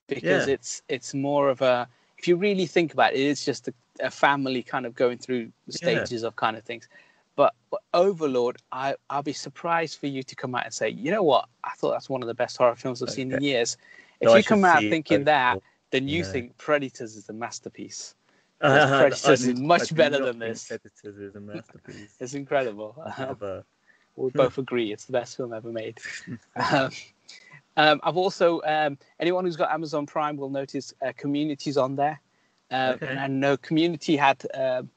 because 0.08 0.48
Yeah. 0.48 0.54
it's 0.56 0.82
it's 0.90 1.14
more 1.14 1.50
of 1.50 1.62
a 1.62 1.88
if 2.18 2.28
you 2.28 2.36
really 2.36 2.66
think 2.66 2.94
about 2.94 3.14
it, 3.14 3.20
it's 3.20 3.46
just 3.46 3.68
a, 3.68 3.74
a 4.02 4.10
family 4.12 4.64
kind 4.64 4.86
of 4.86 4.96
going 4.96 5.18
through 5.18 5.52
the 5.68 5.74
Yeah. 5.82 6.08
stages 6.08 6.24
of 6.24 6.36
kind 6.36 6.58
of 6.58 6.64
things. 6.64 6.88
But 7.36 7.54
Overlord, 7.94 8.58
I 8.72 8.96
I'll 9.10 9.24
be 9.24 9.34
surprised 9.34 10.00
for 10.00 10.08
you 10.08 10.24
to 10.24 10.36
come 10.36 10.56
out 10.56 10.66
and 10.66 10.74
say, 10.74 10.90
you 10.90 11.12
know 11.12 11.24
what, 11.24 11.48
I 11.64 11.72
thought 11.78 11.92
that's 11.92 12.10
one 12.10 12.24
of 12.24 12.28
the 12.28 12.34
best 12.34 12.58
horror 12.58 12.76
films 12.76 13.04
I've 13.04 13.10
seen 13.10 13.32
in 13.32 13.42
years. 13.42 13.78
If 14.22 14.34
I 14.34 14.38
you 14.38 14.44
come 14.44 14.64
out 14.66 14.82
thinking 14.90 15.26
that, 15.26 15.60
then 15.92 16.08
you 16.08 16.24
Yeah. 16.24 16.32
think 16.32 16.58
Predators 16.58 17.16
is 17.16 17.30
a 17.30 17.34
masterpiece. 17.34 18.16
Uh, 18.62 18.88
Predators 18.98 19.44
I 19.46 19.48
is 19.50 19.60
much 19.60 19.94
better 19.96 20.20
than 20.20 20.40
this. 20.40 20.68
Predators 20.68 21.18
is 21.18 21.36
a 21.36 21.40
masterpiece. 21.42 22.16
It's 22.20 22.34
incredible. 22.34 22.96
We 24.16 24.30
both 24.32 24.58
agree 24.58 24.94
it's 24.94 25.06
the 25.06 25.12
best 25.12 25.36
film 25.36 25.54
ever 25.54 25.72
made. 25.72 26.00
um, 26.56 26.90
um, 27.78 28.00
I've 28.04 28.18
also 28.18 28.62
um, 28.64 28.98
anyone 29.20 29.46
who's 29.46 29.56
got 29.58 29.72
Amazon 29.72 30.06
Prime 30.06 30.38
will 30.38 30.50
notice 30.50 30.94
uh, 31.06 31.12
Communities 31.18 31.78
on 31.78 31.96
there, 31.96 32.20
uh, 32.72 32.94
Okay. 32.96 33.08
and 33.08 33.20
I 33.20 33.28
know 33.28 33.58
Community 33.58 34.16
had 34.16 34.46
um, 34.54 34.90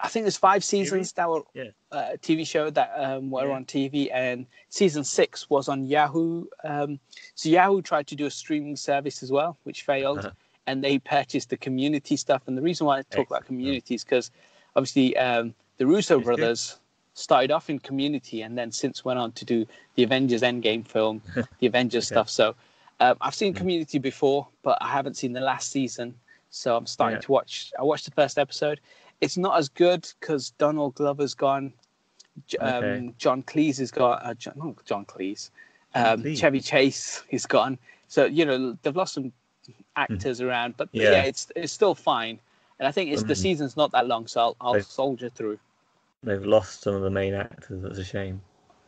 I 0.00 0.08
think 0.08 0.24
there's 0.24 0.36
five 0.36 0.64
seasons 0.64 1.12
that 1.12 1.28
were 1.28 1.42
Yeah. 1.54 1.70
uh, 1.92 2.16
TV 2.20 2.44
show 2.44 2.68
that 2.70 2.92
um, 2.96 3.30
were 3.30 3.48
Yeah. 3.48 3.54
on 3.54 3.64
TV, 3.64 4.10
and 4.12 4.46
season 4.68 5.04
six 5.04 5.48
was 5.48 5.68
on 5.68 5.86
Yahoo. 5.86 6.46
Um, 6.64 6.98
so 7.36 7.48
Yahoo 7.48 7.80
tried 7.80 8.08
to 8.08 8.16
do 8.16 8.26
a 8.26 8.30
streaming 8.30 8.76
service 8.76 9.22
as 9.22 9.30
well, 9.30 9.56
which 9.62 9.82
failed, 9.82 10.18
Uh-huh. 10.18 10.30
and 10.66 10.82
they 10.82 10.98
purchased 10.98 11.50
the 11.50 11.56
Community 11.56 12.16
stuff. 12.16 12.42
And 12.48 12.58
the 12.58 12.62
reason 12.62 12.86
why 12.86 12.98
I 12.98 13.02
talk 13.02 13.30
about. 13.30 13.44
Community 13.46 13.94
is 13.94 14.02
because 14.04 14.30
obviously 14.74 15.16
um, 15.16 15.54
the 15.78 15.86
Russo 15.86 16.18
brothers 16.20 16.80
started 17.14 17.50
off 17.50 17.70
in 17.70 17.78
Community 17.78 18.42
and 18.42 18.58
then 18.58 18.70
since 18.72 19.04
went 19.04 19.18
on 19.18 19.32
to 19.32 19.44
do 19.44 19.66
the 19.94 20.02
Avengers 20.02 20.42
Endgame 20.42 20.86
film, 20.86 21.22
the 21.60 21.66
Avengers 21.66 22.04
Okay. 22.04 22.14
stuff. 22.14 22.28
So 22.28 22.54
um, 23.00 23.16
I've 23.20 23.34
seen 23.34 23.54
Mm. 23.54 23.56
Community 23.58 23.98
before, 23.98 24.46
but 24.62 24.76
I 24.80 24.88
haven't 24.88 25.16
seen 25.16 25.32
the 25.32 25.40
last 25.40 25.70
season. 25.70 26.14
So 26.50 26.76
I'm 26.76 26.86
starting 26.86 27.16
Yeah. 27.16 27.22
to 27.22 27.32
watch. 27.32 27.72
I 27.78 27.82
watched 27.82 28.04
the 28.04 28.10
first 28.12 28.38
episode. 28.38 28.80
It's 29.20 29.36
not 29.36 29.56
as 29.56 29.68
good 29.68 30.08
because 30.20 30.50
Donald 30.58 30.94
Glover's 30.96 31.34
gone. 31.34 31.72
Um, 32.60 32.68
Okay. 32.84 33.14
John 33.18 33.42
Cleese 33.44 33.80
is 33.80 33.90
gone. 33.90 34.18
Uh, 34.22 34.34
John, 34.34 34.54
not 34.56 34.84
John 34.84 35.04
Cleese. 35.06 35.50
Um, 35.94 36.22
Cleese. 36.22 36.38
Chevy 36.38 36.60
Chase 36.60 37.22
is 37.30 37.46
gone. 37.46 37.78
So 38.08 38.24
you 38.26 38.44
know 38.44 38.76
they've 38.82 38.94
lost 38.96 39.14
some 39.14 39.32
actors 39.96 40.40
around, 40.40 40.76
but 40.76 40.88
yeah. 40.92 41.10
Yeah. 41.10 41.22
it's 41.24 41.50
it's 41.56 41.72
still 41.72 41.94
fine. 41.94 42.38
And 42.80 42.88
I 42.88 42.92
think 42.92 43.12
it's 43.12 43.22
the 43.22 43.34
Mhm. 43.34 43.38
season's 43.38 43.76
not 43.76 43.92
that 43.92 44.08
long, 44.08 44.26
so 44.26 44.40
I'll, 44.40 44.56
I'll 44.60 44.80
soldier 44.80 45.28
through. 45.28 45.58
They've 46.24 46.44
lost 46.44 46.82
some 46.82 46.94
of 46.94 47.02
the 47.02 47.10
main 47.10 47.34
actors. 47.34 47.82
That's 47.82 47.98
a 47.98 48.04
shame. 48.04 48.40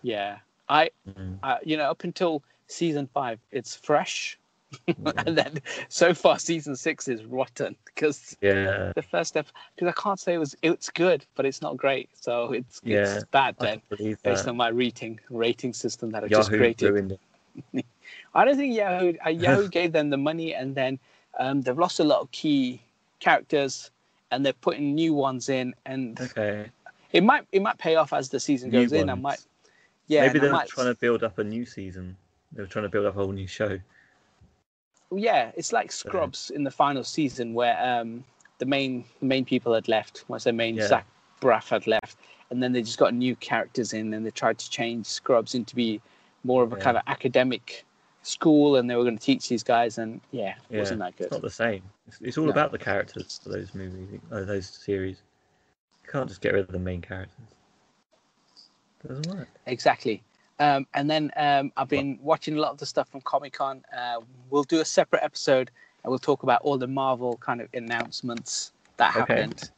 Yeah, 0.02 0.38
I 0.68 0.90
Mm. 1.08 1.38
uh, 1.42 1.58
you 1.62 1.76
know, 1.76 1.90
up 1.90 2.02
until 2.04 2.42
season 2.66 3.06
five, 3.06 3.38
it's 3.52 3.76
fresh, 3.76 4.38
Yeah. 4.86 5.12
and 5.26 5.38
then 5.38 5.60
so 5.88 6.14
far 6.14 6.38
season 6.38 6.74
six 6.74 7.06
is 7.08 7.24
rotten 7.24 7.76
because 7.84 8.36
Yeah, 8.40 8.92
the 8.94 9.02
first 9.02 9.28
step. 9.28 9.46
Because 9.74 9.88
I 9.88 10.00
can't 10.00 10.18
say 10.18 10.34
it 10.34 10.38
was 10.38 10.56
it's 10.62 10.90
good, 10.90 11.24
but 11.36 11.46
it's 11.46 11.62
not 11.62 11.76
great, 11.76 12.08
so 12.14 12.52
it's 12.52 12.80
Yeah, 12.84 13.00
it's 13.00 13.24
bad 13.30 13.56
then 13.60 13.80
based 14.24 14.48
on 14.48 14.56
my 14.56 14.68
rating 14.68 15.20
rating 15.30 15.72
system 15.72 16.10
that 16.10 16.24
I 16.24 16.28
just 16.28 16.50
created. 16.52 17.18
I 18.34 18.44
don't 18.44 18.56
think 18.56 18.74
Yahoo 18.74 19.14
uh, 19.24 19.30
Yahoo 19.30 19.68
gave 19.78 19.92
them 19.92 20.10
the 20.10 20.16
money, 20.16 20.54
and 20.54 20.74
then 20.74 20.98
um, 21.38 21.60
they've 21.62 21.78
lost 21.78 22.00
a 22.00 22.04
lot 22.04 22.20
of 22.20 22.30
key 22.32 22.82
characters, 23.20 23.90
and 24.30 24.44
they're 24.44 24.52
putting 24.52 24.94
new 24.94 25.14
ones 25.14 25.48
in, 25.48 25.74
and 25.86 26.18
Okay. 26.20 26.70
It 27.12 27.22
might 27.24 27.46
it 27.52 27.62
might 27.62 27.78
pay 27.78 27.96
off 27.96 28.12
as 28.12 28.28
the 28.28 28.40
season 28.40 28.70
New 28.70 28.82
goes 28.82 28.92
in. 28.92 29.08
I 29.10 29.14
might. 29.14 29.38
Yeah, 30.08 30.26
Maybe 30.26 30.38
they're 30.38 30.52
might- 30.52 30.68
trying 30.68 30.86
to 30.86 30.94
build 30.94 31.24
up 31.24 31.38
a 31.38 31.44
new 31.44 31.66
season. 31.66 32.16
They 32.52 32.62
were 32.62 32.68
trying 32.68 32.84
to 32.84 32.88
build 32.88 33.06
up 33.06 33.16
a 33.16 33.18
whole 33.18 33.32
new 33.32 33.46
show. 33.48 33.78
yeah, 35.14 35.50
it's 35.56 35.72
like 35.72 35.92
Scrubs 35.92 36.50
in 36.50 36.64
the 36.64 36.70
final 36.70 37.04
season 37.04 37.54
where 37.54 37.76
um, 37.84 38.24
the 38.58 38.66
main 38.66 39.04
main 39.20 39.44
people 39.44 39.72
had 39.74 39.88
left. 39.88 40.24
Once 40.28 40.44
their 40.44 40.52
main 40.52 40.76
Yeah. 40.76 40.86
Zach 40.88 41.06
Braff 41.40 41.68
had 41.70 41.86
left, 41.86 42.18
and 42.50 42.62
then 42.62 42.72
they 42.72 42.82
just 42.82 42.98
got 42.98 43.14
new 43.14 43.36
characters 43.36 43.92
in, 43.92 44.14
and 44.14 44.24
they 44.24 44.30
tried 44.30 44.58
to 44.58 44.70
change 44.70 45.06
Scrubs 45.06 45.54
into 45.54 45.74
be 45.74 46.00
more 46.44 46.62
of 46.62 46.72
a 46.72 46.76
Yeah. 46.76 46.82
kind 46.82 46.96
of 46.96 47.02
academic 47.06 47.84
school, 48.22 48.76
and 48.76 48.88
they 48.90 48.96
were 48.96 49.04
going 49.04 49.18
to 49.18 49.24
teach 49.24 49.48
these 49.48 49.62
guys, 49.62 49.98
and 49.98 50.20
yeah, 50.32 50.50
it 50.50 50.56
Yeah, 50.70 50.78
wasn't 50.80 51.00
that 51.00 51.08
It's 51.10 51.18
good. 51.18 51.32
not 51.32 51.42
the 51.42 51.50
same. 51.50 51.82
It's, 52.08 52.20
it's 52.20 52.38
all 52.38 52.44
No. 52.46 52.50
about 52.50 52.72
the 52.72 52.78
characters 52.78 53.40
for 53.42 53.50
those 53.50 53.74
movies, 53.74 54.20
uh, 54.32 54.42
those 54.42 54.66
series. 54.68 55.22
You 56.06 56.12
can't 56.12 56.28
just 56.28 56.40
get 56.40 56.52
rid 56.54 56.60
of 56.62 56.68
the 56.72 56.78
main 56.78 57.00
characters. 57.00 57.34
doesn't 59.06 59.26
work. 59.36 59.48
Exactly. 59.66 60.22
Um, 60.58 60.86
and 60.94 61.10
then 61.10 61.30
um, 61.36 61.72
I've 61.76 61.88
been 61.88 62.18
watching 62.22 62.56
a 62.56 62.60
lot 62.60 62.70
of 62.70 62.78
the 62.78 62.86
stuff 62.86 63.08
from 63.10 63.20
Comic 63.22 63.52
Con. 63.52 63.84
Uh, 63.96 64.20
we'll 64.50 64.62
do 64.64 64.80
a 64.80 64.84
separate 64.84 65.22
episode 65.22 65.70
and 66.02 66.10
we'll 66.10 66.18
talk 66.18 66.44
about 66.44 66.62
all 66.62 66.78
the 66.78 66.86
Marvel 66.86 67.36
kind 67.38 67.60
of 67.60 67.68
announcements 67.74 68.72
that 68.96 69.10
Okay. 69.16 69.34
happened. 69.34 69.70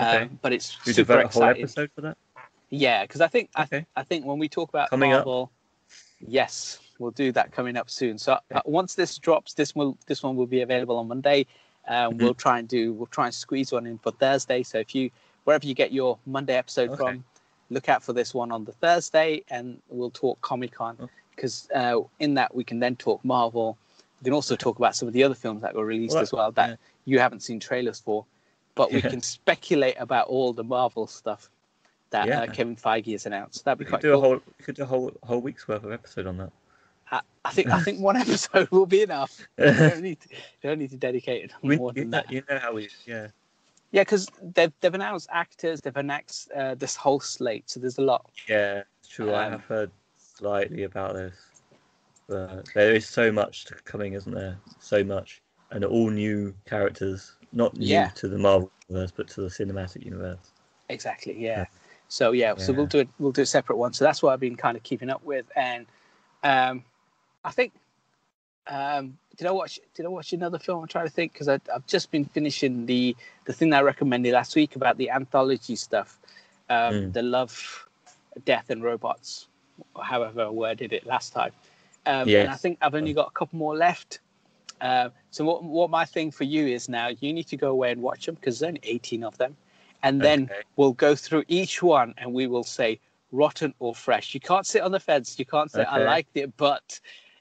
Okay. 0.00 0.22
Um, 0.22 0.38
but 0.42 0.52
it's 0.52 0.76
We 0.86 0.92
super 0.92 1.06
devote 1.12 1.14
a 1.14 1.18
whole 1.18 1.26
exciting. 1.44 1.62
episode 1.64 1.90
for 1.94 2.00
that. 2.00 2.16
Yeah, 2.70 3.02
because 3.02 3.20
I 3.20 3.28
think 3.28 3.50
Okay. 3.58 3.86
I, 3.94 4.00
I 4.00 4.02
think 4.02 4.24
when 4.24 4.38
we 4.38 4.48
talk 4.48 4.70
about 4.70 4.90
Coming 4.90 5.12
up. 5.12 5.18
Marvel, 5.26 5.52
yes, 6.26 6.80
we'll 6.98 7.12
do 7.12 7.30
that 7.32 7.52
coming 7.52 7.76
up 7.76 7.88
soon. 7.88 8.18
So 8.18 8.38
uh, 8.52 8.60
once 8.64 8.94
this 8.94 9.18
drops, 9.18 9.54
this 9.54 9.74
will 9.76 9.96
this 10.06 10.22
one 10.22 10.34
will 10.34 10.46
be 10.48 10.62
available 10.62 10.96
on 10.96 11.06
Monday. 11.06 11.46
Um, 11.86 12.14
Mhm. 12.14 12.18
We'll 12.22 12.34
try 12.34 12.58
and 12.58 12.66
do 12.66 12.92
we'll 12.94 13.06
try 13.06 13.26
and 13.26 13.34
squeeze 13.34 13.70
one 13.70 13.86
in 13.86 13.98
for 13.98 14.10
Thursday. 14.10 14.64
So 14.64 14.78
if 14.78 14.94
you 14.96 15.10
wherever 15.44 15.66
you 15.66 15.74
get 15.74 15.92
your 15.92 16.18
Monday 16.26 16.54
episode 16.56 16.90
Okay. 16.90 16.96
from, 16.98 17.24
look 17.70 17.88
out 17.88 18.02
for 18.02 18.12
this 18.12 18.34
one 18.34 18.50
on 18.52 18.64
the 18.64 18.72
Thursday, 18.72 19.42
and 19.50 19.80
we'll 19.88 20.10
talk 20.10 20.40
Comic 20.40 20.72
Con 20.72 21.08
because 21.34 21.68
uh, 21.74 22.00
in 22.20 22.34
that 22.34 22.54
we 22.54 22.62
can 22.64 22.78
then 22.80 22.96
talk 22.96 23.24
Marvel. 23.24 23.76
We 24.20 24.24
can 24.26 24.32
also 24.34 24.56
talk 24.56 24.78
about 24.78 24.94
some 24.96 25.08
of 25.08 25.14
the 25.14 25.22
other 25.24 25.34
films 25.34 25.62
that 25.62 25.74
were 25.74 25.84
released 25.84 26.14
Well, 26.14 26.22
as 26.22 26.32
well 26.32 26.52
that 26.52 26.70
yeah. 26.70 26.76
you 27.04 27.18
haven't 27.18 27.40
seen 27.40 27.60
trailers 27.60 28.00
for, 28.00 28.24
but 28.74 28.90
we 28.92 29.02
Yeah. 29.02 29.10
can 29.10 29.22
speculate 29.22 29.96
about 29.98 30.28
all 30.28 30.52
the 30.52 30.64
Marvel 30.64 31.06
stuff 31.06 31.50
that 32.10 32.22
uh, 32.28 32.42
Yeah. 32.42 32.46
Kevin 32.46 32.76
Feige 32.76 33.12
has 33.12 33.26
announced. 33.26 33.64
That'd 33.64 33.78
be 33.80 33.84
We 33.84 33.88
quite 33.90 34.00
could 34.00 34.08
do 34.08 34.12
a 34.12 34.14
cool. 34.14 34.22
whole 34.22 34.40
we 34.58 34.64
could 34.64 34.76
do 34.76 34.82
a 34.84 34.86
whole 34.86 35.12
whole 35.24 35.40
week's 35.40 35.66
worth 35.68 35.84
of 35.84 35.92
episode 35.92 36.26
on 36.26 36.36
that. 36.38 36.52
I, 37.10 37.20
I 37.44 37.50
think 37.52 37.68
I 37.70 37.80
think 37.80 38.00
one 38.00 38.16
episode 38.24 38.70
will 38.70 38.86
be 38.86 39.02
enough. 39.02 39.46
You 39.58 39.72
don't 39.72 40.00
need 40.02 40.20
to, 40.20 40.28
you 40.30 40.68
don't 40.70 40.78
need 40.78 40.90
to 40.90 40.96
dedicate 40.96 41.44
it 41.46 41.52
We- 41.62 41.76
more 41.76 41.92
you, 41.94 42.02
than 42.02 42.10
know, 42.10 42.18
that. 42.22 42.30
you 42.32 42.42
know 42.48 42.58
how 42.58 42.72
we 42.74 42.88
yeah 43.06 43.28
Yeah, 43.94 44.02
because 44.02 44.26
they've 44.56 44.72
they've 44.80 44.92
announced 44.92 45.28
actors, 45.30 45.80
they've 45.80 45.96
announced 45.96 46.50
uh, 46.50 46.74
this 46.74 46.96
whole 46.96 47.20
slate, 47.20 47.70
so 47.70 47.78
there's 47.78 47.98
a 47.98 48.02
lot. 48.02 48.28
yeah 48.48 48.82
true. 49.08 49.32
I 49.32 49.44
Um, 49.44 49.52
have 49.52 49.64
heard 49.66 49.92
slightly 50.16 50.82
about 50.82 51.14
this, 51.14 51.36
but 52.26 52.68
there 52.74 52.92
is 52.92 53.06
so 53.06 53.30
much 53.30 53.68
coming, 53.84 54.14
isn't 54.14 54.34
there? 54.34 54.58
So 54.80 55.04
much, 55.04 55.42
and 55.70 55.84
all 55.84 56.10
new 56.10 56.52
characters, 56.66 57.36
not 57.52 57.76
new 57.76 57.86
Yeah. 57.86 58.08
to 58.16 58.26
the 58.26 58.36
Marvel 58.36 58.68
universe, 58.88 59.12
but 59.16 59.28
to 59.28 59.42
the 59.42 59.46
cinematic 59.46 60.04
universe. 60.04 60.50
Exactly. 60.88 61.40
Yeah. 61.40 61.58
Yeah. 61.58 61.66
So 62.08 62.32
yeah, 62.32 62.56
so 62.56 62.72
we'll 62.72 62.86
do 62.86 62.98
it. 62.98 63.08
We'll 63.20 63.30
do 63.30 63.42
a 63.42 63.46
separate 63.46 63.76
one. 63.76 63.92
So 63.92 64.04
that's 64.04 64.24
what 64.24 64.32
I've 64.32 64.40
been 64.40 64.56
kind 64.56 64.76
of 64.76 64.82
keeping 64.82 65.08
up 65.08 65.22
with, 65.22 65.46
and 65.54 65.86
um, 66.42 66.84
I 67.44 67.52
think. 67.52 67.72
Um, 68.66 69.18
did 69.36 69.46
I 69.46 69.50
watch? 69.50 69.80
Did 69.94 70.06
I 70.06 70.08
watch 70.08 70.32
another 70.32 70.58
film? 70.58 70.82
I'm 70.82 70.88
trying 70.88 71.06
to 71.06 71.12
think 71.12 71.32
because 71.32 71.48
I've 71.48 71.86
just 71.86 72.10
been 72.10 72.24
finishing 72.24 72.86
the 72.86 73.16
the 73.46 73.52
thing 73.52 73.70
that 73.70 73.78
I 73.78 73.82
recommended 73.82 74.32
last 74.32 74.54
week 74.56 74.76
about 74.76 74.96
the 74.98 75.10
anthology 75.10 75.76
stuff, 75.76 76.18
um, 76.70 76.94
Mm. 76.94 77.12
the 77.12 77.22
love, 77.22 77.88
death, 78.44 78.70
and 78.70 78.82
robots, 78.82 79.48
or 79.94 80.04
however 80.04 80.42
I 80.42 80.48
worded 80.50 80.92
it 80.92 81.06
last 81.06 81.32
time. 81.32 81.52
Um, 82.06 82.28
And 82.28 82.48
I 82.50 82.56
think 82.56 82.78
I've 82.82 82.94
only 82.94 83.12
got 83.12 83.28
a 83.28 83.32
couple 83.32 83.58
more 83.58 83.76
left. 83.76 84.20
Uh, 84.80 85.10
so 85.30 85.44
what 85.44 85.64
what 85.64 85.90
my 85.90 86.04
thing 86.04 86.30
for 86.30 86.44
you 86.44 86.66
is 86.66 86.88
now 86.88 87.08
you 87.08 87.32
need 87.32 87.46
to 87.48 87.56
go 87.56 87.70
away 87.70 87.92
and 87.92 88.02
watch 88.02 88.26
them 88.26 88.34
because 88.34 88.58
there's 88.58 88.68
only 88.68 88.80
18 88.84 89.24
of 89.24 89.36
them, 89.38 89.56
and 90.02 90.20
then 90.22 90.44
Okay. 90.44 90.62
we'll 90.76 90.92
go 90.92 91.14
through 91.14 91.44
each 91.48 91.82
one 91.82 92.14
and 92.18 92.32
we 92.34 92.46
will 92.46 92.64
say 92.64 93.00
rotten 93.32 93.74
or 93.78 93.94
fresh. 93.94 94.34
You 94.34 94.40
can't 94.40 94.66
sit 94.66 94.82
on 94.82 94.92
the 94.92 95.00
fence. 95.00 95.38
You 95.38 95.46
can't 95.46 95.70
say 95.70 95.84
I 95.84 95.98
liked 95.98 96.36
it, 96.36 96.56
but 96.56 97.00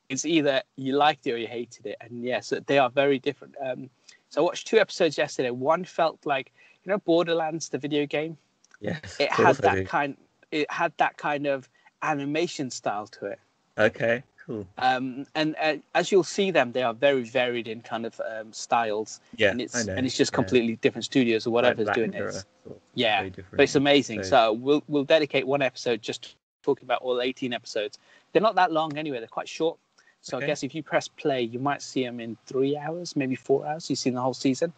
it's 0.09 0.25
either 0.25 0.61
you 0.75 0.95
liked 0.95 1.25
it 1.27 1.31
or 1.33 1.37
you 1.37 1.47
hated 1.47 1.85
it. 1.85 1.97
And 2.01 2.23
yes, 2.23 2.53
they 2.67 2.77
are 2.77 2.89
very 2.89 3.19
different. 3.19 3.55
Um, 3.63 3.89
so 4.29 4.41
I 4.41 4.43
watched 4.45 4.67
two 4.67 4.77
episodes 4.79 5.17
yesterday. 5.17 5.51
One 5.51 5.85
felt 5.85 6.19
like 6.25 6.51
you 6.83 6.91
know 6.91 6.97
Borderlands, 6.99 7.69
the 7.69 7.77
video 7.77 8.05
game. 8.05 8.37
Yes, 8.81 9.17
It 9.19 9.31
had 9.31 9.55
that 9.57 9.75
do. 9.75 9.85
kind. 9.85 10.17
It 10.51 10.69
had 10.71 10.91
that 10.97 11.17
kind 11.17 11.47
of 11.47 11.69
animation 12.01 12.69
style 12.69 13.07
to 13.07 13.25
it. 13.27 13.39
Okay, 13.77 14.21
cool. 14.45 14.67
Um, 14.77 15.25
and 15.33 15.55
uh, 15.61 15.77
as 15.95 16.11
you'll 16.11 16.23
see 16.23 16.51
them, 16.51 16.71
they 16.73 16.83
are 16.83 16.93
very 16.93 17.23
varied 17.23 17.67
in 17.67 17.81
kind 17.81 18.05
of 18.05 18.19
um, 18.29 18.53
styles, 18.53 19.19
Yeah, 19.37 19.49
and 19.51 19.61
it's 19.61 19.75
I 19.75 19.83
know. 19.83 19.93
and 19.95 20.05
it's 20.05 20.15
just 20.17 20.31
yeah. 20.31 20.35
completely 20.35 20.75
different 20.77 21.05
studios 21.05 21.47
or 21.47 21.49
Like 21.51 21.63
whatever's 21.63 21.85
Black 21.85 21.95
doing 21.95 22.13
it. 22.13 22.45
Yeah, 22.93 23.29
but 23.51 23.61
it's 23.61 23.75
amazing. 23.75 24.23
So- 24.23 24.29
So 24.29 24.53
we'll 24.53 24.83
we'll 24.87 25.05
dedicate 25.05 25.47
one 25.47 25.61
episode 25.63 26.01
just 26.03 26.35
talking 26.61 26.85
about 26.85 27.01
all 27.01 27.19
18 27.21 27.51
episodes. 27.53 27.97
They're 28.31 28.41
not 28.41 28.55
that 28.55 28.71
long 28.71 28.97
anyway. 28.97 29.19
They're 29.19 29.27
quite 29.27 29.49
short. 29.49 29.77
So 30.23 30.37
I 30.37 30.45
guess 30.45 30.63
if 30.63 30.73
you 30.73 30.81
press 30.81 31.09
play, 31.09 31.41
you 31.41 31.59
might 31.59 31.81
see 31.81 32.05
them 32.05 32.21
in 32.21 32.37
three 32.45 32.77
hours, 32.77 33.17
maybe 33.17 33.35
four 33.35 33.67
hours. 33.67 33.89
You've 33.89 33.99
seen 33.99 34.13
the 34.13 34.21
whole 34.21 34.33
season. 34.33 34.71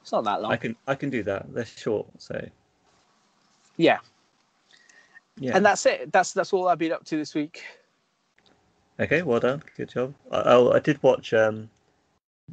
It's 0.00 0.12
not 0.12 0.22
that 0.22 0.40
long. 0.40 0.52
I 0.52 0.56
can 0.56 0.76
I 0.86 0.94
can 0.94 1.10
do 1.10 1.24
that. 1.24 1.52
They're 1.52 1.64
short, 1.64 2.06
so 2.18 2.48
Yeah, 3.76 3.98
yeah. 5.40 5.56
and 5.56 5.66
that's 5.66 5.84
it. 5.84 6.12
That's 6.12 6.32
that's 6.32 6.52
all 6.52 6.68
I've 6.68 6.78
been 6.78 6.92
up 6.92 7.04
to 7.06 7.16
this 7.16 7.34
week. 7.34 7.64
Okay, 9.00 9.22
well 9.22 9.40
done. 9.40 9.64
Good 9.76 9.88
job. 9.88 10.14
I, 10.30 10.42
oh, 10.46 10.70
I 10.70 10.78
did 10.78 11.02
watch 11.02 11.34
um, 11.34 11.68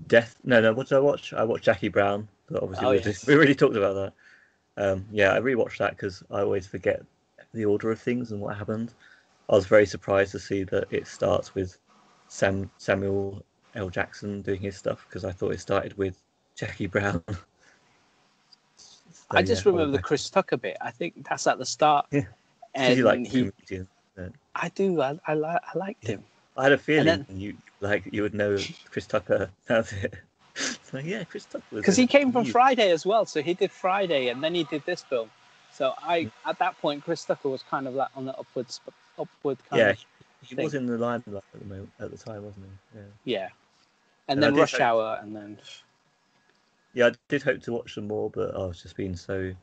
Death. 0.07 0.35
No, 0.43 0.59
no. 0.61 0.73
What 0.73 0.87
did 0.87 0.95
I 0.95 0.99
watch? 0.99 1.33
I 1.33 1.43
watched 1.43 1.65
Jackie 1.65 1.89
Brown. 1.89 2.27
But 2.49 2.63
obviously, 2.63 2.87
Oh, 2.87 2.89
we, 2.89 2.95
yes. 2.95 3.05
just, 3.05 3.27
we 3.27 3.35
already 3.35 3.53
talked 3.53 3.75
about 3.75 3.93
that. 3.93 4.13
Um, 4.83 5.05
yeah, 5.11 5.33
I 5.33 5.39
rewatched 5.39 5.77
that 5.77 5.91
because 5.91 6.23
I 6.31 6.39
always 6.41 6.65
forget 6.65 7.03
the 7.53 7.65
order 7.65 7.91
of 7.91 8.01
things 8.01 8.31
and 8.31 8.41
what 8.41 8.57
happened. 8.57 8.95
I 9.47 9.55
was 9.55 9.67
very 9.67 9.85
surprised 9.85 10.31
to 10.31 10.39
see 10.39 10.63
that 10.63 10.87
it 10.89 11.05
starts 11.05 11.53
with 11.53 11.77
Sam 12.31 12.71
Samuel 12.77 13.43
L. 13.75 13.89
Jackson 13.89 14.41
doing 14.41 14.61
his 14.61 14.77
stuff 14.77 15.05
because 15.07 15.25
I 15.25 15.33
thought 15.33 15.51
it 15.51 15.59
started 15.59 15.97
with 15.97 16.17
Jackie 16.55 16.87
Brown. 16.87 17.21
I 19.31 19.43
just 19.43 19.65
yeah, 19.65 19.71
remember 19.71 19.97
the 19.97 20.01
Chris 20.01 20.29
Tucker 20.29 20.55
bit. 20.55 20.77
I 20.79 20.91
think 20.91 21.27
that's 21.27 21.45
at 21.45 21.57
the 21.57 21.65
start. 21.65 22.05
Yeah. 22.09 22.21
And 22.73 22.97
you 22.97 23.03
like 23.03 23.19
he, 23.19 23.51
comedians, 23.51 23.89
then. 24.15 24.33
I 24.55 24.69
do. 24.69 25.01
I, 25.01 25.19
I, 25.27 25.35
li- 25.35 25.43
I 25.45 25.77
liked 25.77 26.07
him. 26.07 26.23
I 26.55 26.63
had 26.63 26.71
a 26.71 26.77
feeling 26.77 27.05
then- 27.05 27.25
you 27.29 27.57
like 27.81 28.07
you 28.13 28.21
would 28.21 28.33
know 28.33 28.57
Chris 28.89 29.07
Tucker. 29.07 29.49
That's 29.67 29.91
it. 29.91 30.13
so 30.55 30.99
yeah, 30.99 31.25
Chris 31.25 31.43
Tucker. 31.45 31.65
because 31.71 31.97
he 31.97 32.07
came 32.07 32.31
from. 32.31 32.45
Friday 32.45 32.91
as 32.91 33.05
well. 33.05 33.25
So 33.25 33.41
he 33.41 33.53
did 33.53 33.71
Friday, 33.71 34.29
and 34.29 34.41
then 34.41 34.55
he 34.55 34.63
did 34.63 34.85
this 34.85 35.03
film. 35.03 35.29
So 35.73 35.93
I, 36.01 36.23
hmm. 36.23 36.49
at 36.49 36.59
that 36.59 36.79
point, 36.79 37.03
Chris 37.03 37.25
Tucker 37.25 37.49
was 37.49 37.61
kind 37.61 37.89
of 37.89 37.93
like 37.93 38.09
on 38.15 38.25
the 38.25 38.37
upward, 38.37 38.67
upward 39.19 39.57
kind 39.69 39.79
Yeah, 39.81 39.89
of, 39.89 40.05
he 40.43 40.55
thing. 40.55 40.63
was 40.63 40.73
in 40.73 40.85
the 40.85 40.97
limelight 40.97 41.43
at 41.53 41.59
the 41.59 41.65
moment 41.65 41.91
at 41.99 42.11
the 42.11 42.17
time, 42.17 42.43
wasn't 42.43 42.65
he? 42.65 42.99
Yeah. 42.99 43.05
yeah. 43.39 43.47
And 44.27 44.37
And 44.37 44.43
then 44.43 44.55
Rush 44.55 44.71
hope- 44.73 44.81
Hour, 44.81 45.19
and 45.21 45.35
then 45.35 45.57
Yeah, 46.93 47.07
I 47.07 47.11
did 47.29 47.43
hope 47.43 47.61
to 47.63 47.71
watch 47.73 47.95
them 47.95 48.07
more, 48.07 48.29
but 48.29 48.53
I 48.55 48.59
was 48.65 48.81
just 48.81 48.95
being 48.95 49.15
so. 49.15 49.53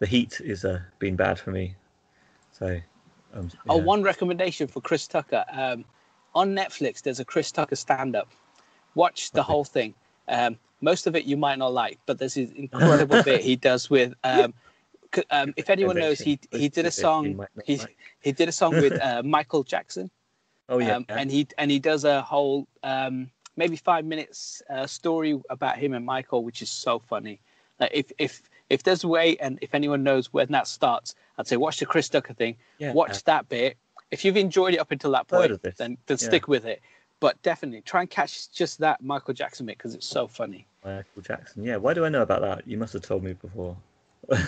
The 0.00 0.06
heat 0.06 0.40
is 0.44 0.64
uh, 0.64 0.80
been 0.98 1.14
bad 1.16 1.38
for 1.38 1.50
me, 1.52 1.74
so. 2.52 2.80
Um, 3.32 3.50
oh, 3.68 3.78
yeah. 3.78 3.82
one 3.84 4.02
recommendation 4.02 4.66
for 4.68 4.80
Chris 4.80 5.06
Tucker 5.08 5.44
um, 5.50 5.84
on 6.34 6.54
Netflix. 6.54 7.02
There's 7.02 7.18
a 7.20 7.24
Chris 7.24 7.50
Tucker 7.50 7.74
stand-up. 7.76 8.28
Watch 8.94 9.32
the 9.32 9.40
Okay. 9.40 9.46
whole 9.52 9.64
thing. 9.64 9.94
Um, 10.28 10.56
most 10.80 11.06
of 11.08 11.16
it 11.16 11.24
you 11.24 11.36
might 11.36 11.58
not 11.58 11.72
like, 11.72 11.98
but 12.06 12.18
there's 12.18 12.34
this 12.34 12.50
incredible 12.56 13.22
bit 13.24 13.40
he 13.42 13.56
does 13.56 13.90
with. 13.90 14.14
Um, 14.22 14.54
um, 15.30 15.54
if 15.56 15.70
anyone 15.70 15.96
knows, 15.96 16.18
he 16.18 16.38
he 16.50 16.68
did 16.68 16.86
a 16.86 16.90
song. 16.90 17.46
He 17.64 17.80
he 18.20 18.32
did 18.32 18.48
a 18.48 18.52
song 18.52 18.72
with 18.72 19.00
uh, 19.02 19.22
Michael 19.22 19.62
Jackson. 19.62 20.10
Oh 20.68 20.78
yeah, 20.78 20.96
um, 20.96 21.06
and 21.08 21.30
he 21.30 21.46
and 21.58 21.70
he 21.70 21.78
does 21.78 22.04
a 22.04 22.22
whole 22.22 22.66
um, 22.82 23.30
maybe 23.56 23.76
five 23.76 24.04
minutes 24.04 24.62
uh, 24.70 24.86
story 24.86 25.40
about 25.50 25.78
him 25.78 25.92
and 25.92 26.04
Michael, 26.04 26.44
which 26.44 26.62
is 26.62 26.70
so 26.70 26.98
funny. 26.98 27.40
Like 27.78 27.90
if 27.92 28.12
if 28.18 28.42
if 28.70 28.82
there's 28.82 29.04
a 29.04 29.08
way, 29.08 29.36
and 29.38 29.58
if 29.60 29.74
anyone 29.74 30.02
knows 30.02 30.32
when 30.32 30.48
that 30.52 30.66
starts, 30.66 31.14
I'd 31.38 31.46
say 31.46 31.56
watch 31.56 31.78
the 31.78 31.86
Chris 31.86 32.08
Tucker 32.08 32.34
thing. 32.34 32.56
yeah. 32.78 32.92
Watch 32.92 33.24
that 33.24 33.48
bit. 33.48 33.76
If 34.10 34.24
you've 34.24 34.36
enjoyed 34.36 34.74
it 34.74 34.78
up 34.78 34.90
until 34.90 35.10
that 35.12 35.28
point, 35.28 35.62
then 35.62 35.72
then 35.78 35.98
yeah. 36.08 36.16
stick 36.16 36.48
with 36.48 36.64
it. 36.64 36.80
But 37.20 37.40
definitely 37.42 37.80
try 37.82 38.00
and 38.00 38.10
catch 38.10 38.50
just 38.52 38.78
that 38.80 39.02
Michael 39.02 39.34
Jackson 39.34 39.66
bit 39.66 39.78
because 39.78 39.94
it's 39.94 40.06
so 40.06 40.26
funny. 40.26 40.66
Michael 40.84 41.22
Jackson. 41.22 41.64
Yeah, 41.64 41.76
why 41.76 41.94
do 41.94 42.04
I 42.04 42.08
know 42.08 42.22
about 42.22 42.42
that? 42.42 42.66
You 42.66 42.76
must 42.76 42.92
have 42.92 43.02
told 43.02 43.22
me 43.22 43.32
before. 43.34 43.76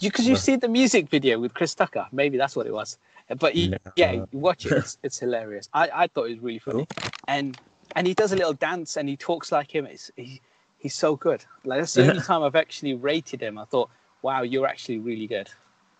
You 0.00 0.10
because 0.10 0.26
you've 0.26 0.36
Well- 0.36 0.42
seen 0.42 0.60
the 0.60 0.68
music 0.68 1.08
video 1.08 1.40
with 1.40 1.54
Chris 1.54 1.74
Tucker. 1.74 2.06
Maybe 2.12 2.38
that's 2.38 2.54
what 2.54 2.66
it 2.68 2.72
was. 2.72 2.98
But 3.38 3.56
you, 3.56 3.70
No. 3.70 3.78
yeah, 3.96 4.12
you 4.12 4.26
watch 4.32 4.64
it. 4.64 4.72
It's, 4.72 4.96
it's 5.02 5.18
hilarious. 5.18 5.68
I, 5.74 5.90
I 5.92 6.06
thought 6.06 6.24
it 6.28 6.34
was 6.34 6.38
really 6.38 6.60
funny, 6.60 6.86
and 7.26 7.58
and 7.96 8.06
he 8.06 8.14
does 8.14 8.32
a 8.32 8.36
little 8.36 8.52
dance 8.54 8.96
and 8.96 9.08
he 9.08 9.16
talks 9.16 9.50
like 9.52 9.74
him. 9.74 9.86
It's 9.86 10.10
he, 10.16 10.40
he's 10.78 10.94
so 10.94 11.16
good. 11.16 11.44
Like 11.64 11.80
that's 11.80 11.94
the 11.94 12.08
only 12.08 12.22
time 12.22 12.42
I've 12.42 12.54
actually 12.54 12.94
rated 12.94 13.42
him. 13.42 13.58
I 13.58 13.64
thought, 13.64 13.90
wow, 14.22 14.42
you're 14.42 14.66
actually 14.68 14.98
really 14.98 15.26
good. 15.26 15.50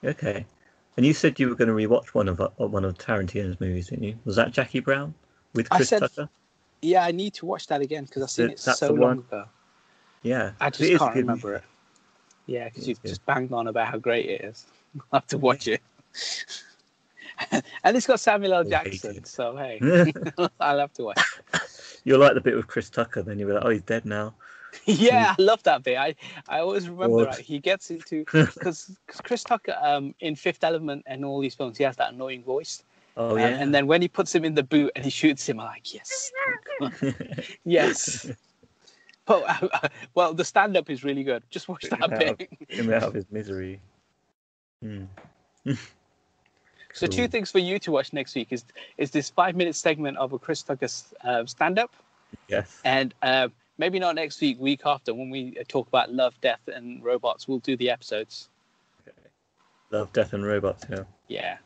Okay. 0.05 0.47
And 0.97 1.05
you 1.05 1.12
said 1.12 1.39
you 1.40 1.49
were 1.49 1.55
going 1.57 1.69
to 1.69 1.74
rewatch 1.74 2.09
one 2.09 2.28
of 2.28 2.40
uh, 2.40 2.49
one 2.57 2.85
of 2.85 2.97
Tarantino's 2.99 3.61
movies, 3.61 3.89
didn't 3.89 4.05
you? 4.05 4.16
Was 4.24 4.36
that 4.36 4.53
Jackie 4.53 4.81
Brown 4.81 5.12
with 5.55 5.69
Chris 5.70 5.89
said- 5.89 6.01
Tucker? 6.01 6.28
Yeah, 6.82 7.05
I 7.05 7.11
need 7.11 7.35
to 7.35 7.47
watch 7.47 7.66
that 7.66 7.81
again 7.81 8.05
because 8.05 8.23
I've 8.23 8.31
seen 8.31 8.51
it 8.51 8.61
so 8.61 8.89
long 8.93 9.01
one. 9.01 9.19
ago. 9.19 9.45
Yeah. 10.23 10.53
I 10.61 10.70
just 10.70 10.97
can't 10.99 11.15
remember 11.16 11.57
it. 11.57 11.65
Yeah, 12.49 12.65
because 12.65 12.89
you've 12.89 13.01
good. 13.03 13.09
just 13.09 13.25
banged 13.27 13.53
on 13.53 13.69
about 13.69 13.89
how 13.89 13.99
great 13.99 14.27
it 14.27 14.41
is. 14.41 14.66
I'll 15.12 15.20
have 15.20 15.27
to 15.29 15.39
watch 15.39 15.69
it. 15.69 15.83
and 17.85 17.97
it's 17.97 18.07
got 18.07 18.19
Samuel 18.19 18.55
L. 18.55 18.65
Jackson, 18.65 19.23
so 19.25 19.55
hey, 19.57 20.12
I'll 20.59 20.79
have 20.79 20.93
to 20.95 21.05
watch. 21.05 21.20
it. 21.53 21.61
You're 22.05 22.19
like 22.19 22.35
the 22.35 22.41
bit 22.41 22.57
with 22.57 22.66
Chris 22.66 22.89
Tucker, 22.89 23.23
then 23.23 23.39
you're 23.39 23.53
like, 23.53 23.65
oh, 23.65 23.69
he's 23.69 23.83
dead 23.83 24.07
now. 24.07 24.35
yeah, 24.87 25.35
I 25.39 25.43
love 25.43 25.62
that 25.65 25.83
bit. 25.85 25.99
I, 25.99 26.15
I 26.49 26.61
always 26.61 26.89
remember 26.89 27.29
uh, 27.29 27.37
he 27.37 27.59
gets 27.59 27.91
into 27.91 28.25
because 28.33 28.97
Chris 29.07 29.45
Tucker 29.45 29.77
um 29.81 30.15
in 30.20 30.35
Fifth 30.35 30.65
Element 30.65 31.05
and 31.07 31.25
all 31.25 31.41
these 31.41 31.55
films 31.55 31.77
he 31.77 31.85
has 31.85 31.97
that 31.97 32.15
annoying 32.15 32.43
voice. 32.43 32.83
Oh 33.16 33.33
Um, 33.33 33.39
yeah. 33.39 33.47
and 33.49 33.75
then 33.75 33.87
when 33.87 34.01
he 34.01 34.09
puts 34.09 34.35
him 34.35 34.45
in 34.45 34.55
the 34.55 34.62
boot 34.62 34.93
and 34.97 35.05
he 35.05 35.11
shoots 35.11 35.47
him, 35.49 35.61
I'm 35.61 35.66
like, 35.66 35.93
yes, 35.93 36.31
yes. 37.65 38.31
But 39.28 39.44
uh, 39.84 39.89
well, 40.15 40.34
the 40.34 40.44
stand-up 40.44 40.90
is 40.90 41.05
really 41.05 41.23
good. 41.23 41.42
Just 41.50 41.68
watch 41.68 41.82
that 41.90 42.10
bit. 42.18 42.48
him 42.68 42.92
out 42.92 43.02
of 43.05 43.15
his 43.20 43.26
misery. 43.31 43.81
Hmm. 44.82 45.05
So 46.94 47.07
two 47.07 47.28
things 47.28 47.50
for 47.52 47.58
you 47.60 47.78
to 47.81 47.92
watch 47.92 48.12
next 48.12 48.34
week 48.34 48.48
is 48.50 48.65
is 48.97 49.10
this 49.12 49.31
five-minute 49.31 49.76
segment 49.76 50.16
of 50.16 50.32
a 50.32 50.39
Chris 50.39 50.62
Tucker 50.62 50.89
uh, 51.23 51.44
stand-up, 51.47 51.94
Yes. 52.48 52.81
and 52.84 53.15
uh, 53.23 53.48
maybe 53.76 53.98
not 54.00 54.15
next 54.16 54.40
week, 54.40 54.58
week 54.58 54.81
after 54.84 55.15
when 55.15 55.31
we 55.31 55.52
talk 55.68 55.86
about 55.86 56.12
love, 56.12 56.34
death, 56.40 56.60
and 56.66 57.05
robots. 57.05 57.47
We'll 57.47 57.58
do 57.60 57.76
the 57.76 57.90
episodes. 57.90 58.48
Okay. 59.07 59.16
Love, 59.92 60.12
Death 60.12 60.32
and 60.32 60.44
Robots. 60.44 60.86
Yeah. 60.90 61.05
Yeah, 61.28 61.58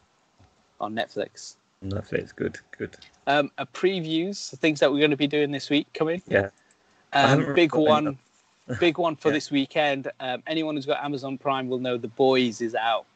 on 0.81 0.93
Netflix. 0.95 1.55
Netflix. 1.83 2.35
Good. 2.35 2.59
Good. 2.77 2.97
Um, 3.27 3.51
uh, 3.57 3.65
previews, 3.73 4.51
the 4.51 4.57
things 4.57 4.81
that 4.81 4.93
we're 4.93 4.99
going 4.99 5.13
to 5.13 5.17
be 5.17 5.29
doing 5.29 5.51
this 5.51 5.71
week 5.71 5.87
coming. 5.95 6.21
Yeah. 6.27 6.51
Um, 7.13 7.53
big 7.55 7.75
one, 7.75 8.19
big 8.79 8.99
one 8.99 9.17
for 9.17 9.29
Yeah. 9.31 9.35
this 9.35 9.51
weekend. 9.51 10.11
Um, 10.21 10.43
anyone 10.47 10.77
who's 10.77 10.87
got 10.87 11.03
Amazon 11.05 11.39
Prime 11.39 11.69
will 11.69 11.79
know 11.79 11.97
The 11.97 12.09
Boys 12.09 12.61
is 12.61 12.75
out, 12.75 13.07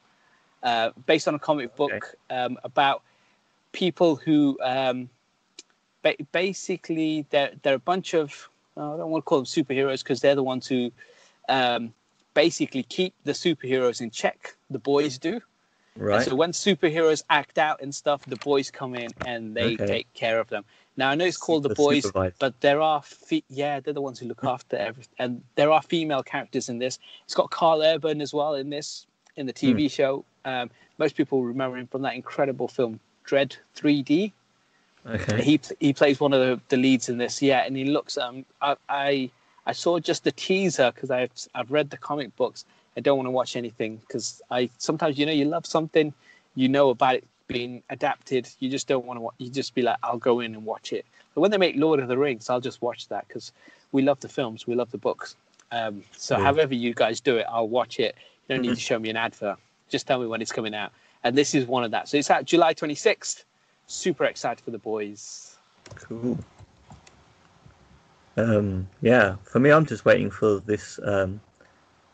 uh, 0.62 0.90
based 1.06 1.28
on 1.28 1.34
a 1.34 1.38
comic 1.38 1.78
Okay. 1.78 1.98
book 1.98 2.14
um, 2.30 2.58
about 2.64 3.02
people 3.72 4.16
who 4.16 4.58
um, 4.62 5.08
ba- 6.02 6.16
basically 6.32 7.26
they're 7.30 7.52
they're 7.62 7.74
a 7.74 7.78
bunch 7.78 8.14
of 8.14 8.48
uh, 8.76 8.94
I 8.94 8.96
don't 8.98 9.10
want 9.10 9.24
to 9.24 9.26
call 9.26 9.38
them 9.38 9.46
superheroes 9.46 10.02
because 10.02 10.20
they're 10.20 10.34
the 10.34 10.42
ones 10.42 10.66
who 10.66 10.92
um, 11.48 11.92
basically 12.34 12.82
keep 12.82 13.14
the 13.24 13.32
superheroes 13.32 14.00
in 14.00 14.10
check. 14.10 14.54
The 14.70 14.78
boys 14.78 15.18
do. 15.18 15.40
And 15.98 16.24
so 16.24 16.34
when 16.34 16.52
superheroes 16.52 17.22
act 17.30 17.58
out 17.58 17.80
and 17.80 17.94
stuff, 17.94 18.24
the 18.26 18.36
boys 18.36 18.70
come 18.70 18.94
in 18.94 19.12
and 19.24 19.54
they 19.54 19.74
Okay. 19.74 19.86
take 19.86 20.12
care 20.14 20.38
of 20.38 20.48
them. 20.48 20.64
Now 20.96 21.10
I 21.10 21.14
know 21.14 21.24
it's 21.24 21.36
called 21.36 21.62
the 21.62 21.70
The 21.70 21.74
boys, 21.74 22.10
but 22.38 22.60
there 22.60 22.80
are 22.80 23.02
fe- 23.02 23.44
yeah, 23.48 23.80
they're 23.80 23.94
the 23.94 24.00
ones 24.00 24.18
who 24.18 24.26
look 24.26 24.44
after 24.44 24.76
everything. 24.76 25.14
And 25.18 25.42
there 25.54 25.70
are 25.70 25.82
female 25.82 26.22
characters 26.22 26.68
in 26.68 26.78
this. 26.78 26.98
It's 27.24 27.34
got 27.34 27.50
Karl 27.50 27.82
Urban 27.82 28.20
as 28.20 28.32
well 28.32 28.54
in 28.54 28.70
this 28.70 29.06
in 29.36 29.46
the 29.46 29.52
TV 29.52 29.82
Hmm. 29.82 29.88
show. 29.88 30.24
Um, 30.44 30.70
most 30.98 31.16
people 31.16 31.42
remember 31.42 31.76
him 31.76 31.86
from 31.86 32.02
that 32.02 32.14
incredible 32.14 32.68
film 32.68 33.00
Dredd 33.26 33.56
3D. 33.74 34.32
Okay. 35.06 35.42
He 35.42 35.60
he 35.80 35.92
plays 35.92 36.20
one 36.20 36.32
of 36.32 36.40
the, 36.40 36.60
the 36.68 36.76
leads 36.76 37.08
in 37.08 37.18
this. 37.18 37.40
Yeah, 37.42 37.64
and 37.64 37.76
he 37.76 37.84
looks. 37.84 38.18
Um, 38.18 38.44
I 38.60 38.76
I, 38.88 39.30
I 39.66 39.72
saw 39.72 39.98
just 39.98 40.24
the 40.24 40.32
teaser 40.32 40.92
because 40.92 41.10
I've 41.10 41.30
I've 41.54 41.70
read 41.70 41.90
the 41.90 41.96
comic 41.96 42.34
books. 42.36 42.64
I 42.96 43.00
don't 43.00 43.16
want 43.16 43.26
to 43.26 43.30
watch 43.30 43.56
anything 43.56 43.98
because 43.98 44.40
I 44.50 44.70
sometimes 44.78 45.18
you 45.18 45.26
know 45.26 45.32
you 45.32 45.44
love 45.44 45.66
something, 45.66 46.12
you 46.54 46.68
know 46.68 46.90
about 46.90 47.16
it 47.16 47.24
being 47.46 47.82
adapted. 47.90 48.48
You 48.58 48.68
just 48.68 48.88
don't 48.88 49.04
want 49.04 49.18
to. 49.18 49.22
watch. 49.22 49.34
You 49.38 49.50
just 49.50 49.74
be 49.74 49.82
like, 49.82 49.98
I'll 50.02 50.18
go 50.18 50.40
in 50.40 50.54
and 50.54 50.64
watch 50.64 50.92
it. 50.92 51.04
But 51.34 51.42
when 51.42 51.50
they 51.50 51.58
make 51.58 51.76
Lord 51.76 52.00
of 52.00 52.08
the 52.08 52.16
Rings, 52.16 52.48
I'll 52.48 52.60
just 52.60 52.80
watch 52.82 53.08
that 53.08 53.28
because 53.28 53.52
we 53.92 54.02
love 54.02 54.20
the 54.20 54.28
films, 54.28 54.66
we 54.66 54.74
love 54.74 54.90
the 54.90 54.98
books. 54.98 55.36
Um, 55.72 56.02
so 56.16 56.36
Cool. 56.36 56.44
however 56.44 56.74
you 56.74 56.94
guys 56.94 57.20
do 57.20 57.36
it, 57.36 57.46
I'll 57.48 57.68
watch 57.68 58.00
it. 58.00 58.14
You 58.48 58.54
don't 58.54 58.62
need 58.62 58.74
to 58.74 58.80
show 58.80 58.98
me 58.98 59.10
an 59.10 59.16
advert. 59.16 59.58
Just 59.88 60.06
tell 60.06 60.18
me 60.18 60.26
when 60.26 60.40
it's 60.40 60.52
coming 60.52 60.74
out. 60.74 60.92
And 61.24 61.36
this 61.36 61.54
is 61.54 61.66
one 61.66 61.84
of 61.84 61.90
that. 61.90 62.08
So 62.08 62.16
it's 62.16 62.30
out 62.30 62.44
July 62.44 62.72
26th. 62.74 63.44
Super 63.86 64.24
excited 64.24 64.64
for 64.64 64.70
the 64.70 64.78
boys. 64.78 65.56
Cool. 65.96 66.38
Um, 68.36 68.88
yeah, 69.00 69.36
for 69.44 69.60
me, 69.60 69.70
I'm 69.70 69.86
just 69.86 70.04
waiting 70.04 70.30
for 70.30 70.60
this 70.60 71.00
um, 71.02 71.40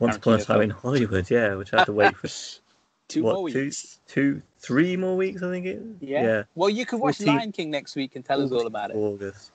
Once 0.03 0.17
Upon 0.17 0.35
a 0.35 0.45
Time 0.45 0.63
in 0.63 0.71
Hollywood, 0.71 1.31
yeah, 1.31 1.55
which 1.55 1.73
I 1.73 1.77
have 1.77 1.87
to 1.87 1.93
wait 1.93 2.17
for 2.17 2.29
Two 3.09 3.23
what, 3.23 3.35
more 3.35 3.43
two, 3.45 3.67
weeks. 3.67 4.01
two, 4.09 4.43
three 4.59 4.97
more 4.97 5.17
weeks, 5.17 5.43
I 5.45 5.51
think 5.51 5.67
it. 5.67 5.81
Yeah. 6.01 6.43
Well, 6.57 6.71
you 6.71 6.85
could 6.85 6.99
watch 6.99 7.19
14 7.19 7.37
Lion 7.37 7.53
King 7.53 7.71
next 7.71 7.95
week 7.95 8.17
and 8.17 8.25
tell 8.25 8.41
us 8.41 8.51
all 8.51 8.67
about 8.67 8.91
it. 8.91 8.97
August. 8.97 9.53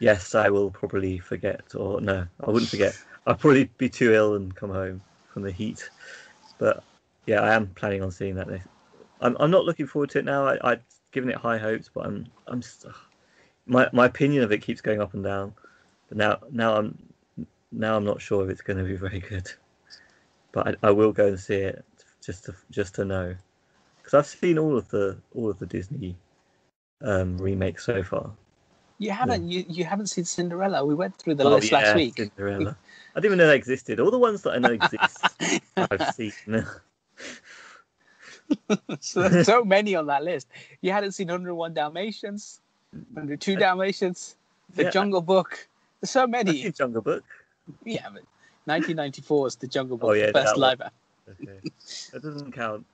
Yes, 0.00 0.34
I 0.34 0.48
will 0.48 0.70
probably 0.70 1.18
forget, 1.18 1.62
or 1.76 2.00
no, 2.00 2.26
I 2.42 2.50
wouldn't 2.50 2.70
forget. 2.70 2.96
I'll 3.26 3.36
probably 3.36 3.70
be 3.78 3.88
too 3.88 4.12
ill 4.12 4.34
and 4.34 4.52
come 4.56 4.70
home 4.70 5.00
from 5.32 5.42
the 5.42 5.52
heat. 5.52 5.88
But 6.58 6.82
yeah, 7.26 7.42
I 7.42 7.54
am 7.54 7.68
planning 7.68 8.02
on 8.02 8.10
seeing 8.10 8.34
that. 8.34 8.48
Next. 8.48 8.66
I'm 9.20 9.36
I'm 9.38 9.50
not 9.52 9.64
looking 9.64 9.86
forward 9.86 10.10
to 10.10 10.18
it 10.18 10.24
now. 10.24 10.46
I, 10.48 10.72
I've 10.72 10.82
given 11.12 11.30
it 11.30 11.36
high 11.36 11.58
hopes, 11.58 11.88
but 11.94 12.04
I'm 12.06 12.26
I'm 12.48 12.62
st- 12.62 12.92
my 13.66 13.88
my 13.92 14.06
opinion 14.06 14.42
of 14.42 14.50
it 14.50 14.58
keeps 14.58 14.80
going 14.80 15.00
up 15.00 15.14
and 15.14 15.22
down. 15.22 15.54
But 16.08 16.18
now 16.18 16.38
now 16.50 16.76
I'm 16.76 16.98
now 17.70 17.96
I'm 17.96 18.04
not 18.04 18.20
sure 18.20 18.42
if 18.44 18.50
it's 18.50 18.62
going 18.62 18.78
to 18.78 18.84
be 18.84 18.96
very 18.96 19.20
good. 19.20 19.52
But 20.54 20.78
I, 20.84 20.88
I 20.88 20.92
will 20.92 21.12
go 21.12 21.28
and 21.28 21.40
see 21.40 21.56
it 21.56 21.84
just 22.24 22.46
to 22.46 22.56
just 22.70 22.96
to 22.96 23.06
know, 23.06 23.36
because 23.98 24.14
I've 24.14 24.26
seen 24.26 24.58
all 24.58 24.78
of 24.78 24.88
the 24.90 25.18
all 25.34 25.50
of 25.50 25.60
the 25.60 25.66
Disney 25.66 26.16
um, 27.02 27.38
remakes 27.38 27.86
so 27.86 28.04
far. 28.04 28.32
You 28.98 29.12
haven't 29.12 29.50
you, 29.50 29.64
you 29.68 29.84
haven't 29.84 30.06
seen 30.08 30.24
Cinderella. 30.24 30.84
We 30.86 30.94
went 30.94 31.16
through 31.18 31.34
the 31.36 31.44
Oh, 31.44 31.46
list 31.46 31.72
last 31.72 31.94
week. 31.94 32.16
Cinderella. 32.16 32.76
I 33.14 33.20
didn't 33.20 33.26
even 33.26 33.38
know 33.38 33.46
they 33.48 33.56
existed. 33.56 33.98
All 34.00 34.10
the 34.12 34.18
ones 34.18 34.42
that 34.42 34.52
I 34.52 34.58
know 34.58 34.72
exist, 34.72 35.36
I've 35.90 36.04
seen. 36.04 36.32
so 39.00 39.28
so 39.30 39.64
many 39.64 39.94
on 39.96 40.06
that 40.06 40.22
list. 40.24 40.48
You 40.82 40.92
hadn't 40.92 41.12
seen 41.12 41.28
101 41.28 41.74
Dalmatians, 41.74 42.60
102 43.14 43.56
Dalmatians, 43.56 44.36
The 44.76 44.84
Yeah. 44.84 44.86
Jungle 44.86 45.22
Book. 45.22 45.68
There's 46.00 46.10
so 46.10 46.26
many. 46.26 46.62
seen 46.62 46.72
Jungle 46.72 47.02
Book. 47.02 47.24
Yeah, 47.84 48.08
but 48.12 48.22
1994 48.66 49.46
is 49.48 49.56
The 49.56 49.66
Jungle 49.66 49.96
Book, 49.96 50.10
Oh, 50.10 50.12
yeah, 50.12 50.26
the 50.26 50.32
best 50.32 50.56
live. 50.56 50.80
Okay. 51.28 51.60
that 52.12 52.22
doesn't 52.22 52.52
count. 52.52 52.86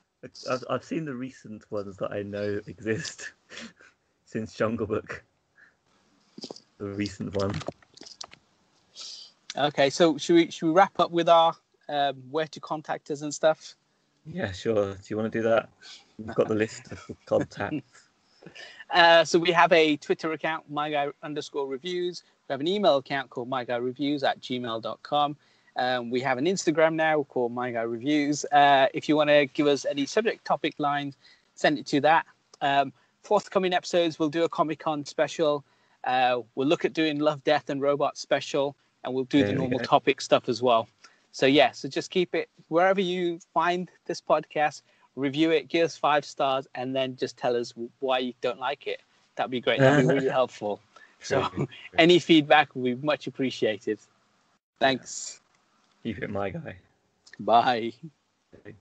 I've, 0.50 0.64
I've 0.68 0.84
seen 0.84 1.04
the 1.04 1.14
recent 1.14 1.70
ones 1.70 1.96
that 1.96 2.12
I 2.12 2.22
know 2.22 2.60
exist 2.66 3.32
since 4.24 4.54
Jungle 4.54 4.86
Book. 4.86 5.24
The 6.78 6.86
recent 6.86 7.36
one. 7.36 7.54
Okay, 9.56 9.90
so 9.90 10.16
should 10.16 10.36
we 10.36 10.50
should 10.50 10.66
we 10.66 10.72
wrap 10.72 10.98
up 11.00 11.10
with 11.10 11.28
our 11.28 11.54
um, 11.88 12.22
where 12.30 12.46
to 12.46 12.60
contact 12.60 13.10
us 13.10 13.22
and 13.22 13.34
stuff? 13.34 13.74
Yeah, 14.24 14.52
sure. 14.52 14.94
Do 14.94 15.00
you 15.08 15.16
want 15.16 15.32
to 15.32 15.38
do 15.38 15.42
that? 15.48 15.68
We've 16.18 16.34
got 16.34 16.48
the 16.48 16.54
list 16.54 16.92
of 16.92 17.10
contacts. 17.26 18.08
Uh, 18.92 19.24
so 19.24 19.38
we 19.38 19.52
have 19.52 19.70
a 19.70 19.96
Twitter 19.98 20.32
account, 20.32 20.68
myguy 20.72 21.12
underscore 21.22 21.68
reviews. 21.68 22.24
We 22.48 22.52
have 22.52 22.60
an 22.60 22.66
email 22.66 22.96
account 22.96 23.30
called 23.30 23.48
myguyreviews 23.48 24.24
at 24.24 24.40
gmail.com. 24.40 25.36
Um, 25.76 26.10
we 26.10 26.20
have 26.20 26.38
an 26.38 26.46
Instagram 26.46 26.94
now 26.94 27.22
called 27.24 27.54
myguyreviews. 27.54 28.44
Uh, 28.52 28.88
if 28.92 29.08
you 29.08 29.16
want 29.16 29.30
to 29.30 29.46
give 29.46 29.66
us 29.66 29.84
any 29.84 30.06
subject 30.06 30.44
topic 30.44 30.74
lines, 30.78 31.16
send 31.54 31.78
it 31.78 31.86
to 31.86 32.00
that. 32.02 32.26
Um, 32.60 32.92
forthcoming 33.22 33.72
episodes, 33.72 34.18
we'll 34.18 34.28
do 34.28 34.44
a 34.44 34.48
Comic 34.48 34.78
Con 34.78 35.04
special. 35.04 35.64
Uh, 36.04 36.40
we'll 36.54 36.66
look 36.68 36.84
at 36.84 36.92
doing 36.92 37.18
Love, 37.18 37.42
Death, 37.44 37.70
and 37.70 37.80
Robots 37.80 38.20
special, 38.20 38.74
and 39.04 39.14
we'll 39.14 39.24
do 39.24 39.38
There 39.38 39.48
the 39.48 39.54
normal 39.54 39.78
go. 39.78 39.84
topic 39.84 40.20
stuff 40.20 40.48
as 40.48 40.62
well. 40.62 40.88
So 41.32 41.46
yeah, 41.46 41.70
so 41.70 41.88
just 41.88 42.10
keep 42.10 42.34
it 42.34 42.48
wherever 42.68 43.00
you 43.00 43.38
find 43.54 43.88
this 44.06 44.20
podcast, 44.20 44.82
review 45.14 45.50
it, 45.50 45.68
give 45.68 45.84
us 45.84 45.96
five 45.96 46.24
stars, 46.24 46.66
and 46.74 46.94
then 46.96 47.16
just 47.16 47.36
tell 47.36 47.54
us 47.56 47.72
why 48.00 48.18
you 48.18 48.34
don't 48.40 48.58
like 48.58 48.86
it. 48.86 49.00
That'd 49.36 49.50
be 49.50 49.60
great. 49.60 49.78
That'd 49.80 50.08
be 50.08 50.14
really 50.14 50.28
helpful. 50.40 50.80
So 51.20 51.48
any 51.98 52.18
feedback 52.18 52.74
would 52.74 52.84
be 53.00 53.06
much 53.06 53.26
appreciated. 53.26 53.98
Thanks. 54.80 55.39
Keep 56.02 56.22
it 56.22 56.30
my 56.30 56.50
guy. 56.50 56.76
Bye. 57.38 57.92
Okay. 58.54 58.74